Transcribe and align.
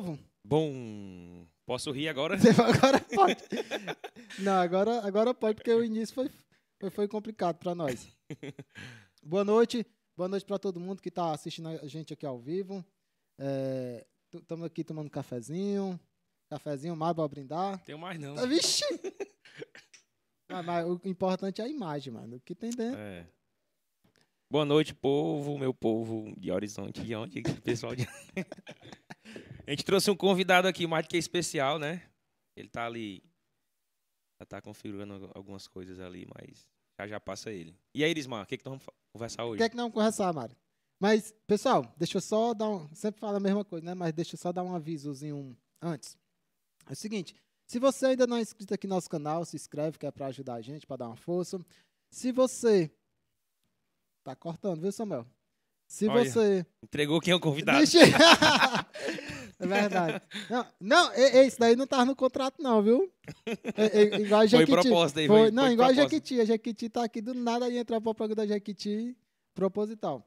povo. 0.00 0.18
Bom, 0.44 1.46
posso 1.66 1.90
rir 1.90 2.08
agora? 2.08 2.36
Agora 2.38 3.00
pode. 3.00 3.42
Não, 4.38 4.60
agora, 4.60 5.04
agora 5.04 5.34
pode, 5.34 5.56
porque 5.56 5.72
o 5.72 5.82
início 5.82 6.14
foi, 6.14 6.30
foi, 6.78 6.90
foi 6.90 7.08
complicado 7.08 7.58
para 7.58 7.74
nós. 7.74 8.06
Boa 9.22 9.44
noite. 9.44 9.84
Boa 10.16 10.28
noite 10.28 10.46
para 10.46 10.58
todo 10.58 10.80
mundo 10.80 11.02
que 11.02 11.08
está 11.08 11.32
assistindo 11.32 11.68
a 11.68 11.86
gente 11.86 12.12
aqui 12.12 12.24
ao 12.24 12.38
vivo. 12.38 12.84
Estamos 14.32 14.66
aqui 14.66 14.84
tomando 14.84 15.10
cafezinho. 15.10 15.98
Cafezinho 16.48 16.96
mais 16.96 17.14
para 17.14 17.28
brindar. 17.28 17.82
Tenho 17.84 17.98
mais 17.98 18.18
não. 18.18 18.38
Ah, 18.38 18.46
Vixe! 18.46 18.84
Ah, 20.48 20.62
mas 20.62 20.86
o 20.86 21.00
importante 21.04 21.60
é 21.60 21.64
a 21.64 21.68
imagem, 21.68 22.12
mano. 22.12 22.36
O 22.36 22.40
que 22.40 22.54
tem 22.54 22.70
dentro. 22.70 22.98
É. 22.98 23.26
Boa 24.50 24.64
noite, 24.64 24.94
povo, 24.94 25.58
meu 25.58 25.74
povo 25.74 26.32
de 26.38 26.50
Horizonte, 26.50 27.02
de 27.02 27.14
onde? 27.14 27.42
Pessoal 27.42 27.94
de... 27.94 28.08
A 29.68 29.70
gente 29.70 29.84
trouxe 29.84 30.10
um 30.10 30.16
convidado 30.16 30.66
aqui 30.66 30.86
mais 30.86 31.06
que 31.06 31.18
especial, 31.18 31.78
né? 31.78 32.02
Ele 32.56 32.70
tá 32.70 32.86
ali, 32.86 33.22
já 34.40 34.46
tá 34.46 34.62
configurando 34.62 35.30
algumas 35.34 35.68
coisas 35.68 36.00
ali, 36.00 36.26
mas 36.34 36.66
já 36.98 37.06
já 37.06 37.20
passa 37.20 37.52
ele. 37.52 37.78
E 37.94 38.02
aí, 38.02 38.10
Irismar, 38.10 38.44
o 38.44 38.46
que, 38.46 38.56
que 38.56 38.64
nós 38.64 38.80
vamos 38.80 38.86
conversar 39.12 39.44
O 39.44 39.48
hoje? 39.48 39.58
que 39.58 39.64
é 39.64 39.68
que 39.68 39.76
não 39.76 39.84
vamos 39.84 39.94
conversar, 39.94 40.32
Mário? 40.32 40.56
Mas, 40.98 41.34
pessoal, 41.46 41.94
deixa 41.98 42.16
eu 42.16 42.22
só 42.22 42.54
dar 42.54 42.66
um. 42.66 42.88
Sempre 42.94 43.20
falo 43.20 43.36
a 43.36 43.40
mesma 43.40 43.62
coisa, 43.62 43.84
né? 43.84 43.92
Mas 43.92 44.14
deixa 44.14 44.36
eu 44.36 44.38
só 44.38 44.52
dar 44.52 44.62
um 44.62 44.74
avisozinho 44.74 45.54
antes. 45.82 46.16
É 46.86 46.92
o 46.94 46.96
seguinte: 46.96 47.34
se 47.66 47.78
você 47.78 48.06
ainda 48.06 48.26
não 48.26 48.38
é 48.38 48.40
inscrito 48.40 48.72
aqui 48.72 48.86
no 48.86 48.94
nosso 48.94 49.10
canal, 49.10 49.44
se 49.44 49.54
inscreve, 49.54 49.98
que 49.98 50.06
é 50.06 50.10
pra 50.10 50.28
ajudar 50.28 50.54
a 50.54 50.62
gente, 50.62 50.86
pra 50.86 50.96
dar 50.96 51.08
uma 51.08 51.16
força. 51.16 51.62
Se 52.10 52.32
você. 52.32 52.90
Tá 54.24 54.34
cortando, 54.34 54.80
viu, 54.80 54.90
Samuel? 54.90 55.26
Se 55.86 56.08
Olha, 56.08 56.24
você. 56.24 56.66
Entregou 56.82 57.20
quem 57.20 57.32
é 57.32 57.36
o 57.36 57.40
convidado. 57.40 57.78
Deixa... 57.78 57.98
é 59.58 59.66
verdade. 59.66 60.22
Não, 60.48 60.66
não 60.80 61.14
e- 61.14 61.36
e- 61.42 61.46
isso 61.46 61.58
daí 61.58 61.74
não 61.76 61.86
tava 61.86 62.04
no 62.04 62.14
contrato, 62.16 62.62
não, 62.62 62.82
viu? 62.82 63.12
É- 63.76 63.98
é 64.02 64.20
igual 64.20 64.42
a 64.42 64.48
Foi 64.48 64.60
Jequiti. 64.60 64.72
proposta 64.82 65.20
aí, 65.20 65.26
Foi- 65.26 65.38
foi, 65.38 65.50
não, 65.50 65.64
foi 65.64 65.72
igual 65.72 65.88
a. 65.90 65.92
Jequiti. 65.92 66.40
A 66.40 66.44
Jequiti 66.44 66.88
tá 66.88 67.04
aqui 67.04 67.20
do 67.20 67.34
nada 67.34 67.68
e 67.68 67.76
entra 67.78 68.00
pra 68.00 68.14
programa 68.14 68.36
da 68.36 68.46
Jequiti 68.46 69.16
proposital. 69.54 70.24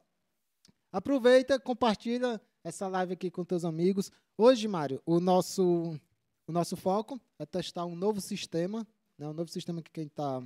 Aproveita, 0.92 1.58
compartilha 1.58 2.40
essa 2.62 2.86
live 2.88 3.14
aqui 3.14 3.30
com 3.30 3.44
teus 3.44 3.64
amigos. 3.64 4.10
Hoje, 4.36 4.68
Mário, 4.68 5.00
o 5.06 5.18
nosso, 5.20 5.98
o 6.46 6.52
nosso 6.52 6.76
foco 6.76 7.18
é 7.38 7.46
testar 7.46 7.86
um 7.86 7.96
novo 7.96 8.20
sistema, 8.20 8.86
né? 9.18 9.26
um 9.26 9.32
novo 9.32 9.50
sistema 9.50 9.80
que 9.82 9.90
quem 9.90 10.04
está 10.06 10.42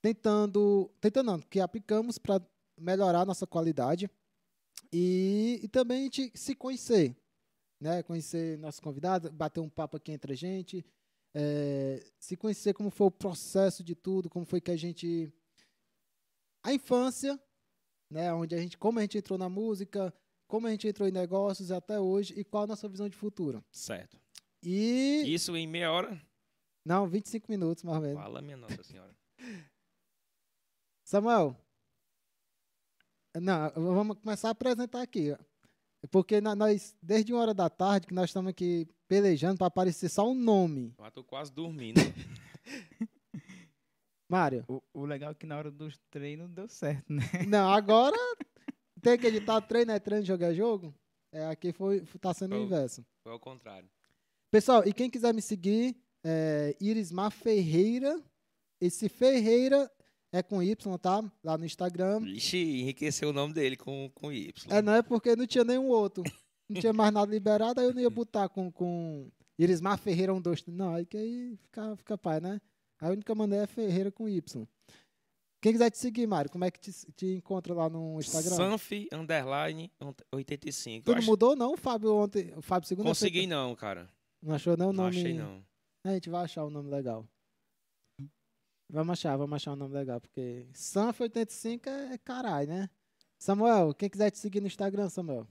tentando, 0.00 0.90
tentando 1.00 1.26
não, 1.26 1.40
que 1.40 1.60
aplicamos 1.60 2.18
para 2.18 2.40
melhorar 2.78 3.20
a 3.20 3.26
nossa 3.26 3.46
qualidade 3.46 4.10
e, 4.92 5.60
e 5.62 5.68
também 5.68 6.00
a 6.00 6.04
gente 6.04 6.32
se 6.34 6.54
conhecer, 6.54 7.14
né? 7.82 8.02
Conhecer 8.04 8.56
nossos 8.58 8.78
convidados, 8.78 9.30
bater 9.30 9.60
um 9.60 9.68
papo 9.68 9.96
aqui 9.96 10.12
entre 10.12 10.32
a 10.32 10.36
gente, 10.36 10.86
é, 11.34 12.00
se 12.18 12.36
conhecer 12.36 12.72
como 12.72 12.90
foi 12.90 13.08
o 13.08 13.10
processo 13.10 13.82
de 13.82 13.96
tudo, 13.96 14.30
como 14.30 14.46
foi 14.46 14.60
que 14.60 14.70
a 14.70 14.76
gente 14.76 15.32
a 16.62 16.72
infância, 16.72 17.38
né? 18.08 18.32
Onde 18.32 18.54
a 18.54 18.58
gente, 18.58 18.78
como 18.78 19.00
a 19.00 19.02
gente 19.02 19.18
entrou 19.18 19.36
na 19.36 19.48
música, 19.48 20.14
como 20.46 20.68
a 20.68 20.70
gente 20.70 20.86
entrou 20.86 21.08
em 21.08 21.12
negócios 21.12 21.72
até 21.72 21.98
hoje 21.98 22.32
e 22.38 22.44
qual 22.44 22.62
a 22.62 22.66
nossa 22.68 22.88
visão 22.88 23.08
de 23.08 23.16
futuro. 23.16 23.64
Certo. 23.72 24.16
E 24.62 25.24
Isso 25.26 25.56
em 25.56 25.66
meia 25.66 25.90
hora? 25.90 26.22
não, 26.84 27.08
25 27.08 27.50
minutos 27.50 27.82
mais 27.82 27.96
ou 27.96 28.02
menos. 28.02 28.22
Fala, 28.22 28.40
minha 28.40 28.56
Nossa 28.56 28.82
Senhora. 28.84 29.16
Samuel. 31.02 31.56
Não, 33.34 33.70
vamos 33.74 34.18
começar 34.20 34.48
a 34.48 34.52
apresentar 34.52 35.02
aqui. 35.02 35.36
Ó. 36.04 36.06
Porque 36.10 36.40
na- 36.40 36.54
nós, 36.56 36.96
desde 37.02 37.32
uma 37.32 37.42
hora 37.42 37.54
da 37.54 37.68
tarde, 37.70 38.06
que 38.06 38.14
nós 38.14 38.30
estamos 38.30 38.50
aqui 38.50 38.86
pelejando 39.08 39.58
para 39.58 39.66
aparecer 39.66 40.08
só 40.08 40.28
um 40.30 40.34
nome. 40.34 40.94
Já 40.98 41.10
tô 41.10 41.22
quase 41.24 41.52
dormindo. 41.52 42.00
Mário. 44.28 44.64
O, 44.68 44.82
o 44.94 45.04
legal 45.04 45.32
é 45.32 45.34
que 45.34 45.46
na 45.46 45.58
hora 45.58 45.70
dos 45.70 45.98
treinos 46.10 46.50
deu 46.50 46.66
certo, 46.68 47.12
né? 47.12 47.22
Não, 47.48 47.70
agora 47.70 48.16
tem 49.00 49.18
que 49.18 49.26
editar 49.26 49.60
treino, 49.60 49.92
é 49.92 49.98
treino, 50.00 50.24
jogo 50.24 50.44
é 50.44 50.54
jogo. 50.54 50.94
É, 51.30 51.46
aqui 51.46 51.72
foi, 51.72 52.00
tá 52.20 52.32
sendo 52.34 52.54
o 52.54 52.58
Foi. 52.58 52.64
inverso. 52.66 53.04
Foi 53.22 53.32
ao 53.32 53.40
contrário. 53.40 53.88
Pessoal, 54.50 54.86
e 54.86 54.92
quem 54.92 55.08
quiser 55.10 55.32
me 55.34 55.40
seguir, 55.42 55.96
é 56.24 56.76
Irismar 56.80 57.30
Ferreira. 57.30 58.20
Esse 58.80 59.08
Ferreira 59.08 59.90
é 60.32 60.42
com 60.42 60.62
Y, 60.62 60.98
tá? 60.98 61.22
Lá 61.44 61.58
no 61.58 61.64
Instagram. 61.66 62.20
Vixe, 62.20 62.56
enriqueceu 62.80 63.28
o 63.28 63.32
nome 63.32 63.52
dele 63.54 63.76
com, 63.76 64.10
com 64.14 64.32
Y. 64.32 64.52
É, 64.70 64.80
não 64.82 64.94
é 64.94 65.02
porque 65.02 65.36
não 65.36 65.46
tinha 65.46 65.62
nenhum 65.64 65.88
outro. 65.88 66.24
Não 66.68 66.80
tinha 66.80 66.92
mais 66.92 67.12
nada 67.12 67.30
liberado, 67.30 67.80
aí 67.80 67.86
eu 67.86 67.92
não 67.92 68.00
ia 68.00 68.08
botar 68.08 68.48
com, 68.48 68.72
com 68.72 69.30
Irismar 69.58 69.98
Ferreira 69.98 70.32
um, 70.32 70.40
dois, 70.40 70.62
três. 70.62 70.76
Não, 70.76 70.94
aí 70.94 71.04
que 71.04 71.18
aí 71.18 71.56
fica, 71.62 71.96
fica 71.96 72.16
pai, 72.16 72.40
né? 72.40 72.60
A 72.98 73.10
única 73.10 73.34
maneira 73.34 73.64
é 73.64 73.66
Ferreira 73.66 74.10
com 74.10 74.26
Y. 74.28 74.66
Quem 75.60 75.72
quiser 75.72 75.90
te 75.90 75.98
seguir, 75.98 76.26
Mário, 76.26 76.50
como 76.50 76.64
é 76.64 76.70
que 76.70 76.80
te, 76.80 76.90
te 77.12 77.26
encontra 77.34 77.72
lá 77.74 77.88
no 77.88 78.18
Instagram? 78.18 78.56
Sanf 78.56 78.90
underline 79.12 79.92
85. 80.32 81.04
Tu 81.04 81.10
não 81.12 81.18
acho- 81.18 81.26
mudou, 81.26 81.54
não? 81.54 81.76
Fábio 81.76 82.14
ontem. 82.16 82.52
Fábio 82.62 82.88
segunda 82.88 83.08
Consegui 83.08 83.46
não, 83.46 83.74
cara. 83.76 84.08
Não 84.42 84.54
achou 84.54 84.76
não 84.76 84.88
o 84.90 84.92
Não 84.92 85.04
nome? 85.04 85.18
achei 85.18 85.34
não. 85.34 85.62
A 86.04 86.14
gente 86.14 86.28
vai 86.30 86.44
achar 86.44 86.64
um 86.64 86.70
nome 86.70 86.90
legal. 86.90 87.24
Vamos 88.92 89.12
achar, 89.14 89.38
vamos 89.38 89.56
achar 89.56 89.72
um 89.72 89.76
nome 89.76 89.94
legal, 89.94 90.20
porque 90.20 90.68
Sanf85 90.74 91.86
é, 91.86 92.12
é 92.12 92.18
caralho, 92.18 92.68
né? 92.68 92.90
Samuel, 93.38 93.94
quem 93.94 94.10
quiser 94.10 94.30
te 94.30 94.38
seguir 94.38 94.60
no 94.60 94.66
Instagram, 94.66 95.08
Samuel. 95.08 95.48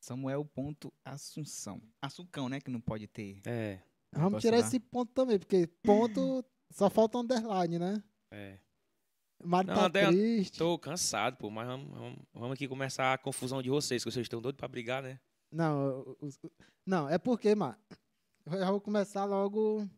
Samuel.assunção. 0.00 1.82
Assuncão, 2.00 2.48
né? 2.48 2.62
Que 2.62 2.70
não 2.70 2.80
pode 2.80 3.06
ter. 3.06 3.42
É, 3.44 3.82
Vamos 4.10 4.40
tirar 4.40 4.58
esse 4.58 4.80
ponto 4.80 5.12
também, 5.12 5.38
porque 5.38 5.66
ponto 5.82 6.42
só 6.70 6.88
falta 6.88 7.18
underline, 7.18 7.78
né? 7.78 8.02
é. 8.30 8.58
Mário 9.44 9.68
Não, 9.68 9.76
tá 9.76 9.86
até 9.86 10.06
triste. 10.08 10.58
Tô 10.58 10.78
cansado, 10.78 11.36
pô, 11.36 11.50
mas 11.50 11.66
vamos, 11.68 11.90
vamos, 11.90 12.18
vamos 12.32 12.52
aqui 12.54 12.66
começar 12.66 13.12
a 13.12 13.18
confusão 13.18 13.62
de 13.62 13.68
vocês, 13.68 14.02
que 14.02 14.10
vocês 14.10 14.24
estão 14.24 14.40
doidos 14.40 14.58
pra 14.58 14.66
brigar, 14.66 15.02
né? 15.02 15.20
Não, 15.52 16.16
não, 16.84 17.08
é 17.08 17.18
porque, 17.18 17.54
mano, 17.54 17.76
eu 18.46 18.58
já 18.58 18.70
vou 18.70 18.80
começar 18.80 19.26
logo, 19.26 19.88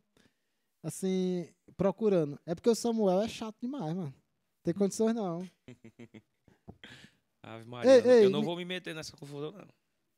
assim, 0.82 1.48
procurando. 1.76 2.38
É 2.46 2.54
porque 2.54 2.70
o 2.70 2.74
Samuel 2.74 3.22
é 3.22 3.28
chato 3.28 3.56
demais, 3.60 3.94
mano. 3.94 4.14
Tem 4.62 4.74
condições 4.74 5.14
não. 5.14 5.48
Ave 7.42 7.64
Maria, 7.64 7.90
Ei, 7.90 7.98
eu 7.98 8.04
não- 8.04 8.10
ei, 8.12 8.24
eu 8.26 8.30
não 8.30 8.40
me- 8.40 8.44
vou 8.46 8.56
me 8.56 8.64
meter 8.64 8.94
nessa 8.94 9.16
confusão, 9.16 9.52
não. 9.52 9.66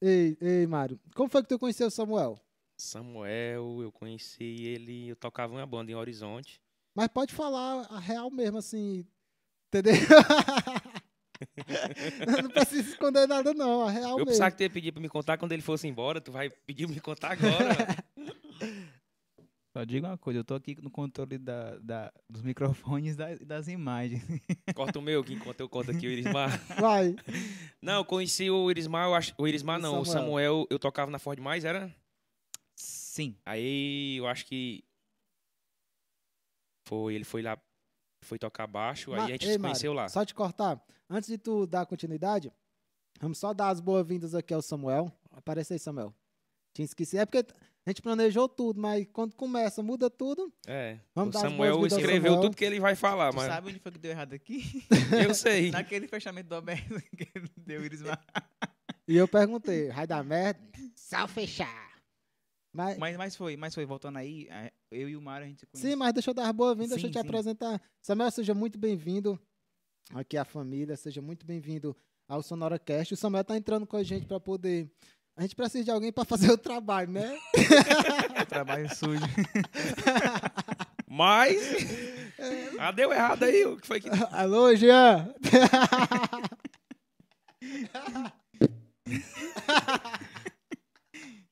Ei, 0.01 0.37
ei, 0.41 0.67
Mário, 0.67 0.99
como 1.15 1.29
foi 1.29 1.43
que 1.43 1.49
tu 1.49 1.59
conheceu 1.59 1.87
o 1.87 1.91
Samuel? 1.91 2.39
Samuel, 2.77 3.79
eu 3.83 3.93
conheci 3.93 4.43
ele, 4.65 5.09
eu 5.09 5.17
tocava 5.17 5.55
uma 5.55 5.67
banda 5.67 5.93
em 5.93 5.95
Horizonte. 5.95 6.61
Mas 6.95 7.09
pode 7.09 7.33
falar 7.33 7.87
a 7.89 8.01
real 8.01 8.29
mesmo, 8.31 8.59
assim, 8.59 9.07
entendeu? 9.69 9.95
não 12.43 12.51
precisa 12.51 12.91
esconder 12.91 13.27
nada, 13.29 13.55
não, 13.55 13.87
a 13.87 13.91
real 13.91 14.11
eu 14.13 14.17
mesmo. 14.19 14.27
pensava 14.33 14.51
que 14.51 14.57
tu 14.57 14.63
ia 14.63 14.71
pedir 14.71 14.91
pra 14.93 15.01
me 15.01 15.09
contar 15.09 15.39
quando 15.39 15.53
ele 15.53 15.63
fosse 15.63 15.87
embora, 15.87 16.21
tu 16.21 16.33
vai 16.33 16.51
pedir 16.51 16.87
pra 16.87 16.95
me 16.97 17.01
contar 17.01 17.33
agora. 17.33 18.02
Só 19.73 19.85
digo 19.85 20.07
uma 20.07 20.19
coisa, 20.19 20.41
eu 20.41 20.45
tô 20.45 20.55
aqui 20.55 20.77
no 20.83 20.91
controle 20.91 21.39
da, 21.39 21.79
da- 21.79 22.13
dos 22.29 22.43
microfones 22.43 23.17
da- 23.17 23.33
e 23.33 23.39
das 23.45 23.69
imagens. 23.69 24.23
Corta 24.77 24.99
o 24.99 25.03
meu, 25.03 25.25
que 25.25 25.33
enquanto 25.33 25.61
eu 25.61 25.69
conto 25.69 25.91
aqui 25.91 26.07
o 26.07 26.11
Irismar. 26.11 26.51
Vai. 26.79 27.17
Não, 27.81 27.95
eu 27.95 28.05
conheci 28.05 28.51
o 28.51 28.71
Irismar, 28.71 29.07
eu 29.09 29.15
acho, 29.15 29.35
o 29.39 29.49
Irismar 29.49 29.79
O 29.79 29.83
não, 29.83 30.01
o 30.01 30.05
Samuel. 30.05 30.25
Samuel, 30.25 30.67
eu 30.71 30.79
tocava 30.79 31.11
na 31.11 31.19
Ford 31.19 31.39
Mais, 31.41 31.65
era? 31.65 31.93
Sim. 32.77 33.35
Aí 33.47 34.17
eu 34.19 34.27
acho 34.27 34.45
que 34.47 34.85
foi, 36.87 37.15
ele 37.15 37.25
foi 37.25 37.43
lá, 37.43 37.59
foi 38.23 38.39
tocar 38.39 38.67
baixo, 38.67 39.11
Ma- 39.11 39.25
aí 39.25 39.31
a 39.31 39.33
gente 39.33 39.47
Ei, 39.47 39.53
se 39.53 39.59
Mário, 39.59 39.73
conheceu 39.75 39.93
lá. 39.93 40.09
Só 40.09 40.25
te 40.25 40.35
cortar. 40.35 40.85
Antes 41.09 41.29
de 41.29 41.39
tu 41.39 41.67
dar 41.67 41.87
continuidade, 41.87 42.53
vamos 43.21 43.39
só 43.39 43.53
dar 43.55 43.69
as 43.71 43.81
boas-vindas 43.81 44.35
aqui 44.35 44.53
ao 44.53 44.63
Samuel. 44.63 45.11
Aparece 45.31 45.73
aí, 45.73 45.79
Samuel. 45.79 46.15
Tinha 46.75 46.85
esquecido. 46.85 47.21
É 47.21 47.27
porque 47.27 47.45
a 47.85 47.91
gente 47.91 48.01
planejou 48.01 48.49
tudo, 48.49 48.81
mas 48.81 49.07
quando 49.13 49.35
começa, 49.35 49.83
muda 49.83 50.09
tudo. 50.09 50.53
É, 50.67 50.99
Vamos 51.15 51.35
o 51.35 51.39
Samuel 51.39 51.85
escreveu 51.87 52.33
Samuel. 52.33 52.41
tudo 52.41 52.57
que 52.57 52.65
ele 52.65 52.79
vai 52.79 52.95
falar, 52.95 53.31
Tu 53.31 53.37
mas 53.37 53.47
sabe 53.47 53.71
onde 53.71 53.81
foi 53.81 53.91
que 53.91 53.99
deu 53.99 54.13
errado 54.13 54.35
aqui? 54.35 54.85
eu 55.29 55.35
sei. 55.35 55.71
Naquele 55.71 56.07
fechamento 56.07 56.49
do 56.49 56.55
aberto 56.55 57.01
que 57.17 57.29
ele 57.35 57.51
deu 57.57 57.85
Irismar. 57.85 58.25
E 59.09 59.17
eu 59.17 59.27
perguntei, 59.27 59.89
vai 59.89 60.07
dar 60.07 60.23
merda? 60.23 60.61
Só 60.95 61.27
fechar. 61.27 61.91
Mas, 62.73 62.97
Mas, 62.97 63.17
mas 63.17 63.37
foi, 63.37 63.57
mas 63.57 63.75
foi, 63.75 63.85
voltando 63.85 64.17
aí, 64.17 64.47
é, 64.49 64.73
eu 64.91 65.09
e 65.09 65.17
o 65.17 65.21
Mário 65.21 65.45
a 65.45 65.49
gente 65.49 65.61
se 65.61 65.67
conheceu. 65.67 65.91
sim, 65.91 65.97
mas 65.97 66.15
deixa 66.15 66.31
eu 66.31 66.35
dar 66.35 66.47
as 66.47 66.53
boas-vindas, 66.53 66.93
deixa 66.93 67.07
eu 67.07 67.11
te 67.11 67.21
sim. 67.21 67.27
apresentar. 67.27 67.83
Samuel, 68.01 68.31
seja 68.31 68.55
muito 68.55 68.79
bem-vindo 68.79 69.39
aqui 70.15 70.39
à 70.39 70.45
família, 70.45 70.97
seja 70.97 71.21
muito 71.21 71.45
bem-vindo 71.45 71.95
ao 72.27 72.43
SonoraCast. 72.43 73.13
O 73.13 73.17
Samuel 73.17 73.45
tá 73.45 73.57
entrando 73.59 73.87
com 73.87 73.97
a 73.97 74.03
gente 74.03 74.25
para 74.25 74.41
poder... 74.41 74.91
A 75.37 75.43
gente 75.43 75.57
precisa 75.57 75.85
de 75.85 75.91
alguém 75.91 76.13
para 76.13 76.25
fazer 76.25 76.51
o 76.51 76.59
trabalho, 76.59 77.11
né? 77.11 77.39
Trabalho 78.49 78.95
sujo. 78.95 79.23
Mas. 81.09 81.59
Ah, 82.79 82.93
deu 82.93 83.13
errado 83.13 83.43
aí. 83.45 83.65
O 83.67 83.77
que 83.79 83.87
foi 83.87 84.01
que. 84.01 84.09
Alô, 84.31 84.75
Jean! 84.75 85.33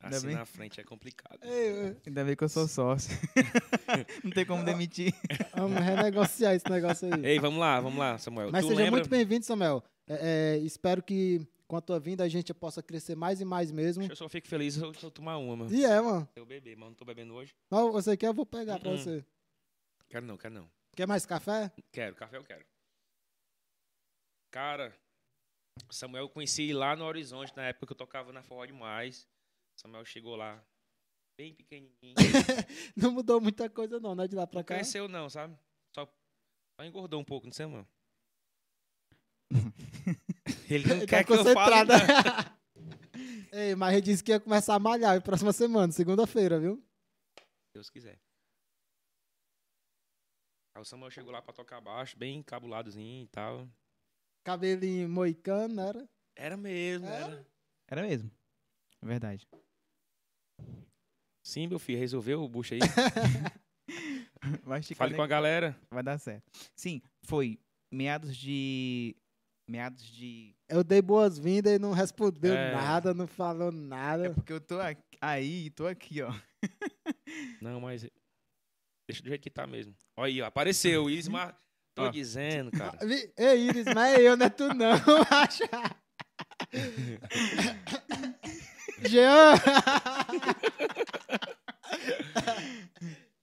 Assim 0.03 0.29
bem. 0.29 0.37
na 0.37 0.47
frente 0.47 0.81
é 0.81 0.85
complicado. 0.85 1.39
Ei, 1.43 1.69
eu- 1.91 1.97
Ainda 2.07 2.25
bem 2.25 2.35
que 2.35 2.43
eu 2.43 2.49
sou 2.49 2.67
sócio. 2.67 3.17
não 4.25 4.31
tem 4.31 4.47
como 4.47 4.65
demitir. 4.65 5.13
vamos 5.55 5.79
renegociar 5.79 6.55
esse 6.55 6.69
negócio 6.71 7.13
aí. 7.15 7.25
Ei, 7.27 7.39
vamos 7.39 7.61
lá, 7.61 7.81
vamos 7.81 7.99
lá, 7.99 8.17
Samuel. 8.19 8.51
Mas 8.51 8.65
tu 8.65 8.69
seja 8.69 8.81
lembra? 8.83 8.99
muito 8.99 9.11
bem-vindo, 9.11 9.45
Samuel. 9.45 9.85
É, 10.09 10.57
é, 10.57 10.59
espero 10.65 11.03
que 11.03 11.47
com 11.71 11.77
a 11.77 11.81
tua 11.81 12.01
vinda 12.01 12.25
a 12.25 12.29
gente 12.29 12.53
possa 12.53 12.83
crescer 12.83 13.15
mais 13.15 13.41
e 13.41 13.45
mais 13.45 13.71
mesmo. 13.71 14.03
Eu 14.03 14.17
só 14.17 14.29
fico 14.29 14.49
feliz 14.49 14.75
se 14.75 14.81
eu, 14.83 14.93
se 14.93 15.05
eu 15.05 15.11
tomar 15.11 15.37
uma, 15.39 15.55
mano. 15.55 15.73
E 15.73 15.85
é, 15.85 16.01
mano. 16.01 16.29
Eu 16.35 16.45
beber, 16.45 16.77
mas 16.77 16.89
não 16.89 16.95
tô 16.97 17.05
bebendo 17.05 17.33
hoje. 17.33 17.55
Mas 17.71 17.93
você 17.93 18.17
quer, 18.17 18.27
eu 18.27 18.35
vou 18.35 18.45
pegar 18.45 18.81
pra 18.81 18.91
Uhum. 18.91 18.97
você. 18.97 19.25
Quero 20.09 20.27
não, 20.27 20.37
quero 20.37 20.53
não. 20.53 20.69
Quer 20.97 21.07
mais 21.07 21.25
café? 21.25 21.71
Quero, 21.93 22.17
café 22.17 22.39
eu 22.39 22.43
quero. 22.43 22.67
Cara, 24.51 24.93
Samuel 25.91 26.25
eu 26.25 26.29
conheci 26.29 26.73
lá 26.73 26.97
no 26.97 27.05
Horizonte, 27.05 27.55
na 27.57 27.63
época 27.69 27.87
que 27.87 27.93
eu 27.93 27.97
tocava 27.97 28.33
na 28.33 28.43
Forró 28.43 28.67
Demais. 28.67 29.29
Samuel 29.77 30.05
chegou 30.05 30.35
lá, 30.35 30.61
bem 31.39 31.55
pequenininho. 31.55 32.15
Não 32.97 33.13
mudou 33.13 33.41
muita 33.41 33.71
coisa 33.71 34.01
não, 34.01 34.17
né? 34.17 34.27
De 34.27 34.35
lá 34.35 34.45
pra 34.45 34.59
Não 34.59 34.65
cá. 34.65 34.75
cresceu 34.75 35.07
não, 35.09 35.31
sabe? 35.31 35.57
Só, 35.95 36.05
só 36.77 36.85
engordou 36.85 37.21
um 37.21 37.25
pouco, 37.25 37.47
não 37.47 37.53
sei, 37.53 37.67
mano. 37.67 37.87
Ele 40.71 40.87
não 40.89 40.97
Ele 40.97 41.07
quer 41.07 41.25
tá 41.25 41.25
que 41.25 41.33
eu 41.33 41.45
fale. 41.55 41.89
não. 41.89 42.61
Ei, 43.53 43.75
mas 43.75 43.93
ele 43.95 44.03
disse 44.03 44.23
que 44.23 44.31
ia 44.31 44.39
começar 44.39 44.77
a 44.77 44.79
malhar 44.79 45.15
na 45.17 45.21
próxima 45.21 45.53
semana, 45.53 45.93
segunda-feira, 45.93 46.61
viu? 46.61 46.81
Deus 47.75 47.91
quiser. 47.91 48.21
Aí 50.75 50.81
o 50.81 50.85
Samuel 50.85 51.11
chegou 51.11 51.33
lá 51.33 51.43
pra 51.43 51.53
tocar 51.53 51.81
baixo, 51.81 52.17
bem 52.17 52.39
encabuladozinho 52.39 53.25
e 53.25 53.29
tal. 53.29 53.69
Cabelinho 54.45 55.09
moicano, 55.09 55.75
não 55.75 55.83
era? 55.89 56.09
Era 56.37 56.57
mesmo, 56.57 57.07
Era? 57.07 57.25
era. 57.27 57.47
Era 57.89 58.03
mesmo. 58.03 58.31
É 59.03 59.07
Verdade. 59.07 59.49
Sim, 61.45 61.67
meu 61.67 61.79
filho, 61.81 61.99
resolveu 61.99 62.43
o 62.43 62.49
bucho 62.49 62.75
aí. 62.75 62.81
Vai 64.63 64.83
Fale 64.83 65.15
com 65.17 65.23
a 65.23 65.27
galera. 65.27 65.79
Vai 65.91 66.03
dar 66.03 66.19
certo. 66.19 66.49
Sim, 66.75 67.03
foi 67.25 67.59
meados 67.91 68.37
de. 68.37 69.17
Meados 69.71 70.05
de. 70.05 70.53
Eu 70.69 70.83
dei 70.83 71.01
boas-vindas 71.01 71.73
e 71.75 71.79
não 71.79 71.93
respondeu 71.93 72.53
É. 72.55 72.75
nada, 72.75 73.15
não 73.15 73.29
falou 73.29 73.69
É 73.69 73.71
nada. 73.71 74.31
porque 74.35 74.53
eu 74.53 74.61
tô 74.61 74.81
aqui- 74.81 75.17
aí 75.21 75.67
e 75.67 75.71
tô 75.71 75.87
aqui, 75.87 76.21
ó. 76.23 76.33
Não, 77.63 77.81
mas 77.81 78.03
deixa 79.09 79.23
do 79.23 79.29
jeito 79.29 79.41
que 79.43 79.49
tá 79.51 79.67
mesmo. 79.69 79.95
Olha 80.17 80.27
aí, 80.29 80.43
ó, 80.43 80.47
apareceu. 80.47 81.09
Iris 81.09 81.29
Mar... 81.29 81.57
Tô 81.95 82.05
Ó. 82.05 82.11
dizendo, 82.11 82.71
cara. 82.73 82.99
Ei, 83.37 83.67
Iris, 83.69 83.85
mas 83.95 84.19
é 84.19 84.23
eu, 84.23 84.37
não 84.37 84.47
é 84.47 84.49
tu 84.51 84.73
não, 84.75 84.91
acha? 85.31 85.69
Jean! 89.09 89.55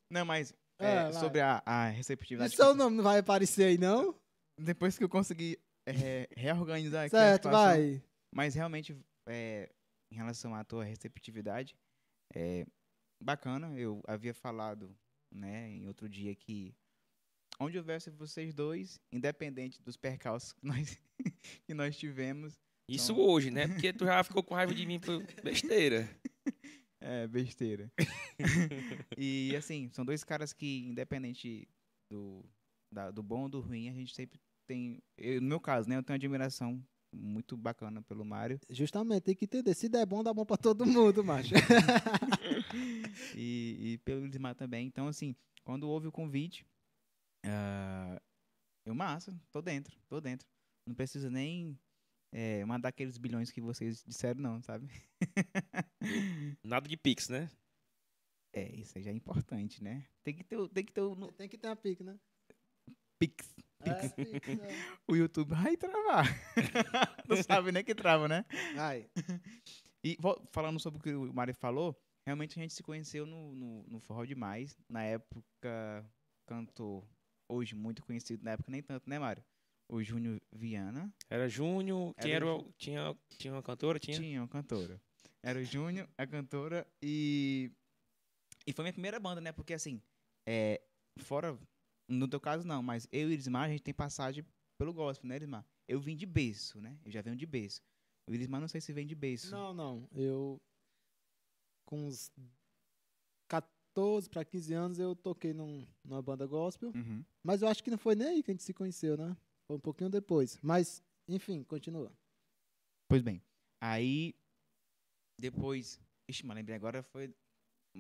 Não, 0.09 0.25
mas 0.25 0.53
Ah, 0.79 0.85
é, 0.85 1.03
vai. 1.11 1.13
sobre 1.13 1.41
a, 1.41 1.61
a 1.65 1.87
receptividade. 1.89 2.53
E 2.53 2.55
seu 2.55 2.73
nome 2.75 2.97
não 2.97 3.03
vai 3.03 3.19
aparecer 3.19 3.65
aí, 3.65 3.77
não? 3.77 4.15
Depois 4.59 4.97
que 4.97 5.03
eu 5.03 5.09
consegui 5.09 5.57
é, 5.87 6.27
reorganizar 6.35 7.05
aqui 7.05 7.15
a 7.15 7.19
certo, 7.19 7.43
situação, 7.43 7.65
vai. 7.65 8.03
Mas 8.33 8.53
realmente, 8.55 8.95
é, 9.27 9.69
em 10.11 10.15
relação 10.15 10.53
à 10.53 10.63
tua 10.63 10.83
receptividade, 10.83 11.75
é 12.35 12.65
bacana. 13.23 13.77
Eu 13.79 14.01
havia 14.07 14.33
falado, 14.33 14.95
né, 15.33 15.69
em 15.69 15.87
outro 15.87 16.07
dia 16.09 16.35
que 16.35 16.75
onde 17.59 17.77
houvesse 17.77 18.09
vocês 18.11 18.53
dois, 18.53 18.99
independente 19.11 19.81
dos 19.81 19.97
percalços 19.97 20.53
que 20.53 20.65
nós, 20.65 20.99
que 21.65 21.73
nós 21.73 21.97
tivemos, 21.97 22.59
Isso 22.89 23.11
Então- 23.13 23.25
hoje, 23.25 23.49
né? 23.51 23.67
Porque 23.67 23.91
tu 23.91 24.05
já 24.05 24.23
ficou 24.23 24.43
com 24.43 24.53
raiva 24.55 24.73
de 24.73 24.85
mim 24.85 24.99
por 24.99 25.21
besteira. 25.43 26.07
é 27.01 27.27
besteira. 27.27 27.91
e 29.17 29.55
assim, 29.55 29.89
são 29.91 30.05
dois 30.05 30.23
caras 30.23 30.53
que, 30.53 30.85
independente 30.87 31.67
do, 32.11 32.45
da- 32.93 33.11
do 33.11 33.23
bom 33.23 33.43
ou 33.43 33.49
do 33.49 33.59
ruim, 33.59 33.89
a 33.89 33.93
gente 33.93 34.13
sempre 34.13 34.39
tem. 34.67 35.01
eu- 35.17 35.41
no 35.41 35.47
meu 35.47 35.59
caso, 35.59 35.87
né, 35.89 35.95
eu 35.97 36.03
tenho 36.03 36.15
uma 36.15 36.19
admiração 36.19 36.83
muito 37.11 37.55
bacana 37.57 38.01
pelo 38.01 38.25
Mário. 38.25 38.59
Justamente, 38.69 39.23
tem 39.23 39.35
que 39.35 39.45
entender. 39.45 39.73
Se 39.73 39.87
der 39.89 40.05
bom, 40.05 40.21
dá 40.23 40.33
bom 40.33 40.45
pra 40.45 40.57
todo 40.57 40.85
mundo, 40.85 41.23
macho. 41.23 41.53
e, 43.35 43.93
e 43.93 43.97
pelo 43.99 44.25
Lismar 44.25 44.55
também. 44.55 44.85
Então, 44.85 45.07
assim, 45.07 45.35
quando 45.63 45.87
houve 45.89 46.07
o 46.07 46.11
convite, 46.11 46.65
ah, 47.45 48.21
eu, 48.85 48.93
massa, 48.93 49.39
tô 49.51 49.61
dentro, 49.61 49.97
tô 50.07 50.19
dentro. 50.21 50.47
Não 50.87 50.93
precisa 50.95 51.29
nem 51.29 51.77
eh, 52.31 52.63
mandar 52.65 52.89
aqueles 52.89 53.17
bilhões 53.17 53.51
que 53.51 53.61
vocês 53.61 54.03
disseram, 54.05 54.41
não, 54.41 54.61
sabe? 54.61 54.87
Nada 56.63 56.87
de 56.87 56.97
Pix, 56.97 57.29
né? 57.29 57.49
É, 58.53 58.73
isso 58.75 58.97
aí 58.97 59.03
já 59.03 59.11
é 59.11 59.13
importante, 59.13 59.83
né? 59.83 60.05
Tem 60.23 60.33
que 60.35 60.43
ter, 60.43 60.57
tem 60.69 60.85
que 60.85 60.91
ter 60.93 61.01
no- 61.01 61.31
Tem 61.31 61.49
que 61.49 61.57
ter 61.57 61.67
uma 61.67 61.75
pique, 61.75 62.03
né? 62.03 62.17
Pix. 63.19 63.53
É, 63.81 64.09
pique, 64.09 64.51
é. 64.51 65.01
O 65.07 65.15
YouTube 65.15 65.49
vai 65.49 65.77
travar. 65.77 66.25
não 67.27 67.41
sabe 67.43 67.71
nem 67.71 67.83
que 67.83 67.95
trava, 67.95 68.27
né? 68.27 68.45
Vai. 68.75 69.09
E 70.03 70.17
falando 70.51 70.79
sobre 70.79 70.99
o 70.99 71.03
que 71.03 71.13
o 71.13 71.33
Mário 71.33 71.53
falou, 71.53 71.95
realmente 72.25 72.57
a 72.57 72.61
gente 72.61 72.73
se 72.73 72.83
conheceu 72.83 73.25
no, 73.25 73.53
no, 73.55 73.83
no 73.83 73.99
Forró 73.99 74.25
Demais. 74.25 74.77
Na 74.89 75.03
época, 75.03 76.05
cantor, 76.45 77.07
hoje 77.49 77.75
muito 77.75 78.03
conhecido, 78.03 78.43
na 78.43 78.51
época 78.51 78.71
nem 78.71 78.81
tanto, 78.81 79.09
né, 79.09 79.19
Mário? 79.19 79.43
O 79.89 80.03
Júnior 80.03 80.41
Viana. 80.51 81.13
Era 81.29 81.47
Júnior. 81.47 82.13
Quem 82.15 82.33
Era 82.33 82.45
o... 82.45 82.73
tinha, 82.77 83.15
tinha 83.37 83.53
uma 83.53 83.63
cantora? 83.63 83.99
Tinha. 83.99 84.17
Tinha 84.17 84.41
uma 84.41 84.47
cantora. 84.47 85.01
Era 85.41 85.59
o 85.59 85.63
Júnior, 85.63 86.09
a 86.17 86.27
cantora, 86.27 86.85
e. 87.01 87.71
E 88.65 88.73
foi 88.73 88.83
minha 88.83 88.91
primeira 88.93 89.17
banda, 89.17 89.39
né? 89.39 89.53
Porque 89.53 89.73
assim, 89.73 90.01
é, 90.45 90.81
fora. 91.19 91.57
No 92.07 92.27
teu 92.27 92.39
caso, 92.39 92.65
não, 92.65 92.81
mas 92.81 93.07
eu 93.11 93.29
e 93.29 93.33
Irismar, 93.33 93.65
a 93.65 93.69
gente 93.69 93.83
tem 93.83 93.93
passagem 93.93 94.45
pelo 94.77 94.93
gospel, 94.93 95.27
né, 95.27 95.35
Irismar? 95.35 95.65
Eu 95.87 95.99
vim 95.99 96.15
de 96.15 96.25
berço, 96.25 96.79
né? 96.81 96.97
Eu 97.03 97.11
já 97.11 97.21
venho 97.21 97.35
de 97.35 97.45
berço. 97.45 97.81
O 98.27 98.33
Irismar 98.33 98.61
não 98.61 98.67
sei 98.67 98.81
se 98.81 98.93
vem 98.93 99.07
de 99.07 99.15
berço. 99.15 99.51
Não, 99.51 99.73
não. 99.73 100.09
Eu, 100.13 100.61
com 101.85 102.07
uns 102.07 102.31
14 103.47 104.29
para 104.29 104.45
15 104.45 104.73
anos, 104.73 104.99
eu 104.99 105.15
toquei 105.15 105.53
num, 105.53 105.87
numa 106.03 106.21
banda 106.21 106.45
gospel. 106.45 106.91
Uhum. 106.93 107.23
Mas 107.43 107.61
eu 107.61 107.67
acho 107.67 107.83
que 107.83 107.89
não 107.89 107.97
foi 107.97 108.15
nem 108.15 108.27
aí 108.27 108.43
que 108.43 108.51
a 108.51 108.53
gente 108.53 108.63
se 108.63 108.73
conheceu, 108.73 109.17
né? 109.17 109.35
Foi 109.65 109.77
um 109.77 109.81
pouquinho 109.81 110.09
depois. 110.09 110.59
Mas, 110.61 111.03
enfim, 111.27 111.63
continua. 111.63 112.11
Pois 113.09 113.21
bem. 113.21 113.41
Aí, 113.81 114.35
depois. 115.39 115.99
Ixi, 116.29 116.45
mas 116.45 116.55
lembrei 116.55 116.75
agora 116.75 117.01
foi. 117.01 117.33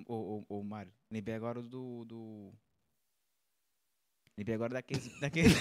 Ô, 0.07 0.45
ô, 0.49 0.59
ô, 0.59 0.63
Mário. 0.63 0.93
Lembrei 1.11 1.35
agora 1.35 1.61
do. 1.61 2.05
do... 2.05 2.53
Lembrei 4.37 4.55
agora 4.55 4.73
daqueles. 4.73 5.07
daqueles... 5.19 5.53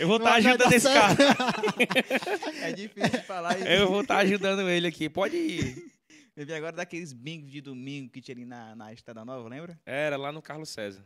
Eu 0.00 0.08
vou 0.08 0.16
estar 0.16 0.30
dar 0.30 0.36
ajudando 0.36 0.72
esse 0.72 0.88
cara. 0.88 1.14
é 2.66 2.72
difícil 2.72 3.10
de 3.20 3.22
falar 3.26 3.56
isso. 3.58 3.68
Eu 3.68 3.88
vou 3.88 4.02
estar 4.02 4.18
ajudando 4.18 4.68
ele 4.68 4.86
aqui. 4.88 5.08
Pode 5.08 5.36
ir. 5.36 5.92
Lembrei 6.36 6.56
agora 6.56 6.74
daqueles 6.76 7.12
bingos 7.12 7.50
de 7.50 7.60
domingo 7.60 8.10
que 8.10 8.20
tinha 8.20 8.34
ali 8.34 8.44
na, 8.44 8.74
na 8.74 8.92
Estrada 8.92 9.24
Nova, 9.24 9.48
lembra? 9.48 9.78
Era 9.86 10.16
lá 10.16 10.32
no 10.32 10.42
Carlos 10.42 10.70
César. 10.70 11.04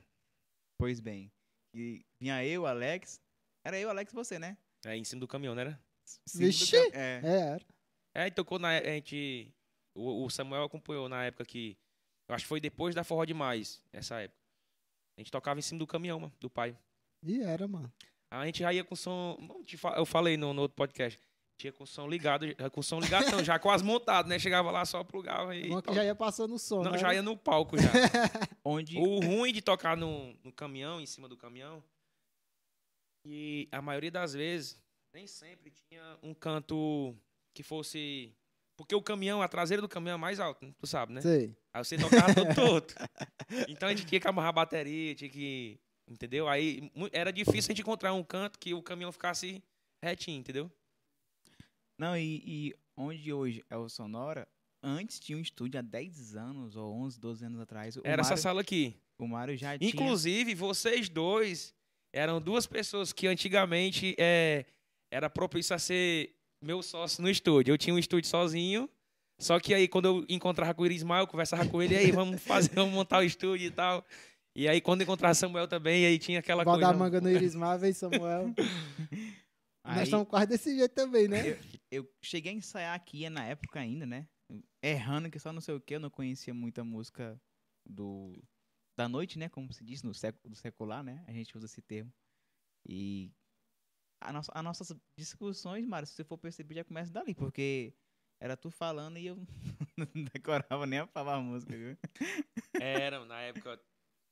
Pois 0.78 1.00
bem. 1.00 1.30
E 1.74 2.04
vinha 2.20 2.42
eu, 2.44 2.64
Alex. 2.66 3.20
Era 3.64 3.78
eu, 3.78 3.90
Alex 3.90 4.12
e 4.12 4.14
você, 4.14 4.38
né? 4.38 4.56
É, 4.84 4.96
em 4.96 5.04
cima 5.04 5.20
do 5.20 5.28
caminhão, 5.28 5.54
não 5.54 5.60
era? 5.62 5.80
Cinco 6.26 6.38
do 6.38 6.46
Vixe! 6.46 6.90
cam- 6.90 6.98
É. 6.98 7.20
É, 7.22 7.38
era. 7.54 7.66
É, 8.14 8.26
e 8.28 8.30
tocou 8.30 8.58
na. 8.58 8.78
A 8.78 8.82
gente. 8.82 9.52
O, 9.94 10.24
o 10.24 10.30
Samuel 10.30 10.62
acompanhou 10.64 11.08
na 11.08 11.24
época 11.24 11.44
que. 11.44 11.76
Eu 12.28 12.34
acho 12.34 12.44
que 12.44 12.48
foi 12.48 12.60
depois 12.60 12.94
da 12.94 13.04
Forró 13.04 13.24
Demais, 13.24 13.82
essa 13.92 14.20
época. 14.20 14.40
A 15.16 15.20
gente 15.20 15.30
tocava 15.30 15.58
em 15.58 15.62
cima 15.62 15.78
do 15.78 15.86
caminhão, 15.86 16.20
mano, 16.20 16.32
do 16.40 16.50
pai. 16.50 16.76
E 17.22 17.40
era, 17.42 17.66
mano. 17.66 17.92
A 18.30 18.44
gente 18.46 18.58
já 18.60 18.72
ia 18.72 18.84
com 18.84 18.94
som. 18.96 19.38
Eu 19.96 20.04
falei 20.04 20.36
no, 20.36 20.52
no 20.52 20.62
outro 20.62 20.76
podcast. 20.76 21.18
Tinha 21.58 21.72
com 21.72 21.86
som 21.86 22.06
ligado. 22.06 22.44
Com 22.70 22.82
som 22.82 23.00
ligado, 23.00 23.30
não, 23.30 23.42
já 23.42 23.58
quase 23.58 23.82
montado, 23.82 24.28
né? 24.28 24.38
Chegava 24.38 24.70
lá, 24.70 24.84
só 24.84 25.02
plugava 25.02 25.56
e. 25.56 25.68
Bom 25.68 25.80
que 25.80 25.88
to- 25.88 25.94
já 25.94 26.04
ia 26.04 26.14
passando 26.14 26.54
o 26.54 26.58
som, 26.58 26.82
Não, 26.82 26.90
né? 26.92 26.98
já 26.98 27.14
ia 27.14 27.22
no 27.22 27.34
palco 27.36 27.78
já. 27.78 27.88
Onde. 28.62 28.98
o 28.98 29.20
ruim 29.20 29.52
de 29.54 29.62
tocar 29.62 29.96
no, 29.96 30.34
no 30.44 30.52
caminhão, 30.52 31.00
em 31.00 31.06
cima 31.06 31.28
do 31.28 31.36
caminhão, 31.36 31.82
e 33.24 33.68
a 33.72 33.80
maioria 33.80 34.10
das 34.10 34.34
vezes, 34.34 34.78
nem 35.14 35.26
sempre 35.26 35.70
tinha 35.70 36.18
um 36.22 36.34
canto 36.34 37.16
que 37.54 37.62
fosse. 37.62 38.34
Porque 38.76 38.94
o 38.94 39.02
caminhão, 39.02 39.40
a 39.40 39.48
traseira 39.48 39.80
do 39.80 39.88
caminhão 39.88 40.16
é 40.16 40.18
mais 40.18 40.38
alta, 40.38 40.70
tu 40.78 40.86
sabe, 40.86 41.12
né? 41.12 41.22
Sei. 41.22 41.56
Aí 41.72 41.84
você 41.84 41.96
tocava 41.96 42.34
todo 42.34 42.54
torto. 42.54 42.94
Então 43.68 43.88
a 43.88 43.94
gente 43.94 44.06
tinha 44.06 44.20
que 44.20 44.28
amarrar 44.28 44.50
a 44.50 44.52
bateria, 44.52 45.14
tinha 45.14 45.30
que. 45.30 45.80
Entendeu? 46.08 46.46
Aí 46.46 46.92
era 47.12 47.32
difícil 47.32 47.70
a 47.70 47.72
gente 47.74 47.80
encontrar 47.80 48.12
um 48.12 48.22
canto 48.22 48.58
que 48.58 48.74
o 48.74 48.82
caminhão 48.82 49.10
ficasse 49.10 49.62
retinho, 50.02 50.38
entendeu? 50.38 50.70
Não, 51.98 52.16
e, 52.16 52.42
e 52.46 52.74
onde 52.96 53.32
hoje 53.32 53.64
é 53.68 53.76
o 53.76 53.88
Sonora, 53.88 54.46
antes 54.82 55.18
tinha 55.18 55.36
um 55.36 55.40
estúdio 55.40 55.80
há 55.80 55.82
10 55.82 56.36
anos, 56.36 56.76
ou 56.76 56.94
11, 56.94 57.18
12 57.18 57.44
anos 57.46 57.60
atrás. 57.60 57.96
O 57.96 58.02
Era 58.04 58.20
essa 58.20 58.30
Mário, 58.30 58.42
sala 58.42 58.60
aqui. 58.60 58.94
O 59.18 59.26
Mário 59.26 59.56
já 59.56 59.76
tinha. 59.76 59.90
Inclusive, 59.90 60.54
vocês 60.54 61.08
dois 61.08 61.74
eram 62.12 62.40
duas 62.40 62.66
pessoas 62.66 63.12
que 63.12 63.26
antigamente 63.26 64.14
é, 64.18 64.66
era 65.10 65.28
propício 65.28 65.74
a 65.74 65.78
ser 65.78 66.35
meu 66.62 66.82
sócio 66.82 67.22
no 67.22 67.28
estúdio. 67.30 67.72
Eu 67.72 67.78
tinha 67.78 67.94
um 67.94 67.98
estúdio 67.98 68.28
sozinho, 68.28 68.88
Só 69.38 69.60
que 69.60 69.74
aí, 69.74 69.86
quando 69.86 70.06
eu 70.06 70.26
encontrava 70.28 70.72
com 70.74 70.82
o 70.82 70.86
Irismar, 70.86 71.20
eu 71.20 71.26
conversava 71.26 71.66
com 71.68 71.82
ele, 71.82 71.94
e 71.94 71.98
aí, 71.98 72.10
vamos 72.10 72.40
fazer, 72.42 72.74
vamos 72.74 72.94
montar 72.94 73.18
o 73.18 73.22
estúdio 73.22 73.66
e 73.66 73.70
tal. 73.70 74.04
E 74.54 74.66
aí, 74.66 74.80
quando 74.80 75.02
eu 75.02 75.04
encontrava 75.04 75.34
Samuel 75.34 75.68
também, 75.68 76.06
aí 76.06 76.18
tinha 76.18 76.38
aquela 76.38 76.64
Bota 76.64 76.78
coisa. 76.78 76.90
a 76.94 76.96
manga 76.96 77.20
no 77.20 77.30
Irismar, 77.30 77.78
vem 77.78 77.92
Samuel. 77.92 78.54
Nós 79.84 79.98
Aí, 79.98 80.02
estamos 80.04 80.26
quase 80.26 80.46
desse 80.48 80.76
jeito 80.76 80.94
também, 80.94 81.28
né? 81.28 81.50
eu, 81.50 81.58
eu 81.92 82.10
cheguei 82.20 82.50
a 82.52 82.54
ensaiar 82.56 82.94
aqui 82.94 83.28
na 83.30 83.44
época 83.44 83.78
ainda, 83.78 84.04
né? 84.04 84.26
Errando 84.82 85.30
que 85.30 85.38
só 85.38 85.52
não 85.52 85.60
sei 85.60 85.74
o 85.74 85.80
que, 85.80 85.94
eu 85.94 86.00
não 86.00 86.10
conhecia 86.10 86.52
muita 86.54 86.82
música 86.82 87.40
do 87.88 88.32
da 88.98 89.08
noite, 89.08 89.38
né? 89.38 89.48
Como 89.48 89.72
se 89.72 89.84
diz 89.84 90.02
no 90.02 90.12
século 90.14 90.50
do 90.50 90.56
secular, 90.56 91.04
né? 91.04 91.22
A 91.28 91.32
gente 91.32 91.56
usa 91.56 91.66
esse 91.66 91.82
termo. 91.82 92.12
E 92.88 93.30
a 94.28 94.32
nossa, 94.32 94.52
as 94.54 94.64
nossas 94.64 94.92
discussões, 95.18 95.86
Mário, 95.86 96.06
se 96.06 96.14
você 96.14 96.24
for 96.24 96.36
perceber, 96.38 96.74
já 96.74 96.84
começa 96.84 97.12
dali, 97.12 97.34
porque 97.34 97.94
era 98.40 98.56
tu 98.56 98.70
falando 98.70 99.18
e 99.18 99.26
eu 99.26 99.36
não 99.96 100.24
decorava 100.32 100.84
nem 100.86 100.98
a 101.00 101.06
palavra 101.06 101.40
música, 101.42 101.76
viu? 101.76 101.96
Era, 102.80 103.24
na 103.24 103.40
época. 103.42 103.80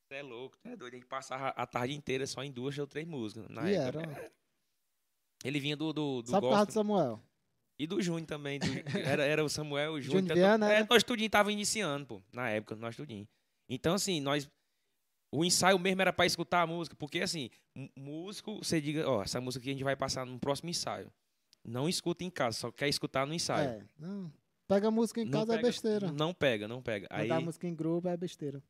Você 0.06 0.16
é 0.18 0.22
louco, 0.22 0.56
tu 0.58 0.68
é 0.68 0.76
doido. 0.76 0.92
A 0.92 0.96
gente 0.98 1.06
passava 1.08 1.48
a 1.48 1.66
tarde 1.66 1.94
inteira 1.94 2.26
só 2.26 2.42
em 2.44 2.52
duas 2.52 2.76
ou 2.78 2.86
três 2.86 3.06
músicas. 3.06 3.48
Na 3.48 3.70
E 3.70 3.74
época. 3.74 4.02
era. 4.10 4.32
Ele 5.42 5.60
vinha 5.60 5.76
do, 5.76 5.92
do, 5.92 6.22
do 6.22 6.30
Só 6.30 6.40
por 6.40 6.50
causa 6.50 6.66
do. 6.66 6.72
Samuel. 6.72 7.22
E 7.78 7.86
do 7.86 8.00
Júnior 8.02 8.26
também. 8.26 8.58
do- 8.58 8.66
era, 8.98 9.24
era 9.24 9.44
o 9.44 9.48
Samuel, 9.48 9.92
o 9.94 10.00
Júnior. 10.00 10.20
Júnior 10.22 10.36
Viana, 10.36 10.72
é, 10.72 10.80
né? 10.82 10.86
nós 10.88 11.02
tudinho 11.02 11.28
tava 11.30 11.50
iniciando, 11.52 12.06
pô. 12.06 12.22
Na 12.32 12.50
época, 12.50 12.76
nós 12.76 12.94
tudinho. 12.96 13.26
Então, 13.68 13.94
assim, 13.94 14.20
nós... 14.20 14.48
O 15.34 15.44
ensaio 15.44 15.78
mesmo 15.78 16.00
era 16.02 16.12
pra 16.12 16.24
escutar 16.26 16.62
a 16.62 16.66
música. 16.66 16.94
Porque, 16.96 17.20
assim, 17.20 17.50
músico, 17.96 18.58
você 18.62 18.80
diga... 18.80 19.08
Ó, 19.08 19.22
essa 19.22 19.40
música 19.40 19.62
aqui 19.62 19.70
a 19.70 19.72
gente 19.72 19.84
vai 19.84 19.96
passar 19.96 20.24
no 20.24 20.38
próximo 20.38 20.70
ensaio. 20.70 21.10
Não 21.64 21.88
escuta 21.88 22.22
em 22.22 22.30
casa, 22.30 22.58
só 22.58 22.70
quer 22.70 22.88
escutar 22.88 23.26
no 23.26 23.34
ensaio. 23.34 23.70
É, 23.70 23.82
não. 23.98 24.32
Pega 24.68 24.90
música 24.90 25.20
em 25.20 25.24
Não 25.24 25.32
casa 25.32 25.54
é 25.54 25.56
pega- 25.56 25.68
besteira. 25.68 26.12
Não 26.12 26.32
pega, 26.34 26.68
não 26.68 26.80
pega. 26.82 27.06
Aí, 27.10 27.26
Botar 27.28 27.40
música 27.40 27.66
em 27.66 27.74
grupo 27.74 28.06
é 28.08 28.16
besteira. 28.16 28.62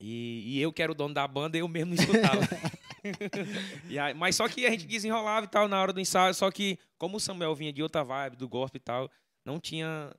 e, 0.00 0.42
e 0.56 0.60
eu 0.60 0.72
que 0.72 0.82
era 0.82 0.92
o 0.92 0.94
dono 0.94 1.14
da 1.14 1.26
banda, 1.26 1.56
eu 1.56 1.66
mesmo 1.68 1.94
não 1.94 2.02
escutava. 2.02 2.40
Aí- 4.02 4.14
mas 4.14 4.36
só 4.36 4.48
que 4.48 4.66
a 4.66 4.70
gente 4.70 4.86
desenrolava 4.86 5.46
e 5.46 5.48
tal 5.48 5.68
na 5.68 5.80
hora 5.80 5.92
do 5.92 6.00
ensaio. 6.00 6.34
Só 6.34 6.50
que, 6.50 6.78
como 6.98 7.16
o 7.16 7.20
Samuel 7.20 7.54
vinha 7.54 7.72
de 7.72 7.82
outra 7.82 8.02
vibe, 8.04 8.36
do 8.36 8.48
gospel 8.48 8.78
e 8.78 8.80
tal, 8.82 9.10
não 9.44 9.58
tinha 9.58 10.14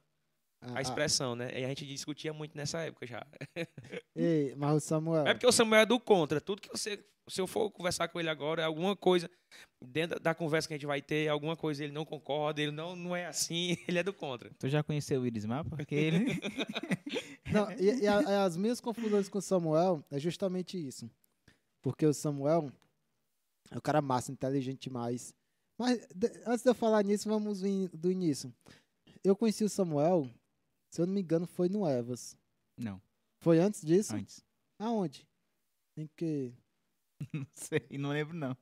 Ah, 0.62 0.78
a 0.78 0.82
expressão, 0.82 1.36
né? 1.36 1.50
E 1.60 1.66
a 1.66 1.68
gente 1.70 1.86
discutia 1.88 2.32
muito 2.34 2.56
nessa 2.56 2.80
época 2.82 3.06
já. 3.08 3.26
ah, 3.26 3.46
ei, 4.16 4.54
mas 4.56 4.76
o 4.76 4.80
Samuel. 4.80 5.26
É 5.26 5.34
porque 5.34 5.48
o 5.48 5.52
Samuel 5.52 5.82
é 5.82 5.86
do 5.86 6.00
contra. 6.00 6.40
Tudo 6.40 6.62
que 6.62 6.70
você. 6.70 7.04
Se 7.30 7.40
eu 7.40 7.48
for 7.48 7.70
conversar 7.72 8.08
com 8.10 8.20
ele 8.20 8.30
agora, 8.30 8.62
é 8.62 8.66
alguma 8.66 8.96
coisa. 8.96 9.30
Dentro 9.84 10.20
da 10.20 10.34
conversa 10.36 10.68
que 10.68 10.74
a 10.74 10.78
gente 10.78 10.86
vai 10.88 11.02
ter, 11.02 11.28
alguma 11.30 11.56
coisa 11.56 11.84
ele 11.84 11.94
não 11.94 12.04
concorda, 12.06 12.62
ele 12.62 12.72
não, 12.72 12.96
não 12.96 13.16
é 13.16 13.26
assim, 13.28 13.78
ele 13.88 14.00
é 14.00 14.04
do 14.04 14.12
contra. 14.14 14.52
Tu 14.60 14.68
já 14.70 14.84
conheceu 14.84 15.22
o 15.22 15.26
Irismar? 15.26 15.64
Porque 15.68 15.96
ele... 15.96 16.26
Não, 17.52 17.70
e, 17.74 18.02
e 18.04 18.08
a- 18.08 18.44
as 18.46 18.56
minhas 18.56 18.80
confusões 18.80 19.28
com 19.28 19.38
o 19.38 19.42
Samuel 19.42 20.04
é 20.10 20.18
justamente 20.20 20.78
isso. 20.78 21.10
Porque 21.82 22.06
o 22.06 22.14
Samuel 22.14 22.72
é 23.70 23.78
um 23.78 23.82
cara 23.82 24.02
massa, 24.02 24.32
inteligente 24.32 24.84
demais. 24.84 25.34
Mas 25.78 26.00
de- 26.16 26.32
antes 26.46 26.64
de 26.64 26.70
eu 26.70 26.76
falar 26.76 27.04
nisso, 27.04 27.28
vamos 27.28 27.62
vir 27.62 27.90
do 27.90 28.12
início. 28.12 28.54
Eu 29.24 29.36
conheci 29.36 29.64
o 29.64 29.70
Samuel, 29.70 30.30
se 30.92 31.02
eu 31.02 31.08
não 31.08 31.14
me 31.14 31.22
engano, 31.22 31.48
foi 31.48 31.70
no 31.70 31.88
Evas. 31.88 32.38
Não, 32.78 33.02
Foi 33.40 33.58
antes 33.60 33.82
disso? 33.82 34.16
antes. 34.16 34.44
Aonde? 34.78 35.28
Em 35.98 36.08
que? 36.16 36.54
Não 37.34 37.46
sei, 37.54 37.88
não 38.00 38.10
lembro 38.10 38.36
não. 38.36 38.58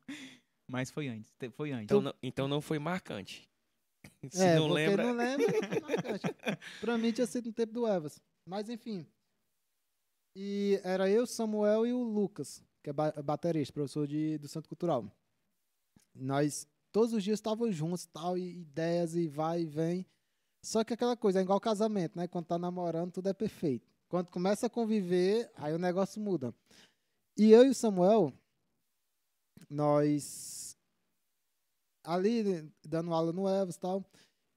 Mas 0.68 0.92
foi 0.92 1.08
antes, 1.08 1.32
te- 1.40 1.50
foi 1.50 1.72
antes. 1.72 1.86
Então, 1.86 2.02
não, 2.02 2.14
então 2.22 2.48
não 2.48 2.60
foi 2.62 2.78
marcante. 2.78 3.50
Se 4.30 4.44
é, 4.44 4.56
não 4.56 4.68
lembra. 4.68 5.04
não 5.06 5.14
lembra, 5.14 5.48
não 5.48 5.68
foi 5.70 5.80
marcante. 5.82 6.26
pra 6.82 6.98
mim 6.98 7.12
tinha 7.14 7.26
sido 7.26 7.46
no 7.48 7.54
tempo 7.54 7.72
do 7.74 7.88
Evas. 7.88 8.22
Mas 8.46 8.70
enfim. 8.70 9.08
E 10.36 10.80
era 10.84 11.10
eu, 11.10 11.26
Samuel 11.26 11.86
e 11.88 11.94
o 11.94 12.04
Lucas, 12.04 12.62
que 12.84 12.90
é 12.90 12.94
ba- 12.94 13.12
baterista, 13.24 13.74
professor 13.74 14.06
de, 14.08 14.38
do 14.38 14.48
Centro 14.48 14.68
Cultural. 14.70 15.10
Nós 16.14 16.68
todos 16.92 17.14
os 17.14 17.24
dias 17.24 17.40
estávamos 17.40 17.76
juntos, 17.76 18.06
tal, 18.08 18.38
e 18.38 18.60
ideias 18.60 19.16
e 19.16 19.28
vai 19.28 19.62
e 19.62 19.66
vem. 19.66 20.06
Só 20.62 20.84
que 20.84 20.94
aquela 20.94 21.16
coisa, 21.16 21.40
é 21.40 21.42
igual 21.42 21.60
casamento, 21.60 22.18
né? 22.18 22.28
Quando 22.28 22.46
tá 22.46 22.58
namorando, 22.58 23.12
tudo 23.14 23.30
é 23.30 23.34
perfeito. 23.34 23.88
Quando 24.10 24.30
começa 24.30 24.66
a 24.68 24.70
conviver, 24.70 25.50
aí 25.56 25.74
o 25.74 25.80
negócio 25.80 26.22
muda. 26.22 26.54
E 27.38 27.52
eu 27.52 27.66
e 27.66 27.70
o 27.70 27.76
Samuel, 27.76 28.34
nós 29.70 30.78
ali 32.04 32.70
dando 32.84 33.14
aula 33.14 33.32
no 33.32 33.48
Evas 33.48 33.76
e 33.76 33.80
tal, 33.80 34.04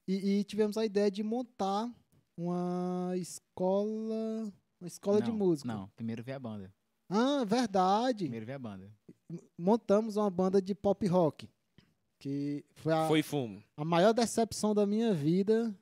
e, 0.08 0.38
e 0.40 0.44
tivemos 0.44 0.76
a 0.76 0.84
ideia 0.84 1.10
de 1.10 1.22
montar 1.22 1.92
uma 2.36 3.12
escola, 3.16 4.52
uma 4.80 4.88
escola 4.88 5.20
de 5.20 5.30
Não, 5.30 5.36
música. 5.36 5.68
Não, 5.68 5.88
primeiro 5.90 6.22
veio 6.22 6.36
a 6.36 6.40
banda. 6.40 6.74
Ah, 7.08 7.44
verdade. 7.44 8.24
Primeiro 8.24 8.46
veio 8.46 8.56
a 8.56 8.58
banda. 8.58 8.90
Montamos 9.58 10.16
uma 10.16 10.30
banda 10.30 10.60
de 10.60 10.74
pop 10.74 11.06
rock, 11.06 11.48
que 12.18 12.64
foi 12.76 12.92
a, 12.92 13.06
Foi 13.06 13.22
fumo. 13.22 13.62
a 13.76 13.84
maior 13.84 14.12
decepção 14.12 14.74
da 14.74 14.86
minha 14.86 15.12
vida 15.12 15.74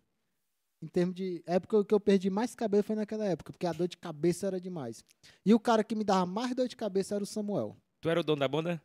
em 0.82 0.87
termos 0.87 1.14
de 1.14 1.42
época 1.46 1.84
que 1.84 1.92
eu 1.94 2.00
perdi 2.00 2.30
mais 2.30 2.54
cabelo 2.54 2.82
foi 2.82 2.96
naquela 2.96 3.25
época, 3.26 3.52
porque 3.52 3.66
a 3.66 3.72
dor 3.72 3.87
de 3.88 3.96
cabeça 3.96 4.46
era 4.46 4.60
demais. 4.60 5.04
E 5.44 5.52
o 5.52 5.60
cara 5.60 5.84
que 5.84 5.94
me 5.94 6.04
dava 6.04 6.25
mais 6.26 6.54
dor 6.54 6.66
de 6.68 6.76
cabeça 6.76 7.14
era 7.14 7.25
o 7.25 7.26
Samuel. 7.26 7.76
Tu 8.00 8.08
era 8.08 8.20
o 8.20 8.25
dono 8.25 8.40
da 8.40 8.49
banda? 8.49 8.82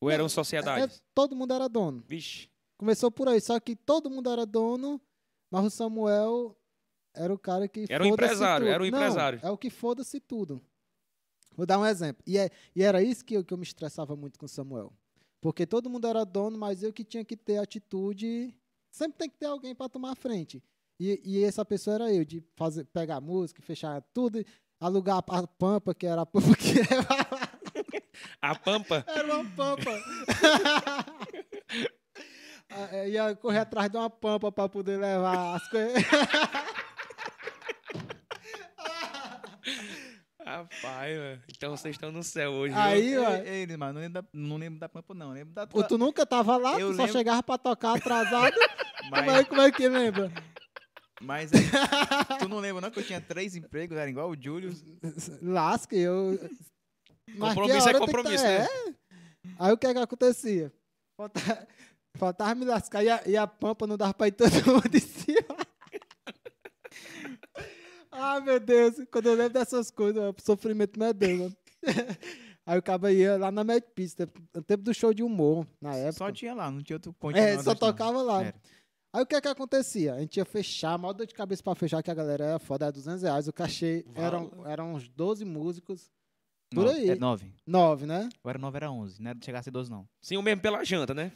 Ou 0.00 0.10
eram 0.10 0.28
sociedades? 0.28 0.96
É, 0.98 1.00
todo 1.14 1.34
mundo 1.36 1.52
era 1.52 1.68
dono. 1.68 2.02
Vixe. 2.06 2.48
Começou 2.78 3.10
por 3.10 3.28
aí, 3.28 3.40
só 3.40 3.58
que 3.60 3.76
todo 3.76 4.10
mundo 4.10 4.30
era 4.30 4.44
dono, 4.46 5.00
mas 5.50 5.64
o 5.64 5.70
Samuel 5.70 6.56
era 7.14 7.32
o 7.32 7.38
cara 7.38 7.68
que 7.68 7.84
Era 7.88 8.04
o 8.04 8.06
empresário, 8.06 8.66
tudo. 8.66 8.74
era 8.74 8.82
o 8.82 8.90
Não, 8.90 8.98
empresário. 8.98 9.40
é 9.42 9.50
o 9.50 9.58
que 9.58 9.68
foda-se 9.68 10.20
tudo. 10.20 10.62
Vou 11.56 11.66
dar 11.66 11.78
um 11.78 11.84
exemplo. 11.84 12.22
E, 12.26 12.38
é, 12.38 12.48
e 12.74 12.82
era 12.82 13.02
isso 13.02 13.24
que 13.24 13.34
eu, 13.34 13.44
que 13.44 13.52
eu 13.52 13.58
me 13.58 13.64
estressava 13.64 14.16
muito 14.16 14.38
com 14.38 14.46
o 14.46 14.48
Samuel. 14.48 14.92
Porque 15.40 15.66
todo 15.66 15.90
mundo 15.90 16.06
era 16.06 16.24
dono, 16.24 16.56
mas 16.56 16.82
eu 16.82 16.92
que 16.92 17.04
tinha 17.04 17.24
que 17.24 17.36
ter 17.36 17.58
atitude. 17.58 18.54
Sempre 18.90 19.18
tem 19.18 19.28
que 19.28 19.36
ter 19.36 19.46
alguém 19.46 19.74
para 19.74 19.88
tomar 19.88 20.12
a 20.12 20.14
frente. 20.16 20.62
E, 21.00 21.18
e 21.24 21.42
essa 21.44 21.64
pessoa 21.64 21.94
era 21.94 22.12
eu, 22.12 22.26
de 22.26 22.44
fazer, 22.54 22.84
pegar 22.84 23.16
a 23.16 23.20
música, 23.22 23.62
fechar 23.62 24.02
tudo, 24.12 24.44
alugar 24.78 25.16
a, 25.26 25.38
a 25.38 25.46
pampa, 25.46 25.94
que 25.94 26.06
era 26.06 26.20
a 26.20 26.26
pampa 26.26 26.54
que 26.54 26.74
levava. 26.94 27.50
A 28.42 28.54
Pampa. 28.54 29.02
Era 29.08 29.34
uma 29.34 29.50
pampa. 29.50 29.90
Ah, 32.72 32.88
é, 32.92 33.08
Ia 33.08 33.34
correr 33.34 33.58
atrás 33.58 33.90
de 33.90 33.96
uma 33.96 34.08
pampa 34.08 34.52
para 34.52 34.68
poder 34.68 34.96
levar 34.96 35.56
as 35.56 35.68
coisas. 35.68 35.92
Rapaz, 40.44 41.18
mano. 41.18 41.42
Então 41.48 41.76
vocês 41.76 41.96
estão 41.96 42.12
no 42.12 42.22
céu 42.22 42.52
hoje. 42.52 42.74
Aí, 42.76 43.18
ó. 43.18 43.30
ei, 43.36 43.62
Irismar, 43.62 43.92
não 43.92 44.00
lembro 44.00 44.22
da, 44.22 44.28
não 44.32 44.56
lembro 44.56 44.78
da 44.78 44.88
Pampa 44.88 45.14
não, 45.14 45.32
lembro 45.32 45.52
da 45.52 45.66
tua... 45.66 45.82
Tu 45.82 45.98
nunca 45.98 46.24
tava 46.24 46.56
lá, 46.56 46.78
Eu 46.80 46.90
tu 46.90 46.96
só 46.96 47.02
lembro. 47.02 47.18
chegava 47.18 47.42
pra 47.42 47.58
tocar 47.58 47.96
atrasado. 47.96 48.54
Como 49.00 49.16
é, 49.16 49.26
Mas, 49.26 49.48
como 49.48 49.60
é 49.62 49.72
que 49.72 49.88
lembra? 49.88 50.32
Mas 51.20 51.50
aí, 51.52 51.60
tu 52.38 52.48
não 52.48 52.58
lembra 52.58 52.80
não 52.80 52.90
que 52.90 52.98
eu 53.00 53.04
tinha 53.06 53.20
três 53.20 53.54
empregos, 53.54 53.96
era 53.96 54.08
igual 54.10 54.30
o 54.30 54.36
Júlio? 54.40 54.72
Lasca, 55.42 55.94
eu. 55.96 56.38
Compromisso 57.38 57.88
é 57.88 57.94
compromisso, 57.98 58.42
tá- 58.42 58.48
né? 58.48 58.64
É. 58.66 58.94
Aí 59.58 59.72
o 59.72 59.78
que 59.78 59.86
é 59.86 59.92
que 59.94 60.00
acontecia? 60.00 60.72
Faltava, 61.16 61.68
faltava 62.16 62.54
me 62.54 62.64
lascar 62.64 63.04
e 63.04 63.10
a, 63.10 63.22
e 63.26 63.36
a 63.36 63.46
pampa 63.46 63.86
não 63.86 63.96
dava 63.96 64.12
pra 64.14 64.28
ir 64.28 64.32
todo 64.32 64.50
mundo 64.66 64.94
em 64.94 65.00
cima. 65.00 65.56
ah, 68.10 68.40
meu 68.40 68.58
Deus, 68.58 68.96
quando 69.12 69.26
eu 69.26 69.34
lembro 69.34 69.52
dessas 69.54 69.90
coisas, 69.90 70.22
o 70.22 70.34
sofrimento 70.42 70.98
medonho. 70.98 71.54
Aí 72.66 72.78
o 72.78 72.82
cara 72.82 73.10
ia 73.12 73.36
lá 73.36 73.50
na 73.50 73.64
Mad 73.64 73.82
Pista, 73.94 74.28
no 74.54 74.62
tempo 74.62 74.82
do 74.84 74.92
show 74.94 75.12
de 75.14 75.22
humor, 75.22 75.66
na 75.80 75.94
época. 75.94 76.12
Só 76.12 76.30
tinha 76.32 76.54
lá, 76.54 76.70
não 76.70 76.82
tinha 76.82 76.96
outro 76.96 77.12
ponto. 77.12 77.36
É, 77.36 77.58
só 77.62 77.74
tocava 77.74 78.22
lá. 78.22 78.44
Era. 78.44 78.54
Aí 79.12 79.22
o 79.22 79.26
que 79.26 79.34
é 79.34 79.40
que 79.40 79.48
acontecia? 79.48 80.14
A 80.14 80.20
gente 80.20 80.36
ia 80.36 80.44
fechar, 80.44 80.96
maior 80.96 81.12
dor 81.12 81.26
de 81.26 81.34
cabeça 81.34 81.62
pra 81.62 81.74
fechar, 81.74 82.02
que 82.02 82.10
a 82.10 82.14
galera 82.14 82.44
era 82.44 82.58
foda, 82.60 82.84
era 82.86 82.92
200 82.92 83.22
reais. 83.22 83.48
O 83.48 83.52
cachê 83.52 84.04
eram, 84.14 84.50
eram 84.66 84.94
uns 84.94 85.08
12 85.08 85.44
músicos, 85.44 86.12
por 86.72 86.84
Nove, 86.84 86.98
aí. 86.98 87.10
É 87.10 87.16
nove. 87.16 87.52
9, 87.66 88.06
né? 88.06 88.28
Agora 88.38 88.58
nove 88.58 88.76
era 88.76 88.90
onze, 88.90 89.20
não 89.20 89.30
era 89.30 89.38
de 89.38 89.44
chegar 89.44 89.58
a 89.58 89.62
ser 89.64 89.72
doze 89.72 89.90
não. 89.90 90.08
Sim, 90.22 90.36
o 90.36 90.42
mesmo 90.42 90.62
pela 90.62 90.84
janta, 90.84 91.12
né? 91.12 91.32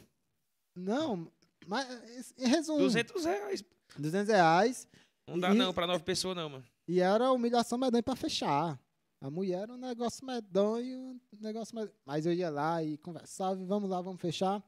Não, 0.73 1.29
mas 1.67 2.33
em 2.37 2.47
resumo, 2.47 2.79
200 2.79 3.25
reais. 3.25 3.63
200 3.97 4.27
reais 4.33 4.87
Não 5.27 5.37
dá 5.39 5.51
E- 5.51 5.57
não 5.57 5.73
pra 5.73 5.85
nove 5.87 6.03
pessoas, 6.03 6.35
não, 6.35 6.49
mano. 6.49 6.63
e 6.87 6.99
era 7.01 7.31
humilhação 7.31 7.77
medonha 7.77 8.01
pra 8.03 8.15
fechar. 8.15 8.79
A 9.21 9.29
mulher 9.29 9.63
era 9.63 9.73
um 9.73 9.77
negócio 9.77 10.25
medonho, 10.25 10.99
um 10.99 11.19
negócio 11.41 11.75
medonho. 11.75 11.95
Mas 12.05 12.25
eu 12.25 12.31
ia 12.33 12.49
lá 12.49 12.81
e 12.83 12.97
conversava, 12.99 13.59
e 13.61 13.65
vamos 13.65 13.89
lá, 13.89 13.99
vamos 14.01 14.21
fechar. 14.21 14.63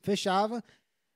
Fechava, 0.00 0.62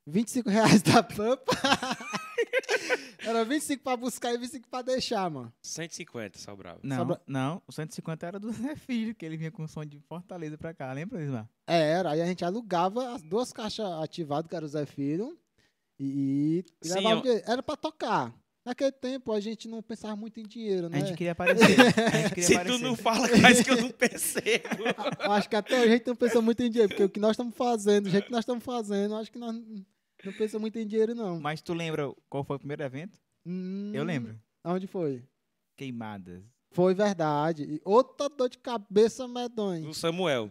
25 0.07 0.51
reais 0.51 0.83
da 0.83 1.03
pampa. 1.03 1.53
era 3.25 3.45
25 3.45 3.83
pra 3.83 3.97
buscar 3.97 4.33
e 4.35 4.39
25 4.39 4.69
pra 4.69 4.83
deixar, 4.83 5.31
mano. 5.31 5.53
150, 5.63 6.39
sobrava. 6.39 6.79
Não, 6.83 6.97
Sobra- 6.99 7.21
não, 7.27 7.63
o 7.67 7.73
150 7.73 8.27
era 8.27 8.39
do 8.39 8.53
Zé 8.53 8.77
Filho, 8.77 9.15
que 9.15 9.25
ele 9.25 9.37
vinha 9.37 9.51
com 9.51 9.67
som 9.67 9.85
de 9.85 9.99
Fortaleza 10.01 10.59
pra 10.59 10.75
cá, 10.75 10.93
lembra, 10.93 11.23
Ismar? 11.23 11.49
É, 11.67 11.91
era, 11.93 12.11
aí 12.11 12.21
a 12.23 12.27
gente 12.27 12.45
alugava 12.45 13.15
as 13.15 13.23
duas 13.23 13.53
caixas 13.53 13.87
ativadas, 14.03 14.49
que 14.49 14.57
era 14.57 14.65
o 14.65 14.69
Zé 14.69 14.85
Filho, 14.85 15.39
e, 15.99 16.65
e 16.83 16.89
Sim, 16.89 16.99
o 17.07 17.23
dinheiro. 17.23 17.43
Era 17.47 17.63
pra 17.63 17.77
tocar. 17.77 18.35
naquele 18.65 18.93
tempo 18.93 19.33
a 19.33 19.41
gente 19.41 19.69
não 19.69 19.83
pensava 19.83 20.17
muito 20.17 20.39
em 20.41 20.43
dinheiro, 20.43 20.87
A 20.87 20.91
né? 20.91 21.01
gente 21.01 21.17
queria 21.17 21.33
aparecer. 21.33 21.65
A 21.65 22.17
gente 22.19 22.29
queria 22.35 22.43
Se 22.45 22.55
aparecer. 22.57 22.79
tu 22.79 22.83
não 22.85 22.97
fala, 22.97 23.29
quase 23.29 23.65
que 23.65 23.71
eu 23.71 23.81
não 23.81 23.91
percebo. 23.91 24.85
Eu 25.25 25.33
Acho 25.33 25.49
que 25.49 25.57
até 25.57 25.83
a 25.83 25.87
gente 25.89 26.07
não 26.07 26.17
pensa 26.17 26.43
muito 26.43 26.63
em 26.63 26.69
dinheiro, 26.71 26.89
porque 26.91 27.05
o 27.05 27.09
que 27.09 27.21
nós 27.21 27.31
estamos 27.33 27.55
fazendo, 27.57 28.05
do 28.05 28.11
jeito 28.11 28.27
que 28.27 28.33
nós 28.33 28.41
estamos 28.41 28.63
fazendo, 28.65 29.15
eu 29.15 29.19
acho 29.19 29.31
que 29.33 29.39
nós 29.39 29.57
não 30.25 30.33
pensamos 30.33 30.61
muito 30.63 30.79
em 30.79 30.87
dinheiro, 30.87 31.15
não. 31.15 31.41
Mas 31.41 31.61
tu 31.61 31.73
lembra 31.75 32.13
qual 32.29 32.45
foi 32.45 32.57
o 32.57 32.59
primeiro 32.59 32.83
evento? 32.83 33.19
Hum, 33.47 33.91
Eu 33.95 34.05
lembro. 34.05 34.39
Onde 34.65 34.87
foi? 34.87 35.23
Queimadas. 35.77 36.43
Foi 36.73 36.95
verdade. 36.95 37.63
E 37.65 37.81
outra 37.85 38.29
dor 38.29 38.49
de 38.49 38.59
cabeça 38.59 39.29
medonha. 39.29 39.89
O 39.89 39.95
Samuel. 39.95 40.51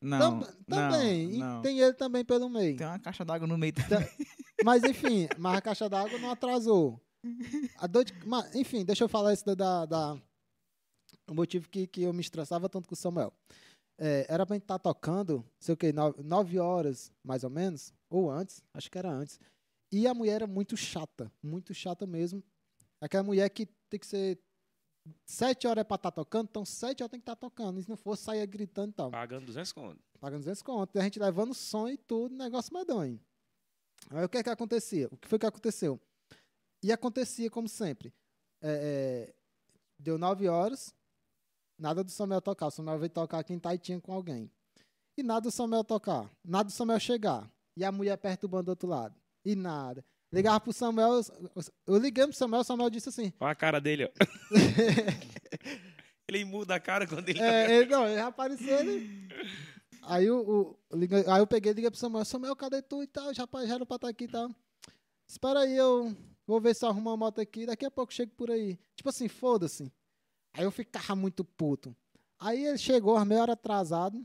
Não, 0.00 0.40
Tam- 0.40 0.52
também. 0.66 1.38
não, 1.38 1.54
não. 1.56 1.62
Tem 1.62 1.78
ele 1.78 1.94
também 1.94 2.24
pelo 2.24 2.48
meio. 2.48 2.76
Tem 2.76 2.86
uma 2.86 2.98
caixa 2.98 3.24
d'água 3.24 3.46
no 3.46 3.56
meio. 3.56 3.72
Mas 4.64 4.82
enfim, 4.84 5.26
mas 5.38 5.56
a 5.56 5.60
caixa 5.60 5.88
d'água 5.88 6.18
não 6.20 6.30
atrasou. 6.30 7.00
A 7.78 7.86
dor 7.88 8.04
de, 8.04 8.12
mas, 8.24 8.54
enfim, 8.54 8.84
deixa 8.84 9.02
eu 9.02 9.08
falar 9.08 9.32
isso 9.32 9.44
da, 9.44 9.54
da, 9.54 9.86
da- 9.86 10.22
o 11.28 11.34
motivo 11.34 11.68
que, 11.68 11.86
que 11.86 12.02
eu 12.02 12.12
me 12.12 12.20
estressava 12.20 12.68
tanto 12.68 12.86
com 12.88 12.94
o 12.94 12.96
Samuel. 12.96 13.32
É, 13.98 14.26
era 14.28 14.44
pra 14.46 14.54
gente 14.56 14.64
estar 14.64 14.78
tocando, 14.78 15.44
sei 15.60 15.74
o 15.74 15.76
quê, 15.76 15.92
nove, 15.92 16.22
nove 16.22 16.58
horas, 16.58 17.12
mais 17.22 17.44
ou 17.44 17.50
menos, 17.50 17.92
ou 18.10 18.30
antes, 18.30 18.62
acho 18.74 18.90
que 18.90 18.98
era 18.98 19.10
antes. 19.10 19.38
E 19.92 20.06
a 20.06 20.14
mulher 20.14 20.36
era 20.36 20.46
muito 20.46 20.76
chata, 20.76 21.30
muito 21.42 21.72
chata 21.74 22.06
mesmo. 22.06 22.42
Aquela 23.00 23.22
mulher 23.22 23.48
que 23.50 23.66
tem 23.88 24.00
que 24.00 24.06
ser 24.06 24.38
sete 25.26 25.66
horas 25.66 25.82
é 25.82 25.84
pra 25.84 25.96
estar 25.96 26.10
tocando, 26.10 26.48
então 26.48 26.64
sete 26.64 27.02
horas 27.02 27.10
tem 27.10 27.20
que 27.20 27.24
estar 27.24 27.36
tocando. 27.36 27.78
E 27.78 27.82
se 27.82 27.88
não 27.88 27.96
for, 27.96 28.16
saia 28.16 28.46
gritando 28.46 28.90
e 28.90 28.94
tal 28.94 29.10
Pagando 29.10 29.46
200 29.46 29.72
conto. 29.72 30.00
pagando 30.18 30.40
200 30.40 30.62
conto, 30.62 30.96
e 30.96 31.00
a 31.00 31.02
gente 31.04 31.18
levando 31.18 31.52
som 31.54 31.88
e 31.88 31.96
tudo, 31.96 32.34
negócio 32.34 32.72
medonho. 32.72 33.20
Aí 34.10 34.24
o 34.24 34.28
que 34.28 34.38
é 34.38 34.42
que 34.42 34.50
acontecia? 34.50 35.08
O 35.10 35.16
que 35.16 35.28
foi 35.28 35.38
que 35.38 35.46
aconteceu? 35.46 36.00
E 36.82 36.90
acontecia 36.90 37.48
como 37.50 37.68
sempre. 37.68 38.12
É, 38.60 39.28
é, 39.30 39.34
deu 39.98 40.16
9 40.18 40.48
horas, 40.48 40.94
nada 41.82 42.04
do 42.04 42.10
Samuel 42.10 42.40
tocar. 42.40 42.66
O 42.66 42.70
Samuel 42.70 42.98
veio 42.98 43.10
tocar 43.10 43.38
aqui 43.40 43.52
em 43.52 43.58
Taitinha 43.58 44.00
com 44.00 44.12
alguém. 44.12 44.50
E 45.16 45.22
nada 45.22 45.42
do 45.42 45.50
Samuel 45.50 45.84
tocar. 45.84 46.30
Nada 46.44 46.64
do 46.64 46.72
Samuel 46.72 47.00
chegar. 47.00 47.50
E 47.76 47.84
a 47.84 47.92
mulher 47.92 48.16
perturbando 48.16 48.64
do 48.64 48.68
outro 48.70 48.88
lado. 48.88 49.14
E 49.44 49.54
nada. 49.56 50.04
Ligava 50.32 50.60
pro 50.60 50.72
Samuel, 50.72 51.20
eu 51.86 51.98
liguei 51.98 52.24
pro 52.24 52.32
Samuel, 52.32 52.62
o 52.62 52.64
Samuel 52.64 52.88
disse 52.88 53.10
assim, 53.10 53.32
Olha 53.38 53.52
a 53.52 53.54
cara 53.54 53.78
dele, 53.80 54.06
ó. 54.06 54.08
ele 56.28 56.44
muda 56.44 56.74
a 56.76 56.80
cara 56.80 57.06
quando 57.06 57.28
ele 57.28 57.38
tá 57.38 57.44
É, 57.44 57.76
ele, 57.76 57.90
não, 57.90 58.08
ele 58.08 58.20
apareceu 58.20 58.78
ele. 58.78 59.28
Aí, 60.02 60.30
o, 60.30 60.40
o- 60.40 60.78
aí 61.30 61.40
eu 61.40 61.46
peguei 61.46 61.72
e 61.72 61.74
liguei 61.74 61.90
pro 61.90 62.00
Samuel, 62.00 62.24
Samuel, 62.24 62.56
cadê 62.56 62.80
tu 62.80 63.02
e 63.02 63.06
tal? 63.06 63.32
Já, 63.34 63.46
já 63.66 63.74
era 63.74 63.84
pra 63.86 63.96
estar 63.96 64.08
aqui 64.08 64.24
e 64.24 64.28
tal. 64.28 64.48
Espera 65.28 65.60
aí, 65.60 65.76
eu 65.76 66.16
vou 66.46 66.60
ver 66.60 66.74
se 66.74 66.84
eu 66.84 66.88
arrumo 66.88 67.10
uma 67.10 67.16
moto 67.16 67.40
aqui, 67.40 67.66
daqui 67.66 67.84
a 67.84 67.90
pouco 67.90 68.10
eu 68.10 68.16
chego 68.16 68.32
por 68.34 68.50
aí. 68.50 68.78
Tipo 68.96 69.10
assim, 69.10 69.28
foda-se. 69.28 69.92
Aí 70.52 70.64
eu 70.64 70.70
ficava 70.70 71.16
muito 71.16 71.44
puto. 71.44 71.94
Aí 72.38 72.66
ele 72.66 72.78
chegou, 72.78 73.22
meia 73.24 73.42
hora 73.42 73.52
atrasado. 73.52 74.24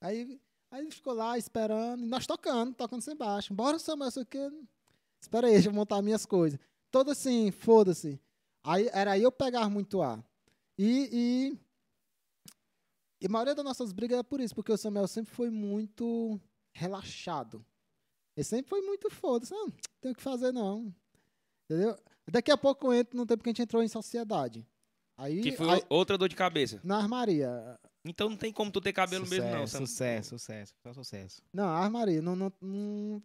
Aí, 0.00 0.40
aí 0.70 0.82
ele 0.82 0.90
ficou 0.90 1.12
lá 1.12 1.36
esperando, 1.36 2.04
e 2.04 2.06
nós 2.06 2.26
tocando, 2.26 2.74
tocando 2.74 3.02
sem 3.02 3.16
baixo. 3.16 3.52
Bora, 3.52 3.78
Samuel, 3.78 4.08
isso 4.08 4.20
aqui. 4.20 4.38
Espera 5.20 5.48
aí, 5.48 5.54
deixa 5.54 5.68
eu 5.68 5.72
montar 5.72 6.00
minhas 6.00 6.24
coisas. 6.24 6.58
Todo 6.90 7.10
assim, 7.10 7.50
foda-se. 7.50 8.20
Aí 8.62 8.88
era 8.92 9.12
aí 9.12 9.22
eu 9.22 9.32
pegava 9.32 9.68
muito 9.68 10.00
ar. 10.00 10.24
E, 10.78 11.08
e, 11.12 11.58
e 13.20 13.26
a 13.26 13.28
maioria 13.28 13.54
das 13.54 13.64
nossas 13.64 13.92
brigas 13.92 14.18
é 14.18 14.22
por 14.22 14.40
isso, 14.40 14.54
porque 14.54 14.72
o 14.72 14.76
Samuel 14.76 15.08
sempre 15.08 15.32
foi 15.34 15.50
muito 15.50 16.40
relaxado. 16.72 17.64
Ele 18.36 18.44
sempre 18.44 18.68
foi 18.70 18.80
muito 18.82 19.10
foda-se. 19.10 19.52
Não, 19.52 19.70
tem 20.00 20.12
o 20.12 20.14
que 20.14 20.22
fazer, 20.22 20.52
não. 20.52 20.94
Entendeu? 21.64 21.98
Daqui 22.30 22.52
a 22.52 22.56
pouco 22.56 22.86
eu 22.86 22.94
entro 22.94 23.16
no 23.16 23.26
tempo 23.26 23.42
que 23.42 23.48
a 23.48 23.52
gente 23.52 23.62
entrou 23.62 23.82
em 23.82 23.88
sociedade. 23.88 24.64
Aí, 25.18 25.40
Que 25.42 25.52
foi 25.52 25.68
aí 25.68 25.82
outra 25.88 26.16
dor 26.16 26.28
de 26.28 26.36
cabeça. 26.36 26.80
na 26.84 26.96
armaria. 26.98 27.78
Então 28.04 28.30
não 28.30 28.36
tem 28.36 28.52
como 28.52 28.70
tu 28.70 28.80
ter 28.80 28.92
cabelo 28.92 29.26
mesmo, 29.28 29.50
não. 29.50 29.66
Sucesso, 29.66 30.38
sucesso, 30.38 30.72
só 30.82 30.92
sucesso. 30.94 31.42
Não, 31.52 31.64
armaria. 31.68 32.22
Não, 32.22 32.36
não, 32.36 32.52
não- 32.62 33.22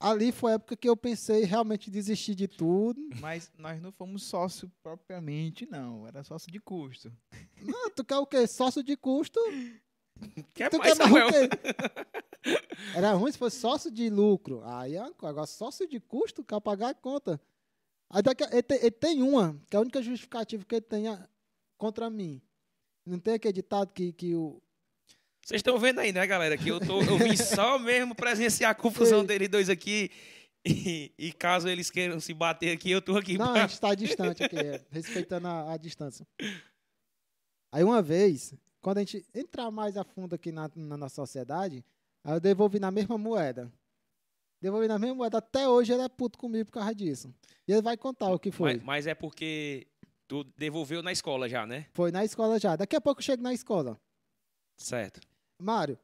Ali 0.00 0.32
foi 0.32 0.50
a 0.50 0.54
época 0.56 0.76
que 0.76 0.88
eu 0.88 0.96
pensei 0.96 1.44
realmente 1.44 1.90
desistir 1.90 2.34
de 2.34 2.46
tudo. 2.48 3.00
Mas 3.20 3.50
nós 3.56 3.80
não 3.80 3.92
fomos 3.92 4.24
sócio 4.24 4.70
propriamente, 4.82 5.64
não. 5.70 6.06
Era 6.06 6.22
sócio 6.24 6.50
de 6.52 6.58
custo. 6.60 7.10
Ah, 7.32 7.90
tu 7.94 8.04
quer 8.04 8.18
o 8.18 8.26
quê? 8.26 8.46
Sócio 8.46 8.82
de 8.82 8.96
custo? 8.96 9.40
Quer 10.54 10.70
Tu 10.70 10.78
mais, 10.78 10.92
quer 10.92 10.98
mais 10.98 11.10
Samuel? 11.10 11.28
o 11.28 11.32
quê? 11.32 11.48
Era 12.94 13.12
ruim 13.14 13.32
se 13.32 13.38
fosse 13.38 13.58
sócio 13.58 13.90
de 13.90 14.08
lucro. 14.10 14.62
Aí 14.64 14.94
é. 14.96 15.00
Agora, 15.00 15.46
sócio 15.46 15.88
de 15.88 15.98
custo, 15.98 16.44
quer 16.44 16.60
pagar 16.60 16.90
a 16.90 16.94
conta. 16.94 17.40
A- 18.14 18.56
ele, 18.80 18.90
tem, 18.92 19.22
uma, 19.22 19.60
que 19.68 19.76
é 19.76 19.78
a 19.78 19.82
única 19.82 20.00
justificativa 20.00 20.64
que 20.64 20.74
ele 20.76 20.82
tem 20.82 21.08
a- 21.08 21.28
contra 21.76 22.08
mim. 22.08 22.40
Não 23.04 23.18
tem 23.18 23.34
aquele 23.34 23.52
ditado 23.52 23.92
que, 23.92 24.12
que 24.12 24.34
o. 24.34 24.62
Vocês 25.44 25.58
estão 25.58 25.78
vendo 25.78 25.98
aí, 25.98 26.12
né, 26.12 26.26
galera? 26.26 26.56
Que 26.56 26.68
eu, 26.70 26.80
tô, 26.80 27.02
eu 27.02 27.18
vim 27.18 27.36
só 27.36 27.78
mesmo 27.78 28.14
presenciar 28.14 28.70
a 28.70 28.74
confusão 28.74 29.20
Sim. 29.20 29.26
deles 29.26 29.48
dois 29.48 29.68
aqui. 29.68 30.10
E, 30.66 31.12
e 31.18 31.32
caso 31.34 31.68
eles 31.68 31.90
queiram 31.90 32.18
se 32.18 32.32
bater 32.32 32.72
aqui, 32.74 32.90
eu 32.90 33.02
tô 33.02 33.14
aqui 33.18 33.36
Não, 33.36 33.50
a 33.50 33.52
pra... 33.52 33.60
gente 33.62 33.72
está 33.74 33.94
distante 33.94 34.42
aqui, 34.42 34.56
é, 34.56 34.82
respeitando 34.90 35.46
a, 35.46 35.74
a 35.74 35.76
distância. 35.76 36.26
Aí 37.70 37.84
uma 37.84 38.00
vez, 38.00 38.54
quando 38.80 38.96
a 38.98 39.00
gente 39.00 39.26
entrar 39.34 39.70
mais 39.70 39.96
a 39.98 40.04
fundo 40.04 40.34
aqui 40.34 40.50
na, 40.50 40.70
na 40.74 40.96
nossa 40.96 41.16
sociedade, 41.16 41.84
aí 42.24 42.32
eu 42.34 42.40
devolvi 42.40 42.78
na 42.80 42.90
mesma 42.90 43.18
moeda. 43.18 43.70
Devolvi 44.60 44.88
na 44.88 44.98
mesma 44.98 45.14
moeda. 45.16 45.38
Até 45.38 45.68
hoje 45.68 45.92
ele 45.92 46.02
é 46.02 46.08
puto 46.08 46.38
comigo 46.38 46.66
por 46.66 46.72
causa 46.72 46.94
disso. 46.94 47.32
E 47.68 47.72
ele 47.72 47.82
vai 47.82 47.96
contar 47.96 48.30
o 48.30 48.38
que 48.38 48.50
foi. 48.50 48.74
Mas, 48.74 48.82
mas 48.82 49.06
é 49.06 49.14
porque 49.14 49.86
tu 50.26 50.44
devolveu 50.56 51.02
na 51.02 51.12
escola 51.12 51.48
já, 51.48 51.66
né? 51.66 51.86
Foi 51.92 52.10
na 52.10 52.24
escola 52.24 52.58
já. 52.58 52.76
Daqui 52.76 52.96
a 52.96 53.00
pouco 53.00 53.20
eu 53.20 53.24
chego 53.24 53.42
na 53.42 53.52
escola. 53.52 54.00
Certo. 54.76 55.20
Mário, 55.60 55.98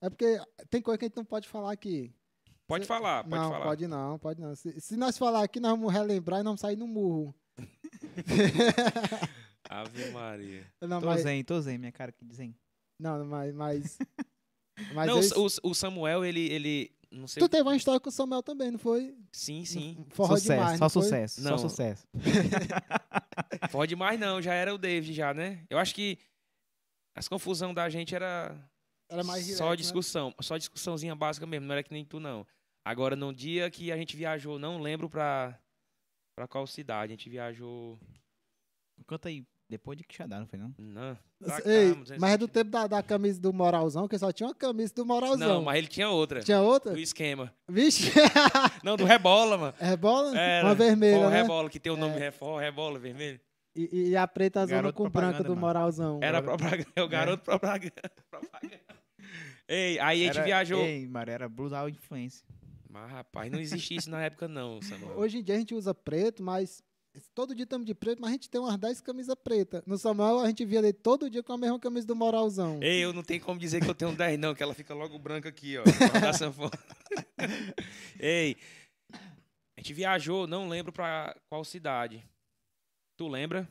é 0.00 0.08
porque 0.08 0.40
tem 0.70 0.80
coisa 0.80 0.98
que 0.98 1.04
a 1.04 1.08
gente 1.08 1.16
não 1.16 1.24
pode 1.24 1.48
falar 1.48 1.72
aqui. 1.72 2.14
Pode 2.66 2.86
falar, 2.86 3.24
pode 3.24 3.36
não, 3.42 3.50
falar. 3.50 3.64
pode 3.64 3.86
não, 3.86 4.18
pode 4.18 4.40
não. 4.40 4.56
Se, 4.56 4.80
se 4.80 4.96
nós 4.96 5.18
falar 5.18 5.44
aqui, 5.44 5.60
nós 5.60 5.72
vamos 5.72 5.92
relembrar 5.92 6.40
e 6.40 6.42
não 6.42 6.52
vamos 6.52 6.62
sair 6.62 6.76
no 6.76 6.86
murro. 6.86 7.34
Ave 9.68 10.10
Maria. 10.10 10.66
Não, 10.80 11.00
Tô 11.00 11.06
mas, 11.06 11.22
zen, 11.22 11.44
tô 11.44 11.60
zen, 11.60 11.78
minha 11.78 11.92
cara 11.92 12.12
que 12.12 12.24
dizem. 12.24 12.54
não, 12.98 13.24
mas, 13.24 13.54
mas, 13.54 13.98
mas 14.94 15.06
não, 15.06 15.18
esse- 15.18 15.34
o, 15.38 15.70
o 15.70 15.74
Samuel, 15.74 16.24
ele, 16.24 16.40
ele... 16.50 16.90
Não 17.14 17.28
sei... 17.28 17.40
tu 17.40 17.48
teve 17.48 17.62
uma 17.62 17.76
história 17.76 18.00
com 18.00 18.08
o 18.08 18.12
Samuel 18.12 18.42
também, 18.42 18.72
não 18.72 18.78
foi? 18.78 19.16
Sim, 19.32 19.64
sim. 19.64 20.04
Forró 20.10 20.36
sucesso, 20.36 20.58
demais, 20.58 20.78
só 20.78 20.88
sucesso, 20.88 21.42
Não. 21.42 21.58
só 21.58 21.68
sucesso. 21.68 22.06
Pode 23.70 23.94
mais 23.94 24.18
não, 24.18 24.42
já 24.42 24.52
era 24.52 24.74
o 24.74 24.78
David 24.78 25.12
já, 25.14 25.32
né? 25.32 25.64
Eu 25.70 25.78
acho 25.78 25.94
que 25.94 26.18
as 27.14 27.28
confusão 27.28 27.72
da 27.72 27.88
gente 27.88 28.14
era 28.14 28.56
Era 29.08 29.22
mais 29.22 29.44
direto, 29.44 29.58
só 29.58 29.70
né? 29.70 29.76
discussão, 29.76 30.34
só 30.40 30.56
discussãozinha 30.56 31.14
básica 31.14 31.46
mesmo, 31.46 31.66
não 31.66 31.74
era 31.74 31.82
que 31.82 31.92
nem 31.92 32.04
tu 32.04 32.18
não. 32.18 32.44
Agora, 32.84 33.14
no 33.14 33.32
dia 33.32 33.70
que 33.70 33.92
a 33.92 33.96
gente 33.96 34.16
viajou, 34.16 34.58
não 34.58 34.80
lembro 34.80 35.08
pra, 35.08 35.58
pra 36.36 36.48
qual 36.48 36.66
cidade, 36.66 37.12
a 37.12 37.16
gente 37.16 37.30
viajou... 37.30 37.98
Conta 39.06 39.28
aí, 39.28 39.46
depois 39.68 39.96
de 39.96 40.04
Quixadá, 40.04 40.38
não 40.38 40.46
foi 40.46 40.58
não? 40.58 40.74
Não, 40.78 41.16
Ei, 41.64 41.94
mas 41.94 42.18
mas 42.18 42.32
é 42.34 42.36
do 42.38 42.46
tempo 42.46 42.70
da, 42.70 42.86
da 42.86 43.02
camisa 43.02 43.40
do 43.40 43.52
Moralzão, 43.52 44.06
que 44.06 44.18
só 44.18 44.30
tinha 44.30 44.48
uma 44.48 44.54
camisa 44.54 44.92
do 44.94 45.04
Moralzão. 45.06 45.48
Não, 45.48 45.62
mas 45.62 45.78
ele 45.78 45.86
tinha 45.88 46.08
outra. 46.08 46.40
Tinha 46.40 46.60
outra? 46.60 46.92
Do 46.92 46.98
esquema. 47.00 47.52
Vixe, 47.68 48.12
Não, 48.84 48.96
do 48.96 49.04
rebola, 49.04 49.56
mano. 49.58 49.74
rebola? 49.78 50.38
Era. 50.38 50.66
Uma 50.66 50.74
vermelha, 50.74 51.16
Forró 51.16 51.30
né? 51.30 51.42
rebola, 51.42 51.70
que 51.70 51.80
tem 51.80 51.92
o 51.92 51.96
nome 51.96 52.18
Reforma, 52.18 52.60
rebola 52.60 52.98
vermelho. 52.98 53.40
E, 53.76 54.10
e 54.10 54.16
a 54.16 54.28
preta 54.28 54.60
zona 54.60 54.70
Garoto 54.82 54.94
com 55.02 55.10
branca 55.10 55.42
do 55.42 55.48
mano. 55.50 55.60
Moralzão. 55.62 56.20
Era 56.22 56.40
propaganda, 56.42 56.86
é 56.94 57.02
o 57.02 57.08
garoto 57.08 57.42
propaganda. 57.42 57.92
propaganda. 58.30 58.80
Ei, 59.66 59.98
aí 59.98 60.22
a 60.22 60.26
gente 60.26 60.36
Era- 60.36 60.44
viajou. 60.44 60.80
Ei, 60.84 61.06
Mário, 61.08 61.32
era 61.32 61.48
blusal 61.48 61.88
influência. 61.88 62.46
Mas, 62.88 63.10
rapaz, 63.10 63.50
não 63.50 63.58
existia 63.58 63.96
isso 63.96 64.08
na 64.10 64.22
época, 64.22 64.46
não, 64.46 64.80
Samuel. 64.80 65.18
Hoje 65.18 65.38
em 65.38 65.42
dia 65.42 65.56
a 65.56 65.58
gente 65.58 65.74
usa 65.74 65.92
preto, 65.92 66.42
mas 66.44 66.80
todo 67.34 67.54
dia 67.54 67.64
estamos 67.64 67.86
de 67.86 67.94
preto, 67.94 68.20
mas 68.20 68.30
a 68.30 68.32
gente 68.32 68.48
tem 68.50 68.60
umas 68.60 68.76
10 68.78 69.00
camisas 69.00 69.34
pretas. 69.36 69.82
No 69.86 69.96
Samuel 69.98 70.40
a 70.40 70.46
gente 70.48 70.64
via 70.64 70.78
ele 70.80 70.92
todo 70.92 71.30
dia 71.30 71.42
com 71.42 71.52
a 71.52 71.58
mesma 71.58 71.78
camisa 71.78 72.06
do 72.06 72.16
Moralzão. 72.16 72.80
Ei, 72.82 73.02
eu 73.04 73.12
não 73.12 73.22
tenho 73.22 73.40
como 73.42 73.58
dizer 73.58 73.82
que 73.82 73.88
eu 73.90 73.94
tenho 73.94 74.14
10, 74.16 74.38
não, 74.38 74.54
que 74.54 74.62
ela 74.62 74.74
fica 74.74 74.92
logo 74.94 75.18
branca 75.18 75.48
aqui, 75.48 75.76
ó. 75.78 75.84
da 76.20 76.32
sanfona. 76.32 76.70
Ei, 78.18 78.56
a 79.12 79.80
gente 79.80 79.92
viajou, 79.92 80.46
não 80.46 80.68
lembro 80.68 80.92
pra 80.92 81.36
qual 81.48 81.64
cidade. 81.64 82.24
Tu 83.16 83.28
lembra? 83.28 83.68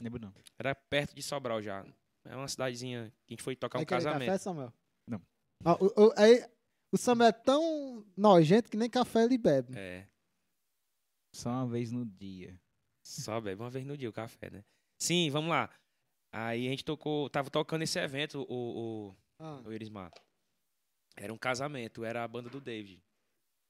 Lembro 0.00 0.20
não. 0.20 0.32
Era 0.58 0.74
perto 0.74 1.14
de 1.14 1.22
Sobral 1.22 1.62
já. 1.62 1.84
É 2.26 2.36
uma 2.36 2.48
cidadezinha 2.48 3.10
que 3.26 3.32
a 3.32 3.36
gente 3.36 3.42
foi 3.42 3.56
tocar 3.56 3.78
um 3.78 3.80
Vai 3.80 3.86
querer 3.86 4.02
casamento. 4.04 4.26
café, 4.26 4.38
Samuel? 4.38 4.72
Não. 5.08 5.22
Ah, 5.64 5.76
o, 5.80 5.86
o- 6.08 6.12
aí, 6.18 6.44
o 6.92 6.96
Samuel 6.96 7.28
é 7.28 7.32
tão 7.32 8.04
nojento 8.16 8.70
que 8.70 8.76
nem 8.76 8.88
café 8.90 9.24
ele 9.24 9.38
bebe. 9.38 9.76
É. 9.76 10.06
Só 11.34 11.50
uma 11.50 11.66
vez 11.66 11.92
no 11.92 12.04
dia. 12.04 12.58
Só 13.04 13.40
bebe 13.40 13.60
uma 13.62 13.70
vez 13.70 13.84
no 13.86 13.96
dia 13.96 14.08
o 14.08 14.12
café, 14.12 14.50
né? 14.50 14.64
Sim, 15.00 15.28
vamos 15.30 15.50
lá. 15.50 15.70
Aí 16.32 16.66
a 16.66 16.70
gente 16.70 16.84
tocou, 16.84 17.28
tava 17.30 17.50
tocando 17.50 17.82
esse 17.82 17.98
evento, 17.98 18.44
o, 18.48 19.14
Ah, 19.38 19.60
o, 19.64 19.68
o 19.68 19.72
Irismar. 19.72 20.10
Era 21.16 21.32
um 21.32 21.38
casamento, 21.38 22.04
era 22.04 22.24
a 22.24 22.28
banda 22.28 22.48
do 22.50 22.60
David. 22.60 23.02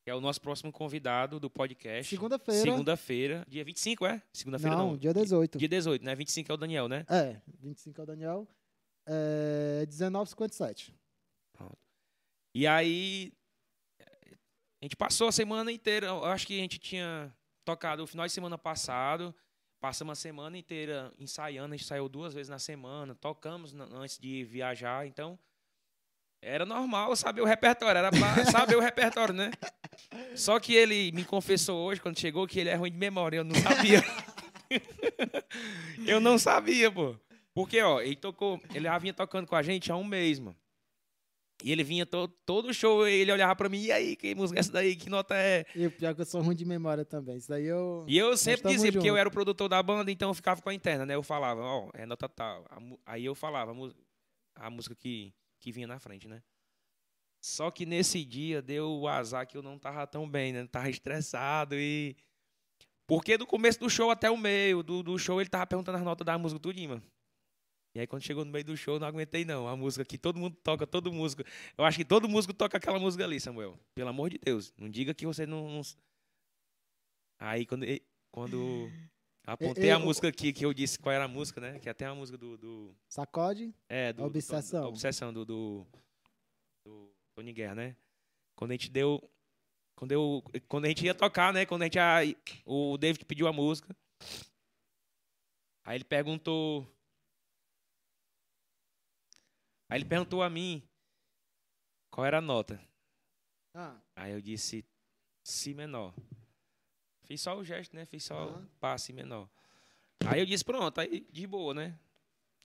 que 0.04 0.10
é 0.10 0.14
o 0.14 0.20
nosso 0.20 0.40
próximo 0.40 0.70
convidado 0.72 1.38
do 1.40 1.50
podcast. 1.50 2.08
Segunda-feira. 2.08 2.60
Segunda-feira, 2.62 3.44
dia 3.48 3.64
25, 3.64 4.06
é? 4.06 4.22
Segunda-feira 4.32 4.76
Não, 4.76 4.90
não. 4.92 4.96
dia 4.96 5.12
18. 5.12 5.58
Dia 5.58 5.68
18, 5.68 6.04
né? 6.04 6.14
25 6.14 6.50
é 6.50 6.54
o 6.54 6.56
Daniel, 6.56 6.88
né? 6.88 7.04
É, 7.08 7.40
25 7.60 8.00
é 8.00 8.04
o 8.04 8.06
Daniel. 8.06 8.48
É 9.08 9.84
19,57. 9.86 10.92
E 12.58 12.66
aí, 12.66 13.34
a 14.80 14.86
gente 14.86 14.96
passou 14.96 15.28
a 15.28 15.32
semana 15.32 15.70
inteira. 15.70 16.06
Eu 16.06 16.24
acho 16.24 16.46
que 16.46 16.54
a 16.54 16.62
gente 16.62 16.78
tinha 16.78 17.30
tocado 17.66 18.02
o 18.02 18.06
final 18.06 18.24
de 18.24 18.32
semana 18.32 18.56
passado. 18.56 19.34
Passamos 19.78 20.18
a 20.18 20.22
semana 20.22 20.56
inteira 20.56 21.12
ensaiando. 21.18 21.74
A 21.74 21.76
gente 21.76 21.86
saiu 21.86 22.08
duas 22.08 22.32
vezes 22.32 22.48
na 22.48 22.58
semana. 22.58 23.14
Tocamos 23.14 23.74
antes 23.92 24.18
de 24.18 24.42
viajar. 24.44 25.06
Então, 25.06 25.38
era 26.40 26.64
normal 26.64 27.14
saber 27.14 27.42
o 27.42 27.44
repertório. 27.44 27.98
Era 27.98 28.10
pra 28.10 28.44
saber 28.50 28.76
o 28.76 28.80
repertório, 28.80 29.34
né? 29.34 29.50
Só 30.34 30.58
que 30.58 30.74
ele 30.74 31.12
me 31.12 31.26
confessou 31.26 31.86
hoje, 31.86 32.00
quando 32.00 32.18
chegou, 32.18 32.46
que 32.46 32.58
ele 32.58 32.70
é 32.70 32.74
ruim 32.74 32.90
de 32.90 32.96
memória. 32.96 33.36
Eu 33.36 33.44
não 33.44 33.54
sabia. 33.54 34.02
eu 36.08 36.20
não 36.20 36.38
sabia, 36.38 36.90
pô. 36.90 37.20
Porque, 37.52 37.82
ó, 37.82 38.00
ele 38.00 38.16
tocou. 38.16 38.58
Ele 38.72 38.86
já 38.86 38.96
vinha 38.96 39.12
tocando 39.12 39.46
com 39.46 39.56
a 39.56 39.62
gente 39.62 39.92
há 39.92 39.96
um 39.96 40.04
mês, 40.04 40.38
mano. 40.38 40.56
E 41.64 41.72
ele 41.72 41.82
vinha 41.82 42.04
todo, 42.04 42.32
todo 42.44 42.72
show, 42.72 43.06
ele 43.06 43.32
olhava 43.32 43.56
pra 43.56 43.68
mim, 43.68 43.82
e 43.82 43.90
aí, 43.90 44.14
que 44.14 44.34
música 44.34 44.58
é 44.58 44.60
essa 44.60 44.72
daí? 44.72 44.94
Que 44.94 45.08
nota 45.08 45.34
é? 45.34 45.64
E 45.74 45.86
o 45.86 45.90
pior 45.90 46.10
é 46.10 46.14
que 46.14 46.20
eu 46.20 46.26
sou 46.26 46.42
ruim 46.42 46.54
de 46.54 46.66
memória 46.66 47.04
também. 47.04 47.36
Isso 47.36 47.48
daí 47.48 47.64
eu. 47.64 48.04
E 48.06 48.16
eu 48.18 48.36
sempre 48.36 48.70
dizia, 48.70 48.92
porque 48.92 49.08
eu 49.08 49.12
junto. 49.12 49.20
era 49.20 49.28
o 49.28 49.32
produtor 49.32 49.68
da 49.68 49.82
banda, 49.82 50.10
então 50.10 50.28
eu 50.28 50.34
ficava 50.34 50.60
com 50.60 50.68
a 50.68 50.74
interna, 50.74 51.06
né? 51.06 51.14
Eu 51.14 51.22
falava, 51.22 51.62
ó, 51.62 51.90
é 51.94 52.04
nota 52.04 52.28
tal. 52.28 52.64
Aí 53.06 53.24
eu 53.24 53.34
falava 53.34 53.72
a 54.54 54.70
música 54.70 54.94
que, 54.94 55.32
que 55.58 55.72
vinha 55.72 55.86
na 55.86 55.98
frente, 55.98 56.28
né? 56.28 56.42
Só 57.40 57.70
que 57.70 57.86
nesse 57.86 58.24
dia 58.24 58.60
deu 58.60 58.90
o 58.90 59.08
azar 59.08 59.46
que 59.46 59.56
eu 59.56 59.62
não 59.62 59.78
tava 59.78 60.06
tão 60.06 60.28
bem, 60.28 60.52
né? 60.52 60.66
Tava 60.66 60.90
estressado 60.90 61.74
e. 61.74 62.16
Porque 63.06 63.38
do 63.38 63.46
começo 63.46 63.78
do 63.78 63.88
show 63.88 64.10
até 64.10 64.28
o 64.28 64.36
meio, 64.36 64.82
do, 64.82 65.02
do 65.02 65.16
show 65.16 65.40
ele 65.40 65.48
tava 65.48 65.66
perguntando 65.66 65.96
as 65.96 66.04
notas 66.04 66.24
da 66.24 66.36
música 66.36 66.60
tudinho, 66.60 66.90
mano. 66.90 67.02
E 67.96 68.00
aí 68.00 68.06
quando 68.06 68.22
chegou 68.22 68.44
no 68.44 68.52
meio 68.52 68.62
do 68.62 68.76
show, 68.76 68.96
eu 68.96 69.00
não 69.00 69.06
aguentei 69.08 69.42
não. 69.42 69.66
A 69.66 69.74
música 69.74 70.04
que 70.04 70.18
todo 70.18 70.38
mundo 70.38 70.54
toca, 70.62 70.86
todo 70.86 71.10
músico. 71.10 71.42
Eu 71.78 71.82
acho 71.82 71.96
que 71.96 72.04
todo 72.04 72.28
músico 72.28 72.52
toca 72.52 72.76
aquela 72.76 72.98
música 72.98 73.24
ali, 73.24 73.40
Samuel. 73.40 73.78
Pelo 73.94 74.10
amor 74.10 74.28
de 74.28 74.36
Deus. 74.36 74.70
Não 74.76 74.86
diga 74.90 75.14
que 75.14 75.24
você 75.24 75.46
não. 75.46 75.66
não... 75.66 75.80
Aí 77.40 77.64
quando, 77.64 77.86
quando 78.30 78.90
apontei 79.46 79.90
a 79.90 79.94
eu- 79.94 80.00
música 80.00 80.28
aqui, 80.28 80.52
que 80.52 80.66
eu 80.66 80.74
disse 80.74 80.98
qual 80.98 81.14
era 81.14 81.24
a 81.24 81.28
música, 81.28 81.58
né? 81.58 81.78
Que 81.78 81.88
até 81.88 82.04
a 82.04 82.14
música 82.14 82.36
do. 82.36 82.58
do 82.58 82.94
Sacode. 83.08 83.74
é, 83.88 84.12
do. 84.12 84.18
do- 84.18 84.26
Obsessão. 84.26 84.82
da 84.82 84.88
obsessão 84.88 85.32
do, 85.32 85.46
do, 85.46 85.86
do 86.86 87.10
Tony 87.34 87.54
Guerra, 87.54 87.76
né? 87.76 87.96
Quando 88.58 88.72
a 88.72 88.74
gente 88.74 88.90
deu. 88.90 89.22
Quando, 89.98 90.12
eu, 90.12 90.44
quando 90.68 90.84
a 90.84 90.88
gente 90.88 91.02
ia 91.06 91.14
tocar, 91.14 91.50
né? 91.50 91.64
Quando 91.64 91.80
a 91.80 91.84
gente. 91.86 91.98
A, 91.98 92.18
o 92.66 92.98
David 92.98 93.24
pediu 93.24 93.48
a 93.48 93.54
música. 93.54 93.96
Aí 95.86 95.96
ele 95.96 96.04
perguntou. 96.04 96.86
Aí 99.88 99.98
ele 99.98 100.04
perguntou 100.04 100.42
a 100.42 100.50
mim 100.50 100.82
qual 102.10 102.24
era 102.26 102.38
a 102.38 102.40
nota. 102.40 102.80
Ah, 103.74 103.96
Aí 104.14 104.32
eu 104.32 104.40
disse 104.40 104.84
Si 105.42 105.74
menor. 105.74 106.12
Fiz 107.22 107.40
só 107.40 107.56
o 107.56 107.64
gesto, 107.64 107.94
né? 107.94 108.04
Fiz 108.06 108.24
só 108.24 108.34
Aham. 108.36 108.62
o 108.62 108.66
passe 108.80 109.12
menor. 109.12 109.48
Aí 110.26 110.40
eu 110.40 110.46
disse, 110.46 110.64
pronto, 110.64 111.00
aí 111.00 111.20
de 111.30 111.46
boa, 111.46 111.74
né? 111.74 111.96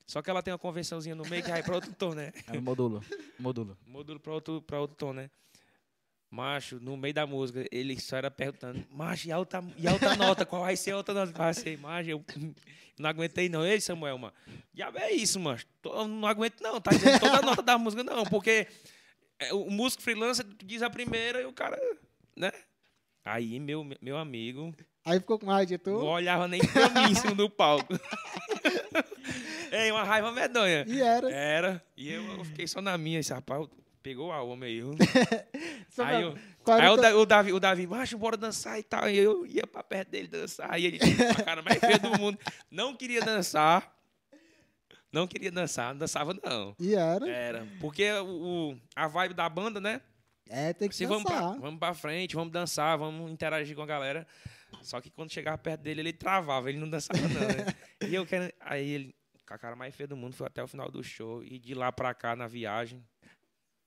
Só 0.07 0.21
que 0.21 0.29
ela 0.29 0.41
tem 0.41 0.51
uma 0.51 0.57
convençãozinha 0.59 1.15
no 1.15 1.23
meio 1.25 1.43
que 1.43 1.49
vai 1.49 1.61
pra 1.63 1.75
outro 1.75 1.93
tom, 1.93 2.13
né? 2.13 2.31
É 2.47 2.57
o 2.57 2.61
modulo. 2.61 3.03
Modulo. 3.39 3.77
Módulo 3.85 4.19
pra 4.19 4.33
outro, 4.33 4.61
pra 4.61 4.79
outro 4.79 4.95
tom, 4.97 5.13
né? 5.13 5.29
Macho, 6.31 6.79
no 6.79 6.95
meio 6.95 7.13
da 7.13 7.27
música, 7.27 7.67
ele 7.69 7.99
só 7.99 8.15
era 8.15 8.31
perguntando, 8.31 8.81
macho, 8.89 9.27
e 9.27 9.33
a 9.33 9.37
outra, 9.37 9.61
e 9.77 9.85
a 9.85 9.91
outra 9.91 10.15
nota? 10.15 10.45
Qual 10.45 10.61
vai 10.61 10.77
ser 10.77 10.91
a 10.91 10.97
outra 10.97 11.13
nota? 11.13 11.33
Qual 11.33 11.43
vai 11.43 11.53
ser? 11.53 11.77
Macho, 11.77 12.09
eu 12.09 12.23
não 12.97 13.09
aguentei 13.09 13.49
não. 13.49 13.65
Ei, 13.65 13.81
Samuel, 13.81 14.17
mano, 14.17 14.33
diabo 14.73 14.97
é 14.97 15.11
isso, 15.11 15.37
Eu 15.83 16.07
não 16.07 16.25
aguento 16.25 16.61
não, 16.61 16.79
tá 16.79 16.91
dizendo 16.91 17.19
toda 17.19 17.39
a 17.39 17.41
nota 17.41 17.61
da 17.61 17.77
música 17.77 18.01
não, 18.01 18.23
porque 18.23 18.65
é, 19.39 19.53
o 19.53 19.69
músico 19.69 20.01
freelancer 20.01 20.45
diz 20.63 20.81
a 20.81 20.89
primeira 20.89 21.41
e 21.41 21.45
o 21.45 21.51
cara, 21.51 21.77
né? 22.33 22.53
Aí, 23.25 23.59
meu, 23.59 23.85
meu 24.01 24.17
amigo, 24.17 24.73
aí 25.03 25.19
ficou 25.19 25.37
com 25.37 25.47
raiva 25.47 25.65
de 25.65 25.77
tu? 25.77 25.91
não 25.91 26.07
olhava 26.07 26.47
nem 26.47 26.61
pra 26.65 26.89
mim 26.89 27.11
em 27.11 27.15
cima 27.15 27.35
do 27.35 27.49
palco. 27.49 27.93
Ei, 29.69 29.91
uma 29.91 30.03
raiva 30.03 30.31
medonha. 30.31 30.85
E 30.87 31.01
era. 31.01 31.31
Era. 31.31 31.85
E 31.95 32.09
eu, 32.11 32.23
eu 32.37 32.45
fiquei 32.45 32.67
só 32.67 32.81
na 32.81 32.97
minha. 32.97 33.19
Esse 33.19 33.33
rapaz 33.33 33.67
pegou 34.01 34.31
a 34.31 34.41
homem 34.41 34.69
aí. 34.69 34.77
eu- 34.81 34.95
Aí, 36.05 36.21
eu, 36.23 36.35
aí 36.67 36.89
o 36.89 36.95
Da- 36.97 37.17
o 37.17 37.25
Davi, 37.25 37.53
o 37.53 37.59
Davi, 37.59 37.87
macho, 37.87 38.17
bora 38.17 38.37
dançar 38.37 38.79
e 38.79 38.83
tal. 38.83 39.09
E 39.09 39.17
eu 39.17 39.45
ia 39.45 39.67
pra 39.67 39.83
perto 39.83 40.09
dele 40.09 40.27
dançar. 40.27 40.79
E 40.79 40.85
ele, 40.85 40.99
a 41.39 41.43
cara 41.43 41.61
mais 41.61 41.79
feia 41.79 41.99
do 41.99 42.09
mundo, 42.19 42.37
não 42.69 42.95
queria 42.95 43.21
dançar. 43.21 43.93
Não 45.11 45.27
queria 45.27 45.51
dançar, 45.51 45.93
não 45.93 45.99
dançava 45.99 46.33
não. 46.33 46.73
E 46.79 46.95
era. 46.95 47.29
Era. 47.29 47.67
Porque 47.81 48.09
o, 48.13 48.77
a 48.95 49.07
vibe 49.07 49.33
da 49.33 49.49
banda, 49.49 49.81
né? 49.81 49.99
É, 50.49 50.71
tem 50.73 50.87
que 50.87 50.95
Se 50.95 51.05
vamos 51.05 51.23
dançar. 51.25 51.51
pra, 51.51 51.59
vamos 51.59 51.79
pra 51.79 51.93
frente, 51.93 52.35
vamos 52.35 52.51
dançar, 52.53 52.97
vamos 52.97 53.29
interagir 53.31 53.75
com 53.75 53.81
a 53.81 53.85
galera. 53.85 54.25
Só 54.81 55.01
que 55.01 55.09
quando 55.09 55.31
chegava 55.31 55.57
perto 55.57 55.81
dele, 55.81 55.99
ele 56.01 56.13
travava, 56.13 56.69
ele 56.69 56.79
não 56.79 56.89
dançava 56.89 57.19
não, 57.19 57.41
né? 57.41 57.65
E 58.09 58.15
eu 58.15 58.25
quero... 58.25 58.51
Aí 58.61 58.89
ele, 58.89 59.15
com 59.45 59.53
a 59.53 59.57
cara 59.57 59.75
mais 59.75 59.93
feia 59.93 60.07
do 60.07 60.15
mundo, 60.15 60.33
foi 60.33 60.47
até 60.47 60.63
o 60.63 60.67
final 60.67 60.89
do 60.89 61.03
show. 61.03 61.43
E 61.43 61.59
de 61.59 61.73
lá 61.73 61.91
pra 61.91 62.13
cá, 62.13 62.33
na 62.35 62.47
viagem... 62.47 63.03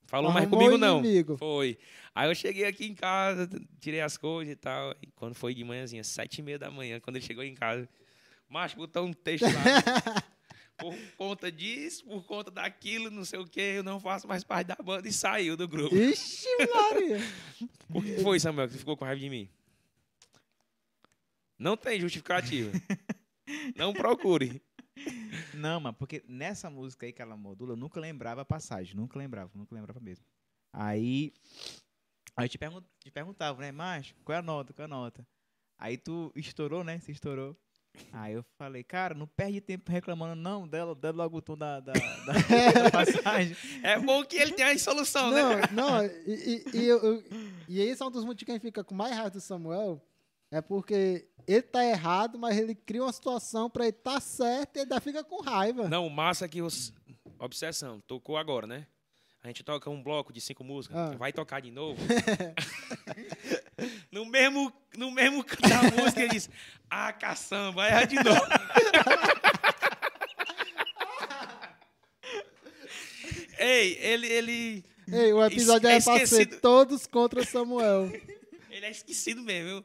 Falou 0.07 0.31
mais 0.33 0.49
comigo, 0.49 0.77
não. 0.77 1.01
inimigo. 1.01 1.37
Foi. 1.37 1.79
Aí 2.15 2.31
eu 2.31 2.35
cheguei 2.35 2.65
aqui 2.65 2.87
em 2.87 2.95
casa, 2.95 3.49
tirei 3.81 4.01
as 4.01 4.17
coisas 4.17 4.53
e 4.53 4.57
tal. 4.57 4.95
E 5.03 5.09
quando 5.17 5.35
foi 5.35 5.55
de 5.55 5.65
manhãzinha, 5.65 6.05
sete 6.05 6.39
e 6.39 6.43
meia 6.43 6.59
da 6.59 6.71
manhã, 6.71 7.01
quando 7.01 7.17
ele 7.17 7.25
chegou 7.25 7.43
em 7.43 7.55
casa, 7.55 7.89
macho, 8.49 8.77
botou 8.77 9.05
um 9.05 9.13
texto 9.13 9.45
lá. 9.45 9.53
por 10.77 10.95
conta 11.17 11.51
disso, 11.51 12.05
por 12.05 12.25
conta 12.25 12.51
daquilo, 12.51 13.11
não 13.11 13.25
sei 13.25 13.39
o 13.39 13.47
que, 13.47 13.61
eu 13.61 13.83
não 13.83 14.01
faço 14.01 14.27
mais 14.27 14.45
parte 14.45 14.69
da 14.69 14.77
banda 14.77 15.09
e 15.09 15.13
saiu 15.13 15.57
do 15.57 15.67
grupo. 15.67 15.95
Ixi, 15.95 16.47
Maria. 16.73 17.19
Por 17.89 18.05
que 18.05 18.19
foi, 18.19 18.41
Samuel, 18.41 18.69
que 18.69 18.79
ficou 18.79 18.97
com 18.97 19.05
raiva 19.05 19.21
de 19.21 19.31
mim? 19.31 19.49
Não 21.59 21.77
tem 21.77 22.01
justificativa. 22.01 22.73
Não 23.77 23.93
procure. 23.93 24.61
Não, 25.55 25.81
mano, 25.81 25.95
porque 25.99 26.23
nessa 26.29 26.69
música 26.71 27.07
aí 27.07 27.13
que 27.13 27.23
ela 27.23 27.37
modula, 27.37 27.73
eu 27.73 27.77
nunca 27.77 28.01
lembrava 28.01 28.43
a 28.43 28.45
passagem. 28.45 28.95
Nunca 28.97 29.19
lembrava, 29.19 29.51
nunca 29.55 29.75
lembrava 29.75 30.01
mesmo. 30.01 30.25
Aí. 30.73 31.33
Aí 32.37 32.49
te, 32.49 32.59
pergun 32.59 32.83
te 32.99 33.11
perguntava, 33.11 33.61
né, 33.61 33.71
macho, 33.71 34.15
qual 34.25 34.35
é 34.35 34.39
a 34.41 34.43
nota, 34.43 34.73
qual 34.73 34.83
é 34.83 34.87
a 34.87 34.89
nota? 34.89 35.27
Aí 35.79 35.97
tu 35.97 36.33
estourou, 36.35 36.83
né? 36.83 36.99
Se 36.99 37.13
estourou. 37.13 37.57
Aí 38.13 38.33
eu 38.35 38.45
falei, 38.59 38.83
cara, 38.83 39.15
não 39.15 39.27
perde 39.27 39.61
tempo 39.61 39.89
reclamando, 39.91 40.35
não, 40.35 40.67
dela, 40.67 40.97
logo 41.15 41.39
o 41.39 41.43
tom 41.43 41.57
da, 41.57 41.79
da, 41.79 41.93
da- 41.93 42.01
passagem. 42.91 43.57
É 43.85 43.97
bom 44.01 44.25
que 44.25 44.37
ele 44.37 44.53
tenha 44.53 44.73
a 44.73 44.79
solução, 44.79 45.31
né? 45.31 45.41
Não, 45.71 45.87
não, 46.01 46.05
e, 46.05 46.65
e, 46.75 46.89
e, 46.89 47.65
e 47.69 47.81
esse 47.81 48.03
é 48.03 48.05
um 48.07 48.11
dos 48.11 48.25
motivos 48.25 48.47
que 48.47 48.51
a 48.51 48.55
gente 48.55 48.63
fica 48.63 48.83
com 48.83 48.95
mais 48.97 49.13
raiva 49.15 49.31
do 49.31 49.41
Samuel. 49.41 50.05
É 50.51 50.61
porque 50.61 51.29
ele 51.47 51.63
tá 51.63 51.85
errado, 51.85 52.39
mas 52.39 52.57
ele 52.59 52.75
cria 52.75 53.03
uma 53.03 53.13
situação 53.13 53.69
pra 53.71 53.85
ele 53.85 53.93
tá 53.93 54.21
certo 54.21 54.77
e 54.77 54.81
ele 54.81 54.85
ainda 54.85 55.01
fica 55.01 55.23
com 55.25 55.43
raiva. 55.43 55.89
Não, 55.89 56.07
o 56.07 56.11
massa 56.11 56.45
é 56.45 56.49
que 56.49 56.63
os. 56.63 56.93
Obsessão, 57.39 58.01
tocou 58.07 58.37
agora, 58.37 58.67
né? 58.67 58.87
A 59.43 59.49
gente 59.49 59.63
toca 59.63 59.91
um 59.91 60.03
bloco 60.03 60.33
de 60.33 60.41
cinco 60.41 60.65
músicas, 60.65 60.97
Ah. 60.97 61.15
vai 61.19 61.33
tocar 61.33 61.61
de 61.61 61.71
novo. 61.71 62.01
no, 64.11 64.25
mesmo, 64.25 64.73
no 64.97 65.11
mesmo 65.11 65.45
da 65.45 65.83
música, 66.03 66.21
ele 66.23 66.31
diz: 66.31 66.49
Ah, 66.89 67.13
caçamba, 67.13 67.87
erra 67.87 68.05
de 68.07 68.17
novo. 68.17 68.41
Ei, 73.59 73.97
ele, 74.01 74.27
ele, 74.27 74.85
Ei, 75.11 75.33
o 75.33 75.45
episódio 75.45 75.89
É 75.89 75.97
é 75.97 76.01
pra 76.01 76.27
ser 76.27 76.47
todos 76.61 77.07
contra 77.07 77.45
Samuel. 77.45 78.11
ele 78.71 78.87
é 78.87 78.91
esquecido 78.91 79.43
mesmo. 79.43 79.69
viu? 79.69 79.85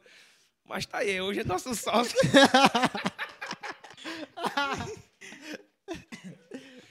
Mas 0.70 0.86
tá 0.86 0.98
aí, 0.98 1.20
hoje 1.20 1.40
é 1.40 1.44
nosso 1.44 1.74
sócio. 1.74 2.16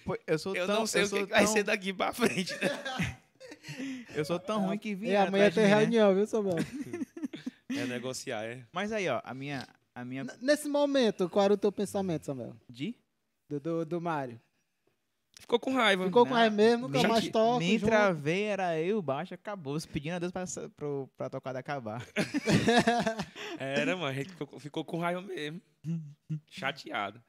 Pô, 0.04 0.18
eu 0.28 0.38
sou 0.38 0.54
Eu 0.54 0.68
tão, 0.68 0.80
não 0.80 0.88
sei 0.88 1.04
eu 1.04 1.08
o 1.08 1.10
que 1.10 1.20
que 1.20 1.26
vai 1.32 1.46
tão- 1.46 1.54
ser 1.54 1.64
daqui 1.64 1.94
pra 1.94 2.14
frente. 2.14 2.54
né? 2.56 3.18
Eu 4.16 4.26
sou 4.26 4.40
tão 4.40 4.66
ruim 4.66 4.78
que 4.80 4.96
vim. 4.96 5.10
E 5.10 5.16
amanhã 5.16 5.52
tem 5.52 5.66
reunião, 5.68 6.14
viu, 6.16 6.26
Samuel? 6.28 6.58
É 7.72 7.86
negociar, 7.86 8.44
é. 8.44 8.66
Mas 8.74 8.92
aí, 8.92 9.08
ó, 9.08 9.22
a 9.24 9.32
minha. 9.34 9.66
A 9.94 10.04
minha. 10.04 10.24
N- 10.24 10.34
Nesse 10.42 10.68
momento, 10.68 11.30
qual 11.30 11.46
era 11.46 11.54
o 11.54 11.58
teu 11.58 11.72
pensamento, 11.72 12.26
Samuel? 12.26 12.56
De? 12.68 12.96
Do, 13.48 13.60
do, 13.60 13.86
do 13.86 14.02
Mário? 14.02 14.42
Ficou 15.40 15.58
com 15.60 15.74
raiva. 15.74 16.06
Ficou 16.06 16.26
com 16.26 16.34
raiva 16.34 16.56
mesmo, 16.56 16.88
nunca 16.88 17.02
me- 17.02 17.08
mais 17.08 17.28
toca. 17.30 17.60
Me 17.66 17.80
travei, 17.80 18.44
era 18.44 18.80
eu, 18.80 19.02
baixo, 19.02 19.34
acabou. 19.34 19.78
Pedindo 19.92 20.14
a 20.16 20.20
Deus 20.20 20.32
pra, 20.32 20.44
pro, 20.76 21.10
pra 21.18 21.30
tocar 21.30 21.54
de 21.54 21.60
acabar. 21.60 22.06
Era, 23.58 23.96
mano, 23.96 24.08
a 24.08 24.14
gente 24.14 24.30
ficou, 24.30 24.60
ficou 24.60 24.86
com 24.86 24.98
raiva 25.00 25.22
mesmo. 25.22 25.62
Chateado. 26.50 27.22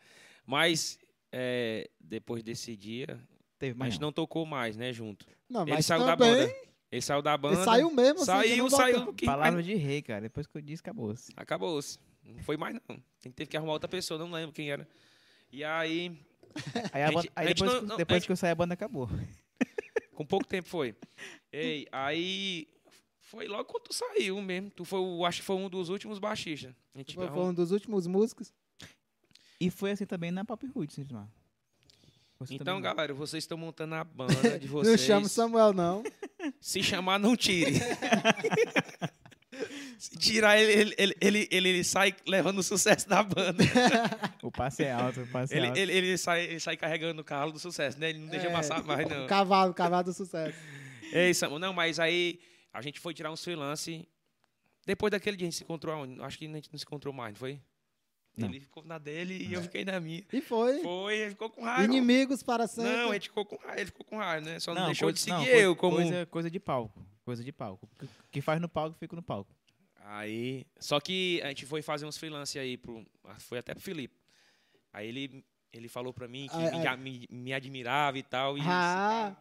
Mas, 0.46 0.98
é, 1.32 1.88
depois 2.00 2.42
desse 2.42 2.76
dia, 2.76 3.18
Teve 3.58 3.78
gente 3.84 4.00
não. 4.00 4.08
não 4.08 4.12
tocou 4.12 4.44
mais, 4.44 4.76
né, 4.76 4.92
junto. 4.92 5.26
Não, 5.48 5.62
Ele 5.62 5.72
mas 5.72 5.86
saiu 5.86 6.04
da 6.04 6.16
também, 6.16 6.46
banda. 6.46 6.54
Ele 6.90 7.02
saiu 7.02 7.22
da 7.22 7.36
banda. 7.36 7.54
Ele 7.56 7.64
saiu 7.64 7.90
mesmo, 7.90 8.16
assim, 8.16 8.24
Saiu, 8.26 8.68
voltou. 8.68 8.78
saiu. 8.78 9.12
que- 9.14 9.26
Palavra 9.26 9.62
de 9.62 9.74
rei, 9.74 10.02
cara. 10.02 10.22
Depois 10.22 10.46
que 10.46 10.56
eu 10.58 10.62
disse, 10.62 10.80
acabou-se. 10.80 11.32
Acabou-se. 11.36 11.98
Não 12.24 12.42
foi 12.42 12.56
mais, 12.56 12.74
não. 12.88 13.00
Tem- 13.20 13.30
Teve 13.32 13.48
que 13.50 13.56
arrumar 13.56 13.72
outra 13.74 13.88
pessoa, 13.88 14.18
não 14.18 14.30
lembro 14.30 14.52
quem 14.52 14.70
era. 14.70 14.88
E 15.52 15.62
aí, 15.64 16.16
Aí, 16.92 17.02
a 17.02 17.08
A 17.08 17.10
banda- 17.10 17.22
gente- 17.22 17.32
aí 17.36 17.46
depois, 17.48 17.72
não- 17.72 17.80
que- 17.80 17.86
não, 17.86 17.94
a 17.94 17.98
depois 17.98 18.16
gente- 18.20 18.26
que 18.26 18.32
eu 18.32 18.36
saí, 18.36 18.50
a 18.50 18.54
banda 18.54 18.74
acabou. 18.74 19.08
com 20.14 20.26
pouco 20.26 20.46
tempo 20.46 20.68
foi. 20.68 20.94
Ei, 21.52 21.86
aí. 21.92 22.68
Foi 23.20 23.46
logo 23.46 23.64
quando 23.64 23.84
tu 23.84 23.94
saiu 23.94 24.40
mesmo. 24.42 24.70
Tu 24.70 24.84
foi, 24.84 25.00
acho 25.26 25.40
que 25.40 25.46
foi 25.46 25.54
um 25.56 25.68
dos 25.68 25.88
últimos 25.88 26.18
baixistas. 26.18 26.74
A 26.94 26.98
gente 26.98 27.14
Foi, 27.14 27.28
foi 27.28 27.42
um 27.42 27.54
dos 27.54 27.70
últimos 27.70 28.06
músicos. 28.08 28.52
E 29.60 29.70
foi 29.70 29.92
assim 29.92 30.04
também 30.06 30.30
na 30.32 30.44
Pop 30.44 30.66
Roots, 30.74 30.98
Ismar. 30.98 31.28
Você 32.40 32.54
Então, 32.54 32.74
não. 32.74 32.80
galera, 32.80 33.14
vocês 33.14 33.44
estão 33.44 33.56
montando 33.56 33.94
a 33.94 34.02
banda 34.04 34.58
de 34.58 34.66
Não 34.66 34.72
vocês. 34.72 35.00
chama 35.00 35.26
o 35.26 35.28
Samuel, 35.28 35.72
não. 35.72 36.02
Se 36.60 36.82
chamar, 36.82 37.18
não 37.20 37.36
tire. 37.36 37.78
Se 40.00 40.16
tirar, 40.18 40.58
ele, 40.58 40.72
ele, 40.72 40.94
ele, 40.98 41.16
ele, 41.20 41.48
ele- 41.50 41.68
ele 41.68 41.84
sai 41.84 42.14
levando 42.26 42.58
o 42.58 42.62
sucesso 42.62 43.06
da 43.08 43.22
banda. 43.22 43.62
O 44.42 44.50
passe 44.50 44.82
é 44.84 44.92
alto, 44.92 45.20
o 45.20 45.26
passe 45.26 45.52
é 45.52 45.56
Ele, 45.58 45.66
alto. 45.66 45.78
ele, 45.78 45.92
ele, 45.92 46.16
sai, 46.18 46.44
ele 46.44 46.58
sai 46.60 46.74
carregando 46.76 47.20
o 47.20 47.24
carro 47.24 47.52
do 47.52 47.58
sucesso, 47.58 47.98
né? 48.00 48.08
Ele 48.08 48.18
não 48.18 48.28
deixa 48.28 48.46
É, 48.46 48.50
passar 48.50 48.82
mais, 48.82 49.06
não. 49.06 49.24
O 49.24 49.28
cavalo, 49.28 49.70
o 49.72 49.74
cavalo 49.74 50.04
do 50.04 50.14
sucesso. 50.14 50.56
Ei, 51.12 51.34
Samu, 51.34 51.58
não, 51.58 51.74
mas 51.74 52.00
aí 52.00 52.40
a 52.72 52.80
gente 52.80 52.98
foi 52.98 53.12
tirar 53.12 53.30
uns 53.30 53.44
freelance. 53.44 54.08
Depois 54.86 55.10
daquele 55.10 55.36
dia 55.36 55.46
a 55.46 55.50
gente 55.50 55.58
se 55.58 55.64
encontrou? 55.64 55.94
Acho 56.22 56.38
que 56.38 56.46
a 56.46 56.48
gente 56.50 56.70
não 56.72 56.78
se 56.78 56.84
encontrou 56.86 57.12
mais, 57.12 57.32
não 57.34 57.38
foi? 57.38 57.60
Não. 58.36 58.48
Ele 58.48 58.60
ficou 58.60 58.82
na 58.84 58.96
dele 58.96 59.46
e 59.46 59.52
eu 59.52 59.60
fiquei 59.60 59.84
na 59.84 60.00
minha. 60.00 60.24
E 60.32 60.40
foi. 60.40 60.80
Foi, 60.80 61.14
ele 61.18 61.30
ficou 61.32 61.50
com 61.50 61.62
raiva. 61.62 61.84
Inimigos 61.84 62.42
para 62.42 62.66
sempre. 62.66 62.90
Não, 62.96 63.12
gente 63.12 63.28
ficou 63.28 63.44
com 63.44 63.56
raiva, 63.56 63.76
ele 63.80 63.86
ficou 63.86 64.06
com 64.06 64.16
raiva, 64.16 64.46
né? 64.46 64.58
Só 64.60 64.72
não, 64.72 64.80
Não, 64.82 64.86
deixou 64.88 65.06
coisa- 65.06 65.14
de 65.16 65.20
seguir 65.20 65.34
não, 65.34 65.44
eu 65.44 65.76
coisa- 65.76 65.94
como. 65.96 65.96
Coisa, 66.10 66.26
coisa 66.26 66.50
de 66.50 66.58
palco. 66.60 67.06
Coisa 67.24 67.44
de 67.44 67.52
palco. 67.52 67.86
O 67.92 67.98
que- 67.98 68.08
que 68.32 68.40
faz 68.40 68.58
no 68.60 68.68
palco, 68.68 68.96
fica 68.98 69.14
no 69.14 69.22
palco. 69.22 69.54
Aí. 70.04 70.66
Só 70.78 70.98
que 71.00 71.40
a 71.42 71.48
gente 71.48 71.66
foi 71.66 71.82
fazer 71.82 72.06
uns 72.06 72.16
freelance 72.16 72.58
aí 72.58 72.76
pro. 72.76 73.04
Foi 73.38 73.58
até 73.58 73.74
pro 73.74 73.82
Felipe. 73.82 74.14
Aí 74.92 75.08
ele, 75.08 75.44
ele 75.72 75.88
falou 75.88 76.12
pra 76.12 76.26
mim 76.26 76.48
que 76.48 76.56
me, 76.56 76.86
ai. 76.86 76.96
me, 76.96 77.26
me 77.30 77.52
admirava 77.52 78.18
e 78.18 78.22
tal. 78.22 78.58
E 78.58 78.62
Ah, 78.64 79.36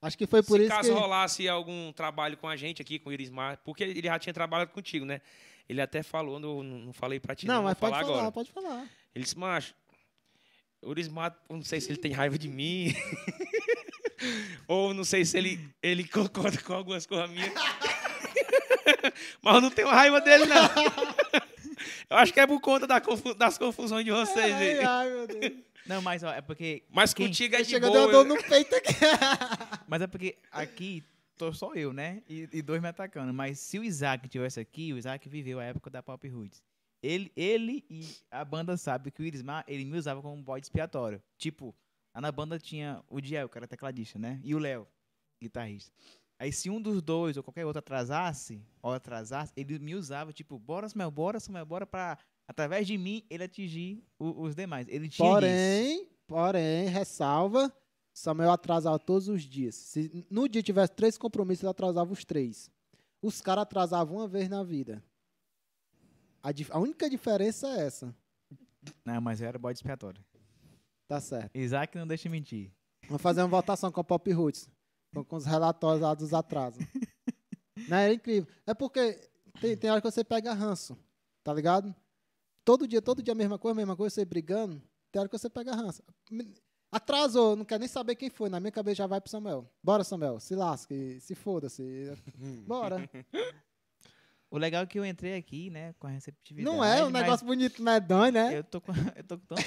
acho 0.00 0.16
que 0.16 0.26
foi 0.26 0.42
por 0.42 0.58
se 0.58 0.66
isso 0.66 0.74
caso 0.74 0.92
que... 0.92 0.98
rolasse 0.98 1.48
algum 1.48 1.92
trabalho 1.92 2.36
com 2.36 2.48
a 2.48 2.56
gente 2.56 2.80
aqui, 2.80 2.98
com 2.98 3.10
o 3.10 3.12
Irismar, 3.12 3.58
porque 3.64 3.84
ele 3.84 4.02
já 4.02 4.18
tinha 4.18 4.32
trabalhado 4.32 4.70
contigo, 4.70 5.04
né? 5.04 5.20
Ele 5.68 5.80
até 5.80 6.02
falou, 6.02 6.38
não, 6.38 6.62
não 6.62 6.92
falei 6.92 7.18
pra 7.18 7.34
ti, 7.34 7.46
não, 7.46 7.56
Não, 7.56 7.62
mas 7.64 7.78
pode 7.78 7.96
falar 7.96 8.06
falar, 8.06 8.32
pode 8.32 8.50
falar. 8.50 8.86
Ele 9.14 9.24
disse, 9.24 9.38
macho, 9.38 9.74
o 10.82 10.92
Irismar, 10.92 11.36
não 11.48 11.62
sei 11.62 11.80
se 11.80 11.90
ele 11.90 11.98
tem 11.98 12.12
raiva 12.12 12.38
de 12.38 12.48
mim, 12.48 12.94
ou 14.68 14.92
não 14.94 15.04
sei 15.04 15.24
se 15.24 15.36
ele, 15.38 15.58
ele 15.82 16.06
concorda 16.06 16.60
com 16.60 16.74
algumas 16.74 17.06
coisas 17.06 17.30
minhas. 17.30 17.52
mas 19.42 19.54
eu 19.56 19.60
não 19.60 19.70
tenho 19.70 19.88
raiva 19.88 20.20
dele, 20.20 20.44
não. 20.46 20.64
eu 22.10 22.16
acho 22.16 22.32
que 22.32 22.40
é 22.40 22.46
por 22.46 22.60
conta 22.60 22.86
da 22.86 23.00
confu- 23.00 23.34
das 23.34 23.58
confusões 23.58 24.04
de 24.04 24.10
vocês. 24.10 24.52
Ai, 24.54 24.78
aí. 24.78 24.84
ai, 24.84 25.10
meu 25.10 25.26
Deus. 25.26 25.52
Não, 25.86 26.00
mas 26.00 26.22
ó, 26.22 26.32
é 26.32 26.40
porque. 26.40 26.82
Mas 26.88 27.12
quem- 27.12 27.26
contigo 27.26 27.56
é 27.56 27.58
de 27.62 27.68
Chegou 27.68 27.90
boa. 27.90 28.02
deu 28.04 28.10
dor 28.12 28.24
no 28.24 28.42
peito 28.42 28.74
aqui. 28.74 28.94
Mas 29.86 30.00
é 30.00 30.06
porque 30.06 30.38
aqui 30.50 31.04
tô 31.36 31.52
só 31.52 31.74
eu, 31.74 31.92
né? 31.92 32.22
E, 32.26 32.48
e 32.54 32.62
dois 32.62 32.80
me 32.80 32.88
atacando. 32.88 33.34
Mas 33.34 33.58
se 33.58 33.78
o 33.78 33.84
Isaac 33.84 34.26
tivesse 34.26 34.58
aqui, 34.58 34.94
o 34.94 34.96
Isaac 34.96 35.28
viveu 35.28 35.60
a 35.60 35.64
época 35.64 35.90
da 35.90 36.02
Pop 36.02 36.26
Roots. 36.26 36.62
Ele, 37.02 37.30
ele 37.36 37.84
e 37.90 38.08
a 38.30 38.42
banda 38.46 38.78
sabe 38.78 39.10
que 39.10 39.20
o 39.20 39.26
Irismar, 39.26 39.62
ele 39.68 39.84
me 39.84 39.98
usava 39.98 40.22
como 40.22 40.42
bode 40.42 40.64
expiatório. 40.64 41.22
Tipo, 41.36 41.74
lá 42.14 42.20
na 42.22 42.32
banda 42.32 42.58
tinha 42.58 43.02
o 43.10 43.20
Diel, 43.20 43.46
que 43.46 43.58
era 43.58 43.68
tecladista, 43.68 44.18
né? 44.18 44.40
E 44.42 44.54
o 44.54 44.58
Léo, 44.58 44.88
guitarrista. 45.42 45.92
Aí 46.38 46.52
se 46.52 46.68
um 46.68 46.80
dos 46.80 47.00
dois 47.00 47.36
ou 47.36 47.42
qualquer 47.42 47.64
outro 47.64 47.78
atrasasse, 47.78 48.60
ou 48.82 48.92
atrasasse, 48.92 49.52
ele 49.56 49.78
me 49.78 49.94
usava, 49.94 50.32
tipo, 50.32 50.58
bora, 50.58 50.88
Samuel, 50.88 51.10
bora, 51.10 51.38
Samuel, 51.40 51.64
bora 51.64 51.86
pra, 51.86 52.18
através 52.46 52.86
de 52.86 52.98
mim, 52.98 53.24
ele 53.30 53.44
atingir 53.44 54.02
o- 54.18 54.42
os 54.42 54.54
demais. 54.54 54.86
Ele 54.88 55.08
tinha. 55.08 55.28
Porém, 55.28 56.08
porém, 56.26 56.88
ressalva, 56.88 57.72
Samuel 58.12 58.50
atrasava 58.50 58.98
todos 58.98 59.28
os 59.28 59.42
dias. 59.42 59.74
Se 59.76 60.26
no 60.30 60.48
dia 60.48 60.62
tivesse 60.62 60.92
três 60.92 61.16
compromissos, 61.16 61.62
ele 61.62 61.70
atrasava 61.70 62.12
os 62.12 62.24
três. 62.24 62.68
Os 63.22 63.40
caras 63.40 63.62
atrasavam 63.62 64.16
uma 64.18 64.28
vez 64.28 64.48
na 64.48 64.62
vida. 64.62 65.02
A, 66.42 66.50
a 66.70 66.78
única 66.78 67.08
diferença 67.08 67.68
é 67.68 67.86
essa. 67.86 68.14
Não, 69.04 69.20
mas 69.20 69.40
eu 69.40 69.48
era 69.48 69.58
bode 69.58 69.78
expiatório. 69.78 70.22
Tá 71.08 71.20
certo. 71.20 71.56
Isaac 71.56 71.96
não 71.96 72.06
deixa 72.06 72.28
mentir. 72.28 72.70
Vamos 73.06 73.22
fazer 73.22 73.40
uma 73.40 73.48
votação 73.48 73.90
com 73.90 74.00
a 74.00 74.04
Pop 74.04 74.30
Roots. 74.32 74.68
Com, 75.14 75.24
com 75.24 75.36
os 75.36 75.46
relatórios 75.46 76.02
lá 76.02 76.14
dos 76.14 76.34
atrasos. 76.34 76.84
Não, 77.88 77.96
é 77.96 78.12
incrível. 78.12 78.48
É 78.66 78.74
porque 78.74 79.20
tem, 79.60 79.76
tem 79.76 79.90
hora 79.90 80.00
que 80.00 80.10
você 80.10 80.24
pega 80.24 80.52
ranço, 80.52 80.98
tá 81.42 81.52
ligado? 81.52 81.94
Todo 82.64 82.88
dia, 82.88 83.02
todo 83.02 83.22
dia 83.22 83.32
a 83.32 83.36
mesma 83.36 83.58
coisa, 83.58 83.72
a 83.72 83.76
mesma 83.76 83.96
coisa, 83.96 84.14
você 84.14 84.24
brigando. 84.24 84.82
Tem 85.12 85.20
hora 85.20 85.28
que 85.28 85.38
você 85.38 85.50
pega 85.50 85.74
ranço. 85.74 86.02
Atrasou, 86.90 87.56
não 87.56 87.64
quer 87.64 87.78
nem 87.78 87.88
saber 87.88 88.14
quem 88.14 88.30
foi. 88.30 88.48
Na 88.48 88.58
minha 88.58 88.72
cabeça 88.72 88.96
já 88.96 89.06
vai 89.06 89.20
pro 89.20 89.30
Samuel. 89.30 89.68
Bora, 89.82 90.04
Samuel. 90.04 90.40
Se 90.40 90.54
lasque, 90.54 91.18
se 91.20 91.34
foda-se. 91.34 91.82
Bora. 92.66 93.08
O 94.50 94.56
legal 94.56 94.84
é 94.84 94.86
que 94.86 94.98
eu 94.98 95.04
entrei 95.04 95.34
aqui, 95.36 95.68
né, 95.70 95.94
com 95.98 96.06
a 96.06 96.10
receptividade. 96.10 96.76
Não 96.76 96.84
é 96.84 97.04
um 97.04 97.10
negócio 97.10 97.44
bonito, 97.44 97.82
medonho, 97.82 98.32
né? 98.32 98.58
Eu 98.58 98.62
tô 98.62 98.80
com, 98.80 98.92
eu 99.16 99.24
tô 99.24 99.36
com 99.36 99.46
tanto, 99.46 99.62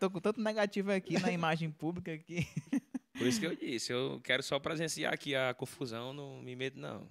tô 0.00 0.10
com 0.10 0.20
tanto 0.20 0.40
negativo 0.40 0.90
aqui 0.90 1.16
na 1.20 1.30
imagem 1.30 1.70
pública 1.70 2.12
aqui. 2.12 2.46
Por 3.18 3.26
isso 3.26 3.40
que 3.40 3.46
eu 3.46 3.54
disse, 3.56 3.92
eu 3.92 4.20
quero 4.22 4.42
só 4.42 4.58
presenciar 4.58 5.12
aqui 5.12 5.34
a 5.34 5.54
confusão, 5.54 6.12
não 6.12 6.40
me 6.42 6.54
medo, 6.54 6.78
não. 6.78 7.08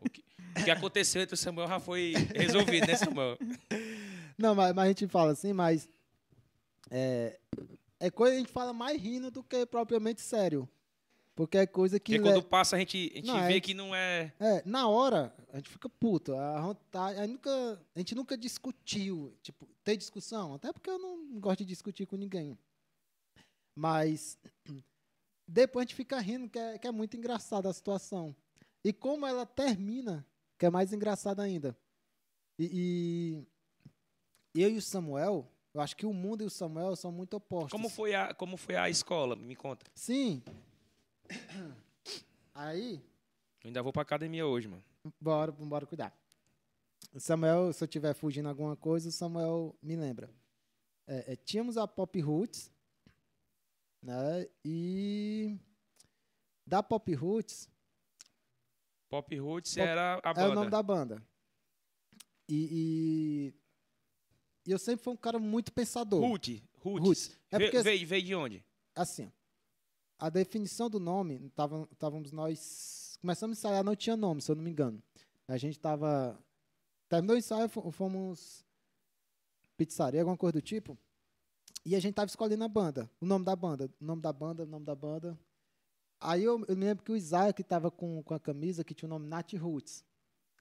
O 0.00 0.08
que, 0.08 0.24
o 0.60 0.64
que 0.64 0.70
aconteceu 0.70 1.20
entre 1.22 1.34
o 1.34 1.38
Samuel 1.38 1.68
já 1.68 1.80
foi 1.80 2.14
resolvido, 2.34 2.86
né, 2.86 2.94
Samuel? 2.96 3.36
Não, 4.38 4.54
mas, 4.54 4.74
mas 4.74 4.84
a 4.84 4.88
gente 4.88 5.06
fala 5.08 5.32
assim, 5.32 5.52
mas. 5.52 5.88
É, 6.90 7.38
é 7.98 8.10
coisa 8.10 8.32
que 8.34 8.36
a 8.36 8.40
gente 8.44 8.52
fala 8.52 8.72
mais 8.72 9.00
rindo 9.00 9.30
do 9.30 9.42
que 9.42 9.64
propriamente 9.66 10.20
sério. 10.20 10.68
Porque 11.34 11.56
é 11.58 11.66
coisa 11.66 11.98
que. 11.98 12.12
Porque 12.12 12.28
le- 12.28 12.34
quando 12.34 12.44
passa, 12.44 12.76
a 12.76 12.78
gente, 12.78 13.10
a 13.12 13.16
gente 13.16 13.26
Não, 13.26 13.46
vê 13.46 13.56
é- 13.56 13.60
que 13.60 13.72
não 13.74 13.94
é. 13.94 14.32
É, 14.38 14.62
na 14.66 14.86
hora, 14.88 15.34
a 15.52 15.56
gente 15.56 15.70
fica 15.70 15.88
puto. 15.88 16.34
A, 16.34 16.60
vontade, 16.60 17.18
a, 17.18 17.26
nunca, 17.26 17.80
a 17.94 17.98
gente 17.98 18.14
nunca 18.14 18.36
discutiu. 18.36 19.34
Tipo, 19.42 19.66
tem 19.82 19.96
discussão? 19.96 20.54
Até 20.54 20.72
porque 20.72 20.90
eu 20.90 20.98
não 20.98 21.40
gosto 21.40 21.60
de 21.60 21.64
discutir 21.66 22.04
com 22.06 22.16
ninguém. 22.16 22.58
Mas 23.74 24.38
depois 25.52 25.82
a 25.82 25.84
gente 25.86 25.94
fica 25.94 26.18
rindo, 26.18 26.48
que 26.48 26.58
é, 26.58 26.78
que 26.78 26.86
é 26.86 26.90
muito 26.90 27.16
engraçada 27.16 27.68
a 27.68 27.72
situação. 27.72 28.34
E 28.82 28.92
como 28.92 29.26
ela 29.26 29.44
termina, 29.44 30.26
que 30.58 30.64
é 30.64 30.70
mais 30.70 30.92
engraçado 30.92 31.40
ainda. 31.40 31.76
E, 32.58 33.44
e 34.54 34.62
eu 34.62 34.70
e 34.70 34.76
o 34.78 34.82
Samuel, 34.82 35.46
eu 35.74 35.80
acho 35.80 35.96
que 35.96 36.06
o 36.06 36.12
mundo 36.12 36.42
e 36.42 36.46
o 36.46 36.50
Samuel 36.50 36.96
são 36.96 37.12
muito 37.12 37.34
opostos. 37.34 37.72
Como 37.72 37.88
foi 37.88 38.14
a, 38.14 38.32
como 38.32 38.56
foi 38.56 38.76
a 38.76 38.88
escola? 38.88 39.36
Me 39.36 39.54
conta. 39.54 39.84
Sim. 39.94 40.42
Aí, 42.54 43.02
Eu 43.62 43.68
ainda 43.68 43.82
vou 43.82 43.92
pra 43.92 44.02
academia 44.02 44.46
hoje, 44.46 44.68
mano. 44.68 44.82
Bora, 45.20 45.52
bora 45.52 45.86
cuidar. 45.86 46.16
O 47.14 47.20
Samuel, 47.20 47.72
se 47.72 47.84
eu 47.84 47.86
estiver 47.86 48.14
fugindo 48.14 48.48
alguma 48.48 48.76
coisa, 48.76 49.08
o 49.08 49.12
Samuel 49.12 49.76
me 49.82 49.96
lembra. 49.96 50.30
É, 51.06 51.32
é, 51.32 51.36
tínhamos 51.36 51.76
a 51.76 51.86
Pop 51.86 52.18
Roots, 52.20 52.70
né? 54.02 54.48
E 54.64 55.58
da 56.66 56.82
Pop 56.82 57.12
Roots 57.14 57.68
Pop 59.08 59.38
Roots 59.38 59.74
Pop- 59.74 59.86
era 59.86 60.20
a 60.24 60.30
é 60.30 60.34
banda. 60.34 60.50
o 60.50 60.54
nome 60.54 60.70
da 60.70 60.82
banda. 60.82 61.22
E, 62.48 63.52
e, 64.64 64.68
e 64.68 64.70
eu 64.72 64.78
sempre 64.78 65.04
fui 65.04 65.12
um 65.12 65.16
cara 65.16 65.38
muito 65.38 65.72
pensador. 65.72 66.20
Root. 66.20 66.62
Roots. 66.78 67.06
Roots. 67.06 67.38
É 67.50 67.58
Ve- 67.58 67.64
porque 67.66 67.82
veio, 67.82 68.06
veio 68.06 68.22
de 68.22 68.34
onde? 68.34 68.64
assim, 68.94 69.30
a 70.18 70.28
definição 70.30 70.88
do 70.90 70.98
nome, 71.00 71.50
tava- 71.50 71.88
estávamos 71.92 72.32
nós. 72.32 73.16
Começamos 73.20 73.56
a 73.56 73.58
ensaiar, 73.58 73.84
não 73.84 73.94
tinha 73.96 74.16
nome, 74.16 74.40
se 74.42 74.50
eu 74.50 74.56
não 74.56 74.62
me 74.62 74.70
engano. 74.70 75.02
A 75.46 75.56
gente 75.58 75.76
estava. 75.76 76.38
Terminou 77.08 77.36
o 77.36 77.38
ensaio, 77.38 77.68
fo- 77.68 77.90
fomos. 77.90 78.64
Pizzaria, 79.76 80.20
alguma 80.20 80.36
coisa 80.36 80.52
do 80.54 80.62
tipo. 80.62 80.96
E 81.84 81.96
a 81.96 82.00
gente 82.00 82.14
tava 82.14 82.28
escolhendo 82.28 82.62
a 82.62 82.68
banda, 82.68 83.10
o 83.20 83.26
nome 83.26 83.44
da 83.44 83.56
banda, 83.56 83.90
o 84.00 84.04
nome 84.04 84.22
da 84.22 84.32
banda, 84.32 84.62
o 84.62 84.66
nome 84.66 84.84
da 84.84 84.94
banda. 84.94 85.38
Aí 86.20 86.44
eu, 86.44 86.64
eu 86.68 86.76
me 86.76 86.84
lembro 86.84 87.02
que 87.04 87.10
o 87.10 87.16
Isaac 87.16 87.60
estava 87.60 87.90
com, 87.90 88.22
com 88.22 88.34
a 88.34 88.38
camisa 88.40 88.84
que 88.84 88.94
tinha 88.94 89.08
o 89.08 89.10
nome 89.10 89.26
Nat 89.26 89.52
Roots. 89.54 90.04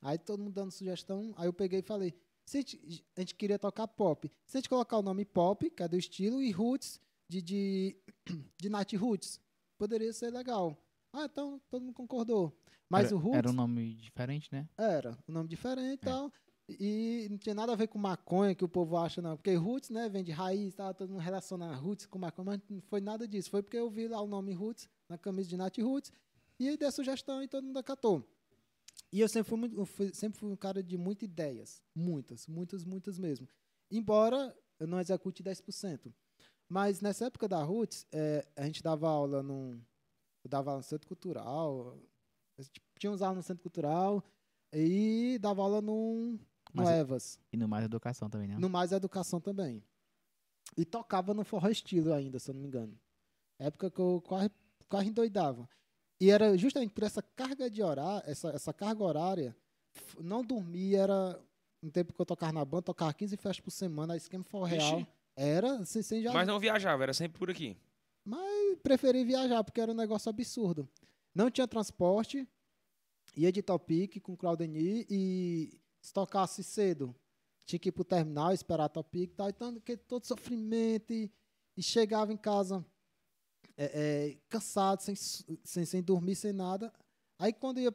Aí 0.02 0.18
todo 0.18 0.40
mundo 0.42 0.54
dando 0.54 0.72
sugestão, 0.72 1.34
aí 1.38 1.48
eu 1.48 1.54
peguei 1.54 1.80
e 1.80 1.84
falei: 1.84 2.16
se 2.44 2.58
a, 2.58 2.62
gente, 2.62 3.06
a 3.16 3.20
gente 3.22 3.36
queria 3.36 3.60
tocar 3.60 3.88
pop, 3.88 4.32
se 4.46 4.58
a 4.58 4.60
gente 4.60 4.70
colocar 4.70 4.98
o 4.98 5.04
nome 5.04 5.24
pop, 5.24 5.70
que 5.70 5.84
é 5.84 5.88
do 5.88 5.96
estilo, 5.96 6.42
e 6.42 6.50
Roots, 6.52 7.00
de, 7.30 7.40
de, 7.42 7.96
de 8.58 8.70
Nat 8.70 8.92
Roots, 8.94 9.40
poderia 9.78 10.12
ser 10.12 10.32
legal. 10.32 10.76
Ah, 11.14 11.26
então 11.26 11.62
todo 11.70 11.84
mundo 11.84 11.94
concordou. 11.94 12.58
Mas 12.90 13.08
era, 13.08 13.16
o 13.16 13.20
Roots 13.20 13.38
Era 13.38 13.50
um 13.52 13.54
nome 13.54 13.94
diferente, 13.96 14.50
né? 14.52 14.68
era 14.78 15.18
um 15.28 15.34
nome 15.34 15.48
diferente 15.48 16.02
e 16.04 16.10
É. 16.10 16.12
tal. 16.12 16.34
E 16.80 17.28
não 17.30 17.38
tinha 17.38 17.56
nada 17.56 17.74
a 17.74 17.76
ver 17.76 17.88
com 17.88 17.98
maconha 18.00 18.54
que 18.56 18.64
o 18.64 18.70
povo 18.70 18.98
acha, 18.98 19.22
não. 19.22 19.36
Porque 19.38 19.54
roots, 19.56 19.90
né, 19.90 20.10
vem 20.10 20.24
de 20.24 20.32
raiz, 20.32 20.74
tá, 20.76 20.94
todo 20.94 21.10
mundo 21.10 21.22
relaciona 21.22 21.74
roots 21.76 22.06
com 22.06 22.18
maconha, 22.20 22.46
mas 22.46 22.62
não 22.70 22.82
foi 22.82 23.02
nada 23.02 23.28
disso. 23.28 23.50
Foi 23.50 23.62
porque 23.62 23.78
eu 23.78 23.90
vi 23.90 24.08
lá 24.08 24.22
o 24.22 24.28
nome 24.28 24.54
roots 24.54 24.90
na 25.10 25.18
camisa 25.18 25.50
de 25.50 25.58
Nat 25.58 25.78
Roots 25.78 26.12
E 26.60 26.68
aí 26.70 26.78
dei 26.78 26.92
sugestão 26.92 27.42
e 27.44 27.48
todo 27.48 27.64
mundo 27.66 27.78
acatou. 27.80 28.24
E 29.12 29.20
eu 29.20 29.28
sempre 29.28 29.50
fui, 29.50 29.58
muito, 29.60 29.78
eu 29.78 29.86
fui- 29.86 30.14
sempre 30.14 30.40
fui 30.40 30.50
um 30.50 30.56
cara 30.56 30.82
de 30.82 30.98
muitas 30.98 31.28
ideias. 31.28 31.82
Muitas, 31.94 32.48
muitas, 32.48 32.84
muitas 32.86 33.18
mesmo. 33.18 33.48
Embora 33.90 34.56
eu 34.80 34.88
não 34.88 35.00
execute 35.00 35.44
10%. 35.44 36.14
Mas 36.70 37.02
nessa 37.02 37.26
época 37.26 37.48
da 37.48 37.62
Roots, 37.62 38.06
eh, 38.12 38.48
a 38.56 38.66
gente 38.66 38.82
dava 38.82 39.10
aula 39.10 39.44
num. 39.44 39.82
Eu 40.44 40.50
dava 40.50 40.72
aula 40.72 40.80
no 40.80 40.84
Centro 40.84 41.08
Cultural. 41.08 41.98
a 42.58 42.64
Tinha 42.98 43.12
uns 43.12 43.22
aulas 43.22 43.38
no 43.38 43.44
Centro 43.44 43.62
Cultural. 43.64 44.24
E 44.74 45.38
dava 45.42 45.62
aula 45.62 45.82
num, 45.82 46.40
Mas- 46.74 46.90
Evas. 46.90 47.40
E 47.52 47.58
no 47.58 47.68
mais 47.68 47.86
educação 47.86 48.30
também, 48.30 48.48
né? 48.48 48.58
No 48.58 48.70
Mais 48.70 48.92
Educação 48.92 49.40
também. 49.40 49.84
E 50.78 50.86
tocava 50.86 51.34
no 51.34 51.44
forró 51.44 51.68
estilo 51.70 52.14
ainda, 52.14 52.40
se 52.40 52.50
eu 52.50 52.54
não 52.54 52.62
me 52.62 52.68
engano. 52.68 52.98
Época 53.60 53.92
que 53.92 54.00
eu 54.00 54.22
quase, 54.26 54.50
quase 54.88 55.10
endoidava. 55.10 55.68
E 56.20 56.30
era 56.30 56.58
justamente 56.58 56.94
por 56.94 57.04
essa 57.04 57.22
carga 57.22 57.70
de 57.70 57.82
horário, 57.84 58.30
essa, 58.30 58.50
essa 58.50 58.72
carga 58.74 59.04
horária, 59.04 59.56
não 60.20 60.44
dormir 60.44 60.96
era. 60.96 61.40
No 61.84 61.90
tempo 61.92 62.14
que 62.14 62.22
eu 62.22 62.26
tocava 62.26 62.54
na 62.54 62.64
banda, 62.64 62.84
tocava 62.84 63.12
15 63.12 63.36
festas 63.38 63.60
por 63.60 63.72
semana, 63.72 64.16
esquema 64.16 64.44
forró 64.44 64.66
Vixe. 64.66 64.78
real. 64.78 65.08
Era, 65.36 65.84
sem, 65.84 66.04
sem 66.04 66.22
já. 66.22 66.32
Mas 66.32 66.48
não 66.48 66.60
viajava, 66.60 67.02
era 67.02 67.14
sempre 67.14 67.40
por 67.40 67.50
aqui. 67.50 67.76
Mas 68.24 68.78
preferi 68.84 69.24
viajar, 69.26 69.64
porque 69.64 69.82
era 69.82 69.92
um 69.92 69.96
negócio 69.96 70.30
absurdo. 70.30 70.88
Não 71.34 71.50
tinha 71.50 71.68
transporte, 71.68 72.48
ia 73.36 73.52
de 73.52 73.64
Topic 73.64 74.20
com 74.22 74.38
Claudeni 74.38 75.08
e 75.10 75.81
se 76.02 76.12
tocasse 76.12 76.64
cedo, 76.64 77.16
tinha 77.66 77.80
que 77.80 77.90
ir 77.90 77.92
pro 77.92 78.04
terminal, 78.04 78.52
esperar 78.52 78.86
a 78.86 78.90
Topic 78.90 79.32
e 79.32 79.36
tal. 79.36 79.50
Então, 79.50 79.82
todo 80.08 80.26
sofrimento 80.26 81.14
e, 81.14 81.32
e 81.78 81.84
chegava 81.84 82.34
em 82.34 82.38
casa 82.38 82.86
é, 83.78 83.86
é, 83.86 84.38
cansado, 84.50 85.02
sem, 85.02 85.16
sem, 85.16 85.86
sem 85.86 86.04
dormir, 86.04 86.36
sem 86.36 86.52
nada. 86.52 86.92
Aí 87.40 87.54
quando 87.54 87.80
ia, 87.80 87.94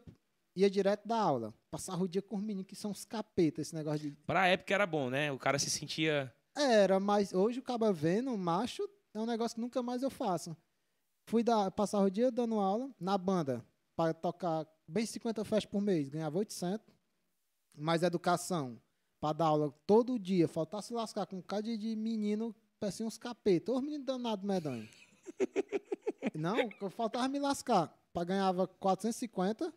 ia 0.54 0.70
direto 0.70 1.06
da 1.06 1.20
aula, 1.20 1.54
passava 1.70 2.02
o 2.02 2.08
dia 2.08 2.22
com 2.22 2.36
os 2.36 2.42
meninos, 2.42 2.66
que 2.66 2.74
são 2.74 2.90
uns 2.90 3.04
capetas, 3.04 3.68
esse 3.68 3.74
negócio 3.74 4.10
de 4.10 4.16
Pra 4.26 4.48
época 4.48 4.74
era 4.74 4.86
bom, 4.86 5.10
né? 5.10 5.30
O 5.30 5.38
cara 5.38 5.58
se 5.58 5.70
sentia. 5.70 6.32
era, 6.56 6.98
mas 6.98 7.32
hoje 7.32 7.60
o 7.60 7.62
caba 7.62 7.92
vendo, 7.92 8.36
macho, 8.36 8.88
é 9.14 9.20
um 9.20 9.26
negócio 9.26 9.56
que 9.56 9.60
nunca 9.60 9.82
mais 9.82 10.02
eu 10.02 10.10
faço. 10.10 10.56
Fui 11.28 11.42
dar, 11.42 11.70
passar 11.72 12.00
o 12.00 12.10
dia 12.10 12.30
dando 12.30 12.58
aula 12.58 12.90
na 12.98 13.18
banda, 13.18 13.64
para 13.96 14.14
tocar 14.14 14.66
bem 14.88 15.04
50 15.04 15.44
festas 15.44 15.70
por 15.70 15.80
mês, 15.82 16.08
ganhava 16.08 16.38
800. 16.38 16.95
Mais 17.76 18.02
educação, 18.02 18.80
para 19.20 19.34
dar 19.34 19.46
aula 19.46 19.74
todo 19.86 20.18
dia, 20.18 20.48
faltasse 20.48 20.94
lascar 20.94 21.26
com 21.26 21.36
um 21.36 21.42
cara 21.42 21.62
de, 21.62 21.96
menino, 21.96 22.54
parecia 22.80 23.04
uns 23.04 23.18
capetas, 23.18 23.74
os 23.74 23.82
meninos 23.82 24.06
danados 24.06 24.44
medonho. 24.44 24.88
Não, 26.34 26.56
eu 26.80 26.90
faltava 26.90 27.28
me 27.28 27.38
lascar, 27.38 27.92
para 28.12 28.24
ganhava 28.24 28.66
450. 28.66 29.72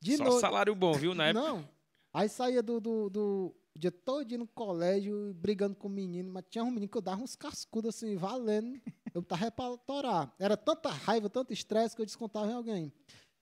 De 0.00 0.16
só 0.16 0.24
noite. 0.24 0.40
salário 0.40 0.74
bom, 0.74 0.92
viu? 0.92 1.14
Na 1.14 1.28
época. 1.28 1.46
Não. 1.46 1.68
Aí 2.12 2.28
saía 2.28 2.62
do, 2.62 2.80
do, 2.80 3.08
do 3.08 3.54
dia 3.76 3.90
todo 3.90 4.24
dia 4.24 4.36
no 4.36 4.46
colégio, 4.46 5.32
brigando 5.34 5.74
com 5.74 5.88
o 5.88 5.90
menino, 5.90 6.30
mas 6.32 6.44
tinha 6.50 6.64
um 6.64 6.70
menino 6.70 6.88
que 6.88 6.98
eu 6.98 7.02
dava 7.02 7.22
uns 7.22 7.36
cascudos 7.36 7.94
assim, 7.94 8.16
valendo. 8.16 8.80
Eu 9.14 9.22
tava 9.22 9.50
pra 9.50 9.76
torar. 9.78 10.34
Era 10.38 10.56
tanta 10.56 10.90
raiva, 10.90 11.28
tanto 11.28 11.52
estresse 11.52 11.94
que 11.94 12.02
eu 12.02 12.06
descontava 12.06 12.50
em 12.50 12.54
alguém. 12.54 12.92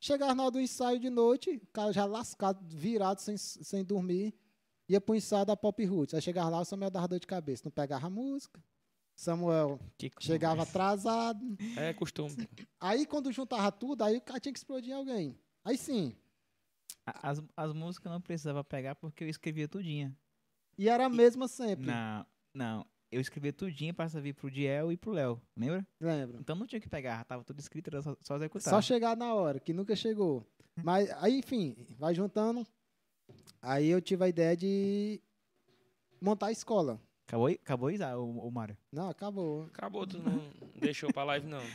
Chegava 0.00 0.34
na 0.34 0.44
hora 0.44 0.52
do 0.52 0.60
ensaio 0.60 0.98
de 0.98 1.10
noite, 1.10 1.50
o 1.50 1.66
cara 1.72 1.92
já 1.92 2.04
lascado, 2.06 2.58
virado, 2.66 3.20
sem, 3.20 3.36
sem 3.36 3.84
dormir, 3.84 4.34
ia 4.88 5.00
pro 5.00 5.14
ensaio 5.14 5.44
da 5.44 5.54
Pop 5.56 5.84
Roots. 5.84 6.14
Aí 6.14 6.22
chegava 6.22 6.48
lá, 6.48 6.60
o 6.60 6.64
Samuel 6.64 6.90
dava 6.90 7.06
dor 7.08 7.20
de 7.20 7.26
cabeça, 7.26 7.62
não 7.66 7.70
pegava 7.70 8.06
a 8.06 8.10
música. 8.10 8.62
Samuel 9.14 9.78
Que 9.98 10.10
chegava 10.18 10.62
atrasado. 10.62 11.44
É 11.76 11.92
costume. 11.92 12.48
Aí 12.80 13.04
quando 13.04 13.30
juntava 13.30 13.70
tudo, 13.70 14.02
aí 14.02 14.16
o 14.16 14.20
cara 14.22 14.40
tinha 14.40 14.52
que 14.52 14.58
explodir 14.58 14.90
em 14.90 14.96
alguém. 14.96 15.38
Aí 15.62 15.76
sim. 15.76 16.16
A- 17.06 17.30
As, 17.30 17.42
as 17.54 17.72
músicas 17.74 18.10
não 18.10 18.20
precisava 18.20 18.64
pegar 18.64 18.94
porque 18.94 19.24
eu 19.24 19.28
escrevia 19.28 19.68
tudinha. 19.68 20.16
E 20.78 20.88
era 20.88 21.04
a 21.04 21.10
mesma 21.10 21.46
sempre. 21.46 21.86
Não, 21.86 22.26
não. 22.54 22.86
Eu 23.12 23.20
escrevia 23.20 23.52
tudinha 23.52 23.92
pra 23.92 24.08
servir 24.08 24.34
pro 24.34 24.50
Diel 24.50 24.92
e 24.92 24.96
pro 24.96 25.10
Léo, 25.10 25.40
lembra? 25.56 25.84
Lembra? 26.00 26.38
Então 26.38 26.54
não 26.54 26.66
tinha 26.66 26.80
que 26.80 26.88
pegar, 26.88 27.24
tava 27.24 27.42
tudo 27.42 27.58
escrito, 27.58 27.88
era 27.88 28.00
só, 28.02 28.16
só 28.22 28.36
executar. 28.36 28.70
Só 28.72 28.80
chegar 28.80 29.16
na 29.16 29.34
hora, 29.34 29.58
que 29.58 29.72
nunca 29.72 29.96
chegou. 29.96 30.46
Mas 30.84 31.10
aí, 31.22 31.38
enfim, 31.38 31.76
vai 31.98 32.14
juntando. 32.14 32.64
Aí 33.60 33.88
eu 33.88 34.00
tive 34.00 34.24
a 34.24 34.28
ideia 34.28 34.56
de 34.56 35.20
montar 36.20 36.46
a 36.46 36.52
escola. 36.52 37.00
Acabou, 37.26 37.46
aí- 37.46 37.54
acabou 37.62 37.96
Zá, 37.96 38.16
o, 38.16 38.46
o 38.46 38.50
Mário? 38.50 38.76
Não, 38.92 39.08
acabou. 39.10 39.64
Acabou, 39.64 40.06
tu 40.06 40.18
não 40.18 40.38
deixou 40.80 41.12
pra 41.12 41.24
live, 41.24 41.46
não. 41.46 41.60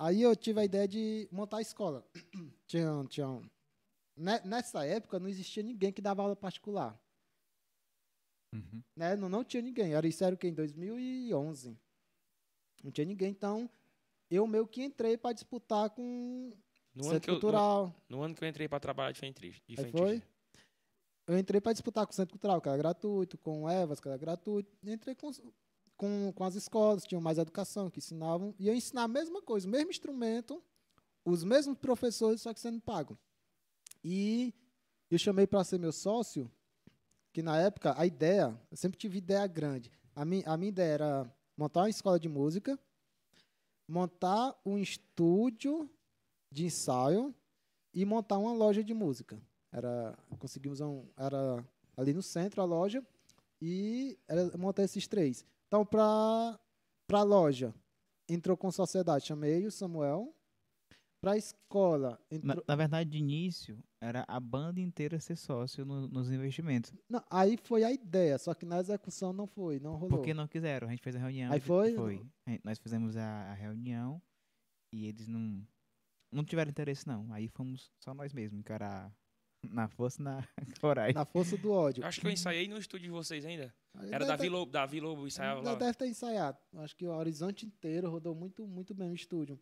Aí 0.00 0.22
eu 0.22 0.34
tive 0.36 0.60
a 0.60 0.64
ideia 0.64 0.86
de 0.86 1.28
montar 1.32 1.56
a 1.58 1.62
escola. 1.62 2.06
Tinha, 2.66 3.04
tinha 3.08 3.28
um- 3.28 3.48
ne- 4.16 4.40
Nessa 4.44 4.86
época 4.86 5.18
não 5.18 5.28
existia 5.28 5.62
ninguém 5.62 5.92
que 5.92 6.00
dava 6.00 6.22
aula 6.22 6.36
particular. 6.36 6.96
Né? 8.96 9.16
Não, 9.16 9.28
não 9.28 9.44
tinha 9.44 9.62
ninguém. 9.62 9.94
Era, 9.94 10.06
isso 10.06 10.24
era 10.24 10.34
o 10.34 10.38
quê? 10.38 10.48
Em 10.48 10.54
2011. 10.54 11.76
Não 12.82 12.90
tinha 12.90 13.04
ninguém. 13.04 13.30
Então, 13.30 13.68
eu 14.30 14.46
meio 14.46 14.66
que 14.66 14.82
entrei 14.82 15.16
para 15.16 15.32
disputar 15.32 15.90
com 15.90 16.52
No 16.94 17.04
ano, 17.04 17.12
Centro 17.12 17.20
que 17.20 17.30
eu, 17.30 17.34
no, 17.34 17.40
Cultural. 17.40 17.94
no 18.08 18.22
ano 18.22 18.34
que 18.34 18.44
eu 18.44 18.48
entrei 18.48 18.68
pra 18.68 18.80
trabalhar 18.80 19.12
de. 19.12 19.20
De 19.66 19.90
foi? 19.90 20.22
Eu 21.26 21.38
entrei 21.38 21.60
para 21.60 21.72
disputar 21.72 22.06
com 22.06 22.12
o 22.12 22.16
Centro 22.16 22.32
Cultural, 22.32 22.60
que 22.60 22.68
era 22.68 22.78
gratuito, 22.78 23.36
com 23.36 23.64
o 23.64 23.70
Evas, 23.70 24.00
que 24.00 24.08
era 24.08 24.16
gratuito. 24.16 24.70
Entrei 24.82 25.14
com, 25.14 25.30
com, 25.96 26.32
com 26.32 26.44
as 26.44 26.54
escolas, 26.54 27.04
tinham 27.04 27.20
mais 27.20 27.36
educação, 27.36 27.90
que 27.90 27.98
ensinavam. 27.98 28.54
E 28.58 28.66
eu 28.66 28.74
ensinar 28.74 29.02
a 29.02 29.08
mesma 29.08 29.42
coisa, 29.42 29.66
o 29.68 29.70
mesmo 29.70 29.90
instrumento, 29.90 30.62
os 31.24 31.44
mesmos 31.44 31.76
professores, 31.76 32.40
só 32.40 32.54
que 32.54 32.60
sendo 32.60 32.80
pago. 32.80 33.18
E 34.02 34.54
eu 35.10 35.18
chamei 35.18 35.46
para 35.46 35.62
ser 35.64 35.78
meu 35.78 35.92
sócio, 35.92 36.50
que 37.38 37.42
na 37.42 37.56
época 37.56 37.94
a 37.96 38.04
ideia, 38.04 38.52
eu 38.68 38.76
sempre 38.76 38.98
tive 38.98 39.18
ideia 39.18 39.46
grande. 39.46 39.92
A 40.12 40.24
minha, 40.24 40.42
a 40.44 40.56
minha 40.56 40.70
ideia 40.70 40.94
era 40.94 41.32
montar 41.56 41.82
uma 41.82 41.88
escola 41.88 42.18
de 42.18 42.28
música, 42.28 42.76
montar 43.86 44.60
um 44.66 44.76
estúdio 44.76 45.88
de 46.52 46.64
ensaio 46.64 47.32
e 47.94 48.04
montar 48.04 48.38
uma 48.38 48.52
loja 48.52 48.82
de 48.82 48.92
música. 48.92 49.40
Era, 49.70 50.18
conseguimos 50.40 50.80
um, 50.80 51.06
era 51.16 51.64
ali 51.96 52.12
no 52.12 52.24
centro 52.24 52.60
a 52.60 52.64
loja 52.64 53.06
e 53.62 54.18
era 54.26 54.58
montar 54.58 54.82
esses 54.82 55.06
três. 55.06 55.46
Então, 55.68 55.86
para 55.86 56.58
a 57.12 57.22
loja, 57.22 57.72
entrou 58.28 58.56
com 58.56 58.68
sociedade, 58.72 59.26
chamei 59.26 59.64
o 59.64 59.70
Samuel. 59.70 60.34
Para 61.20 61.32
a 61.32 61.36
escola, 61.36 62.20
Na, 62.30 62.36
entrou, 62.36 62.64
na 62.68 62.76
verdade, 62.76 63.10
de 63.10 63.18
início, 63.18 63.82
era 64.00 64.24
a 64.28 64.38
banda 64.38 64.78
inteira 64.80 65.18
ser 65.18 65.34
sócio 65.36 65.84
no- 65.84 66.06
nos 66.06 66.30
investimentos. 66.30 66.92
não, 67.08 67.22
aí 67.28 67.56
foi 67.56 67.82
a 67.82 67.90
ideia, 67.90 68.38
só 68.38 68.54
que 68.54 68.64
na 68.64 68.78
execução 68.78 69.32
não 69.32 69.46
foi, 69.46 69.80
não 69.80 69.94
rolou. 69.96 70.10
Porque 70.18 70.32
não 70.32 70.46
quiseram. 70.46 70.86
A 70.86 70.90
gente 70.90 71.02
fez 71.02 71.16
a 71.16 71.18
reunião. 71.18 71.52
Aí 71.52 71.58
foi? 71.60 71.94
Foi. 71.94 72.24
Gente- 72.46 72.62
Nós 72.64 72.78
fizemos 72.78 73.16
a, 73.16 73.50
a 73.50 73.54
reunião 73.54 74.22
e 74.94 75.06
eles 75.06 75.26
não, 75.26 75.66
não 76.32 76.44
tiveram 76.44 76.70
interesse, 76.70 77.04
não. 77.06 77.32
Aí 77.32 77.48
fomos 77.48 77.90
só 77.98 78.14
nós 78.14 78.32
mesmos 78.32 78.60
encarar 78.60 79.12
na 79.68 79.88
força 79.88 80.20
e 80.20 80.24
na 80.24 80.46
coragem. 80.80 81.14
Na 81.14 81.24
força 81.24 81.56
do 81.56 81.72
ódio. 81.72 82.02
Eu 82.04 82.06
acho 82.06 82.20
que 82.20 82.28
eu 82.28 82.30
ensaiei 82.30 82.68
no 82.68 82.78
estúdio 82.78 83.06
de 83.06 83.10
vocês 83.10 83.44
ainda. 83.44 83.74
Aí 83.96 84.12
Era 84.12 84.24
Davi 84.24 84.44
ter- 84.44 84.50
Lobo, 84.50 84.70
Davi 84.70 85.00
Lobo 85.00 85.26
ensaiava 85.26 85.62
lá. 85.62 85.74
deve 85.74 85.94
ter 85.98 86.06
ensaiado. 86.06 86.58
Acho 86.76 86.94
que 86.94 87.04
o 87.04 87.10
horizonte 87.10 87.66
inteiro 87.66 88.08
rodou 88.08 88.36
muito, 88.36 88.64
muito 88.68 88.94
bem 88.94 89.10
o 89.10 89.14
estúdio. 89.14 89.58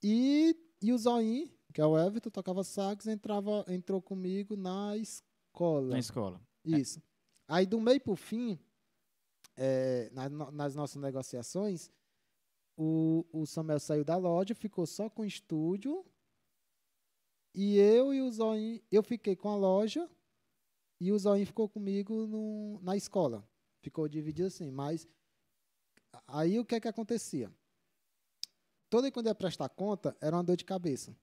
E, 0.00 0.54
e 0.80 0.92
o 0.92 0.98
Zoin, 0.98 1.50
que 1.72 1.80
é 1.80 1.86
o 1.86 1.98
Everton, 1.98 2.30
tocava 2.30 2.62
sax, 2.64 3.06
entrava, 3.06 3.64
entrou 3.68 4.00
comigo 4.00 4.56
na 4.56 4.96
escola. 4.96 5.88
Na 5.90 5.98
escola. 5.98 6.40
Isso. 6.64 7.02
Aí 7.48 7.66
do 7.66 7.80
meio 7.80 8.00
pro 8.00 8.14
fim, 8.16 8.58
é, 9.56 10.08
na- 10.12 10.50
nas 10.50 10.74
nossas 10.74 11.00
negociações, 11.00 11.90
o, 12.76 13.24
o 13.32 13.46
Samuel 13.46 13.80
saiu 13.80 14.04
da 14.04 14.16
loja, 14.16 14.54
ficou 14.54 14.86
só 14.86 15.08
com 15.10 15.22
o 15.22 15.26
estúdio. 15.26 16.04
E 17.54 17.76
eu 17.78 18.14
e 18.14 18.20
o 18.22 18.30
Zoin, 18.30 18.80
eu 18.90 19.02
fiquei 19.02 19.34
com 19.34 19.48
a 19.48 19.56
loja 19.56 20.08
e 21.00 21.10
o 21.10 21.18
Zoin 21.18 21.44
ficou 21.44 21.68
comigo 21.68 22.26
no, 22.26 22.78
na 22.82 22.96
escola. 22.96 23.48
Ficou 23.82 24.06
dividido 24.08 24.46
assim, 24.48 24.70
mas 24.70 25.08
aí 26.26 26.58
o 26.58 26.64
que 26.64 26.74
é 26.76 26.80
que 26.80 26.88
acontecia? 26.88 27.52
Toda 28.90 29.10
quando 29.10 29.26
ia 29.26 29.34
prestar 29.34 29.68
conta, 29.68 30.16
era 30.20 30.36
uma 30.36 30.42
dor 30.44 30.56
de 30.56 30.64
cabeça. 30.64 31.14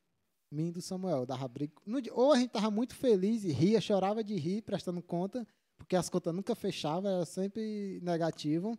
Mim 0.52 0.68
e 0.68 0.72
do 0.72 0.82
Samuel, 0.82 1.26
dava 1.26 1.48
briga. 1.48 1.74
Ou 2.14 2.32
a 2.34 2.38
gente 2.38 2.52
tava 2.52 2.70
muito 2.70 2.96
feliz 2.96 3.44
e 3.44 3.52
ria, 3.52 3.82
chorava 3.82 4.24
de 4.24 4.36
rir, 4.36 4.62
prestando 4.62 5.02
conta, 5.02 5.46
porque 5.78 5.96
as 5.96 6.10
contas 6.10 6.34
nunca 6.34 6.54
fechavam, 6.56 7.10
era 7.12 7.26
sempre 7.26 8.00
negativo. 8.02 8.78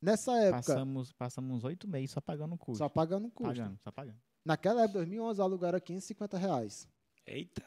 Nessa 0.00 0.32
época, 0.38 0.56
Passamos, 0.62 1.12
passamos 1.12 1.64
oito 1.64 1.86
meses 1.88 2.10
só 2.12 2.20
pagando 2.20 2.54
o 2.54 2.58
custo. 2.58 2.78
só 2.78 2.88
pagando 2.88 3.28
custo. 3.30 3.52
Pagando, 3.54 3.78
só 3.82 3.90
pagando. 3.92 4.18
Naquela 4.44 4.82
época, 4.82 4.98
2011, 5.00 5.40
o 5.40 5.44
aluguel 5.44 5.68
era 5.68 5.80
550 5.80 6.38
reais. 6.38 6.88
Eita. 7.26 7.62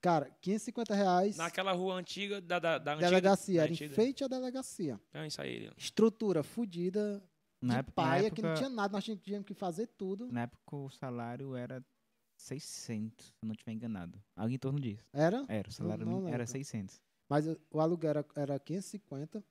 Cara, 0.00 0.30
550 0.40 0.94
reais, 0.94 1.36
Naquela 1.36 1.72
rua 1.72 1.94
antiga 1.94 2.40
da, 2.40 2.58
da, 2.58 2.78
da 2.78 2.92
antiga. 2.94 3.08
delegacia, 3.10 3.56
da 3.56 3.62
era 3.64 3.70
em 3.70 3.74
antiga. 3.74 3.94
frente 3.94 4.24
à 4.24 4.28
delegacia. 4.28 5.00
Eu 5.12 5.24
ensaiei. 5.26 5.70
Estrutura 5.76 6.42
fodida, 6.42 7.22
Na 7.60 7.74
de 7.74 7.80
época, 7.80 7.92
paia, 7.94 8.30
que 8.30 8.40
não 8.42 8.54
tinha 8.54 8.68
nada, 8.70 8.92
nós 8.92 9.04
tínhamos 9.04 9.46
que 9.46 9.54
fazer 9.54 9.86
tudo. 9.88 10.26
Na 10.32 10.42
época 10.42 10.76
o 10.76 10.88
salário 10.90 11.54
era 11.54 11.84
600, 12.36 13.26
se 13.26 13.44
não 13.44 13.52
estiver 13.52 13.72
enganado. 13.72 14.20
Algo 14.34 14.52
em 14.54 14.58
torno 14.58 14.80
disso. 14.80 15.04
Era? 15.12 15.44
Era, 15.48 15.68
o 15.68 15.72
salário 15.72 16.04
não 16.06 16.12
mínimo 16.12 16.28
era 16.28 16.38
lembro. 16.38 16.52
600. 16.52 17.00
Mas 17.28 17.46
o- 17.46 17.78
aluguel 17.78 18.10
era, 18.10 18.26
era 18.34 18.58
550. 18.58 19.44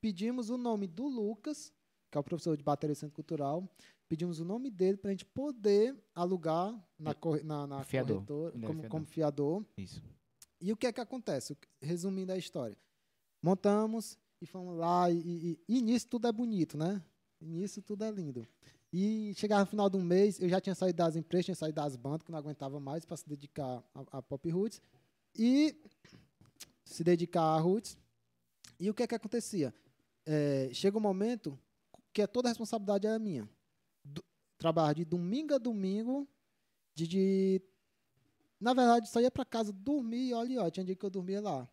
Pedimos 0.00 0.48
o 0.50 0.56
nome 0.56 0.86
do 0.86 1.06
Lucas, 1.08 1.72
que 2.10 2.16
é 2.16 2.20
o 2.20 2.24
professor 2.24 2.56
de 2.56 2.62
bateria 2.62 2.94
do 2.94 2.98
Centro 2.98 3.14
Cultural. 3.16 3.68
Pedimos 4.08 4.38
o 4.40 4.44
nome 4.44 4.70
dele 4.70 4.96
para 4.96 5.10
a 5.10 5.12
gente 5.12 5.26
poder 5.26 5.94
alugar 6.14 6.72
na, 6.98 7.12
corre- 7.14 7.42
na, 7.42 7.66
na 7.66 7.82
Fiador. 7.84 8.16
corretora, 8.24 8.52
como, 8.52 8.62
fiador. 8.74 8.88
como 8.90 9.04
fiador. 9.04 9.66
Isso. 9.76 10.02
E 10.60 10.72
o 10.72 10.76
que 10.76 10.86
é 10.86 10.92
que 10.92 11.00
acontece? 11.00 11.56
Resumindo 11.82 12.32
a 12.32 12.38
história. 12.38 12.76
Montamos 13.42 14.16
e 14.40 14.46
fomos 14.46 14.76
lá, 14.76 15.10
e, 15.10 15.58
e, 15.68 15.76
e 15.76 15.82
nisso 15.82 16.08
tudo 16.08 16.26
é 16.28 16.32
bonito, 16.32 16.76
né? 16.78 17.02
E 17.40 17.46
nisso 17.46 17.80
tudo 17.82 18.04
é 18.04 18.10
lindo. 18.10 18.46
E 18.92 19.32
chegava 19.36 19.60
no 19.60 19.66
final 19.66 19.90
do 19.90 20.00
mês, 20.00 20.40
eu 20.40 20.48
já 20.48 20.60
tinha 20.60 20.74
saído 20.74 20.96
das 20.96 21.14
empresas, 21.14 21.44
tinha 21.44 21.54
saído 21.54 21.76
das 21.76 21.94
bandas, 21.94 22.22
que 22.22 22.32
não 22.32 22.38
aguentava 22.38 22.80
mais 22.80 23.04
para 23.04 23.16
se 23.16 23.28
dedicar 23.28 23.82
a, 23.94 24.18
a 24.18 24.22
Pop 24.22 24.48
Roots. 24.50 24.80
E 25.36 25.76
se 26.84 27.04
dedicar 27.04 27.42
a 27.42 27.58
Roots. 27.58 27.96
E 28.80 28.88
o 28.88 28.94
que 28.94 29.02
é 29.02 29.06
que 29.06 29.14
acontecia? 29.14 29.74
É, 30.24 30.70
chega 30.72 30.96
um 30.96 31.00
momento 31.00 31.58
que 32.12 32.22
é 32.22 32.26
toda 32.26 32.48
a 32.48 32.50
responsabilidade 32.50 33.06
era 33.06 33.18
minha. 33.18 33.48
Do, 34.02 34.24
trabalhar 34.56 34.94
de 34.94 35.04
domingo 35.04 35.54
a 35.54 35.58
domingo, 35.58 36.26
de, 36.94 37.06
de 37.06 37.62
na 38.60 38.74
verdade, 38.74 39.08
só 39.08 39.20
ia 39.20 39.30
para 39.30 39.44
casa 39.44 39.72
dormir, 39.72 40.34
olha, 40.34 40.62
ó, 40.62 40.70
tinha 40.70 40.84
dia 40.84 40.96
que 40.96 41.04
eu 41.04 41.10
dormia 41.10 41.40
lá. 41.40 41.68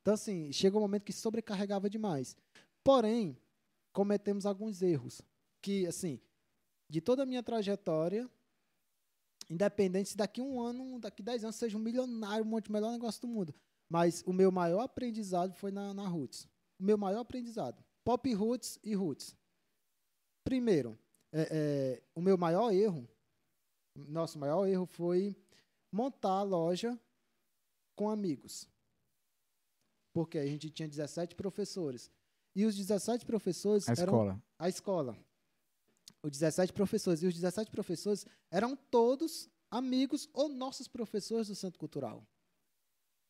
Então, 0.00 0.14
assim, 0.14 0.50
chega 0.52 0.76
um 0.76 0.80
momento 0.80 1.04
que 1.04 1.12
sobrecarregava 1.12 1.90
demais. 1.90 2.36
Porém, 2.82 3.36
cometemos 3.92 4.46
alguns 4.46 4.82
erros. 4.82 5.22
Que, 5.62 5.86
assim, 5.86 6.20
de 6.88 7.00
toda 7.00 7.22
a 7.22 7.26
minha 7.26 7.42
trajetória, 7.42 8.28
independente 9.48 10.10
se 10.10 10.16
daqui 10.16 10.40
um 10.40 10.60
ano, 10.60 10.98
daqui 10.98 11.22
dez 11.22 11.44
anos, 11.44 11.56
seja 11.56 11.76
um 11.76 11.80
milionário, 11.80 12.44
um 12.44 12.48
monte, 12.48 12.68
o 12.68 12.72
melhor 12.72 12.92
negócio 12.92 13.20
do 13.20 13.28
mundo. 13.28 13.54
Mas 13.88 14.22
o 14.26 14.32
meu 14.32 14.50
maior 14.52 14.82
aprendizado 14.82 15.54
foi 15.54 15.70
na, 15.70 15.92
na 15.92 16.06
Roots. 16.06 16.48
O 16.78 16.84
meu 16.84 16.96
maior 16.96 17.20
aprendizado. 17.20 17.84
Pop 18.04 18.32
Roots 18.32 18.78
e 18.82 18.94
Roots. 18.94 19.36
Primeiro, 20.44 20.98
é, 21.32 21.48
é, 21.50 22.02
o 22.14 22.20
meu 22.20 22.38
maior 22.38 22.72
erro, 22.72 23.08
nosso 23.94 24.38
maior 24.38 24.66
erro 24.66 24.86
foi 24.86 25.36
montar 25.92 26.38
a 26.38 26.42
loja 26.42 26.98
com 27.94 28.08
amigos. 28.08 28.68
Porque 30.12 30.38
a 30.38 30.46
gente 30.46 30.70
tinha 30.70 30.88
17 30.88 31.34
professores. 31.34 32.10
E 32.54 32.64
os 32.64 32.76
17 32.76 33.24
professores 33.24 33.88
A 33.88 33.92
eram 33.92 34.02
escola. 34.04 34.42
a 34.58 34.68
escola. 34.68 35.16
Os 36.22 36.30
17 36.30 36.72
professores. 36.72 37.22
E 37.22 37.26
os 37.26 37.34
17 37.34 37.70
professores 37.70 38.26
eram 38.50 38.76
todos 38.76 39.48
amigos 39.70 40.28
ou 40.32 40.48
nossos 40.48 40.88
professores 40.88 41.48
do 41.48 41.54
Centro 41.54 41.78
Cultural. 41.78 42.26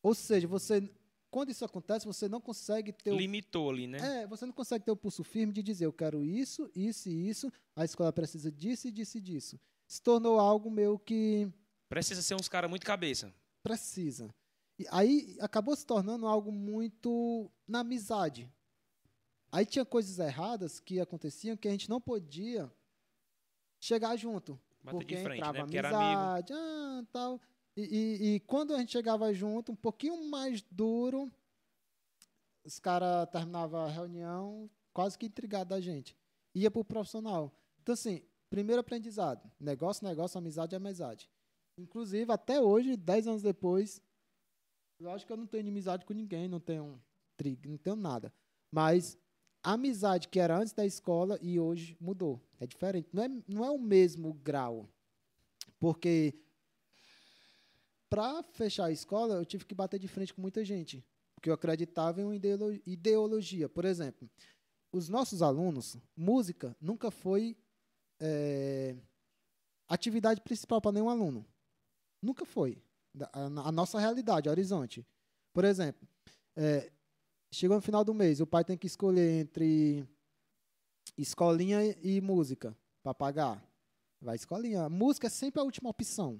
Ou 0.03 0.15
seja, 0.15 0.47
você, 0.47 0.91
quando 1.29 1.51
isso 1.51 1.63
acontece, 1.63 2.05
você 2.05 2.27
não 2.27 2.41
consegue 2.41 2.91
ter 2.91 3.13
Limitou 3.15 3.69
ali, 3.69 3.85
né? 3.87 4.23
é, 4.23 4.27
você 4.27 4.45
não 4.45 4.53
consegue 4.53 4.83
ter 4.83 4.91
o 4.91 4.95
pulso 4.95 5.23
firme 5.23 5.53
de 5.53 5.61
dizer, 5.61 5.85
eu 5.85 5.93
quero 5.93 6.23
isso, 6.23 6.69
isso 6.75 7.07
e 7.07 7.29
isso, 7.29 7.53
a 7.75 7.85
escola 7.85 8.11
precisa 8.11 8.51
disso 8.51 8.87
e 8.87 8.91
disso 8.91 9.17
e 9.19 9.21
disso. 9.21 9.59
Se 9.87 10.01
tornou 10.01 10.39
algo 10.39 10.71
meio 10.71 10.97
que 10.97 11.47
Precisa 11.87 12.21
ser 12.23 12.33
uns 12.35 12.49
caras 12.49 12.69
muito 12.69 12.85
cabeça. 12.85 13.31
precisa. 13.61 14.33
E 14.79 14.85
aí 14.89 15.37
acabou 15.39 15.75
se 15.75 15.85
tornando 15.85 16.25
algo 16.25 16.51
muito 16.51 17.51
na 17.67 17.81
amizade. 17.81 18.51
Aí 19.51 19.65
tinha 19.65 19.83
coisas 19.85 20.17
erradas 20.19 20.79
que 20.79 20.99
aconteciam 20.99 21.57
que 21.57 21.67
a 21.67 21.71
gente 21.71 21.89
não 21.89 21.99
podia 21.99 22.71
chegar 23.79 24.15
junto. 24.15 24.59
Bater 24.83 24.97
porque 24.97 25.15
de 25.15 25.23
frente, 25.23 25.37
entrava 25.39 25.57
né? 25.57 25.63
Porque 25.63 25.77
amizade, 25.77 26.53
ah, 26.53 27.03
tal. 27.11 27.41
E, 27.75 27.81
e- 27.83 28.35
e 28.35 28.39
quando 28.41 28.73
a 28.73 28.79
gente 28.79 28.91
chegava 28.91 29.33
junto, 29.33 29.71
um 29.71 29.75
pouquinho 29.75 30.29
mais 30.29 30.61
duro, 30.71 31.31
os 32.63 32.79
caras 32.79 33.27
terminavam 33.29 33.81
a 33.85 33.89
reunião 33.89 34.69
quase 34.93 35.17
que 35.17 35.25
intrigados 35.25 35.69
da 35.69 35.81
gente. 35.81 36.15
Ia 36.53 36.69
pro 36.71 36.83
profissional. 36.83 37.53
Então, 37.81 37.93
assim, 37.93 38.21
primeiro 38.49 38.81
aprendizado. 38.81 39.49
Negócio, 39.59 40.05
negócio, 40.07 40.37
amizade, 40.37 40.75
amizade. 40.75 41.29
Inclusive, 41.77 42.31
até 42.31 42.59
hoje, 42.61 42.95
dez 42.97 43.27
anos 43.27 43.41
depois, 43.41 44.01
lógico 44.99 45.27
que 45.27 45.33
eu 45.33 45.37
não 45.37 45.47
tenho 45.47 45.61
inimizade 45.61 46.05
com 46.05 46.13
ninguém, 46.13 46.47
não 46.47 46.59
tenho 46.59 47.01
trigo, 47.37 47.69
não 47.69 47.77
tenho 47.77 47.95
nada. 47.95 48.33
Mas 48.71 49.17
a 49.63 49.73
amizade 49.73 50.27
que 50.27 50.39
era 50.39 50.57
antes 50.57 50.73
da 50.73 50.85
escola 50.85 51.37
e 51.41 51.59
hoje 51.59 51.95
mudou. 51.99 52.41
É 52.59 52.65
diferente. 52.65 53.09
Não 53.13 53.23
é, 53.23 53.29
não 53.47 53.65
é 53.65 53.71
o 53.71 53.79
mesmo 53.79 54.33
grau. 54.33 54.89
Porque 55.79 56.33
para 58.09 58.43
fechar 58.43 58.85
a 58.85 58.91
escola, 58.91 59.35
eu 59.35 59.45
tive 59.45 59.65
que 59.65 59.73
bater 59.73 59.99
de 59.99 60.07
frente 60.07 60.33
com 60.33 60.41
muita 60.41 60.65
gente. 60.65 61.03
Porque 61.35 61.49
eu 61.49 61.53
acreditava 61.53 62.21
em 62.21 62.25
uma 62.25 62.35
ideolo- 62.35 62.79
ideologia. 62.85 63.69
Por 63.69 63.85
exemplo, 63.85 64.29
os 64.91 65.07
nossos 65.07 65.41
alunos, 65.41 65.97
música 66.15 66.75
nunca 66.79 67.09
foi 67.09 67.57
é, 68.19 68.95
atividade 69.87 70.41
principal 70.41 70.81
para 70.81 70.91
nenhum 70.91 71.09
aluno. 71.09 71.45
Nunca 72.21 72.45
foi. 72.45 72.81
A, 73.33 73.45
a 73.45 73.71
nossa 73.71 73.99
realidade, 73.99 74.49
horizonte. 74.49 75.05
Por 75.53 75.65
exemplo, 75.65 76.07
é, 76.55 76.91
chegou 77.51 77.75
no 77.75 77.81
final 77.81 78.03
do 78.03 78.13
mês, 78.13 78.39
o 78.39 78.47
pai 78.47 78.63
tem 78.63 78.77
que 78.77 78.87
escolher 78.87 79.41
entre 79.41 80.07
escolinha 81.17 81.95
e 82.01 82.21
música 82.21 82.75
para 83.03 83.13
pagar. 83.13 83.63
Vai 84.21 84.35
escolinha. 84.35 84.87
Música 84.87 85.27
é 85.27 85.29
sempre 85.29 85.59
a 85.59 85.63
última 85.63 85.89
opção. 85.89 86.39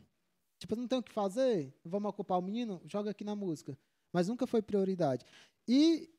Tipo, 0.60 0.76
não 0.76 0.88
tem 0.88 1.00
o 1.00 1.04
que 1.04 1.12
fazer, 1.12 1.74
vamos 1.84 2.10
ocupar 2.10 2.38
o 2.38 2.42
menino, 2.42 2.80
joga 2.86 3.10
aqui 3.10 3.24
na 3.24 3.36
música. 3.36 3.78
Mas 4.14 4.28
nunca 4.28 4.46
foi 4.46 4.62
prioridade. 4.62 5.26
E, 5.68 6.10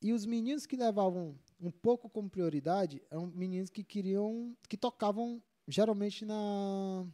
e 0.00 0.12
os 0.12 0.24
meninos 0.24 0.64
que 0.64 0.76
levavam 0.76 1.36
um 1.60 1.70
pouco 1.70 2.08
como 2.08 2.30
prioridade 2.30 3.02
eram 3.10 3.26
meninos 3.26 3.68
que 3.68 3.82
queriam, 3.82 4.56
que 4.68 4.76
tocavam 4.76 5.42
geralmente 5.66 6.24
na, 6.24 7.04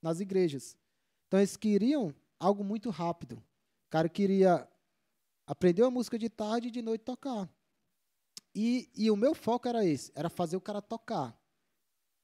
nas 0.00 0.20
igrejas. 0.20 0.76
Então 1.26 1.38
eles 1.38 1.56
queriam 1.56 2.14
algo 2.40 2.64
muito 2.64 2.88
rápido. 2.88 3.36
O 3.36 3.90
cara 3.90 4.08
queria 4.08 4.66
aprender 5.46 5.82
a 5.82 5.90
música 5.90 6.18
de 6.18 6.28
tarde 6.28 6.68
e 6.68 6.70
de 6.70 6.82
noite 6.82 7.02
tocar. 7.02 7.48
E, 8.54 8.88
e 8.94 9.10
o 9.10 9.16
meu 9.16 9.34
foco 9.34 9.66
era 9.68 9.84
esse, 9.84 10.12
era 10.14 10.28
fazer 10.30 10.56
o 10.56 10.60
cara 10.60 10.80
tocar. 10.80 11.36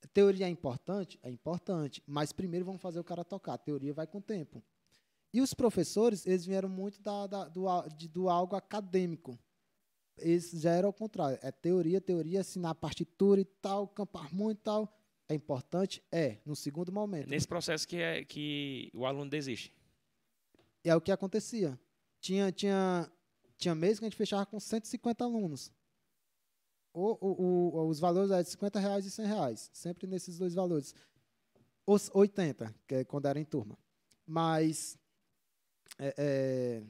A 0.03 0.07
teoria 0.09 0.47
é 0.47 0.49
importante? 0.49 1.19
É 1.23 1.31
importante, 1.31 2.03
mas 2.07 2.33
primeiro 2.33 2.65
vamos 2.65 2.81
fazer 2.81 3.01
o 3.01 3.05
cara 3.05 3.25
tocar. 3.25 3.55
A 3.55 3.59
teoria 3.59 3.93
vai 3.93 4.07
com 4.07 4.19
o 4.19 4.23
tempo. 4.23 4.63
E 5.33 5.41
os 5.41 5.53
professores, 5.55 6.27
eles 6.27 6.45
vieram 6.47 6.69
muito 6.69 7.01
da, 7.01 7.27
da- 7.27 7.49
do, 7.49 7.67
de- 7.97 8.09
do 8.09 8.29
algo 8.29 8.57
acadêmico. 8.57 9.39
Eles 10.17 10.51
já 10.53 10.73
era 10.73 10.87
ao 10.87 10.93
contrário. 10.93 11.39
É 11.43 11.51
teoria, 11.53 12.01
teoria, 12.01 12.41
assinar 12.41 12.75
partitura 12.75 13.41
e 13.41 13.45
tal, 13.45 13.87
campo 13.89 14.19
harmônico 14.19 14.61
e 14.61 14.65
tal. 14.65 14.97
É 15.29 15.35
importante? 15.35 16.03
É, 16.11 16.39
no 16.45 16.57
segundo 16.57 16.91
momento. 16.91 17.29
Nesse 17.29 17.47
processo 17.47 17.87
que, 17.87 17.97
é, 17.97 18.25
que 18.25 18.91
o 18.95 19.07
aluno 19.07 19.31
desiste. 19.31 19.73
é 20.83 20.95
o 20.97 21.01
que 21.01 21.13
acontecia. 21.13 21.79
Tinha, 22.21 22.53
tinha, 22.53 23.11
tinha 23.57 23.75
mês 23.75 23.99
que 23.99 24.05
a 24.05 24.09
gente 24.09 24.17
fechava 24.17 24.45
com 24.47 24.61
150 24.61 25.25
alunos. 25.25 25.73
O, 26.93 27.17
o, 27.21 27.77
o- 27.79 27.89
os 27.89 28.01
valores 28.01 28.31
eram 28.31 28.43
de 28.43 28.51
50 28.51 28.79
reais 28.81 29.07
e 29.07 29.11
100 29.11 29.27
reais. 29.27 29.71
Sempre 29.73 30.07
nesses 30.07 30.39
dois 30.39 30.55
valores. 30.55 30.95
Os 31.87 32.11
80, 32.13 32.75
que 32.87 32.95
é 32.97 33.05
quando 33.05 33.27
era 33.27 33.39
em 33.39 33.45
turma. 33.45 33.79
Mas. 34.27 34.99
é, 35.99 36.15
é, 36.19 36.83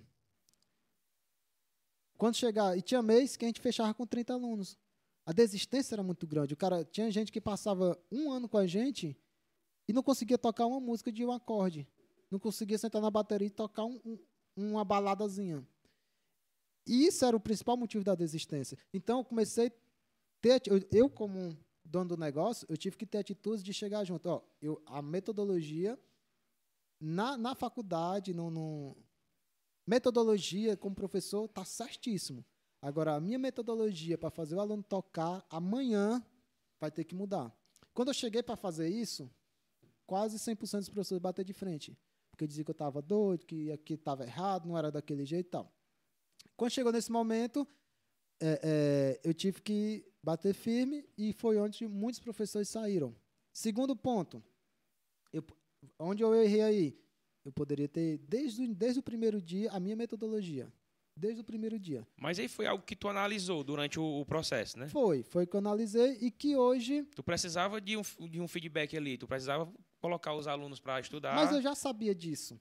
quando 2.16 2.34
chegar. 2.36 2.76
E 2.76 2.82
tinha 2.82 3.02
mês 3.02 3.36
que 3.36 3.44
a 3.44 3.48
gente 3.48 3.60
fechava 3.60 3.94
com 3.94 4.06
30 4.06 4.32
alunos. 4.34 4.76
A 5.24 5.32
desistência 5.32 5.94
era 5.94 6.02
muito 6.02 6.26
grande. 6.26 6.54
O 6.54 6.56
cara 6.56 6.84
tinha 6.84 7.10
gente 7.10 7.30
que 7.30 7.40
passava 7.40 7.96
um 8.10 8.30
ano 8.32 8.48
com 8.48 8.58
a 8.58 8.66
gente 8.66 9.16
e 9.86 9.92
não 9.92 10.02
conseguia 10.02 10.38
tocar 10.38 10.66
uma 10.66 10.80
música 10.80 11.10
de 11.12 11.24
um 11.24 11.32
acorde 11.32 11.86
não 12.30 12.38
conseguia 12.38 12.78
sentar 12.78 13.02
na 13.02 13.10
bateria 13.10 13.48
e 13.48 13.50
tocar 13.50 13.84
um- 13.84 14.00
um- 14.04 14.18
uma 14.64 14.84
baladazinha. 14.84 15.66
E 16.86 17.06
isso 17.06 17.24
era 17.24 17.36
o 17.36 17.40
principal 17.40 17.76
motivo 17.76 18.04
da 18.04 18.14
desistência. 18.14 18.76
Então, 18.92 19.18
eu 19.18 19.24
comecei 19.24 19.68
a 19.68 19.72
ter, 20.40 20.62
eu, 20.90 21.08
como 21.08 21.56
dono 21.84 22.10
do 22.10 22.16
negócio, 22.16 22.66
eu 22.68 22.76
tive 22.76 22.96
que 22.96 23.06
ter 23.06 23.18
atitudes 23.18 23.62
de 23.62 23.72
chegar 23.72 24.04
junto. 24.04 24.28
Ó, 24.28 24.42
eu, 24.60 24.82
a 24.86 25.02
metodologia 25.02 25.98
na, 27.00 27.36
na 27.36 27.54
faculdade, 27.54 28.34
no, 28.34 28.50
no- 28.50 28.96
metodologia 29.86 30.76
como 30.76 30.94
professor, 30.94 31.48
tá 31.48 31.64
certíssimo. 31.64 32.44
Agora, 32.82 33.14
a 33.14 33.20
minha 33.20 33.38
metodologia 33.38 34.16
para 34.16 34.30
fazer 34.30 34.54
o 34.54 34.60
aluno 34.60 34.82
tocar 34.82 35.44
amanhã 35.50 36.24
vai 36.80 36.90
ter 36.90 37.04
que 37.04 37.14
mudar. 37.14 37.54
Quando 37.92 38.08
eu 38.08 38.14
cheguei 38.14 38.42
para 38.42 38.56
fazer 38.56 38.88
isso, 38.88 39.30
quase 40.06 40.38
100% 40.38 40.78
dos 40.80 40.88
professores 40.88 41.20
bateram 41.20 41.46
de 41.46 41.52
frente. 41.52 41.96
Porque 42.40 42.48
dizia 42.48 42.64
que 42.64 42.70
eu 42.70 42.72
estava 42.72 43.02
doido, 43.02 43.44
que 43.44 43.70
aqui 43.70 43.92
estava 43.92 44.24
errado, 44.24 44.66
não 44.66 44.78
era 44.78 44.90
daquele 44.90 45.26
jeito 45.26 45.48
e 45.48 45.50
tal. 45.50 45.70
Quando 46.56 46.70
chegou 46.70 46.90
nesse 46.90 47.12
momento, 47.12 47.68
é, 48.40 48.60
é, 48.62 49.20
eu 49.22 49.34
tive 49.34 49.60
que 49.60 50.06
bater 50.22 50.54
firme 50.54 51.06
e 51.18 51.34
foi 51.34 51.58
onde 51.58 51.86
muitos 51.86 52.18
professores 52.18 52.66
saíram. 52.70 53.14
Segundo 53.52 53.94
ponto, 53.94 54.42
eu, 55.30 55.44
onde 55.98 56.22
eu 56.22 56.34
errei 56.34 56.62
aí? 56.62 56.98
Eu 57.44 57.52
poderia 57.52 57.86
ter, 57.86 58.16
desde, 58.26 58.62
o- 58.64 58.74
desde 58.74 59.00
o 59.00 59.02
primeiro 59.02 59.38
dia, 59.42 59.70
a 59.70 59.78
minha 59.78 59.94
metodologia. 59.96 60.72
Desde 61.14 61.42
o 61.42 61.44
primeiro 61.44 61.78
dia. 61.78 62.08
Mas 62.16 62.38
aí 62.38 62.48
foi 62.48 62.64
algo 62.64 62.82
que 62.82 62.96
tu 62.96 63.06
analisou 63.06 63.62
durante 63.62 64.00
o, 64.00 64.20
o 64.20 64.24
processo, 64.24 64.78
né? 64.78 64.88
Foi, 64.88 65.22
foi 65.22 65.46
que 65.46 65.54
eu 65.54 65.58
analisei 65.58 66.16
e 66.22 66.30
que 66.30 66.56
hoje. 66.56 67.02
Tu 67.14 67.22
precisava 67.22 67.78
de 67.82 67.98
um, 67.98 68.02
de 68.30 68.40
um 68.40 68.48
feedback 68.48 68.96
ali, 68.96 69.18
tu 69.18 69.28
precisava 69.28 69.70
colocar 70.00 70.34
os 70.34 70.46
alunos 70.46 70.80
para 70.80 70.98
estudar. 71.00 71.34
Mas 71.34 71.52
eu 71.52 71.60
já 71.62 71.74
sabia 71.74 72.14
disso. 72.14 72.58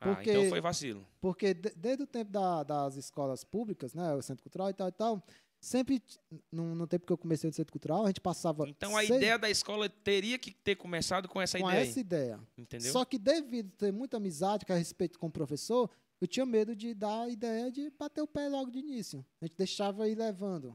Ah, 0.00 0.14
porque- 0.14 0.30
então 0.30 0.48
foi 0.48 0.60
vacilo. 0.60 1.06
Porque 1.20 1.52
de- 1.54 1.74
desde 1.76 2.02
o 2.02 2.06
tempo 2.06 2.30
da- 2.30 2.62
das 2.62 2.96
escolas 2.96 3.44
públicas, 3.44 3.94
né, 3.94 4.14
o 4.14 4.22
centro 4.22 4.42
cultural 4.42 4.70
e 4.70 4.74
tal 4.74 4.88
e 4.88 4.92
tal, 4.92 5.22
sempre, 5.60 6.02
no, 6.50 6.74
no 6.74 6.86
tempo 6.86 7.06
que 7.06 7.12
eu 7.12 7.18
comecei 7.18 7.48
no 7.48 7.54
centro 7.54 7.70
cultural, 7.72 8.04
a 8.04 8.06
gente 8.06 8.20
passava. 8.20 8.66
Então 8.68 8.96
a 8.96 9.00
seis- 9.00 9.10
ideia 9.16 9.38
da 9.38 9.50
escola 9.50 9.88
teria 9.90 10.38
que 10.38 10.50
ter 10.52 10.76
começado 10.76 11.28
com 11.28 11.40
essa 11.40 11.58
com 11.58 11.68
ideia. 11.70 11.82
essa 11.82 12.00
ideia. 12.00 12.40
Entendeu? 12.56 12.92
Só 12.92 13.04
que 13.04 13.18
devido 13.18 13.70
ter 13.76 13.92
muita 13.92 14.16
amizade 14.16 14.64
que 14.64 14.72
a 14.72 14.76
respeito 14.76 15.18
com 15.18 15.26
o 15.26 15.30
professor, 15.30 15.90
eu 16.18 16.26
tinha 16.26 16.46
medo 16.46 16.74
de 16.74 16.94
dar 16.94 17.22
a 17.24 17.28
ideia 17.28 17.70
de 17.70 17.90
bater 17.90 18.22
o 18.22 18.26
pé 18.26 18.48
logo 18.48 18.70
de 18.70 18.78
início. 18.78 19.24
A 19.40 19.44
gente 19.46 19.56
deixava 19.56 20.08
ir 20.08 20.14
levando. 20.16 20.74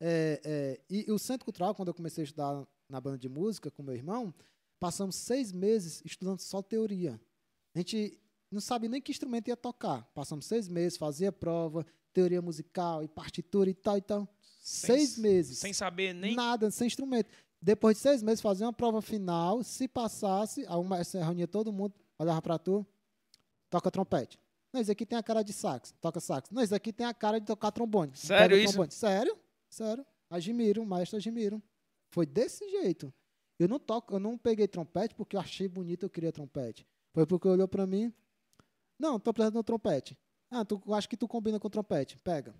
É, 0.00 0.40
é, 0.44 0.80
e, 0.90 1.04
e 1.08 1.12
o 1.12 1.18
Centro 1.18 1.44
Cultural, 1.44 1.74
quando 1.74 1.88
eu 1.88 1.94
comecei 1.94 2.22
a 2.22 2.24
estudar 2.24 2.66
na 2.88 3.00
banda 3.00 3.18
de 3.18 3.28
música 3.28 3.70
com 3.70 3.82
meu 3.82 3.94
irmão, 3.94 4.34
passamos 4.84 5.16
seis 5.16 5.50
meses 5.50 6.02
estudando 6.04 6.40
só 6.40 6.60
teoria. 6.60 7.18
A 7.74 7.78
gente 7.78 8.20
não 8.50 8.60
sabia 8.60 8.90
nem 8.90 9.00
que 9.00 9.10
instrumento 9.10 9.48
ia 9.48 9.56
tocar. 9.56 10.02
Passamos 10.14 10.44
seis 10.44 10.68
meses, 10.68 10.98
fazia 10.98 11.32
prova, 11.32 11.86
teoria 12.12 12.42
musical 12.42 13.02
e 13.02 13.08
partitura 13.08 13.70
e 13.70 13.74
tal 13.74 13.96
e 13.96 14.02
tal. 14.02 14.28
Sem- 14.60 14.96
seis 14.98 15.16
meses. 15.16 15.56
Sem 15.58 15.72
saber 15.72 16.12
nem. 16.14 16.36
Nada, 16.36 16.70
sem 16.70 16.86
instrumento. 16.86 17.30
Depois 17.62 17.96
de 17.96 18.02
seis 18.02 18.22
meses, 18.22 18.42
fazia 18.42 18.66
uma 18.66 18.74
prova 18.74 19.00
final. 19.00 19.62
Se 19.62 19.88
passasse, 19.88 20.66
aí 20.66 20.76
uma 20.76 20.98
reunia 21.02 21.48
todo 21.48 21.72
mundo, 21.72 21.94
olhava 22.18 22.42
pra 22.42 22.58
tu, 22.58 22.86
toca 23.70 23.90
trompete. 23.90 24.38
Não, 24.70 24.82
isso 24.82 24.92
aqui 24.92 25.06
tem 25.06 25.16
a 25.16 25.22
cara 25.22 25.42
de 25.42 25.54
sax, 25.54 25.94
toca 25.98 26.20
sax. 26.20 26.50
Não, 26.50 26.62
isso 26.62 26.74
aqui 26.74 26.92
tem 26.92 27.06
a 27.06 27.14
cara 27.14 27.38
de 27.40 27.46
tocar 27.46 27.72
trombone. 27.72 28.12
Sério 28.14 28.58
isso? 28.58 28.74
trombone. 28.74 28.92
Sério? 28.92 29.34
Sério. 29.70 30.04
Admiro, 30.28 30.82
o 30.82 30.86
maestro 30.86 31.16
admiro. 31.16 31.62
Foi 32.10 32.26
desse 32.26 32.68
jeito. 32.68 33.10
Eu 33.58 33.68
não 33.68 33.78
toco, 33.78 34.14
eu 34.14 34.18
não 34.20 34.36
peguei 34.36 34.66
trompete 34.66 35.14
porque 35.14 35.36
eu 35.36 35.40
achei 35.40 35.68
bonito, 35.68 36.02
eu 36.04 36.10
queria 36.10 36.32
trompete. 36.32 36.86
Foi 37.12 37.24
porque 37.26 37.46
olhou 37.48 37.68
pra 37.68 37.86
mim. 37.86 38.12
Não, 38.98 39.18
tô 39.20 39.32
precisando 39.32 39.54
de 39.54 39.58
um 39.60 39.62
trompete. 39.62 40.18
Ah, 40.50 40.64
tu, 40.64 40.80
acho 40.92 41.08
que 41.08 41.16
tu 41.16 41.26
combina 41.28 41.58
com 41.60 41.70
trompete. 41.70 42.18
Pega. 42.18 42.54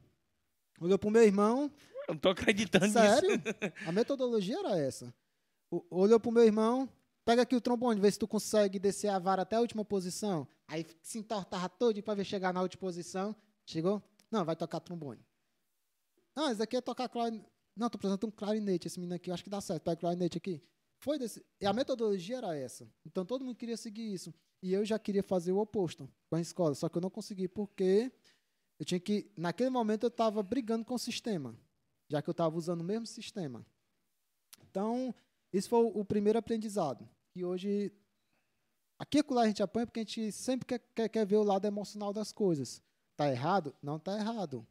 Olhou 0.81 0.99
pro 0.99 1.11
meu 1.11 1.23
irmão, 1.23 1.71
Eu 2.09 2.15
não 2.15 2.19
tô 2.19 2.29
acreditando 2.29 2.89
Sério? 2.93 3.31
nisso. 3.31 3.43
A 3.89 3.93
metodologia 3.93 4.59
era 4.59 4.79
essa. 4.79 5.13
O- 5.71 5.85
olhou 5.91 6.19
pro 6.21 6.31
meu 6.33 6.45
irmão, 6.45 6.89
pega 7.25 7.43
aqui 7.43 7.55
o 7.57 7.61
trombone, 7.61 8.01
vê 8.01 8.11
se 8.11 8.19
tu 8.19 8.27
consegue 8.29 8.79
descer 8.79 9.09
a 9.09 9.19
vara 9.19 9.43
até 9.43 9.57
a 9.57 9.61
última 9.61 9.85
posição. 9.85 10.47
Aí 10.69 10.87
se 11.03 11.19
entortava 11.19 11.69
todo 11.69 12.01
para 12.03 12.15
ver 12.15 12.25
chegar 12.25 12.53
na 12.53 12.61
última 12.63 12.81
posição. 12.81 13.35
Chegou? 13.67 14.03
Não, 14.31 14.45
vai 14.45 14.55
tocar 14.57 14.81
trombone. 14.81 15.25
Não, 16.37 16.51
esse 16.51 16.63
aqui 16.63 16.77
é 16.77 16.81
tocar 16.81 17.09
clarinete. 17.09 17.47
Não, 17.77 17.89
tô 17.91 17.99
precisando 17.99 18.21
de 18.21 18.27
um 18.27 18.31
clarinete, 18.31 18.87
esse 18.87 18.99
menino 19.01 19.15
aqui, 19.17 19.31
eu 19.31 19.35
acho 19.35 19.43
que 19.45 19.51
dá 19.51 19.61
certo. 19.61 19.83
Pega 19.83 19.97
o 19.97 20.01
clarinete 20.01 20.39
aqui. 20.39 20.63
Foi 21.05 21.19
desse. 21.19 21.45
E 21.61 21.67
a 21.67 21.73
metodologia 21.75 22.39
era 22.39 22.57
essa. 22.57 22.91
Então 23.05 23.27
todo 23.27 23.45
mundo 23.45 23.55
queria 23.55 23.77
seguir 23.77 24.11
isso. 24.11 24.33
E 24.63 24.73
eu 24.73 24.87
já 24.87 24.99
queria 24.99 25.23
fazer 25.23 25.53
o 25.53 25.59
oposto 25.59 26.09
com 26.31 26.37
a 26.37 26.41
escola, 26.41 26.75
só 26.75 26.89
que 26.89 26.97
eu 26.97 27.03
não 27.03 27.11
consegui 27.11 27.47
porque 27.47 28.11
eu 28.79 28.87
tinha 28.87 28.99
que. 28.99 29.31
Naquele 29.37 29.69
momento 29.69 30.05
eu 30.05 30.09
estava 30.09 30.43
brigando 30.43 30.83
com 30.83 30.95
o 30.95 30.99
sistema, 30.99 31.55
já 32.09 32.23
que 32.23 32.31
eu 32.31 32.33
estava 32.33 32.57
usando 32.57 32.81
o 32.81 32.85
mesmo 32.85 33.07
sistema. 33.07 33.67
Então, 34.63 35.15
esse 35.53 35.69
foi 35.69 35.85
o 35.85 36.03
primeiro 36.07 36.39
aprendizado. 36.39 37.07
E 37.37 37.45
hoje. 37.45 37.93
Aqui 38.99 39.19
e 39.19 39.35
lá 39.35 39.43
a 39.43 39.47
gente 39.47 39.63
apanha 39.63 39.87
porque 39.87 40.01
a 40.01 40.05
gente 40.05 40.33
sempre 40.33 40.65
quer, 40.65 40.79
quer, 40.95 41.09
quer 41.11 41.27
ver 41.27 41.37
o 41.37 41.43
lado 41.43 41.67
emocional 41.67 42.15
das 42.15 42.33
coisas. 42.33 42.81
Tá 43.15 43.31
errado? 43.31 43.77
Não 43.83 43.99
tá 43.99 44.19
errado. 44.19 44.67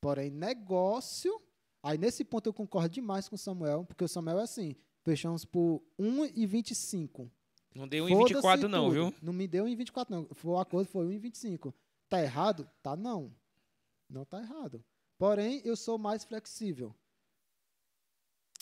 Porém, 0.00 0.28
negócio. 0.28 1.40
Aí 1.84 1.96
nesse 1.96 2.24
ponto 2.24 2.48
eu 2.48 2.52
concordo 2.52 2.88
demais 2.88 3.28
com 3.28 3.36
o 3.36 3.38
Samuel, 3.38 3.84
porque 3.84 4.02
o 4.02 4.08
Samuel 4.08 4.40
é 4.40 4.42
assim: 4.42 4.74
fechamos 5.02 5.44
por 5.44 5.82
1,25. 5.98 7.30
Não 7.74 7.88
deu 7.88 8.04
um 8.04 8.08
Foda-se 8.08 8.34
24 8.34 8.68
não, 8.68 8.84
tudo. 8.84 8.92
viu? 8.92 9.14
Não 9.22 9.32
me 9.32 9.48
deu 9.48 9.64
1,24 9.64 10.10
não. 10.10 10.26
Foi 10.34 10.52
o 10.52 10.58
acordo 10.58 10.88
foi 10.88 11.06
1,25. 11.06 11.72
Tá 12.08 12.22
errado? 12.22 12.68
Tá 12.82 12.94
não. 12.96 13.34
Não 14.08 14.24
tá 14.24 14.40
errado. 14.40 14.84
Porém, 15.18 15.62
eu 15.64 15.76
sou 15.76 15.96
mais 15.96 16.24
flexível. 16.24 16.94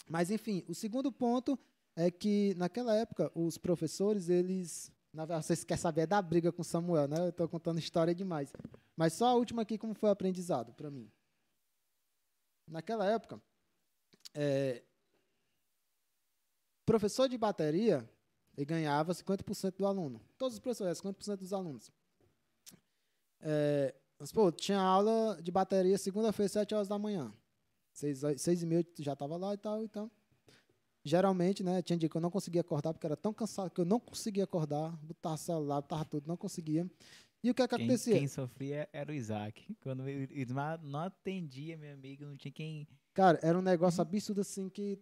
Mas 0.09 0.31
enfim, 0.31 0.65
o 0.69 0.75
segundo 0.75 1.11
ponto 1.11 1.59
é 1.97 2.11
que 2.11 2.55
naquela 2.57 2.95
época 2.95 3.31
os 3.35 3.59
professores, 3.59 4.29
eles, 4.29 4.93
na 5.13 5.25
verdade, 5.25 5.47
vocês 5.47 5.65
querem 5.65 5.81
saber 5.81 6.03
é 6.03 6.07
da 6.07 6.23
briga 6.23 6.53
com 6.53 6.63
o 6.63 6.65
Samuel, 6.65 7.09
né? 7.09 7.27
Eu 7.27 7.33
tô 7.33 7.49
contando 7.49 7.79
história 7.79 8.15
demais. 8.15 8.53
Mas 8.97 9.15
só 9.15 9.27
a 9.27 9.35
última 9.35 9.63
aqui 9.63 9.77
como 9.77 9.95
foi 9.95 10.09
o 10.09 10.13
aprendizado 10.13 10.73
para 10.75 10.91
mim. 10.91 11.11
Naquela 12.69 13.05
época, 13.07 13.43
é, 14.35 14.83
professor 16.91 17.29
de 17.29 17.39
bateria, 17.39 18.09
ele 18.57 18.65
ganhava 18.67 19.13
50% 19.15 19.77
do 19.79 19.87
aluno. 19.87 20.21
Todos 20.37 20.55
os 20.55 20.61
professores, 20.61 20.99
50% 21.01 21.37
dos 21.39 21.53
alunos. 21.53 21.91
É, 23.41 23.95
mas, 24.19 24.33
pô, 24.33 24.51
tinha 24.53 24.79
aula 24.79 25.39
de 25.43 25.51
bateria 25.51 25.97
segunda-feira, 25.97 26.49
7 26.49 26.75
horas 26.75 26.89
da 26.89 26.99
manhã. 26.99 27.33
Seis, 27.93 28.23
ho- 28.23 28.39
seis 28.39 28.63
e 28.63 28.67
meia 28.67 28.87
já 28.99 29.13
estava 29.15 29.37
lá 29.37 29.55
e 29.55 29.59
tal, 29.59 29.83
então. 29.83 30.11
Geralmente, 31.03 31.63
né, 31.65 31.81
tinha 31.81 31.97
dia 31.97 32.09
que 32.09 32.17
eu 32.17 32.21
não 32.21 32.31
conseguia 32.31 32.61
acordar, 32.61 32.93
porque 32.93 33.07
era 33.07 33.17
tão 33.17 33.33
cansado 33.33 33.71
que 33.71 33.81
eu 33.81 33.85
não 33.87 33.99
conseguia 33.99 34.45
acordar, 34.45 34.95
botava 35.03 35.37
celular, 35.37 35.81
botava 35.81 36.05
tudo, 36.05 36.27
não 36.29 36.37
conseguia. 36.37 36.89
E 37.43 37.51
o 37.51 37.55
que 37.55 37.63
é 37.63 37.67
que 37.69 37.75
Quem, 37.75 37.87
acontecia? 37.87 38.19
quem 38.19 38.29
sofria 38.29 38.87
era 38.93 39.11
o 39.11 39.15
Isaac. 39.15 39.75
Quando 39.81 40.01
o 40.03 40.09
Ismar 40.11 40.83
não 40.83 41.01
atendia, 41.01 41.79
meu 41.79 41.95
amigo, 41.95 42.27
não 42.27 42.37
tinha 42.37 42.53
quem. 42.53 42.87
Cara, 43.15 43.39
era 43.43 43.59
um 43.59 43.63
negócio 43.63 44.03
absurdo 44.03 44.43
assim 44.43 44.69
que 44.69 44.99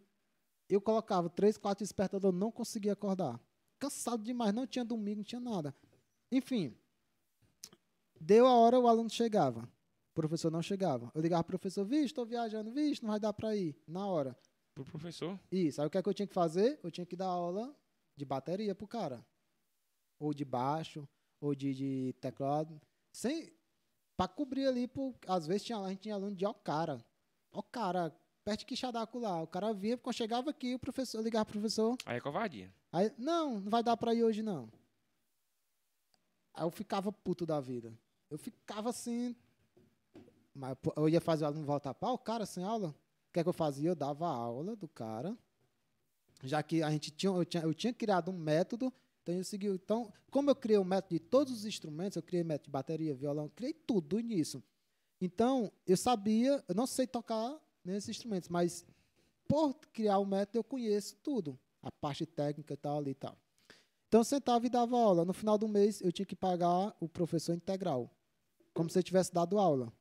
eu 0.68 0.80
colocava 0.80 1.30
três, 1.30 1.56
quatro 1.56 1.84
despertadores, 1.84 2.38
não 2.38 2.50
conseguia 2.50 2.92
acordar. 2.92 3.40
Cansado 3.78 4.22
demais, 4.22 4.52
não 4.52 4.66
tinha 4.66 4.84
domingo, 4.84 5.18
não 5.18 5.24
tinha 5.24 5.40
nada. 5.40 5.74
Enfim, 6.30 6.76
deu 8.20 8.46
a 8.46 8.54
hora, 8.54 8.78
o 8.78 8.86
aluno 8.86 9.08
chegava. 9.08 9.62
O 10.10 10.14
professor 10.14 10.50
não 10.50 10.60
chegava. 10.60 11.10
Eu 11.14 11.20
ligava 11.20 11.44
pro 11.44 11.58
professor, 11.58 11.84
vixe, 11.84 12.06
estou 12.06 12.26
viajando, 12.26 12.72
vixe, 12.72 13.02
não 13.02 13.10
vai 13.10 13.20
dar 13.20 13.32
para 13.32 13.54
ir. 13.56 13.76
Na 13.86 14.06
hora. 14.06 14.36
Pro 14.74 14.84
professor. 14.84 15.38
Isso. 15.50 15.80
Aí 15.80 15.86
o 15.86 15.90
que, 15.90 15.98
é 15.98 16.02
que 16.02 16.08
eu 16.08 16.14
tinha 16.14 16.26
que 16.26 16.34
fazer? 16.34 16.78
Eu 16.82 16.90
tinha 16.90 17.06
que 17.06 17.16
dar 17.16 17.26
aula 17.26 17.74
de 18.16 18.24
bateria 18.24 18.74
pro 18.74 18.86
cara. 18.86 19.24
Ou 20.18 20.34
de 20.34 20.44
baixo, 20.44 21.08
ou 21.40 21.54
de, 21.54 21.74
de 21.74 22.14
teclado. 22.20 22.80
Sem. 23.12 23.52
Pra 24.16 24.26
cobrir 24.26 24.66
ali, 24.66 24.88
pro, 24.88 25.14
às 25.26 25.46
vezes 25.46 25.64
tinha, 25.64 25.78
a 25.78 25.88
gente 25.88 26.00
tinha 26.00 26.14
aluno 26.14 26.34
de 26.34 26.44
ó 26.44 26.52
cara. 26.52 27.04
Ó 27.52 27.62
cara, 27.62 28.12
perto 28.48 28.60
de 28.60 28.64
Quixadaco 28.64 29.18
lá. 29.18 29.42
O 29.42 29.46
cara 29.46 29.74
via, 29.74 29.98
quando 29.98 30.16
chegava 30.16 30.48
aqui, 30.48 30.74
o 30.74 30.78
professor 30.78 31.20
ligava 31.20 31.44
pro 31.44 31.60
professor. 31.60 31.98
Aí 32.06 32.16
é 32.16 32.20
covardia. 32.20 32.72
Aí, 32.90 33.12
não, 33.18 33.60
não 33.60 33.70
vai 33.70 33.82
dar 33.82 33.94
pra 33.94 34.14
ir 34.14 34.24
hoje, 34.24 34.42
não. 34.42 34.70
Aí 36.54 36.64
eu 36.64 36.70
ficava 36.70 37.12
puto 37.12 37.44
da 37.44 37.60
vida. 37.60 37.92
Eu 38.30 38.38
ficava 38.38 38.88
assim. 38.88 39.36
Mas 40.54 40.78
eu 40.96 41.10
ia 41.10 41.20
fazer 41.20 41.44
o 41.44 41.46
aluno 41.46 41.66
voltar 41.66 41.92
para 41.92 42.10
o 42.10 42.16
cara 42.16 42.46
sem 42.46 42.64
aula. 42.64 42.88
O 42.88 43.32
que 43.34 43.40
é 43.40 43.42
que 43.42 43.48
eu 43.50 43.52
fazia? 43.52 43.90
Eu 43.90 43.94
dava 43.94 44.26
aula 44.26 44.74
do 44.74 44.88
cara. 44.88 45.36
Já 46.42 46.62
que 46.62 46.82
a 46.82 46.90
gente 46.90 47.10
tinha 47.10 47.30
eu, 47.30 47.44
tinha, 47.44 47.62
eu 47.62 47.74
tinha 47.74 47.92
criado 47.92 48.30
um 48.30 48.38
método, 48.38 48.90
então 49.22 49.34
eu 49.34 49.44
segui. 49.44 49.66
Então, 49.66 50.10
como 50.30 50.48
eu 50.48 50.56
criei 50.56 50.78
o 50.78 50.84
método 50.84 51.14
de 51.14 51.20
todos 51.20 51.52
os 51.52 51.66
instrumentos, 51.66 52.16
eu 52.16 52.22
criei 52.22 52.42
método 52.42 52.64
de 52.64 52.70
bateria, 52.70 53.14
violão, 53.14 53.50
criei 53.54 53.74
tudo 53.74 54.18
nisso. 54.20 54.62
Então, 55.20 55.70
eu 55.86 55.98
sabia, 55.98 56.64
eu 56.66 56.74
não 56.74 56.86
sei 56.86 57.06
tocar 57.06 57.60
nesses 57.92 58.10
instrumentos, 58.10 58.48
mas 58.48 58.84
por 59.46 59.74
criar 59.92 60.18
o 60.18 60.26
método, 60.26 60.58
eu 60.58 60.64
conheço 60.64 61.16
tudo. 61.16 61.58
A 61.82 61.90
parte 61.90 62.26
técnica 62.26 62.74
e 62.74 62.76
tal 62.76 62.98
ali 62.98 63.12
e 63.12 63.14
tal. 63.14 63.38
Então, 64.08 64.20
eu 64.20 64.24
sentava 64.24 64.66
e 64.66 64.68
dava 64.68 64.96
aula. 64.96 65.24
No 65.24 65.32
final 65.32 65.56
do 65.56 65.68
mês, 65.68 66.00
eu 66.00 66.10
tinha 66.10 66.26
que 66.26 66.34
pagar 66.34 66.96
o 66.98 67.08
professor 67.08 67.54
integral. 67.54 68.10
Como 68.74 68.88
se 68.90 68.98
eu 68.98 69.02
tivesse 69.02 69.32
dado 69.32 69.58
aula. 69.58 69.92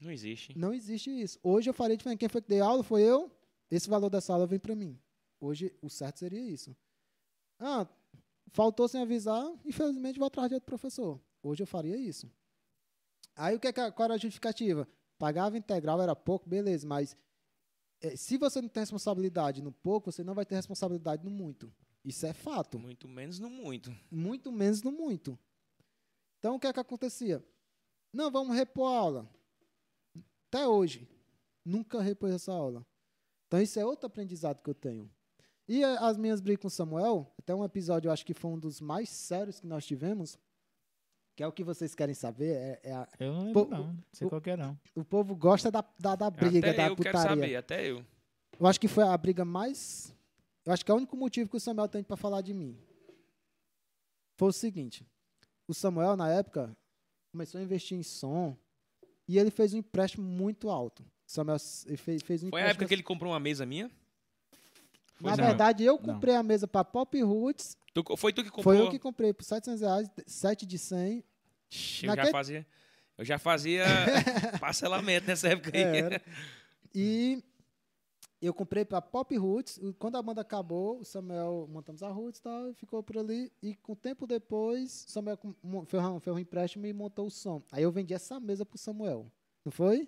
Não 0.00 0.10
existe. 0.10 0.58
Não 0.58 0.74
existe 0.74 1.10
isso. 1.10 1.38
Hoje 1.42 1.70
eu 1.70 1.74
faria 1.74 1.96
diferente. 1.96 2.18
Quem 2.18 2.28
foi 2.28 2.42
que 2.42 2.48
deu 2.48 2.64
aula 2.64 2.82
foi 2.82 3.02
eu. 3.02 3.30
Esse 3.70 3.88
valor 3.88 4.10
dessa 4.10 4.32
aula 4.32 4.46
vem 4.46 4.58
para 4.58 4.74
mim. 4.74 4.98
Hoje, 5.40 5.74
o 5.80 5.88
certo 5.88 6.18
seria 6.18 6.40
isso. 6.40 6.76
Ah, 7.58 7.86
faltou 8.52 8.88
sem 8.88 9.00
avisar, 9.00 9.50
infelizmente 9.64 10.18
vou 10.18 10.26
atrás 10.26 10.48
de 10.48 10.54
outro 10.54 10.66
professor. 10.66 11.20
Hoje 11.42 11.62
eu 11.62 11.66
faria 11.66 11.96
isso. 11.96 12.30
Aí 13.34 13.56
o 13.56 13.60
que, 13.60 13.68
é 13.68 13.72
qual 13.72 14.04
era 14.04 14.14
a 14.14 14.18
justificativa? 14.18 14.86
Pagava 15.22 15.56
integral, 15.56 16.02
era 16.02 16.16
pouco, 16.16 16.48
beleza, 16.48 16.84
mas 16.84 17.16
eh, 18.00 18.16
se 18.16 18.36
você 18.36 18.60
não 18.60 18.68
tem 18.68 18.80
responsabilidade 18.80 19.62
no 19.62 19.70
pouco, 19.70 20.10
você 20.10 20.24
não 20.24 20.34
vai 20.34 20.44
ter 20.44 20.56
responsabilidade 20.56 21.22
no 21.24 21.30
muito. 21.30 21.72
Isso 22.04 22.26
é 22.26 22.32
fato. 22.32 22.76
Muito 22.76 23.06
menos 23.06 23.38
no 23.38 23.48
muito. 23.48 23.94
Muito 24.10 24.50
menos 24.50 24.82
no 24.82 24.90
muito. 24.90 25.38
Então, 26.40 26.56
o 26.56 26.58
que 26.58 26.66
é 26.66 26.72
que 26.72 26.80
acontecia? 26.80 27.40
Não, 28.12 28.32
vamos 28.32 28.56
repor 28.56 28.88
a 28.92 28.98
aula. 28.98 29.30
até 30.48 30.66
hoje, 30.66 31.08
nunca 31.64 32.02
repôs 32.02 32.34
essa 32.34 32.52
aula. 32.52 32.84
Então 33.46 33.60
isso 33.60 33.78
é 33.78 33.86
outro 33.86 34.08
aprendizado 34.08 34.60
que 34.60 34.68
eu 34.70 34.74
tenho. 34.74 35.08
E 35.68 35.84
a- 35.84 36.00
as 36.08 36.16
minhas 36.16 36.40
brigas 36.40 36.62
com 36.62 36.66
o 36.66 36.70
Samuel, 36.70 37.32
até 37.38 37.54
um 37.54 37.64
episódio, 37.64 38.08
eu 38.08 38.12
acho 38.12 38.26
que 38.26 38.34
foi 38.34 38.50
um 38.50 38.58
dos 38.58 38.80
mais 38.80 39.08
sérios 39.08 39.60
que 39.60 39.68
nós 39.68 39.86
tivemos, 39.86 40.36
que 41.34 41.42
é 41.42 41.46
o 41.46 41.52
que 41.52 41.64
vocês 41.64 41.94
querem 41.94 42.14
saber, 42.14 42.54
é, 42.54 42.80
é 42.84 42.92
a- 42.92 43.08
Eu 43.18 43.32
não 43.32 43.44
lembro, 43.44 43.64
Pô, 43.66 43.70
não. 43.70 43.86
Não 43.92 43.98
sei 44.12 44.26
o- 44.26 44.30
qual 44.30 44.40
que 44.40 44.50
é, 44.50 44.56
não. 44.56 44.78
o 44.94 45.04
povo 45.04 45.34
gosta 45.34 45.70
da, 45.70 45.84
da, 45.98 46.14
da 46.14 46.30
briga, 46.30 46.58
até 46.70 46.72
da 46.76 46.86
eu 46.88 46.96
quero 46.96 47.16
putaria. 47.16 47.28
saber, 47.42 47.56
até 47.56 47.90
eu. 47.90 48.04
Eu 48.60 48.66
acho 48.66 48.78
que 48.80 48.88
foi 48.88 49.04
a 49.04 49.16
briga 49.16 49.44
mais. 49.44 50.14
Eu 50.64 50.72
acho 50.72 50.84
que 50.84 50.90
é 50.90 50.94
o 50.94 50.96
único 50.98 51.16
motivo 51.16 51.48
que 51.50 51.56
o 51.56 51.60
Samuel 51.60 51.88
tem 51.88 52.02
para 52.04 52.16
falar 52.16 52.40
de 52.42 52.52
mim. 52.54 52.78
Foi 54.38 54.48
o 54.48 54.52
seguinte: 54.52 55.06
o 55.66 55.74
Samuel, 55.74 56.16
na 56.16 56.30
época, 56.30 56.76
começou 57.32 57.60
a 57.60 57.64
investir 57.64 57.96
em 57.98 58.02
som 58.02 58.56
e 59.26 59.38
ele 59.38 59.50
fez 59.50 59.72
um 59.74 59.78
empréstimo 59.78 60.24
muito 60.26 60.68
alto. 60.70 61.02
O 61.02 61.06
Samuel 61.32 61.58
fez, 61.58 62.22
fez 62.22 62.42
um 62.42 62.50
Foi 62.50 62.60
a 62.60 62.64
empréstimo. 62.64 62.70
época 62.70 62.86
que 62.88 62.94
ele 62.94 63.02
comprou 63.02 63.32
uma 63.32 63.40
mesa 63.40 63.64
minha? 63.64 63.90
Na 65.22 65.36
Não. 65.36 65.44
verdade, 65.46 65.84
eu 65.84 65.98
comprei 65.98 66.34
a 66.34 66.42
mesa 66.42 66.66
para 66.66 66.84
Pop 66.84 67.20
Roots. 67.22 67.76
Tu 67.94 68.16
foi 68.16 68.32
tu 68.32 68.42
que 68.42 68.50
comprou? 68.50 68.74
Foi 68.74 68.86
eu 68.86 68.90
que 68.90 68.98
comprei 68.98 69.32
por 69.32 69.44
700 69.44 69.80
reais, 69.80 70.10
7 70.26 70.66
de 70.66 70.78
100. 70.78 71.24
Ixi, 71.70 72.06
Eu 72.06 72.16
já 72.16 72.26
fazia, 72.26 72.66
eu 73.16 73.24
já 73.24 73.38
fazia 73.38 73.84
parcelamento 74.60 75.26
nessa 75.26 75.48
época 75.48 75.70
aí. 75.76 75.82
É, 75.82 75.96
era. 75.98 76.22
E 76.94 77.42
eu 78.38 78.52
comprei 78.52 78.84
para 78.84 79.00
Pop 79.00 79.34
Roots. 79.34 79.80
Quando 79.98 80.16
a 80.16 80.22
banda 80.22 80.42
acabou, 80.42 80.98
o 80.98 81.04
Samuel 81.06 81.66
montamos 81.70 82.02
a 82.02 82.08
Roots 82.08 82.38
e 82.38 82.42
tal, 82.42 82.68
e 82.68 82.74
ficou 82.74 83.02
por 83.02 83.16
ali. 83.16 83.50
E 83.62 83.74
com 83.76 83.94
tempo 83.94 84.26
depois, 84.26 85.06
o 85.08 85.10
Samuel 85.10 85.38
fez 85.86 86.02
um, 86.04 86.20
fez 86.20 86.36
um 86.36 86.38
empréstimo 86.38 86.84
e 86.84 86.92
montou 86.92 87.28
o 87.28 87.30
som. 87.30 87.62
Aí 87.72 87.82
eu 87.82 87.90
vendi 87.90 88.12
essa 88.12 88.38
mesa 88.38 88.66
pro 88.66 88.76
Samuel. 88.76 89.30
Não 89.64 89.72
foi? 89.72 90.06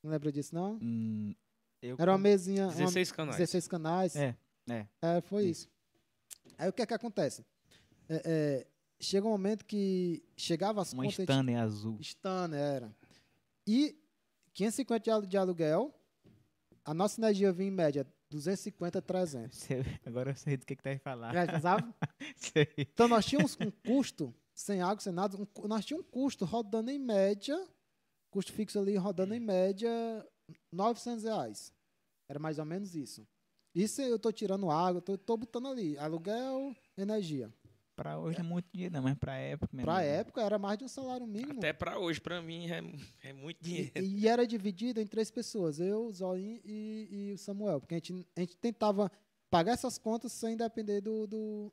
Não 0.00 0.12
lembra 0.12 0.30
disso, 0.30 0.54
não? 0.54 0.78
Hum, 0.80 1.34
eu 1.82 1.96
Era 1.98 2.12
uma 2.12 2.18
mesinha. 2.18 2.66
uma- 2.68 2.74
16 2.74 3.12
canais. 3.12 3.36
16 3.36 3.68
canais. 3.68 4.16
É, 4.16 4.36
é. 4.68 4.86
É, 5.02 5.20
foi 5.22 5.46
isso. 5.46 5.68
Aí 6.58 6.68
o 6.68 6.72
que 6.72 6.82
é 6.82 6.86
que 6.86 6.94
acontece? 6.94 7.44
É, 8.08 8.22
é, 8.24 8.66
chega 9.00 9.26
um 9.26 9.30
momento 9.30 9.64
que 9.64 10.22
chegava 10.36 10.82
as 10.82 10.92
Uma 10.92 11.04
contas. 11.04 11.18
Stanley 11.20 11.54
azul. 11.56 11.96
Stan, 12.00 12.50
era. 12.54 12.94
E 13.66 13.96
550 14.52 15.00
de 15.04 15.10
alu- 15.10 15.26
de 15.26 15.36
aluguel, 15.36 15.94
a 16.84 16.92
nossa 16.92 17.20
energia 17.20 17.52
vinha 17.52 17.68
em 17.68 17.72
média 17.72 18.06
250, 18.30 19.00
300. 19.00 19.58
Você- 19.58 19.82
Agora 20.04 20.30
eu 20.32 20.36
sei 20.36 20.56
do 20.56 20.66
que, 20.66 20.76
que 20.76 20.82
tá 20.82 20.90
aí 20.90 20.98
falar. 20.98 21.32
Já 21.32 21.60
sabe? 21.60 21.92
Sei. 22.36 22.68
Então 22.78 23.08
nós 23.08 23.24
tínhamos 23.26 23.56
um 23.60 23.70
custo, 23.70 24.34
sem 24.54 24.82
água, 24.82 25.00
sem 25.00 25.12
nada, 25.12 25.36
um 25.36 25.46
nós 25.66 25.84
tínhamos 25.84 26.06
um 26.06 26.10
custo 26.10 26.44
rodando 26.44 26.90
em 26.90 26.98
média, 26.98 27.56
custo 28.30 28.52
fixo 28.52 28.78
ali 28.78 28.96
rodando 28.96 29.34
em 29.34 29.40
média 29.40 29.90
900 30.72 31.24
reais. 31.24 31.72
Era 32.28 32.38
mais 32.38 32.58
ou 32.58 32.64
menos 32.64 32.94
isso. 32.94 33.26
Isso 33.74 34.00
eu 34.02 34.18
tô 34.18 34.32
tirando 34.32 34.70
água, 34.70 35.00
tô, 35.00 35.16
tô 35.16 35.36
botando 35.36 35.68
ali, 35.68 35.96
aluguel, 35.98 36.74
energia. 36.96 37.52
Pra 37.94 38.18
hoje 38.18 38.38
não 38.38 38.46
é 38.46 38.48
muito 38.48 38.66
dinheiro, 38.72 38.94
não, 38.94 39.02
mas 39.02 39.18
pra 39.18 39.36
época 39.36 39.76
mesmo. 39.76 39.84
Pra 39.84 40.02
época 40.02 40.40
era 40.40 40.58
mais 40.58 40.78
de 40.78 40.84
um 40.84 40.88
salário 40.88 41.26
mínimo. 41.26 41.58
Até 41.58 41.72
pra 41.72 41.98
hoje, 41.98 42.18
pra 42.20 42.40
mim, 42.40 42.66
é, 42.70 42.82
é 43.28 43.32
muito 43.32 43.58
E, 43.60 43.62
dinheiro. 43.62 44.00
e 44.02 44.26
era 44.26 44.46
dividido 44.46 45.00
em 45.00 45.06
três 45.06 45.30
pessoas, 45.30 45.78
eu, 45.78 46.06
o 46.06 46.12
Zoim 46.12 46.60
e, 46.64 47.08
e 47.10 47.32
o 47.34 47.38
Samuel. 47.38 47.78
Porque 47.80 47.94
a 47.94 47.98
gente, 47.98 48.26
a 48.36 48.40
gente 48.40 48.56
tentava 48.56 49.12
pagar 49.50 49.72
essas 49.72 49.98
contas 49.98 50.32
sem 50.32 50.56
depender 50.56 51.02
do, 51.02 51.26
do, 51.26 51.72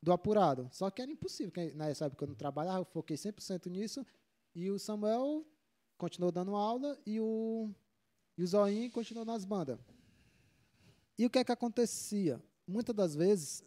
do 0.00 0.12
apurado. 0.12 0.68
Só 0.70 0.88
que 0.90 1.02
era 1.02 1.10
impossível. 1.10 1.50
porque 1.50 1.72
nessa 1.74 2.04
época 2.06 2.24
eu 2.24 2.28
não 2.28 2.34
trabalhava, 2.36 2.80
eu 2.80 2.84
foquei 2.84 3.16
100% 3.16 3.66
nisso. 3.68 4.06
E 4.54 4.70
o 4.70 4.78
Samuel 4.78 5.44
continuou 5.96 6.30
dando 6.30 6.54
aula 6.54 6.98
e 7.06 7.20
o, 7.20 7.70
e 8.36 8.42
o 8.42 8.46
Zoim 8.46 8.90
continuou 8.90 9.24
nas 9.24 9.44
bandas. 9.44 9.78
E 11.18 11.24
o 11.24 11.30
que 11.30 11.38
é 11.38 11.44
que 11.44 11.52
acontecia? 11.52 12.42
Muitas 12.66 12.94
das 12.94 13.14
vezes, 13.14 13.64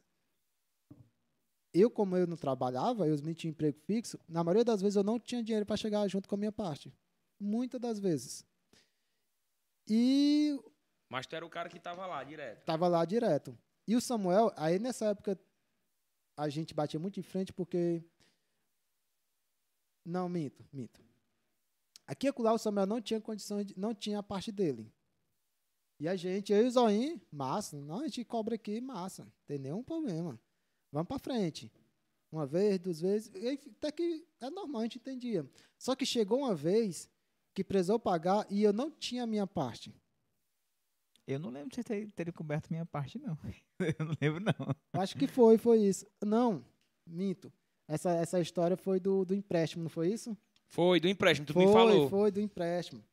eu, 1.73 1.89
como 1.89 2.15
eu 2.15 2.27
não 2.27 2.38
trabalhava, 2.38 3.07
eu 3.07 3.17
não 3.21 3.34
tinha 3.34 3.49
emprego 3.49 3.80
fixo, 3.80 4.19
na 4.27 4.43
maioria 4.43 4.65
das 4.65 4.82
vezes 4.82 4.95
eu 4.95 5.03
não 5.03 5.19
tinha 5.19 5.43
dinheiro 5.43 5.65
para 5.65 5.77
chegar 5.77 6.07
junto 6.07 6.27
com 6.27 6.36
a 6.36 6.38
minha 6.38 6.51
parte. 6.51 6.93
Muitas 7.39 7.80
das 7.80 7.99
vezes. 7.99 8.45
E 9.88 10.59
Mas 11.09 11.25
tu 11.25 11.36
era 11.36 11.45
o 11.45 11.49
cara 11.49 11.69
que 11.69 11.80
tava 11.80 12.05
lá, 12.05 12.23
direto. 12.23 12.65
tava 12.65 12.88
lá 12.88 13.03
direto. 13.05 13.57
E 13.88 13.95
o 13.95 14.01
Samuel, 14.01 14.51
aí 14.55 14.77
nessa 14.77 15.05
época 15.07 15.39
a 16.38 16.47
gente 16.49 16.73
batia 16.73 16.99
muito 16.99 17.15
de 17.15 17.23
frente 17.23 17.51
porque. 17.51 18.03
Não, 20.05 20.30
minto, 20.30 20.63
minto. 20.71 21.01
Aqui 22.10 22.26
e 22.26 22.30
acolá 22.30 22.51
o 22.53 22.57
Samuel 22.57 22.88
não 22.88 22.99
tinha 22.99 23.22
condição, 23.22 23.64
de, 23.64 23.78
não 23.78 23.93
tinha 23.93 24.18
a 24.18 24.24
parte 24.24 24.51
dele. 24.51 24.91
E 25.99 26.07
a 26.07 26.16
gente, 26.16 26.51
eu 26.51 26.64
e 26.64 26.68
o 26.68 26.72
Zoim, 26.72 27.22
massa. 27.32 27.80
Não, 27.80 27.99
a 27.99 28.07
gente 28.07 28.26
cobra 28.26 28.55
aqui, 28.55 28.82
massa. 28.82 29.26
Não 29.26 29.32
tem 29.45 29.60
nenhum 29.60 29.84
problema. 29.84 30.39
Vamos 30.91 31.07
pra 31.07 31.20
frente. 31.20 31.72
Uma 32.32 32.47
vez, 32.47 32.80
duas 32.80 32.99
vezes. 32.99 33.32
Até 33.78 33.91
que 33.91 34.26
é 34.41 34.49
normal, 34.49 34.82
a 34.82 34.84
gente 34.86 34.97
entendia. 34.97 35.47
Só 35.78 35.95
que 35.95 36.03
chegou 36.03 36.39
uma 36.39 36.55
vez 36.55 37.07
que 37.53 37.64
precisou 37.64 37.99
pagar 37.99 38.43
e 38.49 38.64
eu 38.64 38.74
não 38.74 38.89
tinha 38.89 39.22
a 39.22 39.28
minha 39.28 39.45
parte. 39.45 39.93
Eu 41.28 41.38
não 41.38 41.51
lembro 41.51 41.70
de 41.70 41.76
você 41.76 41.84
ter, 41.84 42.12
ter 42.12 42.34
coberto 42.34 42.72
minha 42.72 42.88
parte, 42.88 43.20
não. 43.20 43.38
Eu 43.80 44.05
não 44.05 44.16
lembro, 44.20 44.43
não. 44.43 44.76
Acho 44.99 45.16
que 45.16 45.28
foi, 45.28 45.60
foi 45.60 45.84
isso. 45.84 46.07
Não, 46.26 46.66
minto. 47.05 47.53
Essa, 47.88 48.14
essa 48.14 48.41
história 48.41 48.76
foi 48.76 48.99
do, 48.99 49.24
do 49.24 49.36
empréstimo, 49.36 49.84
não 49.84 49.91
foi 49.91 50.12
isso? 50.12 50.36
Foi, 50.70 50.99
do 50.99 51.07
empréstimo, 51.07 51.45
tu 51.47 51.53
foi, 51.53 51.65
me 51.65 51.74
falou. 51.74 52.09
foi 52.09 52.32
do 52.32 52.39
empréstimo. 52.39 53.03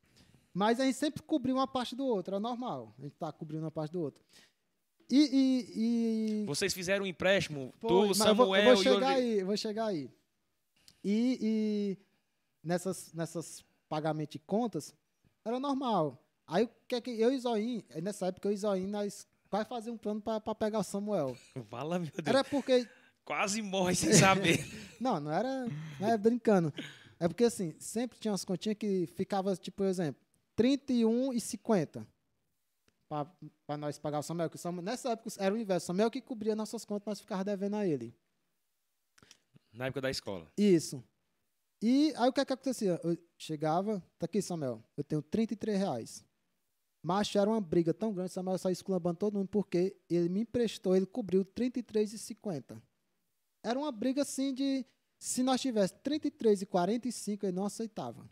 Mas 0.52 0.78
a 0.78 0.84
gente 0.84 0.96
sempre 0.96 1.22
cobriu 1.22 1.56
uma 1.56 1.66
parte 1.66 1.96
do 1.96 2.06
outro, 2.06 2.36
é 2.36 2.38
normal. 2.38 2.94
A 2.98 3.02
gente 3.02 3.16
tá 3.16 3.32
cobrindo 3.32 3.64
uma 3.64 3.70
parte 3.70 3.92
do 3.92 4.00
outro. 4.00 4.22
E. 5.10 5.18
e, 5.32 6.42
e 6.42 6.46
Vocês 6.46 6.72
fizeram 6.72 7.04
um 7.04 7.06
empréstimo, 7.06 7.72
foi, 7.78 7.88
tu, 7.88 8.00
mas 8.08 8.20
eu 8.20 8.24
Samuel 8.26 8.46
vou, 8.46 8.56
eu 8.56 8.74
vou 8.74 8.82
chegar 8.82 9.08
aí, 9.08 9.38
eu 9.38 9.46
vou 9.46 9.56
chegar 9.56 9.86
aí. 9.86 10.10
E, 11.02 11.38
e 11.40 11.98
nessas, 12.62 13.12
nessas 13.12 13.64
pagamentos 13.88 14.32
de 14.32 14.38
contas, 14.38 14.94
era 15.44 15.58
normal. 15.58 16.22
Aí 16.46 16.64
o 16.64 16.70
que 16.86 16.94
é 16.94 17.00
que 17.00 17.10
eu 17.10 17.32
e 17.32 17.38
Zoim, 17.38 17.84
nessa 18.02 18.26
época 18.26 18.48
eu 18.48 18.52
e 18.52 18.56
Zoim, 18.56 18.86
nós 18.86 19.26
quase 19.48 19.68
fazer 19.68 19.90
um 19.90 19.96
plano 19.96 20.20
para 20.20 20.54
pegar 20.54 20.80
o 20.80 20.84
Samuel. 20.84 21.36
Fala, 21.70 21.98
meu 21.98 22.10
Deus. 22.10 22.26
Era 22.26 22.44
porque 22.44 22.86
Quase 23.26 23.60
morre 23.60 23.96
sem 23.96 24.12
saber. 24.12 24.64
Não, 25.00 25.20
não 25.20 25.30
era, 25.30 25.66
não 26.00 26.08
era 26.08 26.16
brincando. 26.16 26.72
É 27.18 27.28
porque, 27.28 27.44
assim, 27.44 27.74
sempre 27.78 28.18
tinha 28.18 28.32
umas 28.32 28.44
continhas 28.44 28.78
que 28.78 29.06
ficava, 29.06 29.54
tipo, 29.56 29.78
por 29.78 29.86
exemplo, 29.86 30.20
31 30.54 31.32
e 31.32 31.40
50 31.40 32.06
para 33.66 33.76
nós 33.76 33.98
pagar 33.98 34.18
o 34.18 34.22
Samuel. 34.22 34.50
Que 34.50 34.56
o 34.56 34.58
Samuel. 34.58 34.82
Nessa 34.84 35.10
época 35.10 35.30
era 35.38 35.54
o 35.54 35.58
inverso. 35.58 35.84
O 35.84 35.86
Samuel 35.88 36.10
que 36.10 36.20
cobria 36.20 36.56
nossas 36.56 36.84
contas, 36.84 37.06
nós 37.06 37.20
ficava 37.20 37.44
devendo 37.44 37.76
a 37.76 37.86
ele. 37.86 38.14
Na 39.72 39.86
época 39.86 40.00
da 40.00 40.10
escola. 40.10 40.50
Isso. 40.56 41.02
E 41.82 42.12
aí 42.16 42.28
o 42.28 42.32
que 42.32 42.40
é 42.40 42.44
que 42.44 42.52
acontecia? 42.52 42.98
Eu 43.04 43.16
chegava, 43.36 44.02
tá 44.18 44.24
aqui, 44.24 44.40
Samuel, 44.40 44.82
eu 44.96 45.04
tenho 45.04 45.20
33 45.22 45.78
reais. 45.78 46.24
Mas 47.02 47.32
era 47.36 47.48
uma 47.48 47.60
briga 47.60 47.92
tão 47.92 48.12
grande, 48.12 48.32
Samuel 48.32 48.58
saiu 48.58 48.72
esculambando 48.72 49.18
todo 49.18 49.34
mundo, 49.34 49.48
porque 49.48 49.94
ele 50.08 50.28
me 50.28 50.40
emprestou, 50.40 50.96
ele 50.96 51.06
cobriu 51.06 51.44
33,50. 51.44 52.82
Era 53.62 53.78
uma 53.78 53.92
briga 53.92 54.22
assim 54.22 54.54
de. 54.54 54.84
Se 55.26 55.42
nós 55.42 55.60
tivéssemos 55.60 56.00
33 56.04 56.62
e 56.62 56.66
45, 56.66 57.46
ele 57.46 57.52
não 57.52 57.64
aceitava. 57.64 58.30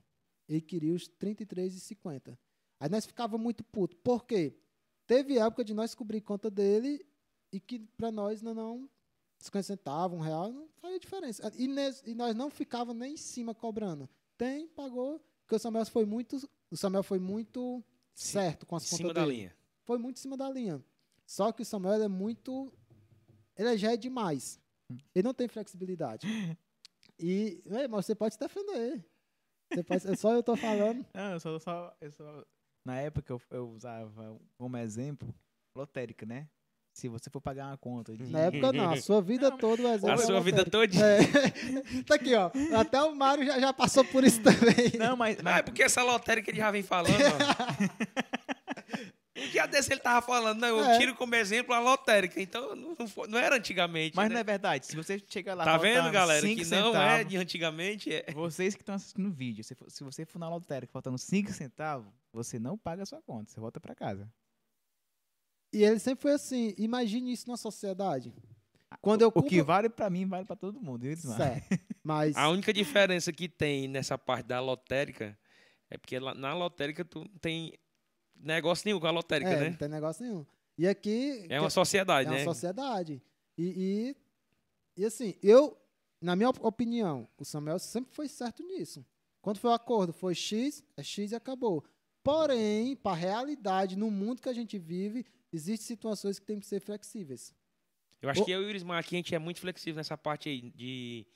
Ele 0.48 0.60
queria 0.60 0.94
os 0.94 1.08
33 1.08 1.74
e 1.74 1.80
50. 1.80 2.38
Aí 2.78 2.88
nós 2.88 3.04
ficava 3.04 3.36
muito 3.36 3.64
puto. 3.64 3.96
Por 3.96 4.24
quê? 4.24 4.56
Teve 5.04 5.36
época 5.36 5.64
de 5.64 5.74
nós 5.74 5.92
cobrir 5.92 6.20
conta 6.20 6.48
dele 6.48 7.04
e 7.50 7.58
que 7.58 7.80
para 7.80 8.12
nós 8.12 8.42
não, 8.42 8.54
não 8.54 8.90
50 9.40 9.62
centavos, 9.64 10.16
um 10.16 10.22
real, 10.22 10.52
não 10.52 10.68
fazia 10.76 11.00
diferença. 11.00 11.52
E, 11.58 11.68
e 12.06 12.14
nós 12.14 12.32
não 12.36 12.48
ficava 12.48 12.94
nem 12.94 13.14
em 13.14 13.16
cima 13.16 13.52
cobrando. 13.56 14.08
Tem, 14.38 14.68
pagou, 14.68 15.18
porque 15.40 15.56
o 15.56 15.58
Samuel 15.58 15.86
foi 15.86 16.04
muito, 16.04 16.48
o 16.70 16.76
Samuel 16.76 17.02
foi 17.02 17.18
muito 17.18 17.82
certo 18.14 18.64
com 18.64 18.76
Em 18.76 18.78
as 18.78 18.84
contas 18.84 18.98
cima 18.98 19.12
da 19.12 19.22
dele. 19.22 19.36
linha. 19.36 19.56
Foi 19.82 19.98
muito 19.98 20.18
em 20.18 20.20
cima 20.20 20.36
da 20.36 20.48
linha. 20.48 20.80
Só 21.26 21.50
que 21.50 21.62
o 21.62 21.66
Samuel 21.66 22.04
é 22.04 22.08
muito. 22.08 22.72
Ele 23.56 23.76
já 23.76 23.92
é 23.92 23.96
demais. 23.96 24.60
Ele 25.12 25.24
não 25.24 25.34
tem 25.34 25.48
flexibilidade. 25.48 26.24
E. 27.18 27.62
Ei, 27.66 27.88
mas 27.88 28.06
você 28.06 28.14
pode 28.14 28.34
se 28.34 28.40
defender. 28.40 29.04
Você 29.72 29.82
pode, 29.82 30.10
é 30.10 30.16
só 30.16 30.32
eu 30.32 30.42
tô 30.42 30.56
falando. 30.56 31.04
Não, 31.14 31.32
eu 31.32 31.40
só, 31.40 31.58
só, 31.58 31.96
eu 32.00 32.12
só... 32.12 32.44
Na 32.86 33.00
época 33.00 33.32
eu, 33.32 33.40
eu 33.50 33.70
usava 33.70 34.38
como 34.58 34.76
exemplo 34.76 35.34
lotérica, 35.76 36.26
né? 36.26 36.48
Se 36.94 37.08
você 37.08 37.28
for 37.28 37.40
pagar 37.40 37.66
uma 37.66 37.76
conta 37.76 38.16
de... 38.16 38.24
Na 38.30 38.40
época 38.40 38.72
não, 38.72 38.92
a 38.92 38.96
sua 39.00 39.20
vida 39.20 39.50
Não, 39.50 39.58
toda 39.58 39.82
o 39.82 39.88
exemplo. 39.88 40.10
A 40.10 40.14
é 40.14 40.26
sua 40.26 40.40
vida 40.40 40.58
lotérico. 40.58 40.94
toda. 40.94 41.04
É. 41.04 42.02
tá 42.06 42.14
aqui, 42.14 42.34
ó. 42.36 42.52
Até 42.78 43.02
o 43.02 43.12
Mário 43.16 43.44
já, 43.44 43.58
já 43.58 43.72
passou 43.72 44.04
por 44.04 44.22
isso 44.22 44.40
também. 44.40 44.92
Não, 44.96 45.16
mas... 45.16 45.38
Ah, 45.40 45.42
mas 45.42 45.56
é 45.56 45.62
porque 45.62 45.82
essa 45.82 46.04
lotérica 46.04 46.52
ele 46.52 46.58
já 46.58 46.70
vem 46.70 46.84
falando, 46.84 47.10
ó. 47.10 48.33
Desse 49.74 49.92
ele 49.92 50.00
tava 50.00 50.24
falando, 50.24 50.58
não, 50.60 50.68
eu 50.68 50.84
É. 50.84 50.98
tiro 50.98 51.14
como 51.14 51.34
exemplo 51.34 51.74
a 51.74 51.78
lotérica. 51.80 52.40
Então, 52.40 52.74
não, 52.76 52.94
não 52.98 53.06
foi- 53.08 53.28
não 53.28 53.38
era 53.38 53.56
antigamente. 53.56 54.14
Mas 54.16 54.28
né? 54.28 54.34
não 54.34 54.40
é 54.40 54.44
verdade. 54.44 54.86
Se 54.86 54.96
você 54.96 55.22
chega 55.28 55.54
lá 55.54 55.64
Tá 55.64 55.76
vendo, 55.76 56.10
galera? 56.10 56.40
Que 56.40 56.54
não 56.54 56.60
é 56.62 56.64
centavos, 56.64 57.28
de 57.28 57.36
antigamente. 57.36 58.12
É. 58.12 58.32
Vocês 58.32 58.74
que 58.74 58.82
estão 58.82 58.94
assistindo 58.94 59.28
o 59.28 59.32
vídeo, 59.32 59.62
se, 59.64 59.74
for- 59.74 59.90
se 59.90 60.02
você 60.04 60.24
for 60.24 60.38
na 60.38 60.48
lotérica 60.48 60.92
faltando 60.92 61.18
5 61.18 61.50
centavos, 61.52 62.06
você 62.32 62.58
não 62.58 62.78
paga 62.78 63.02
a 63.02 63.06
sua 63.06 63.20
conta, 63.22 63.50
você 63.50 63.60
volta 63.60 63.80
pra 63.80 63.94
casa. 63.94 64.28
E 65.72 65.82
ele 65.82 65.98
sempre 65.98 66.22
foi 66.22 66.32
assim. 66.32 66.74
Imagine 66.78 67.32
isso 67.32 67.48
na 67.48 67.56
sociedade. 67.56 68.32
Quando 69.00 69.22
eu 69.22 69.32
O 69.34 69.42
que 69.42 69.60
vale 69.60 69.88
pra 69.88 70.08
mim, 70.08 70.24
vale 70.24 70.44
pra 70.46 70.54
todo 70.54 70.80
mundo. 70.80 71.02
viu? 71.02 71.16
Certo. 71.16 71.66
Mas 72.02 72.36
A 72.36 72.48
única 72.48 72.72
diferença 72.72 73.32
que 73.32 73.48
tem 73.48 73.88
nessa 73.88 74.16
parte 74.16 74.46
da 74.46 74.60
lotérica 74.60 75.36
é 75.90 75.98
porque 75.98 76.18
lá- 76.18 76.34
na 76.34 76.54
lotérica 76.54 77.04
tu 77.04 77.28
tem 77.40 77.72
negócio 78.44 78.84
nenhum 78.86 79.00
com 79.00 79.06
a 79.06 79.10
lotérica, 79.10 79.50
é, 79.50 79.56
não 79.56 79.70
né? 79.70 79.76
tem 79.78 79.88
negócio 79.88 80.24
nenhum. 80.24 80.44
E 80.76 80.86
aqui 80.88 81.46
É 81.48 81.60
uma 81.60 81.70
sociedade, 81.70 82.28
é 82.28 82.32
né? 82.32 82.38
uma 82.38 82.44
sociedade. 82.44 83.22
E, 83.56 84.14
e, 84.96 85.02
e 85.02 85.04
assim, 85.04 85.34
eu, 85.42 85.76
na 86.20 86.34
minha 86.34 86.48
op- 86.50 86.64
opinião, 86.64 87.28
o 87.38 87.44
Samuel 87.44 87.78
sempre 87.78 88.12
foi 88.14 88.28
certo 88.28 88.62
nisso. 88.62 89.04
Quando 89.40 89.58
foi 89.58 89.70
o 89.70 89.74
acordo, 89.74 90.12
foi 90.12 90.34
X, 90.34 90.82
é 90.96 91.02
X 91.02 91.32
e 91.32 91.34
acabou. 91.34 91.84
Porém, 92.22 92.96
para 92.96 93.12
a 93.12 93.14
realidade, 93.14 93.96
no 93.96 94.10
mundo 94.10 94.40
que 94.40 94.48
a 94.48 94.52
gente 94.54 94.78
vive, 94.78 95.24
existem 95.52 95.86
situações 95.86 96.38
que 96.38 96.46
têm 96.46 96.58
que 96.58 96.66
ser 96.66 96.80
flexíveis. 96.80 97.54
Eu 98.22 98.30
acho 98.30 98.40
O- 98.40 98.44
que 98.44 98.50
eu 98.50 98.62
e 98.62 98.64
o 98.64 98.70
Irismar 98.70 98.98
aqui, 98.98 99.14
a 99.14 99.18
gente 99.18 99.34
é 99.34 99.38
muito 99.38 99.60
flexível 99.60 99.96
nessa 99.98 100.16
parte 100.16 100.48
aí 100.48 100.70
de, 100.74 101.26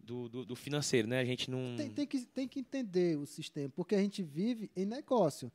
do, 0.00 0.28
do, 0.28 0.44
do 0.44 0.56
financeiro, 0.56 1.06
né? 1.06 1.20
A 1.20 1.24
gente 1.24 1.48
não... 1.50 1.76
Tem, 1.76 1.88
tem 1.90 2.06
que, 2.06 2.26
tem 2.26 2.48
que 2.48 2.58
entender 2.60 3.16
o 3.16 3.24
sistema, 3.24 3.70
porque 3.70 3.94
a 3.94 3.98
gente 4.00 4.20
vive 4.22 4.68
em 4.74 4.84
negócio. 4.84 5.50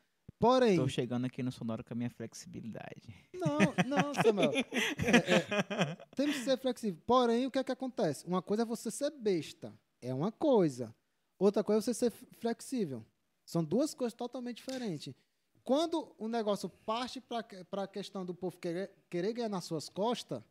Porém, 0.45 0.77
Tô 0.77 0.87
chegando 0.87 1.25
aqui 1.25 1.41
no 1.41 1.51
sonoro 1.51 1.83
com 1.83 1.91
a 1.91 1.97
minha 1.97 2.09
flexibilidade. 2.11 3.15
Não, 3.33 3.57
não, 3.87 4.13
Samuel. 4.13 4.51
É, 4.53 4.61
é, 4.61 5.97
temos 6.15 6.35
que 6.35 6.43
ser 6.43 6.55
flexível. 6.59 7.01
Porém, 7.03 7.47
o 7.47 7.51
que 7.51 7.57
é 7.57 7.63
que 7.63 7.71
acontece? 7.71 8.23
Uma 8.27 8.43
coisa 8.43 8.61
é 8.61 8.65
você 8.65 8.91
ser 8.91 9.09
besta. 9.09 9.73
É 9.99 10.13
uma 10.13 10.31
coisa. 10.31 10.93
Outra 11.39 11.63
coisa 11.63 11.79
é 11.79 11.81
você 11.81 11.93
ser 11.95 12.11
flexível. 12.11 13.03
São 13.43 13.63
duas 13.63 13.95
coisas 13.95 14.13
totalmente 14.13 14.57
diferentes. 14.57 15.15
Quando 15.63 16.15
o 16.15 16.27
negócio 16.27 16.69
parte 16.69 17.19
para 17.19 17.83
a 17.83 17.87
questão 17.87 18.23
do 18.23 18.35
povo 18.35 18.55
querer, 18.59 18.91
querer 19.09 19.33
ganhar 19.33 19.49
nas 19.49 19.63
suas 19.63 19.89
costas, 19.89 20.43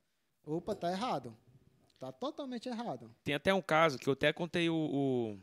opa, 0.44 0.74
tá 0.74 0.90
errado. 0.90 1.36
Tá 2.00 2.10
totalmente 2.10 2.68
errado. 2.68 3.14
Tem 3.22 3.36
até 3.36 3.54
um 3.54 3.62
caso 3.62 3.96
que 3.96 4.08
eu 4.08 4.14
até 4.14 4.32
contei 4.32 4.68
o, 4.68 4.74
o, 4.74 5.38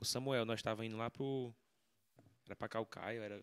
o 0.00 0.04
Samuel. 0.04 0.44
Nós 0.44 0.58
estávamos 0.58 0.86
indo 0.86 0.96
lá 0.96 1.08
pro. 1.08 1.54
Era 2.44 2.56
pra 2.56 2.68
Calcaio, 2.68 3.22
era 3.22 3.40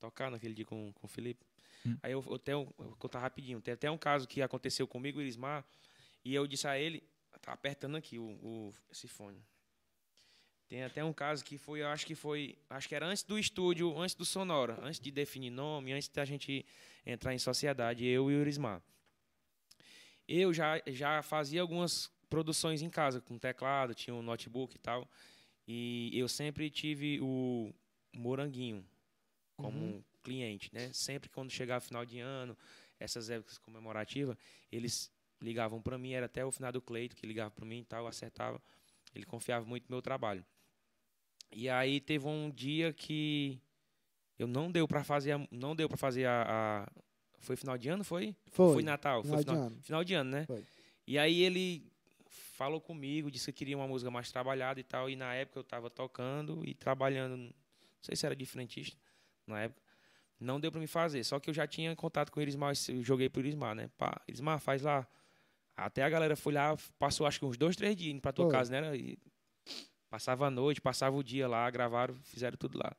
tocar 0.00 0.30
naquele 0.30 0.54
dia 0.54 0.64
com, 0.64 0.92
com 0.92 1.06
o 1.06 1.08
Felipe. 1.08 1.44
Hum. 1.86 1.96
Aí 2.02 2.12
eu, 2.12 2.24
eu 2.28 2.38
tenho, 2.38 2.74
eu 2.78 2.84
vou 2.86 2.96
contar 2.96 3.20
rapidinho. 3.20 3.60
Tem 3.60 3.74
até 3.74 3.90
um 3.90 3.98
caso 3.98 4.26
que 4.26 4.42
aconteceu 4.42 4.88
comigo, 4.88 5.18
o 5.18 5.22
Irismar, 5.22 5.64
e 6.24 6.34
eu 6.34 6.46
disse 6.46 6.66
a 6.66 6.78
ele, 6.78 7.02
tá 7.40 7.52
apertando 7.52 7.96
aqui 7.96 8.18
o, 8.18 8.24
o- 8.42 8.74
esse 8.90 9.06
fone. 9.06 9.40
Tem 10.68 10.84
até 10.84 11.04
um 11.04 11.12
caso 11.12 11.44
que 11.44 11.58
foi, 11.58 11.80
eu 11.82 11.88
acho 11.88 12.06
que 12.06 12.14
foi, 12.14 12.56
acho 12.68 12.88
que 12.88 12.94
era 12.94 13.04
antes 13.06 13.22
do 13.24 13.38
estúdio, 13.38 13.96
antes 13.98 14.14
do 14.14 14.24
Sonora, 14.24 14.78
antes 14.82 15.00
de 15.00 15.10
definir 15.10 15.50
nome, 15.50 15.92
antes 15.92 16.08
da 16.08 16.24
gente 16.24 16.64
entrar 17.04 17.34
em 17.34 17.38
sociedade, 17.38 18.06
eu 18.06 18.30
e 18.30 18.36
o 18.36 18.40
Irismar. 18.40 18.80
Eu 20.28 20.52
já, 20.54 20.80
já 20.86 21.22
fazia 21.22 21.60
algumas 21.60 22.08
produções 22.28 22.82
em 22.82 22.88
casa, 22.90 23.20
com 23.20 23.36
teclado, 23.36 23.94
tinha 23.94 24.14
um 24.14 24.22
notebook 24.22 24.76
e 24.76 24.78
tal. 24.78 25.10
E 25.66 26.10
eu 26.14 26.28
sempre 26.28 26.70
tive 26.70 27.18
o 27.20 27.72
Moranguinho 28.14 28.84
como 29.60 29.76
Uhum. 29.78 30.04
cliente, 30.22 30.70
né? 30.72 30.90
Sempre 30.92 31.28
quando 31.28 31.50
chegava 31.50 31.80
final 31.80 32.04
de 32.04 32.18
ano, 32.20 32.56
essas 32.98 33.30
épocas 33.30 33.58
comemorativas, 33.58 34.36
eles 34.70 35.10
ligavam 35.40 35.80
para 35.80 35.96
mim, 35.98 36.12
era 36.12 36.26
até 36.26 36.44
o 36.44 36.50
final 36.52 36.70
do 36.72 36.80
Cleito 36.82 37.16
que 37.16 37.26
ligava 37.26 37.50
para 37.50 37.64
mim 37.64 37.78
e 37.80 37.84
tal, 37.84 38.06
acertava. 38.06 38.60
Ele 39.14 39.24
confiava 39.24 39.64
muito 39.66 39.84
no 39.88 39.94
meu 39.96 40.02
trabalho. 40.02 40.44
E 41.52 41.68
aí 41.68 42.00
teve 42.00 42.26
um 42.26 42.50
dia 42.50 42.92
que 42.92 43.60
eu 44.38 44.46
não 44.46 44.70
deu 44.70 44.86
para 44.86 45.02
fazer, 45.02 45.32
a- 45.32 45.48
não 45.50 45.74
deu 45.74 45.88
para 45.88 45.96
fazer 45.96 46.26
a, 46.26 46.42
a- 46.86 46.92
foi 47.40 47.56
final 47.56 47.76
de 47.76 47.88
ano, 47.88 48.04
foi? 48.04 48.36
Foi. 48.50 48.74
Foi 48.74 48.82
Natal, 48.82 49.22
final 49.22 49.36
foi 49.38 49.44
de 49.44 49.50
final, 49.50 49.66
ano. 49.66 49.82
final 49.82 50.04
de 50.04 50.14
ano, 50.14 50.30
né? 50.30 50.46
Foi. 50.46 50.64
E 51.06 51.18
aí 51.18 51.42
ele 51.42 51.90
falou 52.28 52.80
comigo, 52.80 53.30
disse 53.30 53.50
que 53.52 53.58
queria 53.58 53.76
uma 53.76 53.88
música 53.88 54.10
mais 54.10 54.30
trabalhada 54.30 54.78
e 54.78 54.84
tal. 54.84 55.08
E 55.10 55.16
na 55.16 55.34
época 55.34 55.58
eu 55.58 55.62
estava 55.62 55.90
tocando 55.90 56.62
e 56.64 56.74
trabalhando, 56.74 57.36
não 57.36 57.52
sei 58.02 58.14
se 58.14 58.24
era 58.26 58.36
de 58.36 58.44
frentista 58.46 58.96
na 59.50 59.60
época. 59.62 59.80
Não 60.38 60.58
deu 60.58 60.72
para 60.72 60.80
me 60.80 60.86
fazer, 60.86 61.22
só 61.22 61.38
que 61.38 61.50
eu 61.50 61.54
já 61.54 61.66
tinha 61.66 61.94
contato 61.94 62.32
com 62.32 62.40
o 62.40 62.42
Irismar, 62.42 62.72
eu 62.88 63.02
joguei 63.02 63.28
pro 63.28 63.42
Irismar, 63.42 63.74
né? 63.74 63.90
Pá, 63.98 64.22
Irismar, 64.26 64.58
faz 64.58 64.80
lá. 64.80 65.06
Até 65.76 66.02
a 66.02 66.08
galera 66.08 66.34
foi 66.34 66.54
lá, 66.54 66.76
passou 66.98 67.26
acho 67.26 67.38
que 67.38 67.44
uns 67.44 67.58
dois, 67.58 67.76
três 67.76 67.94
dias 67.94 68.14
indo 68.14 68.22
pra 68.22 68.32
tua 68.32 68.46
Foi. 68.46 68.52
casa, 68.52 68.80
né? 68.80 68.96
E 68.96 69.18
passava 70.08 70.46
a 70.46 70.50
noite, 70.50 70.80
passava 70.80 71.16
o 71.16 71.22
dia 71.22 71.46
lá, 71.46 71.68
gravaram, 71.70 72.14
fizeram 72.22 72.56
tudo 72.56 72.78
lá. 72.78 72.96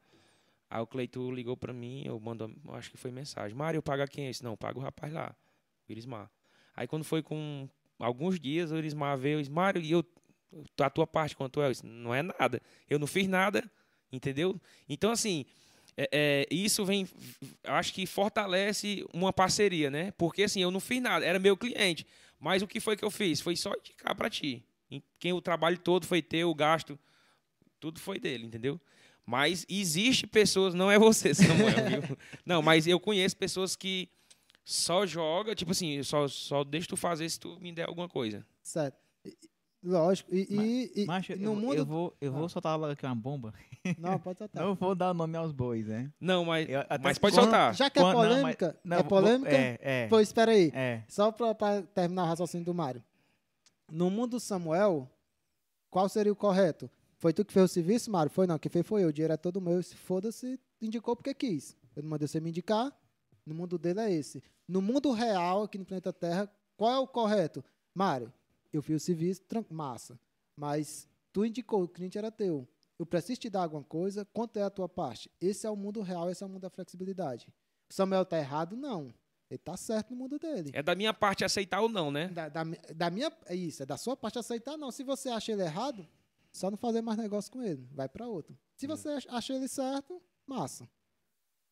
Aí 0.70 0.82
o 0.82 0.88
Cleito 0.88 1.32
ligou 1.32 1.58
pra 1.58 1.74
mim, 1.74 2.04
eu 2.06 2.20
mandou, 2.20 2.49
eu 2.66 2.76
acho 2.76 2.89
que 2.91 2.97
foi 2.97 3.12
mensagem. 3.12 3.58
Mário, 3.58 3.80
eu 3.80 3.84
pago 3.84 4.08
quem 4.08 4.28
é 4.28 4.30
esse? 4.30 4.43
Não, 4.43 4.56
paga 4.56 4.80
o 4.80 4.82
rapaz 4.82 5.12
lá, 5.12 5.36
o 5.88 5.91
Irismar. 5.91 6.30
Aí 6.76 6.88
quando 6.88 7.04
foi 7.04 7.22
com 7.22 7.68
alguns 7.99 8.39
dias, 8.39 8.72
o 8.72 8.78
Irismar 8.78 9.18
veio 9.18 9.39
e 9.39 9.41
disse, 9.41 9.52
Mário, 9.52 9.82
e 9.82 9.91
eu, 9.91 10.06
a 10.80 10.89
tua 10.89 11.06
parte 11.06 11.36
quanto 11.36 11.62
é? 11.62 11.68
Eu 11.68 11.72
disse, 11.72 11.86
não 11.86 12.14
é 12.16 12.22
nada. 12.22 12.62
Eu 12.89 12.97
não 12.97 13.08
fiz 13.08 13.28
nada, 13.28 13.70
entendeu? 14.12 14.60
Então, 14.88 15.12
assim, 15.12 15.45
é, 15.98 16.10
é, 16.12 16.48
isso 16.50 16.86
vem, 16.86 17.08
acho 17.64 17.94
que 17.94 18.06
fortalece 18.06 19.06
uma 19.14 19.34
parceria, 19.34 19.89
né? 19.89 20.12
Porque, 20.18 20.44
assim, 20.44 20.62
eu 20.62 20.72
não 20.72 20.80
fiz 20.80 21.02
nada, 21.02 21.26
era 21.26 21.39
meu 21.39 21.58
cliente. 21.58 22.06
Mas 22.39 22.62
o 22.62 22.68
que 22.68 22.80
foi 22.80 22.98
que 22.98 23.06
eu 23.06 23.12
fiz? 23.12 23.39
Foi 23.39 23.56
só 23.56 23.74
indicar 23.76 24.16
pra 24.16 24.30
ti. 24.30 24.64
Em 24.89 25.02
Quem 25.20 25.34
o 25.34 25.42
trabalho 25.42 25.78
todo 25.78 26.06
foi 26.08 26.22
teu, 26.22 26.50
o 26.50 26.56
gasto, 26.56 27.00
tudo 27.80 28.00
foi 28.00 28.20
dele, 28.20 28.46
entendeu? 28.46 28.80
Mas 29.26 29.66
existe 29.70 30.26
pessoas, 30.26 30.74
não 30.74 30.89
é 30.89 30.98
você, 30.98 31.34
Samuel, 31.36 32.02
viu? 32.02 32.18
Não, 32.46 32.62
mas 32.62 32.88
eu 32.88 33.00
conheço 33.00 33.38
pessoas 33.38 33.76
que 33.76 34.10
só 34.64 35.06
joga, 35.06 35.56
tipo 35.56 35.72
assim, 35.72 36.02
só, 36.04 36.28
só 36.28 36.64
deixa 36.64 36.88
tu 36.88 36.98
fazer 36.98 37.30
se 37.30 37.39
tu 37.39 37.60
me 37.60 37.72
der 37.72 37.88
alguma 37.88 38.10
coisa. 38.10 38.46
Certo. 38.64 38.98
Lógico. 39.84 40.34
E, 40.34 40.48
Ma- 41.08 41.20
e- 41.20 41.32
e 41.34 41.36
no 41.38 41.52
eu, 41.52 41.56
mundo. 41.56 41.74
eu 41.74 41.86
vou, 41.86 42.16
eu 42.22 42.32
vou 42.32 42.46
Ah. 42.46 42.50
soltar 42.50 42.78
logo 42.78 42.92
aqui 42.94 43.04
uma 43.06 43.16
bomba. 43.16 43.54
Não, 43.98 44.20
pode 44.20 44.38
soltar. 44.40 44.64
Não 44.64 44.76
vou 44.76 44.94
dar 44.94 45.12
nome 45.14 45.36
aos 45.38 45.52
bois, 45.52 45.88
né? 45.88 46.12
Não, 46.20 46.46
mas, 46.46 46.70
Eu 46.70 46.82
até 46.82 47.00
mas 47.00 47.18
pode 47.18 47.36
quando- 47.36 47.44
soltar. 47.46 47.74
Já 47.74 47.90
que 47.90 47.98
é 47.98 48.02
Quando- 48.02 48.14
não, 48.16 48.22
mas- 48.22 48.30
polêmica, 48.56 48.80
Não, 48.84 48.98
é 48.98 49.00
vou- 49.00 49.10
polêmica? 49.10 49.52
É, 49.52 49.80
é. 49.82 50.08
Pois 50.08 50.28
espera 50.28 50.52
aí. 50.52 50.72
É. 50.74 51.04
Só 51.08 51.32
para 51.32 51.82
terminar 51.82 52.24
o 52.24 52.28
raciocínio 52.28 52.66
do 52.66 52.74
Mário. 52.76 53.04
No 53.92 54.10
mundo 54.12 54.32
do 54.32 54.40
Samuel, 54.40 55.10
qual 55.90 56.08
seria 56.08 56.32
o 56.32 56.36
correto? 56.36 56.90
Foi 57.18 57.34
tu 57.34 57.44
que 57.44 57.52
fez 57.54 57.66
o 57.70 57.74
serviço, 57.74 58.10
Mário? 58.12 58.32
Foi 58.32 58.46
não, 58.48 58.58
quem 58.60 58.72
fez 58.72 58.86
foi 58.86 59.04
eu. 59.04 59.10
O 59.10 59.14
dinheiro 59.14 59.34
é 59.34 59.38
todo 59.38 59.60
meu. 59.60 59.82
Se 59.82 59.96
foda-se, 59.96 60.60
indicou 60.82 61.16
porque 61.16 61.34
quis. 61.34 61.76
Eu 61.96 62.04
não 62.04 62.10
mandei 62.12 62.28
você 62.28 62.40
me 62.40 62.50
indicar. 62.50 62.92
No 63.46 63.54
mundo 63.56 63.78
dele 63.80 64.00
é 64.00 64.12
esse. 64.12 64.44
No 64.68 64.82
mundo 64.82 65.12
real, 65.12 65.64
aqui 65.64 65.78
no 65.78 65.86
planeta 65.86 66.14
Terra, 66.14 66.50
qual 66.78 66.92
é 66.92 67.00
o 67.00 67.08
correto? 67.08 67.64
Mário, 67.94 68.32
eu 68.72 68.82
fiz 68.82 69.02
o 69.02 69.06
serviço, 69.06 69.42
massa. 69.70 70.20
Mas 70.56 71.08
tu 71.32 71.46
indicou, 71.46 71.84
o 71.84 71.88
cliente 71.88 72.18
era 72.18 72.32
teu. 72.32 72.68
Eu 73.00 73.06
preciso 73.06 73.40
te 73.40 73.50
dar 73.50 73.64
alguma 73.64 73.84
coisa, 73.84 74.24
quanto 74.26 74.58
é 74.58 74.64
a 74.64 74.70
tua 74.70 74.88
parte? 74.88 75.32
Esse 75.40 75.66
é 75.66 75.70
o 75.70 75.76
mundo 75.76 76.02
real, 76.02 76.30
esse 76.30 76.44
é 76.44 76.46
o 76.46 76.50
mundo 76.50 76.62
da 76.62 76.70
flexibilidade. 76.70 77.48
O 77.90 77.94
Samuel 77.94 78.26
tá 78.26 78.38
errado? 78.38 78.76
Não. 78.76 79.14
Ele 79.50 79.58
tá 79.58 79.76
certo 79.76 80.12
no 80.12 80.16
mundo 80.16 80.40
dele. 80.40 80.70
É 80.74 80.82
da 80.82 80.96
minha 80.96 81.14
parte 81.14 81.44
aceitar 81.44 81.82
ou 81.82 81.90
não, 81.90 82.10
né? 82.12 82.30
Da, 82.30 82.48
da, 82.48 82.64
da 82.96 83.10
minha. 83.10 83.30
É 83.48 83.56
isso, 83.56 83.84
é 83.84 83.86
da 83.86 83.98
sua 83.98 84.16
parte 84.16 84.40
aceitar, 84.40 84.78
não. 84.78 84.92
Se 84.92 85.04
você 85.04 85.30
acha 85.30 85.52
ele 85.52 85.62
errado, 85.64 86.08
só 86.54 86.70
não 86.72 86.78
fazer 86.78 87.02
mais 87.02 87.18
negócio 87.18 87.52
com 87.52 87.62
ele. 87.62 87.86
Vai 87.92 88.08
para 88.08 88.28
outro. 88.28 88.58
Se 88.78 88.88
você 88.88 89.10
ach- 89.10 89.28
acha 89.30 89.54
ele 89.54 89.68
certo, 89.68 90.22
massa. 90.48 90.88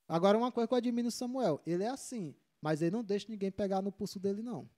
Agora, 0.07 0.37
uma 0.37 0.51
coisa 0.51 0.67
que 0.67 0.73
eu 0.73 0.77
admiro 0.77 1.05
no 1.05 1.11
Samuel: 1.11 1.61
ele 1.65 1.83
é 1.83 1.89
assim, 1.89 2.35
mas 2.61 2.81
ele 2.81 2.91
não 2.91 3.03
deixa 3.03 3.27
ninguém 3.29 3.51
pegar 3.51 3.81
no 3.81 3.91
pulso 3.91 4.19
dele, 4.19 4.41
não. 4.41 4.69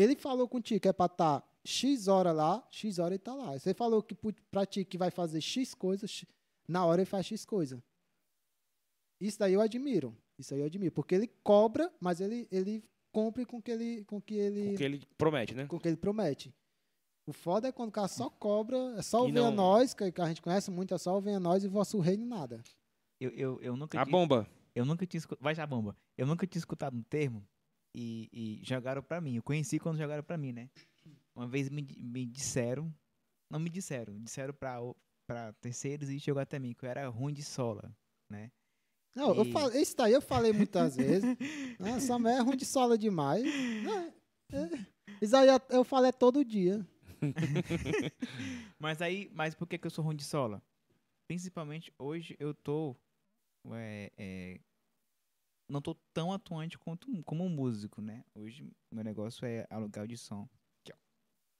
Ele 0.00 0.14
falou 0.16 0.48
contigo 0.48 0.80
que 0.80 0.88
é 0.88 0.92
para 0.92 1.06
estar 1.12 1.44
X 1.64 2.06
hora 2.08 2.30
lá, 2.32 2.66
X 2.70 2.98
hora 2.98 3.14
ele 3.14 3.18
tá 3.18 3.34
lá. 3.34 3.58
Você 3.58 3.74
falou 3.74 4.02
que 4.02 4.14
pra 4.50 4.64
ti 4.64 4.84
que 4.84 4.96
vai 4.96 5.10
fazer 5.10 5.40
X 5.40 5.74
coisas, 5.74 6.24
na 6.68 6.84
hora 6.86 7.00
ele 7.02 7.06
faz 7.10 7.26
X 7.26 7.44
coisa. 7.44 7.82
Isso 9.20 9.38
daí 9.38 9.52
eu 9.54 9.60
admiro. 9.60 10.16
Isso 10.38 10.54
aí 10.54 10.60
eu 10.60 10.66
admiro. 10.66 10.92
Porque 10.92 11.14
ele 11.14 11.26
cobra, 11.42 11.92
mas 12.00 12.20
ele, 12.20 12.46
ele 12.50 12.84
cumpre 13.12 13.44
com 13.44 13.60
que 13.60 13.70
ele, 13.70 14.04
com 14.04 14.20
que 14.20 14.34
ele, 14.34 14.74
O 14.74 14.76
que 14.76 14.84
ele 14.84 15.06
promete, 15.16 15.54
né? 15.54 15.66
com 15.66 15.76
o 15.76 15.80
que 15.80 15.88
ele 15.88 15.96
promete. 15.96 16.54
O 17.26 17.32
foda 17.32 17.68
é 17.68 17.72
quando 17.72 17.88
o 17.90 17.92
cara 17.92 18.08
só 18.08 18.30
cobra, 18.30 18.76
é 18.96 19.02
só 19.02 19.22
o 19.22 19.32
venha 19.32 19.50
não- 19.50 19.54
nós, 19.54 19.92
que, 19.92 20.04
a 20.04 20.28
gente 20.28 20.40
conhece 20.40 20.70
muito, 20.70 20.94
é 20.94 20.98
só 20.98 21.18
o 21.18 21.20
venha 21.20 21.38
nós 21.40 21.62
e 21.64 21.68
vosso 21.68 21.98
reino 21.98 22.24
nada. 22.24 22.62
Eu, 23.20 23.30
eu, 23.30 23.60
eu 23.60 23.76
nunca 23.76 24.00
A 24.00 24.04
tinha- 24.04 24.12
bomba. 24.12 24.48
Eu 24.74 24.84
nunca 24.84 25.04
tinha 25.04 25.18
escutado. 25.18 25.42
Vai 25.42 25.54
já, 25.54 25.66
bomba. 25.66 25.96
Eu 26.16 26.24
nunca 26.26 26.46
tinha 26.46 26.60
escutado 26.60 26.96
um 26.96 27.02
termo 27.02 27.44
e, 27.98 28.60
e 28.60 28.60
jogaram 28.64 29.02
pra 29.02 29.20
mim. 29.20 29.36
Eu 29.36 29.42
conheci 29.42 29.78
quando 29.78 29.98
jogaram 29.98 30.22
pra 30.22 30.36
mim, 30.38 30.52
né? 30.52 30.70
Uma 31.34 31.46
vez 31.48 31.68
me, 31.68 31.82
me 31.98 32.24
disseram. 32.26 32.92
Não 33.50 33.58
me 33.58 33.68
disseram. 33.70 34.18
Disseram 34.20 34.52
pra, 34.54 34.80
o- 34.82 34.96
pra 35.26 35.52
terceiros 35.54 36.08
e 36.10 36.20
chegou 36.20 36.40
até 36.40 36.58
mim 36.58 36.74
que 36.74 36.84
eu 36.84 36.88
era 36.90 37.08
ruim 37.08 37.32
de 37.32 37.42
sola, 37.42 37.94
né? 38.30 38.50
Não, 39.14 39.34
eu 39.34 39.44
E- 39.44 39.52
falei, 39.52 39.82
isso 39.82 39.96
daí 39.96 40.12
eu 40.12 40.20
falei 40.22 40.52
muitas 40.52 40.96
vezes. 40.96 41.24
Ah, 41.80 41.90
Essa 41.90 42.18
mulher 42.18 42.38
é 42.38 42.42
ruim 42.42 42.56
de 42.56 42.64
sola 42.66 42.96
demais. 42.98 43.44
Ah, 43.88 44.12
é. 44.52 44.86
Isso 45.22 45.36
aí 45.36 45.48
eu- 45.48 45.60
eu 45.70 45.84
falei 45.84 46.12
todo 46.12 46.44
dia. 46.44 46.86
Mas 48.78 49.02
aí, 49.02 49.30
mas 49.34 49.54
por 49.54 49.66
que, 49.66 49.76
que 49.78 49.86
eu 49.86 49.90
sou 49.90 50.04
ruim 50.04 50.16
de 50.16 50.24
sola? 50.24 50.62
Principalmente 51.26 51.92
hoje 51.98 52.36
eu 52.38 52.54
tô. 52.54 52.96
é, 53.72 54.12
é, 54.16 54.60
não 55.68 55.80
tô 55.82 55.94
tão 56.14 56.32
atuante 56.32 56.78
quanto 56.78 57.06
como 57.24 57.44
um 57.44 57.48
músico, 57.48 58.00
né? 58.00 58.24
Hoje 58.34 58.66
meu 58.92 59.04
negócio 59.04 59.44
é 59.46 59.66
alugar 59.70 60.06
de 60.06 60.16
som. 60.16 60.48
Aqui, 60.80 60.92
ó. 60.92 60.96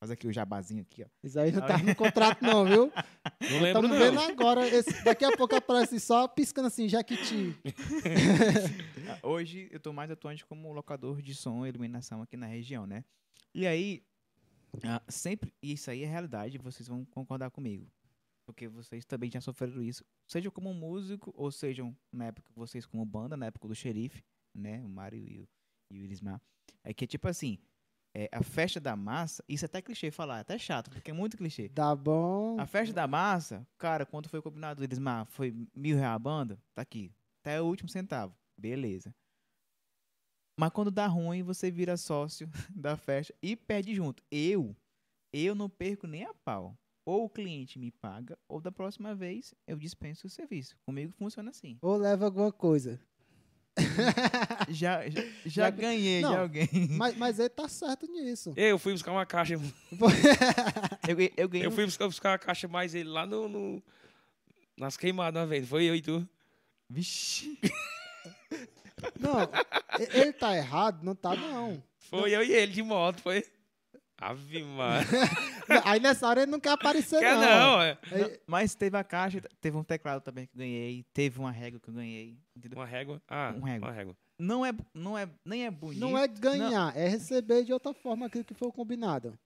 Faz 0.01 0.11
aqui 0.11 0.27
o 0.27 0.33
jabazinho 0.33 0.83
aqui, 0.83 1.03
ó. 1.05 1.07
Isso 1.23 1.39
aí 1.39 1.53
não 1.53 1.61
tá 1.67 1.77
no 1.79 1.95
contrato, 1.95 2.43
não, 2.43 2.65
viu? 2.65 2.93
Não 3.41 3.61
lembro, 3.61 3.87
Estamos 3.87 3.99
vendo 3.99 4.21
agora. 4.21 4.67
esse- 4.69 5.05
daqui 5.05 5.25
a 5.25 5.35
pouco 5.37 5.55
aparece 5.55 5.99
só 6.01 6.27
piscando 6.29 6.67
assim, 6.69 6.89
Jaquiti. 6.89 7.55
Ah, 9.11 9.19
Hoje 9.27 9.69
eu 9.71 9.81
tô 9.81 9.93
mais 9.93 10.11
atuante 10.11 10.45
como 10.45 10.73
locador 10.73 11.23
de 11.23 11.35
som 11.35 11.65
e 11.65 11.69
iluminação 11.71 12.21
aqui 12.21 12.37
na 12.37 12.47
região, 12.47 12.87
né? 12.87 13.05
E 13.55 13.67
aí, 13.67 14.05
ah, 14.85 15.01
sempre, 15.09 15.55
e 15.63 15.73
isso 15.73 15.91
aí 15.91 16.03
é 16.03 16.07
realidade, 16.07 16.59
vocês 16.59 16.87
vão 16.89 17.05
concordar 17.07 17.51
comigo. 17.51 17.91
Porque 18.49 18.67
vocês 18.67 19.05
também 19.05 19.31
já 19.31 19.43
sofreram 19.43 19.83
isso, 19.83 20.03
seja 20.27 20.51
como 20.51 20.73
músico, 20.73 21.31
ou 21.37 21.53
sejam 21.53 21.95
na 22.11 22.29
época 22.29 22.51
vocês 22.57 22.87
como 22.87 23.05
banda, 23.05 23.37
na 23.37 23.45
época 23.45 23.69
do 23.69 23.75
xerife, 23.75 24.25
né? 24.55 24.83
O 24.83 24.89
Mário 24.89 25.19
e 25.19 25.39
o, 25.39 25.49
e 25.93 26.01
o 26.01 26.05
Irismar. 26.05 26.41
É 26.83 26.95
que, 26.95 27.07
tipo 27.07 27.29
assim, 27.29 27.59
é, 28.17 28.27
a 28.33 28.43
festa 28.43 28.81
da 28.81 28.97
massa, 28.97 29.45
isso 29.47 29.67
é 29.67 29.67
até 29.67 29.83
clichê 29.83 30.11
falar, 30.11 30.39
é 30.39 30.41
até 30.41 30.59
chato, 30.59 30.91
porque 30.91 31.11
é 31.11 31.15
muito 31.15 31.37
clichê. 31.37 31.69
Tá 31.69 31.95
bom. 31.95 32.59
A 32.59 32.65
festa 32.65 32.95
da 32.95 33.07
massa, 33.07 33.69
cara, 33.77 34.07
quanto 34.07 34.31
foi 34.31 34.41
combinado, 34.41 34.83
Elismar? 34.83 35.27
Foi 35.27 35.55
mil 35.77 35.99
reais 35.99 36.17
a 36.17 36.19
banda? 36.19 36.59
Tá 36.73 36.81
aqui. 36.81 37.13
Até 37.43 37.61
o 37.61 37.67
último 37.67 37.91
centavo. 37.91 38.35
Beleza. 38.59 39.15
Mas 40.59 40.71
quando 40.71 40.91
dá 40.91 41.07
ruim, 41.07 41.43
você 41.43 41.71
vira 41.71 41.99
sócio 41.99 42.49
da 42.75 42.97
festa 42.97 43.35
e 43.43 43.55
perde 43.55 43.95
junto. 43.95 44.25
Eu, 44.31 44.75
eu 45.35 45.55
não 45.55 45.69
perco 45.69 46.07
nem 46.07 46.25
a 46.25 46.33
pau. 46.33 46.75
Ou 47.11 47.25
o 47.25 47.31
cliente 47.31 47.79
me 47.79 47.91
paga, 47.91 48.37
ou 48.47 48.61
da 48.61 48.71
próxima 48.71 49.15
vez 49.15 49.55
eu 49.67 49.79
dispenso 49.79 50.27
o 50.27 50.31
serviço. 50.31 50.77
Comigo 50.85 51.11
funciona 51.19 51.49
assim. 51.49 51.79
Ou 51.81 51.97
leva 51.97 52.27
alguma 52.27 52.53
coisa. 52.53 53.01
Já, 54.69 55.09
já, 55.09 55.23
já 55.23 55.25
Já- 55.47 55.71
ganhei 55.71 56.21
Não. 56.21 56.33
de 56.33 56.37
alguém. 56.37 56.69
Mas, 56.91 57.17
mas 57.17 57.39
ele 57.39 57.49
tá 57.49 57.67
certo 57.69 58.07
nisso. 58.07 58.53
Eu 58.57 58.79
fui 58.79 58.93
buscar 58.93 59.13
uma 59.13 59.25
caixa. 59.25 59.55
Eu, 61.09 61.17
ganhei- 61.17 61.33
eu 61.37 61.49
ganhei 61.49 61.67
Eu 61.67 61.71
fui 61.71 61.87
buscar, 61.87 62.07
buscar 62.07 62.31
uma 62.33 62.39
caixa 62.39 62.69
mais 62.69 62.95
ele 62.95 63.09
lá 63.09 63.25
no. 63.25 63.49
no- 63.49 63.83
nas 64.77 64.97
queimadas 64.99 65.41
uma 65.41 65.47
vez. 65.47 65.67
Foi 65.67 65.85
eu 65.85 65.95
e 65.97 66.03
tu. 66.03 66.29
Vixe. 66.91 67.59
Não, 69.19 69.39
ele 70.13 70.33
tá 70.35 70.55
errado? 70.57 71.03
Não 71.03 71.15
tá, 71.15 71.35
não. 71.35 71.83
Foi 71.99 72.35
eu 72.35 72.43
e 72.43 72.53
ele 72.53 72.73
de 72.73 72.83
moto, 72.83 73.21
foi. 73.23 73.45
Ave 74.21 74.63
Maria. 74.65 75.07
Aí 75.85 76.01
nessa 76.01 76.27
hora 76.27 76.43
ele 76.43 76.51
não 76.51 76.59
quer 76.59 76.71
aparecer, 76.71 77.21
Quer 77.21 77.35
não. 77.35 77.41
não, 77.77 77.83
é. 77.83 77.99
Aí- 78.11 78.41
Mas 78.47 78.75
teve 78.75 78.97
a 78.97 79.05
caixa, 79.05 79.41
teve 79.61 79.77
um 79.77 79.85
teclado 79.85 80.21
também 80.23 80.47
que 80.47 80.55
eu 80.55 80.59
ganhei, 80.59 81.05
teve 81.13 81.39
uma 81.39 81.51
régua 81.53 81.79
que 81.79 81.89
eu 81.89 81.95
ganhei. 81.95 82.37
Entendeu? 82.57 82.79
Uma 82.79 82.87
régua. 82.87 83.23
Ah, 83.29 83.55
Um 83.57 83.61
régua. 83.63 83.89
uma 83.89 83.95
régua. 83.95 84.17
Não 84.39 84.65
é, 84.67 84.73
não 84.95 85.17
é, 85.19 85.29
nem 85.45 85.67
é 85.67 85.71
bonito. 85.71 86.01
Não 86.01 86.17
é 86.17 86.27
ganhar, 86.29 86.97
é 86.97 87.09
receber 87.09 87.65
de 87.65 87.73
outra 87.73 87.93
forma 87.95 88.27
aquilo 88.27 88.45
que 88.45 88.55
foi 88.55 88.71
combinado. 88.73 89.39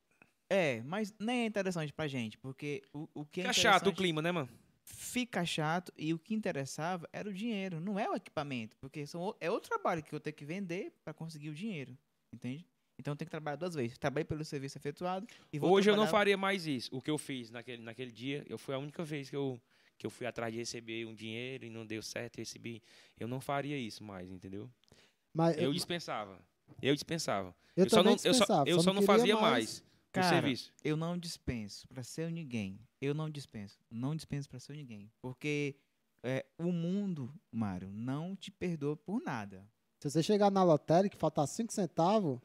É, 0.50 0.82
mas 0.84 1.14
nem 1.18 1.42
é 1.42 1.46
interessante 1.46 1.92
pra 1.92 2.06
gente, 2.06 2.36
porque 2.38 2.82
o, 2.92 3.08
o 3.14 3.24
que 3.24 3.40
é 3.40 3.44
Fica 3.44 3.52
chato 3.54 3.86
o 3.88 3.92
clima, 3.94 4.20
né, 4.20 4.30
mano? 4.32 4.48
Fica 4.84 5.44
chato 5.46 5.92
e 5.96 6.12
o 6.12 6.18
que 6.18 6.34
interessava 6.34 7.08
era 7.12 7.28
o 7.28 7.32
dinheiro, 7.32 7.80
não 7.80 7.98
é 7.98 8.08
o 8.10 8.14
equipamento, 8.14 8.76
porque 8.78 9.06
são, 9.06 9.22
o- 9.22 9.36
é 9.40 9.50
outro 9.50 9.70
trabalho 9.70 10.02
que 10.02 10.12
eu 10.14 10.20
tenho 10.20 10.34
que 10.36 10.44
vender 10.44 10.92
pra 11.04 11.14
conseguir 11.14 11.48
o 11.50 11.54
dinheiro, 11.54 11.96
entende? 12.32 12.66
Então 13.02 13.12
eu 13.14 13.16
tenho 13.16 13.26
que 13.26 13.32
trabalhar 13.32 13.56
duas 13.56 13.74
vezes. 13.74 13.98
Trabalhei 13.98 14.24
pelo 14.24 14.44
serviço 14.44 14.78
efetuado 14.78 15.26
e 15.52 15.58
vou 15.58 15.72
Hoje 15.72 15.90
eu 15.90 15.96
não 15.96 16.04
trabalhar- 16.04 16.18
faria 16.20 16.36
mais 16.36 16.68
isso. 16.68 16.88
O 16.96 17.02
que 17.02 17.10
eu 17.10 17.18
fiz 17.18 17.50
naquele, 17.50 17.82
naquele 17.82 18.12
dia, 18.12 18.44
eu 18.48 18.56
foi 18.56 18.76
a 18.76 18.78
única 18.78 19.02
vez 19.04 19.28
que 19.28 19.34
eu, 19.34 19.60
que 19.98 20.06
eu 20.06 20.10
fui 20.10 20.24
atrás 20.24 20.52
de 20.52 20.60
receber 20.60 21.04
um 21.04 21.12
dinheiro 21.12 21.64
e 21.64 21.70
não 21.70 21.84
deu 21.84 22.00
certo, 22.00 22.36
recebi. 22.36 22.80
Eu 23.18 23.26
não 23.26 23.40
faria 23.40 23.76
isso 23.76 24.04
mais, 24.04 24.30
entendeu? 24.30 24.70
Mas 25.34 25.58
Eu 25.58 25.72
dispensava. 25.72 26.38
Eu 26.80 26.94
dispensava. 26.94 27.52
eu 27.76 27.90
só 27.90 27.96
também 27.96 28.12
não, 28.12 28.12
eu 28.12 28.18
só, 28.34 28.38
dispensava, 28.38 28.70
eu 28.70 28.80
só 28.80 28.92
não 28.92 29.02
queria 29.02 29.06
fazia 29.06 29.36
mais, 29.40 29.78
o 29.80 29.84
Cara, 30.12 30.28
serviço. 30.28 30.72
Eu 30.84 30.96
não 30.96 31.18
dispenso 31.18 31.88
pra 31.88 32.04
ser 32.04 32.30
ninguém. 32.30 32.78
Eu 33.00 33.14
não 33.14 33.28
dispenso. 33.28 33.80
Não 33.90 34.14
dispenso 34.14 34.48
pra 34.48 34.60
ser 34.60 34.74
ninguém. 34.74 35.10
Porque 35.20 35.74
é, 36.22 36.46
o 36.56 36.70
mundo, 36.70 37.34
Mário, 37.50 37.90
não 37.92 38.36
te 38.36 38.48
perdoa 38.52 38.96
por 38.96 39.20
nada. 39.20 39.66
Se 39.98 40.08
você 40.08 40.22
chegar 40.22 40.52
na 40.52 40.62
lotérica 40.62 41.16
e 41.16 41.18
faltar 41.18 41.48
5 41.48 41.72
centavos, 41.72 42.38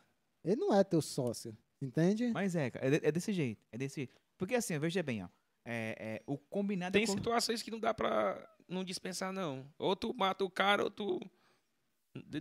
ele 0.43 0.55
não 0.55 0.73
é 0.73 0.83
teu 0.83 1.01
sócio, 1.01 1.57
entende? 1.81 2.31
Mas 2.31 2.55
é, 2.55 2.69
cara, 2.71 2.85
é, 2.95 3.07
é 3.07 3.11
desse 3.11 3.31
jeito. 3.33 3.65
É 3.71 3.77
desse 3.77 3.95
jeito. 3.95 4.13
Porque 4.37 4.55
assim, 4.55 4.77
veja 4.79 5.01
bem, 5.03 5.23
ó. 5.23 5.29
É, 5.65 5.95
é, 5.99 6.23
o 6.25 6.37
combinado 6.37 6.93
Tem 6.93 7.03
é. 7.03 7.05
co- 7.05 7.11
situações 7.13 7.61
que 7.61 7.69
não 7.71 7.79
dá 7.79 7.93
pra 7.93 8.47
não 8.67 8.83
dispensar, 8.83 9.33
não. 9.33 9.69
Ou 9.77 9.95
tu 9.95 10.13
mata 10.13 10.43
o 10.45 10.49
cara, 10.49 10.83
ou 10.83 10.89
tu 10.89 11.19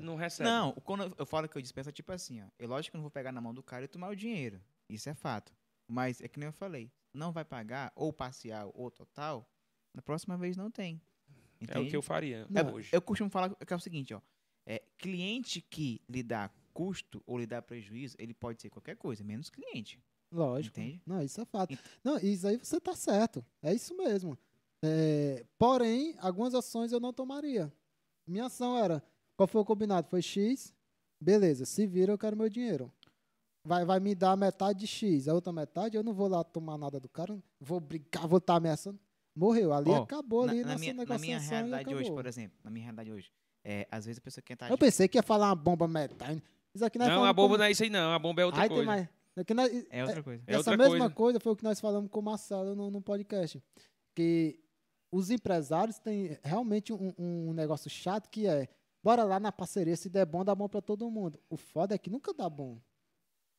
não 0.01 0.15
recebe. 0.17 0.49
Não, 0.49 0.73
quando 0.73 1.13
eu- 1.19 1.27
falo 1.27 1.49
que 1.49 1.57
eu 1.57 1.63
dispenso, 1.63 1.89
é 1.89 1.93
tipo 1.93 2.13
assim, 2.13 2.41
ó. 2.43 2.47
É 2.59 2.67
lógico 2.67 2.93
que 2.93 2.97
eu 2.97 2.99
não 2.99 3.03
vou 3.03 3.11
pegar 3.11 3.33
na 3.33 3.41
mão 3.41 3.53
do 3.53 3.63
cara 3.63 3.85
e 3.85 3.89
tomar 3.89 4.09
o 4.09 4.15
dinheiro. 4.17 4.61
Isso 4.89 5.09
é 5.09 5.15
fato. 5.15 5.53
Mas 5.89 6.21
é 6.21 6.29
que 6.29 6.39
nem 6.39 6.47
eu 6.47 6.53
falei. 6.53 6.91
Não 7.13 7.33
vai 7.33 7.45
pagar, 7.45 7.93
ou 7.97 8.13
parcial, 8.13 8.71
ou 8.75 8.91
total, 8.91 9.49
na 9.95 10.03
próxima 10.03 10.37
vez 10.37 10.57
não 10.57 10.71
tem. 10.71 11.01
É 11.61 11.65
o 11.65 11.65
Entende? 11.65 11.91
que 11.91 11.97
eu 11.97 12.03
faria 12.03 12.47
Não, 12.51 12.75
hoje. 12.75 12.91
Eu 12.93 13.01
costumo 13.01 13.31
falar 13.31 13.55
que 13.55 13.73
é 13.73 13.77
o 13.77 13.81
seguinte, 13.81 14.13
ó. 14.15 14.21
É, 14.67 14.83
cliente 14.99 15.61
que 15.63 16.03
lhe 16.09 16.23
dá 16.23 16.49
custo 16.77 17.23
ou 17.27 17.39
lhe 17.39 17.47
dá 17.47 17.63
prejuízo, 17.63 18.15
ele 18.19 18.35
pode 18.35 18.61
ser 18.61 18.69
qualquer 18.69 18.97
coisa, 18.97 19.25
menos 19.25 19.49
cliente. 19.49 19.99
Lógico. 20.31 20.79
Entende? 20.79 21.01
Não, 21.07 21.23
isso 21.23 21.41
é 21.41 21.45
fato. 21.47 21.73
Ent- 21.73 21.81
Não, 22.05 22.19
isso 22.19 22.47
aí 22.47 22.59
você 22.59 22.79
tá 22.79 22.95
certo. 22.95 23.45
É 23.63 23.73
isso 23.73 23.97
mesmo. 23.97 24.37
É, 24.85 25.45
porém, 25.59 26.15
algumas 26.19 26.55
ações 26.55 26.93
eu 26.93 27.01
não 27.01 27.13
tomaria. 27.13 27.73
Minha 28.27 28.47
ação 28.47 28.77
era, 28.77 29.03
qual 29.37 29.47
foi 29.47 29.61
o 29.61 29.65
combinado? 29.65 30.09
Foi 30.09 30.21
X, 30.21 30.75
beleza, 31.21 31.65
se 31.65 31.87
vira, 31.87 32.13
eu 32.13 32.19
quero 32.19 32.37
meu 32.37 32.49
dinheiro. 32.51 32.93
Vai, 33.65 33.85
vai 33.85 33.99
me 33.99 34.15
dar 34.15 34.37
metade 34.37 34.81
de 34.81 34.87
X, 34.87 35.27
a 35.29 35.35
outra 35.35 35.53
metade, 35.53 35.97
eu 35.97 36.03
não 36.03 36.13
vou 36.13 36.29
lá 36.29 36.45
tomar 36.45 36.77
nada 36.77 37.01
do 37.01 37.09
cara, 37.09 37.43
vou 37.59 37.81
brigar, 37.81 38.29
vou 38.29 38.39
estar 38.39 38.57
ameaçando. 38.57 38.99
Morreu, 39.35 39.73
ali 39.73 39.91
Ó, 39.91 40.03
acabou 40.03 40.45
Na, 40.47 40.53
ali 40.53 40.63
na 40.63 40.69
nossa 40.73 40.81
minha, 40.81 40.95
na 40.95 41.19
minha 41.19 41.39
realidade 41.39 41.95
hoje, 41.95 42.11
por 42.13 42.27
exemplo, 42.27 42.59
na 42.63 42.71
minha 42.71 42.85
realidade 42.85 43.13
hoje, 43.13 43.31
é, 43.65 43.87
às 43.91 44.05
vezes 44.07 44.19
a 44.19 44.23
pessoa 44.23 44.43
quer 44.43 44.55
estar 44.55 44.71
Eu 44.71 44.79
pensei 44.79 45.09
que 45.09 45.19
ia 45.19 45.23
falar 45.23 45.49
uma 45.49 45.55
bomba 45.57 45.87
metal. 45.89 46.29
Isso 46.77 46.85
aqui 46.85 46.99
nós 46.99 47.09
Não, 47.09 47.25
a 47.25 47.33
bomba 47.33 47.49
como- 47.49 47.59
não 47.59 47.65
é 47.65 47.71
isso 47.71 47.83
aí, 47.83 47.91
não. 47.91 48.13
A 48.13 48.19
bomba 48.19 48.43
é 48.43 48.45
outra 48.47 48.63
Aí 48.63 48.69
tem 48.69 48.77
coisa. 48.77 48.91
mais. 48.91 49.09
Aqui 49.37 49.53
nós- 49.55 49.87
É 49.91 50.03
outra 50.05 50.23
coisa. 50.23 50.43
É 50.47 50.51
Essa 50.53 50.59
outra 50.71 50.77
mesma 50.77 50.99
coisa. 50.99 51.15
coisa. 51.15 51.41
foi 51.41 51.53
o 51.53 51.57
que 51.57 51.65
nós 51.65 51.81
falamos 51.81 52.11
com 52.11 52.21
o 52.21 52.23
Marcelo 52.23 52.75
no, 52.75 52.91
no 52.91 53.03
podcast. 53.03 53.63
Que 54.15 54.59
os 55.13 55.31
empresários 55.31 55.99
têm 55.99 56.39
realmente 56.43 56.93
um, 56.93 57.13
um 57.19 57.53
negócio 57.53 57.91
chato 57.91 58.29
que 58.31 58.47
é 58.47 58.69
bora 59.03 59.25
lá 59.25 59.39
na 59.39 59.53
parceria, 59.53 59.97
se 59.97 60.09
der 60.09 60.25
bom, 60.27 60.45
dá 60.45 60.55
bom 60.55 60.69
pra 60.69 60.81
todo 60.81 61.11
mundo. 61.11 61.39
O 61.51 61.57
foda 61.57 61.95
é 61.95 61.99
que 61.99 62.09
nunca 62.11 62.33
dá 62.33 62.49
bom. 62.49 62.81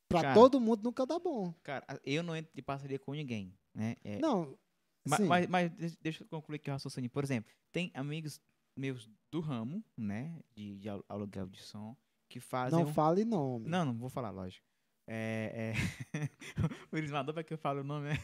Pra 0.09 0.21
Cara, 0.21 0.33
todo 0.33 0.59
mundo 0.59 0.83
nunca 0.83 1.05
dá 1.05 1.19
bom. 1.19 1.53
Cara, 1.63 1.85
eu 2.05 2.23
não 2.23 2.35
entro 2.35 2.51
de 2.55 2.61
parceria 2.61 2.97
com 2.97 3.13
ninguém, 3.13 3.53
né? 3.73 3.95
É, 4.03 4.19
Não. 4.19 4.57
ma- 5.05 5.17
sim, 5.17 5.25
mas, 5.25 5.47
mas 5.47 5.71
deixa- 6.01 6.23
eu 6.23 6.27
concluir 6.27 6.55
aqui 6.55 6.69
o 6.69 6.73
raciocínio. 6.73 7.09
Por 7.09 7.23
exemplo, 7.23 7.51
tem 7.71 7.91
amigos 7.93 8.39
meus 8.75 9.09
do 9.31 9.41
ramo, 9.41 9.83
né? 9.97 10.39
De, 10.55 10.77
de 10.77 10.89
al- 10.89 11.03
aluguel 11.09 11.47
de 11.47 11.61
som, 11.61 11.95
que 12.29 12.39
fazem. 12.39 12.77
não 12.77 12.87
um- 12.89 12.93
fale 12.93 13.23
nome. 13.25 13.67
Não, 13.69 13.85
não 13.85 13.93
vou 13.97 14.09
falar, 14.09 14.29
lógico. 14.31 14.65
É, 15.09 15.73
é... 15.73 15.73
o 16.91 16.97
Irismador 16.97 17.33
para 17.33 17.43
que 17.43 17.53
eu 17.53 17.57
falo 17.57 17.79
o 17.79 17.83
nome, 17.83 18.09
né? 18.09 18.15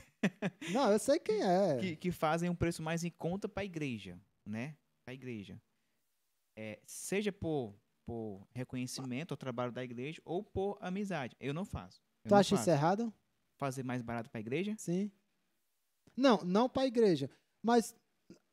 Não, 0.73 0.91
eu 0.91 0.99
sei 0.99 1.17
quem 1.19 1.41
é. 1.41 1.77
que, 1.79 1.95
que 1.95 2.11
fazem 2.11 2.49
um 2.49 2.55
preço 2.55 2.81
mais 2.83 3.03
em 3.05 3.09
conta 3.09 3.47
para 3.47 3.61
a 3.63 3.65
igreja, 3.65 4.19
né? 4.45 4.75
Para 5.05 5.11
a 5.11 5.15
igreja. 5.15 5.61
É, 6.57 6.79
seja 6.85 7.31
por, 7.31 7.73
por 8.05 8.45
reconhecimento 8.53 9.31
ao 9.33 9.37
trabalho 9.37 9.71
da 9.71 9.83
igreja 9.83 10.21
ou 10.25 10.43
por 10.43 10.77
amizade. 10.81 11.35
Eu 11.39 11.53
não 11.53 11.63
faço. 11.63 12.01
Eu 12.25 12.29
tu 12.29 12.31
não 12.31 12.37
acha 12.39 12.55
isso 12.55 12.65
faço. 12.65 12.69
errado? 12.69 13.13
Fazer 13.57 13.83
mais 13.83 14.01
barato 14.01 14.29
para 14.29 14.39
a 14.39 14.41
igreja? 14.41 14.75
Sim. 14.77 15.09
Não, 16.17 16.43
não 16.43 16.67
pra 16.69 16.85
igreja. 16.85 17.29
Mas 17.65 17.95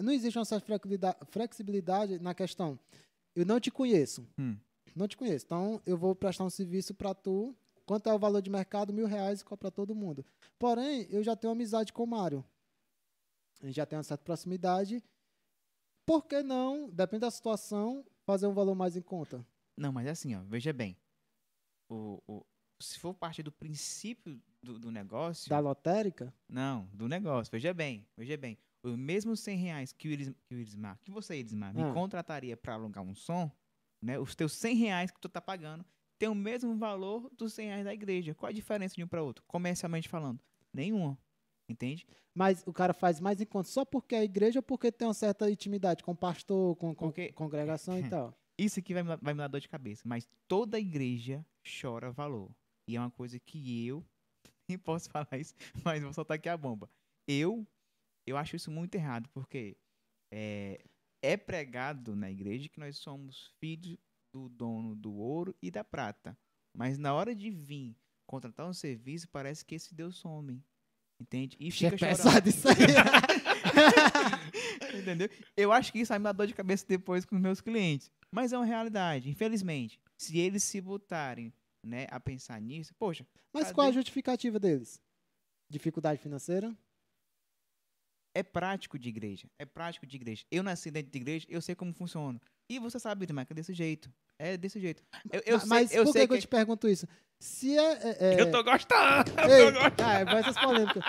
não 0.00 0.12
existe 0.12 0.38
uma 0.38 0.44
certa 0.44 0.64
flexibilidade- 0.66 1.18
flexibilidade 1.30 2.18
na 2.20 2.32
questão. 2.34 2.78
Eu 3.34 3.44
não 3.44 3.58
te 3.58 3.70
conheço. 3.72 4.26
Hum. 4.38 4.56
Não 4.94 5.06
te 5.08 5.16
conheço. 5.16 5.44
Então, 5.46 5.80
eu 5.86 5.96
vou 5.96 6.14
prestar 6.14 6.44
um 6.44 6.50
serviço 6.50 6.94
para 6.94 7.14
tu. 7.14 7.54
Quanto 7.86 8.08
é 8.08 8.14
o 8.14 8.18
valor 8.18 8.40
de 8.40 8.50
mercado? 8.50 8.92
Mil 8.92 9.06
reais 9.06 9.40
igual 9.40 9.56
para 9.58 9.70
todo 9.70 9.94
mundo. 9.94 10.24
Porém, 10.58 11.06
eu 11.10 11.22
já 11.22 11.34
tenho 11.34 11.52
amizade 11.52 11.92
com 11.92 12.04
o 12.04 12.06
Mário. 12.06 12.44
A 13.62 13.66
gente 13.66 13.76
já 13.76 13.84
tem 13.86 13.96
uma 13.96 14.02
certa 14.02 14.24
proximidade. 14.24 15.02
Por 16.06 16.24
que 16.26 16.42
não, 16.42 16.88
depende 16.90 17.20
da 17.20 17.30
situação, 17.30 18.04
fazer 18.24 18.46
um 18.46 18.54
valor 18.54 18.74
mais 18.74 18.96
em 18.96 19.02
conta? 19.02 19.44
Não, 19.76 19.92
mas 19.92 20.06
é 20.06 20.10
assim, 20.10 20.34
ó, 20.34 20.40
veja 20.44 20.72
bem. 20.72 20.96
O, 21.88 22.22
o, 22.26 22.46
se 22.80 22.98
for 22.98 23.14
partir 23.14 23.42
do 23.42 23.52
princípio 23.52 24.40
do, 24.62 24.78
do 24.78 24.90
negócio. 24.90 25.48
Da 25.48 25.58
lotérica? 25.58 26.32
Não, 26.48 26.86
do 26.92 27.08
negócio. 27.08 27.50
Veja 27.50 27.72
bem, 27.74 28.06
veja 28.16 28.36
bem. 28.36 28.58
os 28.82 28.96
mesmos 28.96 29.40
100 29.40 29.58
reais 29.58 29.92
que 29.92 30.08
o 30.08 30.10
Iris, 30.10 30.32
que, 30.46 30.54
o 30.54 30.58
Irismar, 30.58 30.98
que 31.02 31.10
você, 31.10 31.36
Irismar, 31.38 31.74
me 31.74 31.82
Ah. 31.82 31.92
contrataria 31.92 32.56
para 32.56 32.74
alugar 32.74 33.04
um 33.04 33.14
som, 33.14 33.50
né? 34.02 34.18
Os 34.18 34.34
teus 34.34 34.52
100 34.52 34.76
reais 34.76 35.10
que 35.10 35.20
tu 35.20 35.28
tá 35.28 35.40
pagando 35.40 35.84
tem 36.18 36.28
o 36.28 36.34
mesmo 36.34 36.76
valor 36.76 37.30
dos 37.36 37.54
100 37.54 37.66
reais 37.68 37.84
da 37.84 37.94
igreja. 37.94 38.34
Qual 38.34 38.48
a 38.48 38.52
diferença 38.52 38.94
de 38.94 39.02
um 39.02 39.08
para 39.08 39.22
outro? 39.22 39.44
Comercialmente 39.46 40.08
falando, 40.08 40.40
nenhuma. 40.72 41.18
Entende? 41.68 42.04
Mas 42.34 42.64
o 42.66 42.72
cara 42.72 42.92
faz 42.92 43.20
mais 43.20 43.40
encontros 43.40 43.72
só 43.72 43.84
porque 43.84 44.14
é 44.16 44.24
igreja 44.24 44.58
ou 44.58 44.62
porque 44.62 44.90
tem 44.90 45.06
uma 45.06 45.14
certa 45.14 45.48
intimidade 45.50 46.02
com 46.02 46.10
o 46.12 46.16
pastor, 46.16 46.74
com, 46.76 46.92
com 46.94 47.06
Porque- 47.06 47.32
congregação 47.32 47.96
e 47.98 48.08
tal? 48.08 48.34
Isso 48.58 48.78
aqui 48.80 48.92
vai, 48.92 49.02
me 49.04 49.08
dar- 49.08 49.18
vai 49.22 49.32
me 49.32 49.38
dar 49.38 49.48
dor 49.48 49.60
de 49.60 49.68
cabeça, 49.68 50.02
mas 50.04 50.28
toda 50.48 50.78
igreja 50.78 51.46
chora 51.80 52.10
valor. 52.10 52.50
E 52.88 52.96
é 52.96 53.00
uma 53.00 53.10
coisa 53.10 53.38
que 53.38 53.86
eu 53.86 54.04
nem 54.68 54.76
posso 54.76 55.08
falar 55.08 55.38
isso, 55.38 55.54
mas 55.84 56.02
vou 56.02 56.12
soltar 56.12 56.34
aqui 56.36 56.48
a 56.48 56.56
bomba. 56.56 56.90
Eu 57.26 57.66
eu 58.26 58.36
acho 58.36 58.56
isso 58.56 58.70
muito 58.70 58.94
errado, 58.96 59.28
porque 59.32 59.76
é, 60.32 60.84
é 61.22 61.36
pregado 61.36 62.16
na 62.16 62.30
igreja 62.30 62.68
que 62.68 62.80
nós 62.80 62.98
somos 62.98 63.52
filhos 63.60 63.98
do 64.32 64.48
dono 64.48 64.94
do 64.94 65.12
ouro 65.12 65.54
e 65.62 65.70
da 65.70 65.84
prata. 65.84 66.36
Mas 66.76 66.98
na 66.98 67.14
hora 67.14 67.34
de 67.34 67.50
vir 67.50 67.96
contratar 68.26 68.68
um 68.68 68.72
serviço, 68.72 69.28
parece 69.28 69.64
que 69.64 69.74
esse 69.74 69.94
Deus 69.94 70.16
some. 70.16 70.62
Entende? 71.20 71.56
E 71.60 71.68
é 71.68 71.70
fica 71.70 71.98
chorando. 71.98 72.16
pesado 72.16 72.48
isso 72.48 72.68
aí. 72.68 72.76
Entendeu? 74.98 75.28
Eu 75.56 75.72
acho 75.72 75.92
que 75.92 75.98
isso 75.98 76.08
vai 76.08 76.18
me 76.18 76.24
dar 76.24 76.32
dor 76.32 76.46
de 76.46 76.54
cabeça 76.54 76.84
depois 76.88 77.24
com 77.24 77.36
os 77.36 77.42
meus 77.42 77.60
clientes. 77.60 78.10
Mas 78.30 78.52
é 78.52 78.56
uma 78.56 78.64
realidade, 78.64 79.28
infelizmente. 79.28 80.00
Se 80.16 80.38
eles 80.38 80.62
se 80.62 80.80
botarem 80.80 81.52
né, 81.84 82.06
a 82.10 82.20
pensar 82.20 82.60
nisso, 82.60 82.94
poxa, 82.94 83.26
Mas 83.52 83.64
Cadê? 83.64 83.74
qual 83.74 83.88
a 83.88 83.92
justificativa 83.92 84.58
deles? 84.58 85.00
Dificuldade 85.68 86.20
financeira? 86.20 86.76
É 88.34 88.42
prático 88.42 88.98
de 88.98 89.08
igreja. 89.08 89.48
É 89.58 89.64
prático 89.64 90.06
de 90.06 90.16
igreja. 90.16 90.44
Eu 90.50 90.62
nasci 90.62 90.90
dentro 90.90 91.10
de 91.10 91.18
igreja, 91.18 91.46
eu 91.48 91.60
sei 91.60 91.74
como 91.74 91.92
funciona. 91.92 92.40
E 92.68 92.78
você 92.78 92.98
sabe, 92.98 93.24
Irmã, 93.24 93.44
que 93.44 93.52
é 93.52 93.56
desse 93.56 93.72
jeito. 93.74 94.12
É 94.38 94.56
desse 94.56 94.78
jeito. 94.80 95.02
Eu, 95.32 95.42
eu 95.44 95.54
Ma- 95.54 95.60
sei, 95.60 95.68
Mas 95.68 95.94
eu 95.94 96.04
por 96.04 96.12
sei 96.12 96.22
que, 96.22 96.28
que 96.28 96.34
eu 96.34 96.40
te 96.40 96.48
pergunto 96.48 96.88
isso? 96.88 97.06
Se 97.38 97.76
é. 97.76 97.92
é- 97.92 98.16
é- 98.36 98.40
Eu 98.40 98.50
tô 98.50 98.62
gostando. 98.62 99.30
Ei, 99.50 99.62
Eu 99.62 99.72
tô 99.72 99.80
gostando. 99.80 100.02
ah, 100.02 100.24
vai 100.24 100.40
essas 100.40 100.58
polêmicas. 100.58 101.02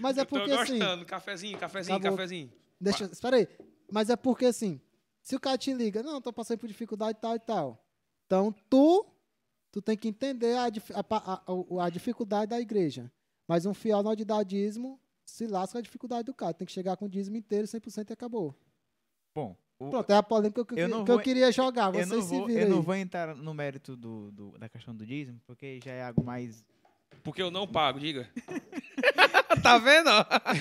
Mas 0.00 0.16
é 0.16 0.20
Eu 0.22 0.26
tô 0.26 0.36
porque 0.36 0.50
assim. 0.52 0.78
gostando. 0.78 1.04
Cafezinho, 1.04 1.58
cafezinho, 1.58 1.96
Acabou. 1.98 2.16
cafezinho. 2.16 2.52
Deixa, 2.80 3.04
espera 3.04 3.36
aí. 3.36 3.48
Mas 3.90 4.10
é 4.10 4.16
porque 4.16 4.46
assim, 4.46 4.80
se 5.22 5.36
o 5.36 5.40
cara 5.40 5.58
te 5.58 5.72
liga, 5.72 6.02
não, 6.02 6.20
tô 6.20 6.32
passando 6.32 6.58
por 6.58 6.66
dificuldade 6.68 7.18
e 7.18 7.20
tal 7.20 7.34
e 7.36 7.40
tal. 7.40 7.84
Então 8.26 8.54
tu, 8.70 9.06
tu 9.70 9.80
tem 9.82 9.96
que 9.96 10.08
entender 10.08 10.54
a, 10.56 10.64
a, 10.66 11.04
a- 11.10 11.42
a- 11.80 11.84
a 11.86 11.90
dificuldade 11.90 12.50
da 12.50 12.60
igreja. 12.60 13.12
Mas 13.46 13.64
um 13.66 13.74
fiel 13.74 14.02
no 14.02 14.14
dízimo 14.44 15.00
se 15.26 15.46
lasca 15.46 15.78
a 15.78 15.82
dificuldade 15.82 16.24
do 16.24 16.32
cara. 16.34 16.54
Tem 16.54 16.66
que 16.66 16.72
chegar 16.72 16.96
com 16.96 17.04
o 17.04 17.08
dízimo 17.08 17.36
inteiro, 17.36 17.66
100% 17.66 18.10
e 18.10 18.12
acabou. 18.12 18.54
Bom, 19.34 19.56
o- 19.78 19.90
Pronto, 19.90 20.10
é 20.10 20.16
a 20.16 20.22
polêmica 20.22 20.64
que 20.64 20.74
eu, 20.74 20.78
Eu 20.78 20.88
não 20.88 21.04
que 21.04 21.10
eu 21.10 21.18
queria 21.20 21.50
jogar. 21.52 21.86
eu, 21.88 21.92
Vocês 21.94 22.08
não 22.08 22.22
se 22.22 22.28
vou, 22.28 22.46
viram 22.46 22.60
eu 22.62 22.68
não 22.70 22.80
vou 22.82 22.94
entrar 22.94 23.34
no 23.34 23.52
mérito 23.52 23.96
do, 23.96 24.30
do- 24.32 24.58
da 24.58 24.68
questão 24.68 24.94
do 24.94 25.04
dízimo, 25.04 25.40
porque 25.46 25.80
já 25.84 25.92
é 25.92 26.02
algo 26.04 26.24
mais. 26.24 26.64
Porque 27.22 27.42
eu 27.42 27.50
não 27.50 27.66
pago, 27.66 27.98
diga. 27.98 28.30
tá 29.62 29.76
vendo? 29.78 30.08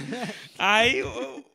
Aí 0.58 1.04
o- 1.04 1.46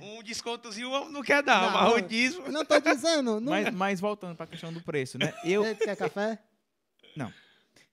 um, 0.00 0.22
descontozinho 0.22 1.10
não 1.10 1.22
quer 1.22 1.42
dar, 1.42 1.62
Não, 1.62 1.72
mas 1.72 1.92
o 1.92 1.98
não. 1.98 2.06
dízimo. 2.08 2.48
Não 2.50 2.64
tô 2.64 2.80
dizendo. 2.80 3.40
Não... 3.40 3.50
Mas, 3.50 3.74
mas 3.74 4.00
voltando 4.00 4.34
para 4.36 4.44
a 4.44 4.48
questão 4.48 4.72
do 4.72 4.80
preço, 4.80 5.18
né? 5.18 5.34
Eu, 5.44 5.62
tu 5.76 5.84
quer 5.84 5.96
café? 5.96 6.38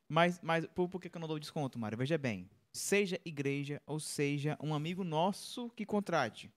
Mas, 0.10 0.40
mas 0.42 0.66
por, 0.68 0.88
por 0.88 1.02
que, 1.02 1.10
que 1.10 1.18
eu 1.18 1.20
não 1.20 1.28
dou 1.28 1.38
desconto, 1.38 1.78
Mário? 1.78 1.98
Veja 1.98 2.18
bem. 2.18 2.50
Seja 2.78 3.20
igreja 3.26 3.82
ou 3.88 4.00
seja 4.00 4.56
um 4.62 4.72
amigo 4.72 5.04
nosso 5.04 5.70
que 5.72 5.84
contrate. 5.84 6.52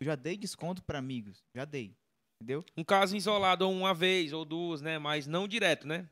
Eu 0.00 0.06
já 0.06 0.16
dei 0.16 0.34
desconto 0.34 0.82
para 0.82 0.98
amigos. 0.98 1.44
Já 1.54 1.66
dei. 1.66 1.94
Entendeu? 2.40 2.64
Um 2.74 2.82
caso 2.82 3.14
isolado 3.14 3.68
uma 3.68 3.92
vez 3.92 4.32
ou 4.32 4.46
duas, 4.46 4.80
né? 4.80 4.98
Mas 4.98 5.26
não 5.26 5.46
direto, 5.46 5.86
né? 5.86 6.08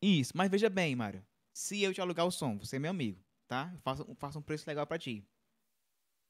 Isso. 0.00 0.32
Mas 0.36 0.48
veja 0.48 0.70
bem, 0.70 0.94
Mário. 0.94 1.26
Se 1.52 1.82
eu 1.82 1.92
te 1.92 2.00
alugar 2.00 2.24
o 2.24 2.30
som, 2.30 2.56
você 2.56 2.76
é 2.76 2.78
meu 2.78 2.92
amigo, 2.92 3.20
tá? 3.48 3.70
Eu 3.74 3.80
faço, 3.80 4.14
faço 4.14 4.38
um 4.38 4.42
preço 4.42 4.64
legal 4.68 4.86
para 4.86 4.98
ti. 4.98 5.26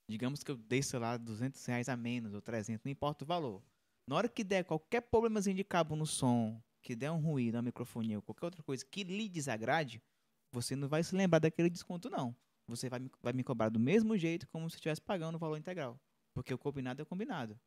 Digamos 0.09 0.43
que 0.43 0.51
eu 0.51 0.57
desça 0.57 0.99
lá 0.99 1.19
200 1.19 1.63
reais 1.67 1.89
a 1.89 1.97
menos 1.97 2.33
ou 2.33 2.41
300, 2.41 2.83
não 2.83 2.91
importa 2.91 3.25
o 3.25 3.27
valor. 3.27 3.63
Na 4.09 4.17
hora 4.17 4.29
que 4.29 4.43
der 4.43 4.65
qualquer 4.65 5.03
problemazinho 5.03 5.55
de 5.55 5.65
cabo 5.65 5.95
no 5.95 6.07
som, 6.07 6.61
que 6.83 6.97
der 6.97 7.11
um 7.11 7.21
ruído 7.21 7.57
na 7.57 7.63
microfonia 7.63 8.17
ou 8.17 8.23
qualquer 8.23 8.47
outra 8.47 8.63
coisa 8.63 8.85
que 8.87 9.05
lhe 9.05 9.29
desagrade, 9.29 10.03
você 10.51 10.75
não 10.75 10.89
vai 10.89 11.05
se 11.05 11.15
lembrar 11.15 11.41
daquele 11.41 11.69
desconto, 11.69 12.09
não. 12.09 12.35
Você 12.71 12.89
vai 12.89 12.99
me, 13.01 13.11
vai 13.23 13.33
me 13.33 13.45
cobrar 13.45 13.69
do 13.69 13.79
mesmo 13.81 14.17
jeito 14.17 14.49
como 14.49 14.69
se 14.71 14.77
estivesse 14.77 15.01
pagando 15.01 15.35
o 15.37 15.39
valor 15.39 15.57
integral. 15.59 16.01
Porque 16.35 16.55
o 16.55 16.59
combinado 16.59 17.01
é 17.01 17.05
o 17.05 17.07
combinado. 17.07 17.59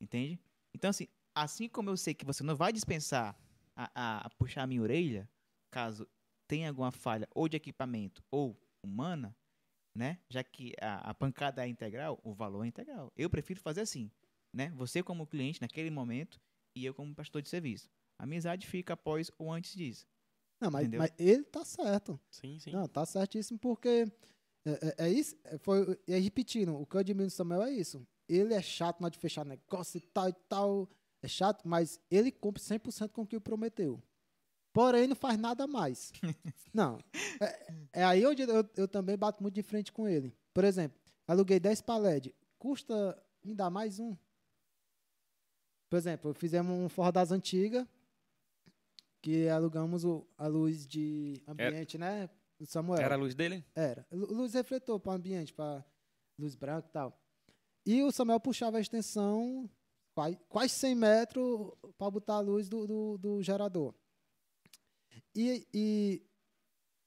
Entende? 0.00 0.38
Então, 0.74 0.90
assim, 0.90 1.08
assim 1.34 1.68
como 1.68 1.90
eu 1.90 1.96
sei 1.96 2.14
que 2.14 2.24
você 2.24 2.42
não 2.42 2.56
vai 2.56 2.72
dispensar 2.72 3.36
a, 3.76 3.90
a- 3.94 4.26
a 4.26 4.30
puxar 4.30 4.62
a 4.62 4.66
minha 4.66 4.82
orelha, 4.82 5.28
caso 5.70 6.08
tenha 6.48 6.68
alguma 6.68 6.90
falha 6.92 7.28
ou 7.34 7.48
de 7.48 7.56
equipamento 7.56 8.22
ou 8.30 8.56
humana, 8.82 9.36
né? 9.94 10.18
Já 10.28 10.42
que 10.44 10.72
a, 10.80 11.10
a 11.10 11.14
pancada 11.14 11.64
é 11.64 11.68
integral, 11.68 12.20
o 12.24 12.32
valor 12.34 12.64
é 12.64 12.68
integral. 12.68 13.12
Eu 13.16 13.30
prefiro 13.30 13.60
fazer 13.60 13.80
assim, 13.82 14.10
né? 14.52 14.70
Você 14.76 15.02
como 15.02 15.26
cliente 15.26 15.60
naquele 15.60 15.90
momento 15.90 16.40
e 16.76 16.84
eu 16.84 16.92
como 16.94 17.14
prestador 17.14 17.42
de 17.42 17.48
serviço. 17.48 17.88
A 18.18 18.24
amizade 18.24 18.66
fica 18.66 18.94
após 18.94 19.30
ou 19.38 19.52
antes 19.52 19.74
disso. 19.74 20.06
Não, 20.60 20.70
mas, 20.70 20.82
Entendeu? 20.82 21.00
mas 21.00 21.12
ele 21.18 21.44
tá 21.44 21.64
certo. 21.64 22.18
Sim, 22.30 22.58
sim. 22.58 22.70
Não, 22.72 22.86
tá 22.88 23.04
certíssimo, 23.04 23.58
porque 23.58 24.06
é, 24.64 24.70
é, 24.70 25.06
é 25.06 25.10
isso. 25.10 25.36
é, 25.44 25.58
Foi, 25.58 25.98
é 26.06 26.18
repetindo, 26.18 26.74
o 26.74 26.86
que 26.86 26.96
eu 26.96 27.00
admiro 27.00 27.26
do 27.26 27.30
Samuel 27.30 27.62
é 27.62 27.72
isso. 27.72 28.06
Ele 28.28 28.54
é 28.54 28.62
chato 28.62 29.00
na 29.00 29.06
hora 29.06 29.12
de 29.12 29.18
fechar 29.18 29.44
negócio 29.44 29.98
e 29.98 30.00
tal 30.00 30.28
e 30.28 30.32
tal. 30.48 30.88
É 31.22 31.28
chato, 31.28 31.66
mas 31.66 32.00
ele 32.10 32.30
cumpre 32.30 32.62
100% 32.62 33.10
com 33.10 33.22
o 33.22 33.26
que 33.26 33.38
prometeu. 33.40 34.02
Porém, 34.72 35.06
não 35.06 35.14
faz 35.14 35.38
nada 35.38 35.66
mais. 35.66 36.12
não. 36.74 36.98
É, 37.40 38.00
é 38.00 38.04
aí 38.04 38.26
onde 38.26 38.42
eu, 38.42 38.68
eu 38.76 38.88
também 38.88 39.16
bato 39.16 39.42
muito 39.42 39.54
de 39.54 39.62
frente 39.62 39.92
com 39.92 40.08
ele. 40.08 40.36
Por 40.52 40.64
exemplo, 40.64 41.00
aluguei 41.26 41.60
10 41.60 41.80
paled. 41.82 42.34
Custa 42.58 43.16
me 43.42 43.54
dar 43.54 43.70
mais 43.70 43.98
um. 44.00 44.16
Por 45.88 45.96
exemplo, 45.96 46.34
fizemos 46.34 46.76
um 46.76 46.88
Forró 46.88 47.12
das 47.12 47.30
Antigas, 47.30 47.86
que 49.22 49.48
alugamos 49.48 50.04
o, 50.04 50.26
a 50.36 50.48
luz 50.48 50.86
de 50.86 51.40
ambiente, 51.46 51.96
né? 51.96 52.28
Do 52.58 52.66
Samuel. 52.66 53.00
Era 53.02 53.14
a 53.14 53.18
luz 53.18 53.34
dele? 53.34 53.64
Era. 53.74 54.06
Lu- 54.12 54.32
Luz 54.32 54.54
refletor 54.54 54.98
para 55.00 55.12
o 55.12 55.14
ambiente, 55.14 55.52
para 55.52 55.84
luz 56.38 56.54
branca 56.54 56.88
e 56.88 56.92
tal. 56.92 57.20
E 57.86 58.02
o 58.02 58.10
Samuel 58.12 58.40
puxava 58.40 58.78
a 58.78 58.80
extensão 58.80 59.68
quase, 60.14 60.36
quase 60.48 60.72
100 60.74 60.94
metros 60.94 61.72
para 61.98 62.10
botar 62.10 62.34
a 62.36 62.40
luz 62.40 62.68
do, 62.68 62.86
do, 62.86 63.18
do 63.18 63.42
gerador. 63.42 63.94
E, 65.34 65.66
e 65.74 66.22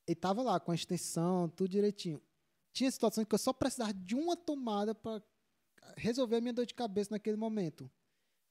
ele 0.06 0.16
tava 0.16 0.41
lá 0.41 0.60
com 0.60 0.72
a 0.72 0.76
extensão, 0.76 1.50
tudo 1.50 1.70
direitinho. 1.70 2.22
Tinha 2.74 2.91
situações 2.91 3.26
que 3.26 3.34
eu 3.34 3.39
só 3.39 3.52
precisava 3.54 3.93
de 3.93 4.16
uma 4.16 4.36
tomada 4.38 4.93
para 4.93 5.22
resolver 5.95 6.36
a 6.38 6.41
minha 6.41 6.54
dor 6.54 6.66
de 6.66 6.74
cabeça 6.74 7.10
naquele 7.12 7.38
momento. 7.38 7.89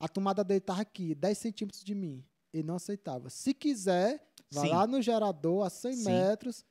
A 0.01 0.09
tomada 0.09 0.43
dele 0.43 0.61
tava 0.61 0.81
aqui, 0.81 1.15
10 1.15 1.39
centímetros 1.39 1.85
de 1.85 1.95
mim. 1.95 2.25
Ele 2.53 2.63
não 2.65 2.77
aceitava. 2.77 3.31
Se 3.31 3.55
quiser, 3.55 4.27
vá 4.51 4.63
Sim. 4.63 4.69
lá 4.69 4.87
no 4.87 5.01
gerador 5.01 5.65
a 5.65 5.71
100 5.71 5.93
Sim. 5.93 6.05
metros, 6.05 6.65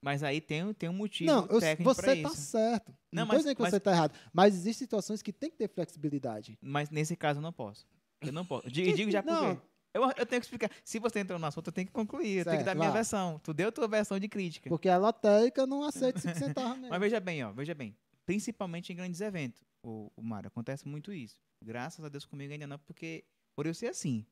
Mas 0.00 0.22
aí 0.22 0.40
tem, 0.40 0.72
tem 0.74 0.88
um 0.88 0.92
motivo 0.92 1.30
não, 1.30 1.46
eu- 1.46 1.58
técnico 1.60 1.92
você 1.92 2.22
tá 2.22 2.28
isso. 2.28 2.36
certo. 2.36 2.92
Não, 3.12 3.22
Não, 3.26 3.34
mas- 3.34 3.44
que 3.44 3.54
você 3.60 3.80
tá 3.80 3.90
errado. 3.92 4.14
Mas 4.32 4.54
existem 4.54 4.74
situações 4.86 5.22
que 5.22 5.32
tem 5.32 5.50
que 5.50 5.56
ter 5.56 5.68
flexibilidade. 5.68 6.56
Mas 6.62 6.88
nesse 6.90 7.16
caso 7.16 7.38
eu 7.38 7.42
não 7.42 7.52
posso. 7.52 7.86
Eu 8.20 8.32
não 8.32 8.44
posso. 8.44 8.68
Digo, 8.70 8.96
digo 8.96 9.10
já 9.10 9.22
por 9.22 9.56
quê. 9.56 9.60
Eu, 9.94 10.02
eu 10.04 10.26
tenho 10.26 10.40
que 10.40 10.46
explicar. 10.46 10.70
Se 10.84 10.98
você 10.98 11.18
entrou 11.20 11.38
no 11.38 11.46
assunto, 11.46 11.68
eu 11.68 11.72
tenho 11.72 11.86
que 11.86 11.92
concluir. 11.92 12.38
Eu 12.38 12.44
tenho 12.44 12.58
que 12.58 12.64
Certo, 12.64 12.66
dar 12.66 12.74
minha 12.74 12.90
versão. 12.90 13.40
Tu 13.42 13.52
deu 13.54 13.72
tua 13.72 13.88
versão 13.88 14.18
de 14.20 14.28
crítica. 14.28 14.68
Porque 14.68 14.88
a 14.88 14.98
lotérica 14.98 15.66
não 15.66 15.82
aceita 15.82 16.20
5 16.20 16.34
centavos 16.38 16.74
mesmo. 16.76 16.90
Mas 16.90 17.00
veja 17.00 17.18
bem, 17.18 17.42
ó, 17.44 17.52
veja 17.52 17.74
bem. 17.74 17.96
Principalmente 18.26 18.92
em 18.92 18.96
grandes 18.96 19.20
eventos, 19.20 19.64
o, 19.82 20.12
o 20.14 20.22
Mário, 20.22 20.48
acontece 20.48 20.86
muito 20.86 21.12
isso. 21.12 21.40
Graças 21.64 22.04
a 22.04 22.08
Deus 22.08 22.26
comigo 22.26 22.52
ainda 22.52 22.66
não, 22.66 22.78
porque 22.78 23.24
por 23.56 23.66
eu 23.66 23.74
ser 23.74 23.86
assim. 23.88 24.24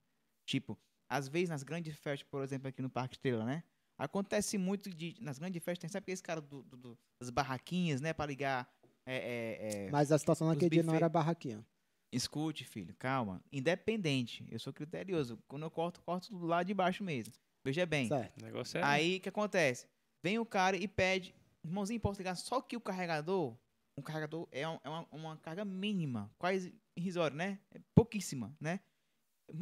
Tipo, 0.44 0.78
às 1.08 1.26
vezes 1.28 1.48
nas 1.48 1.62
grandes 1.62 1.96
festas, 1.96 2.28
por 2.30 2.42
exemplo, 2.44 2.68
aqui 2.68 2.82
no 2.82 2.90
Parque 2.90 3.14
Estrela, 3.14 3.44
né? 3.44 3.64
Acontece 3.98 4.58
muito 4.58 4.90
de. 4.90 5.14
Nas 5.20 5.38
grandes 5.38 5.62
festas, 5.62 5.80
tem 5.80 5.88
sempre 5.90 6.12
esse 6.12 6.22
cara 6.22 6.40
do, 6.40 6.62
do- 6.62 6.76
do- 6.76 6.98
das 7.20 7.30
barraquinhas, 7.30 8.00
né? 8.00 8.12
Pra 8.12 8.26
ligar. 8.26 8.68
é, 9.06 9.16
é, 9.16 9.84
é, 9.86 9.90
Mas 9.90 10.10
a 10.12 10.18
situação 10.18 10.48
naquele 10.48 10.70
dia 10.70 10.82
não 10.82 10.94
era 10.94 11.08
barraquinha. 11.08 11.64
Escute, 12.12 12.64
filho, 12.64 12.94
calma. 12.98 13.42
Independente, 13.52 14.46
eu 14.50 14.58
sou 14.58 14.72
criterioso. 14.72 15.38
Quando 15.48 15.62
eu 15.64 15.70
corto, 15.70 16.00
corto 16.02 16.30
do 16.36 16.46
lado 16.46 16.66
de 16.66 16.74
baixo 16.74 17.02
mesmo. 17.02 17.32
Veja 17.64 17.84
bem. 17.84 18.08
Certo. 18.08 18.38
O 18.40 18.44
negócio 18.44 18.78
é. 18.78 18.82
Aí 18.84 19.16
o 19.16 19.20
que 19.20 19.28
acontece? 19.28 19.86
Vem 20.24 20.38
o 20.38 20.46
cara 20.46 20.76
e 20.76 20.86
pede, 20.86 21.34
irmãozinho, 21.64 22.00
posso 22.00 22.18
ligar 22.18 22.34
só 22.36 22.60
que 22.60 22.76
o 22.76 22.80
carregador, 22.80 23.56
um 23.98 24.02
carregador 24.02 24.46
é, 24.52 24.66
um- 24.68 24.78
é 24.84 24.88
uma, 24.88 25.06
uma 25.12 25.36
carga 25.38 25.64
mínima, 25.64 26.30
quase 26.38 26.74
irrisória, 26.96 27.36
né? 27.36 27.58
É 27.74 27.80
pouquíssima, 27.94 28.54
né? 28.60 28.80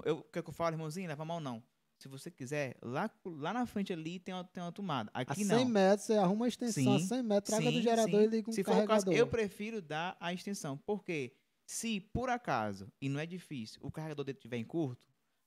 Eu, 0.05 0.19
o 0.19 0.23
que, 0.25 0.39
é 0.39 0.43
que 0.43 0.49
eu 0.49 0.55
falo, 0.55 0.75
irmãozinho? 0.75 1.09
Leva 1.09 1.25
mal 1.25 1.41
não. 1.41 1.63
Se 2.05 2.09
você 2.09 2.31
quiser, 2.31 2.77
lá, 2.83 3.11
lá 3.25 3.55
na 3.55 3.65
frente 3.65 3.91
ali 3.91 4.19
tem 4.19 4.35
uma, 4.35 4.45
tem 4.45 4.63
uma 4.63 4.71
tomada. 4.71 5.11
A 5.15 5.21
Aqui 5.21 5.43
100 5.43 5.47
não. 5.47 5.65
metros, 5.65 6.07
você 6.07 6.13
arruma 6.15 6.45
a 6.45 6.49
extensão, 6.49 6.97
a 6.97 6.99
Sim, 6.99 7.07
100 7.07 7.23
metros, 7.23 7.49
traga 7.55 7.71
do 7.71 7.77
sim, 7.79 7.83
gerador 7.83 8.21
sim. 8.21 8.27
e 8.27 8.31
liga 8.31 8.51
um 8.51 8.53
Se 8.53 8.63
for 8.63 8.73
o 8.73 8.75
caso, 8.87 9.07
carregador. 9.07 9.15
eu 9.15 9.27
prefiro 9.27 9.81
dar 9.81 10.15
a 10.21 10.31
extensão. 10.31 10.77
Porque 10.77 11.33
se 11.67 12.01
por 12.01 12.29
acaso, 12.29 12.93
e 13.01 13.09
não 13.09 13.19
é 13.19 13.25
difícil, 13.25 13.81
o 13.83 13.91
carregador 13.91 14.23
dele 14.23 14.37
estiver 14.37 14.59
em 14.59 14.65
curto, 14.65 15.03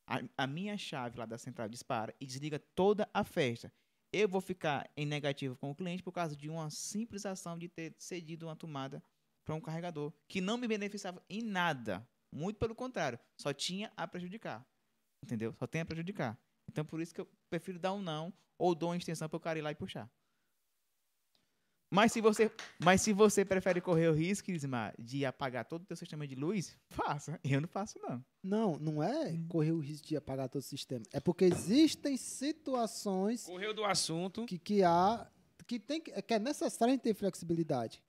a, 0.07 0.19
a 0.35 0.47
minha 0.47 0.75
chave 0.79 1.19
lá 1.19 1.27
da 1.27 1.37
central 1.37 1.69
dispara 1.69 2.15
e 2.19 2.25
desliga 2.25 2.57
toda 2.73 3.07
a 3.13 3.23
festa. 3.23 3.71
Eu 4.11 4.27
vou 4.27 4.41
ficar 4.41 4.89
em 4.97 5.05
negativo 5.05 5.55
com 5.57 5.69
o 5.69 5.75
cliente 5.75 6.01
por 6.01 6.11
causa 6.11 6.35
de 6.35 6.49
uma 6.49 6.71
simples 6.71 7.23
ação 7.23 7.55
de 7.55 7.69
ter 7.69 7.93
cedido 7.99 8.47
uma 8.47 8.55
tomada 8.55 9.03
para 9.45 9.53
um 9.53 9.61
carregador 9.61 10.11
que 10.27 10.41
não 10.41 10.57
me 10.57 10.67
beneficiava 10.67 11.21
em 11.29 11.43
nada. 11.43 12.07
Muito 12.33 12.57
pelo 12.57 12.73
contrário, 12.73 13.19
só 13.39 13.53
tinha 13.53 13.91
a 13.95 14.07
prejudicar. 14.07 14.65
Entendeu? 15.23 15.53
Só 15.53 15.65
tem 15.67 15.81
a 15.81 15.85
prejudicar. 15.85 16.39
Então 16.69 16.85
por 16.85 17.01
isso 17.01 17.13
que 17.13 17.21
eu 17.21 17.27
prefiro 17.49 17.79
dar 17.79 17.93
um 17.93 18.01
não 18.01 18.33
ou 18.57 18.73
dou 18.75 18.89
uma 18.89 18.97
extensão 18.97 19.27
para 19.29 19.37
o 19.37 19.39
cara 19.39 19.59
ir 19.59 19.61
lá 19.61 19.71
e 19.71 19.75
puxar. 19.75 20.09
Mas 21.89 22.11
se 22.11 22.19
você, 22.19 22.51
mas 22.83 23.01
se 23.01 23.13
você 23.13 23.45
prefere 23.45 23.79
correr 23.79 24.09
o 24.09 24.13
risco, 24.13 24.51
Ismar, 24.51 24.93
de 24.99 25.25
apagar 25.25 25.63
todo 25.63 25.83
o 25.83 25.85
teu 25.85 25.95
sistema 25.95 26.27
de 26.27 26.35
luz, 26.35 26.77
faça. 26.89 27.39
Eu 27.43 27.61
não 27.61 27.67
faço 27.67 27.97
não. 27.99 28.25
Não, 28.43 28.77
não 28.77 29.01
é 29.03 29.31
Hum. 29.31 29.47
correr 29.47 29.71
o 29.71 29.79
risco 29.79 30.05
de 30.05 30.17
apagar 30.17 30.49
todo 30.49 30.59
o 30.61 30.65
sistema. 30.65 31.05
É 31.13 31.19
porque 31.21 31.45
existem 31.45 32.17
situações 32.17 33.45
Correu 33.45 33.73
do 33.73 33.85
assunto. 33.85 34.45
que, 34.45 34.57
que 34.59 34.83
há 34.83 35.31
que 35.65 35.79
tem 35.79 35.99
que, 35.99 36.11
é 36.11 36.39
necessário 36.39 36.91
a 36.93 36.95
gente 36.95 37.01
ter 37.03 37.13
flexibilidade. 37.13 38.01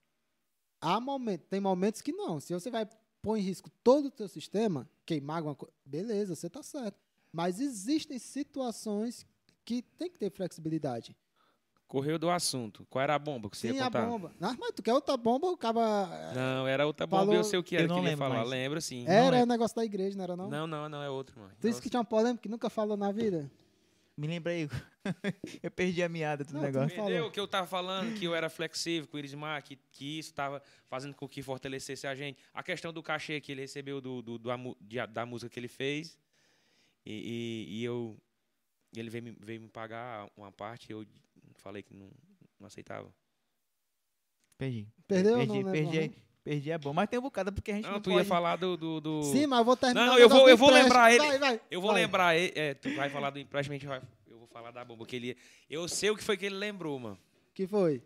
Há 0.81 1.01
momentos, 1.01 1.47
tem 1.49 1.61
momentos 1.61 2.01
que 2.01 2.13
não. 2.13 2.39
Se 2.39 2.53
você 2.55 2.71
vai 2.71 2.89
pôr 3.21 3.37
em 3.37 3.41
risco 3.43 3.69
todo 3.83 4.07
o 4.07 4.11
teu 4.13 4.29
sistema, 4.29 4.89
queimar 5.05 5.39
alguma 5.39 5.57
coisa, 5.57 5.75
beleza, 5.85 6.37
você 6.37 6.47
está 6.47 6.63
certo. 6.63 6.99
Mas 7.33 7.61
existem 7.61 8.19
situações 8.19 9.27
que 9.65 9.83
tem 9.83 10.11
que 10.11 10.19
ter 10.19 10.31
flexibilidade. 10.31 11.17
Correu 11.87 12.19
do 12.19 12.29
assunto. 12.29 12.87
Qual 12.91 13.03
era 13.03 13.15
a 13.15 13.19
bomba 13.19 13.49
que 13.49 13.57
você 13.57 13.69
Sim, 13.71 13.77
ia 13.77 13.83
a 13.83 13.85
contar? 13.87 14.07
bomba. 14.07 14.33
Ah, 14.43 14.55
mas 14.59 14.73
tu 14.73 14.83
quer 14.83 14.93
outra 14.93 15.17
bomba, 15.17 15.47
o 15.47 15.57
cara 15.57 16.33
Não, 16.35 16.67
era 16.67 16.87
outra 16.87 17.07
bomba 17.07 17.23
Falou- 17.23 17.35
eu 17.35 17.45
sei 17.45 17.59
o 17.59 17.63
que 17.63 17.77
era 17.77 17.85
Eu 17.85 17.89
que 17.89 17.93
não 17.95 17.99
ele 18.01 18.07
ia 18.09 18.11
lembro 18.11 18.25
falar. 18.27 18.37
mais. 18.41 18.51
Lembro, 18.51 18.81
sim. 18.83 19.05
Era 19.07 19.39
é. 19.39 19.43
o 19.43 19.47
negócio 19.47 19.75
da 19.75 19.85
igreja, 19.85 20.15
não 20.17 20.25
era 20.25 20.37
não? 20.37 20.51
Não, 20.51 20.67
não, 20.67 20.89
não, 20.89 21.03
é 21.03 21.09
outro, 21.09 21.41
mano. 21.41 21.53
Tu 21.59 21.67
disse 21.69 21.81
que 21.81 21.89
tinha 21.89 21.99
uma 22.01 22.05
polêmica 22.05 22.43
que 22.43 22.49
nunca 22.49 22.69
falou 22.69 22.95
na 22.95 23.11
vida? 23.11 23.51
Me 24.19 24.27
lembrei. 24.27 24.69
eu 25.63 25.71
perdi 25.71 26.03
a 26.03 26.09
meada 26.11 26.45
do 26.45 26.53
Não, 26.53 26.61
tu 26.61 26.65
negócio. 26.65 26.95
falou. 26.95 27.11
Entendeu? 27.11 27.31
Que 27.31 27.41
eu 27.41 27.49
tava 27.49 27.67
falando 27.67 28.19
que 28.19 28.25
eu 28.27 28.35
era 28.35 28.51
flexível 28.51 29.09
com 29.09 29.17
o 29.17 29.21
Irismar, 29.21 29.63
que, 29.63 29.79
que 29.93 30.19
isso 30.19 30.35
tava 30.35 30.61
fazendo 30.87 31.15
com 31.15 31.27
que 31.27 31.41
fortalecesse 31.41 32.07
a 32.07 32.15
gente. 32.15 32.39
A 32.53 32.63
questão 32.63 32.93
do 32.93 33.03
cachê 33.03 33.41
que 33.41 33.53
ele 33.53 33.63
recebeu 33.63 33.99
do, 34.01 34.21
do, 34.21 34.39
do 34.39 34.49
da 35.11 35.25
música 35.25 35.49
que 35.49 35.59
ele 35.59 35.69
fez. 35.69 36.19
E, 37.07 37.67
e- 37.69 37.79
e 37.81 37.85
eu. 37.85 38.17
Ele 38.97 39.11
veio 39.11 39.25
me, 39.25 39.37
veio 39.41 39.61
me 39.61 39.69
pagar 39.69 40.29
uma 40.37 40.51
parte, 40.51 40.91
eu 40.91 41.05
falei 41.57 41.83
que 41.83 41.93
não, 41.95 42.11
não 42.59 42.67
aceitava. 42.67 43.13
Perdi. 44.57 44.89
Perdeu 45.07 45.37
perdi, 45.37 45.63
não? 45.63 45.73
perdi, 45.73 45.99
lembra, 45.99 46.17
perdi 46.43 46.71
é 46.71 46.79
bom. 46.79 46.93
Mas 46.93 47.09
tem 47.09 47.19
um 47.19 47.23
bocado 47.23 47.53
porque 47.53 47.71
a 47.71 47.75
gente 47.77 47.85
não, 47.85 47.93
Não, 47.93 48.01
tu 48.01 48.11
pode... 48.11 48.23
ia 48.23 48.25
falar 48.25 48.57
do. 48.57 48.77
do, 48.77 49.01
do-? 49.01 49.23
Sim, 49.25 49.47
mas 49.47 49.59
eu 49.61 49.65
vou 49.65 49.77
terminar. 49.77 50.07
Não, 50.07 50.19
eu 50.19 50.29
vou- 50.29 50.49
eu 50.49 50.57
vou 50.57 50.71
lembrar 50.71 51.11
ele. 51.13 51.19
Vai, 51.19 51.39
vai, 51.39 51.61
Eu 51.71 51.81
vou 51.81 51.93
vai. 51.93 52.03
lembrar, 52.03 52.37
é, 52.37 52.53
é, 52.55 52.75
tu 52.75 52.93
vai 52.95 53.09
falar 53.11 53.31
do 53.31 53.39
empréstimo, 53.39 53.75
a 53.75 53.79
gente 53.79 53.87
vai, 53.87 54.03
eu 54.27 54.39
vou 54.39 54.49
falar 54.49 54.71
da 54.71 54.85
bomba, 54.85 55.07
que 55.07 55.17
ele. 55.17 55.37
Eu 55.71 55.87
sei 55.87 56.11
o 56.11 56.17
que 56.17 56.25
foi 56.25 56.37
que 56.37 56.47
ele 56.47 56.57
lembrou, 56.57 56.99
mano. 56.99 57.19
que 57.55 57.67
foi? 57.67 58.03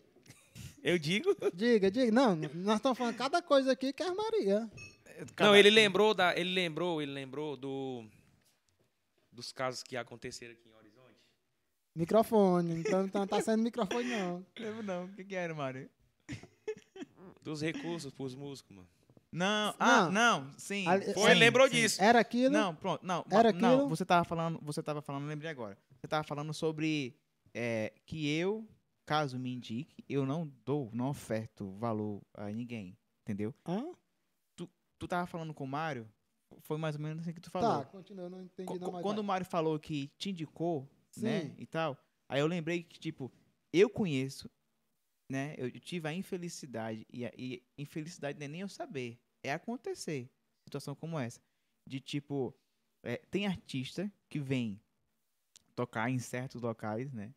Eu 0.83 0.99
digo. 0.99 1.35
Diga, 1.55 1.91
diga. 1.91 2.11
Não, 2.11 2.35
nós 2.35 2.77
estamos 2.77 2.99
falando 2.99 3.17
cada 3.17 3.41
coisa 3.41 3.73
aqui 3.73 3.93
que 3.93 4.03
é 4.03 4.11
Maria. 4.13 4.69
Não, 5.39 5.55
ele 5.57 5.71
lembrou 5.71 6.13
da. 6.13 6.37
Ele 6.37 6.51
lembrou, 6.53 7.01
ele 7.01 7.13
lembrou 7.13 7.57
do. 7.57 8.05
Dos 9.33 9.51
casos 9.51 9.83
que 9.83 9.97
aconteceram 9.97 10.53
aqui 10.53 10.69
em 10.69 10.75
Horizonte. 10.75 11.17
Microfone. 11.97 12.81
Então, 12.81 13.07
então 13.07 13.27
tá 13.27 13.41
sendo 13.41 13.63
microfone, 13.63 14.09
não. 14.09 14.47
Lembro 14.59 14.83
não. 14.83 15.05
O 15.07 15.13
que, 15.15 15.25
que 15.25 15.35
era, 15.35 15.55
Mário? 15.55 15.91
Dos 17.43 17.61
recursos 17.63 18.13
pros 18.13 18.35
músicos, 18.35 18.77
mano. 18.77 18.89
Não, 19.33 19.75
ah, 19.79 20.11
Não. 20.11 20.13
não, 20.13 20.59
sim. 20.59 20.87
Ali- 20.87 21.07
sim, 21.07 21.15
Foi, 21.15 21.31
ele 21.31 21.41
lembrou 21.41 21.67
sim. 21.67 21.77
disso. 21.77 22.03
Era 22.03 22.21
aquilo? 22.21 22.53
Não, 22.53 22.75
pronto, 22.75 23.05
não. 23.05 23.25
Era 23.31 23.51
não, 23.51 23.77
aquilo? 23.77 23.89
você 23.89 24.05
tava 24.05 24.25
falando, 24.25 24.61
você 24.63 24.83
tava 24.83 25.01
falando, 25.01 25.27
lembrei 25.27 25.51
agora. 25.51 25.79
Você 25.99 26.07
tava 26.07 26.23
falando 26.23 26.53
sobre 26.53 27.17
é, 27.55 27.95
que 28.05 28.29
eu, 28.29 28.69
caso 29.07 29.39
me 29.39 29.51
indique, 29.55 30.05
eu 30.07 30.27
não 30.27 30.47
dou, 30.67 30.91
não 30.93 31.09
oferto 31.09 31.71
valor 31.79 32.21
a 32.35 32.51
ninguém, 32.51 32.95
entendeu? 33.23 33.55
Hã? 33.67 33.95
Tu 34.99 35.09
tava 35.09 35.27
falando 35.27 35.53
com 35.53 35.65
o 35.65 35.67
Mário, 35.67 36.09
foi 36.63 36.79
mais 36.79 36.95
ou 36.97 37.03
menos 37.03 37.23
assim 37.23 37.33
que 37.33 37.41
tu 37.41 37.51
falou. 37.51 37.85
Tá, 37.85 37.91
continua, 37.91 38.27
eu 38.27 38.31
não 38.31 38.41
entendi 38.41 38.79
não, 38.79 38.93
mas 38.93 39.03
quando 39.03 39.19
o. 39.19 39.25
Mário 39.25 39.45
falou 39.45 39.79
que 39.79 40.09
te 40.19 40.31
indicou, 40.31 40.89
né, 41.17 41.43
Sim. 41.43 41.55
e 41.59 41.67
tal, 41.67 41.99
aí 42.29 42.41
eu 42.41 42.47
lembrei 42.47 42.83
que, 42.83 42.99
tipo, 42.99 43.31
eu 43.73 43.91
conheço, 43.91 44.51
né, 45.29 45.55
eu 45.59 45.71
tive 45.81 46.09
a 46.09 46.15
infelicidade, 46.15 47.07
e 47.13 47.27
a 47.27 47.33
e 47.37 47.63
infelicidade 47.77 48.39
não 48.39 48.45
é 48.47 48.49
nem 48.49 48.61
eu 48.61 48.69
saber, 48.69 49.19
é 49.43 49.53
acontecer, 49.53 50.31
situação 50.65 50.95
como 50.95 51.19
essa, 51.19 51.41
de, 51.87 52.01
tipo, 52.01 52.55
é, 53.03 53.17
tem 53.17 53.47
artista 53.47 54.11
que 54.29 54.39
vem 54.39 54.81
tocar 55.75 56.11
em 56.11 56.19
certos 56.19 56.63
locais, 56.63 57.13
né, 57.13 57.35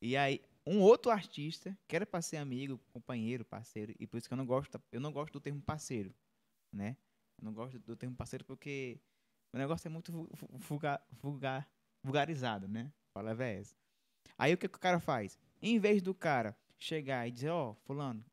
e 0.00 0.16
aí 0.16 0.40
um 0.66 0.80
outro 0.80 1.10
artista, 1.10 1.78
que 1.86 1.94
era 1.94 2.06
pra 2.06 2.22
ser 2.22 2.38
amigo, 2.38 2.78
companheiro, 2.90 3.44
parceiro, 3.44 3.94
e 4.00 4.06
por 4.06 4.16
isso 4.16 4.26
que 4.26 4.32
eu 4.32 4.38
não 4.38 4.46
gosto, 4.46 4.82
eu 4.90 5.00
não 5.00 5.12
gosto 5.12 5.34
do 5.34 5.40
termo 5.40 5.60
parceiro, 5.60 6.14
né, 6.72 6.96
eu 7.38 7.44
não 7.44 7.52
gosto 7.52 7.78
do 7.78 7.96
termo 7.96 8.16
parceiro 8.16 8.44
porque 8.44 9.00
o 9.52 9.58
negócio 9.58 9.86
é 9.86 9.90
muito 9.90 10.12
vu- 10.12 10.28
vu- 10.32 10.58
vulgar, 10.58 11.06
vulgar, 11.10 11.68
vulgarizado, 12.02 12.68
né? 12.68 12.92
A 13.14 13.20
palavra 13.20 13.46
é 13.46 13.58
essa. 13.60 13.74
Aí 14.38 14.52
o 14.54 14.58
que, 14.58 14.68
que 14.68 14.76
o 14.76 14.80
cara 14.80 14.98
faz? 15.00 15.38
Em 15.62 15.78
vez 15.78 16.02
do 16.02 16.14
cara 16.14 16.56
chegar 16.78 17.26
e 17.28 17.30
dizer, 17.30 17.50
ó, 17.50 17.74
fulano, 17.74 18.24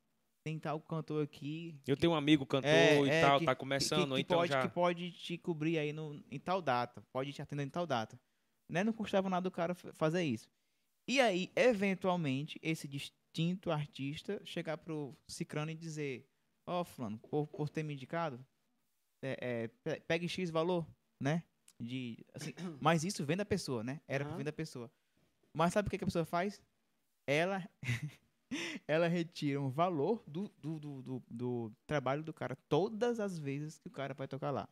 tem 0.44 0.58
tal 0.58 0.80
cantor 0.82 1.24
aqui 1.24 1.80
Eu 1.86 1.96
tenho 1.96 2.14
um 2.14 2.16
amigo 2.16 2.46
cantor 2.46 2.70
É, 2.70 3.06
e 3.06 3.10
é, 3.10 3.22
tal, 3.22 3.40
que- 3.40 3.46
tá 3.46 3.54
que, 3.56 3.60
começando, 3.60 4.08
que 4.08 4.12
ou 4.14 4.18
então 4.20 4.38
pode, 4.38 4.52
já. 4.52 4.62
que 4.68 4.74
pode 4.74 5.12
te 5.12 5.38
cobrir 5.38 5.78
aí 5.78 5.94
no, 5.94 6.24
em 6.32 6.40
tal 6.40 6.62
data, 6.62 7.04
pode 7.14 7.32
te 7.32 7.42
atender 7.42 7.64
em 7.64 7.70
tal 7.70 7.86
data. 7.86 8.20
Né? 8.68 8.84
Não 8.84 8.94
custava 8.94 9.30
nada 9.30 9.48
o 9.48 9.52
cara 9.52 9.76
fa- 9.76 9.94
fazer 9.94 10.24
isso. 10.24 10.50
E 11.08 11.20
aí, 11.20 11.52
eventualmente, 11.56 12.60
esse 12.64 12.88
distinto 12.88 13.70
artista 13.72 14.42
chegar 14.46 14.78
pro 14.78 15.16
Cicrano 15.28 15.72
e 15.72 15.76
dizer, 15.76 16.28
ó, 16.66 16.84
fulano, 16.84 17.20
por, 17.20 17.48
por 17.48 17.70
ter 17.70 17.84
me 17.84 17.94
indicado, 17.94 18.44
é, 19.22 19.38
é, 19.42 19.68
pe- 19.68 20.00
pegue 20.02 20.28
X 20.28 20.50
valor, 20.50 20.86
né? 21.20 21.44
De, 21.80 22.18
assim, 22.34 22.54
mas 22.80 23.04
isso 23.04 23.26
vem 23.26 23.38
da 23.38 23.46
pessoa, 23.46 23.84
né? 23.84 24.02
Era 24.08 24.26
Aham. 24.26 24.38
vir 24.38 24.44
da 24.44 24.54
pessoa. 24.54 24.92
Mas 25.54 25.74
sabe 25.74 25.88
o 25.88 25.92
que, 25.92 25.98
que 25.98 26.04
a 26.04 26.08
pessoa 26.08 26.26
faz? 26.26 26.62
Ela, 27.28 27.68
ela 28.88 29.08
retira 29.08 29.60
um 29.62 29.70
valor 29.70 30.24
do, 30.28 30.50
do, 30.60 30.80
do, 30.80 31.02
do, 31.02 31.24
do 31.30 31.72
trabalho 31.86 32.24
do 32.24 32.34
cara 32.34 32.56
todas 32.68 33.20
as 33.20 33.38
vezes 33.38 33.78
que 33.78 33.88
o 33.88 33.92
cara 33.92 34.14
vai 34.14 34.28
tocar 34.28 34.52
lá. 34.52 34.68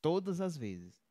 Todas 0.00 0.40
as 0.40 0.56
vezes. 0.56 1.02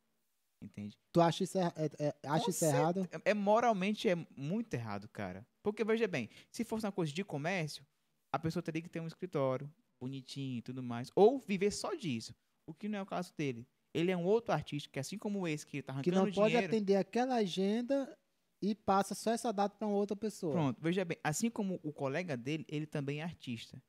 Entende? 0.62 0.96
Tu 1.12 1.20
acha 1.20 1.44
isso, 1.44 1.58
é, 1.58 1.74
é, 1.98 2.16
acha 2.24 2.52
isso 2.52 2.64
errado? 2.64 3.08
É, 3.12 3.32
é 3.32 3.34
moralmente 3.34 4.08
é 4.08 4.16
muito 4.36 4.74
errado, 4.76 5.08
cara. 5.10 5.46
Porque 5.64 5.84
veja 5.84 6.08
bem, 6.08 6.30
se 6.52 6.64
fosse 6.64 6.86
uma 6.86 6.92
coisa 6.92 7.12
de 7.12 7.24
comércio, 7.24 7.86
a 8.32 8.38
pessoa 8.38 8.62
teria 8.62 8.82
que 8.82 8.90
ter 8.90 9.00
um 9.00 9.08
escritório 9.08 9.72
bonitinho 10.00 10.60
e 10.60 10.62
tudo 10.62 10.84
mais, 10.84 11.12
ou 11.16 11.40
viver 11.40 11.72
só 11.72 11.94
disso. 11.96 12.36
O 12.68 12.74
que 12.74 12.88
não 12.88 13.00
é 13.00 13.02
o 13.02 13.06
caso 13.06 13.34
dele. 13.36 13.68
Ele 13.94 14.12
é 14.12 14.16
um 14.18 14.24
outro 14.26 14.54
artista 14.54 14.90
que 14.90 15.00
assim 15.00 15.18
como 15.18 15.48
esse 15.48 15.66
que 15.66 15.82
tá 15.82 15.94
Que 16.02 16.10
arrancando 16.10 16.26
não 16.28 16.34
pode 16.34 16.50
dinheiro, 16.54 16.68
atender 16.68 16.96
aquela 16.96 17.36
agenda 17.36 18.18
e 18.62 18.74
passa 18.74 19.14
só 19.14 19.32
essa 19.32 19.52
data 19.52 19.76
pra 19.76 19.88
uma 19.88 19.98
outra 19.98 20.16
pessoa. 20.16 20.54
Pronto, 20.54 20.80
veja 20.82 21.04
bem, 21.04 21.18
assim 21.24 21.50
como 21.50 21.80
o 21.84 21.92
colega 21.92 22.38
dele, 22.38 22.66
ele 22.70 22.86
também 22.86 23.20
é 23.20 23.24
artista. 23.24 23.82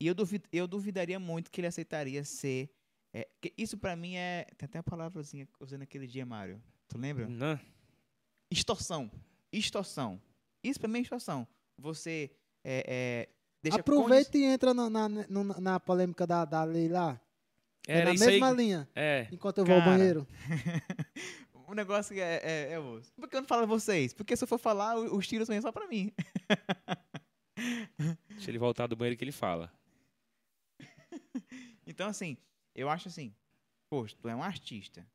E 0.00 0.06
eu, 0.06 0.14
duvid, 0.14 0.44
eu 0.52 0.66
duvidaria 0.66 1.20
muito 1.20 1.50
que 1.50 1.60
ele 1.60 1.68
aceitaria 1.68 2.24
ser. 2.24 2.68
é, 3.14 3.28
que 3.40 3.54
isso 3.56 3.78
pra 3.78 3.94
mim 3.94 4.16
é. 4.16 4.44
Tem 4.58 4.66
até 4.66 4.78
a 4.78 4.82
palavrazinha 4.82 5.46
que 5.46 5.52
eu 5.52 5.64
usei 5.64 5.78
naquele 5.78 6.06
dia, 6.06 6.26
Mário. 6.26 6.60
Tu 6.88 6.98
lembra? 6.98 7.28
Não. 7.28 7.58
Extorsão. 8.50 9.10
Extorsão. 9.52 10.20
Isso 10.62 10.80
pra 10.80 10.88
mim 10.88 10.98
é 10.98 11.02
extorsão. 11.02 11.46
Você 11.78 12.30
é, 12.64 12.84
é, 12.86 13.28
deixa 13.62 13.80
Aproveita 13.80 14.36
e 14.36 14.44
entra 14.44 14.74
na, 14.74 14.88
na, 14.90 15.08
na- 15.08 15.60
na 15.60 15.80
polêmica 15.80 16.26
da, 16.26 16.44
da 16.44 16.64
lei 16.64 16.88
lá. 16.88 17.20
É 17.86 18.04
na 18.04 18.10
aí. 18.12 18.18
mesma 18.18 18.50
que- 18.50 18.56
linha. 18.56 18.88
É. 18.94 19.28
Enquanto 19.32 19.58
eu 19.58 19.64
vou 19.64 19.74
ao 19.74 19.80
Cara. 19.82 19.96
banheiro. 19.96 20.26
O 21.66 21.72
negócio 21.74 22.14
é, 22.20 22.40
é, 22.42 22.72
é 22.72 22.78
osso. 22.78 23.10
Por 23.14 23.26
que 23.26 23.36
eu 23.36 23.40
não 23.40 23.48
falo 23.48 23.62
a 23.62 23.66
vocês? 23.66 24.12
Porque 24.12 24.36
se 24.36 24.44
eu 24.44 24.48
for 24.48 24.58
falar, 24.58 24.96
os 24.98 25.26
tiros 25.26 25.48
vêm 25.48 25.62
só 25.62 25.72
pra 25.72 25.88
mim. 25.88 26.12
Deixa 28.28 28.50
ele 28.50 28.58
voltar 28.58 28.86
do 28.86 28.94
banheiro 28.94 29.16
que 29.16 29.24
ele 29.24 29.32
fala. 29.32 29.72
Então, 31.86 32.08
assim, 32.08 32.36
eu 32.74 32.88
acho 32.88 33.08
assim, 33.08 33.34
poxa, 33.90 34.16
tu 34.20 34.28
é 34.28 34.34
um 34.34 34.42
artista, 34.42 35.06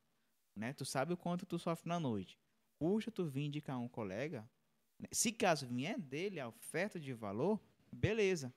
né? 0.55 0.73
Tu 0.73 0.85
sabe 0.85 1.13
o 1.13 1.17
quanto 1.17 1.45
tu 1.45 1.57
sofre 1.59 1.87
na 1.89 1.99
noite. 1.99 2.37
Custa 2.79 3.11
tu 3.11 3.25
vir 3.25 3.45
indicar 3.45 3.79
um 3.79 3.87
colega, 3.87 4.47
né? 4.99 5.07
se 5.11 5.31
caso 5.31 5.67
vier 5.67 5.99
dele 5.99 6.39
a 6.39 6.47
oferta 6.47 6.99
de 6.99 7.13
valor, 7.13 7.59
beleza. 7.91 8.53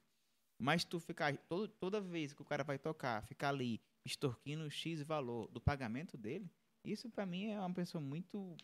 Mas 0.58 0.84
tu 0.84 1.00
ficar, 1.00 1.36
todo, 1.48 1.66
toda 1.68 2.00
vez 2.00 2.32
que 2.34 2.42
o 2.42 2.44
cara 2.44 2.62
vai 2.64 2.78
tocar, 2.78 3.22
ficar 3.26 3.48
ali 3.48 3.80
extorquindo 4.04 4.64
o 4.64 4.70
X 4.70 5.02
valor 5.02 5.48
do 5.48 5.60
pagamento 5.60 6.16
dele, 6.16 6.50
isso 6.84 7.08
pra 7.08 7.24
mim 7.24 7.46
é 7.46 7.58
uma 7.58 7.72
pessoa 7.72 8.00
muito 8.00 8.56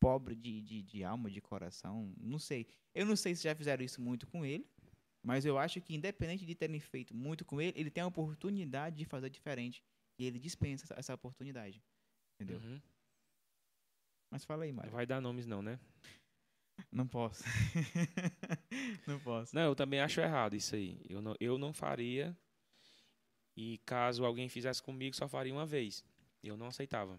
pobre 0.00 0.34
de, 0.34 0.60
de, 0.60 0.82
de 0.82 1.04
alma, 1.04 1.30
de 1.30 1.40
coração. 1.40 2.14
Não 2.18 2.38
sei. 2.38 2.66
Eu 2.94 3.06
não 3.06 3.16
sei 3.16 3.34
se 3.34 3.44
já 3.44 3.54
fizeram 3.54 3.84
isso 3.84 4.00
muito 4.00 4.26
com 4.26 4.44
ele. 4.44 4.68
Mas 5.24 5.44
eu 5.44 5.58
acho 5.58 5.80
que, 5.80 5.92
independente 5.92 6.46
de 6.46 6.54
terem 6.54 6.78
feito 6.78 7.12
muito 7.12 7.44
com 7.44 7.60
ele, 7.60 7.76
ele 7.76 7.90
tem 7.90 8.04
a 8.04 8.06
oportunidade 8.06 8.96
de 8.96 9.04
fazer 9.04 9.28
diferente. 9.28 9.82
E 10.20 10.24
ele 10.24 10.38
dispensa 10.38 10.84
essa, 10.84 10.94
essa 10.94 11.14
oportunidade. 11.14 11.82
Entendeu? 12.40 12.60
Uhum. 12.60 12.80
Mas 14.30 14.44
fala 14.44 14.62
aí, 14.62 14.70
Não 14.70 14.76
Mário. 14.76 14.92
vai 14.92 15.04
dar 15.04 15.20
nomes 15.20 15.44
não, 15.44 15.62
né? 15.62 15.80
Não 16.92 17.08
posso. 17.08 17.42
não 19.06 19.18
posso. 19.18 19.54
Não, 19.54 19.62
eu 19.62 19.74
também 19.74 20.00
acho 20.00 20.20
errado 20.20 20.54
isso 20.54 20.76
aí. 20.76 21.00
Eu 21.08 21.20
não, 21.20 21.34
eu 21.40 21.58
não 21.58 21.72
faria. 21.72 22.36
E 23.56 23.78
caso 23.78 24.24
alguém 24.24 24.48
fizesse 24.48 24.82
comigo, 24.82 25.16
só 25.16 25.26
faria 25.26 25.52
uma 25.52 25.64
vez. 25.66 26.04
Eu 26.42 26.56
não 26.56 26.66
aceitava. 26.66 27.18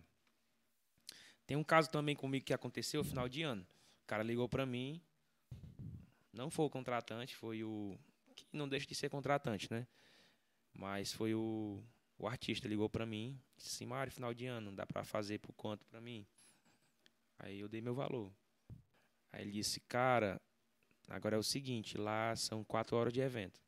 Tem 1.45 1.57
um 1.57 1.64
caso 1.64 1.89
também 1.89 2.15
comigo 2.15 2.45
que 2.45 2.53
aconteceu 2.53 3.03
no 3.03 3.09
final 3.09 3.27
de 3.27 3.41
ano. 3.41 3.65
O 4.03 4.07
cara 4.07 4.23
ligou 4.23 4.47
pra 4.47 4.65
mim. 4.65 5.01
Não 6.31 6.49
foi 6.49 6.65
o 6.65 6.69
contratante, 6.69 7.35
foi 7.35 7.64
o. 7.64 7.97
Que 8.35 8.45
não 8.53 8.69
deixa 8.69 8.85
de 8.85 8.93
ser 8.93 9.09
contratante, 9.09 9.68
né? 9.72 9.88
Mas 10.73 11.11
foi 11.11 11.34
o, 11.34 11.84
o 12.19 12.27
artista 12.27 12.68
ligou 12.68 12.88
pra 12.88 13.05
mim. 13.05 13.39
Disse 13.55 13.76
assim: 13.76 13.85
Mário, 13.85 14.11
final 14.11 14.34
de 14.34 14.45
ano, 14.45 14.72
dá 14.72 14.85
pra 14.85 15.03
fazer 15.03 15.39
por 15.39 15.53
quanto 15.53 15.85
pra 15.88 15.99
mim? 15.99 16.26
Aí 17.39 17.59
eu 17.59 17.68
dei 17.68 17.81
meu 17.81 17.95
valor. 17.95 18.31
Aí 19.31 19.41
ele 19.41 19.51
disse: 19.51 19.80
Cara, 19.80 20.39
Agora 21.09 21.38
é 21.38 21.39
o 21.39 21.43
seguinte, 21.43 21.97
lá 21.97 22.35
são 22.35 22.64
quatro 22.64 22.97
horas 22.97 23.14
de 23.14 23.22
evento. 23.22 23.61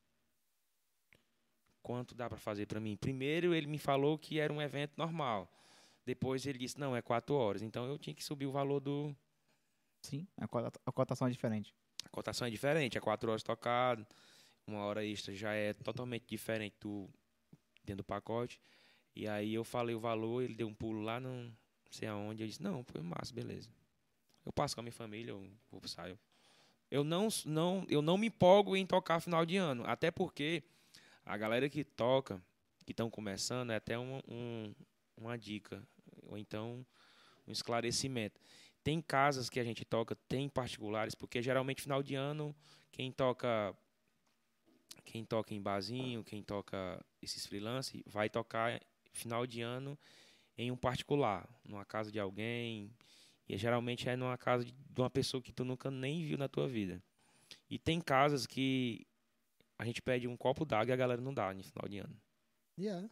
Quanto 1.89 2.13
dá 2.13 2.29
para 2.29 2.37
fazer 2.37 2.67
para 2.67 2.79
mim? 2.79 2.95
Primeiro 2.95 3.51
ele 3.51 3.65
me 3.65 3.79
falou 3.79 4.15
que 4.15 4.39
era 4.39 4.53
um 4.53 4.61
evento 4.61 4.93
normal. 4.95 5.51
Depois 6.05 6.45
ele 6.45 6.59
disse 6.59 6.79
não 6.79 6.95
é 6.95 7.01
quatro 7.01 7.33
horas. 7.33 7.63
Então 7.63 7.87
eu 7.87 7.97
tinha 7.97 8.13
que 8.13 8.23
subir 8.23 8.45
o 8.45 8.51
valor 8.51 8.79
do. 8.79 9.15
Sim, 10.03 10.27
a 10.37 10.47
cota- 10.47 10.79
a 10.85 10.91
cotação 10.91 11.27
é 11.27 11.31
diferente. 11.31 11.73
A 12.05 12.09
cotação 12.09 12.45
é 12.45 12.51
diferente, 12.51 12.95
é 12.95 13.01
quatro 13.01 13.31
horas 13.31 13.41
tocado, 13.41 14.05
uma 14.67 14.81
hora 14.81 15.03
extra 15.03 15.33
já 15.33 15.51
é 15.55 15.73
totalmente 15.73 16.25
diferente 16.27 16.75
do 16.79 17.09
dentro 17.83 18.03
do 18.03 18.05
pacote. 18.05 18.61
E 19.15 19.27
aí 19.27 19.55
eu 19.55 19.63
falei 19.63 19.95
o 19.95 19.99
valor, 19.99 20.43
ele 20.43 20.53
deu 20.53 20.67
um 20.67 20.75
pulo 20.75 21.01
lá, 21.01 21.19
não 21.19 21.51
sei 21.89 22.07
aonde. 22.07 22.43
Eu 22.43 22.47
disse 22.47 22.61
não, 22.61 22.83
foi 22.83 23.01
massa, 23.01 23.33
beleza. 23.33 23.67
Eu 24.45 24.53
passo 24.53 24.75
com 24.75 24.81
a 24.81 24.83
minha 24.83 24.93
família, 24.93 25.31
eu 25.31 25.49
vou 25.71 25.81
saio. 25.87 26.19
Eu 26.91 27.03
não, 27.03 27.29
não, 27.47 27.83
eu 27.89 27.99
não 28.03 28.15
me 28.15 28.27
empolgo 28.27 28.77
em 28.77 28.85
tocar 28.85 29.19
final 29.19 29.43
de 29.43 29.57
ano, 29.57 29.83
até 29.87 30.11
porque 30.11 30.63
a 31.30 31.38
galera 31.38 31.69
que 31.69 31.84
toca, 31.84 32.41
que 32.84 32.91
estão 32.91 33.07
começando, 33.07 33.72
é 33.72 33.76
até 33.76 33.99
um, 33.99 34.19
um- 34.27 34.73
uma 35.15 35.38
dica, 35.38 35.88
ou 36.23 36.35
então 36.38 36.84
um 37.47 37.51
esclarecimento. 37.51 38.41
Tem 38.84 38.99
casas 38.99 39.47
que 39.47 39.60
a 39.60 39.64
gente 39.64 39.85
toca, 39.85 40.15
tem 40.27 40.49
particulares, 40.49 41.14
porque 41.14 41.39
geralmente 41.39 41.84
final 41.84 42.01
de 42.01 42.15
ano, 42.15 42.56
quem 42.91 43.11
toca 43.11 43.76
quem 45.06 45.23
toca 45.23 45.53
em 45.53 45.61
barzinho, 45.61 46.23
quem 46.23 46.41
toca 46.41 47.03
esses 47.22 47.45
freelance, 47.45 48.03
vai 48.07 48.30
tocar 48.30 48.80
final 49.14 49.45
de 49.45 49.61
ano 49.61 49.97
em 50.57 50.72
um 50.72 50.77
particular, 50.77 51.47
numa 51.64 51.85
casa 51.85 52.11
de 52.11 52.19
alguém, 52.19 52.91
e 53.47 53.56
geralmente 53.57 54.10
é 54.10 54.15
numa 54.15 54.38
casa 54.38 54.65
de 54.65 54.73
de 54.73 55.01
uma 55.01 55.10
pessoa 55.10 55.41
que 55.41 55.53
tu 55.53 55.64
nunca 55.64 55.89
nem 55.89 56.26
viu 56.26 56.38
na 56.38 56.49
tua 56.49 56.68
vida. 56.68 57.01
E 57.69 57.80
tem 57.80 58.01
casas 58.01 58.45
que 58.45 59.07
a 59.80 59.85
gente 59.85 60.01
pede 60.01 60.27
um 60.27 60.35
copo 60.35 60.65
d'água 60.65 60.91
e 60.91 60.93
a 60.93 60.97
galera 60.97 61.22
não 61.22 61.34
dá 61.34 61.53
no 61.53 61.64
final 61.64 61.88
de 61.88 61.99
ano. 61.99 62.22
Yeah. 62.77 63.10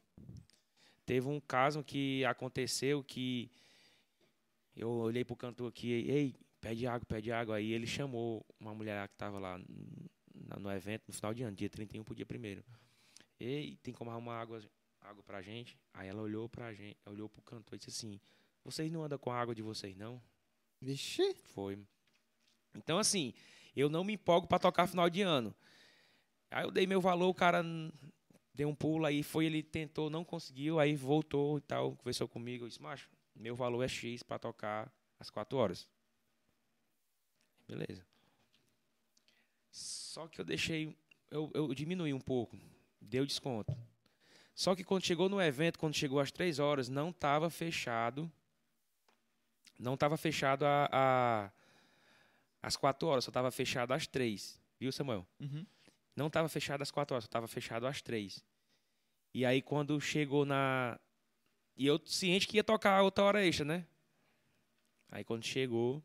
Teve 1.06 1.26
um 1.28 1.40
caso 1.40 1.82
que 1.82 2.26
aconteceu 2.26 3.02
que 3.02 3.50
eu 4.76 4.90
olhei 4.90 5.24
pro 5.24 5.36
cantor 5.36 5.70
aqui, 5.70 5.90
ei, 5.90 6.36
pede 6.60 6.86
água, 6.86 7.06
pede 7.06 7.32
água. 7.32 7.56
Aí 7.56 7.72
ele 7.72 7.88
chamou 7.88 8.46
uma 8.60 8.76
mulher 8.76 9.08
que 9.08 9.16
estava 9.16 9.40
lá 9.40 9.58
no 10.60 10.70
evento, 10.72 11.06
no 11.08 11.14
final 11.14 11.34
de 11.34 11.44
ano, 11.44 11.56
dia 11.56 11.70
31 11.70 12.04
pro 12.04 12.14
dia 12.14 12.28
1 12.30 12.62
Ei, 13.40 13.78
tem 13.78 13.94
como 13.94 14.12
arrumar 14.12 14.42
água, 14.42 14.62
água 15.00 15.24
pra 15.24 15.42
gente? 15.42 15.80
Aí 15.94 16.10
ela 16.10 16.22
olhou 16.22 16.50
pra 16.50 16.74
gente, 16.74 16.98
olhou 17.06 17.30
pro 17.30 17.42
cantor 17.42 17.76
e 17.76 17.80
disse 17.80 17.92
assim, 17.92 18.20
vocês 18.66 18.92
não 18.92 19.04
andam 19.04 19.18
com 19.18 19.32
a 19.32 19.40
água 19.40 19.56
de 19.56 19.62
vocês, 19.62 19.96
não? 19.96 20.22
Vixe. 20.82 21.34
Foi. 21.46 21.80
Então, 22.76 23.00
assim, 23.00 23.34
eu 23.74 23.90
não 23.90 24.04
me 24.04 24.14
empolgo 24.14 24.48
pra 24.48 24.60
tocar 24.60 24.86
final 24.86 25.10
de 25.10 25.22
ano. 25.22 25.56
Aí 26.50 26.64
eu 26.64 26.72
dei 26.72 26.88
meu 26.88 27.02
valor, 27.02 27.28
o 27.30 27.34
cara 27.34 27.64
deu 28.54 28.70
um 28.70 28.76
pulo 28.76 29.06
aí, 29.06 29.22
foi, 29.24 29.46
ele 29.46 29.62
tentou, 29.62 30.10
não 30.10 30.24
conseguiu, 30.24 30.80
aí 30.80 30.96
voltou 30.96 31.58
e 31.58 31.62
tal, 31.62 31.96
conversou 31.96 32.28
comigo, 32.28 32.64
eu 32.66 32.68
disse, 32.70 32.82
macho, 32.82 33.10
meu 33.36 33.56
valor 33.56 33.84
é 33.84 33.88
X 33.88 34.24
pra 34.24 34.40
tocar 34.40 34.92
às 35.20 35.30
quatro 35.30 35.58
horas. 35.58 35.88
Beleza. 37.68 38.06
Só 39.72 40.28
que 40.28 40.40
eu 40.42 40.46
deixei, 40.46 40.96
eu, 41.30 41.52
eu 41.54 41.74
diminui 41.74 42.14
um 42.14 42.20
pouco, 42.20 42.58
deu 43.02 43.26
desconto. 43.26 43.76
Só 44.56 44.76
que 44.76 44.84
quando 44.84 45.06
chegou 45.06 45.30
no 45.30 45.40
evento, 45.42 45.78
quando 45.78 45.94
chegou 45.94 46.20
às 46.20 46.32
três 46.32 46.58
horas, 46.58 46.90
não 46.90 47.10
estava 47.10 47.50
fechado 47.50 48.32
não 49.80 49.94
estava 49.94 50.18
fechado 50.18 50.66
a, 50.66 50.90
a- 50.92 51.52
às 52.64 52.76
quatro 52.76 53.08
horas, 53.08 53.24
só 53.24 53.30
estava 53.30 53.52
fechado 53.52 53.94
às 53.94 54.08
três. 54.08 54.60
Viu, 54.80 54.92
Samuel? 54.92 55.24
Uhum. 55.40 55.64
Não 56.18 56.28
estava 56.28 56.50
fechado 56.50 56.82
às 56.82 56.90
quatro 56.90 57.14
horas, 57.14 57.26
só 57.26 57.28
estava 57.28 57.48
fechado 57.48 57.86
às 57.86 58.02
três. 58.02 58.44
E 59.36 59.46
aí, 59.46 59.62
quando 59.62 60.02
chegou 60.02 60.46
na. 60.46 61.00
E 61.76 61.86
eu 61.86 62.02
ciente 62.08 62.48
que 62.48 62.58
ia 62.58 62.64
tocar 62.64 63.04
outra 63.04 63.24
hora 63.24 63.46
extra, 63.46 63.64
né? 63.64 63.86
Aí, 65.10 65.24
quando 65.24 65.46
chegou 65.46 66.04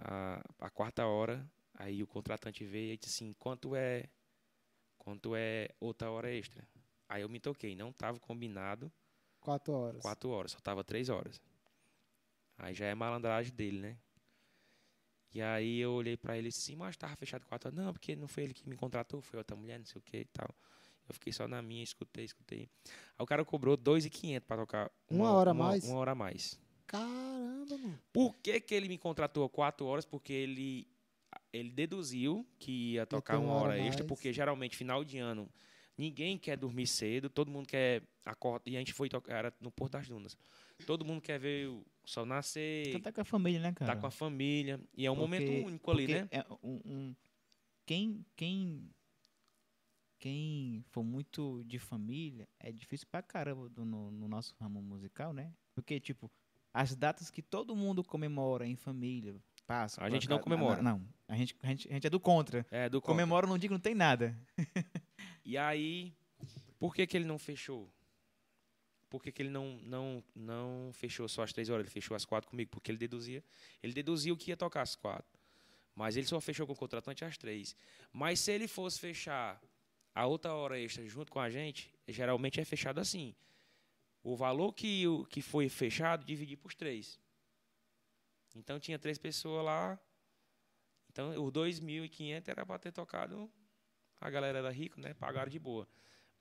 a, 0.00 0.42
a 0.58 0.68
quarta 0.68 1.06
hora, 1.06 1.48
aí 1.74 2.02
o 2.02 2.08
contratante 2.08 2.64
veio 2.64 2.94
e 2.94 2.96
disse 2.96 3.24
assim: 3.24 3.32
quanto 3.34 3.76
é. 3.76 4.10
Quanto 4.98 5.36
é 5.36 5.68
outra 5.78 6.10
hora 6.10 6.30
extra? 6.30 6.66
Aí 7.08 7.22
eu 7.22 7.28
me 7.28 7.38
toquei, 7.38 7.76
não 7.76 7.90
estava 7.90 8.18
combinado 8.18 8.92
Quatro 9.40 9.72
horas. 9.72 10.02
quatro 10.02 10.28
horas, 10.30 10.50
só 10.52 10.58
tava 10.58 10.82
três 10.84 11.08
horas. 11.08 11.40
Aí 12.58 12.74
já 12.74 12.86
é 12.86 12.94
malandragem 12.94 13.54
dele, 13.54 13.78
né? 13.78 13.96
E 15.34 15.42
aí 15.42 15.78
eu 15.78 15.92
olhei 15.92 16.16
pra 16.16 16.38
ele 16.38 16.48
assim, 16.48 16.74
mas 16.74 16.96
tava 16.96 17.14
fechado 17.16 17.44
quatro 17.46 17.68
horas. 17.68 17.78
Não, 17.78 17.92
porque 17.92 18.16
não 18.16 18.26
foi 18.26 18.44
ele 18.44 18.54
que 18.54 18.68
me 18.68 18.76
contratou, 18.76 19.20
foi 19.20 19.38
outra 19.38 19.56
mulher, 19.56 19.78
não 19.78 19.86
sei 19.86 19.98
o 19.98 20.02
que 20.02 20.18
e 20.18 20.24
tal. 20.26 20.48
Eu 21.08 21.14
fiquei 21.14 21.32
só 21.32 21.48
na 21.48 21.62
minha, 21.62 21.82
escutei, 21.82 22.24
escutei. 22.24 22.68
Aí 23.18 23.22
o 23.22 23.26
cara 23.26 23.44
cobrou 23.44 23.76
2,500 23.76 24.46
pra 24.46 24.56
tocar. 24.56 24.90
Uma 25.10 25.32
hora 25.32 25.50
a 25.50 25.54
mais? 25.54 25.84
Uma 25.84 25.98
hora 25.98 26.12
a 26.12 26.14
mais. 26.14 26.60
Caramba, 26.86 27.78
mano. 27.78 28.00
Por 28.12 28.36
que, 28.36 28.60
que 28.60 28.74
ele 28.74 28.88
me 28.88 28.98
contratou 28.98 29.48
quatro 29.48 29.86
horas? 29.86 30.04
Porque 30.04 30.32
ele, 30.32 30.86
ele 31.52 31.70
deduziu 31.70 32.46
que 32.58 32.92
ia 32.92 33.06
tocar 33.06 33.34
ter 33.34 33.38
uma 33.38 33.52
uma 33.52 33.62
hora 33.62 33.72
hora 33.74 33.78
extra, 33.80 34.04
porque 34.04 34.32
geralmente 34.32 34.76
final 34.76 35.04
de 35.04 35.18
ano 35.18 35.48
ninguém 35.96 36.38
quer 36.38 36.56
dormir 36.56 36.86
cedo, 36.86 37.28
todo 37.28 37.50
mundo 37.50 37.66
quer 37.66 38.02
acordar. 38.24 38.70
E 38.70 38.76
a 38.76 38.78
gente 38.78 38.92
foi 38.92 39.08
tocar, 39.08 39.34
era 39.34 39.54
no 39.60 39.70
Porto 39.70 39.92
das 39.92 40.08
Dunas. 40.08 40.36
Todo 40.86 41.04
mundo 41.04 41.20
quer 41.20 41.38
ver 41.38 41.68
o 41.68 41.84
sol 42.04 42.24
nascer, 42.24 42.88
Então 42.88 43.00
tá 43.00 43.12
com 43.12 43.20
a 43.20 43.24
família, 43.24 43.60
né, 43.60 43.72
cara? 43.72 43.94
tá 43.94 44.00
com 44.00 44.06
a 44.06 44.10
família. 44.10 44.80
E 44.96 45.04
é 45.06 45.10
um 45.10 45.16
Porque- 45.16 45.38
momento 45.38 45.66
único 45.66 45.90
ali, 45.90 46.06
né? 46.06 46.28
é 46.30 46.44
um- 46.62 46.80
um- 46.84 47.16
quem, 47.84 48.24
quem, 48.36 48.88
quem 50.18 50.82
for 50.88 51.02
muito 51.04 51.62
de 51.64 51.78
família, 51.78 52.48
é 52.58 52.72
difícil 52.72 53.06
pra 53.10 53.22
caramba 53.22 53.68
do- 53.68 53.84
no, 53.84 54.10
no 54.10 54.28
nosso 54.28 54.54
ramo 54.60 54.80
musical, 54.82 55.32
né? 55.32 55.52
Porque, 55.74 56.00
tipo, 56.00 56.30
as 56.72 56.94
datas 56.96 57.30
que 57.30 57.42
todo 57.42 57.74
mundo 57.76 58.02
comemora 58.04 58.66
em 58.66 58.76
família, 58.76 59.36
Páscoa... 59.66 60.04
A 60.06 60.10
gente 60.10 60.28
não 60.30 60.38
comemora. 60.38 60.80
Não, 60.80 61.06
a 61.28 61.36
gente, 61.36 61.54
a, 61.62 61.66
gente, 61.66 61.88
a 61.90 61.92
gente 61.92 62.06
é 62.06 62.10
do 62.10 62.18
contra. 62.18 62.66
É, 62.70 62.88
do 62.88 63.02
contra. 63.02 63.12
Comemora 63.12 63.46
dia 63.58 63.68
que 63.68 63.74
não 63.74 63.80
tem 63.80 63.94
nada. 63.94 64.36
E 65.44 65.56
aí, 65.56 66.14
por 66.78 66.94
que, 66.94 67.06
que 67.06 67.16
ele 67.16 67.24
não 67.24 67.38
fechou? 67.38 67.90
Por 69.08 69.22
que, 69.22 69.32
que 69.32 69.42
ele 69.42 69.50
não, 69.50 69.78
não, 69.82 70.24
não 70.34 70.90
fechou 70.92 71.28
só 71.28 71.42
às 71.42 71.52
três 71.52 71.70
horas? 71.70 71.84
Ele 71.84 71.90
fechou 71.90 72.14
às 72.14 72.24
quatro 72.24 72.50
comigo, 72.50 72.70
porque 72.70 72.90
ele 72.90 72.98
deduzia. 72.98 73.42
Ele 73.82 73.92
deduziu 73.92 74.36
que 74.36 74.50
ia 74.50 74.56
tocar 74.56 74.82
às 74.82 74.94
quatro. 74.94 75.38
Mas 75.94 76.16
ele 76.16 76.26
só 76.26 76.40
fechou 76.40 76.66
com 76.66 76.72
o 76.72 76.76
contratante 76.76 77.24
às 77.24 77.36
três. 77.36 77.74
Mas 78.12 78.40
se 78.40 78.52
ele 78.52 78.68
fosse 78.68 79.00
fechar 79.00 79.60
a 80.14 80.26
outra 80.26 80.52
hora 80.52 80.78
extra 80.78 81.06
junto 81.06 81.32
com 81.32 81.40
a 81.40 81.48
gente, 81.48 81.92
geralmente 82.06 82.60
é 82.60 82.64
fechado 82.64 83.00
assim. 83.00 83.34
O 84.22 84.36
valor 84.36 84.72
que, 84.72 85.06
o, 85.06 85.24
que 85.24 85.40
foi 85.40 85.68
fechado, 85.68 86.24
dividir 86.24 86.56
por 86.56 86.74
três. 86.74 87.18
Então 88.54 88.78
tinha 88.78 88.98
três 88.98 89.18
pessoas 89.18 89.64
lá. 89.64 89.98
Então 91.10 91.30
os 91.44 91.52
2.500 91.52 92.48
era 92.48 92.66
para 92.66 92.78
ter 92.78 92.92
tocado 92.92 93.50
a 94.20 94.30
galera 94.30 94.58
era 94.58 94.70
rica, 94.70 95.00
né? 95.00 95.14
Pagaram 95.14 95.50
de 95.50 95.58
boa. 95.58 95.88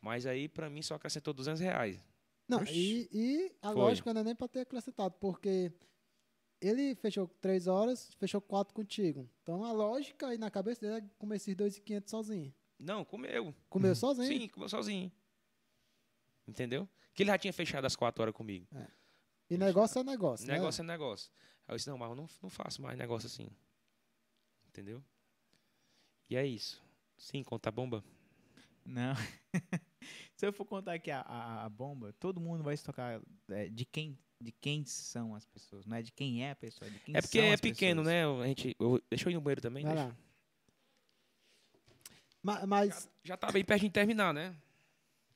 Mas 0.02 0.26
aí, 0.26 0.48
pra 0.48 0.70
mim, 0.70 0.82
só 0.82 0.96
acrescentou 0.96 1.34
200 1.34 1.62
reais. 1.62 2.04
Não, 2.48 2.64
e, 2.64 3.10
e 3.12 3.56
a 3.62 3.72
Foi. 3.72 3.82
lógica 3.82 4.14
não 4.14 4.22
é 4.22 4.24
nem 4.24 4.36
pra 4.36 4.48
ter 4.48 4.62
acrescentado, 4.62 5.16
porque 5.20 5.72
ele 6.62 6.96
fechou 6.96 7.28
três 7.42 7.68
horas, 7.68 8.14
fechou 8.16 8.40
quatro 8.40 8.74
contigo. 8.74 9.30
Então 9.44 9.64
a 9.64 9.72
lógica 9.72 10.28
aí 10.28 10.38
na 10.38 10.50
cabeça 10.50 10.82
dele 10.82 11.06
é 11.06 11.10
comer 11.18 11.36
esses 11.36 11.56
dois 11.56 11.78
e 11.78 11.82
quinhentos 11.82 12.10
sozinho. 12.10 12.54
Não, 12.80 13.04
comeu. 13.04 13.54
Comeu 13.70 13.96
sozinho? 13.96 14.28
Sim, 14.28 14.48
comeu 14.48 14.70
sozinho. 14.70 15.12
Entendeu? 16.48 16.88
Que 17.14 17.24
ele 17.24 17.32
já 17.32 17.38
tinha 17.38 17.52
fechado 17.52 17.86
as 17.86 17.96
4 17.96 18.22
horas 18.22 18.34
comigo. 18.34 18.68
É. 18.74 18.88
E 19.50 19.58
negócio 19.58 20.00
é 20.00 20.04
negócio, 20.04 20.48
né? 20.48 20.54
Negócio 20.54 20.82
é 20.82 20.86
negócio. 20.86 21.32
Aí 21.68 21.74
eu 21.74 21.78
disse, 21.78 21.90
não, 21.90 21.98
mas 21.98 22.10
eu 22.10 22.16
não, 22.16 22.28
não 22.42 22.50
faço 22.50 22.82
mais 22.82 22.98
negócio 22.98 23.28
assim. 23.28 23.50
Entendeu? 24.68 25.04
E 26.30 26.36
é 26.36 26.46
isso. 26.46 26.82
Sim, 27.18 27.44
conta 27.44 27.70
a 27.70 27.72
bomba. 27.72 28.04
Não. 28.88 29.14
Se 30.38 30.46
eu 30.48 30.54
for 30.54 30.66
contar 30.66 30.94
aqui 30.94 31.12
a, 31.12 31.20
a, 31.22 31.66
a 31.66 31.70
bomba, 31.70 32.14
todo 32.14 32.40
mundo 32.40 32.64
vai 32.64 32.78
se 32.78 32.84
tocar 32.84 33.20
é, 33.50 33.68
de 33.70 33.86
quem 33.86 34.18
de 34.40 34.52
quem 34.52 34.86
são 34.86 35.34
as 35.34 35.46
pessoas, 35.48 35.84
não 35.88 35.98
é 35.98 36.02
de 36.04 36.12
quem 36.12 36.44
é 36.46 36.52
a 36.52 36.56
pessoa, 36.56 36.90
de 36.92 37.00
quem 37.00 37.16
É 37.18 37.22
porque 37.22 37.40
são 37.40 37.48
é 37.48 37.54
as 37.54 37.60
pequeno, 37.60 38.04
pessoas. 38.04 38.38
né? 38.38 38.44
A 38.44 38.48
gente, 38.48 38.76
eu- 38.80 39.02
deixa 39.10 39.28
eu 39.28 39.32
ir 39.32 39.34
no 39.36 39.42
banheiro 39.42 39.62
também. 39.62 39.84
Vai 39.84 39.94
deixa. 39.96 40.08
lá. 40.10 40.16
Ma- 42.44 42.66
Mas, 42.68 43.10
Já 43.24 43.36
tá 43.36 43.52
bem 43.52 43.66
perto 43.66 43.82
de 43.82 43.90
terminar, 43.90 44.34
né? 44.34 44.56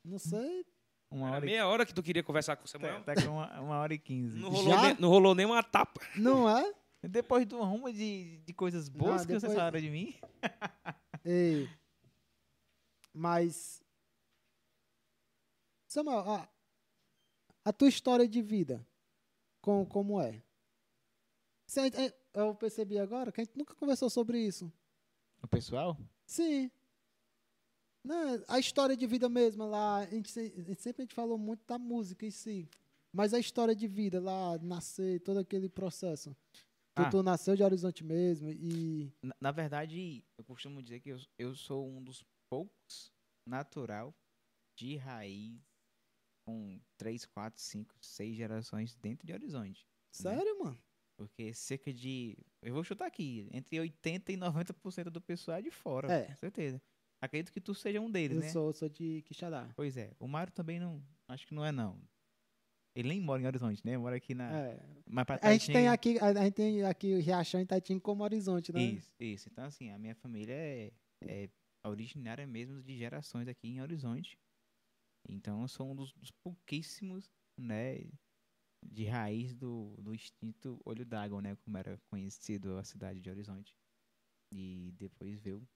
não 0.06 0.18
sei. 0.20 0.66
Uma 1.10 1.28
Era 1.28 1.36
hora, 1.38 1.46
e, 1.46 1.50
meia 1.50 1.68
hora 1.68 1.86
que 1.86 1.94
tu 1.94 2.02
queria 2.04 2.24
conversar 2.24 2.56
com 2.56 2.66
o 2.66 2.68
Samuel. 2.68 3.04
tá, 3.04 3.14
tá 3.16 3.24
com 3.24 3.32
uma, 3.32 3.60
uma 3.60 3.80
hora 3.80 3.94
e 3.94 3.98
quinze. 4.00 4.38
Não 4.40 4.50
rolou, 4.50 4.72
Já? 4.74 4.82
nem, 4.84 4.96
não 5.00 5.10
rolou 5.10 5.36
nem 5.36 5.46
uma 5.46 5.62
tapa. 5.64 6.00
Não 6.16 6.48
é? 6.48 6.74
Depois 7.04 7.46
de 7.48 7.54
uma 7.56 7.66
ruma 7.66 7.92
de, 7.92 8.38
de 8.46 8.54
coisas 8.54 8.88
boas 8.88 9.22
Não, 9.22 9.26
que 9.26 9.32
vocês 9.32 9.42
depois- 9.42 9.58
falaram 9.58 9.82
de 9.82 9.90
mim. 9.90 10.16
Ei. 11.26 11.68
Mas. 13.14 13.84
Samuel, 15.88 16.20
a, 16.20 16.50
a 17.66 17.74
tua 17.74 17.90
história 17.90 18.28
de 18.28 18.42
vida, 18.42 18.86
com, 19.62 19.86
como 19.86 20.22
é? 20.22 20.42
É, 21.78 22.14
eu 22.34 22.56
percebi 22.56 22.98
agora 22.98 23.32
que 23.32 23.42
a 23.42 23.44
gente 23.44 23.58
nunca 23.58 23.76
conversou 23.76 24.10
sobre 24.10 24.40
isso. 24.40 24.72
O 25.42 25.48
pessoal? 25.48 25.98
Sim. 26.26 26.72
Né, 28.04 28.16
a 28.48 28.58
história 28.60 28.96
de 28.98 29.06
vida 29.06 29.30
mesmo 29.30 29.66
lá, 29.66 29.98
a 29.98 30.06
gente, 30.06 30.30
sempre 30.32 31.04
a 31.04 31.06
gente 31.06 31.14
falou 31.14 31.38
muito 31.38 31.66
da 31.68 31.78
música 31.78 32.26
em 32.26 32.32
si. 32.32 32.68
Mas 33.14 33.34
a 33.34 33.40
história 33.40 33.76
de 33.76 33.88
vida 33.88 34.20
lá, 34.22 34.58
nascer, 34.60 35.20
todo 35.20 35.40
aquele 35.40 35.68
processo. 35.70 36.36
Tu, 36.94 37.02
Ah. 37.02 37.10
tu 37.10 37.22
nasceu 37.24 37.56
de 37.56 37.64
Horizonte 37.64 38.04
mesmo 38.04 38.50
e. 38.50 39.12
Na, 39.22 39.36
na 39.40 39.52
verdade, 39.52 40.24
eu 40.38 40.44
costumo 40.44 40.82
dizer 40.82 41.00
que 41.02 41.10
eu, 41.10 41.20
eu 41.38 41.56
sou 41.56 41.88
um 41.88 42.02
dos 42.02 42.26
poucos 42.52 43.14
natural 43.48 44.14
de 44.78 44.98
raiz 44.98 45.58
com 46.46 46.82
3, 46.98 47.26
4, 47.26 47.62
5, 47.62 47.96
6 48.02 48.36
gerações 48.36 48.96
dentro 48.96 49.26
de 49.26 49.32
Horizonte. 49.32 49.88
Sério, 50.12 50.60
mano? 50.60 50.78
Porque 51.16 51.54
cerca 51.54 51.94
de. 51.94 52.38
Eu 52.62 52.74
vou 52.74 52.84
chutar 52.84 53.06
aqui. 53.06 53.48
Entre 53.54 53.78
80% 53.78 54.30
e 54.30 54.38
90% 54.38 55.04
do 55.06 55.22
pessoal 55.22 55.60
é 55.60 55.62
de 55.62 55.72
fora. 55.72 56.12
É. 56.12 56.26
Com 56.26 56.36
certeza. 56.36 56.82
Acredito 57.22 57.54
que 57.54 57.62
tu 57.62 57.74
seja 57.74 58.02
um 58.02 58.10
deles, 58.10 58.38
Eu 58.38 58.42
né? 58.42 58.50
sou, 58.50 58.74
sou 58.74 58.90
de 58.90 59.22
Quixadá. 59.22 59.70
Pois 59.76 59.96
é. 59.96 60.12
O 60.20 60.28
Mário 60.28 60.52
também 60.52 60.80
não. 60.80 61.02
Acho 61.28 61.48
que 61.48 61.54
não 61.54 61.64
é, 61.64 61.72
não. 61.72 62.02
Ele 62.96 63.10
nem 63.10 63.22
mora 63.22 63.42
em 63.42 63.46
Horizonte, 63.46 63.86
né? 63.86 63.98
Mora 63.98 64.18
aqui 64.18 64.34
na. 64.34 64.52
É. 64.52 64.80
Mais 65.08 65.26
pra 65.26 65.40
A 65.42 65.54
gente 65.54 65.72
tem 65.72 65.88
aqui, 65.88 66.18
a, 66.20 66.26
a 66.26 66.44
gente 66.44 66.56
tem 66.56 66.84
aqui 66.84 67.14
o 67.14 67.22
Riachão 67.22 67.62
e 67.62 67.66
Taitinho 67.66 68.02
como 68.02 68.24
horizonte, 68.24 68.74
né? 68.74 68.82
Isso, 68.82 69.14
isso. 69.20 69.50
Então, 69.50 69.64
assim, 69.64 69.92
a 69.92 70.00
minha 70.00 70.16
família 70.16 70.54
é, 70.54 70.92
é 71.22 71.50
originária 71.84 72.46
mesmo 72.48 72.82
de 72.82 72.98
gerações 72.98 73.48
aqui 73.48 73.68
em 73.68 73.82
Horizonte. 73.82 74.38
Então, 75.28 75.62
eu 75.62 75.68
sou 75.68 75.92
um 75.92 75.96
dos, 75.96 76.14
dos 76.14 76.32
pouquíssimos, 76.44 77.30
né, 77.58 78.00
de 78.84 79.06
raiz 79.06 79.54
do, 79.54 79.96
do 80.02 80.14
instinto 80.14 80.80
olho 80.84 81.06
d'água, 81.06 81.42
né, 81.42 81.56
como 81.58 81.78
era 81.78 81.98
conhecido 82.10 82.78
a 82.78 82.84
cidade 82.84 83.20
de 83.20 83.30
Horizonte. 83.30 83.76
E 84.52 84.92
depois 84.98 85.40
veio, 85.40 85.68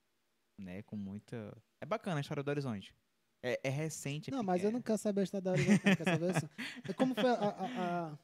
né, 0.58 0.82
com 0.82 0.96
muita... 0.96 1.56
É 1.80 1.86
bacana 1.86 2.18
a 2.18 2.20
história 2.20 2.42
do 2.42 2.50
Horizonte. 2.50 2.94
É, 3.42 3.60
é 3.62 3.68
recente, 3.70 4.30
é 4.30 4.32
Não, 4.32 4.42
mas 4.42 4.64
eu 4.64 4.72
não 4.72 4.82
quero 4.82 4.98
saber 4.98 5.20
a 5.20 5.24
história 5.24 5.44
da 5.44 5.52
horizonte, 5.52 5.86
não 5.86 5.94
quero 5.96 6.10
saber 6.10 6.30
isso. 6.36 6.50
É 6.88 6.92
Como 6.92 7.14
foi 7.14 7.30
a, 7.30 7.34
a, 7.34 8.10
a- 8.12 8.18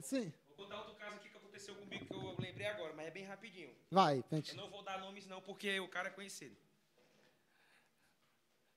Sim, 0.00 0.30
Vou 0.48 0.56
contar 0.56 0.78
outro 0.80 0.94
caso 0.96 1.16
aqui 1.16 1.30
que 1.30 1.36
aconteceu 1.36 1.74
comigo 1.76 2.04
que 2.04 2.12
eu 2.14 2.36
lembrei 2.38 2.66
agora, 2.66 2.92
mas 2.94 3.06
é 3.06 3.10
bem 3.10 3.24
rapidinho. 3.24 3.74
vai, 3.90 4.22
Pente. 4.24 4.50
Eu 4.50 4.56
não 4.56 4.68
vou 4.70 4.82
dar 4.82 4.98
nomes 5.00 5.26
não, 5.26 5.40
porque 5.40 5.78
o 5.80 5.88
cara 5.88 6.08
é 6.08 6.10
conhecido. 6.10 6.56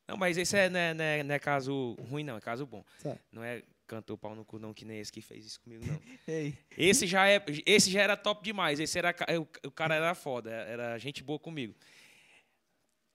Não, 0.09 0.17
mas 0.17 0.37
esse 0.37 0.57
é, 0.57 0.69
não, 0.69 0.79
é, 0.79 0.93
não 0.93 1.03
é- 1.03 1.23
não 1.23 1.35
é 1.35 1.39
caso 1.39 1.95
ruim, 2.09 2.23
não, 2.23 2.35
é 2.37 2.41
caso 2.41 2.65
bom. 2.65 2.83
Certo. 2.97 3.21
Não 3.31 3.43
é 3.43 3.61
cantor 3.85 4.17
pau 4.17 4.33
no 4.35 4.43
cu, 4.43 4.57
não, 4.57 4.73
que 4.73 4.83
nem 4.85 4.99
esse 4.99 5.11
que 5.11 5.21
fez 5.21 5.45
isso 5.45 5.59
comigo, 5.61 5.85
não. 5.85 6.01
Ei, 6.27 6.57
Esse 6.75 7.05
já, 7.05 7.27
é, 7.29 7.43
esse 7.65 7.91
já 7.91 8.01
era 8.01 8.17
top 8.17 8.43
demais. 8.43 8.79
Esse 8.79 8.97
era, 8.97 9.15
o, 9.39 9.67
o 9.67 9.71
cara 9.71 9.93
era 9.95 10.15
foda, 10.15 10.49
era 10.51 10.97
gente 10.97 11.21
boa 11.23 11.37
comigo. 11.39 11.75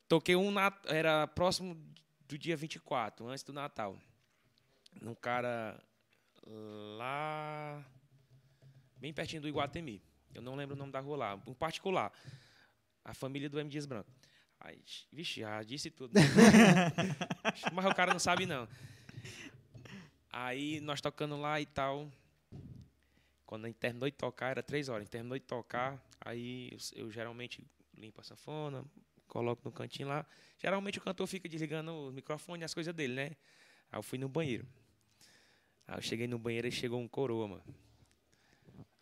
Toquei 0.09 0.37
um, 0.37 0.51
nat- 0.53 0.85
era 0.87 1.27
próximo 1.27 1.75
do 2.29 2.39
dia 2.39 2.57
24, 2.57 3.27
antes 3.27 3.43
do 3.43 3.53
Natal. 3.53 3.97
Num 5.01 5.15
cara 5.17 5.81
lá, 6.97 7.85
bem 8.97 9.13
pertinho 9.13 9.43
do 9.43 9.49
Iguatemi. 9.49 10.01
Eu 10.35 10.43
não 10.43 10.55
lembro 10.55 10.75
o 10.77 10.79
nome 10.79 10.93
da 10.93 11.01
rua 11.01 11.17
lá, 11.17 11.43
um 11.47 11.55
particular. 11.55 12.13
A 13.05 13.13
família 13.15 13.49
do 13.51 13.59
M. 13.59 13.69
Dias 13.69 13.87
Branco. 13.87 14.11
Aí, 14.65 14.83
vixe, 15.13 15.41
já 15.41 15.63
disse 15.63 15.91
tudo. 15.91 16.15
Mas 17.75 17.85
o 17.85 17.95
cara 17.95 18.13
não 18.13 18.19
sabe, 18.19 18.47
não. 18.47 18.67
Aí 20.33 20.81
nós 20.81 21.03
tocando 21.03 21.37
lá 21.37 21.61
e 21.61 21.67
tal. 21.67 22.11
Quando 23.45 23.67
a 23.67 23.69
gente 23.69 23.77
terminou 23.77 24.09
de 24.09 24.17
tocar, 24.17 24.49
era 24.49 24.63
três 24.63 24.89
horas. 24.89 25.03
A 25.03 25.05
gente 25.05 25.11
terminou 25.11 25.39
de 25.39 25.45
tocar, 25.45 26.03
aí 26.19 26.71
eu, 26.73 27.05
eu 27.05 27.11
geralmente 27.11 27.63
limpo 27.95 28.23
a 28.23 28.25
sanfona, 28.25 28.83
coloco 29.29 29.61
no 29.67 29.71
cantinho 29.71 30.09
lá. 30.09 30.25
Geralmente 30.59 30.99
o 30.99 31.03
cantor 31.03 31.27
fica 31.27 31.47
desligando 31.47 31.93
o 31.93 32.11
microfone 32.11 32.63
e 32.63 32.65
as 32.65 32.73
coisas 32.73 32.95
dele, 32.95 33.13
né? 33.13 33.37
Aí 33.93 33.99
eu 33.99 34.03
fui 34.03 34.19
no 34.19 34.31
banheiro. 34.31 34.67
Aí 35.87 35.99
eu 35.99 36.03
cheguei 36.03 36.27
no 36.27 36.39
banheiro 36.39 36.67
e 36.67 36.73
chegou 36.73 36.99
um 36.99 37.07
coroa, 37.07 37.47
mano. 37.47 37.65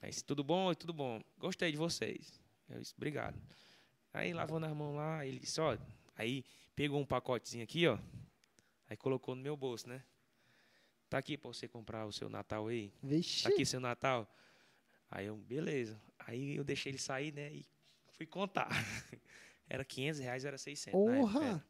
Aí 0.02 0.10
disse, 0.10 0.24
tudo 0.24 0.42
bom? 0.42 0.74
Tudo 0.74 0.92
bom. 0.92 1.22
Gostei 1.38 1.70
de 1.70 1.76
vocês. 1.78 2.42
Eu 2.68 2.80
disse, 2.80 2.94
obrigado. 2.96 3.40
Aí 4.12 4.32
lavando 4.32 4.66
as 4.66 4.72
mãos 4.74 4.94
lá, 4.94 5.24
ele 5.24 5.38
disse, 5.38 5.60
ó. 5.60 5.76
Aí 6.16 6.44
pegou 6.76 7.00
um 7.00 7.06
pacotezinho 7.06 7.64
aqui, 7.64 7.86
ó. 7.86 7.98
Aí 8.88 8.96
colocou 8.96 9.34
no 9.34 9.42
meu 9.42 9.56
bolso, 9.56 9.88
né? 9.88 10.02
Tá 11.08 11.18
aqui 11.18 11.36
pra 11.36 11.48
você 11.48 11.68
comprar 11.68 12.06
o 12.06 12.12
seu 12.12 12.28
Natal 12.28 12.68
aí. 12.68 12.92
Vixe. 13.02 13.42
Tá 13.42 13.50
aqui 13.50 13.64
seu 13.64 13.80
Natal. 13.80 14.28
Aí 15.10 15.26
eu, 15.26 15.36
beleza. 15.36 16.00
Aí 16.18 16.56
eu 16.56 16.64
deixei 16.64 16.90
ele 16.90 16.98
sair, 16.98 17.32
né? 17.32 17.52
E 17.52 17.66
fui 18.12 18.26
contar. 18.26 18.68
Era 19.68 19.84
500 19.84 20.20
reais, 20.20 20.44
era 20.44 20.58
600. 20.58 20.92
na 20.92 21.16
época, 21.16 21.32
Porra! 21.32 21.66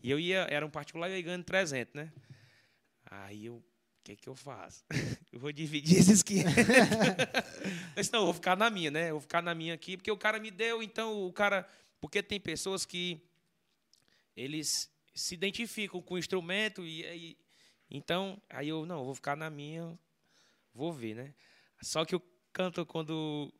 E 0.00 0.10
eu 0.10 0.18
ia, 0.18 0.46
era 0.48 0.64
um 0.64 0.70
particular, 0.70 1.10
eu 1.10 1.16
ia 1.16 1.22
ganhando 1.22 1.44
300, 1.44 1.92
né? 1.92 2.10
Aí 3.04 3.44
eu, 3.44 3.62
que 4.16 4.22
que 4.22 4.28
eu 4.28 4.34
faço? 4.34 4.84
Eu 5.32 5.38
vou 5.38 5.52
dividir 5.52 5.98
esses 5.98 6.22
500. 6.22 6.56
eu 6.56 6.64
disse, 7.96 8.12
não, 8.12 8.20
eu 8.20 8.24
vou 8.24 8.34
ficar 8.34 8.56
na 8.56 8.70
minha, 8.70 8.90
né? 8.90 9.10
Eu 9.10 9.12
vou 9.12 9.20
ficar 9.20 9.42
na 9.42 9.54
minha 9.54 9.74
aqui, 9.74 9.96
porque 9.96 10.10
o 10.10 10.16
cara 10.16 10.40
me 10.40 10.50
deu, 10.50 10.82
então 10.82 11.26
o 11.26 11.32
cara... 11.32 11.68
Porque 12.00 12.22
tem 12.22 12.40
pessoas 12.40 12.86
que 12.86 13.20
eles 14.34 14.90
se 15.14 15.34
identificam 15.34 16.00
com 16.00 16.14
o 16.14 16.18
instrumento 16.18 16.84
e, 16.84 17.04
aí 17.04 17.36
então, 17.90 18.40
aí 18.48 18.68
eu, 18.68 18.84
não, 18.86 18.98
eu 18.98 19.04
vou 19.04 19.14
ficar 19.14 19.36
na 19.36 19.50
minha, 19.50 19.98
vou 20.74 20.92
ver, 20.92 21.14
né? 21.14 21.34
Só 21.82 22.04
que 22.04 22.16
o 22.16 22.22
canto, 22.52 22.84
quando, 22.86 23.52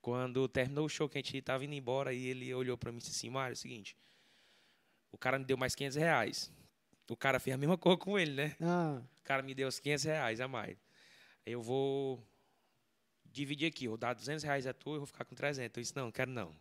quando 0.00 0.48
terminou 0.48 0.86
o 0.86 0.88
show, 0.88 1.08
que 1.08 1.18
a 1.18 1.20
gente 1.20 1.40
tava 1.42 1.64
indo 1.64 1.74
embora, 1.74 2.10
aí 2.10 2.26
ele 2.26 2.52
olhou 2.54 2.76
para 2.76 2.90
mim 2.90 2.98
e 2.98 3.00
disse 3.00 3.12
assim, 3.12 3.30
Mário, 3.30 3.52
é 3.52 3.54
o 3.54 3.56
seguinte, 3.56 3.96
o 5.10 5.18
cara 5.18 5.38
me 5.38 5.44
deu 5.44 5.56
mais 5.56 5.74
500 5.74 5.96
reais. 5.96 6.52
O 7.08 7.16
cara 7.16 7.40
fez 7.40 7.54
a 7.54 7.58
mesma 7.58 7.78
coisa 7.78 7.96
com 7.96 8.18
ele, 8.18 8.32
né? 8.32 8.56
Ah, 8.60 9.00
cara 9.28 9.42
me 9.42 9.54
deu 9.54 9.68
os 9.68 9.78
500 9.78 10.04
reais 10.04 10.40
a 10.40 10.48
mais. 10.48 10.78
Eu 11.44 11.60
vou 11.60 12.26
dividir 13.26 13.68
aqui, 13.68 13.86
vou 13.86 13.98
dar 13.98 14.14
200 14.14 14.42
reais 14.42 14.66
a 14.66 14.72
tu, 14.72 14.94
eu 14.94 15.00
vou 15.00 15.06
ficar 15.06 15.26
com 15.26 15.34
300. 15.34 15.76
Eu 15.76 15.82
disse, 15.82 15.94
não, 15.94 16.10
quero 16.10 16.30
não. 16.30 16.56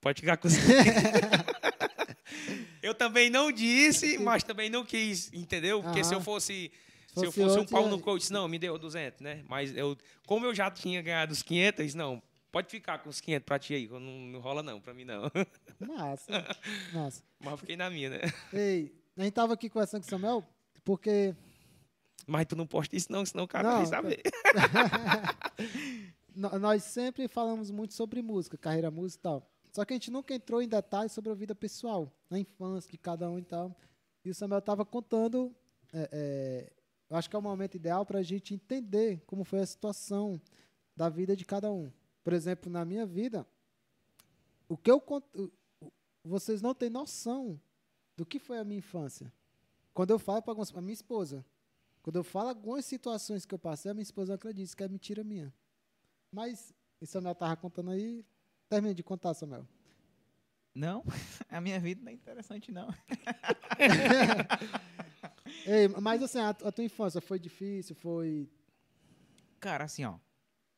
Pode 0.00 0.20
ficar 0.20 0.36
com 0.36 0.48
100. 0.48 0.62
eu 2.80 2.94
também 2.94 3.28
não 3.28 3.50
disse, 3.50 4.18
mas 4.18 4.44
também 4.44 4.70
não 4.70 4.84
quis, 4.84 5.32
entendeu? 5.32 5.82
Porque 5.82 6.04
se 6.04 6.14
eu 6.14 6.20
fosse... 6.20 6.70
Se 7.12 7.24
eu 7.24 7.32
fosse 7.32 7.58
um 7.58 7.64
pau 7.64 7.88
no 7.88 8.00
eu 8.06 8.18
disse, 8.18 8.32
não, 8.32 8.46
me 8.46 8.58
deu 8.58 8.78
200, 8.78 9.20
né? 9.20 9.42
Mas 9.48 9.74
eu, 9.74 9.96
como 10.26 10.44
eu 10.44 10.54
já 10.54 10.70
tinha 10.70 11.00
ganhado 11.00 11.32
os 11.32 11.42
500, 11.42 11.80
eu 11.80 11.86
disse, 11.86 11.96
não, 11.96 12.22
pode 12.52 12.68
ficar 12.68 12.98
com 12.98 13.08
os 13.08 13.20
500 13.20 13.44
pra 13.44 13.58
ti 13.58 13.74
aí, 13.74 13.88
não, 13.88 14.00
não 14.00 14.38
rola 14.38 14.62
não, 14.62 14.80
pra 14.80 14.92
mim 14.92 15.06
não. 15.06 15.22
massa. 15.80 16.46
Massa. 16.92 17.22
Mas 17.40 17.52
eu 17.52 17.56
fiquei 17.56 17.74
na 17.74 17.88
minha, 17.88 18.10
né? 18.10 18.20
Ei, 18.52 18.94
a 19.16 19.24
gente 19.24 19.32
tava 19.32 19.54
aqui 19.54 19.70
conversando 19.70 20.02
com 20.02 20.08
o 20.08 20.10
Samuel, 20.10 20.46
porque. 20.84 21.34
Mas 22.26 22.46
tu 22.46 22.54
não 22.56 22.66
posta 22.66 22.94
isso 22.96 23.10
não, 23.10 23.24
senão 23.26 23.44
o 23.44 23.48
cara 23.48 23.68
Não, 23.70 23.76
vai 23.78 23.86
saber. 23.86 24.22
nós 26.60 26.82
sempre 26.84 27.28
falamos 27.28 27.70
muito 27.70 27.94
sobre 27.94 28.22
música, 28.22 28.56
carreira 28.58 28.90
música 28.90 29.20
e 29.20 29.22
tal. 29.22 29.50
Só 29.72 29.84
que 29.84 29.92
a 29.92 29.96
gente 29.96 30.10
nunca 30.10 30.34
entrou 30.34 30.62
em 30.62 30.68
detalhes 30.68 31.12
sobre 31.12 31.30
a 31.30 31.34
vida 31.34 31.54
pessoal, 31.54 32.10
na 32.30 32.38
infância 32.38 32.90
de 32.90 32.98
cada 32.98 33.30
um 33.30 33.38
e 33.38 33.42
tal. 33.42 33.74
E 34.24 34.30
o 34.30 34.34
Samuel 34.34 34.58
estava 34.60 34.84
contando, 34.84 35.54
é, 35.92 36.08
é, 36.12 36.72
eu 37.10 37.16
acho 37.16 37.28
que 37.28 37.36
é 37.36 37.38
o 37.38 37.42
momento 37.42 37.74
ideal 37.76 38.04
para 38.04 38.18
a 38.18 38.22
gente 38.22 38.54
entender 38.54 39.22
como 39.26 39.44
foi 39.44 39.60
a 39.60 39.66
situação 39.66 40.40
da 40.96 41.08
vida 41.08 41.36
de 41.36 41.44
cada 41.44 41.70
um. 41.70 41.90
Por 42.24 42.32
exemplo, 42.32 42.70
na 42.72 42.84
minha 42.84 43.06
vida, 43.06 43.46
o 44.68 44.76
que 44.76 44.90
eu 44.90 45.00
cont- 45.00 45.24
o- 45.34 45.50
o- 45.80 45.92
vocês 46.24 46.60
não 46.62 46.74
têm 46.74 46.90
noção 46.90 47.60
do 48.16 48.24
que 48.26 48.38
foi 48.38 48.58
a 48.58 48.64
minha 48.64 48.78
infância. 48.78 49.32
Quando 49.94 50.10
eu 50.10 50.18
falo 50.18 50.42
para 50.42 50.54
a 50.54 50.80
minha 50.80 50.92
esposa, 50.94 51.44
Quando 52.06 52.14
eu 52.14 52.22
falo 52.22 52.50
algumas 52.50 52.84
situações 52.84 53.44
que 53.44 53.52
eu 53.52 53.58
passei, 53.58 53.90
a 53.90 53.94
minha 53.94 54.04
esposa 54.04 54.32
acredita 54.32 54.76
que 54.76 54.84
é 54.84 54.86
mentira 54.86 55.24
minha. 55.24 55.52
Mas, 56.30 56.72
e 57.00 57.06
Samuel 57.06 57.34
tava 57.34 57.56
contando 57.56 57.90
aí, 57.90 58.24
termina 58.68 58.94
de 58.94 59.02
contar, 59.02 59.34
Samuel. 59.34 59.66
Não, 60.72 61.02
a 61.50 61.60
minha 61.60 61.80
vida 61.80 62.00
não 62.00 62.12
é 62.12 62.14
interessante, 62.14 62.70
não. 62.70 62.88
Ei, 65.66 65.88
mas 66.00 66.22
assim, 66.22 66.38
a, 66.38 66.50
a 66.50 66.70
tua 66.70 66.84
infância 66.84 67.20
foi 67.20 67.40
difícil, 67.40 67.96
foi... 67.96 68.48
Cara, 69.58 69.82
assim, 69.82 70.04
ó. 70.04 70.16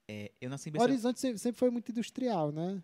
é, 0.08 0.32
eu 0.40 0.48
nasci 0.48 0.70
Bessel- 0.70 0.88
Horizonte 0.88 1.20
sempre, 1.20 1.38
sempre 1.38 1.58
foi 1.58 1.68
muito 1.68 1.92
industrial, 1.92 2.50
né? 2.50 2.82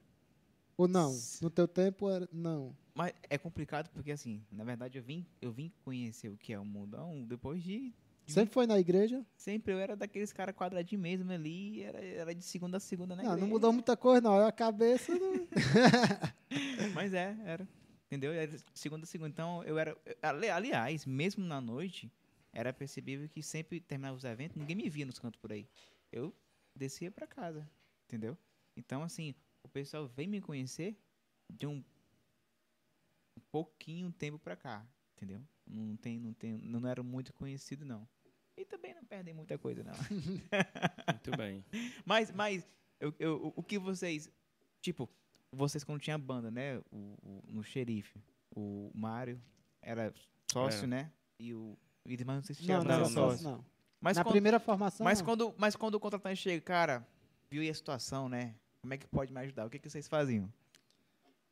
Ou 0.77 0.87
não? 0.87 1.19
No 1.41 1.49
teu 1.49 1.67
tempo, 1.67 2.11
era... 2.11 2.29
não. 2.31 2.77
Mas 2.95 3.15
é 3.31 3.39
complicado 3.39 3.89
porque, 3.89 4.13
assim, 4.13 4.45
na 4.53 4.65
verdade, 4.65 4.99
eu 4.99 5.03
vim, 5.03 5.27
eu 5.41 5.51
vim 5.51 5.73
conhecer 5.83 6.29
o 6.29 6.37
que 6.37 6.53
é 6.53 6.61
o 6.61 6.65
mundão 6.65 7.25
depois 7.25 7.63
de. 7.63 7.95
Sempre 8.27 8.55
foi 8.55 8.67
na 8.67 8.79
igreja? 8.79 9.25
Sempre 9.37 9.73
eu 9.75 9.79
era 9.79 9.95
daqueles 9.95 10.33
caras 10.33 10.55
quadradinhos 10.55 11.03
mesmo 11.03 11.31
ali, 11.31 11.83
era, 11.83 12.03
era 12.05 12.35
de 12.35 12.43
segunda 12.43 12.79
a 12.79 12.81
segunda 12.81 13.15
na 13.15 13.23
não, 13.23 13.37
não 13.37 13.47
mudou 13.47 13.73
muita 13.73 13.97
coisa, 13.97 14.21
não. 14.21 14.47
A 14.47 14.51
cabeça... 14.53 15.13
Não... 15.19 15.47
Mas 16.95 17.13
é, 17.13 17.37
era. 17.45 17.69
Entendeu? 18.07 18.33
Era 18.33 18.47
de 18.51 18.65
segunda 18.75 19.05
a 19.05 19.07
segunda. 19.07 19.31
Então, 19.31 19.63
eu 19.65 19.79
era. 19.79 19.97
ali- 20.23 20.49
Aliás, 20.49 21.05
mesmo 21.05 21.45
na 21.45 21.61
noite, 21.61 22.11
era 22.53 22.73
percebível 22.73 23.29
que 23.29 23.43
sempre 23.43 23.81
terminava 23.81 24.17
os 24.17 24.25
eventos, 24.25 24.57
ninguém 24.57 24.77
me 24.77 24.89
via 24.89 25.05
nos 25.05 25.19
cantos 25.19 25.41
por 25.41 25.53
aí. 25.53 25.67
Eu 26.13 26.35
descia 26.75 27.11
pra 27.11 27.27
casa. 27.27 27.69
Entendeu? 28.07 28.39
Então, 28.77 29.03
assim, 29.03 29.35
o 29.63 29.69
pessoal 29.69 30.07
vem 30.07 30.29
me 30.29 30.41
conhecer 30.41 30.97
de 31.51 31.67
um, 31.67 31.83
pouquinho 33.51 34.11
tempo 34.13 34.39
pra 34.39 34.57
cá. 34.57 34.87
Entendeu? 35.17 35.41
Não, 35.67 35.97
tem, 35.97 36.19
não, 36.19 36.33
tem, 36.33 36.53
não 36.53 36.87
era 36.89 37.03
muito 37.03 37.33
conhecido, 37.33 37.85
não. 37.85 38.07
E 38.57 38.65
também 38.65 38.95
não 38.95 39.05
perdem 39.05 39.35
muita 39.35 39.59
coisa, 39.59 39.83
não. 39.83 39.93
Muito 41.13 41.37
bem. 41.37 41.65
Mas, 42.05 42.31
mas 42.31 42.67
eu, 43.01 43.15
eu- 43.19 43.53
o 43.57 43.63
que 43.63 43.79
vocês. 43.79 44.31
Tipo, 44.81 45.09
vocês 45.53 45.83
quando 45.83 46.01
tinha 46.01 46.17
banda, 46.19 46.51
né? 46.51 46.79
O, 46.91 47.17
o- 47.23 47.43
no 47.49 47.63
xerife, 47.65 48.23
o 48.55 48.91
Mário 48.95 49.41
era 49.83 50.13
sócio, 50.51 50.79
Era. 50.81 50.87
né? 50.87 51.13
E 51.39 51.53
o. 51.55 51.77
E 52.07 52.17
mas 52.25 52.37
não 52.37 52.43
sei 52.43 52.55
se 52.55 52.63
tinha 52.63 52.77
não, 52.79 52.85
não, 52.85 52.91
era 52.95 53.03
não. 53.05 53.11
sócio, 53.11 53.39
sócio. 53.39 53.51
não. 53.51 53.65
Mas, 54.01 54.17
Na 54.19 54.23
quando, 54.25 54.33
primeira 54.33 54.61
formação, 54.61 55.03
mas, 55.05 55.19
não. 55.21 55.25
quando, 55.25 55.55
mas 55.57 55.75
quando 55.75 55.95
o 55.95 56.01
contratante 56.01 56.37
chega, 56.37 56.61
cara, 56.61 57.09
viu 57.51 57.63
aí 57.63 57.71
a 57.71 57.75
situação, 57.75 58.29
né? 58.29 58.55
Como 58.83 58.93
é 58.93 58.99
que 58.99 59.07
pode 59.07 59.33
me 59.33 59.41
ajudar? 59.41 59.65
O 59.67 59.71
que, 59.71 59.79
que 59.79 59.89
vocês 59.89 60.07
faziam? 60.07 60.53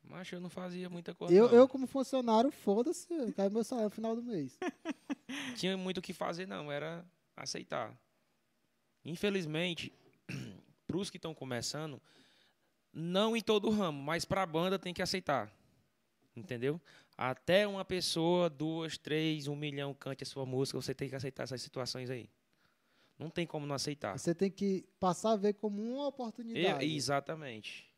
Mas 0.02 0.30
eu 0.32 0.40
não 0.40 0.50
fazia 0.50 0.90
muita 0.90 1.14
coisa. 1.14 1.32
Eu, 1.34 1.46
não. 1.48 1.54
eu, 1.54 1.68
como 1.68 1.86
funcionário, 1.86 2.50
foda-se, 2.50 3.06
cai 3.34 3.48
meu 3.48 3.64
salário 3.64 3.88
no 3.88 3.94
final 3.94 4.14
do 4.16 4.22
mês. 4.22 4.58
tinha 5.56 5.76
muito 5.76 5.98
o 5.98 6.02
que 6.02 6.12
fazer, 6.12 6.46
não. 6.46 6.70
Era 6.70 7.04
aceitar. 7.36 7.96
Infelizmente, 9.04 9.92
para 10.86 10.96
os 10.96 11.08
que 11.10 11.16
estão 11.16 11.34
começando, 11.34 12.00
não 12.92 13.36
em 13.36 13.40
todo 13.40 13.70
ramo, 13.70 14.02
mas 14.02 14.24
para 14.24 14.42
a 14.42 14.46
banda 14.46 14.78
tem 14.78 14.92
que 14.92 15.02
aceitar. 15.02 15.50
Entendeu? 16.36 16.80
Até 17.16 17.66
uma 17.66 17.84
pessoa, 17.84 18.48
duas, 18.48 18.96
três, 18.98 19.46
um 19.46 19.56
milhão 19.56 19.92
cante 19.94 20.22
a 20.24 20.26
sua 20.26 20.46
música, 20.46 20.80
você 20.80 20.94
tem 20.94 21.08
que 21.08 21.14
aceitar 21.14 21.44
essas 21.44 21.60
situações 21.62 22.10
aí. 22.10 22.28
Não 23.18 23.28
tem 23.30 23.46
como 23.46 23.66
não 23.66 23.74
aceitar. 23.74 24.18
Você 24.18 24.34
tem 24.34 24.50
que 24.50 24.84
passar 24.98 25.32
a 25.32 25.36
ver 25.36 25.54
como 25.54 25.80
uma 25.82 26.04
E- 26.04 26.08
oportunidade. 26.08 26.84
exatamente. 26.84 27.91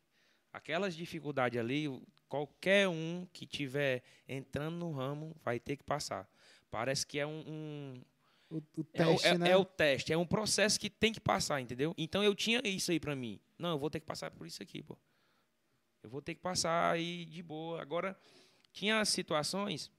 Aquelas 0.55 0.95
dificuldades 0.95 1.59
ali, 1.59 1.85
qualquer 2.29 2.87
um 2.87 3.27
que 3.33 3.45
tiver 3.45 4.03
entrando 4.27 4.77
no 4.77 4.91
ramo 4.93 5.35
vai 5.43 5.59
ter 5.59 5.75
que 5.75 5.83
passar. 5.83 6.29
Parece 6.71 7.05
que 7.05 7.19
é 7.19 7.27
um, 7.27 7.43
um- 7.45 8.01
O, 8.49 8.57
o 8.77 8.85
é, 8.93 9.05
o- 9.05 9.09
teste, 9.11 9.27
é- 9.27 9.37
né? 9.37 9.49
é 9.49 9.57
o 9.57 9.65
teste, 9.65 10.13
é 10.13 10.17
um 10.17 10.25
processo 10.25 10.79
que 10.79 10.89
tem 10.89 11.11
que 11.11 11.19
passar, 11.19 11.59
entendeu? 11.59 11.93
Então 11.97 12.23
eu 12.23 12.33
tinha 12.33 12.61
isso 12.63 12.89
aí 12.91 12.99
pra 13.01 13.15
mim. 13.17 13.37
Não, 13.59 13.71
eu 13.71 13.77
vou 13.77 13.89
ter 13.89 13.99
que 13.99 14.05
passar 14.05 14.31
por 14.31 14.47
isso 14.47 14.63
aqui, 14.63 14.81
pô. 14.81 14.97
Eu 16.01 16.09
vou 16.09 16.21
ter 16.21 16.35
que 16.35 16.41
passar 16.41 16.91
aí 16.93 17.25
de 17.25 17.43
boa. 17.43 17.81
Agora, 17.81 18.17
tinha 18.71 19.03
situações 19.03 19.91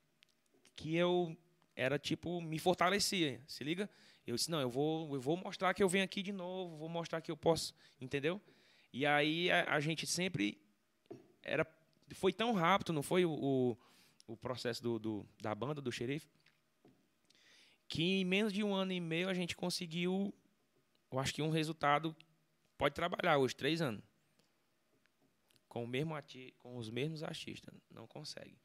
que 0.75 0.97
eu 0.97 1.37
era 1.75 1.99
tipo, 1.99 2.41
me 2.41 2.59
fortalecia, 2.59 3.43
se 3.47 3.63
liga? 3.63 3.91
Eu 4.27 4.37
disse, 4.37 4.51
não, 4.51 4.61
eu 4.61 4.71
vou, 4.71 5.15
eu 5.15 5.21
vou 5.21 5.37
mostrar 5.37 5.75
que 5.75 5.83
eu 5.83 5.89
venho 5.89 6.05
aqui 6.05 6.23
de 6.23 6.33
novo, 6.33 6.77
vou 6.77 6.89
mostrar 6.89 7.21
que 7.21 7.31
eu 7.31 7.37
posso, 7.37 7.75
entendeu? 8.01 8.41
E 8.93 9.05
aí 9.05 9.51
a, 9.51 9.75
a 9.75 9.81
gente 9.81 10.07
sempre 10.07 10.61
era 11.43 11.67
foi 12.15 12.33
tão 12.33 12.53
rápido, 12.53 12.93
não 12.93 13.03
foi 13.03 13.25
o, 13.25 13.77
o, 14.27 14.37
processo 14.37 14.83
do, 14.83 14.99
do- 14.99 15.29
da 15.41 15.55
banda, 15.55 15.81
do 15.81 15.91
xerife, 15.91 16.29
que 17.89 18.03
em 18.03 18.25
menos 18.25 18.53
de 18.53 18.63
um 18.63 18.75
ano 18.75 18.93
e 18.93 19.01
meio 19.01 19.29
a 19.29 19.35
gente 19.35 19.57
conseguiu, 19.57 20.33
eu 21.11 21.19
acho 21.19 21.35
que 21.35 21.43
um 21.43 21.51
resultado, 21.51 22.15
pode 22.79 22.95
trabalhar 22.95 23.39
hoje, 23.39 23.57
três 23.57 23.81
anos, 23.81 24.03
com, 25.69 25.85
o 25.85 25.87
mesmo 25.87 26.15
ati 26.15 26.55
com 26.59 26.77
os 26.77 26.89
mesmos 26.91 27.23
artistas, 27.23 27.75
não 27.91 28.07
consegue. 28.07 28.57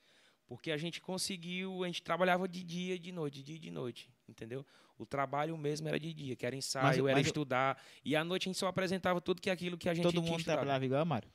Porque 0.51 0.69
a 0.69 0.75
gente 0.75 0.99
conseguiu, 0.99 1.81
a 1.81 1.87
gente 1.87 2.03
trabalhava 2.03 2.45
de 2.45 2.61
dia 2.61 2.95
e 2.95 2.99
de 2.99 3.09
noite, 3.09 3.35
de 3.35 3.43
dia 3.43 3.55
e 3.55 3.59
de 3.59 3.71
noite, 3.71 4.09
entendeu? 4.27 4.65
O 4.97 5.05
trabalho 5.05 5.57
mesmo 5.57 5.87
era 5.87 5.97
de 5.97 6.13
dia, 6.13 6.35
que 6.35 6.45
era 6.45 6.53
ensaio, 6.53 7.07
era 7.07 7.17
mas 7.17 7.27
estudar, 7.27 7.81
e 8.03 8.17
à 8.17 8.21
noite 8.25 8.49
a 8.49 8.51
gente 8.51 8.59
só 8.59 8.67
apresentava 8.67 9.21
tudo 9.21 9.41
que 9.41 9.49
aquilo 9.49 9.77
que 9.77 9.87
a 9.87 9.93
gente 9.93 10.03
Todo 10.03 10.11
tinha 10.15 10.23
mundo 10.23 10.39
estudado. 10.39 10.57
trabalhava 10.57 10.85
igual, 10.85 11.05
Mário? 11.05 11.29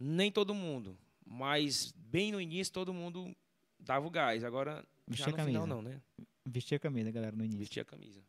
Nem 0.00 0.32
todo 0.32 0.54
mundo, 0.54 0.96
mas 1.26 1.92
bem 1.94 2.32
no 2.32 2.40
início 2.40 2.72
todo 2.72 2.94
mundo 2.94 3.36
dava 3.78 4.06
o 4.06 4.10
gás. 4.10 4.42
Agora 4.42 4.76
já 5.08 5.26
Vestia 5.26 5.26
no 5.26 5.32
final 5.44 5.44
camisa. 5.44 5.66
não, 5.66 5.82
né? 5.82 6.00
Vestia 6.46 6.76
a 6.78 6.80
camisa, 6.80 7.10
galera, 7.10 7.36
no 7.36 7.44
início. 7.44 7.58
Vestia 7.58 7.82
a 7.82 7.84
camisa. 7.84 8.22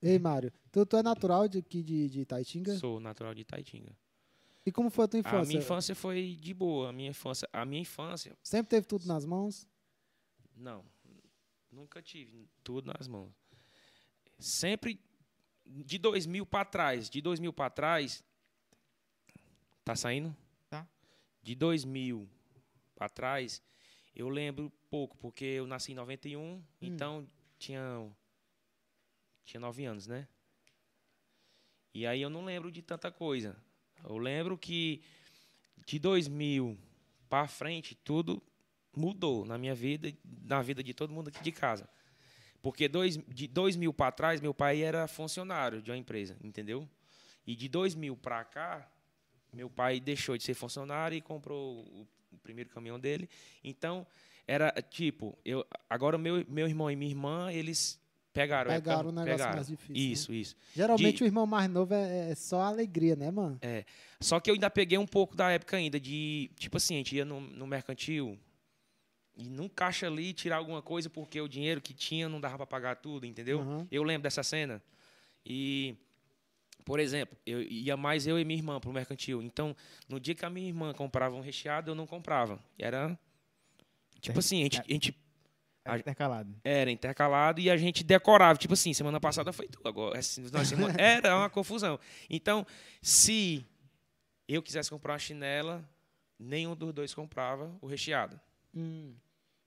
Ei, 0.00 0.16
Mário, 0.16 0.52
tu, 0.70 0.86
tu 0.86 0.96
é 0.96 1.02
natural 1.02 1.48
de, 1.48 1.58
aqui 1.58 1.82
de, 1.82 2.08
de 2.08 2.20
Itaitinga? 2.20 2.76
Sou 2.76 3.00
natural 3.00 3.34
de 3.34 3.40
Itaitinga. 3.40 3.90
E 4.66 4.72
como 4.72 4.90
foi 4.90 5.04
a 5.04 5.08
tua 5.08 5.20
infância? 5.20 5.38
A 5.38 5.44
minha 5.46 5.60
infância 5.60 5.94
foi 5.94 6.36
de 6.40 6.52
boa. 6.52 6.90
A 6.90 6.92
minha 6.92 7.10
infância, 7.10 7.48
a 7.52 7.64
minha 7.64 7.80
infância, 7.80 8.36
Sempre 8.42 8.70
teve 8.70 8.86
tudo 8.86 9.06
nas 9.06 9.24
mãos? 9.24 9.66
não, 10.56 10.84
nunca 11.70 12.02
tive 12.02 12.48
tudo 12.64 12.92
nas 12.92 13.06
mãos. 13.06 13.30
Sempre 14.38 14.98
de 15.64 15.98
2000 15.98 16.44
para 16.46 16.64
trás, 16.64 17.08
de 17.10 17.20
2000 17.20 17.52
para 17.52 17.70
trás, 17.70 18.24
tá 19.84 19.94
saindo? 19.94 20.34
Tá. 20.68 20.88
De 21.42 21.54
2000 21.54 22.28
para 22.94 23.08
trás, 23.08 23.62
eu 24.14 24.28
lembro 24.28 24.72
pouco, 24.90 25.16
porque 25.18 25.44
eu 25.44 25.66
nasci 25.66 25.92
em 25.92 25.94
91, 25.94 26.64
então 26.80 27.28
tinha 27.58 28.10
tinha 29.44 29.60
9 29.60 29.84
anos, 29.84 30.06
né? 30.06 30.26
E 31.94 32.06
aí 32.06 32.20
eu 32.20 32.30
não 32.30 32.44
lembro 32.44 32.72
de 32.72 32.82
tanta 32.82 33.12
coisa. 33.12 33.56
Eu 34.08 34.18
lembro 34.18 34.56
que 34.56 35.02
de 35.84 35.98
2000 35.98 36.78
para 37.28 37.48
frente 37.48 37.94
tudo 37.94 38.42
mudou 38.96 39.44
na 39.44 39.58
minha 39.58 39.74
vida, 39.74 40.12
na 40.44 40.62
vida 40.62 40.82
de 40.82 40.94
todo 40.94 41.12
mundo 41.12 41.28
aqui 41.28 41.42
de 41.42 41.52
casa. 41.52 41.88
Porque 42.62 42.88
dois, 42.88 43.16
de 43.28 43.46
2000 43.46 43.92
para 43.92 44.12
trás 44.12 44.40
meu 44.40 44.54
pai 44.54 44.82
era 44.82 45.06
funcionário 45.06 45.82
de 45.82 45.90
uma 45.90 45.96
empresa, 45.96 46.36
entendeu? 46.42 46.88
E 47.46 47.54
de 47.54 47.68
2000 47.68 48.16
para 48.16 48.44
cá 48.44 48.90
meu 49.52 49.70
pai 49.70 50.00
deixou 50.00 50.36
de 50.36 50.44
ser 50.44 50.54
funcionário 50.54 51.16
e 51.16 51.20
comprou 51.20 51.84
o, 51.84 52.06
o 52.32 52.38
primeiro 52.38 52.70
caminhão 52.70 52.98
dele. 52.98 53.28
Então 53.62 54.06
era 54.46 54.70
tipo, 54.82 55.36
eu 55.44 55.66
agora 55.90 56.16
meu 56.16 56.44
meu 56.48 56.68
irmão 56.68 56.90
e 56.90 56.96
minha 56.96 57.10
irmã 57.10 57.52
eles 57.52 58.00
pegaram, 58.36 58.70
é, 58.70 58.74
Pegaram 58.74 59.08
o 59.08 59.12
negócio 59.12 59.32
pegaram. 59.36 59.54
mais 59.54 59.66
difícil. 59.66 59.94
né? 59.94 60.00
Isso, 60.00 60.32
isso. 60.34 60.56
Geralmente 60.74 61.16
De- 61.18 61.24
o 61.24 61.26
irmão 61.26 61.46
mais 61.46 61.68
novo 61.70 61.94
é, 61.94 62.30
é 62.30 62.34
só 62.34 62.60
alegria, 62.62 63.16
né, 63.16 63.30
mano? 63.30 63.58
Só 64.20 64.38
que 64.40 64.50
eu 64.50 64.54
ainda 64.54 64.68
peguei 64.70 64.98
um 64.98 65.06
pouco 65.06 65.34
da 65.34 65.50
época 65.50 65.76
ainda 65.76 65.98
de, 65.98 66.50
tipo 66.58 66.76
assim, 66.76 66.94
a 66.94 66.98
gente 66.98 67.16
ia 67.16 67.24
no, 67.24 67.40
no 67.40 67.66
mercantil 67.66 68.38
e 69.36 69.48
num 69.48 69.68
caixa 69.68 70.06
ali 70.06 70.32
tirar 70.32 70.56
alguma 70.56 70.80
coisa 70.82 71.08
porque 71.10 71.40
o 71.40 71.48
dinheiro 71.48 71.80
que 71.80 71.92
tinha 71.92 72.28
não 72.28 72.40
dava 72.40 72.56
para 72.58 72.66
pagar 72.66 72.96
tudo, 72.96 73.26
entendeu? 73.26 73.60
Aham. 73.60 73.86
Eu 73.90 74.02
lembro 74.02 74.22
dessa 74.22 74.42
cena. 74.42 74.82
E, 75.44 75.94
por 76.84 76.98
exemplo, 77.00 77.36
eu 77.46 77.62
ia 77.62 77.96
mais 77.96 78.26
eu 78.26 78.38
e 78.38 78.44
minha 78.44 78.58
irmã 78.58 78.80
pro 78.80 78.92
mercantil. 78.92 79.42
Então, 79.42 79.74
no 80.08 80.18
dia 80.20 80.34
que 80.34 80.44
a 80.44 80.50
minha 80.50 80.66
irmã 80.68 80.92
comprava 80.94 81.34
um 81.36 81.40
recheado, 81.40 81.90
eu 81.90 81.94
não 81.94 82.06
comprava. 82.06 82.58
Era, 82.78 83.18
tipo 84.20 84.36
É. 84.36 84.40
assim, 84.40 84.60
a 84.60 84.62
gente, 84.64 84.80
a 84.80 84.84
gente 84.88 85.14
Era 85.86 85.98
intercalado. 85.98 86.54
era 86.64 86.90
intercalado 86.90 87.60
e 87.60 87.70
a 87.70 87.76
gente 87.76 88.02
decorava. 88.04 88.58
Tipo 88.58 88.74
assim, 88.74 88.92
semana 88.92 89.20
passada 89.20 89.52
foi 89.52 89.68
tu, 89.68 89.80
agora. 89.86 90.20
semana- 90.22 90.94
Era 91.00 91.36
uma 91.36 91.50
confusão. 91.50 91.98
Então, 92.28 92.66
se 93.02 93.64
eu 94.48 94.62
quisesse 94.62 94.90
comprar 94.90 95.12
uma 95.14 95.18
chinela, 95.18 95.88
nenhum 96.38 96.74
dos 96.76 96.92
dois 96.92 97.14
comprava 97.14 97.76
o 97.80 97.86
recheado. 97.86 98.38
Hum. 98.74 99.14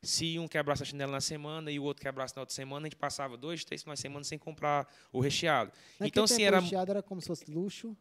Se 0.01 0.39
um 0.39 0.47
quebrasse 0.47 0.83
a 0.83 0.85
chinela 0.85 1.11
na 1.11 1.19
semana 1.21 1.69
e 1.71 1.77
o 1.77 1.83
outro 1.83 2.01
quebrasse 2.01 2.33
na 2.35 2.41
outra 2.41 2.55
semana, 2.55 2.85
a 2.85 2.89
gente 2.89 2.95
passava 2.95 3.35
dois, 3.35 3.65
três 3.65 3.81
finais 3.83 3.99
de 3.99 4.01
semana 4.01 4.23
sem 4.23 4.37
comprar 4.37 4.87
o 5.11 5.19
recheado. 5.19 5.71
Naquele 5.99 6.07
Então, 6.09 6.23
assim, 6.23 6.37
tempo, 6.37 6.47
era- 6.47 6.59
o 6.59 6.61
recheado 6.63 6.91
era 6.91 7.03
como 7.03 7.19
se 7.19 7.27
fosse 7.27 7.51
luxo. 7.51 7.97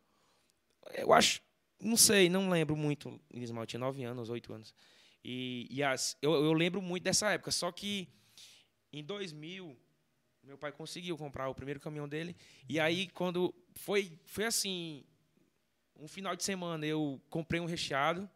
Eu 0.94 1.12
acho, 1.12 1.40
não 1.80 1.96
sei, 1.96 2.28
não 2.28 2.48
lembro 2.50 2.76
muito. 2.76 3.20
Ismael 3.32 3.66
tinha 3.66 3.80
nove 3.80 4.04
anos, 4.04 4.30
oito 4.30 4.52
anos. 4.52 4.72
E, 5.24 5.66
e 5.70 5.82
as, 5.82 6.16
eu, 6.22 6.32
eu 6.32 6.52
lembro 6.52 6.80
muito 6.80 7.02
dessa 7.02 7.30
época. 7.30 7.50
Só 7.50 7.70
que 7.72 8.08
em 8.92 9.04
2000, 9.04 9.76
meu 10.42 10.56
pai 10.56 10.72
conseguiu 10.72 11.16
comprar 11.16 11.48
o 11.48 11.54
primeiro 11.54 11.80
caminhão 11.80 12.08
dele. 12.08 12.36
E 12.68 12.80
aí, 12.80 13.08
quando 13.08 13.54
foi, 13.74 14.18
foi 14.24 14.44
assim, 14.44 15.04
um 15.98 16.08
final 16.08 16.34
de 16.34 16.44
semana 16.44 16.86
eu 16.86 17.20
comprei 17.28 17.60
um 17.60 17.66
recheado, 17.66 18.28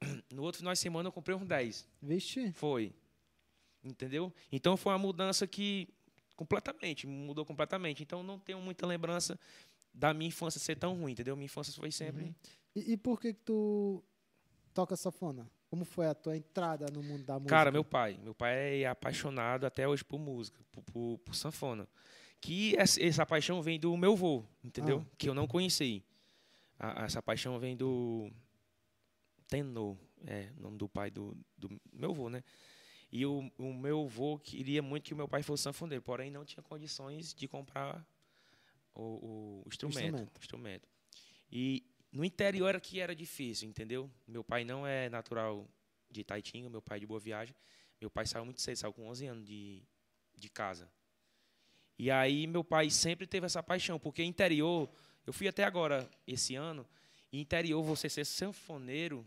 no 0.32 0.42
outro 0.42 0.58
final 0.58 0.72
de 0.72 0.78
semana 0.78 1.08
eu 1.08 1.12
comprei 1.12 1.36
um 1.36 1.44
10. 1.44 1.88
Vixe. 2.02 2.52
Foi. 2.52 2.92
Entendeu? 3.82 4.32
Então 4.52 4.76
foi 4.76 4.92
uma 4.92 4.98
mudança 4.98 5.46
que 5.46 5.88
completamente, 6.36 7.06
mudou 7.06 7.44
completamente. 7.44 8.02
Então 8.02 8.22
não 8.22 8.38
tenho 8.38 8.60
muita 8.60 8.86
lembrança 8.86 9.38
da 9.92 10.12
minha 10.12 10.28
infância 10.28 10.60
ser 10.60 10.76
tão 10.76 10.94
ruim, 10.94 11.12
entendeu? 11.12 11.36
Minha 11.36 11.46
infância 11.46 11.72
foi 11.72 11.90
sempre. 11.90 12.24
Uhum. 12.24 12.34
E, 12.74 12.92
e 12.92 12.96
por 12.96 13.20
que, 13.20 13.32
que 13.32 13.40
tu 13.40 14.02
toca 14.72 14.96
sanfona? 14.96 15.50
Como 15.70 15.84
foi 15.84 16.08
a 16.08 16.14
tua 16.14 16.36
entrada 16.36 16.86
no 16.92 17.00
mundo 17.00 17.24
da 17.24 17.34
música? 17.34 17.48
Cara, 17.48 17.70
meu 17.70 17.84
pai. 17.84 18.18
Meu 18.24 18.34
pai 18.34 18.82
é 18.82 18.88
apaixonado 18.88 19.64
até 19.64 19.86
hoje 19.86 20.04
por 20.04 20.18
música, 20.18 20.60
por, 20.72 20.82
por, 20.82 21.18
por 21.18 21.34
sanfona. 21.36 21.88
Que 22.40 22.74
essa, 22.76 23.00
essa, 23.00 23.24
paixão 23.24 23.62
vem 23.62 23.78
do 23.78 23.96
meu 23.96 24.14
avô, 24.14 24.44
entendeu? 24.64 25.06
Ah. 25.06 25.14
Que 25.16 25.28
eu 25.28 25.34
não 25.34 25.46
conheci. 25.46 26.04
A, 26.76 27.04
essa 27.04 27.22
paixão 27.22 27.56
vem 27.60 27.76
do 27.76 28.32
Tenor, 29.46 29.96
é 30.26 30.50
o 30.58 30.60
nome 30.60 30.76
do 30.76 30.88
pai 30.88 31.08
do, 31.08 31.36
do 31.56 31.80
meu 31.92 32.10
avô, 32.10 32.28
né? 32.28 32.42
E 33.12 33.24
o, 33.24 33.48
o 33.56 33.72
meu 33.72 34.02
avô 34.02 34.40
queria 34.40 34.82
muito 34.82 35.04
que 35.04 35.14
o 35.14 35.16
meu 35.16 35.28
pai 35.28 35.42
fosse 35.42 35.62
sanfoneiro, 35.62 36.02
porém 36.02 36.32
não 36.32 36.44
tinha 36.44 36.64
condições 36.64 37.32
de 37.32 37.46
comprar 37.46 38.04
o, 38.92 39.62
o 39.62 39.68
instrumento, 39.68 39.98
instrumento. 39.98 40.40
instrumento. 40.40 40.88
E 41.52 41.84
no 42.12 42.24
interior 42.24 42.68
era 42.68 42.80
que 42.80 43.00
era 43.00 43.14
difícil, 43.14 43.68
entendeu? 43.68 44.10
Meu 44.26 44.42
pai 44.42 44.64
não 44.64 44.86
é 44.86 45.08
natural 45.08 45.68
de 46.10 46.24
Taitinga, 46.24 46.68
meu 46.68 46.82
pai 46.82 46.96
é 46.96 47.00
de 47.00 47.06
Boa 47.06 47.20
Viagem. 47.20 47.54
Meu 48.00 48.10
pai 48.10 48.26
saiu 48.26 48.44
muito 48.44 48.60
cedo, 48.60 48.76
saiu 48.76 48.92
com 48.92 49.06
11 49.08 49.26
anos 49.26 49.44
de, 49.44 49.82
de 50.34 50.48
casa. 50.48 50.90
E 51.98 52.10
aí 52.10 52.46
meu 52.46 52.64
pai 52.64 52.90
sempre 52.90 53.26
teve 53.26 53.46
essa 53.46 53.62
paixão, 53.62 53.98
porque 53.98 54.24
interior, 54.24 54.90
eu 55.26 55.32
fui 55.32 55.46
até 55.46 55.64
agora 55.64 56.08
esse 56.26 56.56
ano, 56.56 56.86
e 57.30 57.40
interior 57.40 57.82
você 57.82 58.08
ser 58.08 58.24
sanfoneiro 58.24 59.24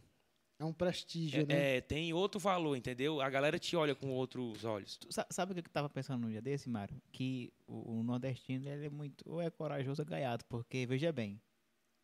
é 0.59 0.65
um 0.65 0.73
prestígio, 0.73 1.41
é, 1.41 1.45
né? 1.45 1.77
É, 1.77 1.81
tem 1.81 2.13
outro 2.13 2.39
valor, 2.39 2.75
entendeu? 2.75 3.21
A 3.21 3.29
galera 3.29 3.59
te 3.59 3.75
olha 3.75 3.93
com 3.93 4.11
outros 4.11 4.63
olhos. 4.65 4.99
Sabe 5.29 5.51
o 5.51 5.55
que 5.55 5.61
eu 5.61 5.65
estava 5.67 5.89
pensando 5.89 6.21
no 6.21 6.31
dia 6.31 6.41
desse, 6.41 6.69
Mário? 6.69 7.01
Que 7.11 7.53
o, 7.67 7.99
o 7.99 8.03
nordestino 8.03 8.67
ele 8.67 8.87
é 8.87 8.89
muito 8.89 9.23
ou 9.29 9.41
é 9.41 9.49
corajoso 9.49 10.01
ou 10.01 10.05
gaiato, 10.05 10.45
porque, 10.45 10.85
veja 10.85 11.11
bem, 11.11 11.39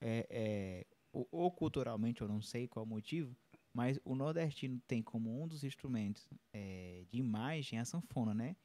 é, 0.02 0.28
é, 0.30 0.88
ou, 1.12 1.28
ou, 1.32 1.52
culturalmente, 1.52 2.22
eu 2.22 2.28
não 2.28 2.42
sei 2.42 2.68
qual 2.68 2.86
o 2.86 2.88
motivo, 2.88 3.36
mas 3.74 4.00
o 4.04 4.16
nordestino 4.16 4.82
tem 4.88 5.02
como 5.02 5.42
um 5.42 5.48
dos 5.48 5.64
instrumentos 5.64 6.28
é, 6.54 7.06
de 7.10 7.20
imagem 7.20 7.80
a 7.80 7.86
sanfona, 7.86 8.34
né? 8.34 8.56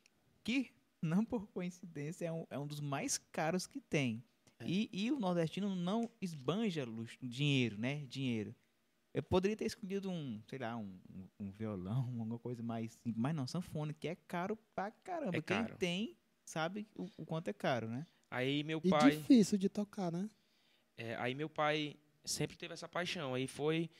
Que, 0.42 0.70
não 1.02 1.24
por 1.24 1.46
coincidência, 1.48 2.26
é 2.26 2.32
um, 2.32 2.46
é 2.50 2.58
um 2.58 2.66
dos 2.66 2.80
mais 2.80 3.18
caros 3.18 3.66
que 3.66 3.80
tem. 3.80 4.22
É. 4.58 4.66
E, 4.66 4.88
e 4.92 5.12
o 5.12 5.18
nordestino 5.18 5.74
não 5.74 6.10
esbanja 6.20 6.84
luxo, 6.84 7.18
dinheiro, 7.22 7.78
né? 7.78 8.04
Dinheiro. 8.06 8.54
Eu 9.12 9.22
poderia 9.22 9.56
ter 9.56 9.64
escolhido 9.64 10.10
um, 10.10 10.42
sei 10.48 10.58
lá, 10.58 10.76
um, 10.76 10.98
um, 11.38 11.50
violão, 11.52 12.04
alguma 12.18 12.38
coisa 12.38 12.62
mais. 12.62 12.98
Mas 13.04 13.34
não, 13.34 13.46
sanfona, 13.46 13.92
que 13.92 14.08
é 14.08 14.16
caro 14.16 14.58
pra 14.74 14.90
caramba. 14.90 15.36
É 15.36 15.42
caro. 15.42 15.68
Quem 15.68 15.76
tem 15.76 16.16
sabe 16.44 16.86
o, 16.94 17.08
o, 17.16 17.24
quanto 17.24 17.48
é 17.48 17.52
caro, 17.52 17.88
né? 17.88 18.06
Aí 18.30 18.64
meu 18.64 18.80
pai. 18.80 19.12
E 19.12 19.16
difícil 19.18 19.56
de 19.56 19.68
tocar, 19.68 20.10
né? 20.10 20.28
É, 20.96 21.16
aí 21.16 21.34
meu 21.34 21.48
pai 21.48 21.96
sempre 22.24 22.56
teve 22.56 22.74
essa 22.74 22.88
paixão. 22.88 23.34
Aí 23.34 23.46
foi. 23.46 23.90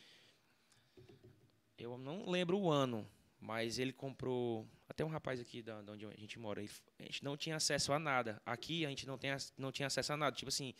Eu 1.76 1.98
não 1.98 2.28
lembro 2.30 2.58
o 2.58 2.70
ano, 2.70 3.06
mas 3.40 3.78
ele 3.78 3.92
comprou. 3.92 4.66
Até 4.88 5.04
um 5.04 5.08
rapaz 5.08 5.40
aqui 5.40 5.62
da, 5.62 5.82
da 5.82 5.92
onde 5.92 6.06
a 6.06 6.10
gente 6.10 6.38
mora. 6.38 6.60
Ele, 6.60 6.70
a 6.98 7.02
gente 7.04 7.24
não 7.24 7.36
tinha 7.36 7.56
acesso 7.56 7.92
a 7.92 7.98
nada. 7.98 8.40
Aqui 8.44 8.84
a 8.84 8.88
gente 8.88 9.06
não, 9.06 9.18
tem, 9.18 9.30
não 9.56 9.72
tinha 9.72 9.86
acesso 9.86 10.12
a 10.12 10.16
nada. 10.16 10.36
Tipo 10.36 10.48
assim, 10.48 10.74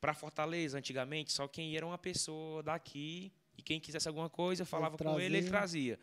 para 0.00 0.14
Fortaleza, 0.14 0.78
antigamente, 0.78 1.32
só 1.32 1.48
quem 1.48 1.72
ia 1.72 1.78
era 1.78 1.86
uma 1.86 1.98
pessoa 1.98 2.62
daqui 2.62 3.32
e 3.56 3.62
quem 3.62 3.80
quisesse 3.80 4.06
alguma 4.06 4.30
coisa, 4.30 4.64
falava 4.64 4.96
com 4.96 5.18
ele, 5.18 5.38
ele 5.38 5.48
trazia. 5.48 5.98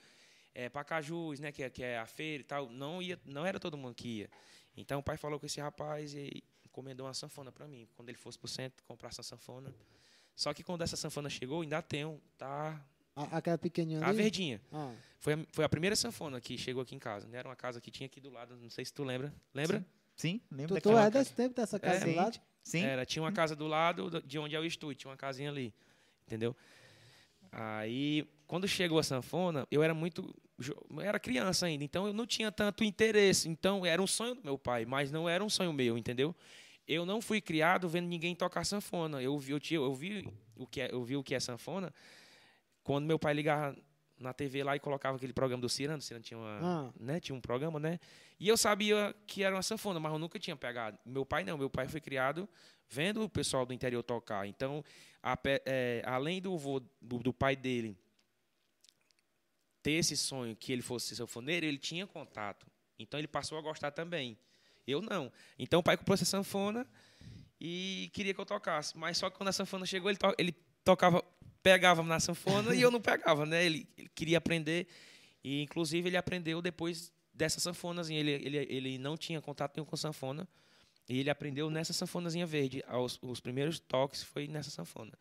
É, 0.54 0.70
Pacajus, 0.70 1.40
né, 1.40 1.52
que 1.52 1.64
é, 1.64 1.70
que 1.70 1.84
é 1.84 1.98
a 1.98 2.06
feira 2.06 2.42
e 2.42 2.46
tal, 2.46 2.70
não, 2.70 3.02
ia, 3.02 3.20
não 3.26 3.46
era 3.46 3.60
todo 3.60 3.78
mundo 3.78 3.96
que 3.96 4.20
ia. 4.20 4.30
Então 4.76 5.00
o 5.00 5.04
pai 5.04 5.18
falou 5.18 5.40
com 5.40 5.46
esse 5.46 5.60
rapaz 5.62 6.14
e 6.14 6.44
encomendou 6.76 7.08
uma 7.08 7.14
sanfona 7.14 7.52
para 7.52 7.66
mim. 7.68 7.88
Quando 7.96 8.10
ele 8.10 8.18
fosse 8.18 8.38
para 8.38 8.48
o 8.48 8.50
centro, 8.50 8.84
comprar 8.84 9.10
essa 9.10 9.24
sanfona. 9.24 9.74
Só 10.36 10.54
que 10.54 10.62
quando 10.62 10.82
essa 10.82 10.98
sanfona 10.98 11.30
chegou, 11.30 11.62
ainda 11.62 11.82
tem 11.82 12.04
um, 12.04 12.20
tá... 12.38 12.86
A, 13.16 13.38
aquela 13.38 13.58
pequenininha 13.58 14.06
A 14.06 14.12
verdinha. 14.12 14.62
Ah. 14.74 14.94
Foi, 15.20 15.34
a, 15.34 15.40
foi 15.54 15.64
a 15.64 15.70
primeira 15.70 15.96
sanfona 15.96 16.42
que 16.42 16.58
chegou 16.58 16.84
aqui 16.84 16.94
em 16.94 17.00
casa. 17.00 17.28
Né? 17.28 17.38
Era 17.38 17.48
uma 17.48 17.56
casa 17.56 17.80
que 17.80 17.90
tinha 17.90 18.08
aqui 18.08 18.20
do 18.20 18.30
lado, 18.30 18.58
não 18.58 18.70
sei 18.70 18.84
se 18.84 18.94
tu 18.94 19.06
lembra. 19.06 19.34
Lembra? 19.54 19.80
Sim, 20.18 20.40
Sim 20.40 20.42
lembro. 20.52 20.76
Tu, 20.76 20.82
tu 20.82 20.98
é 20.98 21.10
desse 21.10 21.34
tempo 21.34 21.56
dessa 21.56 21.80
casa 21.80 22.06
é, 22.06 22.12
do 22.12 22.16
lado? 22.16 22.42
Sim. 22.62 22.84
Era, 22.84 23.06
tinha 23.06 23.24
uma 23.24 23.32
casa 23.32 23.56
do 23.56 23.68
lado 23.68 24.22
de 24.22 24.38
onde 24.38 24.56
é 24.56 24.60
o 24.60 24.66
estúdio, 24.66 24.96
tinha 24.96 25.12
uma 25.12 25.18
casinha 25.18 25.50
ali. 25.50 25.74
Entendeu? 26.28 26.54
Aí, 27.52 28.28
quando 28.48 28.68
chegou 28.68 29.00
a 29.00 29.04
sanfona, 29.04 29.66
eu 29.72 29.82
era 29.82 29.94
muito. 29.94 30.36
Eu 30.92 31.02
era 31.02 31.18
criança 31.20 31.68
ainda, 31.68 31.86
então 31.86 32.08
eu 32.08 32.14
não 32.14 32.26
tinha 32.26 32.52
tanto 32.52 32.84
interesse. 32.84 33.48
Então, 33.48 33.86
era 33.86 34.02
um 34.02 34.08
sonho 34.08 34.36
do 34.36 34.44
meu 34.44 34.58
pai, 34.58 34.84
mas 34.86 35.12
não 35.12 35.30
era 35.30 35.44
um 35.44 35.50
sonho 35.50 35.72
meu, 35.72 35.98
entendeu? 35.98 36.36
Eu 36.88 37.06
não 37.06 37.22
fui 37.22 37.42
criado 37.42 37.90
vendo 37.90 38.08
ninguém 38.08 38.36
tocar 38.36 38.64
sanfona. 38.64 39.22
Eu 39.22 39.38
vi, 39.38 39.52
eu, 39.52 39.60
tinha, 39.60 39.80
eu 39.80 39.94
vi, 39.94 40.32
o, 40.56 40.68
que 40.68 40.82
é, 40.82 40.90
eu 40.92 41.04
vi 41.04 41.16
o 41.16 41.24
que 41.24 41.34
é 41.34 41.40
sanfona 41.40 41.94
quando 42.84 43.06
meu 43.06 43.18
pai 43.18 43.34
ligava 43.34 43.76
na 44.18 44.34
TV 44.34 44.64
lá 44.64 44.76
e 44.76 44.80
colocava 44.80 45.18
aquele 45.18 45.34
programa 45.34 45.62
do 45.62 45.70
Cirano. 45.70 46.00
O 46.00 46.02
Cirano 46.02 46.24
tinha, 46.24 46.38
uma, 46.38 46.60
ah. 46.62 46.94
né, 47.00 47.20
tinha 47.20 47.36
um 47.36 47.42
programa, 47.42 47.80
né? 47.80 48.00
E 48.40 48.48
eu 48.48 48.58
sabia 48.58 49.16
que 49.26 49.44
era 49.44 49.56
uma 49.56 49.64
sanfona, 49.64 50.00
mas 50.00 50.12
eu 50.12 50.20
nunca 50.20 50.40
tinha 50.40 50.56
pegado. 50.56 50.98
Meu 51.06 51.26
pai 51.26 51.44
não, 51.44 51.58
meu 51.58 51.70
pai 51.70 51.88
foi 51.88 52.00
criado 52.00 52.48
vendo 52.90 53.24
o 53.24 53.30
pessoal 53.30 53.66
do 53.66 53.74
interior 53.74 54.04
tocar. 54.04 54.48
Então, 54.48 54.84
a, 55.22 55.38
é, 55.66 56.02
além 56.06 56.42
do, 56.42 56.58
vô, 56.58 56.80
do, 57.02 57.20
do, 57.20 57.34
pai 57.34 57.56
dele 57.56 57.98
ter 59.82 59.94
esse 59.94 60.16
sonho 60.16 60.56
que 60.56 60.72
ele 60.72 60.82
fosse 60.82 61.16
sanfoneiro, 61.16 61.66
ele 61.66 61.78
tinha 61.78 62.06
contato. 62.06 62.68
Então, 62.98 63.20
ele 63.20 63.28
passou 63.28 63.58
a 63.58 63.62
gostar 63.62 63.92
também. 63.92 64.38
Eu 64.88 65.02
não. 65.02 65.32
Então, 65.58 65.80
o 65.80 65.84
pai 65.84 65.98
comprou 65.98 66.14
essa 66.14 66.26
sanfona 66.26 66.88
e 67.60 68.10
queria 68.14 68.34
que 68.34 68.40
eu 68.40 68.46
tocasse. 68.46 68.98
Mas 68.98 69.18
só 69.18 69.30
que 69.30 69.38
quando 69.38 69.50
a 69.50 69.54
sanfona 69.54 69.86
chegou, 69.86 70.10
ele, 70.10 70.18
to, 70.18 70.34
ele 70.38 70.52
tocava, 70.84 71.24
pegava 71.64 72.04
na 72.04 72.20
sanfona 72.20 72.76
e 72.76 72.82
eu 72.82 72.92
não 72.92 73.02
pegava, 73.02 73.46
né? 73.46 73.66
Ele, 73.66 73.88
ele, 73.98 74.10
queria 74.10 74.38
aprender 74.38 74.88
e, 75.44 75.62
inclusive, 75.62 76.10
ele 76.10 76.18
aprendeu 76.18 76.62
depois 76.62 77.12
dessa 77.34 77.60
sanfonazinha. 77.60 78.20
Ele, 78.20 78.32
ele, 78.32 78.58
ele 78.58 78.98
não 78.98 79.18
tinha 79.18 79.42
contato 79.42 79.76
nenhum 79.76 79.86
com 79.86 79.98
sanfona. 79.98 80.48
E 81.08 81.20
ele 81.20 81.30
aprendeu 81.30 81.70
nessa 81.70 81.94
sanfonazinha 81.94 82.46
verde. 82.46 82.84
Os, 82.88 83.20
os 83.22 83.40
primeiros 83.40 83.80
toques 83.80 84.24
foi 84.24 84.48
nessa 84.48 84.72
sanfona. 84.72 85.14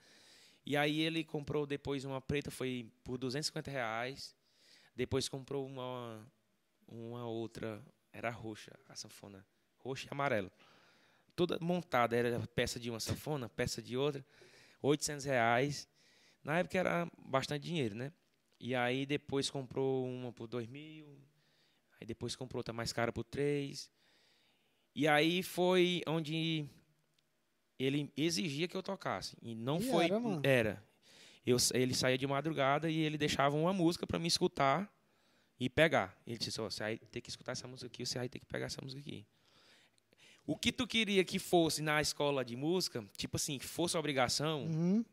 E 0.67 0.77
aí 0.77 1.01
ele 1.01 1.23
comprou 1.25 1.67
depois 1.67 2.05
uma 2.05 2.21
preta, 2.21 2.51
foi 2.51 2.91
por 3.03 3.19
250 3.19 3.71
reais. 3.71 4.35
Depois 4.97 5.29
comprou 5.29 5.67
uma, 5.67 6.27
uma 6.89 7.27
outra, 7.27 7.83
era 8.13 8.31
roxa, 8.31 8.73
a 8.89 8.95
sanfona. 8.95 9.45
Roxa 9.85 10.07
e 10.07 10.09
amarela. 10.11 10.51
Toda 11.37 11.59
montada, 11.61 12.17
era 12.17 12.41
peça 12.55 12.81
de 12.81 12.91
uma 12.91 13.01
sanfona, 13.01 13.49
peça 13.49 13.83
de 13.83 13.97
outra. 13.97 14.25
800 14.81 15.25
reais. 15.25 15.89
Na 16.43 16.59
época 16.59 16.79
era 16.79 17.09
bastante 17.19 17.65
dinheiro, 17.65 17.95
né? 17.95 18.13
E 18.61 18.75
aí 18.75 19.05
depois 19.05 19.51
comprou 19.51 20.07
uma 20.07 20.33
por 20.33 20.47
2 20.47 20.69
mil. 20.69 21.07
Aí 22.01 22.07
depois 22.07 22.37
comprou 22.37 22.61
outra 22.61 22.73
mais 22.73 22.93
cara 22.93 23.13
por 23.13 23.25
3. 23.25 23.91
E 24.95 25.09
aí 25.09 25.43
foi 25.43 26.03
onde 26.07 26.67
ele 27.79 28.13
exigia 28.17 28.69
que 28.69 28.77
eu 28.77 28.83
tocasse. 28.83 29.37
E 29.43 29.55
não 29.55 29.79
e 29.79 29.83
foi. 29.91 30.05
Era, 30.05 30.21
mano. 30.21 30.41
era. 30.45 30.83
Eu, 31.45 31.57
ele 31.75 31.95
saía 31.95 32.17
de 32.17 32.27
madrugada 32.27 32.89
e 32.89 32.99
ele 33.01 33.19
deixava 33.19 33.57
uma 33.57 33.73
música 33.73 34.07
para 34.07 34.19
me 34.19 34.29
escutar 34.29 34.91
e 35.59 35.69
pegar. 35.69 36.17
Ele 36.27 36.39
disse: 36.39 36.61
oh, 36.61 36.71
você 36.71 36.83
vai 36.83 36.99
ter 36.99 37.21
que 37.21 37.29
escutar 37.29 37.53
essa 37.53 37.67
música 37.67 37.87
aqui, 37.87 38.07
você 38.07 38.19
vai 38.19 38.29
ter 38.29 38.39
que 38.39 38.47
pegar 38.47 38.67
essa 38.67 38.81
música 38.83 39.01
aqui. 39.01 39.27
O 40.47 40.57
que 40.57 40.71
tu 40.71 40.87
queria 40.87 41.25
que 41.25 41.39
fosse 41.39 41.81
na 41.81 42.01
escola 42.01 42.45
de 42.45 42.55
música, 42.55 43.05
tipo 43.17 43.37
assim, 43.37 43.59
que 43.59 43.65
fosse 43.65 43.97
obrigação, 43.97 44.65
uhum. 44.67 45.05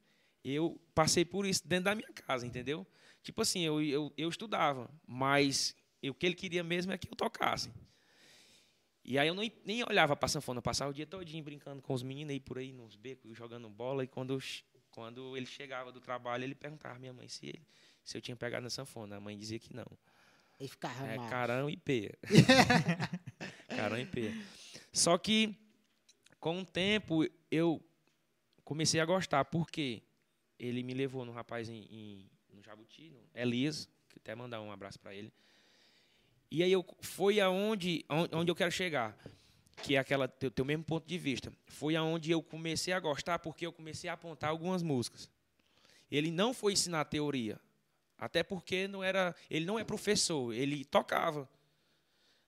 eu 0.43 0.79
passei 0.93 1.23
por 1.23 1.45
isso 1.45 1.65
dentro 1.65 1.85
da 1.85 1.95
minha 1.95 2.11
casa, 2.13 2.45
entendeu? 2.45 2.85
Tipo 3.23 3.41
assim, 3.41 3.61
eu, 3.61 3.81
eu, 3.81 4.11
eu 4.17 4.29
estudava, 4.29 4.89
mas 5.07 5.75
o 6.03 6.13
que 6.13 6.25
ele 6.25 6.35
queria 6.35 6.63
mesmo 6.63 6.91
é 6.91 6.97
que 6.97 7.07
eu 7.07 7.15
tocasse. 7.15 7.71
E 9.03 9.17
aí 9.17 9.27
eu 9.27 9.33
não, 9.33 9.43
nem 9.65 9.83
olhava 9.83 10.15
para 10.15 10.27
sanfona, 10.27 10.61
passava 10.61 10.91
o 10.91 10.93
dia 10.93 11.05
todinho 11.05 11.43
brincando 11.43 11.81
com 11.81 11.93
os 11.93 12.03
meninos 12.03 12.31
aí 12.31 12.39
por 12.39 12.57
aí 12.57 12.71
nos 12.71 12.95
becos, 12.95 13.35
jogando 13.35 13.69
bola. 13.69 14.03
E 14.03 14.07
quando, 14.07 14.37
quando 14.91 15.35
ele 15.35 15.45
chegava 15.45 15.91
do 15.91 15.99
trabalho, 15.99 16.43
ele 16.43 16.55
perguntava 16.55 16.95
à 16.95 16.99
minha 16.99 17.13
mãe 17.13 17.27
se, 17.27 17.47
ele, 17.47 17.61
se 18.03 18.17
eu 18.17 18.21
tinha 18.21 18.35
pegado 18.35 18.63
na 18.63 18.69
sanfona. 18.69 19.17
A 19.17 19.19
mãe 19.19 19.37
dizia 19.37 19.57
que 19.57 19.73
não. 19.73 19.87
E 20.59 20.67
ficava 20.67 21.07
é, 21.07 21.17
carão 21.29 21.69
e 21.69 21.75
peia. 21.75 22.15
carão 23.75 23.97
e 23.97 24.05
peia. 24.05 24.35
Só 24.91 25.17
que, 25.17 25.55
com 26.39 26.61
o 26.61 26.65
tempo, 26.65 27.25
eu 27.49 27.81
comecei 28.63 28.99
a 28.99 29.05
gostar. 29.05 29.45
porque 29.45 30.01
Ele 30.59 30.83
me 30.83 30.93
levou 30.93 31.25
no 31.25 31.31
rapaz 31.31 31.69
em, 31.69 31.87
em 31.89 32.29
no 32.53 32.61
Jabuti, 32.61 33.09
no 33.09 33.19
Elias, 33.33 33.89
que 34.09 34.19
até 34.19 34.35
mandar 34.35 34.61
um 34.61 34.71
abraço 34.71 34.99
para 34.99 35.13
ele. 35.15 35.31
E 36.49 36.61
aí 36.61 36.71
eu 36.71 36.85
foi 36.99 37.39
aonde 37.39 38.05
onde 38.09 38.51
eu 38.51 38.55
quero 38.55 38.71
chegar. 38.71 39.17
que 39.81 39.95
é 39.95 39.99
aquela 39.99 40.27
teu, 40.27 40.51
teu 40.51 40.63
mesmo 40.63 40.83
ponto 40.83 41.07
de 41.07 41.17
vista. 41.17 41.51
Foi 41.65 41.95
aonde 41.95 42.29
eu 42.29 42.41
comecei 42.43 42.93
a 42.93 42.99
gostar 42.99 43.39
porque 43.39 43.65
eu 43.65 43.73
comecei 43.73 44.09
a 44.09 44.13
apontar 44.13 44.49
algumas 44.49 44.83
músicas. 44.83 45.29
Ele 46.11 46.29
não 46.29 46.53
foi 46.53 46.73
ensinar 46.73 47.05
teoria, 47.05 47.59
até 48.17 48.43
porque 48.43 48.87
não 48.87 49.03
era, 49.03 49.33
ele 49.49 49.65
não 49.65 49.79
é 49.79 49.83
professor, 49.83 50.53
ele 50.53 50.83
tocava. 50.85 51.49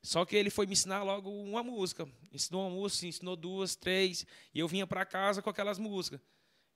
Só 0.04 0.26
que 0.26 0.36
ele 0.36 0.50
foi 0.50 0.66
me 0.66 0.74
ensinar 0.74 1.02
logo 1.02 1.30
uma 1.30 1.64
música. 1.64 2.06
Ensinou 2.32 2.68
uma 2.68 2.76
música, 2.76 3.08
ensinou 3.08 3.38
duas, 3.38 3.74
três, 3.74 4.28
e 4.54 4.60
eu 4.60 4.68
vinha 4.68 4.86
para 4.86 5.06
casa 5.06 5.42
com 5.42 5.50
aquelas 5.50 5.80
músicas. 5.80 6.20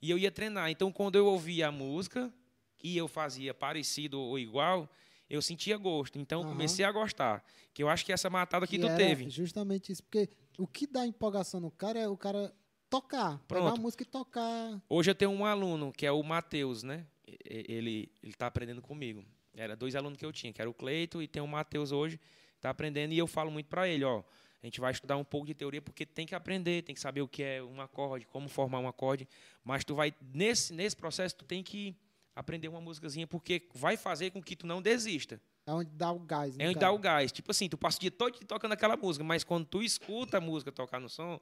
E 0.01 0.09
eu 0.09 0.17
ia 0.17 0.31
treinar. 0.31 0.71
Então, 0.71 0.91
quando 0.91 1.17
eu 1.17 1.25
ouvia 1.25 1.67
a 1.67 1.71
música 1.71 2.33
e 2.81 2.95
eu 2.95 3.07
fazia 3.07 3.53
parecido 3.53 4.17
ou 4.19 4.39
igual, 4.39 4.89
eu 5.29 5.41
sentia 5.41 5.75
gosto. 5.75 6.17
Então, 6.17 6.41
uhum. 6.41 6.49
comecei 6.49 6.85
a 6.85 6.91
gostar. 6.91 7.43
Que 7.73 7.83
eu 7.83 7.89
acho 7.89 8.05
que 8.05 8.13
essa 8.13 8.29
matada 8.29 8.65
que, 8.65 8.77
que 8.77 8.87
tu 8.87 8.95
teve. 8.95 9.29
Justamente 9.29 9.91
isso. 9.91 10.03
Porque 10.03 10.29
o 10.57 10.65
que 10.65 10.87
dá 10.87 11.05
empolgação 11.05 11.59
no 11.59 11.69
cara 11.69 11.99
é 11.99 12.07
o 12.07 12.15
cara 12.15 12.53
tocar. 12.89 13.39
Pronto. 13.45 13.63
Pegar 13.65 13.77
a 13.77 13.81
música 13.81 14.03
e 14.03 14.05
tocar. 14.05 14.81
Hoje 14.87 15.11
eu 15.11 15.15
tenho 15.15 15.31
um 15.31 15.45
aluno, 15.45 15.91
que 15.91 16.05
é 16.05 16.11
o 16.11 16.23
Matheus, 16.23 16.81
né? 16.81 17.05
Ele 17.43 18.09
está 18.23 18.47
aprendendo 18.47 18.81
comigo. 18.81 19.25
Era 19.53 19.75
dois 19.75 19.95
alunos 19.95 20.17
que 20.17 20.25
eu 20.25 20.31
tinha, 20.31 20.53
que 20.53 20.61
era 20.61 20.69
o 20.69 20.73
Cleito 20.73 21.21
e 21.21 21.27
tem 21.27 21.41
o 21.41 21.47
Matheus 21.47 21.91
hoje, 21.91 22.19
está 22.57 22.69
aprendendo. 22.69 23.13
E 23.13 23.17
eu 23.17 23.27
falo 23.27 23.49
muito 23.49 23.67
para 23.67 23.87
ele, 23.87 24.03
ó. 24.03 24.23
A 24.61 24.65
gente 24.65 24.79
vai 24.81 24.91
estudar 24.91 25.17
um 25.17 25.23
pouco 25.23 25.47
de 25.47 25.53
teoria 25.53 25.81
porque 25.81 26.05
tem 26.05 26.25
que 26.25 26.35
aprender, 26.35 26.83
tem 26.83 26.93
que 26.93 27.01
saber 27.01 27.21
o 27.21 27.27
que 27.27 27.43
é 27.43 27.63
um 27.63 27.79
acorde, 27.79 28.25
como 28.25 28.49
formar 28.49 28.79
um 28.79 28.87
acorde. 28.87 29.27
Mas 29.63 29.85
tu 29.85 29.95
vai 29.95 30.13
nesse 30.33 30.73
nesse 30.73 30.95
processo 30.95 31.35
tu 31.35 31.45
tem 31.45 31.63
que 31.63 31.95
aprender 32.35 32.67
uma 32.67 32.81
músicazinha 32.81 33.25
porque 33.27 33.67
vai 33.73 33.95
fazer 33.95 34.31
com 34.31 34.41
que 34.41 34.55
tu 34.55 34.67
não 34.67 34.81
desista. 34.81 35.39
É 35.65 35.71
onde 35.71 35.89
dá 35.91 36.11
o 36.11 36.19
gás. 36.19 36.55
Né, 36.55 36.65
é 36.65 36.67
onde 36.67 36.79
cara? 36.79 36.87
dá 36.87 36.91
o 36.91 36.99
gás. 36.99 37.31
Tipo 37.31 37.51
assim, 37.51 37.67
tu 37.67 37.77
passa 37.77 37.97
o 37.97 37.99
dia 38.01 38.11
todo 38.11 38.31
tocando 38.45 38.71
aquela 38.71 38.95
música, 38.95 39.23
mas 39.23 39.43
quando 39.43 39.65
tu 39.65 39.83
escuta 39.83 40.37
a 40.37 40.41
música 40.41 40.71
tocar 40.71 40.99
no 40.99 41.09
som, 41.09 41.39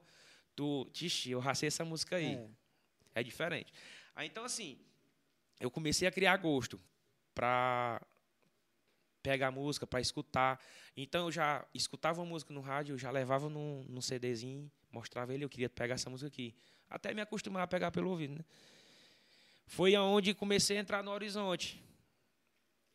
tu, 0.54 0.88
tixi, 0.92 1.30
eu 1.30 1.38
racei 1.38 1.68
essa 1.68 1.84
música 1.84 2.16
aí. 2.16 2.34
É. 2.34 3.20
é 3.20 3.22
diferente. 3.22 3.72
Aí, 4.16 4.26
então, 4.26 4.44
assim, 4.44 4.78
eu 5.60 5.70
comecei 5.70 6.08
a 6.08 6.10
criar 6.10 6.36
gosto 6.38 6.80
para 7.34 8.00
pegar 9.28 9.50
música, 9.50 9.86
para 9.86 10.00
escutar. 10.00 10.60
Então, 10.96 11.26
eu 11.26 11.32
já 11.32 11.66
escutava 11.74 12.20
uma 12.20 12.26
música 12.26 12.54
no 12.54 12.60
rádio, 12.60 12.94
eu 12.94 12.98
já 12.98 13.10
levava 13.10 13.48
num, 13.48 13.84
num 13.88 14.00
CDzinho, 14.00 14.70
mostrava 14.90 15.34
ele, 15.34 15.44
eu 15.44 15.48
queria 15.48 15.68
pegar 15.68 15.94
essa 15.94 16.08
música 16.08 16.28
aqui. 16.28 16.54
Até 16.88 17.12
me 17.12 17.20
acostumar 17.20 17.62
a 17.64 17.66
pegar 17.66 17.90
pelo 17.90 18.10
ouvido, 18.10 18.34
né? 18.34 18.44
Foi 19.66 19.96
aonde 19.96 20.32
comecei 20.32 20.76
a 20.78 20.80
entrar 20.80 21.02
no 21.02 21.10
Horizonte 21.10 21.82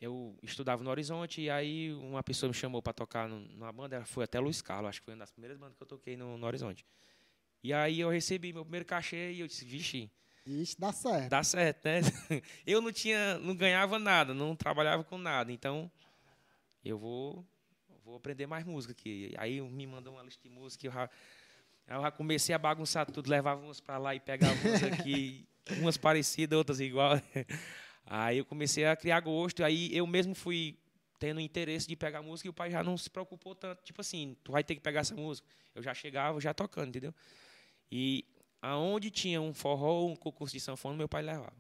eu 0.02 0.36
estudava 0.41 0.84
no 0.84 0.90
Horizonte 0.90 1.41
e 1.41 1.49
aí 1.49 1.94
uma 1.94 2.24
pessoa 2.24 2.48
me 2.48 2.56
chamou 2.56 2.82
para 2.82 2.91
tocar 2.91 3.30
numa 3.30 3.72
banda, 3.72 4.03
foi 4.03 4.24
até 4.24 4.40
Luiz 4.40 4.60
Carlos, 4.60 4.90
acho 4.90 4.99
que 4.99 5.06
foi 5.06 5.14
uma 5.14 5.20
das 5.20 5.32
primeiras 5.32 5.60
bandas 5.60 5.78
que 5.78 5.84
eu 5.84 5.88
toquei 5.88 6.18
no, 6.18 6.40
no 6.40 6.48
Horizonte. 6.48 6.84
E 7.64 7.72
aí 7.72 7.99
eu 7.99 8.10
recebi 8.10 8.52
meu 8.52 8.64
primeiro 8.64 8.84
cachê 8.84 9.32
e 9.32 9.41
eu 9.41 9.48
disse, 9.48 9.64
vixe, 9.64 10.10
dá 10.80 10.91
certo. 10.91 11.30
Dá 11.30 11.44
certo, 11.44 11.86
né? 11.86 12.02
Eu 12.66 12.82
não 12.82 12.91
tinha, 12.91 13.38
não 13.38 13.56
ganhava 13.56 13.99
nada, 13.99 14.34
não 14.34 14.56
trabalhava 14.56 15.03
com 15.03 15.18
nada, 15.18 15.52
então 15.52 15.91
eu 16.84 16.98
vou 16.98 17.45
vou 18.03 18.16
aprender 18.16 18.48
mais 18.48 18.66
música 18.66 18.91
aqui. 18.91 19.34
Aí 19.38 19.62
me 19.62 19.88
mandou 19.88 20.14
uma 20.14 20.24
lista 20.24 20.41
de 20.44 20.49
música, 20.49 20.86
eu 20.86 20.91
já, 20.91 21.10
eu 21.88 22.02
já 22.02 22.12
comecei 22.12 22.53
a 22.53 22.58
bagunçar 22.58 23.10
tudo, 23.10 23.30
levava 23.30 23.62
umas 23.62 23.80
para 23.80 23.98
lá 23.98 24.16
e 24.16 24.20
pegava 24.20 24.53
umas 24.53 24.84
aqui, 24.84 25.48
umas 25.80 25.98
parecidas, 25.98 26.58
outras 26.58 26.80
igual. 26.80 27.14
Aí 28.06 28.40
eu 28.40 28.45
comecei 28.45 28.86
a 28.86 28.95
criar 28.95 29.20
gosto, 29.22 29.64
aí 29.64 29.95
eu 29.95 30.06
mesmo 30.08 30.34
fui 30.34 30.78
tendo 31.20 31.40
interesse 31.40 31.88
de 31.88 31.95
pegar 31.95 32.22
música 32.22 32.48
e 32.48 32.49
o 32.49 32.53
pai 32.53 32.70
já 32.70 32.84
não 32.84 32.98
se 32.98 33.10
preocupou 33.10 33.53
tanto. 33.53 33.82
Tipo 33.84 34.02
assim, 34.02 34.36
tu 34.44 34.52
vai 34.52 34.64
ter 34.64 34.74
que 34.74 34.82
pegar 34.82 35.02
essa 35.02 35.16
música. 35.16 35.48
Eu 35.74 35.84
já 35.84 35.94
chegava, 35.94 36.41
já 36.41 36.52
tocando, 36.52 36.90
entendeu? 36.90 37.14
E 37.91 38.26
aonde 38.60 39.12
tinha 39.12 39.40
um 39.40 39.53
forró, 39.53 40.08
um 40.08 40.16
concurso 40.16 40.53
de 40.53 40.60
sanfona, 40.60 40.98
meu 40.98 41.08
pai 41.08 41.22
levava. 41.22 41.53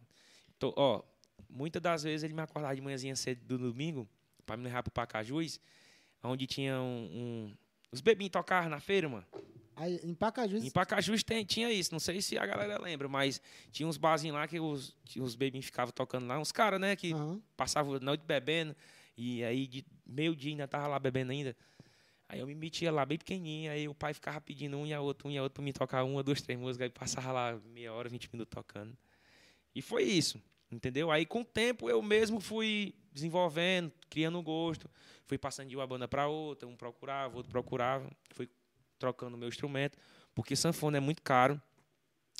Então, 0.57 0.73
ó, 0.75 1.03
muitas 1.47 1.81
das 1.81 2.03
vezes 2.03 2.23
ele 2.23 2.33
me 2.33 2.41
acordava 2.41 2.75
de 2.75 2.81
manhãzinha 2.81 3.15
cedo 3.15 3.45
do 3.45 3.57
domingo 3.57 4.09
para 4.51 4.57
me 4.57 4.65
levar 4.65 4.83
para 4.83 4.89
o 4.89 4.93
Pacajus, 4.93 5.59
onde 6.23 6.45
tinha 6.45 6.79
um, 6.79 7.09
um 7.13 7.53
os 7.91 8.01
bebinhos 8.01 8.31
tocavam 8.31 8.69
na 8.69 8.79
feira, 8.79 9.07
mano. 9.07 9.25
Aí, 9.75 9.99
em 10.03 10.13
Pacajus? 10.13 10.63
Em 10.63 10.69
Pacajus 10.69 11.23
tem, 11.23 11.43
tinha 11.43 11.71
isso. 11.71 11.91
Não 11.91 11.99
sei 11.99 12.21
se 12.21 12.37
a 12.37 12.45
galera 12.45 12.79
lembra, 12.79 13.07
mas 13.07 13.41
tinha 13.71 13.87
uns 13.87 13.97
barzinhos 13.97 14.35
lá 14.35 14.47
que 14.47 14.59
os, 14.59 14.95
os 15.17 15.35
bebinhos 15.35 15.65
ficavam 15.65 15.91
tocando 15.91 16.27
lá. 16.27 16.37
Uns 16.39 16.51
caras, 16.51 16.79
né, 16.79 16.95
que 16.95 17.13
uhum. 17.13 17.41
passavam 17.57 17.95
a 17.95 17.99
noite 17.99 18.23
bebendo. 18.25 18.75
E 19.17 19.43
aí, 19.43 19.67
de 19.67 19.85
meio-dia 20.05 20.51
ainda 20.51 20.67
tava 20.67 20.87
lá 20.87 20.99
bebendo 20.99 21.31
ainda. 21.31 21.55
Aí 22.29 22.39
eu 22.39 22.47
me 22.47 22.55
metia 22.55 22.91
lá 22.91 23.05
bem 23.05 23.17
pequenininho. 23.17 23.71
Aí 23.71 23.87
o 23.87 23.95
pai 23.95 24.13
ficava 24.13 24.39
pedindo 24.39 24.77
um 24.77 24.85
e 24.85 24.93
a 24.93 25.01
outro, 25.01 25.27
um 25.27 25.31
e 25.31 25.37
a 25.37 25.43
outro 25.43 25.55
pra 25.55 25.63
me 25.63 25.73
tocar 25.73 26.03
uma, 26.03 26.21
duas, 26.21 26.41
três 26.41 26.59
músicas. 26.59 26.85
Aí 26.85 26.89
passava 26.89 27.31
lá 27.31 27.59
meia 27.73 27.91
hora, 27.91 28.07
vinte 28.07 28.29
minutos 28.31 28.53
tocando. 28.53 28.95
E 29.73 29.81
foi 29.81 30.03
isso, 30.03 30.41
entendeu? 30.71 31.11
Aí 31.11 31.25
com 31.25 31.41
o 31.41 31.45
tempo 31.45 31.89
eu 31.89 32.01
mesmo 32.01 32.39
fui 32.39 32.93
desenvolvendo, 33.11 33.91
criando 34.09 34.41
gosto. 34.41 34.89
Fui 35.25 35.37
passando 35.37 35.69
de 35.69 35.75
uma 35.75 35.87
banda 35.87 36.07
para 36.07 36.27
outra, 36.27 36.67
um 36.67 36.75
procurava, 36.75 37.35
outro 37.35 37.51
procurava. 37.51 38.09
Fui 38.31 38.49
trocando 38.97 39.35
o 39.35 39.39
meu 39.39 39.49
instrumento, 39.49 39.97
porque 40.35 40.55
sanfona 40.55 40.97
é 40.97 40.99
muito 40.99 41.21
caro. 41.21 41.61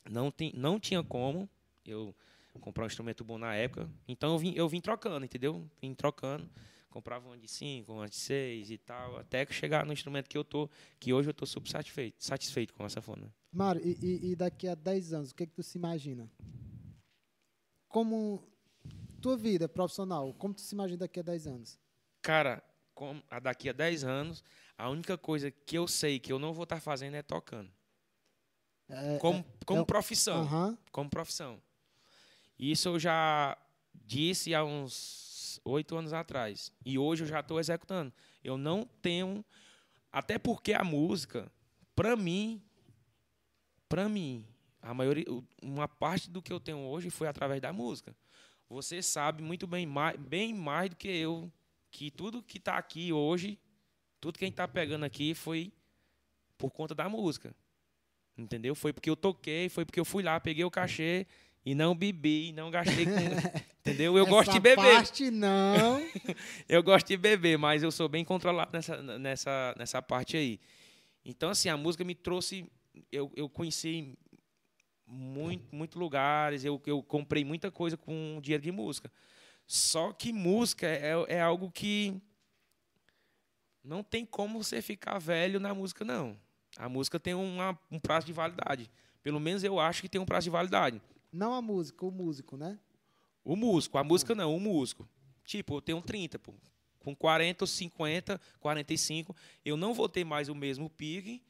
Não, 0.10 0.32
tem, 0.32 0.52
não 0.56 0.80
tinha 0.80 1.04
como 1.04 1.50
eu 1.86 2.16
comprar 2.60 2.84
um 2.84 2.88
instrumento 2.88 3.24
bom 3.24 3.38
na 3.38 3.56
época. 3.56 3.90
Então 4.08 4.34
eu 4.34 4.40
vim, 4.40 4.54
eu 4.56 4.68
vim 4.68 4.82
trocando, 4.82 5.26
entendeu? 5.26 5.70
Vim 5.82 5.94
trocando. 5.94 6.50
Comprava 6.90 7.30
um 7.30 7.38
de 7.38 7.48
5, 7.48 7.92
um 7.94 8.06
de 8.06 8.16
6 8.16 8.70
e 8.70 8.78
tal, 8.78 9.18
até 9.18 9.46
chegar 9.46 9.86
no 9.86 9.94
instrumento 9.94 10.28
que 10.28 10.38
eu 10.38 10.44
tô, 10.44 10.70
que 11.00 11.14
hoje 11.14 11.30
eu 11.30 11.34
tô 11.34 11.46
super 11.46 11.70
satisfeito, 11.70 12.22
satisfeito 12.22 12.74
com 12.74 12.84
a 12.84 12.90
sanfona. 12.90 13.34
Mário, 13.50 13.82
e, 13.82 14.32
e, 14.32 14.36
daqui 14.36 14.68
a 14.68 14.76
10 14.76 15.14
anos, 15.14 15.32
o 15.32 15.36
que, 15.36 15.44
é 15.44 15.46
que 15.46 15.54
tu 15.54 15.64
se 15.64 15.78
imagina? 15.78 16.30
Como 17.88 18.51
tua 19.22 19.38
vida 19.38 19.70
profissional, 19.70 20.34
como 20.34 20.54
tu 20.54 20.62
se 20.62 20.74
imagina 20.74 21.00
daqui 21.00 21.20
a 21.20 21.24
10 21.24 21.48
anos? 21.48 21.80
Cara, 22.22 22.64
com, 22.94 23.22
a 23.30 23.40
daqui 23.40 23.70
a 23.70 23.74
10 23.74 24.04
anos, 24.04 24.44
a 24.78 24.90
única 24.90 25.18
coisa 25.18 25.52
que 25.52 25.78
eu 25.78 25.88
sei 25.88 26.20
que 26.20 26.32
eu 26.32 26.40
não 26.40 26.54
vou 26.54 26.64
estar 26.64 26.80
fazendo 26.80 27.16
é 27.16 27.22
tocando. 27.22 27.72
É, 28.90 29.18
como 29.20 29.40
é, 29.40 29.46
como 29.66 29.82
é, 29.82 29.86
profissão. 29.86 30.44
Uh 30.44 30.50
-huh. 30.50 30.78
Como 30.92 31.10
profissão. 31.10 31.62
Isso 32.60 32.90
eu 32.90 33.00
já 33.00 33.58
disse 33.94 34.54
há 34.54 34.64
uns 34.64 35.60
oito 35.64 35.96
anos 35.96 36.14
atrás. 36.14 36.72
E 36.86 36.98
hoje 36.98 37.24
eu 37.24 37.28
já 37.28 37.40
estou 37.40 37.60
executando. 37.60 38.14
Eu 38.44 38.58
não 38.58 38.84
tenho. 39.02 39.46
Até 40.12 40.38
porque 40.38 40.74
a 40.74 40.84
música, 40.84 41.50
para 41.96 42.16
mim, 42.16 42.62
para 43.88 44.10
mim, 44.10 44.46
a 44.82 44.94
maioria, 44.94 45.26
uma 45.62 45.88
parte 45.88 46.30
do 46.30 46.42
que 46.42 46.52
eu 46.52 46.60
tenho 46.60 46.80
hoje 46.80 47.10
foi 47.10 47.28
através 47.28 47.62
da 47.62 47.72
música. 47.72 48.16
Você 48.72 49.02
sabe 49.02 49.44
muito 49.44 49.68
bem 49.68 49.86
mais, 49.86 50.18
bem 50.18 50.54
mais 50.54 50.90
do 50.90 50.96
que 50.96 51.10
eu 51.10 51.52
que 51.92 52.10
tudo 52.10 52.42
que 52.42 52.58
está 52.58 52.78
aqui 52.78 53.12
hoje 53.12 53.60
tudo 54.22 54.38
que 54.38 54.46
a 54.46 54.48
gente 54.48 54.56
tá 54.56 54.68
pegando 54.68 55.04
aqui 55.04 55.34
foi 55.34 55.74
por 56.58 56.70
conta 56.70 56.94
da 56.94 57.10
música. 57.10 57.54
Entendeu? 58.38 58.76
Foi 58.76 58.94
porque 58.94 59.10
eu 59.10 59.16
toquei, 59.16 59.68
foi 59.68 59.84
porque 59.84 60.00
eu 60.00 60.06
fui 60.06 60.22
lá, 60.22 60.40
peguei 60.40 60.64
o 60.64 60.72
cachê 60.72 61.26
e 61.66 61.74
não 61.74 61.96
bebi, 61.96 62.54
não 62.54 62.70
gastei 62.70 63.06
com. 63.06 63.12
entendeu? 63.82 64.16
Eu 64.16 64.24
Essa 64.24 64.32
gosto 64.32 64.52
de 64.52 64.60
beber. 64.60 64.96
parte 64.96 65.32
não. 65.32 66.00
eu 66.70 66.84
gosto 66.84 67.08
de 67.08 67.18
beber, 67.18 67.58
mas 67.58 67.82
eu 67.82 67.92
sou 67.92 68.08
bem 68.08 68.24
controlado 68.24 68.72
nessa, 68.72 69.02
nessa, 69.18 69.76
nessa 69.78 70.02
parte 70.02 70.38
aí. 70.38 70.60
Então, 71.26 71.50
assim, 71.50 71.68
a 71.68 71.76
música 71.76 72.04
me 72.04 72.14
trouxe. 72.16 72.66
Eu, 73.12 73.32
eu 73.36 73.50
conheci 73.50 74.18
muito, 75.12 75.76
muito 75.76 76.00
lugares, 76.00 76.64
eu, 76.64 76.82
eu 76.86 77.04
comprei 77.04 77.44
muita 77.44 77.70
coisa 77.70 77.98
com 77.98 78.40
dinheiro 78.42 78.64
de 78.64 78.72
música. 78.72 79.12
Só 79.68 80.14
que 80.14 80.32
música 80.32 80.88
é, 80.88 81.12
é 81.28 81.42
algo 81.42 81.70
que 81.70 82.20
não 83.84 84.04
tem 84.04 84.26
como 84.26 84.64
você 84.64 84.82
ficar 84.82 85.20
velho 85.20 85.60
na 85.60 85.74
música, 85.74 86.06
não. 86.06 86.38
A 86.78 86.88
música 86.88 87.20
tem 87.20 87.34
uma, 87.34 87.78
um 87.92 88.00
prazo 88.00 88.26
de 88.26 88.34
validade. 88.34 88.90
Pelo 89.22 89.40
menos 89.40 89.64
eu 89.64 89.80
acho 89.80 90.02
que 90.02 90.10
tem 90.10 90.22
um 90.22 90.26
prazo 90.26 90.46
de 90.46 90.50
validade. 90.50 91.02
Não 91.32 91.54
a 91.54 91.62
música, 91.62 92.06
o 92.06 92.12
músico, 92.12 92.56
né? 92.56 92.80
O 93.44 93.56
músico. 93.56 93.98
A 93.98 94.04
música 94.04 94.34
não, 94.34 94.56
o 94.56 94.60
músico. 94.60 95.08
Tipo, 95.44 95.76
eu 95.76 95.82
tenho 95.82 96.02
30, 96.02 96.40
pô. 96.40 96.54
Com 97.00 97.16
40, 97.16 97.66
50, 97.66 98.40
45, 98.60 99.36
eu 99.66 99.76
não 99.76 99.94
vou 99.94 100.08
ter 100.08 100.24
mais 100.24 100.50
o 100.50 100.56
mesmo 100.56 100.90
pique. 100.90 101.42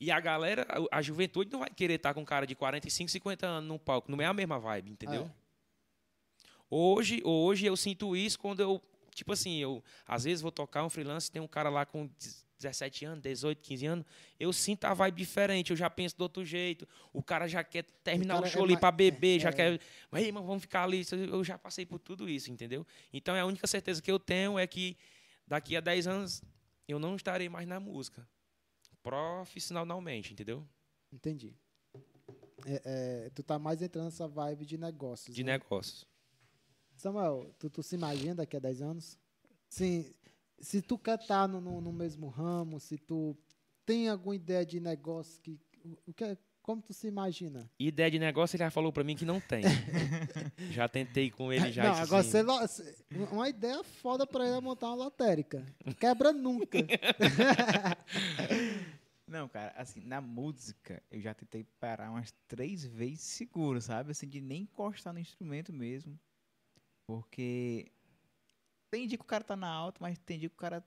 E 0.00 0.10
a 0.10 0.20
galera, 0.20 0.66
a, 0.92 1.02
juventude 1.02 1.50
não 1.50 1.60
vai 1.60 1.70
querer 1.70 1.94
estar 1.94 2.14
com 2.14 2.20
um 2.20 2.24
cara 2.24 2.46
de 2.46 2.54
45, 2.54 3.10
50 3.10 3.46
anos 3.46 3.68
no 3.68 3.78
palco. 3.78 4.10
Não 4.10 4.20
é 4.20 4.26
a 4.26 4.32
mesma 4.32 4.58
vibe, 4.58 4.92
entendeu? 4.92 5.22
É. 5.22 5.30
Hoje, 6.70 7.20
hoje 7.24 7.66
eu 7.66 7.76
sinto 7.76 8.14
isso 8.14 8.38
quando 8.38 8.60
eu 8.60 8.80
Tipo 9.18 9.32
assim, 9.32 9.56
eu 9.56 9.82
às 10.06 10.22
vezes 10.22 10.40
vou 10.40 10.52
tocar 10.52 10.84
um 10.84 10.88
freelance, 10.88 11.28
tem 11.28 11.42
um 11.42 11.48
cara 11.48 11.68
lá 11.68 11.84
com 11.84 12.08
17 12.56 13.04
anos, 13.04 13.20
18, 13.20 13.60
15 13.60 13.86
anos, 13.86 14.06
eu 14.38 14.52
sinto 14.52 14.84
a 14.84 14.94
vibe 14.94 15.16
diferente, 15.16 15.72
eu 15.72 15.76
já 15.76 15.90
penso 15.90 16.16
do 16.16 16.20
outro 16.20 16.44
jeito. 16.44 16.86
O 17.12 17.20
cara 17.20 17.48
já 17.48 17.64
quer 17.64 17.82
terminar 18.04 18.40
o, 18.40 18.44
o 18.44 18.46
show 18.46 18.62
é 18.62 18.64
ali 18.64 18.76
para 18.76 18.92
beber, 18.92 19.38
é, 19.38 19.40
já 19.40 19.48
é. 19.48 19.52
quer. 19.52 19.80
Mas, 20.08 20.24
irmão, 20.24 20.46
vamos 20.46 20.62
ficar 20.62 20.84
ali. 20.84 21.04
Eu 21.10 21.42
já 21.42 21.58
passei 21.58 21.84
por 21.84 21.98
tudo 21.98 22.28
isso, 22.28 22.48
entendeu? 22.52 22.86
Então 23.12 23.34
a 23.34 23.44
única 23.44 23.66
certeza 23.66 24.00
que 24.00 24.10
eu 24.10 24.20
tenho 24.20 24.56
é 24.56 24.68
que 24.68 24.96
daqui 25.48 25.76
a 25.76 25.80
10 25.80 26.06
anos 26.06 26.42
eu 26.86 27.00
não 27.00 27.16
estarei 27.16 27.48
mais 27.48 27.66
na 27.66 27.80
música. 27.80 28.24
Profissionalmente, 29.02 30.32
entendeu? 30.32 30.66
Entendi. 31.12 31.54
É, 32.66 32.82
é, 33.26 33.30
tu 33.30 33.42
tá 33.42 33.58
mais 33.58 33.80
entrando 33.80 34.06
nessa 34.06 34.26
vibe 34.26 34.66
de 34.66 34.76
negócios. 34.76 35.34
De 35.34 35.42
né? 35.44 35.52
negócios. 35.52 36.06
Samuel, 36.96 37.54
tu, 37.58 37.70
tu 37.70 37.82
se 37.82 37.94
imagina 37.94 38.34
daqui 38.34 38.56
a 38.56 38.60
10 38.60 38.82
anos? 38.82 39.18
Sim, 39.68 40.12
se 40.60 40.82
tu 40.82 40.98
quer 40.98 41.18
estar 41.18 41.46
no, 41.46 41.60
no, 41.60 41.80
no 41.80 41.92
mesmo 41.92 42.28
ramo, 42.28 42.80
se 42.80 42.98
tu 42.98 43.36
tem 43.86 44.08
alguma 44.08 44.34
ideia 44.34 44.66
de 44.66 44.80
negócio 44.80 45.40
que. 45.40 45.58
O, 46.06 46.12
que 46.12 46.24
é- 46.24 46.36
como 46.60 46.82
tu 46.82 46.92
se 46.92 47.06
imagina? 47.08 47.70
Ideia 47.78 48.10
de 48.10 48.18
negócio 48.18 48.54
ele 48.54 48.64
já 48.64 48.70
falou 48.70 48.92
pra 48.92 49.02
mim 49.02 49.16
que 49.16 49.24
não 49.24 49.40
tem. 49.40 49.62
já 50.70 50.86
tentei 50.86 51.30
com 51.30 51.50
ele 51.50 51.72
já. 51.72 51.84
não, 51.84 51.94
agora 51.94 52.20
assim, 52.20 52.42
você, 52.42 52.94
uma 53.32 53.48
ideia 53.48 53.82
foda 53.82 54.26
pra 54.26 54.46
ele 54.46 54.58
é 54.58 54.60
montar 54.60 54.88
uma 54.88 54.96
lotérica. 54.96 55.64
Quebra 55.98 56.30
nunca. 56.30 56.76
Não, 59.28 59.46
cara, 59.46 59.74
assim, 59.76 60.00
na 60.00 60.22
música, 60.22 61.02
eu 61.10 61.20
já 61.20 61.34
tentei 61.34 61.62
parar 61.78 62.10
umas 62.10 62.32
três 62.48 62.84
vezes 62.86 63.20
seguro, 63.20 63.78
sabe? 63.78 64.10
Assim, 64.10 64.26
de 64.26 64.40
nem 64.40 64.62
encostar 64.62 65.12
no 65.12 65.20
instrumento 65.20 65.70
mesmo. 65.70 66.18
Porque 67.06 67.92
tem 68.90 69.06
dia 69.06 69.18
que 69.18 69.24
o 69.24 69.26
cara 69.26 69.44
tá 69.44 69.54
na 69.54 69.68
alta, 69.68 69.98
mas 70.00 70.18
tem 70.18 70.38
dia 70.38 70.48
que 70.48 70.54
o 70.54 70.58
cara, 70.58 70.82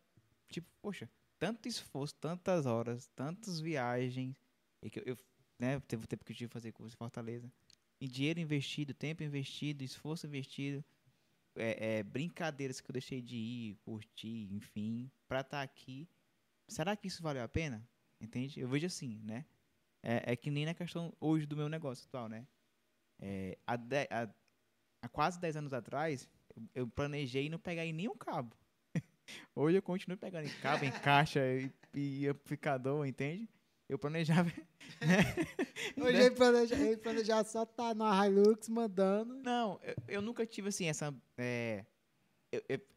tipo, 0.50 0.68
poxa, 0.82 1.08
tanto 1.38 1.68
esforço, 1.68 2.16
tantas 2.16 2.66
horas, 2.66 3.08
tantas 3.16 3.60
viagens, 3.60 4.36
e 4.82 4.90
que 4.90 5.00
eu, 5.00 5.04
eu, 5.06 5.18
né, 5.60 5.80
teve 5.82 6.04
o 6.04 6.08
tempo 6.08 6.26
que 6.26 6.32
eu 6.32 6.36
tive 6.36 6.50
que 6.50 6.54
fazer 6.54 6.72
curso 6.72 6.96
em 6.96 6.98
Fortaleza. 6.98 7.52
E 8.00 8.08
dinheiro 8.08 8.40
investido, 8.40 8.92
tempo 8.92 9.22
investido, 9.22 9.84
esforço 9.84 10.26
investido, 10.26 10.84
é, 11.56 12.00
é, 12.00 12.04
brincadeiras 12.04 12.82
que 12.82 12.90
eu 12.90 12.94
deixei 12.94 13.22
de 13.22 13.36
ir, 13.36 13.76
curtir, 13.86 14.52
enfim, 14.52 15.12
pra 15.28 15.42
estar 15.42 15.62
aqui. 15.62 16.10
Será 16.68 16.96
que 16.96 17.08
isso 17.08 17.22
valeu 17.22 17.44
a 17.44 17.48
pena? 17.48 17.88
Entende? 18.22 18.60
Eu 18.60 18.68
vejo 18.68 18.86
assim, 18.86 19.20
né? 19.24 19.46
É, 20.04 20.34
é 20.34 20.36
que 20.36 20.50
nem 20.52 20.66
na 20.66 20.74
questão 20.74 21.14
hoje 21.20 21.46
do 21.46 21.56
meu 21.58 21.68
negócio 21.68 22.06
atual, 22.08 22.30
né? 22.30 22.46
É, 23.20 23.58
há, 23.66 23.76
de- 23.76 24.08
há- 24.10 24.30
há 25.02 25.10
quase 25.10 25.40
10 25.40 25.56
anos 25.56 25.74
atrás, 25.74 26.30
eu, 26.74 26.88
planejei 26.88 27.50
não 27.50 27.60
pegar 27.60 27.86
em 27.86 27.94
nenhum 27.94 28.16
cabo. 28.16 28.56
hoje 29.56 29.78
eu 29.78 29.82
continuo 29.82 30.18
pegando 30.18 30.48
em 30.48 30.60
cabo, 30.60 30.86
em 30.86 30.92
caixa 30.92 31.40
e, 31.46 31.72
e 31.94 32.28
amplificador, 32.28 33.06
entende? 33.06 33.50
Eu 33.88 34.00
planejava. 34.00 34.50
Hoje 35.98 36.14
né? 36.14 36.26
ele 36.26 36.36
planeja, 36.36 36.76
ele 36.76 36.98
planeja 36.98 37.44
só 37.44 37.66
tá 37.66 37.94
na 37.94 38.26
Hilux 38.26 38.70
mandando. 38.70 39.36
Não, 39.44 39.80
eu, 39.84 39.96
eu 40.08 40.22
nunca 40.22 40.46
tive 40.46 40.70
assim 40.70 40.86
essa. 40.86 41.14
É, 41.38 41.86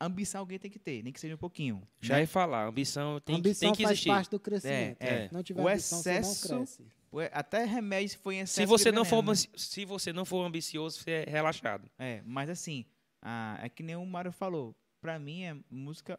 ambição 0.01 0.41
alguém 0.41 0.59
tem 0.59 0.71
que 0.71 0.79
ter, 0.79 1.03
nem 1.03 1.13
que 1.13 1.21
seja 1.21 1.35
um 1.35 1.39
pouquinho. 1.39 1.87
Já 2.01 2.15
né? 2.15 2.21
ia 2.23 2.27
falar, 2.27 2.67
ambição 2.67 3.21
tem, 3.21 3.37
que- 3.37 3.41
ambição 3.49 3.69
tem 3.69 3.77
que 3.77 3.83
faz 3.83 3.93
existir. 3.93 4.09
parte 4.09 4.31
do 4.31 4.41
crescimento. 4.41 5.01
É, 5.01 5.25
é. 5.25 5.29
Não 5.33 5.43
tiver 5.43 5.63
O 5.63 5.69
ambição, 5.69 5.99
você 6.03 6.11
excesso- 6.13 6.49
não 6.53 6.59
cresce. 6.61 6.87
Até 7.33 7.65
remédio 7.65 8.19
foi 8.19 8.37
em 8.37 8.41
excesso. 8.41 8.55
Se 8.61 8.67
você 8.67 8.91
não 8.91 9.05
for 9.05 9.23
né? 9.25 9.33
se 9.57 9.85
você 9.85 10.13
não 10.13 10.25
for 10.25 10.45
ambicioso, 10.45 10.99
você 10.99 11.11
é 11.11 11.25
relaxado. 11.31 11.89
É, 11.99 12.21
mas 12.27 12.51
assim, 12.51 12.85
ah, 13.23 13.59
é 13.63 13.69
que 13.69 13.83
nem 13.85 13.95
o 13.97 14.05
Mário 14.05 14.33
falou. 14.33 14.75
Pra 15.01 15.19
mim, 15.19 15.43
é 15.45 15.57
música. 15.71 16.19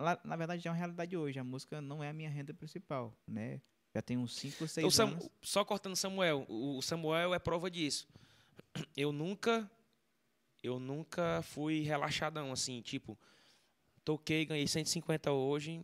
lá- 0.00 0.20
na 0.22 0.36
verdade, 0.36 0.68
é 0.68 0.70
uma 0.70 0.76
realidade 0.76 1.16
hoje. 1.16 1.40
A 1.40 1.44
música 1.44 1.80
não 1.80 2.04
é 2.04 2.08
a 2.10 2.12
minha 2.12 2.30
renda 2.30 2.54
principal, 2.54 3.12
né? 3.26 3.60
Já 3.92 4.00
tem 4.02 4.16
uns 4.16 4.36
5, 4.36 4.68
6 4.68 4.86
O 4.86 4.90
Sam- 4.92 5.08
anos. 5.08 5.28
só 5.42 5.64
cortando 5.64 5.96
Samuel, 5.96 6.46
o 6.48 6.80
Samuel 6.82 7.34
é 7.34 7.38
prova 7.40 7.68
disso. 7.68 8.06
Eu 8.96 9.10
nunca 9.10 9.68
eu 10.62 10.78
nunca 10.78 11.40
fui 11.42 11.80
relaxadão 11.80 12.52
assim, 12.52 12.80
tipo, 12.80 13.18
toquei, 14.04 14.44
ganhei 14.44 14.66
150 14.66 15.30
hoje, 15.32 15.82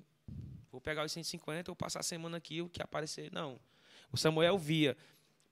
vou 0.71 0.81
pegar 0.81 1.05
os 1.05 1.13
150, 1.13 1.71
vou 1.71 1.77
passar 1.77 2.01
a 2.01 2.03
semana 2.03 2.37
aqui, 2.39 2.63
o 2.63 2.69
que 2.69 2.83
aparecer, 2.83 3.31
não. 3.33 3.61
O 4.11 4.17
Samuel 4.17 4.59
via, 4.59 4.97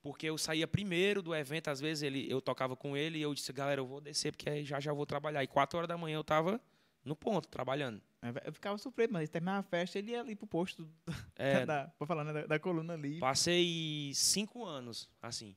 porque 0.03 0.27
eu 0.27 0.36
saía 0.36 0.66
primeiro 0.66 1.23
do 1.23 1.35
evento, 1.35 1.69
às 1.69 1.81
vezes 1.81 2.03
ele 2.03 2.31
eu 2.31 2.40
tocava 2.40 2.74
com 2.74 2.97
ele 2.97 3.19
e 3.19 3.23
eu 3.23 3.32
disse, 3.35 3.53
galera, 3.53 3.81
eu 3.81 3.86
vou 3.86 4.01
descer 4.01 4.32
porque 4.32 4.51
aí 4.51 4.65
já 4.65 4.81
já 4.81 4.93
vou 4.93 5.07
trabalhar. 5.07 5.43
E 5.44 5.47
quatro 5.47 5.78
horas 5.78 5.89
da 5.89 5.97
manhã 5.97 6.16
eu 6.16 6.24
tava 6.24 6.61
no 7.05 7.15
ponto 7.15 7.49
trabalhando. 7.49 8.01
Eu 8.44 8.53
ficava 8.53 8.78
surpreso, 8.78 9.12
mas 9.12 9.28
terminava 9.28 9.61
a 9.61 9.62
festa, 9.62 9.99
ele 9.99 10.12
ia 10.12 10.20
ali 10.20 10.36
pro 10.36 10.47
posto 10.47 10.89
É, 11.36 11.66
da, 11.66 11.89
pra 11.99 12.07
falar, 12.07 12.24
né, 12.24 12.32
da, 12.32 12.47
da 12.47 12.59
coluna 12.59 12.94
ali. 12.94 13.19
Passei 13.19 14.12
cinco 14.15 14.65
anos, 14.65 15.11
assim. 15.20 15.57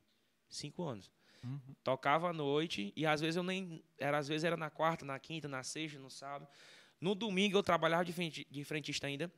Cinco 0.49 0.83
anos. 0.83 1.11
Uhum. 1.45 1.75
Tocava 1.83 2.29
à 2.29 2.33
noite 2.33 2.91
e 2.95 3.05
às 3.05 3.21
vezes 3.21 3.35
eu 3.35 3.43
nem. 3.43 3.83
Era, 3.97 4.17
às 4.17 4.27
vezes 4.27 4.43
era 4.43 4.57
na 4.57 4.69
quarta, 4.69 5.05
na 5.05 5.19
quinta, 5.19 5.47
na 5.47 5.63
sexta, 5.63 5.99
no 5.99 6.09
sábado. 6.09 6.47
No 6.99 7.13
domingo 7.13 7.57
eu 7.57 7.63
trabalhava 7.63 8.03
de, 8.03 8.11
frente, 8.11 8.47
de 8.49 8.63
frentista 8.63 9.05
ainda. 9.07 9.31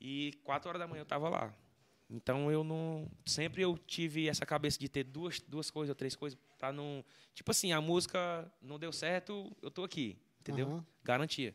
E 0.00 0.32
quatro 0.42 0.68
horas 0.68 0.80
da 0.80 0.86
manhã 0.86 1.00
eu 1.00 1.04
estava 1.04 1.28
lá. 1.28 1.54
Então 2.08 2.50
eu 2.50 2.64
não. 2.64 3.10
Sempre 3.26 3.62
eu 3.62 3.76
tive 3.76 4.28
essa 4.28 4.46
cabeça 4.46 4.78
de 4.78 4.88
ter 4.88 5.04
duas, 5.04 5.40
duas 5.40 5.70
coisas 5.70 5.90
ou 5.90 5.94
três 5.94 6.16
coisas 6.16 6.38
pra 6.58 6.72
não. 6.72 7.04
Tipo 7.34 7.50
assim, 7.50 7.72
a 7.72 7.80
música 7.80 8.50
não 8.62 8.78
deu 8.78 8.92
certo, 8.92 9.54
eu 9.60 9.70
tô 9.70 9.84
aqui. 9.84 10.16
Entendeu? 10.40 10.68
Aham. 10.68 10.86
Garantia. 11.02 11.54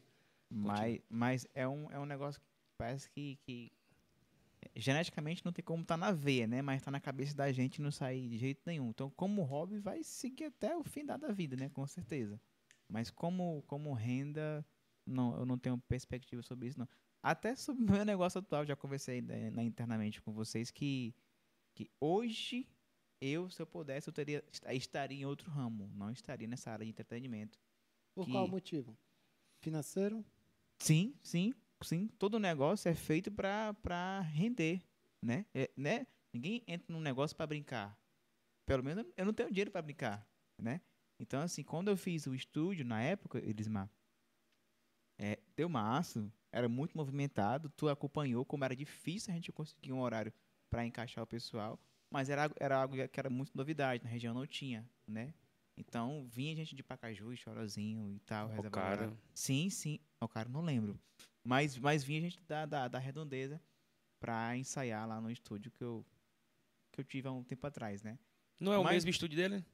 Mas, 0.49 0.99
mas 1.09 1.47
é, 1.53 1.67
um, 1.67 1.91
é 1.91 1.99
um 1.99 2.05
negócio 2.05 2.41
que 2.41 2.47
parece 2.77 3.09
que, 3.11 3.37
que 3.45 3.71
geneticamente 4.75 5.43
não 5.45 5.51
tem 5.51 5.63
como 5.63 5.81
estar 5.83 5.97
na 5.97 6.11
veia, 6.11 6.47
né? 6.47 6.61
Mas 6.61 6.81
tá 6.81 6.91
na 6.91 6.99
cabeça 6.99 7.35
da 7.35 7.51
gente 7.51 7.77
e 7.77 7.81
não 7.81 7.91
sair 7.91 8.27
de 8.27 8.37
jeito 8.37 8.61
nenhum. 8.65 8.89
Então, 8.89 9.09
como 9.11 9.41
hobby, 9.43 9.79
vai 9.79 10.03
seguir 10.03 10.45
até 10.45 10.75
o 10.75 10.83
fim 10.83 11.05
da, 11.05 11.17
da 11.17 11.31
vida, 11.31 11.55
né? 11.55 11.69
Com 11.69 11.85
certeza. 11.87 12.39
Mas 12.87 13.09
como, 13.11 13.63
como 13.67 13.93
renda, 13.93 14.65
não, 15.05 15.37
eu 15.37 15.45
não 15.45 15.57
tenho 15.57 15.77
perspectiva 15.77 16.41
sobre 16.41 16.67
isso, 16.67 16.79
não. 16.79 16.87
Até 17.21 17.55
sobre 17.55 17.83
o 17.83 17.91
meu 17.91 18.05
negócio 18.05 18.39
atual, 18.39 18.65
já 18.65 18.75
conversei 18.75 19.21
né, 19.21 19.49
na, 19.51 19.63
internamente 19.63 20.21
com 20.21 20.31
vocês 20.31 20.71
que, 20.71 21.13
que 21.75 21.89
hoje 21.99 22.67
eu, 23.21 23.49
se 23.49 23.61
eu 23.61 23.67
pudesse, 23.67 24.07
eu 24.09 24.13
teria, 24.13 24.43
estaria 24.71 25.19
em 25.19 25.25
outro 25.25 25.51
ramo. 25.51 25.91
Não 25.93 26.09
estaria 26.11 26.47
nessa 26.47 26.71
área 26.71 26.85
de 26.85 26.89
entretenimento. 26.91 27.59
Por 28.15 28.25
que- 28.25 28.31
qual 28.31 28.47
motivo? 28.47 28.97
Financeiro? 29.61 30.25
Sim, 30.79 31.13
sim, 31.21 31.53
sim. 31.83 32.07
Todo 32.17 32.39
negócio 32.39 32.89
é 32.89 32.95
feito 32.95 33.31
para 33.31 34.21
render, 34.21 34.81
né? 35.21 35.45
É, 35.53 35.69
né? 35.75 36.07
Ninguém 36.33 36.63
entra 36.67 36.93
num 36.93 37.01
negócio 37.01 37.35
para 37.35 37.47
brincar. 37.47 37.97
Pelo 38.65 38.83
menos 38.83 39.05
eu 39.17 39.25
não 39.25 39.33
tenho 39.33 39.49
dinheiro 39.49 39.71
para 39.71 39.81
brincar, 39.81 40.27
né? 40.61 40.81
Então, 41.19 41.41
assim, 41.41 41.63
quando 41.63 41.89
eu 41.89 41.97
fiz 41.97 42.27
o 42.27 42.35
estúdio, 42.35 42.85
na 42.85 43.01
época, 43.01 43.39
Elismar, 43.39 43.89
é, 45.17 45.39
deu 45.55 45.67
maço, 45.67 46.31
era 46.51 46.69
muito 46.69 46.95
movimentado, 46.95 47.69
tu 47.69 47.89
acompanhou 47.89 48.45
como 48.45 48.63
era 48.63 48.75
difícil 48.75 49.31
a 49.31 49.35
gente 49.35 49.51
conseguir 49.51 49.91
um 49.91 50.01
horário 50.01 50.31
para 50.69 50.85
encaixar 50.85 51.23
o 51.23 51.27
pessoal, 51.27 51.79
mas 52.09 52.29
era, 52.29 52.43
algo- 52.43 52.55
era 52.59 52.77
algo 52.81 52.95
que 53.07 53.19
era 53.19 53.29
muito 53.29 53.51
novidade, 53.55 54.03
na 54.03 54.09
região 54.09 54.33
não 54.33 54.47
tinha, 54.47 54.87
né? 55.07 55.33
Então, 55.75 56.27
vinha 56.29 56.55
gente 56.55 56.75
de 56.75 56.83
Pacaju, 56.83 57.35
Chorozinho 57.37 58.11
e 58.13 58.19
tal, 58.19 58.49
O 58.57 58.69
cara. 58.69 59.13
Sim, 59.33 59.69
sim. 59.69 59.99
O 60.19 60.27
cara 60.27 60.49
não 60.49 60.61
lembro. 60.61 60.99
Mas, 61.49 61.75
mas 61.79 62.03
vinha 62.03 62.21
gente 62.21 62.39
da, 62.47 62.63
da, 62.67 62.87
da 62.87 62.99
redondeza 62.99 63.59
pra 64.19 64.55
ensaiar 64.55 65.07
lá 65.07 65.19
no 65.19 65.31
estúdio 65.31 65.71
que 65.71 65.83
eu, 65.83 66.05
que 66.91 67.01
eu 67.01 67.03
tive 67.03 67.27
há 67.27 67.31
um 67.31 67.43
tempo 67.43 67.65
atrás, 67.65 68.03
né? 68.03 68.19
Não 68.59 68.71
é 68.71 68.77
o 68.77 68.83
Mas- 68.83 68.93
mesmo 68.93 69.09
estúdio 69.09 69.35
dele? 69.35 69.65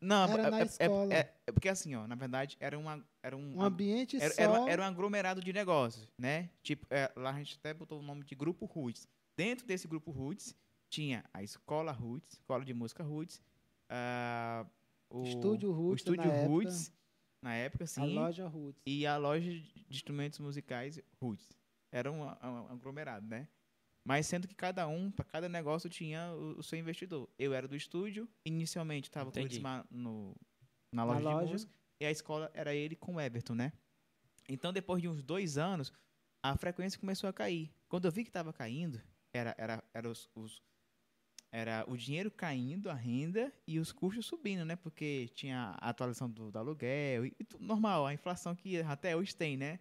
Não, 0.00 0.24
Era 0.32 0.42
é, 0.46 0.50
na 0.50 0.58
é- 0.58 0.62
é- 0.62 0.64
escola. 0.64 1.12
é- 1.14 1.34
é 1.48 1.52
porque 1.52 1.68
assim, 1.68 1.94
ó, 1.96 2.06
na 2.06 2.14
verdade, 2.14 2.56
era, 2.60 2.78
uma, 2.78 3.04
era 3.22 3.36
um. 3.36 3.56
Um 3.58 3.62
ambiente 3.62 4.16
era, 4.16 4.32
só. 4.32 4.40
era, 4.40 4.70
era 4.70 4.82
um 4.82 4.86
aglomerado 4.86 5.42
de 5.42 5.52
negócios, 5.52 6.08
né? 6.16 6.48
Tipo, 6.62 6.86
é, 6.88 7.12
lá 7.16 7.30
a 7.30 7.38
gente 7.38 7.56
até 7.58 7.74
botou 7.74 7.98
o 7.98 8.02
nome 8.02 8.24
de 8.24 8.34
Grupo 8.34 8.64
Roots. 8.64 9.06
Dentro 9.36 9.66
desse 9.66 9.86
Grupo 9.88 10.12
Roots, 10.12 10.54
tinha 10.88 11.24
a 11.34 11.42
Escola 11.42 11.92
Roots, 11.92 12.34
Escola 12.34 12.64
de 12.64 12.72
Música 12.72 13.02
Roots, 13.02 13.42
ah, 13.90 14.64
o 15.10 15.24
Estúdio 15.24 15.70
o 15.70 15.72
Roots, 15.74 16.02
Estúdio 16.02 16.24
na 16.24 16.32
época. 16.32 16.48
Na 17.44 17.54
época, 17.54 17.86
sim. 17.86 18.00
A 18.00 18.04
loja 18.04 18.48
Roots. 18.48 18.82
e 18.86 19.06
a 19.06 19.16
loja 19.18 19.50
de 19.50 19.86
instrumentos 19.90 20.38
musicais 20.38 20.98
Roots. 21.20 21.46
Era 21.92 22.10
um, 22.10 22.22
um 22.22 22.66
aglomerado, 22.72 23.26
né? 23.26 23.46
Mas 24.06 24.26
sendo 24.26 24.48
que 24.48 24.54
cada 24.54 24.88
um, 24.88 25.10
para 25.10 25.24
cada 25.26 25.48
negócio, 25.48 25.88
tinha 25.90 26.32
o, 26.34 26.58
o 26.58 26.62
seu 26.62 26.78
investidor. 26.78 27.28
Eu 27.38 27.52
era 27.52 27.68
do 27.68 27.76
estúdio, 27.76 28.26
inicialmente 28.46 29.08
estava 29.08 29.30
com 29.30 29.38
o. 29.38 29.42
Elismar 29.42 29.86
no, 29.90 30.34
na 30.92 31.04
Na 31.04 31.12
loja, 31.12 31.20
de 31.20 31.34
loja. 31.34 31.52
música, 31.52 31.72
e 32.00 32.06
a 32.06 32.10
escola 32.10 32.50
era 32.54 32.74
ele 32.74 32.96
com 32.96 33.16
o 33.16 33.20
Everton, 33.20 33.54
né? 33.54 33.72
Então, 34.48 34.72
depois 34.72 35.00
de 35.02 35.08
uns 35.08 35.22
dois 35.22 35.56
anos, 35.58 35.92
a 36.42 36.56
frequência 36.56 36.98
começou 36.98 37.28
a 37.28 37.32
cair. 37.32 37.70
Quando 37.88 38.06
eu 38.06 38.12
vi 38.12 38.24
que 38.24 38.30
estava 38.30 38.52
caindo, 38.52 39.00
era, 39.32 39.54
era, 39.58 39.84
era, 39.94 40.10
os, 40.10 40.28
os- 40.34 40.62
era 41.54 41.84
o 41.86 41.96
dinheiro 41.96 42.32
caindo, 42.32 42.90
a 42.90 42.94
renda, 42.94 43.52
e 43.64 43.78
os 43.78 43.92
custos 43.92 44.26
subindo, 44.26 44.64
né? 44.64 44.74
Porque 44.74 45.28
tinha 45.34 45.76
a 45.80 45.90
atualização 45.90 46.28
do, 46.28 46.50
do 46.50 46.58
aluguel, 46.58 47.24
e, 47.24 47.32
e 47.38 47.44
tudo 47.44 47.64
normal, 47.64 48.04
a 48.04 48.12
inflação 48.12 48.56
que 48.56 48.80
até 48.80 49.16
hoje 49.16 49.36
tem, 49.36 49.56
né? 49.56 49.78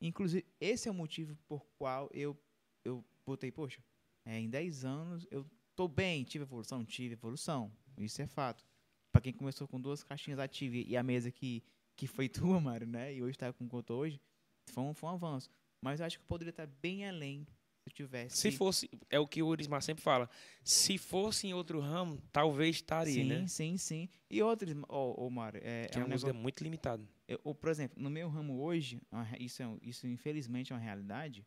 Inclusive, 0.00 0.44
esse 0.60 0.88
é 0.88 0.90
o 0.90 0.94
motivo 0.94 1.36
por 1.46 1.64
qual 1.78 2.10
eu, 2.12 2.36
eu 2.84 3.04
botei, 3.24 3.52
poxa, 3.52 3.80
é, 4.24 4.40
em 4.40 4.50
10 4.50 4.84
anos 4.84 5.24
eu 5.30 5.46
tô 5.76 5.86
bem, 5.86 6.24
tive 6.24 6.42
evolução, 6.42 6.84
tive 6.84 7.12
evolução. 7.14 7.70
Isso 7.96 8.20
é 8.20 8.26
fato. 8.26 8.66
Para 9.12 9.22
quem 9.22 9.32
começou 9.32 9.68
com 9.68 9.80
duas 9.80 10.02
caixinhas 10.02 10.40
ativas 10.40 10.84
e 10.84 10.96
a 10.96 11.02
mesa 11.04 11.30
que, 11.30 11.62
que 11.94 12.08
foi 12.08 12.26
tua, 12.58 12.60
Mário, 12.60 12.88
né? 12.88 13.14
E 13.14 13.22
hoje 13.22 13.38
tá 13.38 13.52
com 13.52 13.68
quanto 13.68 13.94
hoje, 13.94 14.20
foi 14.66 14.82
um, 14.82 14.92
foi 14.92 15.10
um 15.10 15.12
avanço. 15.12 15.48
Mas 15.80 16.00
eu 16.00 16.06
acho 16.06 16.18
que 16.18 16.24
eu 16.24 16.28
poderia 16.28 16.50
estar 16.50 16.66
bem 16.66 17.08
além 17.08 17.46
tivesse. 17.92 18.36
Se 18.36 18.50
fosse, 18.50 18.90
é 19.10 19.18
o 19.18 19.26
que 19.26 19.42
o 19.42 19.46
Urismar 19.46 19.82
sempre 19.82 20.02
fala, 20.02 20.28
se 20.62 20.96
fosse 20.98 21.46
em 21.46 21.54
outro 21.54 21.80
ramo, 21.80 22.22
talvez 22.32 22.76
estaria, 22.76 23.14
sim, 23.14 23.24
né? 23.24 23.46
sim, 23.46 23.76
sim. 23.76 24.08
E 24.30 24.42
outros, 24.42 24.74
ô, 24.88 25.26
ô 25.26 25.30
Mário, 25.30 25.60
é, 25.62 25.86
Que 25.88 25.98
é 25.98 26.02
a 26.02 26.04
um 26.04 26.08
negócio. 26.08 26.28
é 26.28 26.32
muito 26.32 26.62
limitado. 26.62 27.08
Eu, 27.26 27.40
ou, 27.44 27.54
por 27.54 27.70
exemplo, 27.70 28.02
no 28.02 28.10
meu 28.10 28.28
ramo 28.28 28.60
hoje, 28.60 29.00
é 29.32 29.42
isso, 29.42 29.62
é, 29.62 29.66
isso 29.82 30.06
infelizmente 30.06 30.72
é 30.72 30.76
uma 30.76 30.82
realidade. 30.82 31.46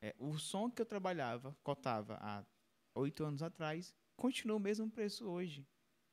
É, 0.00 0.14
o 0.18 0.38
som 0.38 0.70
que 0.70 0.80
eu 0.80 0.86
trabalhava, 0.86 1.56
cotava 1.62 2.18
há 2.20 2.44
oito 2.94 3.24
anos 3.24 3.42
atrás, 3.42 3.94
continua 4.16 4.56
o 4.56 4.60
mesmo 4.60 4.90
preço 4.90 5.26
hoje. 5.26 5.66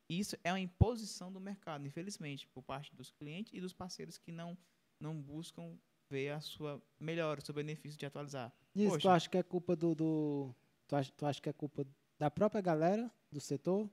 Isso 0.10 0.38
é 0.44 0.52
uma 0.52 0.60
imposição 0.60 1.32
do 1.32 1.40
mercado, 1.40 1.86
infelizmente, 1.88 2.48
por 2.48 2.62
parte 2.62 2.96
dos 2.96 3.10
clientes 3.12 3.54
e 3.54 3.60
dos 3.60 3.74
parceiros 3.74 4.18
que 4.18 4.32
não, 4.32 4.58
não 5.00 5.20
buscam 5.20 5.78
ver 6.10 6.30
a 6.30 6.40
sua 6.40 6.82
melhora, 7.00 7.40
o 7.40 7.46
seu 7.46 7.54
benefício 7.54 7.98
de 7.98 8.06
atualizar. 8.06 8.54
Isso, 8.76 8.98
tu 9.00 9.10
acha 9.10 9.30
que 9.30 9.38
é 9.38 9.44
culpa 9.44 9.76
do. 9.76 9.96
do 9.96 10.56
tu, 10.88 10.96
acha, 10.96 11.12
tu 11.16 11.26
acha 11.26 11.42
que 11.42 11.50
é 11.50 11.54
culpa 11.54 11.86
da 12.18 12.30
própria 12.30 12.62
galera 12.62 13.12
do 13.32 13.40
setor, 13.40 13.90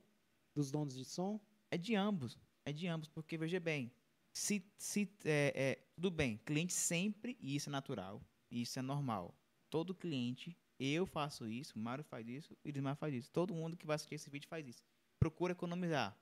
dos 0.53 0.71
donos 0.71 0.95
de 0.95 1.05
som? 1.05 1.39
É 1.71 1.77
de 1.77 1.95
ambos. 1.95 2.39
É 2.65 2.71
de 2.71 2.87
ambos, 2.87 3.09
porque 3.09 3.37
veja 3.37 3.59
bem, 3.59 3.91
se, 4.31 4.65
se 4.77 5.09
é, 5.25 5.53
é, 5.55 5.87
tudo 5.95 6.09
bem, 6.09 6.37
cliente 6.45 6.73
sempre, 6.73 7.37
e 7.39 7.55
isso 7.55 7.69
é 7.69 7.71
natural, 7.71 8.21
isso 8.49 8.79
é 8.79 8.81
normal. 8.81 9.35
Todo 9.69 9.93
cliente, 9.93 10.57
eu 10.79 11.05
faço 11.05 11.47
isso, 11.47 11.77
o 11.77 11.79
Mário 11.79 12.03
faz 12.03 12.27
isso, 12.27 12.57
o 12.63 12.67
Idmar 12.67 12.95
faz 12.95 13.13
isso. 13.13 13.31
Todo 13.31 13.53
mundo 13.53 13.77
que 13.77 13.85
vai 13.85 13.95
assistir 13.95 14.15
esse 14.15 14.29
vídeo 14.29 14.47
faz 14.47 14.67
isso. 14.67 14.83
Procura 15.19 15.53
economizar. 15.53 16.17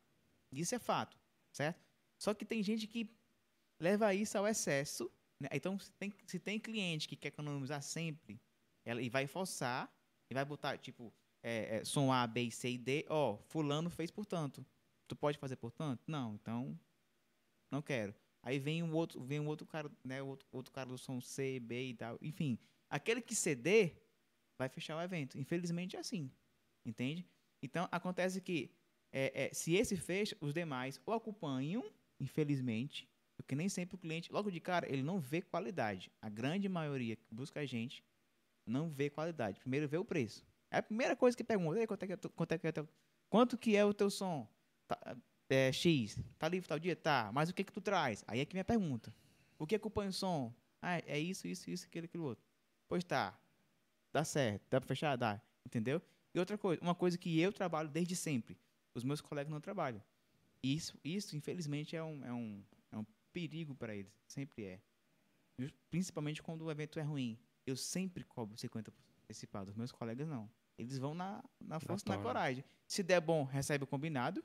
Isso 0.51 0.75
é 0.75 0.79
fato, 0.79 1.17
certo? 1.51 1.81
Só 2.17 2.33
que 2.33 2.45
tem 2.45 2.61
gente 2.61 2.85
que 2.87 3.09
leva 3.79 4.13
isso 4.13 4.37
ao 4.37 4.47
excesso. 4.47 5.11
Né? 5.41 5.49
Então, 5.51 5.77
se 5.77 5.91
tem, 5.93 6.13
se 6.25 6.39
tem 6.39 6.59
cliente 6.59 7.07
que 7.07 7.15
quer 7.15 7.29
economizar 7.29 7.81
sempre, 7.81 8.39
ela, 8.85 9.01
e 9.01 9.09
vai 9.09 9.27
forçar, 9.27 9.91
e 10.29 10.33
vai 10.33 10.45
botar, 10.45 10.77
tipo, 10.77 11.13
é, 11.43 11.77
é, 11.77 11.85
som 11.85 12.11
A, 12.11 12.25
B, 12.27 12.49
C 12.51 12.71
e 12.71 12.77
D, 12.77 13.05
ó, 13.09 13.37
fulano 13.47 13.89
fez 13.89 14.11
por 14.11 14.25
tanto. 14.25 14.65
Tu 15.07 15.15
pode 15.15 15.37
fazer 15.37 15.55
por 15.57 15.71
tanto? 15.71 16.03
Não, 16.07 16.35
então 16.35 16.79
não 17.69 17.81
quero. 17.81 18.15
Aí 18.43 18.57
vem 18.59 18.81
um 18.81 18.93
outro, 18.93 19.21
vem 19.23 19.39
um 19.39 19.47
outro 19.47 19.67
cara, 19.67 19.91
né, 20.03 20.21
outro, 20.21 20.47
outro 20.51 20.71
cara 20.71 20.89
do 20.89 20.97
som 20.97 21.19
C, 21.19 21.59
B 21.59 21.89
e 21.89 21.93
tal. 21.93 22.17
Enfim, 22.21 22.57
aquele 22.89 23.21
que 23.21 23.35
ceder 23.35 24.01
vai 24.57 24.69
fechar 24.69 24.97
o 24.97 25.01
evento. 25.01 25.37
Infelizmente 25.37 25.95
é 25.95 25.99
assim, 25.99 26.31
entende? 26.85 27.27
Então 27.61 27.87
acontece 27.91 28.41
que 28.41 28.73
é, 29.11 29.47
é, 29.47 29.53
se 29.53 29.73
esse 29.73 29.97
fecha, 29.97 30.37
os 30.39 30.53
demais 30.53 30.99
ou 31.05 31.13
acompanham, 31.13 31.83
infelizmente, 32.19 33.10
porque 33.41 33.55
nem 33.55 33.69
sempre 33.69 33.95
o 33.95 33.97
cliente, 33.97 34.31
logo 34.31 34.51
de 34.51 34.59
cara, 34.59 34.91
ele 34.91 35.01
não 35.01 35.19
vê 35.19 35.41
qualidade. 35.41 36.11
A 36.21 36.29
grande 36.29 36.69
maioria 36.69 37.15
que 37.15 37.33
busca 37.33 37.59
a 37.59 37.65
gente 37.65 38.03
não 38.65 38.89
vê 38.89 39.09
qualidade. 39.09 39.59
Primeiro 39.59 39.87
vê 39.87 39.97
o 39.97 40.05
preço. 40.05 40.45
É 40.69 40.77
a 40.77 40.83
primeira 40.83 41.15
coisa 41.15 41.35
que 41.35 41.43
pergunta, 41.43 41.79
"Ei, 41.79 41.87
quanto 41.87 42.03
é 42.03 42.07
que 42.07 42.13
é, 42.13 42.17
quanto 42.17 42.51
é 42.51 42.57
que 42.57 42.67
é 42.67 42.71
teu, 42.71 42.87
quanto 43.29 43.57
que 43.57 43.75
é 43.75 43.83
o 43.83 43.93
teu 43.93 44.09
som? 44.09 44.47
Tá, 44.87 45.17
é, 45.49 45.71
X, 45.71 46.17
tá 46.37 46.47
livre 46.47 46.67
tal 46.67 46.79
dia? 46.79 46.95
Tá, 46.95 47.31
mas 47.33 47.49
o 47.49 47.53
que 47.53 47.63
que 47.63 47.73
tu 47.73 47.81
traz? 47.81 48.23
Aí 48.27 48.39
é 48.39 48.45
que 48.45 48.55
minha 48.55 48.63
pergunta. 48.63 49.13
O 49.59 49.67
que 49.67 49.75
acompanha 49.75 50.09
o 50.09 50.13
som? 50.13 50.53
Ah, 50.81 50.99
é 50.99 51.19
isso, 51.19 51.47
isso, 51.47 51.69
isso, 51.69 51.85
aquilo, 51.85 52.05
aquilo 52.05 52.23
outro. 52.23 52.43
Pois 52.87 53.03
tá, 53.03 53.37
dá 54.13 54.23
certo, 54.23 54.63
dá 54.69 54.79
pra 54.79 54.87
fechar? 54.87 55.15
Dá, 55.15 55.41
entendeu? 55.65 56.01
E 56.33 56.39
outra 56.39 56.57
coisa, 56.57 56.81
uma 56.81 56.95
coisa 56.95 57.17
que 57.17 57.39
eu 57.39 57.51
trabalho 57.51 57.89
desde 57.89 58.15
sempre, 58.15 58.57
os 58.93 59.03
meus 59.03 59.19
colegas 59.19 59.51
não 59.51 59.59
trabalham. 59.59 60.01
Isso, 60.63 60.97
isso 61.03 61.35
infelizmente, 61.35 61.95
é 61.95 62.03
um, 62.03 62.23
é 62.23 62.33
um, 62.33 62.63
é 62.91 62.97
um 62.97 63.05
perigo 63.31 63.75
para 63.75 63.95
eles, 63.95 64.13
sempre 64.27 64.65
é. 64.65 64.81
Principalmente 65.89 66.41
quando 66.41 66.63
o 66.63 66.71
evento 66.71 66.99
é 66.99 67.03
ruim. 67.03 67.39
Eu 67.65 67.75
sempre 67.75 68.23
cobro 68.23 68.55
50% 68.57 68.91
antecipado, 69.23 69.69
os 69.69 69.75
meus 69.75 69.91
colegas 69.91 70.27
não. 70.27 70.49
Eles 70.77 70.97
vão 70.97 71.13
na, 71.13 71.43
na 71.59 71.79
força 71.79 72.03
e 72.05 72.09
na 72.09 72.15
tora. 72.15 72.27
coragem. 72.27 72.63
Se 72.87 73.03
der 73.03 73.21
bom, 73.21 73.43
recebe 73.43 73.83
o 73.83 73.87
combinado. 73.87 74.43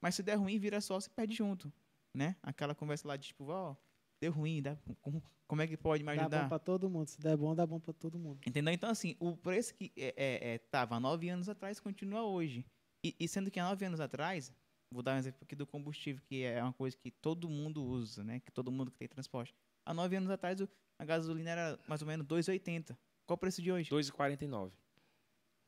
Mas 0.00 0.14
se 0.14 0.22
der 0.22 0.34
ruim, 0.36 0.58
vira 0.58 0.80
só, 0.80 0.98
se 1.00 1.08
perde 1.10 1.34
junto. 1.34 1.72
Né? 2.14 2.36
Aquela 2.42 2.74
conversa 2.74 3.06
lá 3.06 3.16
de 3.16 3.28
tipo, 3.28 3.44
ó, 3.46 3.76
deu 4.20 4.32
ruim, 4.32 4.60
dá, 4.60 4.76
como, 5.00 5.22
como 5.46 5.62
é 5.62 5.66
que 5.66 5.76
pode 5.76 6.02
me 6.02 6.14
Dá 6.14 6.22
ajudar? 6.22 6.42
bom 6.42 6.48
pra 6.48 6.58
todo 6.58 6.90
mundo. 6.90 7.08
Se 7.08 7.20
der 7.20 7.36
bom, 7.36 7.54
dá 7.54 7.66
bom 7.66 7.80
pra 7.80 7.92
todo 7.92 8.18
mundo. 8.18 8.40
Entendeu? 8.46 8.72
Então, 8.72 8.90
assim, 8.90 9.16
o 9.18 9.36
preço 9.36 9.74
que 9.74 9.92
é, 9.96 10.14
é, 10.16 10.54
é, 10.54 10.58
tava 10.58 10.96
há 10.96 11.00
nove 11.00 11.28
anos 11.28 11.48
atrás 11.48 11.80
continua 11.80 12.22
hoje. 12.22 12.66
E, 13.02 13.14
e 13.18 13.28
sendo 13.28 13.50
que 13.50 13.58
há 13.58 13.64
nove 13.64 13.84
anos 13.84 14.00
atrás, 14.00 14.52
vou 14.90 15.02
dar 15.02 15.14
um 15.14 15.18
exemplo 15.18 15.38
aqui 15.42 15.54
do 15.54 15.66
combustível, 15.66 16.22
que 16.26 16.42
é 16.42 16.62
uma 16.62 16.72
coisa 16.72 16.96
que 16.96 17.10
todo 17.10 17.48
mundo 17.48 17.82
usa, 17.84 18.24
né? 18.24 18.40
Que 18.40 18.50
todo 18.50 18.70
mundo 18.72 18.90
que 18.90 18.98
tem 18.98 19.08
transporte. 19.08 19.54
Há 19.86 19.94
nove 19.94 20.16
anos 20.16 20.30
atrás, 20.30 20.60
a 20.98 21.04
gasolina 21.04 21.50
era 21.50 21.78
mais 21.88 22.02
ou 22.02 22.08
menos 22.08 22.26
2,80. 22.26 22.96
Qual 23.26 23.34
o 23.36 23.38
preço 23.38 23.62
de 23.62 23.70
hoje? 23.70 23.90
2,49. 23.90 24.72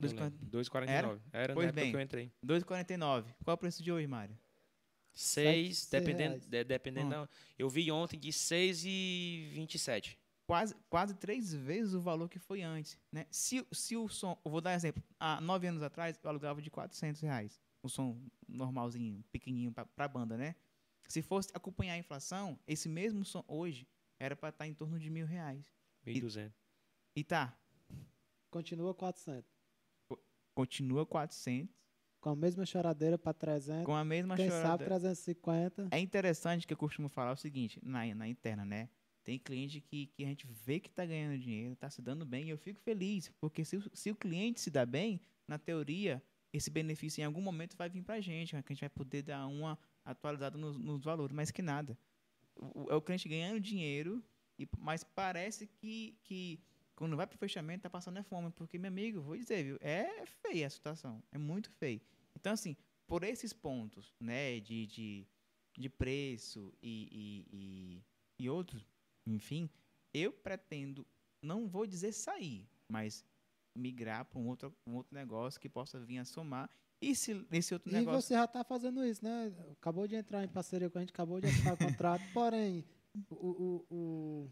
Eu 0.00 0.08
2,40. 0.08 0.20
lembro. 0.20 0.46
2,49. 0.50 1.20
Era, 1.32 1.54
Pois 1.54 1.64
na 1.66 1.68
época 1.70 1.80
bem. 1.82 1.90
que 1.90 1.96
eu 1.96 2.00
entrei. 2.00 2.32
2,49. 2.44 3.34
Qual 3.44 3.54
o 3.54 3.58
preço 3.58 3.82
de 3.82 3.92
hoje, 3.92 4.06
Mário? 4.06 4.36
6, 5.14 5.78
seis 5.78 5.90
dependendo, 5.90 6.40
de- 6.40 6.64
dependendo 6.64 7.06
Hum. 7.08 7.10
da- 7.10 7.28
Eu 7.58 7.68
vi 7.68 7.90
ontem 7.92 8.18
de 8.18 8.32
6,27. 8.32 10.18
Quase, 10.46 10.74
quase 10.90 11.14
três 11.14 11.54
vezes 11.54 11.94
o 11.94 12.00
valor 12.00 12.28
que 12.28 12.38
foi 12.38 12.62
antes, 12.62 12.98
né? 13.12 13.26
Se, 13.30 13.64
se 13.72 13.96
o 13.96 14.08
som... 14.08 14.38
Eu 14.44 14.50
vou 14.50 14.60
dar 14.60 14.70
um 14.70 14.74
exemplo. 14.74 15.02
Há 15.20 15.40
nove 15.40 15.66
anos 15.66 15.82
atrás, 15.82 16.18
eu 16.22 16.28
alugava 16.30 16.60
de 16.60 16.70
400 16.70 17.20
reais. 17.20 17.60
O 17.82 17.88
som 17.88 18.20
normalzinho, 18.48 19.24
pequenininho 19.32 19.72
pra, 19.72 19.84
pra 19.84 20.06
banda, 20.08 20.36
né? 20.36 20.54
Se 21.08 21.20
fosse 21.20 21.50
acompanhar 21.52 21.94
a 21.94 21.98
inflação, 21.98 22.58
esse 22.66 22.88
mesmo 22.88 23.24
som 23.24 23.44
hoje 23.48 23.86
era 24.18 24.36
para 24.36 24.50
estar 24.50 24.66
em 24.66 24.74
torno 24.74 24.98
de 24.98 25.10
mil 25.10 25.26
reais. 25.26 25.66
1.200. 26.06 26.52
E 27.16 27.24
tá, 27.24 27.58
Continua 28.50 28.94
400. 28.94 29.50
continua 30.54 31.06
400, 31.06 31.74
Com 32.20 32.30
a 32.30 32.36
mesma 32.36 32.64
choradeira 32.66 33.18
pra 33.18 33.32
300. 33.32 33.84
com 33.84 33.94
a 33.96 34.04
mesma 34.04 34.36
Quem 34.36 34.48
sabe 34.50 34.84
chorada. 34.84 34.84
350. 34.84 35.88
É 35.90 35.98
interessante 35.98 36.66
que 36.66 36.72
eu 36.72 36.76
costumo 36.76 37.08
falar 37.08 37.32
o 37.32 37.36
seguinte, 37.36 37.80
na, 37.82 38.14
na 38.14 38.28
interna, 38.28 38.64
né? 38.64 38.88
Tem 39.24 39.38
cliente 39.38 39.80
que, 39.80 40.06
que 40.08 40.24
a 40.24 40.28
gente 40.28 40.46
vê 40.46 40.80
que 40.80 40.90
tá 40.90 41.06
ganhando 41.06 41.38
dinheiro, 41.38 41.76
tá 41.76 41.88
se 41.88 42.02
dando 42.02 42.26
bem, 42.26 42.46
e 42.46 42.50
eu 42.50 42.58
fico 42.58 42.80
feliz, 42.80 43.30
porque 43.40 43.64
se, 43.64 43.80
se 43.94 44.10
o 44.10 44.16
cliente 44.16 44.60
se 44.60 44.70
dá 44.70 44.84
bem, 44.84 45.20
na 45.46 45.58
teoria, 45.58 46.22
esse 46.52 46.70
benefício 46.70 47.20
em 47.20 47.24
algum 47.24 47.40
momento 47.40 47.76
vai 47.76 47.88
vir 47.88 48.02
pra 48.02 48.20
gente, 48.20 48.54
né? 48.54 48.62
que 48.62 48.72
a 48.72 48.74
gente 48.74 48.80
vai 48.82 48.90
poder 48.90 49.22
dar 49.22 49.46
uma 49.46 49.78
atualizada 50.04 50.58
nos, 50.58 50.76
nos 50.76 51.02
valores, 51.04 51.34
mas 51.34 51.50
que 51.50 51.62
nada. 51.62 51.98
O- 52.54 52.84
o- 52.84 52.90
é 52.90 52.94
o 52.94 53.00
cliente 53.02 53.28
ganhando 53.28 53.60
dinheiro, 53.60 54.22
e, 54.58 54.68
mas 54.78 55.02
parece 55.02 55.66
que, 55.66 56.18
que 56.22 56.60
quando 56.94 57.16
vai 57.16 57.26
pro 57.26 57.38
fechamento 57.38 57.82
tá 57.82 57.90
passando 57.90 58.18
é 58.18 58.22
fome, 58.22 58.50
porque, 58.50 58.78
meu 58.78 58.88
amigo, 58.88 59.20
vou 59.22 59.36
dizer, 59.36 59.64
viu, 59.64 59.78
é 59.80 60.26
feia 60.26 60.66
a 60.66 60.70
situação, 60.70 61.22
é 61.32 61.38
muito 61.38 61.70
feio. 61.70 62.00
Então, 62.36 62.52
assim, 62.52 62.76
por 63.06 63.24
esses 63.24 63.52
pontos, 63.52 64.14
né, 64.20 64.60
de, 64.60 64.86
de, 64.86 65.26
de 65.78 65.88
preço 65.88 66.72
e, 66.82 67.08
e, 67.50 67.56
e, 67.56 68.44
e 68.44 68.50
outros, 68.50 68.86
enfim, 69.26 69.70
eu 70.12 70.32
pretendo, 70.32 71.06
não 71.40 71.66
vou 71.66 71.86
dizer 71.86 72.12
sair, 72.12 72.68
mas 72.86 73.24
migrar 73.74 74.24
para 74.24 74.38
um 74.38 74.46
outro, 74.48 74.74
um 74.86 74.94
outro 74.96 75.14
negócio 75.14 75.60
que 75.60 75.68
possa 75.68 75.98
vir 76.00 76.18
a 76.18 76.24
somar. 76.24 76.68
E 77.00 77.14
se 77.16 77.44
esse 77.50 77.74
outro 77.74 77.90
E 77.90 77.92
negócio. 77.94 78.20
você 78.22 78.34
já 78.34 78.46
tá 78.46 78.62
fazendo 78.62 79.04
isso, 79.04 79.24
né? 79.24 79.52
Acabou 79.72 80.06
de 80.06 80.14
entrar 80.14 80.44
em 80.44 80.48
parceria 80.48 80.88
com 80.88 80.98
a 80.98 81.00
gente, 81.00 81.10
acabou 81.10 81.40
de 81.40 81.48
assinar 81.48 81.74
o 81.74 81.78
contrato. 81.78 82.22
Porém, 82.32 82.84
o, 83.30 83.34
o, 83.34 83.86
o- 83.90 84.50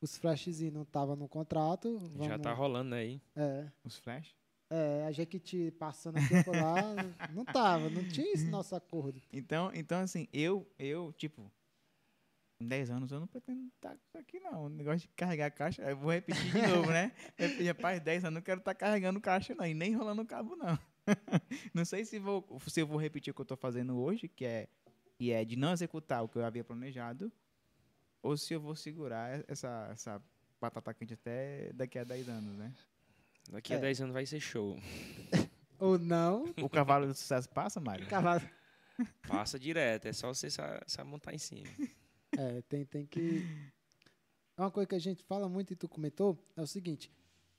os 0.00 0.16
flashzinhos 0.18 0.72
não 0.74 0.82
estavam 0.82 1.16
no 1.16 1.26
contrato. 1.28 1.98
Já 2.00 2.28
vamos- 2.28 2.42
tá 2.42 2.52
rolando 2.52 2.94
aí. 2.94 3.20
É, 3.34 3.70
Os 3.82 3.96
flash? 3.96 4.34
é, 4.70 5.04
a 5.06 5.12
Jequiti 5.12 5.70
passando 5.70 6.18
aqui 6.18 6.42
por 6.44 6.54
lá, 6.54 6.82
não 7.32 7.44
tava, 7.44 7.88
não 7.88 8.06
tinha 8.08 8.30
esse 8.34 8.44
nosso 8.50 8.74
acordo. 8.76 9.20
Então, 9.32 9.70
então 9.74 10.00
assim, 10.00 10.28
eu, 10.32 10.66
eu, 10.78 11.12
tipo, 11.14 11.50
em 12.58 12.66
10 12.66 12.90
anos 12.90 13.12
eu 13.12 13.20
não 13.20 13.26
pretendo 13.26 13.66
estar 13.68 13.90
com 13.90 14.00
isso 14.08 14.18
aqui, 14.18 14.40
não. 14.40 14.64
O 14.64 14.68
negócio 14.68 15.00
de 15.00 15.08
carregar 15.08 15.50
caixa, 15.50 15.82
eu 15.82 15.96
vou 15.96 16.10
repetir 16.12 16.50
de 16.52 16.66
novo, 16.68 16.90
né? 16.90 17.12
Repetir, 17.36 17.66
Rapaz, 17.68 18.00
10 18.00 18.24
anos 18.24 18.34
eu 18.36 18.40
não 18.40 18.42
quero 18.42 18.60
estar 18.60 18.74
carregando 18.74 19.20
caixa, 19.20 19.54
não, 19.54 19.66
e 19.66 19.74
nem 19.74 19.94
rolando 19.94 20.24
cabo, 20.24 20.56
não. 20.56 20.78
não 21.74 21.84
sei 21.84 22.04
se, 22.04 22.18
vou, 22.18 22.44
se 22.66 22.80
eu 22.80 22.86
vou 22.86 22.98
repetir 22.98 23.30
o 23.30 23.34
que 23.34 23.40
eu 23.40 23.44
tô 23.46 23.56
fazendo 23.56 23.96
hoje, 23.98 24.26
que 24.28 24.44
é, 24.44 24.68
que 25.18 25.30
é 25.32 25.44
de 25.44 25.54
não 25.56 25.72
executar 25.72 26.24
o 26.24 26.28
que 26.28 26.36
eu 26.38 26.44
havia 26.44 26.64
planejado, 26.64 27.30
ou 28.22 28.36
se 28.36 28.54
eu 28.54 28.60
vou 28.60 28.74
segurar 28.74 29.44
essa, 29.46 29.88
essa 29.92 30.22
batata 30.60 30.92
quente 30.94 31.14
até 31.14 31.70
daqui 31.74 31.98
a 31.98 32.04
10 32.04 32.28
anos, 32.28 32.56
né? 32.56 32.72
Daqui 33.50 33.74
a 33.74 33.76
É. 33.76 33.80
10 33.80 34.00
anos 34.00 34.12
vai 34.14 34.24
ser 34.26 34.40
show. 34.40 34.76
Ou 35.78 35.98
não, 35.98 36.44
O 36.62 36.70
cavalo 36.70 37.06
do 37.06 37.14
sucesso 37.14 37.48
passa, 37.50 37.78
Mário? 37.78 38.06
cavalo. 38.08 38.40
Passa 39.28 39.58
direto, 39.58 40.06
é 40.06 40.12
só 40.14 40.32
você 40.32 40.48
sa- 40.50 40.82
saber 40.86 41.10
montar 41.10 41.34
em 41.34 41.38
cima. 41.38 41.68
É, 42.36 42.62
tem, 42.62 42.84
tem 42.84 43.06
que. 43.06 43.42
Uma 44.56 44.70
coisa 44.70 44.86
que 44.86 44.94
a 44.94 45.00
gente 45.00 45.22
fala 45.24 45.48
muito 45.48 45.72
e 45.72 45.76
tu 45.76 45.88
comentou 45.88 46.38
é 46.56 46.62
o 46.62 46.66
seguinte: 46.66 47.10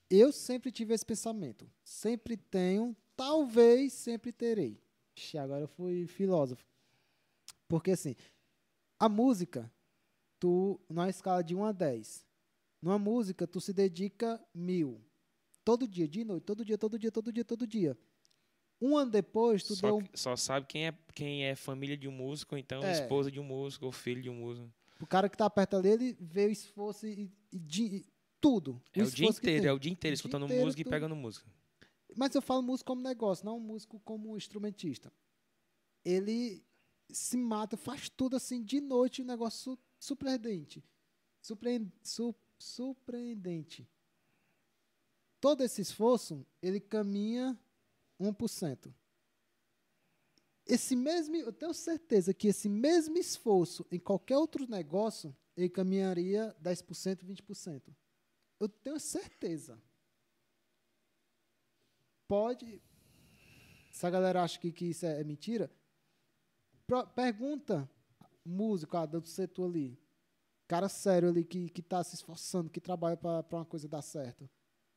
eu 0.10 0.32
sempre 0.32 0.72
tive 0.72 0.94
esse 0.94 1.06
pensamento. 1.06 1.70
Sempre 1.84 2.38
tenho, 2.38 2.96
talvez 3.16 3.94
sempre 3.94 4.32
terei. 4.32 4.80
Ixi, 5.16 5.38
agora 5.38 5.62
eu 5.62 5.68
fui 5.68 6.08
filósofo. 6.08 6.66
Porque 7.68 7.92
assim, 7.92 8.16
a 9.00 9.10
música, 9.10 9.72
tu, 10.40 10.80
numa 10.90 11.10
escala 11.10 11.44
de 11.44 11.56
1 11.56 11.66
a 11.66 11.72
10, 11.72 12.28
Numa 12.82 13.00
música, 13.00 13.48
tu 13.48 13.60
se 13.60 13.74
dedica 13.74 14.40
mil. 14.54 15.02
Todo 15.64 15.88
dia, 15.88 16.08
de 16.08 16.24
noite, 16.24 16.44
todo 16.44 16.64
dia, 16.64 16.78
todo 16.78 16.98
dia, 16.98 17.12
todo 17.12 17.34
dia, 17.34 17.44
todo 17.44 17.68
dia. 17.68 17.98
Um 18.80 18.96
ano 18.98 19.10
depois, 19.12 19.64
tu 19.64 19.76
Só, 19.76 19.88
deu 19.88 19.98
um 19.98 20.04
só 20.14 20.36
sabe 20.36 20.68
quem 20.68 20.88
é, 20.88 20.94
quem 21.16 21.46
é 21.46 21.56
família 21.56 21.98
de 21.98 22.08
um 22.08 22.12
músico, 22.12 22.56
então 22.56 22.84
É. 22.84 22.92
esposa 22.92 23.32
de 23.32 23.40
um 23.40 23.44
músico, 23.44 23.86
ou 23.86 23.92
filho 23.92 24.22
de 24.22 24.30
um 24.30 24.36
músico. 24.36 24.72
O 25.00 25.06
cara 25.08 25.28
que 25.30 25.38
tá 25.38 25.50
perto 25.50 25.76
ali, 25.78 25.90
ele 25.90 26.18
vê 26.20 26.46
o 26.46 26.52
esforço 26.52 27.08
e, 27.08 27.32
e 27.52 27.58
e 27.80 28.06
tudo. 28.40 28.80
É 28.94 29.02
o 29.02 29.06
dia 29.06 29.26
esforço 29.26 29.42
que 29.42 29.48
inteiro, 29.48 29.68
é 29.68 29.74
o 29.74 29.80
dia 29.80 29.92
inteiro 29.92 30.14
O 30.14 30.16
dia 30.16 30.20
escutando 30.20 30.46
inteiro 30.46 30.64
música 30.64 30.82
e 30.82 30.86
pegando 30.86 31.16
música. 31.16 31.50
Mas 32.16 32.34
eu 32.36 32.42
falo 32.42 32.62
músico 32.62 32.88
como 32.88 33.02
negócio, 33.02 33.44
não 33.46 33.60
músico 33.60 34.00
como 34.02 34.38
instrumentista. 34.38 35.12
Ele 36.06 36.64
se 37.10 37.36
mata, 37.38 37.76
faz 37.78 38.10
tudo 38.10 38.36
assim 38.36 38.64
de 38.64 38.80
noite, 38.80 39.22
um 39.22 39.26
negócio 39.26 39.60
su- 39.74 39.80
surpreendente. 40.00 40.84
Surpre- 41.42 41.88
su- 42.04 42.36
surpreendente. 42.60 43.88
Todo 45.40 45.64
esse 45.64 45.82
esforço, 45.82 46.46
ele 46.62 46.80
caminha 46.80 47.58
1%. 48.20 48.94
Esse 50.66 50.96
mesmo, 50.96 51.36
eu 51.36 51.54
tenho 51.54 51.74
certeza 51.74 52.34
que 52.34 52.50
esse 52.50 52.68
mesmo 52.68 53.18
esforço 53.18 53.86
em 53.90 54.00
qualquer 54.00 54.38
outro 54.38 54.70
negócio, 54.70 55.36
ele 55.56 55.70
caminharia 55.70 56.56
10%, 56.62 57.24
20%. 57.24 57.96
Eu 58.60 58.68
tenho 58.68 59.00
certeza. 59.00 59.82
Pode. 62.28 62.82
Se 63.92 64.06
a 64.06 64.10
galera 64.10 64.44
acha 64.44 64.60
que, 64.60 64.72
que 64.72 64.86
isso 64.88 65.06
é, 65.06 65.22
é 65.22 65.24
mentira, 65.24 65.72
pergunta 67.16 67.90
músico 68.46 68.98
ah, 68.98 69.06
do 69.06 69.26
setor 69.26 69.70
ali. 69.70 70.00
Cara 70.68 70.90
sério 70.90 71.30
ali 71.30 71.46
que, 71.46 71.70
que 71.70 71.82
tá 71.82 72.04
se 72.04 72.16
esforçando, 72.16 72.70
que 72.70 72.82
trabalha 72.82 73.16
para 73.16 73.46
uma 73.52 73.66
coisa 73.66 73.88
dar 73.88 74.02
certo. 74.02 74.50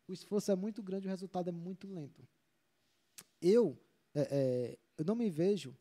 O 0.09 0.13
esforço 0.13 0.51
é 0.51 0.57
muito 0.57 0.83
grande, 0.83 1.07
o 1.07 1.11
resultado 1.11 1.49
é 1.49 1.53
muito 1.53 1.87
lento. 1.87 2.27
Eu, 3.41 3.79
é, 4.15 4.29
é, 4.31 4.79
eu 4.99 5.05
não 5.05 5.15
me 5.15 5.31
vejo. 5.31 5.77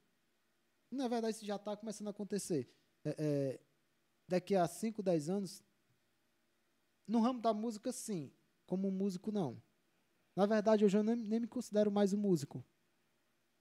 Na 0.92 1.08
verdade, 1.08 1.36
isso 1.36 1.46
já 1.46 1.56
está 1.56 1.76
começando 1.76 2.08
a 2.08 2.12
acontecer. 2.12 2.70
É, 3.04 3.16
é, 3.18 3.60
daqui 4.28 4.56
a 4.56 4.68
5, 4.68 5.04
10 5.04 5.30
anos, 5.30 5.64
no 7.08 7.20
ramo 7.20 7.42
da 7.42 7.54
música, 7.54 7.92
sim. 7.92 8.32
Como 8.66 8.92
músico, 8.92 9.32
não. 9.32 9.62
Na 10.36 10.46
verdade, 10.46 10.84
eu 10.84 11.04
nem, 11.04 11.16
nem 11.16 11.40
me 11.40 11.48
considero 11.48 11.92
mais 11.92 12.14
um 12.14 12.18
músico. 12.18 12.64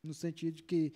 No 0.03 0.15
sentido 0.15 0.57
de 0.57 0.62
que 0.62 0.95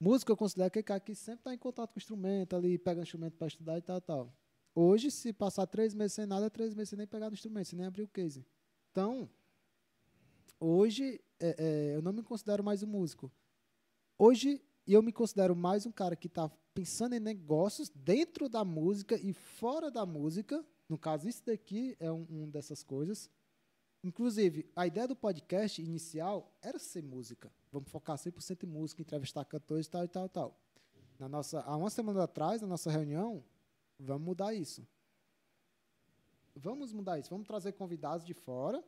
músico 0.00 0.32
eu 0.32 0.36
considero 0.36 0.68
aquele 0.68 0.82
cara 0.82 1.00
que 1.00 1.14
sempre 1.14 1.40
está 1.40 1.54
em 1.54 1.58
contato 1.58 1.90
com 1.90 1.98
o 1.98 2.00
instrumento, 2.00 2.56
ali, 2.56 2.78
pega 2.78 3.00
o 3.00 3.02
instrumento 3.02 3.36
para 3.36 3.48
estudar 3.48 3.76
e 3.76 3.82
tal, 3.82 4.00
tal. 4.00 4.34
Hoje, 4.74 5.10
se 5.10 5.32
passar 5.32 5.66
três 5.66 5.94
meses 5.94 6.14
sem 6.14 6.26
nada, 6.26 6.46
é 6.46 6.50
três 6.50 6.74
meses 6.74 6.90
sem 6.90 6.96
nem 6.96 7.06
pegar 7.06 7.28
no 7.28 7.34
instrumento, 7.34 7.66
sem 7.66 7.76
nem 7.76 7.86
abrir 7.86 8.02
o 8.02 8.08
case. 8.08 8.46
Então, 8.90 9.28
hoje, 10.64 11.20
é, 11.38 11.56
é, 11.58 11.96
eu 11.96 12.02
não 12.02 12.12
me 12.12 12.22
considero 12.22 12.64
mais 12.64 12.82
um 12.82 12.86
músico. 12.86 13.30
Hoje, 14.18 14.62
eu 14.86 15.02
me 15.02 15.12
considero 15.12 15.54
mais 15.54 15.86
um 15.86 15.92
cara 15.92 16.16
que 16.16 16.26
está 16.26 16.50
pensando 16.72 17.14
em 17.14 17.20
negócios 17.20 17.90
dentro 17.90 18.48
da 18.48 18.64
música 18.64 19.16
e 19.16 19.32
fora 19.32 19.90
da 19.90 20.06
música. 20.06 20.64
No 20.88 20.98
caso, 20.98 21.28
isso 21.28 21.44
daqui 21.44 21.96
é 22.00 22.10
um, 22.10 22.26
um 22.30 22.50
dessas 22.50 22.82
coisas. 22.82 23.30
Inclusive, 24.02 24.70
a 24.76 24.86
ideia 24.86 25.08
do 25.08 25.16
podcast 25.16 25.80
inicial 25.80 26.52
era 26.60 26.78
ser 26.78 27.02
música. 27.02 27.50
Vamos 27.72 27.90
focar 27.90 28.16
100% 28.16 28.64
em 28.64 28.66
música, 28.66 29.00
entrevistar 29.00 29.44
cantores 29.44 29.86
e 29.86 29.90
tal 29.90 30.04
e 30.04 30.08
tal 30.08 30.26
e 30.26 30.28
tal. 30.28 30.60
Na 31.18 31.28
nossa, 31.28 31.60
há 31.62 31.76
uma 31.76 31.90
semana 31.90 32.24
atrás, 32.24 32.60
na 32.60 32.68
nossa 32.68 32.90
reunião, 32.90 33.42
vamos 33.98 34.26
mudar 34.26 34.52
isso. 34.52 34.86
Vamos 36.54 36.92
mudar 36.92 37.18
isso. 37.18 37.30
Vamos 37.30 37.46
trazer 37.46 37.72
convidados 37.72 38.26
de 38.26 38.34
fora. 38.34 38.84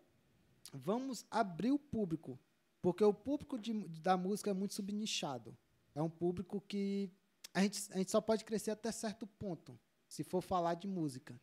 Vamos 0.75 1.25
abrir 1.31 1.73
o 1.73 1.79
público. 1.79 2.39
Porque 2.81 3.03
o 3.03 3.13
público 3.13 3.59
de, 3.59 3.73
da 4.01 4.17
música 4.17 4.51
é 4.51 4.55
muito 4.55 4.75
subnichado. 4.75 5.57
É 5.95 6.03
um 6.03 6.11
público 6.11 6.61
que 6.61 7.11
a 7.53 7.63
gente, 7.63 7.81
a 7.93 7.99
gente 7.99 8.11
só 8.11 8.21
pode 8.21 8.45
crescer 8.45 8.71
até 8.71 8.93
certo 8.93 9.27
ponto, 9.27 9.79
se 10.07 10.23
for 10.23 10.43
falar 10.43 10.75
de 10.75 10.87
música. 10.87 11.41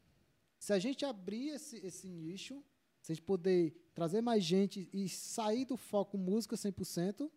Se 0.59 0.71
a 0.71 0.79
gente 0.79 1.03
abrir 1.03 1.49
esse, 1.49 1.77
esse 1.77 2.07
nicho, 2.07 2.63
se 3.01 3.11
a 3.11 3.15
gente 3.15 3.25
poder 3.25 3.75
trazer 3.93 4.21
mais 4.21 4.43
gente 4.43 4.87
e 4.93 5.09
sair 5.09 5.65
do 5.65 5.75
foco 5.75 6.17
música 6.17 6.55
100%, 6.55 7.29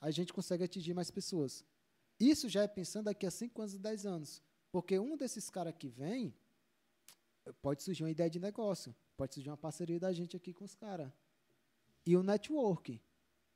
a 0.00 0.10
gente 0.10 0.32
consegue 0.32 0.64
atingir 0.64 0.94
mais 0.94 1.10
pessoas. 1.10 1.64
Isso 2.20 2.48
já 2.48 2.64
é 2.64 2.68
pensando 2.68 3.04
daqui 3.04 3.24
a 3.24 3.30
5 3.30 3.60
anos 3.60 3.74
e 3.74 3.78
10 3.78 4.04
anos. 4.04 4.42
Porque 4.70 4.98
um 4.98 5.16
desses 5.16 5.48
caras 5.48 5.74
que 5.78 5.88
vem, 5.88 6.34
pode 7.62 7.82
surgir 7.82 8.02
uma 8.02 8.10
ideia 8.10 8.28
de 8.28 8.38
negócio, 8.38 8.94
pode 9.18 9.34
surgir 9.34 9.50
uma 9.50 9.56
parceria 9.56 10.00
da 10.00 10.12
gente 10.12 10.36
aqui 10.36 10.52
com 10.52 10.64
os 10.64 10.74
caras. 10.74 11.10
E 12.06 12.16
o 12.16 12.22
network. 12.22 13.00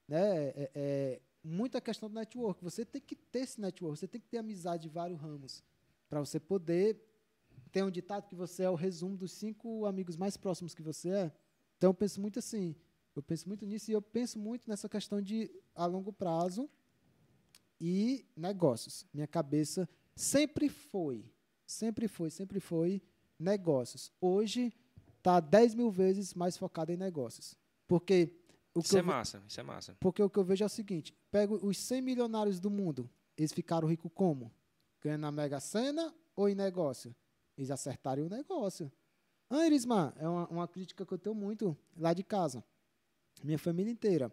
Né? 0.06 0.48
É, 0.48 0.70
é 0.74 1.22
muita 1.42 1.80
questão 1.80 2.08
do 2.08 2.14
network. 2.14 2.62
Você 2.62 2.84
tem 2.84 3.00
que 3.00 3.16
ter 3.16 3.40
esse 3.40 3.60
network, 3.60 3.98
você 3.98 4.08
tem 4.08 4.20
que 4.20 4.28
ter 4.28 4.38
amizade 4.38 4.82
de 4.82 4.88
vários 4.88 5.18
ramos 5.18 5.64
para 6.08 6.20
você 6.20 6.38
poder 6.38 7.00
tem 7.72 7.82
um 7.82 7.90
ditado 7.90 8.28
que 8.28 8.34
você 8.34 8.64
é 8.64 8.70
o 8.70 8.74
resumo 8.74 9.16
dos 9.16 9.32
cinco 9.32 9.86
amigos 9.86 10.14
mais 10.14 10.36
próximos 10.36 10.74
que 10.74 10.82
você 10.82 11.08
é. 11.08 11.32
Então 11.78 11.88
eu 11.88 11.94
penso 11.94 12.20
muito 12.20 12.38
assim, 12.38 12.76
eu 13.16 13.22
penso 13.22 13.48
muito 13.48 13.64
nisso 13.64 13.90
e 13.90 13.94
eu 13.94 14.02
penso 14.02 14.38
muito 14.38 14.68
nessa 14.68 14.88
questão 14.88 15.22
de 15.22 15.50
a 15.74 15.86
longo 15.86 16.12
prazo 16.12 16.68
e 17.80 18.26
negócios. 18.36 19.06
Minha 19.12 19.26
cabeça 19.26 19.88
sempre 20.14 20.68
foi, 20.68 21.24
sempre 21.66 22.06
foi, 22.06 22.28
sempre 22.28 22.60
foi 22.60 23.02
negócios. 23.38 24.12
Hoje 24.20 24.72
está 25.22 25.38
10 25.38 25.76
mil 25.76 25.90
vezes 25.90 26.34
mais 26.34 26.56
focado 26.56 26.90
em 26.90 26.96
negócios. 26.96 27.54
Porque 27.86 28.34
o 28.74 28.80
que 28.80 28.86
Isso 28.88 28.98
é 28.98 29.02
massa, 29.02 29.42
isso 29.46 29.60
é 29.60 29.62
massa. 29.62 29.96
porque 30.00 30.20
o 30.22 30.28
que 30.28 30.38
eu 30.38 30.44
vejo 30.44 30.64
é 30.64 30.66
o 30.66 30.68
seguinte: 30.68 31.14
pego 31.30 31.58
os 31.64 31.78
100 31.78 32.02
milionários 32.02 32.58
do 32.58 32.68
mundo, 32.70 33.08
eles 33.36 33.52
ficaram 33.52 33.86
ricos 33.88 34.10
como? 34.14 34.52
Ganhando 35.00 35.20
na 35.22 35.32
Mega 35.32 35.60
Sena 35.60 36.12
ou 36.34 36.48
em 36.48 36.54
negócio? 36.54 37.14
Eles 37.56 37.70
acertaram 37.70 38.24
o 38.26 38.28
negócio. 38.28 38.90
Ah, 39.48 39.66
Irismar, 39.66 40.14
é 40.16 40.26
uma, 40.28 40.48
uma 40.48 40.68
crítica 40.68 41.04
que 41.04 41.12
eu 41.12 41.18
tenho 41.18 41.34
muito 41.34 41.76
lá 41.96 42.12
de 42.14 42.22
casa. 42.24 42.64
Minha 43.44 43.58
família 43.58 43.90
inteira. 43.92 44.32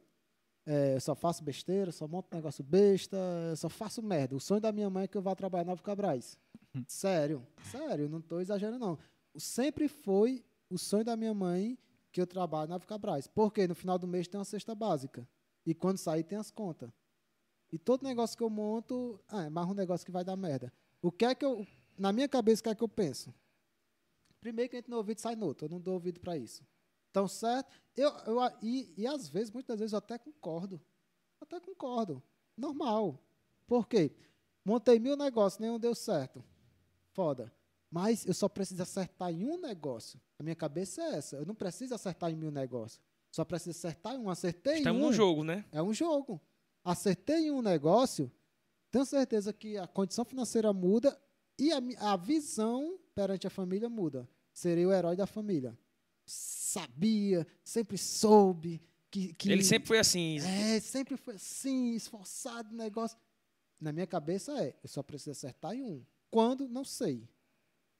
É, 0.65 0.95
eu 0.95 1.01
só 1.01 1.15
faço 1.15 1.43
besteira, 1.43 1.91
só 1.91 2.07
monto 2.07 2.33
negócio 2.33 2.63
besta, 2.63 3.17
só 3.57 3.67
faço 3.69 4.01
merda. 4.03 4.35
O 4.35 4.39
sonho 4.39 4.61
da 4.61 4.71
minha 4.71 4.89
mãe 4.89 5.03
é 5.05 5.07
que 5.07 5.17
eu 5.17 5.21
vá 5.21 5.35
trabalhar 5.35 5.65
na 5.65 5.71
Nova 5.71 5.81
Cabrais. 5.83 6.37
sério, 6.87 7.45
sério, 7.71 8.07
não 8.07 8.19
estou 8.19 8.39
exagerando, 8.39 8.79
não. 8.79 8.97
Sempre 9.35 9.87
foi 9.87 10.43
o 10.69 10.77
sonho 10.77 11.03
da 11.03 11.17
minha 11.17 11.33
mãe 11.33 11.77
que 12.11 12.21
eu 12.21 12.27
trabalhe 12.27 12.69
na 12.69 12.75
Nova 12.75 12.85
Cabrais. 12.85 13.27
Porque 13.27 13.67
no 13.67 13.75
final 13.75 13.97
do 13.97 14.07
mês 14.07 14.27
tem 14.27 14.39
uma 14.39 14.45
cesta 14.45 14.73
básica. 14.75 15.27
E 15.65 15.73
quando 15.73 15.97
sair 15.97 16.23
tem 16.23 16.37
as 16.37 16.51
contas. 16.51 16.91
E 17.71 17.77
todo 17.77 18.03
negócio 18.03 18.37
que 18.37 18.43
eu 18.43 18.49
monto, 18.49 19.19
ah, 19.27 19.43
é 19.43 19.49
mais 19.49 19.67
um 19.67 19.73
negócio 19.73 20.05
que 20.05 20.11
vai 20.11 20.23
dar 20.23 20.35
merda. 20.35 20.73
O 21.01 21.11
que 21.11 21.25
é 21.25 21.35
que 21.35 21.45
eu. 21.45 21.65
Na 21.97 22.11
minha 22.13 22.27
cabeça, 22.27 22.61
o 22.61 22.63
que 22.63 22.69
é 22.69 22.75
que 22.75 22.83
eu 22.83 22.87
penso? 22.87 23.33
Primeiro 24.39 24.69
que 24.69 24.77
entra 24.77 24.89
no 24.89 24.97
ouvido 24.97 25.19
sai 25.19 25.35
no 25.35 25.45
outro. 25.45 25.65
Eu 25.65 25.69
não 25.69 25.79
dou 25.79 25.95
ouvido 25.95 26.19
para 26.19 26.37
isso. 26.37 26.65
Então, 27.11 27.27
certo? 27.27 27.69
Eu, 27.95 28.09
eu, 28.25 28.39
e, 28.61 28.93
e 28.97 29.05
às 29.07 29.27
vezes, 29.27 29.51
muitas 29.51 29.77
vezes, 29.79 29.93
eu 29.93 29.99
até 29.99 30.17
concordo. 30.17 30.81
Até 31.41 31.59
concordo. 31.59 32.23
Normal. 32.55 33.21
Por 33.67 33.87
quê? 33.87 34.11
Montei 34.63 34.99
mil 34.99 35.15
negócios, 35.15 35.59
nenhum 35.59 35.79
deu 35.79 35.93
certo. 35.93 36.43
Foda. 37.11 37.51
Mas 37.91 38.25
eu 38.25 38.33
só 38.33 38.47
preciso 38.47 38.83
acertar 38.83 39.31
em 39.31 39.45
um 39.45 39.59
negócio. 39.59 40.19
A 40.37 40.43
minha 40.43 40.55
cabeça 40.55 41.01
é 41.01 41.15
essa. 41.15 41.37
Eu 41.37 41.45
não 41.45 41.55
preciso 41.55 41.95
acertar 41.95 42.29
em 42.31 42.35
mil 42.35 42.51
negócios. 42.51 43.01
Só 43.31 43.43
preciso 43.43 43.77
acertar 43.77 44.15
em 44.15 44.19
um. 44.19 44.29
Acertei 44.29 44.77
Estamos 44.77 45.01
em 45.01 45.05
um. 45.05 45.07
no 45.07 45.13
jogo, 45.13 45.43
né? 45.43 45.65
É 45.71 45.81
um 45.81 45.93
jogo. 45.93 46.39
Acertei 46.83 47.47
em 47.47 47.51
um 47.51 47.61
negócio, 47.61 48.31
tenho 48.91 49.05
certeza 49.05 49.51
que 49.51 49.77
a 49.77 49.87
condição 49.87 50.23
financeira 50.23 50.71
muda 50.71 51.19
e 51.57 51.71
a, 51.71 51.79
a 52.13 52.15
visão 52.15 52.97
perante 53.13 53.45
a 53.45 53.49
família 53.49 53.89
muda. 53.89 54.27
Serei 54.53 54.85
o 54.85 54.93
herói 54.93 55.15
da 55.15 55.27
família. 55.27 55.77
Sabia, 56.25 57.45
sempre 57.63 57.97
soube 57.97 58.81
que. 59.09 59.33
que 59.33 59.51
Ele 59.51 59.63
sempre 59.63 59.87
foi 59.87 59.99
assim. 59.99 60.39
É, 60.39 60.79
sempre 60.79 61.17
foi 61.17 61.35
assim, 61.35 61.93
esforçado 61.93 62.69
no 62.69 62.77
negócio. 62.77 63.17
Na 63.79 63.91
minha 63.91 64.07
cabeça 64.07 64.51
é, 64.63 64.75
eu 64.83 64.89
só 64.89 65.01
preciso 65.01 65.31
acertar 65.31 65.73
em 65.73 65.83
um. 65.83 66.03
Quando, 66.29 66.67
não 66.67 66.83
sei. 66.83 67.27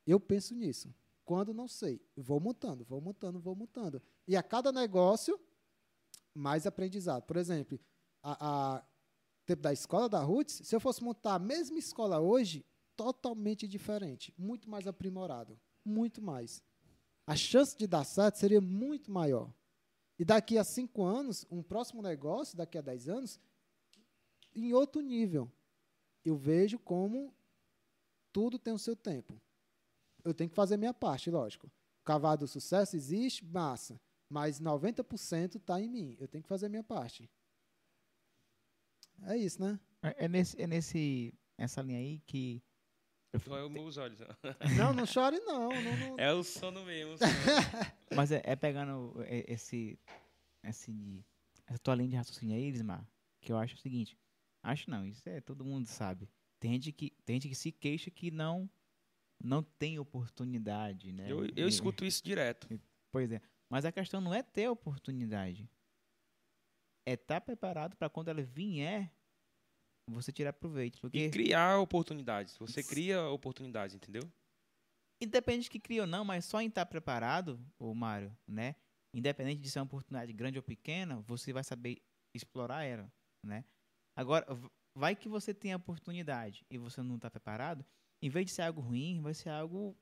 Eu 0.10 0.20
penso 0.20 0.56
nisso. 0.56 0.92
Quando, 1.24 1.54
não 1.54 1.68
sei. 1.68 2.02
Vou 2.18 2.40
montando, 2.40 2.84
vou 2.84 3.00
montando, 3.00 3.40
vou 3.40 3.56
montando. 3.56 4.02
E 4.28 4.36
a 4.36 4.42
cada 4.42 4.72
negócio, 4.72 5.40
mais 6.34 6.66
aprendizado. 6.66 7.22
Por 7.28 7.38
exemplo, 7.38 7.80
a, 8.24 8.78
a 8.78 8.84
tempo 9.46 9.62
da 9.62 9.72
escola 9.72 10.10
da 10.10 10.20
Roots, 10.20 10.62
se 10.64 10.76
eu 10.76 10.80
fosse 10.80 11.04
montar 11.04 11.36
a 11.36 11.40
mesma 11.40 11.78
escola 11.78 12.20
hoje, 12.20 12.66
totalmente 12.96 13.68
diferente, 13.68 14.34
muito 14.36 14.68
mais 14.68 14.88
aprimorado, 14.88 15.60
muito 15.86 16.24
mais. 16.24 16.64
A 17.28 17.36
chance 17.36 17.78
de 17.78 17.86
dar 17.86 18.04
certo 18.04 18.40
seria 18.40 18.60
muito 18.60 19.12
maior. 19.12 19.54
E 20.18 20.26
daqui 20.26 20.58
a 20.58 20.64
cinco 20.64 21.04
anos, 21.04 21.46
um 21.52 21.62
próximo 21.62 22.02
negócio, 22.02 22.58
daqui 22.58 22.80
a 22.80 22.82
dez 22.82 23.08
anos, 23.08 23.40
em 24.56 24.74
outro 24.74 25.02
nível. 25.02 25.52
Eu 26.26 26.36
vejo 26.36 26.80
como 26.80 27.32
tudo 28.34 28.58
tem 28.58 28.74
o 28.74 28.80
seu 28.80 28.96
tempo. 28.96 29.40
Eu 30.24 30.34
tenho 30.34 30.50
que 30.50 30.56
fazer 30.56 30.78
minha 30.78 30.94
parte, 30.94 31.30
lógico. 31.30 31.68
O 31.68 32.06
cavar 32.06 32.38
do 32.38 32.48
sucesso 32.48 32.96
existe, 32.96 33.46
massa. 33.46 34.00
Mas 34.30 34.60
90% 34.60 35.56
está 35.56 35.82
em 35.82 35.90
mim. 35.90 36.18
Eu 36.20 36.28
tenho 36.28 36.44
que 36.44 36.50
fazer 36.50 36.68
a 36.68 36.70
minha 36.70 36.84
parte. 36.84 37.30
É 39.24 39.36
isso, 39.36 39.62
né? 39.62 39.80
É, 40.02 40.26
é 40.26 40.28
nesse, 40.28 40.62
é 40.62 40.68
nesse, 40.68 41.34
essa 41.58 41.82
linha 41.82 42.00
aí 42.00 42.20
que. 42.26 42.62
Eu 43.34 43.40
fico... 43.40 43.56
os 43.56 43.72
meus 43.72 43.98
olhos. 43.98 44.20
não, 44.78 44.94
não 44.94 45.06
chore 45.06 45.40
não, 45.42 45.70
não, 45.70 45.98
não. 45.98 46.20
É 46.20 46.34
o 46.34 46.44
sono 46.44 46.84
mesmo. 46.86 47.14
O 47.14 47.18
sono. 47.18 47.32
Mas 48.16 48.32
é, 48.32 48.42
é, 48.44 48.56
pegando 48.56 49.14
esse, 49.28 50.00
esse, 50.64 51.26
essa 51.68 51.80
tua 51.80 51.96
linha 51.96 52.10
de 52.10 52.16
raciocínio 52.16 52.56
aí, 52.56 52.64
Elismar, 52.64 53.08
que 53.42 53.52
eu 53.52 53.58
acho 53.58 53.76
o 53.76 53.80
seguinte. 53.80 54.18
Acho 54.64 54.90
não, 54.90 55.06
isso 55.06 55.28
é 55.28 55.40
todo 55.42 55.66
mundo 55.66 55.86
sabe. 55.86 56.30
Tem 56.60 56.74
gente 56.74 56.92
que, 56.92 57.12
tem 57.26 57.36
gente 57.36 57.50
que 57.50 57.56
se 57.56 57.72
queixa 57.72 58.12
que 58.12 58.32
não 58.32 58.70
não 59.42 59.64
tem 59.64 59.98
oportunidade, 60.00 61.12
né? 61.12 61.32
Eu, 61.32 61.46
eu 61.56 61.68
escuto 61.68 62.06
isso 62.06 62.24
direto. 62.24 62.68
Pois 63.12 63.32
é. 63.32 63.42
Mas 63.70 63.86
a 63.86 63.92
questão 63.92 64.20
não 64.20 64.34
é 64.34 64.44
ter 64.44 64.68
oportunidade. 64.68 65.70
É 67.08 67.14
estar 67.14 67.36
tá 67.36 67.42
preparado 67.42 67.96
para 67.96 68.10
quando 68.10 68.28
ela 68.28 68.42
vier, 68.42 69.12
você 70.10 70.32
tirar 70.32 70.54
proveito. 70.54 71.00
Porque... 71.00 71.26
E 71.26 71.30
criar 71.30 71.80
oportunidades. 71.80 72.58
Você 72.58 72.84
cria 72.84 73.24
oportunidades, 73.30 73.96
entendeu? 73.96 74.24
Independente 75.22 75.64
de 75.64 75.70
que 75.72 75.80
cria 75.80 76.02
ou 76.02 76.08
não, 76.08 76.24
mas 76.24 76.46
só 76.46 76.62
em 76.62 76.68
estar 76.68 76.86
tá 76.86 76.90
preparado, 76.90 77.60
o 77.78 77.94
Mário, 77.94 78.36
né? 78.48 78.76
Independente 79.14 79.62
de 79.62 79.70
ser 79.70 79.80
uma 79.80 79.86
oportunidade 79.86 80.32
grande 80.34 80.58
ou 80.58 80.64
pequena, 80.64 81.20
você 81.22 81.52
vai 81.52 81.64
saber 81.64 82.02
explorar 82.34 82.84
ela, 82.84 83.12
né? 83.44 83.66
Agora, 84.16 84.46
vai 84.96 85.16
que 85.16 85.28
você 85.28 85.54
tem 85.54 85.74
a 85.74 85.78
oportunidade 85.78 86.66
e 86.70 86.78
você 86.78 87.02
não 87.02 87.16
está 87.16 87.30
preparado, 87.30 87.86
em 88.22 88.30
vez 88.30 88.46
de 88.48 88.52
ser 88.52 88.64
algo 88.64 88.82
ruim, 88.82 89.22
vai 89.22 89.34
ser 89.34 89.50
algo 89.50 89.96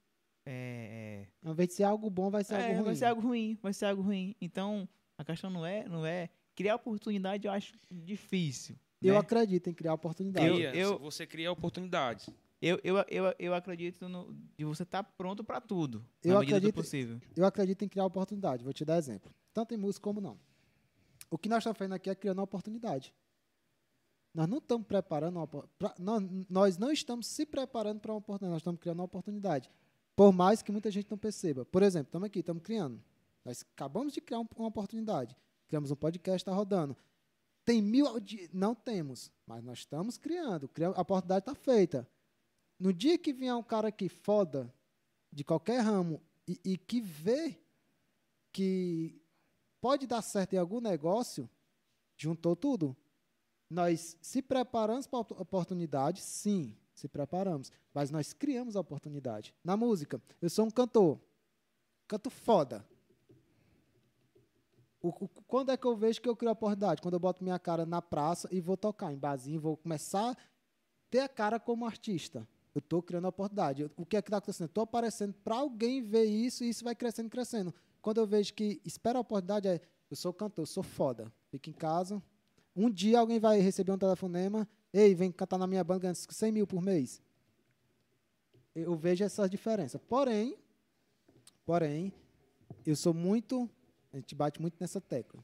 é, 0.49 1.25
é... 1.43 1.47
Ao 1.47 1.51
invés 1.51 1.67
de 1.67 1.75
ser 1.75 1.83
algo 1.83 2.09
bom, 2.09 2.29
vai 2.29 2.43
ser 2.43 2.55
é, 2.55 2.57
algo 2.57 2.75
ruim. 2.75 2.83
Vai 2.85 2.95
ser 2.95 3.05
algo 3.05 3.21
ruim, 3.21 3.59
vai 3.61 3.73
ser 3.73 3.85
algo 3.85 4.01
ruim. 4.01 4.35
Então, 4.39 4.87
a 5.17 5.25
questão 5.25 5.49
não 5.49 5.65
é, 5.65 5.85
não 5.89 6.05
é 6.05 6.29
criar 6.55 6.75
oportunidade, 6.75 7.45
eu 7.45 7.51
acho 7.51 7.73
difícil. 7.91 8.77
Eu 9.01 9.15
né? 9.15 9.19
acredito 9.19 9.69
em 9.69 9.73
criar 9.73 9.93
oportunidade. 9.93 10.47
Eu, 10.47 10.71
eu, 10.71 10.99
você 10.99 11.27
cria 11.27 11.51
oportunidades. 11.51 12.29
Eu, 12.61 12.79
eu, 12.83 12.97
eu, 13.09 13.35
eu 13.37 13.53
acredito 13.53 14.07
no, 14.07 14.33
de 14.57 14.63
você 14.63 14.83
estar 14.83 15.03
tá 15.03 15.11
pronto 15.17 15.43
para 15.43 15.61
tudo, 15.61 16.03
eu 16.23 16.33
na 16.33 16.39
medida 16.39 16.57
acredito, 16.57 16.75
do 16.75 16.81
possível. 16.81 17.21
Eu 17.35 17.45
acredito 17.45 17.83
em 17.83 17.89
criar 17.89 18.05
oportunidade. 18.05 18.63
Vou 18.63 18.73
te 18.73 18.83
dar 18.83 18.97
exemplo. 18.97 19.31
Tanto 19.53 19.73
em 19.75 19.77
música 19.77 20.01
como 20.01 20.21
não. 20.21 20.39
O 21.29 21.37
que 21.37 21.49
nós 21.49 21.59
estamos 21.59 21.77
fazendo 21.77 21.93
aqui 21.93 22.09
é 22.09 22.15
criando 22.15 22.39
uma 22.39 22.45
oportunidade. 22.45 23.13
Nós 24.37 24.47
não 24.47 24.59
estamos 24.59 24.85
preparando 24.85 25.37
uma, 25.37 25.47
pra, 25.47 25.95
nós, 25.97 26.23
nós 26.47 26.77
não 26.77 26.91
estamos 26.91 27.25
se 27.25 27.43
preparando 27.43 27.99
para 27.99 28.11
uma 28.11 28.19
oportunidade, 28.19 28.51
nós 28.51 28.61
estamos 28.61 28.79
criando 28.79 28.99
uma 28.99 29.05
oportunidade. 29.05 29.67
Por 30.15 30.31
mais 30.31 30.61
que 30.61 30.71
muita 30.71 30.91
gente 30.91 31.09
não 31.09 31.17
perceba. 31.17 31.65
Por 31.65 31.81
exemplo, 31.81 32.09
estamos 32.09 32.27
aqui, 32.27 32.41
estamos 32.41 32.61
criando. 32.61 33.03
Nós 33.43 33.65
acabamos 33.73 34.13
de 34.13 34.21
criar 34.21 34.37
uma 34.37 34.67
oportunidade. 34.67 35.35
Criamos 35.67 35.89
um 35.89 35.95
podcast, 35.95 36.43
está 36.43 36.53
rodando. 36.53 36.95
Tem 37.65 37.81
mil. 37.81 38.05
Não 38.53 38.75
temos, 38.75 39.31
mas 39.43 39.63
nós 39.63 39.79
estamos 39.79 40.19
criando. 40.19 40.69
A 40.95 41.01
oportunidade 41.01 41.41
está 41.41 41.55
feita. 41.55 42.07
No 42.79 42.93
dia 42.93 43.17
que 43.17 43.33
vier 43.33 43.55
um 43.55 43.63
cara 43.63 43.87
aqui 43.87 44.07
foda, 44.07 44.71
de 45.31 45.43
qualquer 45.43 45.79
ramo, 45.79 46.21
e, 46.47 46.59
e 46.63 46.77
que 46.77 47.01
vê 47.01 47.59
que 48.53 49.19
pode 49.81 50.05
dar 50.05 50.21
certo 50.21 50.53
em 50.53 50.57
algum 50.59 50.79
negócio, 50.79 51.49
juntou 52.15 52.55
tudo. 52.55 52.95
Nós 53.69 54.17
se 54.21 54.41
preparamos 54.41 55.07
para 55.07 55.19
a 55.19 55.41
oportunidade, 55.41 56.21
sim 56.21 56.75
se 56.95 57.07
preparamos. 57.07 57.71
Mas 57.93 58.09
nós 58.11 58.33
criamos 58.33 58.75
a 58.75 58.79
oportunidade. 58.79 59.53
Na 59.63 59.77
música, 59.77 60.21
eu 60.41 60.49
sou 60.49 60.65
um 60.65 60.71
cantor. 60.71 61.19
Canto 62.07 62.29
foda. 62.29 62.85
O, 65.01 65.09
o, 65.09 65.27
quando 65.47 65.71
é 65.71 65.77
que 65.77 65.85
eu 65.85 65.95
vejo 65.95 66.21
que 66.21 66.27
eu 66.27 66.35
crio 66.35 66.49
a 66.49 66.53
oportunidade? 66.53 67.01
Quando 67.01 67.13
eu 67.13 67.19
boto 67.19 67.43
minha 67.43 67.59
cara 67.59 67.85
na 67.85 68.01
praça 68.01 68.49
e 68.51 68.59
vou 68.59 68.75
tocar 68.75 69.13
em 69.13 69.17
barzinho, 69.17 69.59
vou 69.59 69.77
começar 69.77 70.31
a 70.31 70.37
ter 71.09 71.19
a 71.19 71.29
cara 71.29 71.59
como 71.59 71.85
artista. 71.85 72.47
Eu 72.73 72.79
estou 72.79 73.01
criando 73.01 73.25
a 73.25 73.29
oportunidade. 73.29 73.89
O 73.95 74.05
que 74.05 74.17
é 74.17 74.21
que 74.21 74.27
está 74.27 74.37
acontecendo? 74.37 74.67
Estou 74.67 74.83
aparecendo 74.83 75.33
para 75.33 75.55
alguém 75.57 76.01
ver 76.01 76.25
isso 76.25 76.63
e 76.63 76.69
isso 76.69 76.83
vai 76.83 76.95
crescendo, 76.95 77.29
crescendo. 77.29 77.73
Quando 78.01 78.19
eu 78.19 78.27
vejo 78.27 78.53
que 78.53 78.81
espera 78.85 79.19
a 79.19 79.21
oportunidade, 79.21 79.67
é 79.67 79.81
eu 80.09 80.15
sou 80.15 80.33
cantor, 80.33 80.63
eu 80.63 80.67
sou 80.67 80.83
foda. 80.83 81.31
Fico 81.49 81.69
em 81.69 81.73
casa. 81.73 82.21
Um 82.77 82.89
dia 82.89 83.19
alguém 83.19 83.39
vai 83.39 83.59
receber 83.59 83.91
um 83.91 83.97
telefonema 83.97 84.67
Ei, 84.93 85.13
vem 85.13 85.31
cantar 85.31 85.57
na 85.57 85.67
minha 85.67 85.83
banda 85.83 85.99
ganhando 85.99 86.15
100 86.15 86.51
mil 86.51 86.65
por 86.65 86.81
mês. 86.81 87.21
Eu 88.73 88.95
vejo 88.95 89.23
essa 89.23 89.47
diferença. 89.47 89.99
Porém, 89.99 90.57
porém, 91.65 92.13
eu 92.85 92.95
sou 92.95 93.13
muito, 93.13 93.69
a 94.13 94.17
gente 94.17 94.33
bate 94.33 94.61
muito 94.61 94.77
nessa 94.79 95.01
tecla. 95.01 95.43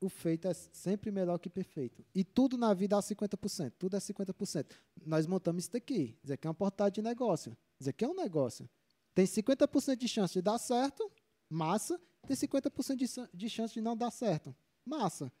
O 0.00 0.08
feito 0.08 0.48
é 0.48 0.54
sempre 0.54 1.10
melhor 1.10 1.38
que 1.38 1.48
perfeito. 1.48 2.04
E 2.14 2.24
tudo 2.24 2.56
na 2.56 2.74
vida 2.74 2.96
é 2.96 2.98
50%. 2.98 3.72
Tudo 3.78 3.96
é 3.96 4.00
50%. 4.00 4.66
Nós 5.06 5.26
montamos 5.26 5.64
isso 5.64 5.72
daqui. 5.72 6.16
Isso 6.22 6.32
aqui 6.32 6.46
é 6.46 6.50
uma 6.50 6.54
portada 6.54 6.90
de 6.90 7.00
negócio. 7.00 7.56
Isso 7.78 7.88
aqui 7.88 8.04
é 8.04 8.08
um 8.08 8.14
negócio. 8.14 8.68
Tem 9.14 9.24
50% 9.24 9.96
de 9.96 10.08
chance 10.08 10.34
de 10.34 10.42
dar 10.42 10.58
certo, 10.58 11.10
massa. 11.48 12.00
Tem 12.26 12.36
50% 12.36 12.96
de, 12.96 13.06
de 13.32 13.48
chance 13.48 13.74
de 13.74 13.80
não 13.80 13.96
dar 13.96 14.10
certo, 14.10 14.54
massa. 14.84 15.32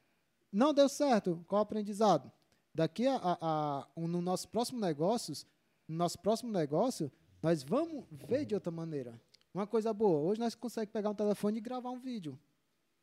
Não 0.52 0.74
deu 0.74 0.88
certo, 0.88 1.42
qual 1.48 1.60
o 1.60 1.62
aprendizado? 1.62 2.30
daqui 2.74 3.06
a, 3.06 3.16
a, 3.16 3.38
a 3.40 3.88
um, 3.96 4.08
no 4.08 4.20
nosso 4.20 4.48
próximo 4.48 4.80
negócios, 4.80 5.46
no 5.86 5.96
nosso 5.96 6.18
próximo 6.18 6.50
negócio, 6.50 7.10
nós 7.42 7.62
vamos 7.62 8.04
ver 8.10 8.44
de 8.44 8.54
outra 8.54 8.70
maneira. 8.70 9.20
Uma 9.52 9.66
coisa 9.66 9.92
boa, 9.92 10.20
hoje 10.20 10.40
nós 10.40 10.54
conseguimos 10.54 10.92
pegar 10.92 11.10
um 11.10 11.14
telefone 11.14 11.58
e 11.58 11.60
gravar 11.60 11.90
um 11.90 11.98
vídeo. 11.98 12.38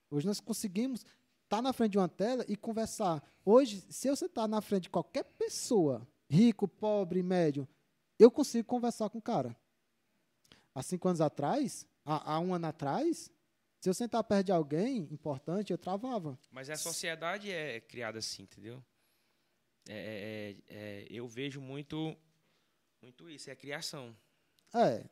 Hoje 0.10 0.26
nós 0.26 0.40
conseguimos 0.40 1.02
estar 1.02 1.58
tá 1.58 1.62
na 1.62 1.72
frente 1.72 1.92
de 1.92 1.98
uma 2.00 2.10
tela 2.10 2.44
e 2.48 2.56
conversar. 2.56 3.24
Hoje, 3.46 3.84
se 3.90 4.10
você 4.10 4.26
está 4.26 4.48
na 4.48 4.62
frente 4.62 4.84
de 4.84 4.90
qualquer 4.90 5.24
pessoa, 5.24 6.08
rico, 6.28 6.68
pobre, 6.68 7.22
médio, 7.22 7.68
eu 8.18 8.32
consigo 8.32 8.68
conversar 8.68 9.10
com 9.10 9.20
o 9.20 9.22
cara. 9.22 9.56
Há 10.74 10.82
cinco 10.82 11.08
anos 11.08 11.22
atrás, 11.22 11.86
há, 12.04 12.34
há 12.34 12.40
um 12.40 12.54
ano 12.54 12.68
atrás, 12.68 13.32
se 13.80 13.90
eu 13.90 13.94
sentar 13.94 14.24
perto 14.24 14.48
de 14.48 14.52
alguém 14.52 15.08
importante, 15.12 15.72
eu 15.72 15.78
travava. 15.78 16.38
Mas 16.52 16.70
a 16.70 16.76
sociedade 16.76 17.52
é 17.52 17.80
criada 17.80 18.20
assim, 18.20 18.44
entendeu? 18.44 18.84
É, 19.88 20.56
é, 20.70 20.76
é, 20.76 21.08
eu 21.10 21.28
vejo 21.28 21.62
muito, 21.62 22.16
muito 23.02 23.30
isso, 23.30 23.50
é 23.50 23.54
a 23.54 23.56
criação. 23.56 24.16
É. 24.74 25.06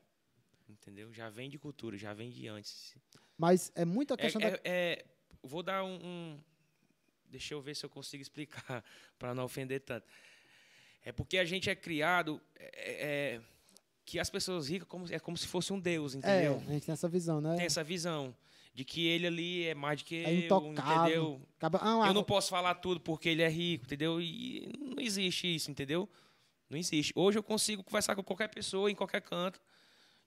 Entendeu? 0.68 1.14
Já 1.14 1.30
vem 1.30 1.50
de 1.50 1.58
cultura, 1.58 1.98
já 1.98 2.14
vem 2.14 2.30
de 2.30 2.48
antes. 2.48 2.96
Mas 3.38 3.72
é 3.74 3.86
muita 3.86 4.16
é, 4.16 4.18
questão 4.18 4.42
é, 4.42 4.52
da... 4.52 4.60
é, 4.66 5.06
vou 5.42 5.64
dar 5.64 5.84
um, 5.84 5.96
um, 5.96 6.40
Deixa 7.30 7.54
eu 7.54 7.62
ver 7.62 7.76
se 7.76 7.86
eu 7.86 7.90
consigo 7.90 8.22
explicar 8.22 8.84
para 9.18 9.34
não 9.34 9.46
ofender 9.46 9.82
tanto. 9.82 10.06
É 11.04 11.12
porque 11.12 11.38
a 11.38 11.46
gente 11.46 11.70
é 11.70 11.76
criado 11.76 12.42
é, 12.58 13.40
que 14.04 14.20
as 14.20 14.30
pessoas 14.30 14.68
ricas 14.68 14.88
como, 14.88 15.06
é 15.12 15.20
como 15.20 15.38
se 15.38 15.48
fosse 15.48 15.72
um 15.72 15.80
deus, 15.80 16.16
entendeu? 16.16 16.56
É, 16.56 16.70
a 16.70 16.74
gente 16.74 16.86
tem 16.86 16.94
essa 16.94 17.08
visão, 17.08 17.40
né? 17.40 17.56
Tem 17.56 17.66
essa 17.66 17.84
visão 17.84 18.36
de 18.78 18.86
que 18.86 19.08
ele 19.08 19.26
ali 19.26 19.64
é 19.66 19.74
mais 19.74 20.04
do 20.04 20.06
que 20.06 20.18
é 20.18 20.32
eu, 20.32 20.58
entendeu? 20.68 21.42
Acaba... 21.58 21.80
Ah, 21.82 22.10
eu 22.10 22.14
não 22.14 22.24
posso 22.24 22.48
falar 22.48 22.76
tudo 22.76 23.00
porque 23.00 23.28
ele 23.28 23.42
é 23.42 23.50
rico, 23.50 23.86
entendeu? 23.86 24.22
E 24.22 24.72
não 24.78 25.02
existe 25.04 25.56
isso, 25.56 25.72
entendeu? 25.72 26.08
Não 26.70 26.78
existe. 26.78 27.12
Hoje 27.16 27.40
eu 27.40 27.42
consigo 27.42 27.84
conversar 27.84 28.16
com 28.16 28.22
qualquer 28.22 28.50
pessoa 28.50 28.92
em 28.92 28.94
qualquer 28.94 29.22
canto, 29.22 29.60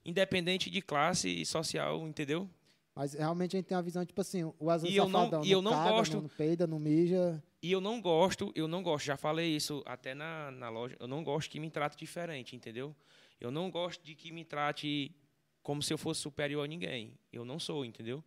independente 0.05 0.69
de 0.69 0.83
classe 0.83 1.45
social, 1.45 2.09
entendeu? 2.09 2.51
Mas 2.93 3.15
realmente 3.15 3.55
a 3.55 3.61
gente 3.61 3.67
tem 3.67 3.77
uma 3.77 3.85
visão 3.85 4.05
tipo 4.05 4.21
assim, 4.21 4.43
o 4.59 4.69
azul 4.69 4.91
e 4.91 4.97
eu 4.97 5.09
não, 5.09 5.45
e 5.45 5.53
eu 5.53 5.63
não 5.63 5.71
caga, 5.71 5.91
gosto, 5.91 6.21
não 6.21 6.29
peida, 6.29 6.67
não 6.67 6.81
mija. 6.81 7.41
E 7.63 7.71
eu 7.71 7.81
não 7.81 8.01
gosto, 8.01 8.51
eu 8.57 8.67
não 8.67 8.83
gosto, 8.83 9.05
já 9.05 9.17
falei 9.17 9.55
isso 9.55 9.81
até 9.87 10.13
na, 10.13 10.51
na 10.51 10.69
loja, 10.69 10.97
eu 10.99 11.07
não 11.07 11.23
gosto 11.23 11.49
que 11.49 11.61
me 11.61 11.71
trate 11.71 11.97
diferente, 11.97 12.57
entendeu? 12.57 12.97
Eu 13.41 13.53
não 13.53 13.71
gosto 13.71 14.05
de 14.05 14.17
que 14.17 14.33
me 14.33 14.45
trate 14.45 15.15
como 15.63 15.81
se 15.81 15.93
eu 15.93 15.99
fosse 15.99 16.21
superior 16.21 16.65
a 16.65 16.67
ninguém. 16.67 17.17
Eu 17.33 17.45
não 17.45 17.61
sou, 17.61 17.85
entendeu? 17.85 18.25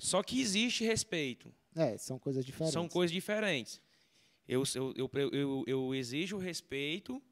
Só 0.00 0.22
que 0.22 0.40
existe 0.40 0.82
respeito. 0.82 1.54
É, 1.76 1.96
são 1.98 2.18
coisas 2.18 2.44
diferentes. 2.44 2.72
São 2.72 2.88
coisas 2.88 3.12
diferentes. 3.12 3.80
Eu, 4.48 4.64
eu, 4.74 4.94
eu, 4.96 5.30
eu, 5.30 5.64
eu 5.66 5.94
exijo 5.94 6.38
respeito 6.38 7.22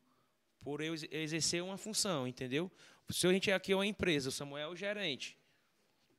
por 0.60 0.82
eu 0.82 0.94
exercer 1.10 1.62
uma 1.62 1.78
função, 1.78 2.28
entendeu? 2.28 2.70
Se 3.08 3.26
a 3.26 3.32
gente 3.32 3.50
aqui 3.50 3.72
é 3.72 3.74
uma 3.74 3.86
empresa, 3.86 4.28
o 4.28 4.32
Samuel 4.32 4.68
é 4.68 4.72
o 4.72 4.76
gerente. 4.76 5.38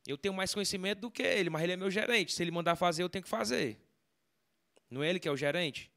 Eu 0.07 0.17
tenho 0.17 0.33
mais 0.33 0.51
conhecimento 0.51 1.01
do 1.01 1.11
que 1.11 1.21
ele, 1.21 1.51
mas 1.51 1.61
ele 1.61 1.73
é 1.73 1.77
meu 1.77 1.91
gerente. 1.91 2.33
Se 2.33 2.41
ele 2.41 2.49
mandar 2.49 2.75
fazer, 2.75 3.03
eu 3.03 3.09
tenho 3.09 3.23
que 3.23 3.29
fazer. 3.29 3.79
Não 4.89 5.03
é 5.03 5.09
ele 5.09 5.19
que 5.19 5.27
é 5.27 5.31
o 5.31 5.37
gerente? 5.37 5.91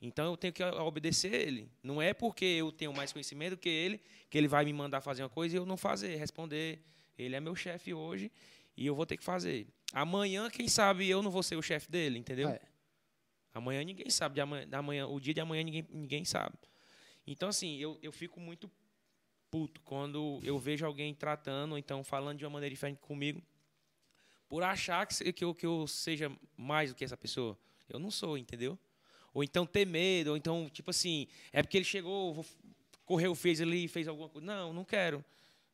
Então 0.00 0.30
eu 0.32 0.36
tenho 0.38 0.54
que 0.54 0.64
obedecer 0.64 1.34
ele. 1.34 1.70
Não 1.82 2.00
é 2.00 2.14
porque 2.14 2.46
eu 2.46 2.72
tenho 2.72 2.94
mais 2.94 3.12
conhecimento 3.12 3.50
do 3.50 3.58
que 3.58 3.68
ele 3.68 4.00
que 4.30 4.38
ele 4.38 4.48
vai 4.48 4.64
me 4.64 4.72
mandar 4.72 5.02
fazer 5.02 5.22
uma 5.22 5.28
coisa 5.28 5.54
e 5.54 5.58
eu 5.58 5.66
não 5.66 5.76
fazer, 5.76 6.16
responder. 6.16 6.82
Ele 7.18 7.36
é 7.36 7.40
meu 7.40 7.54
chefe 7.54 7.92
hoje 7.92 8.32
e 8.78 8.86
eu 8.86 8.94
vou 8.94 9.04
ter 9.04 9.16
que 9.16 9.24
fazer. 9.24 9.66
Amanhã, 9.92 10.48
quem 10.48 10.68
sabe, 10.68 11.08
eu 11.08 11.22
não 11.22 11.30
vou 11.30 11.42
ser 11.42 11.56
o 11.56 11.62
chefe 11.62 11.90
dele, 11.90 12.18
entendeu? 12.18 12.48
É. 12.50 12.60
Amanhã 13.52 13.82
ninguém 13.82 14.08
sabe. 14.10 14.36
De 14.36 14.40
amanhã, 14.40 14.68
da 14.68 14.80
manhã, 14.80 15.06
o 15.06 15.18
dia 15.18 15.34
de 15.34 15.40
amanhã 15.40 15.62
ninguém, 15.64 15.86
ninguém 15.90 16.24
sabe. 16.24 16.54
Então, 17.26 17.48
assim, 17.48 17.76
eu, 17.78 17.98
eu 18.02 18.12
fico 18.12 18.38
muito 18.38 18.70
puto 19.50 19.80
quando 19.82 20.38
eu 20.42 20.58
vejo 20.58 20.86
alguém 20.86 21.14
tratando, 21.14 21.72
ou 21.72 21.78
então 21.78 22.04
falando 22.04 22.38
de 22.38 22.44
uma 22.44 22.50
maneira 22.50 22.72
diferente 22.72 22.98
comigo, 23.00 23.42
por 24.48 24.62
achar 24.62 25.06
que, 25.06 25.32
que, 25.32 25.44
eu, 25.44 25.54
que 25.54 25.66
eu 25.66 25.86
seja 25.86 26.30
mais 26.56 26.90
do 26.90 26.96
que 26.96 27.04
essa 27.04 27.16
pessoa. 27.16 27.58
Eu 27.88 27.98
não 27.98 28.10
sou, 28.10 28.38
entendeu? 28.38 28.78
Ou 29.34 29.42
então 29.42 29.66
ter 29.66 29.86
medo, 29.86 30.30
ou 30.30 30.36
então, 30.36 30.68
tipo 30.70 30.90
assim, 30.90 31.26
é 31.52 31.62
porque 31.62 31.76
ele 31.78 31.84
chegou, 31.84 32.34
vou- 32.34 32.46
correu, 33.04 33.34
fez 33.34 33.60
ali, 33.60 33.88
fez 33.88 34.06
alguma 34.08 34.28
coisa. 34.28 34.46
Não, 34.46 34.72
não 34.72 34.84
quero. 34.84 35.24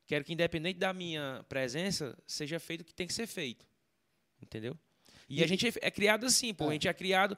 Quero 0.07 0.23
que, 0.23 0.33
independente 0.33 0.77
da 0.79 0.93
minha 0.93 1.43
presença, 1.49 2.17
seja 2.27 2.59
feito 2.59 2.81
o 2.81 2.85
que 2.85 2.93
tem 2.93 3.07
que 3.07 3.13
ser 3.13 3.25
feito. 3.27 3.65
Entendeu? 4.41 4.77
E, 5.27 5.41
a 5.41 5.45
E- 5.45 5.47
gente 5.47 5.67
é- 5.81 5.89
criado 5.91 6.25
assim, 6.25 6.53
pô. 6.53 6.65
É. 6.65 6.69
A 6.69 6.71
gente 6.73 6.87
é 6.87 6.93
criado. 6.93 7.37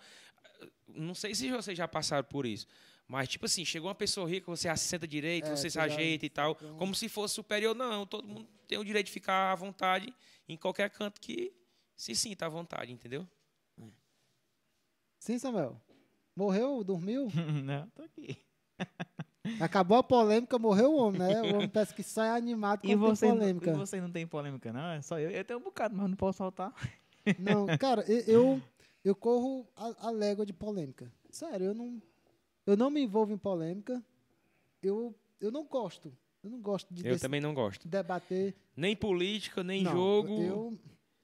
Não 0.87 1.13
sei 1.15 1.33
se 1.33 1.49
vocês 1.51 1.77
já 1.77 1.87
passaram 1.87 2.25
por 2.25 2.45
isso. 2.45 2.67
Mas, 3.07 3.29
tipo 3.29 3.45
assim, 3.45 3.63
chegou 3.63 3.87
uma 3.87 3.95
pessoa 3.95 4.27
rica, 4.29 4.47
você 4.47 4.67
assenta 4.67 5.07
direito, 5.07 5.47
É, 5.47 5.55
você 5.55 5.69
se 5.69 5.79
ajeita 5.79 6.25
e 6.25 6.29
tal. 6.29 6.51
então- 6.51 6.77
Como 6.77 6.93
se 6.93 7.07
fosse 7.07 7.35
superior. 7.35 7.73
Não, 7.73 8.05
todo 8.05 8.27
mundo 8.27 8.49
tem 8.67 8.77
o 8.77 8.83
direito 8.83 9.05
de 9.05 9.13
ficar 9.13 9.53
à 9.53 9.55
vontade 9.55 10.13
em 10.49 10.57
qualquer 10.57 10.89
canto 10.89 11.21
que 11.21 11.53
se 11.95 12.13
sinta 12.13 12.45
à 12.47 12.49
vontade, 12.49 12.91
entendeu? 12.91 13.25
Sim, 15.19 15.39
Samuel. 15.39 15.81
Morreu, 16.35 16.83
dormiu? 16.83 17.27
Não, 17.65 17.89
tô 17.91 18.03
aqui. 18.03 18.37
Acabou 19.61 19.97
a 19.97 20.03
polêmica, 20.03 20.59
morreu 20.59 20.91
o 20.93 20.97
homem, 20.97 21.19
né? 21.19 21.41
O 21.41 21.55
homem 21.55 21.69
parece 21.69 21.93
que 21.93 22.03
sai 22.03 22.29
animado 22.29 22.81
E 22.83 22.87
quando 22.89 22.99
tem 22.99 22.99
você, 23.15 23.27
não, 23.27 23.37
polêmica. 23.37 23.71
e 23.71 23.73
você 23.73 24.01
não 24.01 24.11
tem 24.11 24.27
polêmica, 24.27 24.73
não? 24.73 24.89
É 24.91 25.01
só 25.01 25.19
eu. 25.19 25.29
Eu 25.31 25.43
tenho 25.45 25.59
um 25.59 25.63
bocado, 25.63 25.95
mas 25.95 26.09
não 26.09 26.17
posso 26.17 26.37
soltar. 26.39 26.73
Não, 27.39 27.65
cara, 27.77 28.05
eu, 28.09 28.61
eu 29.03 29.13
corro 29.13 29.67
a, 29.75 30.07
a 30.07 30.11
légua 30.11 30.45
de 30.45 30.53
polêmica. 30.53 31.11
Sério, 31.29 31.65
eu 31.67 31.73
não, 31.73 32.01
eu 32.65 32.77
não 32.77 32.89
me 32.89 33.01
envolvo 33.01 33.33
em 33.33 33.37
polêmica. 33.37 34.01
Eu, 34.81 35.13
eu 35.41 35.51
não 35.51 35.65
gosto. 35.65 36.15
Eu 36.41 36.49
não 36.49 36.61
gosto 36.61 36.93
de 36.93 37.05
Eu 37.05 37.11
desse- 37.11 37.21
também 37.21 37.41
não 37.41 37.53
gosto. 37.53 37.85
debater. 37.85 38.55
Nem 38.77 38.95
política, 38.95 39.61
nem 39.61 39.83
Não, 39.83 39.91
jogo. 39.91 40.41
Eu, 40.41 40.79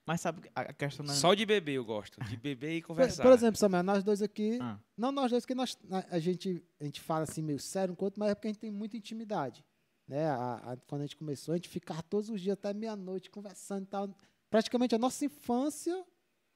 Mas 0.06 0.20
sabe 0.22 0.50
a 0.54 0.74
questão 0.74 1.06
não 1.06 1.14
é- 1.14 1.18
Só 1.18 1.34
de 1.34 1.46
beber 1.46 1.74
eu 1.76 1.86
gosto. 1.86 2.20
De 2.26 2.36
beber 2.36 2.76
e 2.78 2.82
conversar. 2.82 3.24
por 3.24 3.32
exemplo, 3.32 3.58
Samuel, 3.58 3.84
nós 3.84 4.04
dois 4.04 4.22
aqui. 4.22 4.60
Ah, 4.62 4.78
Não 4.98 5.12
nós 5.14 5.32
dois, 5.32 5.44
porque 5.44 5.56
nós, 5.56 5.78
a, 6.12 6.20
gente, 6.20 6.62
a 6.80 6.84
gente 6.84 7.00
fala 7.00 7.24
assim 7.24 7.42
meio 7.42 7.60
sério 7.60 7.94
um 7.94 7.96
com 7.96 8.04
o 8.04 8.08
outro, 8.08 8.20
mas 8.20 8.32
é 8.32 8.36
porque 8.36 8.48
a 8.50 8.52
gente 8.52 8.60
tem 8.60 8.70
muita 8.72 8.98
intimidade. 8.98 9.64
Né? 10.06 10.26
A- 10.28 10.56
a- 10.74 10.78
quando 10.88 11.02
a 11.02 11.06
gente 11.06 11.16
começou, 11.16 11.54
a 11.54 11.56
gente 11.58 11.70
ficava 11.70 12.04
todos 12.04 12.30
os 12.30 12.42
dias 12.42 12.54
até 12.54 12.74
meia-noite 12.74 13.30
conversando 13.32 13.84
e 13.84 13.88
tal. 13.88 14.14
Praticamente 14.50 14.94
a 14.94 14.98
nossa 14.98 15.24
infância, 15.24 16.06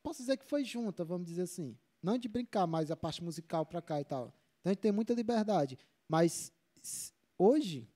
posso 0.04 0.20
dizer 0.22 0.36
que 0.38 0.46
foi 0.46 0.66
junta, 0.66 1.06
vamos 1.06 1.26
dizer 1.28 1.44
assim. 1.44 1.78
Não 2.04 2.18
de 2.18 2.28
brincar, 2.28 2.68
mas 2.68 2.92
a 2.92 2.98
parte 2.98 3.24
musical 3.24 3.66
pra 3.66 3.82
cá 3.82 4.02
e 4.02 4.04
tal. 4.04 4.26
Então 4.60 4.70
a 4.72 4.74
gente 4.74 4.82
tem 4.82 4.92
muita 4.92 5.14
liberdade. 5.14 5.78
Mas 6.10 6.52
hoje, 7.38 7.90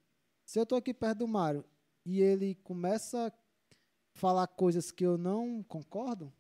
se 0.46 0.58
eu 0.60 0.66
tô 0.66 0.76
aqui 0.76 0.94
perto 0.94 1.20
do 1.20 1.28
Mário 1.28 1.66
e 2.06 2.22
ele 2.22 2.56
começa 2.64 3.28
a 3.28 3.32
falar 4.22 4.46
coisas 4.48 4.92
que 4.92 5.04
eu 5.04 5.18
não 5.18 5.64
concordo, 5.64 6.32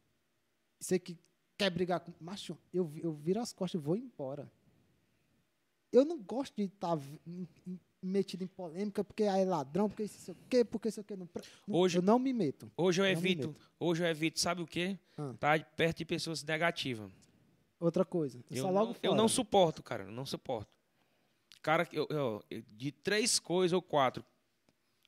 sei 0.79 0.99
que 0.99 1.17
quer 1.57 1.71
brigar 1.71 1.99
com. 1.99 2.13
Macho, 2.23 2.55
eu, 2.71 2.91
eu 2.97 3.11
viro 3.11 3.39
as 3.41 3.51
costas 3.51 3.81
e 3.81 3.83
vou 3.83 3.97
embora. 3.97 4.49
Eu 5.91 6.05
não 6.05 6.19
gosto 6.21 6.55
de 6.55 6.63
estar 6.65 6.97
metido 8.01 8.43
em 8.43 8.47
polêmica 8.47 9.03
porque 9.03 9.23
aí 9.23 9.41
é 9.41 9.45
ladrão, 9.45 9.89
porque 9.89 10.03
isso 10.03 10.19
sei 10.19 10.33
o 10.33 10.37
quê, 10.47 10.63
porque 10.63 10.89
isso 10.89 11.03
não. 11.17 11.25
pre- 11.25 11.43
não- 11.67 11.75
Hoje- 11.75 11.97
eu 11.97 12.01
não 12.03 12.19
me 12.19 12.31
meto. 12.31 12.71
Hoje 12.77 13.01
eu 13.01 13.05
me 13.05 13.11
evito, 13.11 13.55
hoje 13.79 14.03
eu 14.03 14.07
evito, 14.07 14.39
sabe 14.39 14.61
o 14.61 14.67
quê? 14.67 14.97
Ah. 15.17 15.33
Tá 15.39 15.59
perto 15.59 15.97
de 15.97 16.05
pessoas 16.05 16.43
negativas. 16.43 17.11
Outra 17.79 18.05
coisa. 18.05 18.39
Eu, 18.51 18.67
Eu 18.67 18.71
não, 18.71 18.95
eu 19.01 19.15
não 19.15 19.27
suporto, 19.27 19.81
cara. 19.81 20.03
Eu 20.03 20.11
não 20.11 20.25
suporto. 20.25 20.69
Cara, 21.63 21.87
eu, 21.91 22.05
eu- 22.11 22.43
eu- 22.49 22.63
de 22.77 22.91
três 22.91 23.39
coisas 23.39 23.73
ou 23.73 23.81
quatro 23.81 24.23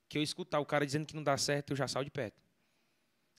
que 0.09 0.17
eu 0.17 0.23
escutar 0.23 0.59
o 0.59 0.65
cara 0.65 0.83
dizendo 0.85 1.05
que 1.05 1.15
não 1.15 1.23
dá 1.23 1.37
certo, 1.37 1.69
eu 1.71 1.75
já 1.77 1.87
saio 1.87 2.05
de 2.05 2.11
perto. 2.11 2.41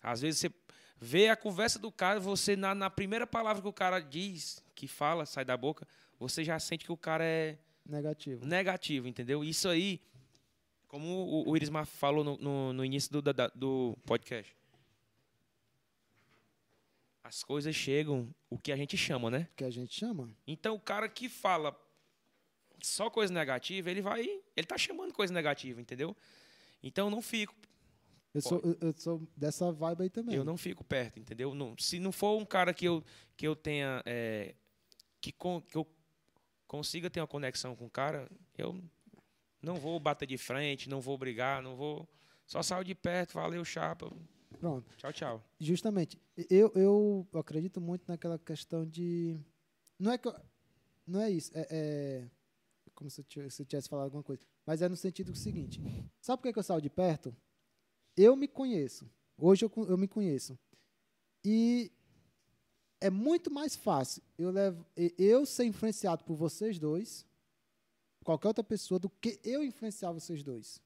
Às 0.04 0.20
vezes 0.20 0.40
você 0.40 0.52
vê 1.00 1.28
a 1.28 1.36
conversa 1.36 1.78
do 1.78 1.90
cara, 1.90 2.20
você 2.20 2.54
na, 2.54 2.74
na 2.74 2.90
primeira 2.90 3.26
palavra 3.26 3.60
que 3.62 3.68
o 3.68 3.72
cara 3.72 3.98
diz, 4.00 4.62
que 4.74 4.86
fala, 4.86 5.24
sai 5.26 5.44
da 5.44 5.56
boca, 5.56 5.86
você 6.18 6.44
já 6.44 6.58
sente 6.58 6.84
que 6.84 6.92
o 6.92 6.96
cara 6.96 7.24
é 7.24 7.58
Negativo. 7.86 8.44
negativo, 8.46 9.08
entendeu? 9.08 9.42
Isso 9.44 9.68
aí, 9.68 10.00
como 10.88 11.06
o, 11.06 11.50
o 11.50 11.56
Irismar 11.56 11.84
falou 11.86 12.22
no, 12.24 12.36
no, 12.38 12.72
no 12.72 12.84
início 12.84 13.10
do, 13.12 13.20
da- 13.20 13.48
do 13.54 13.96
podcast, 14.06 14.54
as 17.22 17.42
coisas 17.42 17.74
chegam 17.74 18.34
o 18.50 18.58
que 18.58 18.70
a 18.70 18.76
gente 18.76 18.96
chama, 18.96 19.30
né? 19.30 19.48
Que 19.56 19.64
a 19.64 19.70
gente 19.70 19.98
chama. 19.98 20.28
Então 20.46 20.74
o 20.74 20.80
cara 20.80 21.08
que 21.08 21.28
fala 21.28 21.74
só 22.82 23.08
coisa 23.08 23.32
negativa, 23.32 23.90
ele 23.90 24.02
vai, 24.02 24.22
ele 24.54 24.66
tá 24.66 24.76
chamando 24.76 25.12
coisa 25.12 25.32
negativa, 25.32 25.80
entendeu? 25.80 26.14
Então 26.82 27.06
eu 27.06 27.10
não 27.10 27.22
fico, 27.22 27.54
Eu 28.34 28.42
sou, 28.42 28.60
eu, 28.80 28.92
sou 28.96 29.22
dessa 29.36 29.70
vibe 29.70 30.02
aí 30.02 30.10
também. 30.10 30.34
eu 30.34 30.44
não 30.44 30.56
fico 30.56 30.82
perto, 30.82 31.20
entendeu? 31.20 31.54
Não- 31.54 31.76
se 31.78 32.00
não 32.00 32.10
for 32.10 32.36
um 32.36 32.44
cara 32.44 32.74
que 32.74 32.84
eu 32.84 33.02
que 33.36 33.46
eu 33.46 33.54
tenha 33.54 34.02
é, 34.04 34.54
que, 35.20 35.30
con- 35.32 35.60
que 35.62 35.76
eu 35.76 35.86
consiga 36.66 37.08
ter 37.08 37.20
uma 37.20 37.26
conexão 37.28 37.76
com 37.76 37.86
o 37.86 37.90
cara, 37.90 38.28
eu 38.58 38.82
não 39.62 39.76
vou 39.76 39.98
bater 40.00 40.26
de 40.26 40.36
frente, 40.36 40.88
não 40.88 41.00
vou 41.00 41.16
brigar, 41.16 41.62
não 41.62 41.76
vou 41.76 42.08
só 42.46 42.60
saio 42.62 42.84
de 42.84 42.94
perto, 42.94 43.34
valeu 43.34 43.64
chapa, 43.64 44.10
Pronto. 44.58 44.92
tchau 44.96 45.12
tchau. 45.12 45.44
Justamente. 45.60 46.20
Eu, 46.50 46.72
eu 46.74 47.26
acredito 47.34 47.80
muito 47.80 48.04
naquela 48.08 48.38
questão 48.38 48.84
de. 48.84 49.38
Não 49.98 50.10
é 50.12 50.18
que 50.18 50.26
eu- 50.28 50.34
Não 51.06 51.20
é 51.20 51.30
isso. 51.30 51.50
É, 51.54 51.66
é 51.70 52.28
como 52.94 53.08
se 53.10 53.20
eu, 53.20 53.24
tivesse, 53.24 53.56
se 53.56 53.62
eu 53.62 53.66
tivesse 53.66 53.88
falado 53.88 54.06
alguma 54.06 54.22
coisa. 54.22 54.42
Mas 54.66 54.80
é 54.82 54.88
no 54.88 54.96
sentido 54.96 55.34
seguinte. 55.36 55.80
Sabe 56.20 56.40
por 56.40 56.48
que 56.48 56.52
que 56.52 56.58
eu 56.58 56.62
saio 56.62 56.80
de 56.80 56.90
perto? 56.90 57.34
Eu 58.16 58.36
me 58.36 58.48
conheço. 58.48 59.10
Hoje 59.36 59.64
eu, 59.64 59.72
eu 59.88 59.98
me 59.98 60.06
conheço. 60.06 60.58
E 61.44 61.90
é 63.00 63.10
muito 63.10 63.50
mais 63.50 63.76
fácil 63.76 64.22
eu, 64.38 64.50
levo, 64.50 64.86
eu 65.18 65.44
ser 65.44 65.64
influenciado 65.64 66.24
por 66.24 66.36
vocês 66.36 66.78
dois, 66.78 67.26
qualquer 68.24 68.48
outra 68.48 68.64
pessoa, 68.64 68.98
do 68.98 69.10
que 69.10 69.38
eu 69.44 69.62
influenciar 69.62 70.12
vocês 70.12 70.42
dois. 70.42 70.80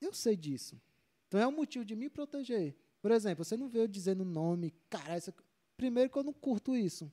Eu 0.00 0.12
sei 0.12 0.36
disso. 0.36 0.80
Então 1.26 1.40
é 1.40 1.46
um 1.46 1.52
motivo 1.52 1.84
de 1.84 1.96
me 1.96 2.08
proteger. 2.08 2.76
Por 3.00 3.10
exemplo, 3.10 3.44
você 3.44 3.56
não 3.56 3.70
eu 3.72 3.88
dizendo 3.88 4.24
nome, 4.24 4.72
cara, 4.88 5.14
essa... 5.14 5.34
primeiro 5.76 6.10
que 6.10 6.16
eu 6.16 6.22
não 6.22 6.32
curto 6.32 6.76
isso. 6.76 7.10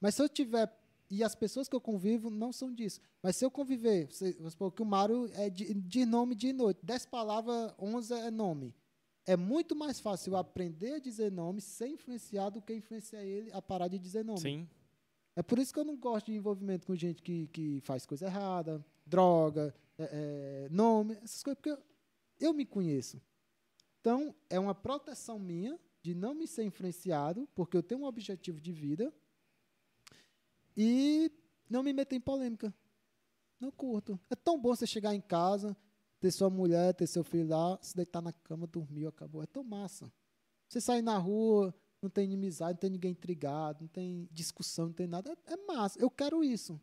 Mas 0.00 0.14
se 0.14 0.22
eu 0.22 0.28
tiver 0.28 0.66
e 1.14 1.22
as 1.22 1.34
pessoas 1.34 1.68
que 1.68 1.76
eu 1.76 1.80
convivo 1.80 2.28
não 2.28 2.52
são 2.52 2.72
disso. 2.72 3.00
Mas 3.22 3.36
se 3.36 3.44
eu 3.44 3.50
conviver, 3.50 4.10
você, 4.10 4.32
vamos 4.32 4.52
supor 4.52 4.72
que 4.72 4.82
o 4.82 4.84
Mário 4.84 5.30
é 5.34 5.48
de, 5.48 5.72
de 5.72 6.04
nome 6.04 6.34
de 6.34 6.52
noite, 6.52 6.80
dez 6.82 7.06
palavras, 7.06 7.72
onze 7.78 8.12
é 8.12 8.30
nome. 8.30 8.74
É 9.24 9.36
muito 9.36 9.76
mais 9.76 10.00
fácil 10.00 10.32
eu 10.32 10.36
aprender 10.36 10.94
a 10.94 10.98
dizer 10.98 11.30
nome 11.30 11.60
sem 11.60 11.94
influenciar 11.94 12.50
do 12.50 12.60
que 12.60 12.74
influenciar 12.74 13.22
ele 13.22 13.50
a 13.52 13.62
parar 13.62 13.86
de 13.88 13.98
dizer 13.98 14.24
nome. 14.24 14.40
Sim. 14.40 14.68
É 15.36 15.42
por 15.42 15.58
isso 15.58 15.72
que 15.72 15.78
eu 15.78 15.84
não 15.84 15.96
gosto 15.96 16.26
de 16.26 16.36
envolvimento 16.36 16.86
com 16.86 16.94
gente 16.96 17.22
que, 17.22 17.46
que 17.48 17.80
faz 17.82 18.04
coisa 18.04 18.26
errada, 18.26 18.84
droga, 19.06 19.74
é, 19.96 20.66
é, 20.66 20.68
nome, 20.68 21.16
essas 21.22 21.42
coisas, 21.42 21.56
porque 21.56 21.70
eu, 21.70 21.78
eu 22.40 22.52
me 22.52 22.66
conheço. 22.66 23.20
Então, 24.00 24.34
é 24.50 24.58
uma 24.58 24.74
proteção 24.74 25.38
minha 25.38 25.78
de 26.02 26.14
não 26.14 26.34
me 26.34 26.46
ser 26.46 26.64
influenciado, 26.64 27.48
porque 27.54 27.76
eu 27.76 27.82
tenho 27.82 28.02
um 28.02 28.04
objetivo 28.04 28.60
de 28.60 28.72
vida 28.72 29.12
e 30.76 31.30
não 31.68 31.82
me 31.82 31.92
meter 31.92 32.16
em 32.16 32.20
polêmica. 32.20 32.74
Não 33.60 33.70
curto. 33.70 34.18
É 34.30 34.34
tão 34.34 34.60
bom 34.60 34.74
você 34.74 34.86
chegar 34.86 35.14
em 35.14 35.20
casa, 35.20 35.76
ter 36.20 36.30
sua 36.30 36.50
mulher, 36.50 36.94
ter 36.94 37.06
seu 37.06 37.24
filho 37.24 37.48
lá, 37.48 37.78
se 37.80 37.96
deitar 37.96 38.20
na 38.20 38.32
cama, 38.32 38.66
dormiu, 38.66 39.08
acabou. 39.08 39.42
É 39.42 39.46
tão 39.46 39.62
massa. 39.62 40.12
Você 40.68 40.80
sair 40.80 41.02
na 41.02 41.18
rua, 41.18 41.74
não 42.00 42.10
tem 42.10 42.24
inimizade, 42.24 42.72
não 42.72 42.80
tem 42.80 42.90
ninguém 42.90 43.12
intrigado, 43.12 43.82
não 43.82 43.88
tem 43.88 44.28
discussão, 44.30 44.86
não 44.86 44.92
tem 44.92 45.06
nada. 45.06 45.36
É, 45.46 45.54
é 45.54 45.56
massa. 45.66 45.98
Eu 45.98 46.10
quero 46.10 46.44
isso. 46.44 46.80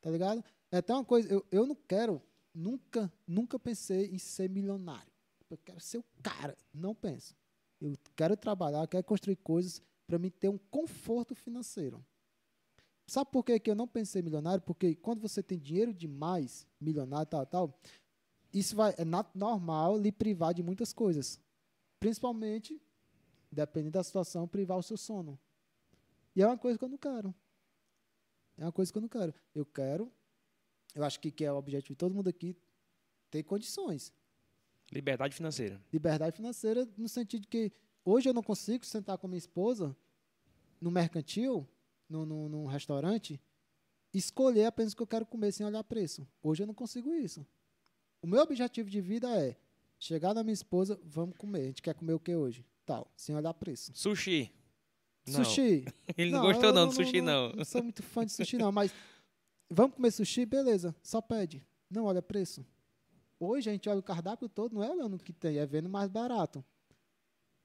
Tá 0.00 0.10
ligado? 0.10 0.44
É 0.70 0.78
até 0.78 0.92
uma 0.92 1.04
coisa, 1.04 1.32
eu, 1.32 1.44
eu 1.50 1.66
não 1.66 1.76
quero, 1.76 2.20
nunca, 2.54 3.12
nunca 3.26 3.58
pensei 3.58 4.06
em 4.06 4.18
ser 4.18 4.48
milionário. 4.48 5.12
Eu 5.48 5.58
quero 5.58 5.80
ser 5.80 5.98
o 5.98 6.04
cara. 6.22 6.56
Não 6.72 6.94
penso. 6.94 7.36
Eu 7.80 7.92
quero 8.16 8.36
trabalhar, 8.36 8.86
quero 8.86 9.04
construir 9.04 9.36
coisas 9.36 9.82
para 10.06 10.18
mim 10.18 10.30
ter 10.30 10.48
um 10.48 10.58
conforto 10.58 11.34
financeiro. 11.34 12.04
Sabe 13.06 13.30
por 13.30 13.44
que, 13.44 13.58
que 13.58 13.70
eu 13.70 13.74
não 13.74 13.86
pensei 13.86 14.22
milionário? 14.22 14.62
Porque 14.62 14.94
quando 14.94 15.20
você 15.20 15.42
tem 15.42 15.58
dinheiro 15.58 15.92
demais, 15.92 16.66
milionário, 16.80 17.26
tal, 17.26 17.46
tal, 17.46 17.80
isso 18.52 18.76
vai, 18.76 18.94
é 18.96 19.04
normal 19.34 19.98
lhe 19.98 20.12
privar 20.12 20.54
de 20.54 20.62
muitas 20.62 20.92
coisas. 20.92 21.40
Principalmente, 21.98 22.80
dependendo 23.50 23.92
da 23.92 24.04
situação, 24.04 24.46
privar 24.46 24.78
o 24.78 24.82
seu 24.82 24.96
sono. 24.96 25.38
E 26.34 26.42
é 26.42 26.46
uma 26.46 26.56
coisa 26.58 26.78
que 26.78 26.84
eu 26.84 26.88
não 26.88 26.98
quero. 26.98 27.34
É 28.56 28.64
uma 28.64 28.72
coisa 28.72 28.92
que 28.92 28.98
eu 28.98 29.02
não 29.02 29.08
quero. 29.08 29.34
Eu 29.54 29.66
quero, 29.66 30.10
eu 30.94 31.04
acho 31.04 31.18
que, 31.20 31.30
que 31.30 31.44
é 31.44 31.52
o 31.52 31.56
objetivo 31.56 31.94
de 31.94 31.98
todo 31.98 32.14
mundo 32.14 32.28
aqui, 32.28 32.56
ter 33.30 33.42
condições. 33.42 34.12
Liberdade 34.90 35.34
financeira. 35.34 35.80
Liberdade 35.92 36.36
financeira 36.36 36.86
no 36.96 37.08
sentido 37.08 37.42
de 37.42 37.48
que 37.48 37.72
hoje 38.04 38.28
eu 38.28 38.34
não 38.34 38.42
consigo 38.42 38.84
sentar 38.84 39.16
com 39.16 39.26
minha 39.26 39.38
esposa 39.38 39.96
no 40.80 40.90
mercantil, 40.90 41.66
no, 42.12 42.26
no, 42.26 42.48
num 42.48 42.66
restaurante, 42.66 43.40
escolher 44.12 44.66
apenas 44.66 44.92
o 44.92 44.96
que 44.96 45.02
eu 45.02 45.06
quero 45.06 45.26
comer 45.26 45.50
sem 45.52 45.66
olhar 45.66 45.82
preço. 45.82 46.28
Hoje 46.42 46.62
eu 46.62 46.66
não 46.66 46.74
consigo 46.74 47.14
isso. 47.14 47.44
o 48.20 48.26
meu 48.26 48.40
objetivo 48.42 48.88
de 48.90 49.00
vida 49.00 49.28
é 49.40 49.56
chegar 49.98 50.34
na 50.34 50.42
minha 50.42 50.52
esposa, 50.52 51.00
vamos 51.02 51.36
comer. 51.36 51.62
A 51.62 51.66
gente 51.66 51.82
quer 51.82 51.94
comer 51.94 52.12
o 52.12 52.20
que 52.20 52.36
hoje? 52.36 52.66
Tal, 52.84 53.10
sem 53.16 53.34
olhar 53.34 53.54
preço. 53.54 53.92
Sushi. 53.94 54.52
Não. 55.26 55.44
Sushi. 55.44 55.86
Ele 56.18 56.30
não, 56.30 56.42
gostou 56.42 56.66
eu 56.66 56.74
não 56.74 56.88
do 56.88 56.94
sushi, 56.94 57.20
não. 57.20 57.48
não. 57.48 57.56
Não 57.56 57.64
sou 57.64 57.82
muito 57.82 58.02
fã 58.02 58.26
de 58.26 58.32
sushi, 58.32 58.58
não, 58.58 58.70
mas 58.70 58.92
vamos 59.70 59.96
comer 59.96 60.10
sushi? 60.10 60.44
Beleza, 60.44 60.94
só 61.02 61.20
pede. 61.20 61.64
Não 61.90 62.04
olha 62.04 62.20
preço. 62.20 62.66
Hoje 63.38 63.70
a 63.70 63.72
gente 63.72 63.88
olha 63.88 63.98
o 63.98 64.02
cardápio 64.02 64.48
todo, 64.48 64.74
não 64.74 64.84
é 64.84 64.90
olhando 64.90 65.16
o 65.16 65.18
que 65.18 65.32
tem, 65.32 65.58
é 65.58 65.66
vendo 65.66 65.88
mais 65.88 66.08
barato. 66.08 66.64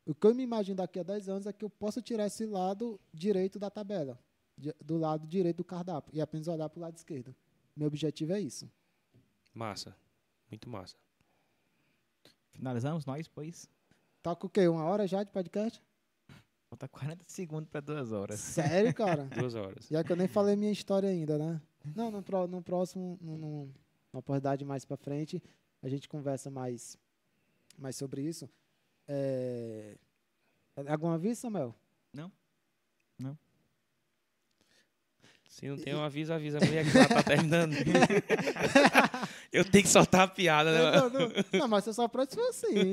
O 0.08 0.16
que 0.16 0.26
eu 0.26 0.34
me 0.34 0.42
imagino 0.42 0.78
daqui 0.78 1.00
a 1.00 1.04
10 1.04 1.28
anos 1.28 1.48
é 1.48 1.54
que 1.54 1.66
eu 1.66 1.70
possa 1.70 2.02
tirar 2.02 2.26
esse 2.26 2.46
lado 2.46 3.00
direito 3.14 3.60
da 3.60 3.70
tabela, 3.70 4.18
do 4.84 4.98
lado 4.98 5.28
direito 5.28 5.58
do 5.58 5.64
cardápio, 5.64 6.12
e 6.16 6.20
apenas 6.22 6.48
olhar 6.48 6.68
para 6.70 6.80
o 6.80 6.82
lado 6.82 6.96
esquerdo. 6.98 7.36
Meu 7.76 7.88
objetivo 7.88 8.34
é 8.34 8.40
isso. 8.40 8.70
Massa. 9.54 9.96
Muito 10.50 10.70
massa. 10.70 10.96
Finalizamos 12.52 13.06
nós, 13.06 13.28
pois. 13.28 13.70
Tá 14.22 14.36
com 14.36 14.48
o 14.48 14.50
quê? 14.50 14.68
Uma 14.68 14.84
hora 14.86 15.08
já 15.08 15.24
de 15.24 15.32
podcast? 15.32 15.82
Falta 16.70 16.88
40 16.88 17.24
segundos 17.28 17.70
para 17.70 17.80
duas 17.80 18.12
horas. 18.12 18.40
Sério, 18.40 18.94
cara? 18.94 19.24
Duas 19.40 19.56
horas. 19.56 19.88
Já 19.90 20.04
que 20.04 20.12
eu 20.12 20.16
nem 20.18 20.28
falei 20.28 20.56
minha 20.56 20.72
história 20.72 21.08
ainda, 21.10 21.38
né? 21.38 21.62
Não, 21.96 22.12
no, 22.12 22.22
pró- 22.22 22.48
no 22.48 22.62
próximo, 22.62 23.18
num- 23.22 23.38
num- 23.38 23.74
numa 24.12 24.20
oportunidade 24.20 24.66
mais 24.66 24.84
pra 24.84 24.98
frente, 24.98 25.42
a 25.82 25.88
gente 25.88 26.10
conversa 26.10 26.50
mais, 26.52 26.98
mais 27.78 27.96
sobre 27.96 28.22
isso. 28.22 28.50
É... 29.08 29.96
Algum 30.88 31.08
aviso, 31.10 31.40
Samuel? 31.42 31.74
Se 35.58 35.68
não 35.68 35.76
tem 35.76 35.96
um 35.96 36.04
aviso, 36.04 36.32
avisa 36.32 36.60
a 36.60 36.62
mulher 36.64 36.86
que 36.86 36.92
tá 36.92 37.24
terminando. 37.24 37.74
Eu 39.52 39.66
tenho 39.66 39.84
que 39.86 39.90
soltar 39.90 40.22
a 40.22 40.28
piada, 40.28 40.72
né? 40.72 40.92
Não, 41.00 41.10
não, 41.10 41.30
não, 41.62 41.68
mas 41.68 41.84
você 41.84 41.94
só 41.96 42.08
pode 42.08 42.32
se 42.32 42.40
assim. 42.40 42.92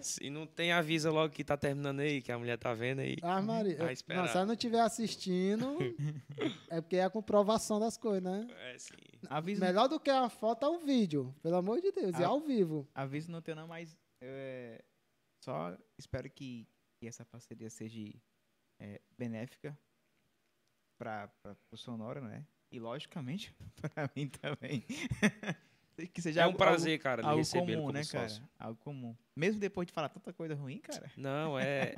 Se 0.00 0.28
não 0.28 0.44
tem, 0.44 0.72
avisa 0.72 1.12
logo 1.12 1.32
que 1.32 1.44
tá 1.44 1.56
terminando 1.56 2.00
aí, 2.00 2.20
que 2.20 2.32
a 2.32 2.36
mulher 2.36 2.58
tá 2.58 2.74
vendo 2.74 3.02
aí. 3.02 3.18
Ah, 3.22 3.40
Maria. 3.40 3.78
Não, 3.78 3.94
se 4.26 4.36
ela 4.36 4.44
não 4.46 4.54
estiver 4.54 4.80
assistindo, 4.80 5.78
é 6.68 6.80
porque 6.80 6.96
é 6.96 7.04
a 7.04 7.10
comprovação 7.10 7.78
das 7.78 7.96
coisas, 7.96 8.24
né? 8.24 8.48
É, 8.72 8.78
sim. 8.78 8.96
Aviso, 9.30 9.60
Melhor 9.60 9.86
do 9.88 10.00
que 10.00 10.10
a 10.10 10.28
foto 10.28 10.66
é 10.66 10.68
o 10.68 10.80
vídeo, 10.80 11.32
pelo 11.40 11.54
amor 11.54 11.80
de 11.80 11.92
Deus, 11.92 12.18
e 12.18 12.24
Ah. 12.24 12.26
ao 12.26 12.40
vivo. 12.40 12.84
aviso 12.92 13.30
não 13.30 13.40
tenho 13.40 13.56
não, 13.58 13.68
mas 13.68 13.96
é, 14.20 14.82
só 15.44 15.78
espero 15.96 16.28
que, 16.28 16.66
que 16.98 17.06
essa 17.06 17.24
parceria 17.24 17.70
seja 17.70 18.00
é, 18.80 19.00
benéfica 19.16 19.78
para 20.98 21.30
o 21.70 21.76
Sonora, 21.76 22.20
né? 22.20 22.44
E 22.70 22.78
logicamente 22.80 23.54
para 23.80 24.10
mim 24.16 24.28
também. 24.28 24.84
que 26.14 26.22
seja 26.22 26.40
É 26.40 26.44
um 26.44 26.46
algo- 26.46 26.58
prazer, 26.58 26.98
cara, 26.98 27.22
algo, 27.24 27.38
recebê-lo 27.38 27.66
comum, 27.82 27.86
como 27.88 27.92
né, 27.92 28.02
sócio. 28.02 28.40
cara? 28.40 28.50
Algo 28.58 28.80
comum. 28.80 29.16
Mesmo 29.36 29.60
depois 29.60 29.86
de 29.86 29.92
falar 29.92 30.08
tanta 30.08 30.32
coisa 30.32 30.54
ruim, 30.54 30.78
cara. 30.78 31.10
Não, 31.16 31.58
é. 31.58 31.94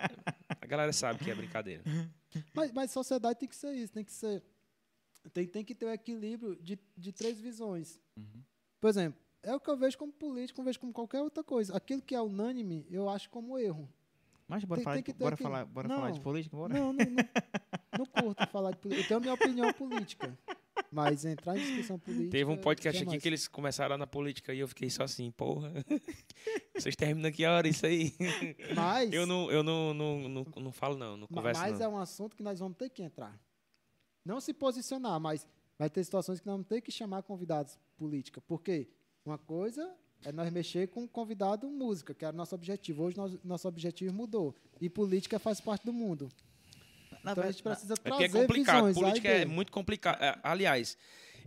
A 0.61 0.67
galera 0.67 0.93
sabe 0.93 1.25
que 1.25 1.31
é 1.31 1.35
brincadeira. 1.35 1.83
Mas, 2.53 2.73
mas 2.73 2.91
sociedade 2.91 3.39
tem 3.39 3.49
que 3.49 3.55
ser 3.55 3.73
isso, 3.75 3.93
tem 3.93 4.03
que 4.05 4.11
ser. 4.11 4.43
Tem, 5.33 5.47
tem 5.47 5.65
que 5.65 5.73
ter 5.73 5.87
o 5.87 5.91
equilíbrio 5.91 6.57
de, 6.57 6.77
de 6.97 7.13
três 7.13 7.41
visões. 7.41 8.01
Por 8.81 8.89
exemplo, 8.91 9.21
é 9.41 9.55
o 9.55 9.61
que 9.61 9.71
eu 9.71 9.77
vejo 9.77 9.97
como 9.97 10.13
político, 10.13 10.61
eu 10.61 10.65
vejo 10.65 10.81
como 10.81 10.93
qualquer 10.93 11.21
outra 11.23 11.45
coisa. 11.45 11.77
Aquilo 11.77 12.03
que 12.03 12.13
é 12.13 12.21
unânime, 12.21 12.85
eu 12.91 13.09
acho 13.09 13.31
como 13.31 13.57
erro. 13.57 13.89
Mas 14.47 14.63
bora, 14.65 14.79
Tem- 14.79 14.85
falar, 14.85 14.95
tem 14.97 15.03
de, 15.03 15.07
que 15.13 15.13
ter 15.19 15.25
bora, 15.25 15.35
aqui- 15.35 15.43
falar, 15.43 15.65
bora 15.65 15.89
falar 15.89 16.11
de 16.11 16.17
Não. 16.19 16.23
política? 16.23 16.57
Bora? 16.57 16.75
Não, 16.75 16.93
não, 16.93 17.05
não, 17.05 17.99
não 17.99 18.07
curto 18.07 18.47
falar 18.49 18.71
de 18.73 18.77
política. 18.79 19.05
Eu 19.05 19.09
tenho 19.09 19.19
a 19.19 19.21
minha 19.21 19.35
opinião 19.35 19.73
política. 19.73 20.39
Mas 20.91 21.25
entrar 21.25 21.57
em 21.57 21.61
discussão 21.61 21.99
política. 21.99 22.31
Teve 22.31 22.51
um 22.51 22.57
podcast 22.57 23.03
aqui 23.03 23.19
que 23.19 23.29
eles 23.29 23.49
começaram 23.49 23.97
na 23.97 24.07
política 24.07 24.53
e 24.55 24.61
eu 24.61 24.69
fiquei 24.69 24.89
só 24.91 25.03
assim, 25.05 25.31
porra. 25.33 25.73
Vocês 26.75 26.95
terminam 26.95 27.29
aqui 27.29 27.45
a 27.45 27.53
hora 27.53 27.67
isso 27.67 27.85
aí. 27.87 28.15
Mas, 28.77 29.13
Eu 29.13 29.27
não, 29.27 29.51
eu 29.51 29.63
não, 29.63 29.93
não, 29.95 30.29
não, 30.29 30.47
não 30.57 30.73
falo, 30.73 30.97
não. 30.97 31.17
Não 31.17 31.27
converso, 31.27 31.61
mas 31.61 31.79
não. 31.79 31.87
é 31.87 31.89
um 31.89 31.99
assunto 31.99 32.37
que 32.37 32.43
nós 32.43 32.59
vamos 32.61 32.77
ter 32.77 32.91
que 32.91 33.03
entrar. 33.03 33.41
Não 34.25 34.41
se 34.41 34.53
posicionar, 34.55 35.19
mas 35.21 35.49
vai 35.79 35.91
ter 35.91 36.05
situações 36.05 36.39
que 36.41 36.47
nós 36.47 36.55
vamos 36.55 36.69
ter 36.69 36.81
que 36.81 36.93
chamar 36.93 37.23
convidados 37.23 37.79
política. 37.97 38.41
Porque 38.41 38.89
uma 39.25 39.39
coisa 39.39 39.95
é 40.25 40.33
nós 40.33 40.51
mexer 40.53 40.89
com 40.89 41.07
convidado 41.07 41.69
música, 41.69 42.15
que 42.15 42.25
era 42.25 42.35
o 42.35 42.37
nosso 42.37 42.55
objetivo. 42.55 43.03
Hoje 43.05 43.17
nós- 43.17 43.39
nosso 43.45 43.69
objetivo 43.69 44.13
mudou. 44.13 44.55
E 44.81 44.89
política 44.89 45.39
faz 45.39 45.61
parte 45.61 45.85
do 45.85 45.93
mundo. 45.93 46.29
Na 47.23 47.33
então 47.33 47.43
a 47.43 47.47
ver- 47.47 47.53
gente 47.53 47.63
precisa 47.63 47.95
É 47.95 47.97
porque 47.97 48.11
trazer 48.29 48.39
é 48.39 48.41
complicado. 48.43 48.87
visões. 48.87 48.97
A 48.97 49.01
Política 49.01 49.29
é 49.29 49.45
muito 49.45 49.73
complicado. 49.73 50.23
É, 50.23 50.39
Aliás, 50.43 50.97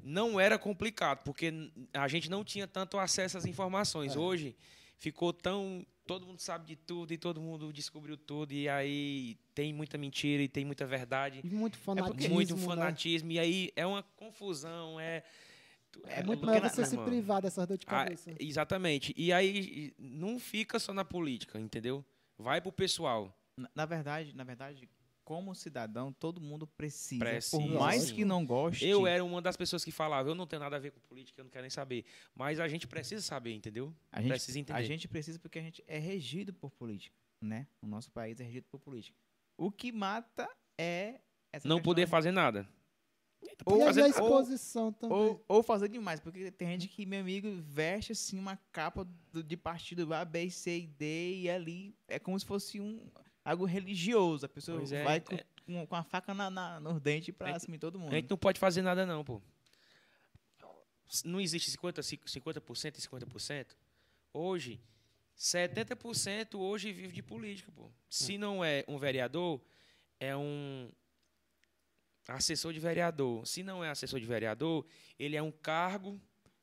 não 0.03 0.39
era 0.39 0.57
complicado, 0.57 1.23
porque 1.23 1.53
a 1.93 2.07
gente 2.07 2.29
não 2.29 2.43
tinha 2.43 2.67
tanto 2.67 2.97
acesso 2.97 3.37
às 3.37 3.45
informações. 3.45 4.15
É. 4.15 4.19
Hoje 4.19 4.55
ficou 4.97 5.31
tão. 5.33 5.85
Todo 6.07 6.25
mundo 6.25 6.39
sabe 6.39 6.65
de 6.65 6.75
tudo 6.77 7.13
e 7.13 7.17
todo 7.17 7.41
mundo 7.41 7.71
descobriu 7.73 8.15
tudo. 8.17 8.53
E 8.53 8.69
aí 8.69 9.37
tem 9.53 9.73
muita 9.73 9.97
mentira 9.97 10.41
e 10.41 10.47
tem 10.47 10.63
muita 10.63 10.85
verdade. 10.85 11.41
E 11.43 11.49
muito 11.49 11.77
fanatismo. 11.77 12.33
muito 12.33 12.55
né? 12.55 12.65
fanatismo. 12.65 13.31
E 13.33 13.37
aí 13.39 13.71
é 13.75 13.85
uma 13.85 14.01
confusão. 14.15 14.97
É, 14.99 15.21
É 16.05 16.23
muito 16.23 16.39
porque 16.39 16.45
melhor 16.53 16.63
na- 16.63 16.69
você 16.69 16.85
se 16.85 16.93
irmão, 16.93 17.05
privar 17.05 17.41
dessas 17.41 17.67
dor 17.67 17.77
de 17.77 17.85
ah, 17.87 17.89
cabeça. 17.89 18.33
exatamente. 18.39 19.13
E 19.17 19.31
aí 19.33 19.93
não 19.97 20.39
fica 20.39 20.79
só 20.79 20.93
na 20.93 21.03
política, 21.05 21.59
entendeu? 21.59 22.03
Vai 22.37 22.61
pro 22.61 22.71
pessoal. 22.71 23.35
Na, 23.59 23.69
na 23.75 23.85
verdade, 23.85 24.35
na 24.35 24.43
verdade, 24.43 24.87
como 25.23 25.53
cidadão, 25.53 26.13
todo 26.13 26.39
mundo 26.39 26.65
precisa. 26.65 27.19
Precisa, 27.19 27.57
por 27.61 27.67
mais 27.67 28.03
sim. 28.03 28.15
que 28.15 28.23
não 28.25 28.45
goste. 28.45 28.85
Eu 28.85 29.05
era 29.05 29.23
uma 29.23 29.41
das 29.41 29.57
pessoas 29.57 29.83
que 29.83 29.91
falava, 29.91 30.29
eu 30.29 30.35
não 30.35 30.47
tenho 30.47 30.61
nada 30.61 30.77
a 30.77 30.79
ver 30.79 30.91
com 30.91 30.99
política, 31.01 31.41
eu 31.41 31.43
não 31.43 31.51
quero 31.51 31.63
nem 31.63 31.69
saber. 31.69 32.05
Mas 32.33 32.59
a 32.59 32.67
gente 32.67 32.87
precisa 32.87 33.21
saber, 33.21 33.53
entendeu? 33.53 33.93
a 34.11 34.21
gente, 34.21 34.29
precisa 34.29 34.59
entender. 34.59 34.79
A 34.79 34.83
gente 34.83 35.07
precisa 35.07 35.37
porque 35.39 35.59
a 35.59 35.61
gente 35.61 35.83
é 35.87 35.97
regido 35.99 36.53
por 36.53 36.71
política, 36.71 37.15
né? 37.43 37.67
O 37.81 37.87
nosso 37.87 38.09
país 38.11 38.39
é 38.39 38.43
regido 38.43 38.67
por 38.71 38.79
política. 38.79 39.17
O 39.57 39.69
que 39.71 39.91
mata 39.91 40.47
é 40.79 41.19
essa 41.51 41.67
não 41.67 41.81
poder 41.81 42.05
de- 42.05 42.11
fazer 42.11 42.31
nada. 42.31 42.65
Ou 43.65 43.81
e 43.81 43.85
fazer- 43.85 44.01
a 44.01 44.03
ou- 44.05 44.09
exposição 44.09 44.91
também. 44.93 45.17
Ou, 45.17 45.43
ou 45.47 45.63
fazer 45.63 45.89
demais, 45.89 46.19
porque 46.19 46.51
tem 46.51 46.67
gente 46.69 46.87
que, 46.87 47.05
meu 47.05 47.19
amigo, 47.21 47.49
veste 47.61 48.11
assim 48.11 48.37
uma 48.39 48.57
capa 48.71 49.05
do- 49.31 49.43
de 49.43 49.55
partido 49.57 50.11
A, 50.13 50.23
B, 50.25 50.49
C 50.49 50.77
e 50.79 50.87
D, 50.87 51.35
e 51.41 51.49
ali 51.49 51.95
é 52.07 52.17
como 52.19 52.39
se 52.39 52.45
fosse 52.45 52.79
um 52.79 53.09
algo 53.43 53.65
religioso. 53.65 54.45
A 54.45 54.49
pessoa 54.49 54.77
Pois 54.79 54.91
é, 54.91 55.03
vai 55.03 55.19
com, 55.21 55.35
é. 55.35 55.45
com, 55.65 55.87
com 55.87 55.95
a 55.95 56.03
faca 56.03 56.33
na, 56.33 56.49
na, 56.49 56.79
nos 56.79 56.99
dentes 57.01 57.33
pra 57.35 57.49
É, 57.49 57.55
assumir 57.55 57.77
todo 57.79 57.99
mundo. 57.99 58.11
A 58.11 58.15
gente 58.15 58.29
não 58.29 58.37
pode 58.37 58.59
fazer 58.59 58.81
nada 58.81 59.05
não, 59.05 59.23
pô. 59.23 59.41
Não 61.23 61.39
existe 61.39 61.71
50%, 61.71 62.27
50% 62.27 62.97
e 62.97 63.01
50%. 63.01 63.67
Hoje, 64.33 64.79
70% 65.37 66.55
hoje 66.59 66.91
vive 66.91 67.13
de 67.13 67.23
política, 67.23 67.71
pô. 67.71 67.89
Se 68.09 68.37
não 68.37 68.63
é 68.63 68.83
um 68.87 68.97
vereador, 68.97 69.61
é 70.19 70.35
um 70.35 70.91
assessor 72.27 72.73
de 72.73 72.79
vereador. 72.79 73.45
Se 73.47 73.63
não 73.63 73.83
é 73.83 73.89
assessor 73.89 74.19
de 74.19 74.25
vereador, 74.25 74.85
ele 75.17 75.35
é 75.35 75.41
um 75.41 75.51
cargo 75.51 76.19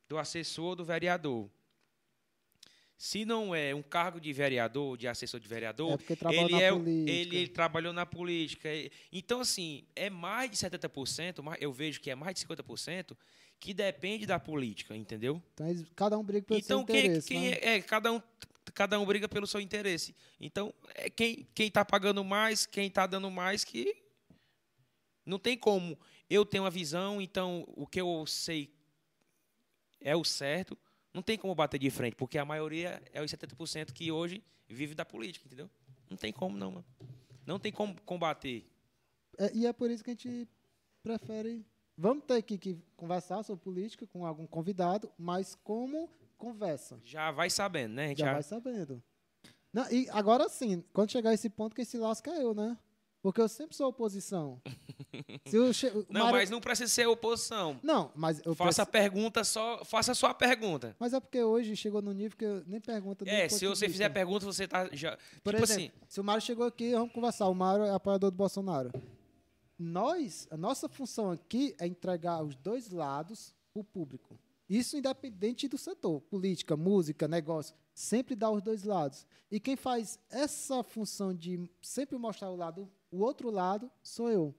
do 0.09 0.19
assessor 0.19 0.77
do 0.77 0.85
vereador. 0.85 1.49
Se 2.97 3.25
não 3.25 3.55
é 3.55 3.75
um 3.75 3.83
cargo 3.83 4.21
de 4.21 4.33
vereador, 4.33 4.97
de 4.97 5.09
assessor 5.09 5.41
de 5.41 5.49
vereador, 5.49 5.99
É 6.09 6.35
ele, 6.35 6.55
é, 6.55 6.69
ele, 6.69 7.37
ele 7.37 7.49
trabalhou 7.49 7.93
na 7.93 8.07
política. 8.07 8.69
Então, 9.13 9.41
assim, 9.41 9.85
é 9.97 10.09
mais 10.09 10.51
de 10.51 10.57
70%, 10.57 11.43
mais- 11.43 11.61
eu 11.61 11.73
vejo 11.73 12.01
que 12.01 12.11
é 12.11 12.15
mais 12.15 12.35
de 12.35 12.41
50%, 12.41 13.17
que 13.59 13.75
depende 13.75 14.27
da 14.27 14.39
política, 14.39 14.97
entendeu? 14.97 15.43
Então 15.55 15.67
cada 15.97 16.19
um 16.19 16.25
briga 16.25 16.47
pelo 16.47 16.61
então, 16.61 16.79
seu 16.81 16.87
quem, 16.87 17.07
interesse. 17.07 17.29
quem 17.29 17.51
né? 17.51 17.59
é, 17.61 17.77
é, 17.77 17.83
cada 17.83 18.13
um 18.13 18.23
cada 18.73 18.99
um 18.99 19.05
briga 19.05 19.29
pelo 19.29 19.47
seu 19.47 19.61
interesse. 19.61 20.15
Então, 20.41 20.73
é 20.95 21.09
quem 21.11 21.47
quem 21.55 21.69
está 21.69 21.85
pagando 21.85 22.25
mais, 22.25 22.67
quem 22.67 22.89
está 22.89 23.07
dando 23.07 23.31
mais 23.31 23.65
que 23.65 24.04
não 25.25 25.39
tem 25.39 25.57
como. 25.57 25.99
Eu 26.29 26.45
tenho 26.45 26.65
uma 26.65 26.71
visão, 26.71 27.21
então 27.21 27.65
o 27.77 27.87
que 27.87 28.01
eu 28.01 28.25
sei 28.27 28.73
é 30.01 30.15
o 30.17 30.25
certo. 30.25 30.77
Não 31.13 31.23
tem 31.23 31.39
como 31.39 31.55
bater 31.55 31.79
de 31.79 31.91
frente, 31.91 32.17
porque 32.17 32.39
a 32.39 32.45
maioria 32.45 33.01
é 33.13 33.23
os 33.23 33.31
70% 33.31 33.93
que 33.93 34.11
hoje 34.11 34.43
vive 34.67 34.95
da 34.95 35.05
política, 35.05 35.47
entendeu? 35.47 35.71
Não 36.11 36.17
tem 36.17 36.33
como 36.33 36.57
não, 36.57 36.73
mano. 36.73 36.85
Não 37.47 37.59
tem 37.59 37.71
como 37.73 38.01
combater. 38.03 38.67
É, 39.39 39.51
e 39.55 39.67
é 39.67 39.73
por 39.73 39.91
isso 39.91 40.03
que 40.03 40.11
a 40.11 40.15
gente 40.15 40.49
prefere. 41.03 41.65
Vamos 41.97 42.25
ter 42.25 42.43
que, 42.43 42.59
que 42.59 42.77
conversar 42.97 43.43
sobre 43.45 43.63
política 43.63 44.07
com 44.07 44.27
algum 44.27 44.47
convidado, 44.47 45.13
mas 45.17 45.55
como 45.55 46.11
conversa. 46.37 47.01
Já 47.05 47.31
vai 47.31 47.49
sabendo, 47.49 47.95
né? 47.95 48.09
Já 48.17 48.27
já- 48.27 48.33
vai 48.33 48.43
sabendo. 48.43 49.03
Não, 49.73 49.91
e 49.91 50.09
agora 50.11 50.49
sim, 50.49 50.83
quando 50.93 51.11
chegar 51.13 51.33
esse 51.35 51.49
ponto, 51.51 51.75
quem 51.77 51.85
se 51.85 51.99
lasca 51.99 52.31
é 52.33 52.43
eu, 52.43 52.55
né? 52.55 52.77
Porque 53.25 53.41
eu 53.41 53.49
sempre 53.49 53.75
sou 53.75 53.89
oposição. 53.89 54.61
Che- 55.73 55.91
Não, 56.11 56.25
Mário- 56.25 56.33
mas 56.39 56.51
não 56.51 56.61
precisa 56.61 56.93
ser 56.93 57.07
oposição. 57.07 57.81
Não, 57.83 58.13
mas 58.15 58.39
eu 58.45 58.55
Faça 58.55 58.83
a 58.83 58.87
preciso- 58.87 59.11
pergunta 59.13 59.43
só, 59.45 59.83
faça 59.83 60.13
a 60.13 60.15
sua 60.15 60.35
pergunta. 60.35 60.95
Mas 61.01 61.15
é 61.15 61.19
porque 61.21 61.43
hoje 61.43 61.75
chegou 61.75 62.03
no 62.03 62.13
nível 62.13 62.37
que 62.37 62.45
eu 62.45 62.63
nem 62.67 62.83
pergunta. 62.83 63.25
É, 63.27 63.49
se 63.49 63.67
você 63.67 63.89
fizer 63.89 64.11
pergunta, 64.11 64.45
você 64.45 64.69
tá 64.69 64.91
já. 64.93 65.17
Por 65.43 65.55
tipo 65.55 65.65
exemplo, 65.65 65.99
se 66.07 66.21
o 66.21 66.25
Mário 66.25 66.43
chegou 66.43 66.67
aqui, 66.67 66.93
vamos 66.93 67.15
conversar. 67.15 67.49
O 67.49 67.55
Mário 67.55 67.87
é 67.87 67.95
apoiador 67.95 68.31
do 68.31 68.37
Bolsonaro. 68.37 68.91
Nós, 69.79 70.47
a 70.51 70.57
nossa 70.59 70.87
função 70.87 71.31
aqui 71.31 71.75
é 71.79 71.87
entregar 71.87 72.43
os 72.45 72.55
dois 72.55 72.91
lados 72.91 73.55
para 73.73 73.81
o 73.81 73.85
público. 73.85 74.39
Isso 74.69 74.97
independente 74.99 75.67
do 75.67 75.77
setor, 75.79 76.21
política, 76.23 76.77
música, 76.77 77.27
negócio, 77.27 77.75
sempre 77.95 78.35
dá 78.37 78.51
os 78.51 78.63
dois 78.63 78.83
lados. 78.85 79.27
E 79.51 79.59
quem 79.61 79.77
faz 79.77 80.19
essa 80.31 80.83
função 80.83 81.35
de 81.35 81.71
sempre 81.83 82.17
mostrar 82.19 82.51
o 82.51 82.57
lado, 82.57 82.89
o 83.15 83.21
outro 83.21 83.51
lado, 83.51 83.91
sou 84.03 84.31
eu. 84.31 84.55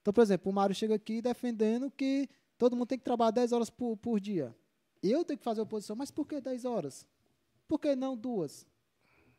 Então, 0.00 0.12
por 0.12 0.22
exemplo, 0.22 0.50
o 0.50 0.54
Mário 0.54 0.74
chega 0.74 0.94
aqui 0.94 1.20
defendendo 1.20 1.90
que 1.90 2.28
todo 2.56 2.74
mundo 2.74 2.88
tem 2.88 2.98
que 2.98 3.04
trabalhar 3.04 3.32
10 3.32 3.52
horas 3.52 3.70
por, 3.70 3.96
por 3.96 4.18
dia. 4.18 4.56
Eu 5.02 5.24
tenho 5.24 5.38
que 5.38 5.44
fazer 5.44 5.60
oposição, 5.60 5.94
mas 5.94 6.10
por 6.10 6.26
que 6.26 6.40
10 6.40 6.64
horas? 6.64 7.06
Por 7.66 7.78
que 7.78 7.94
não 7.94 8.16
duas? 8.16 8.66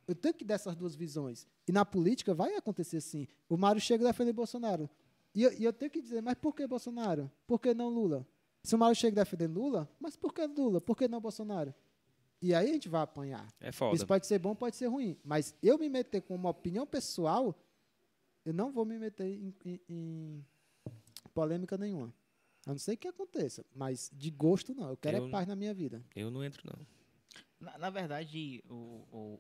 Eu 0.08 0.16
tenho 0.16 0.34
que 0.34 0.46
dar 0.46 0.56
essas 0.56 0.76
duas 0.76 0.96
visões. 0.96 1.48
E 1.68 1.72
na 1.72 1.84
política 1.84 2.34
vai 2.34 2.56
acontecer 2.56 2.98
assim. 2.98 3.28
O 3.48 3.58
Mário 3.58 3.82
chega 3.82 4.04
defendendo 4.04 4.36
Bolsonaro. 4.36 4.90
E 5.34 5.44
eu, 5.44 5.54
e 5.54 5.64
eu 5.64 5.74
tenho 5.74 5.92
que 5.92 6.02
dizer, 6.02 6.22
mas 6.22 6.36
por 6.36 6.56
que 6.56 6.66
Bolsonaro? 6.66 7.32
Por 7.48 7.60
que 7.60 7.74
não 7.74 7.90
Lula? 7.90 8.26
Se 8.64 8.76
o 8.76 8.78
Mário 8.78 8.96
chega 8.96 9.24
defendendo 9.24 9.60
Lula, 9.60 9.90
mas 10.00 10.16
por 10.16 10.34
que 10.34 10.46
Lula? 10.46 10.80
Por 10.80 10.96
que 10.96 11.08
não 11.08 11.20
Bolsonaro? 11.20 11.74
E 12.42 12.54
aí 12.54 12.70
a 12.70 12.74
gente 12.74 12.88
vai 12.88 13.02
apanhar. 13.02 13.48
É 13.60 13.72
foda. 13.72 13.96
Isso 13.96 14.08
pode 14.08 14.26
ser 14.26 14.40
bom, 14.40 14.56
pode 14.56 14.76
ser 14.76 14.88
ruim. 14.88 15.18
Mas 15.24 15.54
eu 15.62 15.78
me 15.78 15.90
meter 15.90 16.22
com 16.22 16.36
uma 16.36 16.50
opinião 16.50 16.88
pessoal, 16.88 17.56
eu 18.46 18.54
não 18.54 18.72
vou 18.72 18.86
me 18.86 18.98
meter 18.98 19.28
em, 19.28 19.54
em- 19.66 19.82
em 19.90 20.46
polêmica 21.34 21.78
nenhuma. 21.78 22.14
A 22.66 22.72
não 22.72 22.78
ser 22.78 22.98
que 22.98 23.08
aconteça. 23.08 23.66
Mas 23.74 24.10
de 24.14 24.30
gosto, 24.30 24.74
não. 24.76 24.90
Eu 24.90 24.98
quero 24.98 25.18
Eu- 25.18 25.28
é 25.28 25.32
paz 25.32 25.48
na 25.48 25.56
minha 25.56 25.74
vida. 25.74 26.04
Eu 26.16 26.30
não 26.30 26.44
entro, 26.44 26.62
não. 26.66 26.86
Na, 27.60 27.78
na 27.78 27.90
verdade, 27.90 28.64
o, 28.70 28.74
o, 29.12 29.40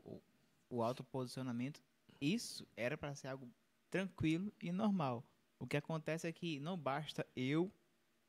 o, 0.69 0.77
o 0.77 0.83
autoposicionamento, 0.83 1.81
isso 2.19 2.67
era 2.75 2.97
para 2.97 3.15
ser 3.15 3.27
algo 3.27 3.49
tranquilo 3.89 4.51
e 4.61 4.71
normal. 4.71 5.23
O 5.57 5.67
que 5.67 5.77
acontece 5.77 6.27
é 6.27 6.31
que 6.31 6.59
não 6.59 6.77
basta 6.77 7.25
eu 7.35 7.71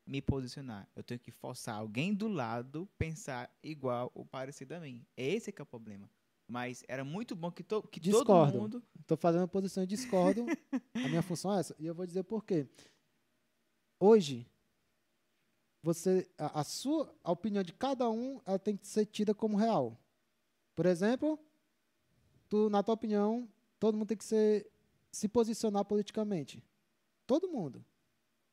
me 0.07 0.21
posicionar. 0.21 0.89
Eu 0.97 1.03
tenho 1.05 1.21
que 1.21 1.31
forçar 1.31 1.77
alguém 1.77 2.13
do 2.13 2.27
lado 2.27 2.89
pensar 2.99 3.49
igual 3.63 4.11
ou 4.15 4.25
parecido 4.25 4.75
a 4.75 4.81
mim. 4.81 5.05
Esse 5.17 5.53
que 5.53 5.61
é 5.61 5.65
o 5.65 5.67
problema. 5.67 6.11
Mas 6.51 6.83
era 6.89 7.05
muito 7.05 7.37
bom 7.37 7.51
que, 7.51 7.63
to, 7.63 7.81
que 7.83 8.01
todo 8.01 8.19
Discordo. 8.19 8.61
mundo... 8.61 8.83
Estou 9.01 9.17
fazendo 9.17 9.43
uma 9.43 9.49
posição 9.49 9.85
de 9.87 9.95
discordo. 9.95 10.45
a 10.95 11.09
minha 11.09 11.23
função 11.23 11.55
é 11.57 11.61
essa. 11.61 11.77
E 11.79 11.87
eu 11.87 11.95
vou 11.95 12.05
dizer 12.05 12.25
por 12.25 12.45
quê. 12.45 12.69
Hoje, 14.01 14.51
você, 15.83 16.29
a, 16.37 16.61
a 16.61 16.65
sua 16.65 17.15
a 17.23 17.31
opinião 17.31 17.63
de 17.63 17.73
cada 17.73 18.11
um 18.11 18.41
ela 18.45 18.59
tem 18.59 18.77
que 18.77 18.87
ser 18.87 19.07
tida 19.07 19.33
como 19.33 19.57
real. 19.57 19.97
Por 20.75 20.87
exemplo, 20.87 21.39
tu, 22.49 22.69
na 22.69 22.83
tua 22.83 22.95
opinião, 22.95 23.49
todo 23.79 23.97
mundo 23.97 24.09
tem 24.09 24.17
que 24.17 24.25
ser, 24.25 24.69
se 25.13 25.29
posicionar 25.29 25.85
politicamente. 25.85 26.65
Todo 27.27 27.49
mundo. 27.49 27.85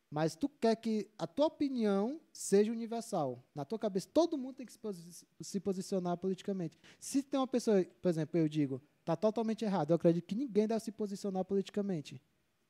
Mas 0.10 0.36
tu 0.36 0.48
quer 0.48 0.76
que 0.78 1.10
a 1.18 1.28
tua 1.28 1.48
opinião 1.48 2.22
seja 2.32 2.72
universal. 2.72 3.44
Na 3.54 3.66
tua 3.66 3.78
cabeça, 3.78 4.08
todo 4.14 4.38
mundo 4.38 4.56
tem 4.56 4.66
que 4.66 4.72
se, 4.72 4.80
posi- 4.80 5.26
se 5.42 5.60
posicionar 5.60 6.16
politicamente. 6.18 6.80
Se 7.00 7.22
tem 7.22 7.40
uma 7.40 7.48
pessoa, 7.48 7.84
por 8.02 8.08
exemplo, 8.08 8.40
eu 8.40 8.48
digo, 8.48 8.82
tá 9.04 9.16
totalmente 9.18 9.66
errado. 9.66 9.92
Eu 9.92 9.96
acredito 9.98 10.26
que 10.26 10.36
ninguém 10.36 10.66
deve 10.66 10.80
se 10.80 10.92
posicionar 10.92 11.44
politicamente. 11.44 12.22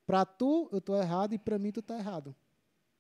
Para 0.06 0.26
tu, 0.26 0.68
eu 0.72 0.82
tô 0.82 0.96
errado 0.96 1.34
e 1.34 1.38
para 1.38 1.60
mim 1.60 1.72
tu 1.72 1.82
tá 1.82 1.98
errado. 1.98 2.36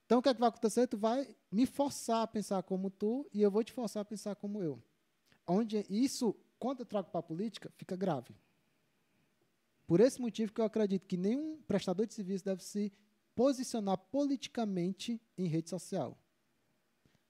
Então 0.05 0.19
o 0.19 0.22
que, 0.22 0.30
é 0.30 0.34
que 0.34 0.39
vai 0.39 0.49
acontecer? 0.49 0.88
Tu 0.88 0.97
vai 0.97 1.35
me 1.51 1.65
forçar 1.65 2.22
a 2.22 2.27
pensar 2.27 2.61
como 2.64 2.89
tu 2.89 3.27
e 3.34 3.41
eu 3.41 3.49
vou 3.49 3.64
te 3.64 3.72
forçar 3.73 4.01
a 4.01 4.05
pensar 4.05 4.35
como 4.35 4.61
eu. 4.61 4.81
Onde 5.47 5.84
isso, 5.89 6.35
quando 6.59 6.81
eu 6.81 6.85
trago 6.85 7.09
para 7.09 7.19
a 7.22 7.23
política, 7.23 7.72
fica 7.76 7.95
grave. 7.95 8.35
Por 9.88 9.99
esse 9.99 10.22
motivo 10.22 10.51
que 10.51 10.61
eu 10.61 10.65
acredito 10.65 11.07
que 11.07 11.18
nenhum 11.18 11.61
prestador 11.68 12.05
de 12.05 12.14
serviço 12.14 12.43
deve 12.45 12.64
se 12.64 12.91
posicionar 13.38 13.99
politicamente 13.99 15.22
em 15.38 15.45
rede 15.45 15.69
social. 15.69 16.18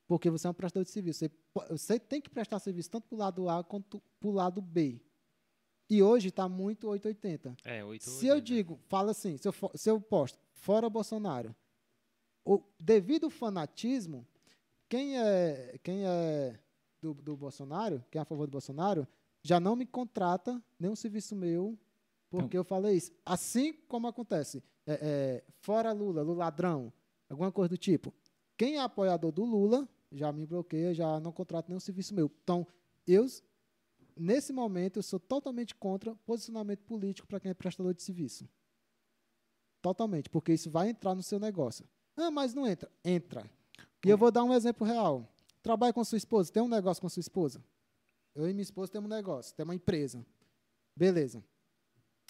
Porque 0.08 0.30
você 0.30 0.48
é 0.48 0.50
um 0.50 0.54
prestador 0.54 0.86
de 0.86 0.90
serviço. 0.90 1.20
Você, 1.20 1.32
você 1.70 2.00
tem 2.00 2.22
que 2.22 2.30
prestar 2.30 2.60
serviço 2.60 2.90
tanto 2.90 3.10
para 3.10 3.16
o 3.16 3.20
lado 3.20 3.50
A 3.50 3.62
quanto 3.62 4.02
para 4.18 4.30
o 4.30 4.32
lado 4.32 4.62
B. 4.62 5.02
E 5.90 6.02
hoje 6.02 6.30
está 6.30 6.48
muito 6.48 6.88
880. 6.88 7.58
É, 7.66 7.84
oito. 7.84 8.10
Se 8.10 8.26
eu 8.26 8.40
digo, 8.40 8.80
fala 8.88 9.12
assim, 9.12 9.36
se 9.36 9.50
eu, 9.50 9.54
se 9.76 9.90
eu 9.90 10.00
posto 10.00 10.40
fora 10.54 10.90
Bolsonaro, 10.90 11.54
o, 12.46 12.64
devido 12.80 13.26
ao 13.26 13.30
fanatismo, 13.30 14.26
quem 14.88 15.20
é, 15.20 15.78
quem 15.84 16.06
é 16.06 16.58
do, 17.02 17.14
do 17.16 17.36
Bolsonaro, 17.36 18.02
quem 18.10 18.20
é 18.20 18.22
a 18.22 18.26
favor 18.26 18.48
do 18.48 18.52
Bolsonaro, 18.52 19.06
já 19.44 19.60
não 19.60 19.76
me 19.76 19.86
contrata 19.86 20.64
nenhum 20.80 20.96
serviço 20.96 21.36
meu 21.36 21.78
porque 22.30 22.58
eu 22.58 22.64
falei 22.64 22.96
isso. 22.96 23.12
Assim 23.26 23.74
como 23.90 24.08
acontece, 24.08 24.64
é, 24.88 24.94
é, 25.02 25.44
fora 25.60 25.92
Lula, 25.92 26.22
Lula 26.22 26.46
ladrão, 26.46 26.92
alguma 27.30 27.52
coisa 27.52 27.70
do 27.70 27.78
tipo. 27.78 28.14
Quem 28.58 28.78
é 28.78 28.82
apoiador 28.82 29.32
do 29.32 29.44
Lula 29.44 29.88
já 30.12 30.32
me 30.32 30.46
bloqueia, 30.46 30.94
já 30.94 31.20
não 31.20 31.32
contrata 31.32 31.68
nenhum 31.68 31.80
serviço 31.80 32.16
meu. 32.16 32.32
Então, 32.42 32.66
eu, 33.06 33.26
nesse 34.16 34.54
momento, 34.54 34.98
eu 34.98 35.04
sou 35.04 35.20
totalmente 35.20 35.76
contra 35.76 36.16
posicionamento 36.26 36.80
político 36.86 37.28
para 37.28 37.40
quem 37.40 37.52
é 37.52 37.54
prestador 37.54 37.94
de 37.94 38.02
serviço. 38.02 38.48
Totalmente, 39.82 40.30
porque 40.30 40.54
isso 40.54 40.72
vai 40.72 40.90
entrar 40.90 41.14
no 41.14 41.22
seu 41.22 41.40
negócio. 41.40 41.86
Ah, 42.16 42.32
mas 42.32 42.54
não 42.54 42.66
entra. 42.66 42.90
Entra. 43.04 43.50
E 44.06 44.10
eu 44.10 44.18
vou 44.18 44.32
dar 44.32 44.44
um 44.44 44.54
exemplo 44.54 44.88
real. 44.88 45.30
Trabalha 45.62 45.94
com 45.94 46.04
sua 46.04 46.18
esposa, 46.18 46.52
tem 46.52 46.64
um 46.64 46.68
negócio 46.68 47.02
com 47.02 47.10
sua 47.10 47.20
esposa. 47.20 47.64
Eu 48.34 48.50
e 48.50 48.54
minha 48.54 48.64
esposa 48.64 48.92
temos 48.92 49.12
um 49.12 49.14
negócio, 49.14 49.54
temos 49.54 49.70
uma 49.70 49.76
empresa. 49.76 50.26
Beleza. 50.96 51.44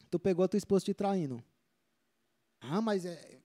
Tu 0.10 0.20
pegou 0.20 0.44
a 0.44 0.48
tua 0.48 0.58
esposa 0.58 0.86
te 0.86 0.94
traindo. 0.94 1.44
Ah, 2.60 2.82
mas 2.82 3.06
é, 3.06 3.40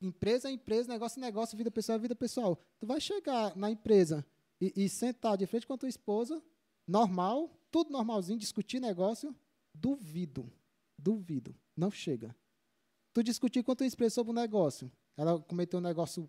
empresa 0.00 0.48
é 0.48 0.52
empresa, 0.52 0.88
negócio 0.88 1.18
é 1.18 1.20
negócio, 1.20 1.56
vida 1.56 1.70
pessoal 1.70 1.96
é 1.96 1.98
vida 2.00 2.14
pessoal. 2.14 2.58
Tu 2.78 2.86
vai 2.86 3.00
chegar 3.00 3.56
na 3.56 3.70
empresa 3.70 4.24
e, 4.60 4.72
e 4.76 4.88
sentar 4.88 5.36
de 5.36 5.46
frente 5.46 5.66
com 5.66 5.74
a 5.74 5.78
tua 5.78 5.88
esposa, 5.88 6.42
normal, 6.86 7.50
tudo 7.70 7.90
normalzinho, 7.90 8.38
discutir 8.38 8.80
negócio, 8.80 9.34
duvido. 9.74 10.50
Duvido. 10.98 11.54
Não 11.76 11.90
chega. 11.90 12.34
Tu 13.12 13.22
discutir 13.22 13.62
com 13.62 13.72
a 13.72 13.76
tua 13.76 13.86
empresa 13.86 14.14
sobre 14.14 14.30
um 14.32 14.34
negócio. 14.34 14.90
Ela 15.16 15.38
cometeu 15.40 15.78
um 15.78 15.82
negócio, 15.82 16.28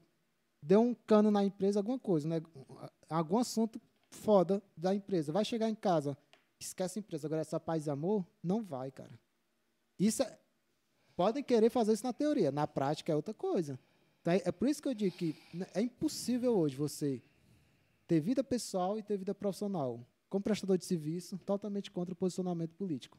deu 0.62 0.82
um 0.82 0.94
cano 0.94 1.32
na 1.32 1.44
empresa, 1.44 1.80
alguma 1.80 1.98
coisa, 2.00 2.28
né? 2.28 2.42
algum 3.10 3.38
assunto 3.38 3.82
foda 4.10 4.62
da 4.76 4.94
empresa. 4.94 5.32
Vai 5.32 5.46
chegar 5.46 5.70
em 5.70 5.76
casa, 5.76 6.18
esquece 6.60 7.00
a 7.00 7.02
empresa. 7.02 7.28
Agora, 7.28 7.42
essa 7.42 7.60
paz 7.60 7.88
e 7.88 7.90
amor, 7.90 8.26
não 8.44 8.64
vai, 8.64 8.92
cara. 8.92 9.20
Isso 9.98 10.24
é, 10.24 10.40
podem 11.16 11.44
querer 11.44 11.70
fazer 11.70 11.94
isso 11.94 12.04
na 12.04 12.14
teoria, 12.14 12.52
na 12.52 12.68
prática 12.68 13.12
é 13.12 13.16
outra 13.16 13.34
coisa. 13.34 13.80
Então, 14.22 14.34
é, 14.34 14.42
é 14.46 14.52
por 14.52 14.68
isso 14.68 14.82
que 14.82 14.88
eu 14.88 14.94
digo 14.94 15.16
que 15.16 15.36
né, 15.54 15.68
é 15.74 15.82
impossível 15.82 16.56
hoje 16.58 16.76
você 16.76 17.22
ter 18.08 18.20
vida 18.20 18.44
pessoal 18.44 18.98
e 18.98 19.04
ter 19.04 19.18
vida 19.18 19.34
profissional. 19.34 20.06
Como 20.30 20.44
prestador 20.44 20.78
de 20.78 20.86
serviço, 20.86 21.38
totalmente 21.40 21.90
contra 21.92 22.14
o 22.14 22.16
posicionamento 22.18 22.74
político. 22.76 23.18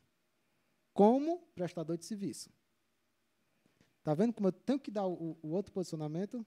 Como 0.93 1.39
prestador 1.55 1.97
de 1.97 2.05
serviço. 2.05 2.51
Tá 4.03 4.15
vendo 4.15 4.33
como 4.33 4.49
eu 4.49 4.53
tenho 4.53 4.79
que 4.79 4.91
dar 4.91 5.07
o, 5.07 5.37
o 5.43 5.49
outro 5.51 5.73
posicionamento? 5.73 6.45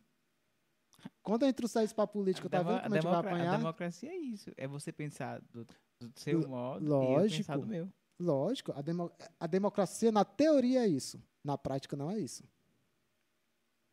Quando 1.24 1.46
eu 1.46 1.54
trouxer 1.54 1.84
isso 1.84 1.96
para 1.96 2.04
a 2.04 2.08
política, 2.08 2.48
A 2.48 2.50
tá 2.50 2.58
demo- 2.60 2.70
vendo 2.72 2.82
como 2.84 2.86
a 2.86 2.90
a 2.90 2.96
gente 2.96 3.04
vai 3.04 3.12
democra- 3.14 3.30
A 3.32 3.34
apanhar? 3.36 3.58
democracia 3.58 4.10
é 4.10 4.16
isso. 4.18 4.52
É 4.58 4.68
você 4.68 4.92
pensar 4.92 5.42
do, 5.54 5.66
do 6.00 6.12
seu 6.20 6.48
modo 6.48 6.86
e 6.86 6.88
eu 6.88 7.22
pensar 7.30 7.56
lógico. 7.56 7.60
do 7.60 7.68
meu. 7.68 7.90
Lógico, 8.20 8.72
a, 8.76 8.82
demo- 8.82 9.12
a 9.40 9.48
democracia 9.48 10.12
na 10.12 10.26
teoria 10.26 10.84
é 10.84 10.88
isso. 10.88 11.22
Na 11.50 11.58
prática 11.58 11.98
não 11.98 12.12
é 12.12 12.20
isso. 12.20 12.44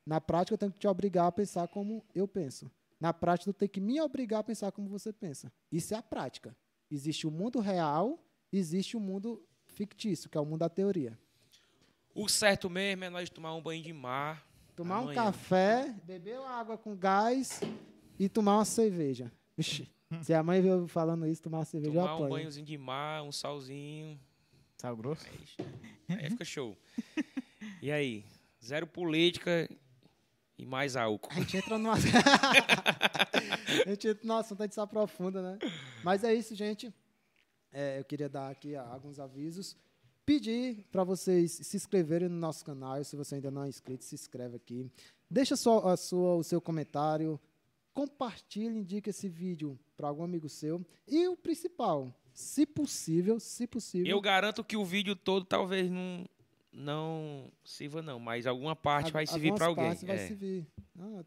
Na 0.04 0.20
prática 0.20 0.52
eu 0.52 0.58
tenho 0.58 0.72
que 0.72 0.78
te 0.78 0.86
obrigar 0.86 1.26
a 1.26 1.32
pensar 1.32 1.66
como 1.68 2.04
eu 2.14 2.28
penso. 2.28 2.70
Na 3.00 3.14
prática 3.14 3.48
eu 3.48 3.54
tenho 3.54 3.70
que 3.70 3.80
me 3.80 3.98
obrigar 3.98 4.40
a 4.40 4.44
pensar 4.44 4.70
como 4.72 4.90
você 4.90 5.10
pensa. 5.10 5.50
Isso 5.72 5.94
é 5.94 5.96
a 5.96 6.02
prática. 6.02 6.54
Existe 6.90 7.26
o 7.26 7.30
mundo 7.30 7.58
real, 7.58 8.22
existe 8.52 8.94
o 8.94 9.00
mundo 9.00 9.42
fictício, 9.64 10.28
que 10.28 10.36
é 10.36 10.40
o 10.40 10.44
mundo 10.44 10.58
da 10.58 10.68
teoria. 10.68 11.18
O 12.14 12.28
certo 12.28 12.68
mesmo 12.68 13.04
é 13.04 13.08
nós 13.08 13.30
tomar 13.30 13.54
um 13.54 13.62
banho 13.62 13.82
de 13.82 13.92
mar. 13.94 14.46
Tomar 14.76 14.98
um 14.98 15.04
Amanhã. 15.04 15.24
café, 15.24 15.96
beber 16.04 16.38
uma 16.38 16.50
água 16.50 16.76
com 16.76 16.94
gás 16.94 17.62
e 18.18 18.28
tomar 18.28 18.58
uma 18.58 18.66
cerveja. 18.66 19.32
Ixi, 19.56 19.90
se 20.20 20.34
a 20.34 20.42
mãe 20.42 20.60
viu 20.60 20.86
falando 20.86 21.26
isso, 21.26 21.42
tomar 21.42 21.60
uma 21.60 21.64
cerveja, 21.64 21.96
eu 21.96 22.02
Tomar 22.02 22.16
um 22.18 22.28
banhozinho 22.28 22.66
de 22.66 22.76
mar, 22.76 23.22
um 23.22 23.32
salzinho. 23.32 24.20
Sal 24.76 24.94
grosso? 24.94 25.24
Aí 26.08 26.30
fica 26.30 26.44
show. 26.44 26.76
E 27.86 27.92
aí? 27.92 28.24
Zero 28.60 28.84
política 28.84 29.70
e 30.58 30.66
mais 30.66 30.96
álcool. 30.96 31.30
A 31.30 31.34
gente 31.36 31.56
entra 31.56 31.78
numa. 31.78 31.94
a 33.86 33.88
gente 33.88 34.08
entra 34.08 34.26
no 34.26 34.34
assunto, 34.34 34.60
a 34.60 34.66
gente 34.66 34.74
se 34.74 34.80
aprofunda, 34.80 35.40
né? 35.40 35.58
Mas 36.02 36.24
é 36.24 36.34
isso, 36.34 36.52
gente. 36.56 36.92
É, 37.70 38.00
eu 38.00 38.04
queria 38.04 38.28
dar 38.28 38.50
aqui 38.50 38.74
ah, 38.74 38.82
alguns 38.90 39.20
avisos. 39.20 39.76
Pedir 40.24 40.84
para 40.90 41.04
vocês 41.04 41.60
se 41.62 41.76
inscreverem 41.76 42.28
no 42.28 42.34
nosso 42.34 42.64
canal. 42.64 43.04
Se 43.04 43.14
você 43.14 43.36
ainda 43.36 43.52
não 43.52 43.62
é 43.62 43.68
inscrito, 43.68 44.02
se 44.02 44.16
inscreve 44.16 44.56
aqui. 44.56 44.90
Deixa 45.30 45.54
só 45.54 45.86
a 45.86 45.96
sua, 45.96 46.34
o 46.34 46.42
seu 46.42 46.60
comentário. 46.60 47.38
Compartilhe, 47.94 48.80
indique 48.80 49.10
esse 49.10 49.28
vídeo 49.28 49.78
para 49.96 50.08
algum 50.08 50.24
amigo 50.24 50.48
seu. 50.48 50.84
E 51.06 51.28
o 51.28 51.36
principal, 51.36 52.12
se 52.34 52.66
possível, 52.66 53.38
se 53.38 53.64
possível. 53.64 54.10
Eu 54.10 54.20
garanto 54.20 54.64
que 54.64 54.76
o 54.76 54.84
vídeo 54.84 55.14
todo 55.14 55.46
talvez 55.46 55.88
não, 55.88 56.26
não 56.76 57.50
sirva, 57.64 58.02
não. 58.02 58.18
Mas 58.20 58.46
alguma 58.46 58.76
parte 58.76 59.10
vai 59.12 59.26
servir 59.26 59.54
para 59.54 59.66
algumas 59.66 60.02
alguém. 60.02 60.06
partes 60.06 60.06
vai 60.06 60.16
É. 60.16 60.28
servir. 60.28 60.66
Ah, 60.98 61.24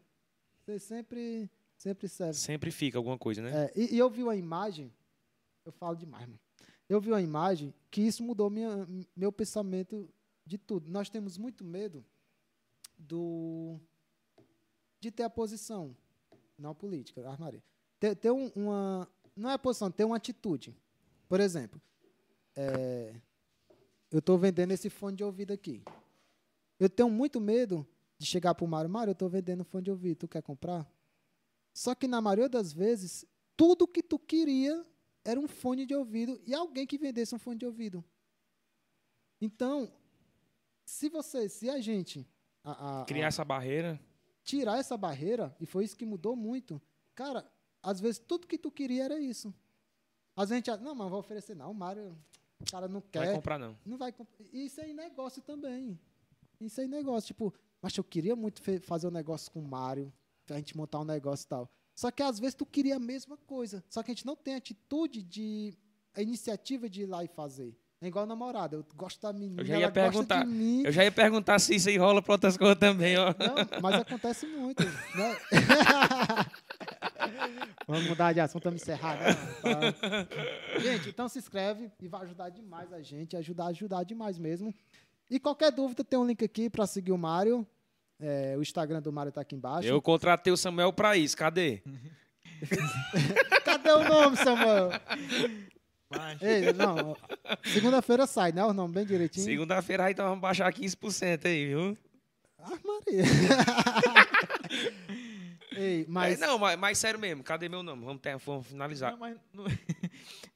você 0.60 0.78
sempre 0.78 1.50
Sempre 1.76 2.08
serve. 2.08 2.34
Sempre 2.34 2.70
fica 2.70 2.98
alguma 2.98 3.16
coisa, 3.16 3.40
né? 3.40 3.50
É, 3.64 3.72
e, 3.74 3.94
e 3.94 3.98
eu 3.98 4.10
vi 4.10 4.22
uma 4.22 4.36
imagem, 4.36 4.92
eu 5.64 5.72
falo 5.72 5.96
demais, 5.96 6.26
mano. 6.26 6.38
Eu 6.86 7.00
vi 7.00 7.10
uma 7.10 7.22
imagem 7.22 7.72
que 7.90 8.02
isso 8.02 8.22
mudou 8.22 8.50
minha, 8.50 8.86
meu 9.16 9.32
pensamento 9.32 10.06
de 10.44 10.58
tudo. 10.58 10.90
Nós 10.90 11.08
temos 11.08 11.38
muito 11.38 11.64
medo 11.64 12.04
do 12.98 13.80
de 15.00 15.10
ter 15.10 15.22
a 15.22 15.30
posição, 15.30 15.96
não 16.58 16.74
política, 16.74 17.26
armaria. 17.26 17.62
Ter, 17.98 18.14
ter 18.14 18.30
um- 18.30 18.52
uma. 18.54 19.08
Não 19.34 19.48
é 19.48 19.54
a 19.54 19.58
posição, 19.58 19.90
ter 19.90 20.04
uma 20.04 20.16
atitude. 20.16 20.76
Por 21.28 21.40
exemplo, 21.40 21.80
é, 22.54 23.14
eu 24.10 24.18
estou 24.18 24.38
vendendo 24.38 24.72
esse 24.72 24.88
fone 24.90 25.16
de 25.16 25.24
ouvido 25.24 25.52
aqui. 25.52 25.82
Eu 26.78 26.88
tenho 26.88 27.10
muito 27.10 27.40
medo 27.40 27.86
de 28.18 28.26
chegar 28.26 28.54
para 28.54 28.64
o 28.64 28.68
Mário, 28.68 28.90
Mário, 28.90 29.10
eu 29.10 29.12
estou 29.12 29.28
vendendo 29.28 29.64
fone 29.64 29.84
de 29.84 29.90
ouvido, 29.90 30.18
tu 30.18 30.28
quer 30.28 30.42
comprar? 30.42 30.90
Só 31.72 31.94
que 31.94 32.06
na 32.08 32.20
maioria 32.20 32.48
das 32.48 32.72
vezes, 32.72 33.24
tudo 33.56 33.86
que 33.86 34.02
tu 34.02 34.18
queria 34.18 34.84
era 35.24 35.38
um 35.38 35.46
fone 35.48 35.86
de 35.86 35.94
ouvido 35.94 36.40
e 36.46 36.54
alguém 36.54 36.86
que 36.86 36.98
vendesse 36.98 37.34
um 37.34 37.38
fone 37.38 37.58
de 37.58 37.66
ouvido. 37.66 38.04
Então, 39.40 39.90
se 40.84 41.08
você, 41.08 41.48
se 41.48 41.68
a 41.70 41.80
gente 41.80 42.26
a- 42.64 43.02
a- 43.02 43.04
Criar 43.06 43.26
a- 43.26 43.28
essa 43.28 43.44
barreira. 43.44 44.00
tirar 44.44 44.78
essa 44.78 44.96
barreira, 44.96 45.54
e 45.60 45.64
foi 45.66 45.84
isso 45.84 45.96
que 45.96 46.04
mudou 46.04 46.34
muito, 46.36 46.80
cara, 47.14 47.50
às 47.82 48.00
vezes 48.00 48.18
tudo 48.18 48.46
que 48.46 48.58
tu 48.58 48.70
queria 48.70 49.04
era 49.04 49.18
isso. 49.18 49.54
Às 50.36 50.48
vezes 50.50 50.68
a 50.68 50.72
gente, 50.72 50.82
não, 50.84 50.94
mas 50.94 51.08
vou 51.08 51.20
oferecer 51.20 51.54
não, 51.54 51.70
o 51.70 51.74
Mário, 51.74 52.18
o 52.60 52.70
cara 52.70 52.86
não 52.88 52.94
Não 52.94 53.00
vai 53.12 53.26
quer, 53.26 53.34
comprar, 53.34 53.58
não. 53.58 53.76
não 53.86 53.96
vai 53.98 54.12
comprar. 54.12 54.44
Isso 54.52 54.80
aí 54.80 54.90
é 54.90 54.94
negócio 54.94 55.42
também. 55.42 55.98
Isso 56.60 56.80
aí 56.80 56.86
é 56.86 56.90
negócio, 56.90 57.26
tipo, 57.28 57.52
mas 57.80 57.96
eu 57.96 58.04
queria 58.04 58.36
muito 58.36 58.60
fazer 58.82 59.06
um 59.06 59.10
negócio 59.10 59.50
com 59.50 59.60
o 59.60 59.66
Mário, 59.66 60.12
pra 60.46 60.56
gente 60.56 60.76
montar 60.76 61.00
um 61.00 61.04
negócio 61.04 61.44
e 61.44 61.48
tal. 61.48 61.70
Só 61.94 62.10
que 62.10 62.22
às 62.22 62.38
vezes 62.38 62.54
tu 62.54 62.64
queria 62.66 62.96
a 62.96 63.00
mesma 63.00 63.36
coisa, 63.36 63.82
só 63.88 64.02
que 64.02 64.10
a 64.10 64.14
gente 64.14 64.26
não 64.26 64.36
tem 64.36 64.54
atitude 64.54 65.22
de 65.22 65.74
a 66.14 66.20
iniciativa 66.22 66.88
de 66.88 67.02
ir 67.02 67.06
lá 67.06 67.22
e 67.24 67.28
fazer. 67.28 67.76
É 68.02 68.06
igual 68.06 68.24
namorada, 68.26 68.76
eu 68.76 68.84
gosto 68.96 69.20
da 69.20 69.30
menina, 69.30 69.60
Eu 69.60 69.66
já 69.66 69.74
ia 69.78 69.84
ela 69.84 69.90
gosta 69.92 70.10
perguntar. 70.10 70.44
de 70.44 70.50
mim. 70.50 70.82
Eu 70.86 70.90
já 70.92 71.04
ia 71.04 71.12
perguntar 71.12 71.58
se 71.58 71.74
isso 71.74 71.88
aí 71.90 71.98
rola 71.98 72.22
pra 72.22 72.32
outras 72.32 72.56
coisas 72.56 72.78
também, 72.78 73.14
ó. 73.18 73.26
Não, 73.26 73.80
mas 73.82 73.94
acontece 74.00 74.46
muito, 74.46 74.82
né? 74.82 75.36
Vamos 77.86 78.06
mudar 78.06 78.32
de 78.32 78.40
assunto, 78.40 78.64
vamos 78.64 78.82
encerrar. 78.82 79.18
né? 79.18 79.36
Gente, 80.80 81.08
então 81.08 81.28
se 81.28 81.38
inscreve 81.38 81.90
e 82.00 82.08
vai 82.08 82.22
ajudar 82.22 82.48
demais 82.50 82.92
a 82.92 83.00
gente, 83.02 83.36
ajudar, 83.36 83.66
ajudar 83.66 84.04
demais 84.04 84.38
mesmo. 84.38 84.74
E 85.30 85.38
qualquer 85.38 85.70
dúvida, 85.72 86.02
tem 86.04 86.18
um 86.18 86.26
link 86.26 86.44
aqui 86.44 86.68
para 86.68 86.86
seguir 86.86 87.12
o 87.12 87.18
Mário. 87.18 87.66
É, 88.18 88.54
o 88.56 88.62
Instagram 88.62 89.00
do 89.00 89.12
Mário 89.12 89.32
tá 89.32 89.40
aqui 89.40 89.54
embaixo. 89.54 89.88
Eu 89.88 90.00
contratei 90.02 90.52
o 90.52 90.56
Samuel 90.56 90.92
pra 90.92 91.16
isso. 91.16 91.36
Cadê? 91.36 91.82
Cadê 93.64 93.92
o 93.92 94.04
nome, 94.08 94.36
Samuel? 94.36 94.90
Ei, 96.40 96.72
não. 96.72 97.16
Segunda-feira 97.64 98.26
sai, 98.26 98.52
né? 98.52 98.64
O 98.64 98.72
nome 98.72 98.92
bem 98.94 99.06
direitinho. 99.06 99.44
Segunda-feira 99.44 100.04
aí, 100.04 100.12
então 100.12 100.26
vamos 100.26 100.40
baixar 100.42 100.72
15% 100.72 101.46
aí, 101.46 101.68
viu? 101.68 101.96
Ah, 102.58 102.78
Maria. 102.84 103.24
Ei, 105.76 106.04
mas. 106.08 106.40
É, 106.40 106.46
não, 106.46 106.58
mas, 106.58 106.78
mas 106.78 106.98
sério 106.98 107.18
mesmo, 107.20 107.42
cadê 107.44 107.68
meu 107.68 107.82
nome? 107.82 108.04
Vamos, 108.04 108.20
ter, 108.20 108.36
vamos 108.38 108.66
finalizar. 108.66 109.12
Não, 109.12 109.18
mas 109.18 109.36
não- 109.52 109.64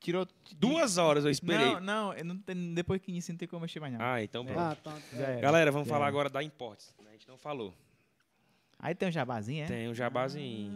Tirou. 0.00 0.26
Duas 0.56 0.96
horas 0.96 1.24
eu 1.24 1.30
esperei. 1.30 1.74
Não, 1.74 1.80
não, 1.80 2.14
eu 2.14 2.24
não 2.24 2.38
tem- 2.38 2.72
depois 2.74 3.00
que 3.02 3.10
inicia 3.10 3.32
não 3.34 3.38
tem 3.38 3.46
como 3.46 3.60
mexer 3.62 3.80
mais 3.80 3.92
não. 3.92 4.00
Ah, 4.00 4.22
então 4.22 4.44
pronto. 4.44 4.58
Ah, 4.58 4.74
tá. 4.76 4.96
Era. 5.12 5.40
Galera, 5.40 5.70
vamos 5.70 5.88
falar 5.88 6.06
agora 6.06 6.30
da 6.30 6.42
Imports. 6.42 6.94
A 7.06 7.12
gente 7.12 7.28
não 7.28 7.36
falou. 7.36 7.74
Aí 8.82 8.94
tem 8.94 9.08
um 9.08 9.12
jabazinho, 9.12 9.64
é? 9.64 9.66
Tem 9.66 9.88
um 9.88 9.94
jabazinho. 9.94 10.72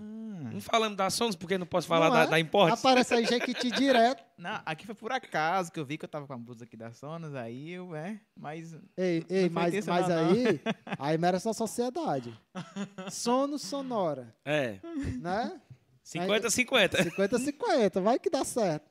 Ah. 0.46 0.50
Não 0.52 0.60
falamos 0.60 0.96
da 0.96 1.08
Sons, 1.08 1.34
porque 1.34 1.56
não 1.56 1.66
posso 1.66 1.88
falar 1.88 2.08
Não 2.08 2.16
da, 2.16 2.22
é? 2.24 2.26
da 2.26 2.38
Imports. 2.40 2.78
Aparece 2.78 3.14
aí 3.14 3.24
Jequiti 3.24 3.70
direto. 3.70 4.22
Não, 4.36 4.60
aqui 4.66 4.84
foi 4.84 4.94
por 4.94 5.10
acaso 5.10 5.72
que 5.72 5.80
eu 5.80 5.86
vi 5.86 5.96
que 5.96 6.04
eu 6.04 6.08
tava 6.08 6.26
com 6.26 6.32
a 6.32 6.36
blusa 6.36 6.64
aqui 6.64 6.76
da 6.76 6.92
Sonos, 6.92 7.34
aí 7.34 7.70
eu, 7.72 7.94
é, 7.94 8.20
mas... 8.36 8.76
Ei, 8.96 9.24
ei, 9.30 9.48
mas, 9.48 9.86
mas 9.86 10.08
não. 10.08 10.30
aí, 10.30 10.60
aí 10.98 11.16
merece 11.16 11.48
a 11.48 11.52
sociedade. 11.52 12.36
Sono 13.10 13.58
sonora, 13.58 14.34
É, 14.44 14.80
né? 15.20 15.60
50-50. 16.04 17.14
50-50, 17.16 18.00
vai 18.02 18.18
que 18.18 18.28
dá 18.28 18.44
certo. 18.44 18.90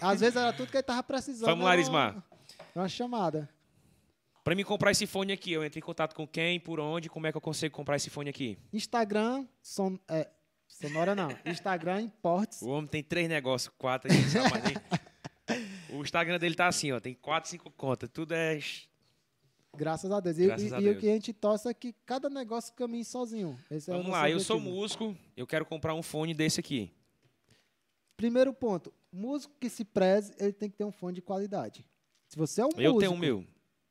Às 0.00 0.20
vezes 0.20 0.36
era 0.36 0.52
tudo 0.52 0.70
que 0.70 0.76
ele 0.76 0.82
tava 0.82 1.02
precisando. 1.02 1.48
Vamos 1.48 1.64
lá. 1.64 1.74
Uma, 1.74 2.24
uma 2.74 2.88
chamada. 2.88 3.48
Pra 4.46 4.54
me 4.54 4.62
comprar 4.62 4.92
esse 4.92 5.08
fone 5.08 5.32
aqui, 5.32 5.50
eu 5.50 5.64
entro 5.64 5.76
em 5.76 5.82
contato 5.82 6.14
com 6.14 6.24
quem, 6.24 6.60
por 6.60 6.78
onde, 6.78 7.10
como 7.10 7.26
é 7.26 7.32
que 7.32 7.36
eu 7.36 7.40
consigo 7.40 7.74
comprar 7.74 7.96
esse 7.96 8.08
fone 8.08 8.30
aqui? 8.30 8.56
Instagram, 8.72 9.44
son, 9.60 9.98
é, 10.06 10.30
sonora 10.68 11.16
não. 11.16 11.36
Instagram, 11.44 12.02
importes. 12.02 12.62
O 12.62 12.68
homem 12.68 12.86
tem 12.86 13.02
três 13.02 13.28
negócios, 13.28 13.74
quatro. 13.76 14.08
O 15.90 16.00
Instagram 16.00 16.38
dele 16.38 16.54
tá 16.54 16.68
assim, 16.68 16.92
ó, 16.92 17.00
tem 17.00 17.14
quatro, 17.14 17.50
cinco 17.50 17.72
contas, 17.72 18.08
tudo 18.08 18.34
é... 18.34 18.60
Graças 19.76 20.12
a 20.12 20.20
Deus. 20.20 20.38
E, 20.38 20.46
Graças 20.46 20.72
a 20.72 20.80
e 20.80 20.84
Deus. 20.84 20.96
o 20.96 21.00
que 21.00 21.08
a 21.08 21.12
gente 21.14 21.32
torce 21.32 21.68
é 21.68 21.74
que 21.74 21.92
cada 22.04 22.30
negócio 22.30 22.72
caminhe 22.74 23.04
sozinho. 23.04 23.58
Esse 23.68 23.90
é 23.90 23.94
Vamos 23.94 24.08
nosso 24.08 24.20
lá, 24.20 24.30
eu 24.30 24.38
sou 24.38 24.56
objetivo. 24.58 24.80
músico, 24.80 25.16
eu 25.36 25.46
quero 25.46 25.66
comprar 25.66 25.92
um 25.94 26.04
fone 26.04 26.32
desse 26.34 26.60
aqui. 26.60 26.92
Primeiro 28.16 28.52
ponto, 28.52 28.94
músico 29.10 29.54
que 29.58 29.68
se 29.68 29.84
preze, 29.84 30.34
ele 30.38 30.52
tem 30.52 30.70
que 30.70 30.76
ter 30.76 30.84
um 30.84 30.92
fone 30.92 31.16
de 31.16 31.22
qualidade. 31.22 31.84
Se 32.28 32.36
você 32.36 32.60
é 32.60 32.64
um 32.64 32.70
Eu 32.76 32.92
músico, 32.94 33.00
tenho 33.00 33.12
o 33.12 33.18
meu. 33.18 33.44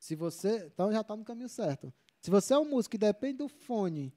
Se 0.06 0.16
você. 0.16 0.66
Então 0.72 0.92
já 0.92 1.02
está 1.02 1.16
no 1.16 1.24
caminho 1.26 1.50
certo. 1.50 1.92
Se 2.22 2.30
você 2.30 2.54
é 2.54 2.60
um 2.60 2.70
músico 2.70 2.92
que 2.92 2.98
depende 3.00 3.40
do 3.40 3.48
fone, 3.48 4.14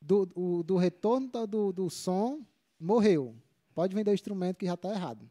do, 0.00 0.28
o- 0.34 0.62
do 0.64 0.76
retorno 0.76 1.28
do, 1.46 1.72
do, 1.72 1.88
som, 1.88 2.44
morreu. 2.80 3.36
Pode 3.74 3.94
vender 3.94 4.10
o 4.10 4.14
instrumento 4.14 4.56
que 4.56 4.66
já 4.66 4.74
está 4.74 4.90
errado. 4.90 5.30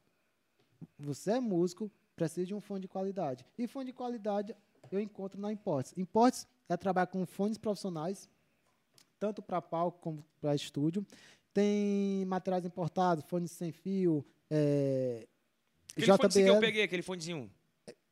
Você 0.98 1.32
é 1.32 1.40
músico, 1.42 1.92
precisa 2.16 2.46
de 2.46 2.54
um 2.56 2.62
fone 2.62 2.80
de 2.82 2.88
qualidade. 2.88 3.46
E 3.58 3.68
fone 3.68 3.88
de 3.88 3.94
qualidade 3.94 4.56
eu 4.90 5.02
encontro 5.02 5.38
na 5.40 5.52
Imports. 5.52 5.94
Imports 5.98 6.48
é 6.70 6.78
trabalhar 6.78 7.08
com 7.08 7.26
fones 7.26 7.58
profissionais, 7.58 8.30
tanto 9.20 9.42
para 9.42 9.62
palco 9.62 10.00
como 10.00 10.24
para 10.40 10.56
estúdio. 10.56 11.06
Tem 11.54 12.24
materiais 12.26 12.66
importados, 12.66 13.26
fones 13.26 13.52
sem 13.52 13.74
fio, 13.74 14.26
é, 14.50 15.28
Aquele 15.92 16.16
fonezinho 16.16 16.46
que 16.46 16.50
eu 16.52 16.54
JBL. 16.56 16.66
peguei, 16.66 16.84
aquele 16.84 17.02
fonezinho. 17.02 17.52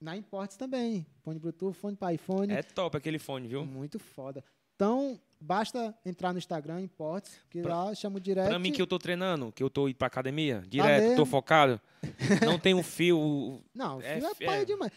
Na 0.05 0.15
Imports 0.15 0.55
também. 0.55 1.05
Fone 1.23 1.39
Bluetooth, 1.39 1.73
fone 1.75 1.95
para 1.95 2.13
iPhone. 2.13 2.53
É 2.53 2.61
top 2.61 2.95
aquele 2.95 3.17
fone, 3.17 3.47
viu? 3.47 3.65
Muito 3.65 3.97
foda. 3.97 4.43
Então, 4.75 5.19
basta 5.41 5.97
entrar 6.05 6.31
no 6.31 6.37
Instagram, 6.37 6.81
Imports, 6.81 7.39
que 7.49 7.61
Pra- 7.61 7.85
lá 7.85 7.95
chama 7.95 8.19
direto. 8.19 8.49
Pra 8.49 8.59
mim 8.59 8.71
que 8.71 8.81
eu 8.81 8.85
tô 8.85 8.99
treinando, 8.99 9.51
que 9.51 9.63
eu 9.63 9.69
tô 9.69 9.87
indo 9.87 9.95
pra 9.97 10.05
academia, 10.07 10.63
direto, 10.67 11.01
tô 11.03 11.09
mesmo? 11.09 11.25
focado, 11.25 11.81
não 12.45 12.59
tem 12.59 12.75
um 12.75 12.83
fio... 12.83 13.61
Não, 13.73 13.99
É 14.01 14.15
filho 14.15 14.27
é, 14.27 14.35
fe- 14.35 14.45
pai 14.45 14.61
é. 14.61 14.65
demais. 14.65 14.91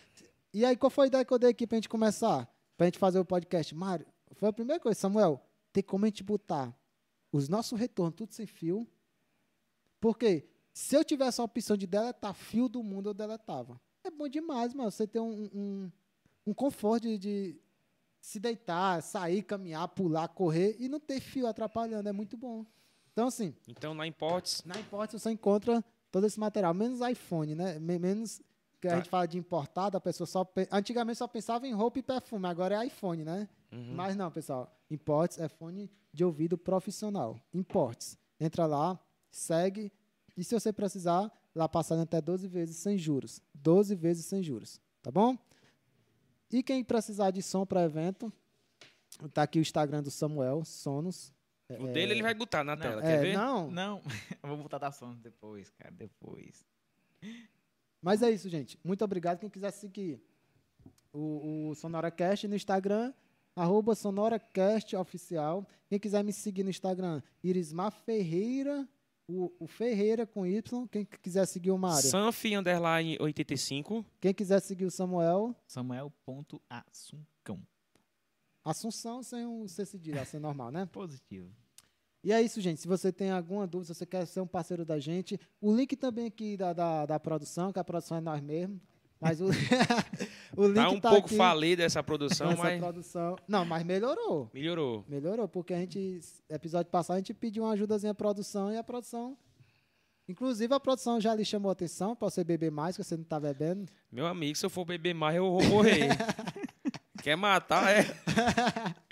E 0.53 0.65
aí, 0.65 0.77
qual 0.77 0.91
foi 0.91 1.05
a 1.05 1.09
ideia 1.09 1.25
que 1.25 1.33
eu 1.33 1.39
dei 1.39 1.51
aqui 1.51 1.67
pra 1.67 1.77
gente 1.77 1.89
começar? 1.89 2.47
Pra 2.77 2.87
gente 2.87 2.99
fazer 2.99 3.19
o 3.19 3.25
podcast? 3.25 3.75
Mário, 3.75 4.07
foi 4.35 4.49
a 4.49 4.53
primeira 4.53 4.79
coisa, 4.81 4.99
Samuel, 4.99 5.41
tem 5.73 5.83
como 5.83 6.05
a 6.05 6.09
gente 6.09 6.23
botar 6.23 6.77
os 7.33 7.49
nossos 7.49 7.79
retornos 7.79 8.15
tudo 8.17 8.35
sem 8.35 8.47
fio. 8.47 8.87
Porque 10.01 10.47
se 10.73 10.95
eu 10.97 11.05
tivesse 11.05 11.41
a 11.41 11.45
opção 11.45 11.77
de 11.77 11.87
deletar 11.87 12.35
fio 12.35 12.69
do 12.69 12.83
mundo, 12.83 13.09
eu 13.11 13.15
deletava. 13.15 13.81
É 14.05 14.11
bom 14.11 14.29
demais, 14.29 14.73
mano. 14.75 14.91
Você 14.91 15.07
ter 15.07 15.21
um, 15.21 15.49
um, 15.55 15.93
um 16.47 16.55
conforto 16.55 17.03
de, 17.05 17.19
de 17.19 17.61
se 18.21 18.39
deitar, 18.41 19.03
sair, 19.03 19.43
caminhar, 19.43 19.87
pular, 19.89 20.29
correr 20.29 20.77
e 20.79 20.89
não 20.89 21.01
ter 21.01 21.21
fio 21.21 21.47
atrapalhando. 21.47 22.09
É 22.09 22.13
muito 22.13 22.37
bom. 22.37 22.65
Então, 23.13 23.27
assim, 23.29 23.55
Então, 23.67 23.95
na 23.95 24.07
Imports, 24.07 24.63
na 24.65 24.79
Imports 24.79 25.21
você 25.21 25.31
encontra 25.31 25.85
todo 26.11 26.27
esse 26.27 26.39
material, 26.39 26.73
menos 26.73 27.01
iPhone, 27.01 27.55
né? 27.55 27.79
Me- 27.79 27.99
Menos 27.99 28.41
que 28.81 28.87
a 28.87 28.91
Tá. 28.93 28.97
gente 28.99 29.09
fala 29.11 29.27
de 29.27 29.37
importado, 29.37 29.97
a 29.97 30.01
pessoa 30.01 30.27
só. 30.27 30.47
Antigamente 30.71 31.19
só 31.19 31.27
pensava 31.27 31.67
em 31.67 31.73
roupa 31.73 31.99
e 31.99 32.03
perfume, 32.03 32.47
agora 32.47 32.77
é 32.83 32.87
iPhone, 32.87 33.25
né? 33.25 33.49
Uhum. 33.73 33.95
Mas 33.95 34.15
não, 34.17 34.31
pessoal. 34.31 34.73
Imports 34.91 35.39
é 35.39 35.49
fone 35.49 35.91
de 36.13 36.25
ouvido 36.25 36.57
profissional. 36.57 37.39
Imports. 37.53 38.17
Entra 38.41 38.67
lá, 38.67 38.99
segue. 39.31 39.93
E 40.37 40.45
se 40.45 40.55
você 40.55 40.73
precisar, 40.73 41.31
lá 41.59 41.69
passando 41.69 42.03
até 42.03 42.21
12 42.21 42.47
vezes 42.47 42.77
sem 42.77 42.97
juros. 42.97 43.43
12 43.55 43.95
vezes 43.97 44.25
sem 44.27 44.43
juros. 44.43 44.81
Tá 45.03 45.11
bom? 45.11 45.37
E 46.51 46.63
quem 46.63 46.83
precisar 46.85 47.31
de 47.33 47.43
som 47.43 47.67
para 47.67 47.83
evento, 47.83 48.33
tá 49.35 49.43
aqui 49.43 49.59
o 49.59 49.61
Instagram 49.63 50.03
do 50.03 50.11
Samuel, 50.11 50.65
Sonos. 50.65 51.33
o 51.69 51.89
dele 51.89 52.13
ele 52.13 52.23
vai 52.23 52.33
botar 52.35 52.63
na 52.65 52.77
Não, 52.77 52.83
tela, 52.83 53.03
É, 53.03 53.17
quer 53.17 53.21
ver? 53.21 53.37
não, 53.37 53.71
Não, 53.71 54.01
eu 54.43 54.49
vou 54.49 54.57
botar 54.59 54.79
da 54.79 54.91
Sonos 54.93 55.19
depois, 55.21 55.69
cara, 55.71 55.91
depois. 55.91 56.65
Mas 58.01 58.23
é 58.23 58.31
isso, 58.31 58.49
gente. 58.49 58.79
Muito 58.85 59.05
obrigado. 59.05 59.41
Quem 59.41 59.51
quiser 59.51 59.73
seguir 59.73 60.23
o, 61.13 61.71
o 61.71 61.75
SonoraCast 61.75 62.47
no 62.47 62.55
Instagram, 62.55 63.13
arroba 63.57 63.95
SonoraCast 63.97 64.95
Oficial. 64.95 65.67
Quem 65.89 65.99
quiser 65.99 66.23
me 66.23 66.33
seguir 66.33 66.63
no 66.63 66.71
Instagram, 66.71 67.21
Irismar 67.43 67.91
Ferreira, 67.91 68.89
o, 69.29 69.53
o 69.61 69.67
Ferreira 69.67 70.27
com 70.27 70.47
Y. 70.47 70.89
Quem 70.89 71.05
quiser 71.05 71.47
seguir 71.47 71.71
o 71.71 71.79
Mário. 71.79 72.09
Sanf 72.09 72.47
underline 72.47 73.19
85. 73.21 74.05
Quem 74.21 74.33
quiser 74.33 74.61
seguir 74.61 74.87
o 74.87 74.91
Samuel, 74.91 75.55
Samuel.assuncão. 75.67 77.61
Assunção 78.65 79.23
sem 79.23 79.47
o 79.47 79.69
C 79.69 79.85
cedilha, 79.85 80.23
assim 80.23 80.39
normal, 80.41 80.71
né? 80.71 80.87
Positivo. 80.87 81.51
E 82.25 82.33
é 82.33 82.43
isso, 82.43 82.61
gente. 82.61 82.81
Se 82.81 82.89
você 82.89 83.13
tem 83.13 83.31
alguma 83.31 83.67
dúvida, 83.67 83.93
se 83.93 83.99
você 83.99 84.07
quer 84.07 84.27
ser 84.27 84.41
um 84.41 84.47
parceiro 84.47 84.85
da 84.85 84.99
gente, 84.99 85.39
o 85.61 85.75
link 85.75 85.95
também 85.95 86.27
aqui 86.27 86.57
da, 86.57 86.73
da, 86.73 87.07
da 87.07 87.21
produção, 87.21 87.73
que 87.73 87.79
a 87.79 87.85
produção 87.85 88.17
é 88.17 88.21
nós 88.21 88.43
mesmos. 88.43 88.81
Mas 89.21 89.41
o, 89.41 89.47
o 90.57 90.67
link 90.67 90.77
Tá 90.77 90.91
um 90.91 91.01
tá 91.01 91.11
pouco 91.11 91.27
aqui 91.27 91.37
falido 91.37 91.83
essa 91.83 92.03
produção, 92.03 92.53
essa 92.53 92.63
mas 92.63 92.81
produção. 92.81 93.37
Não, 93.49 93.65
mas 93.65 93.85
melhorou. 93.85 94.51
melhorou. 94.55 95.05
Melhorou, 95.09 95.49
porque 95.49 95.75
a 95.75 95.79
gente, 95.79 96.21
episódio 96.49 96.91
passado, 96.91 97.17
a 97.17 97.19
gente 97.19 97.35
pediu 97.35 97.65
uma 97.65 97.73
ajudazinha 97.73 98.13
à 98.13 98.15
produção 98.15 98.73
e 98.73 98.79
a 98.79 98.85
produção. 98.85 99.37
Inclusive, 100.29 100.73
a 100.75 100.79
produção 100.79 101.21
já 101.21 101.35
lhe 101.35 101.45
chamou 101.45 101.71
a 101.71 101.73
atenção 101.73 102.15
para 102.15 102.29
você 102.29 102.45
beber 102.45 102.71
mais, 102.71 102.97
que 102.97 103.03
você 103.03 103.17
não 103.17 103.25
tá 103.25 103.41
bebendo. 103.41 103.87
Meu 104.13 104.27
amigo, 104.27 104.57
se 104.57 104.65
eu 104.65 104.71
for 104.71 104.85
beber 104.85 105.15
mais, 105.15 105.37
eu 105.37 105.51
vou 105.51 105.65
morrer. 105.65 106.09
Quer 107.23 107.37
matar, 107.37 107.91
é? 107.91 108.05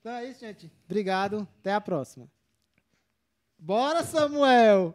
Então 0.00 0.14
é 0.14 0.30
isso, 0.30 0.38
gente. 0.38 0.70
Obrigado. 0.84 1.48
Até 1.58 1.72
a 1.72 1.80
próxima. 1.80 2.30
Bora, 3.58 4.04
Samuel! 4.04 4.94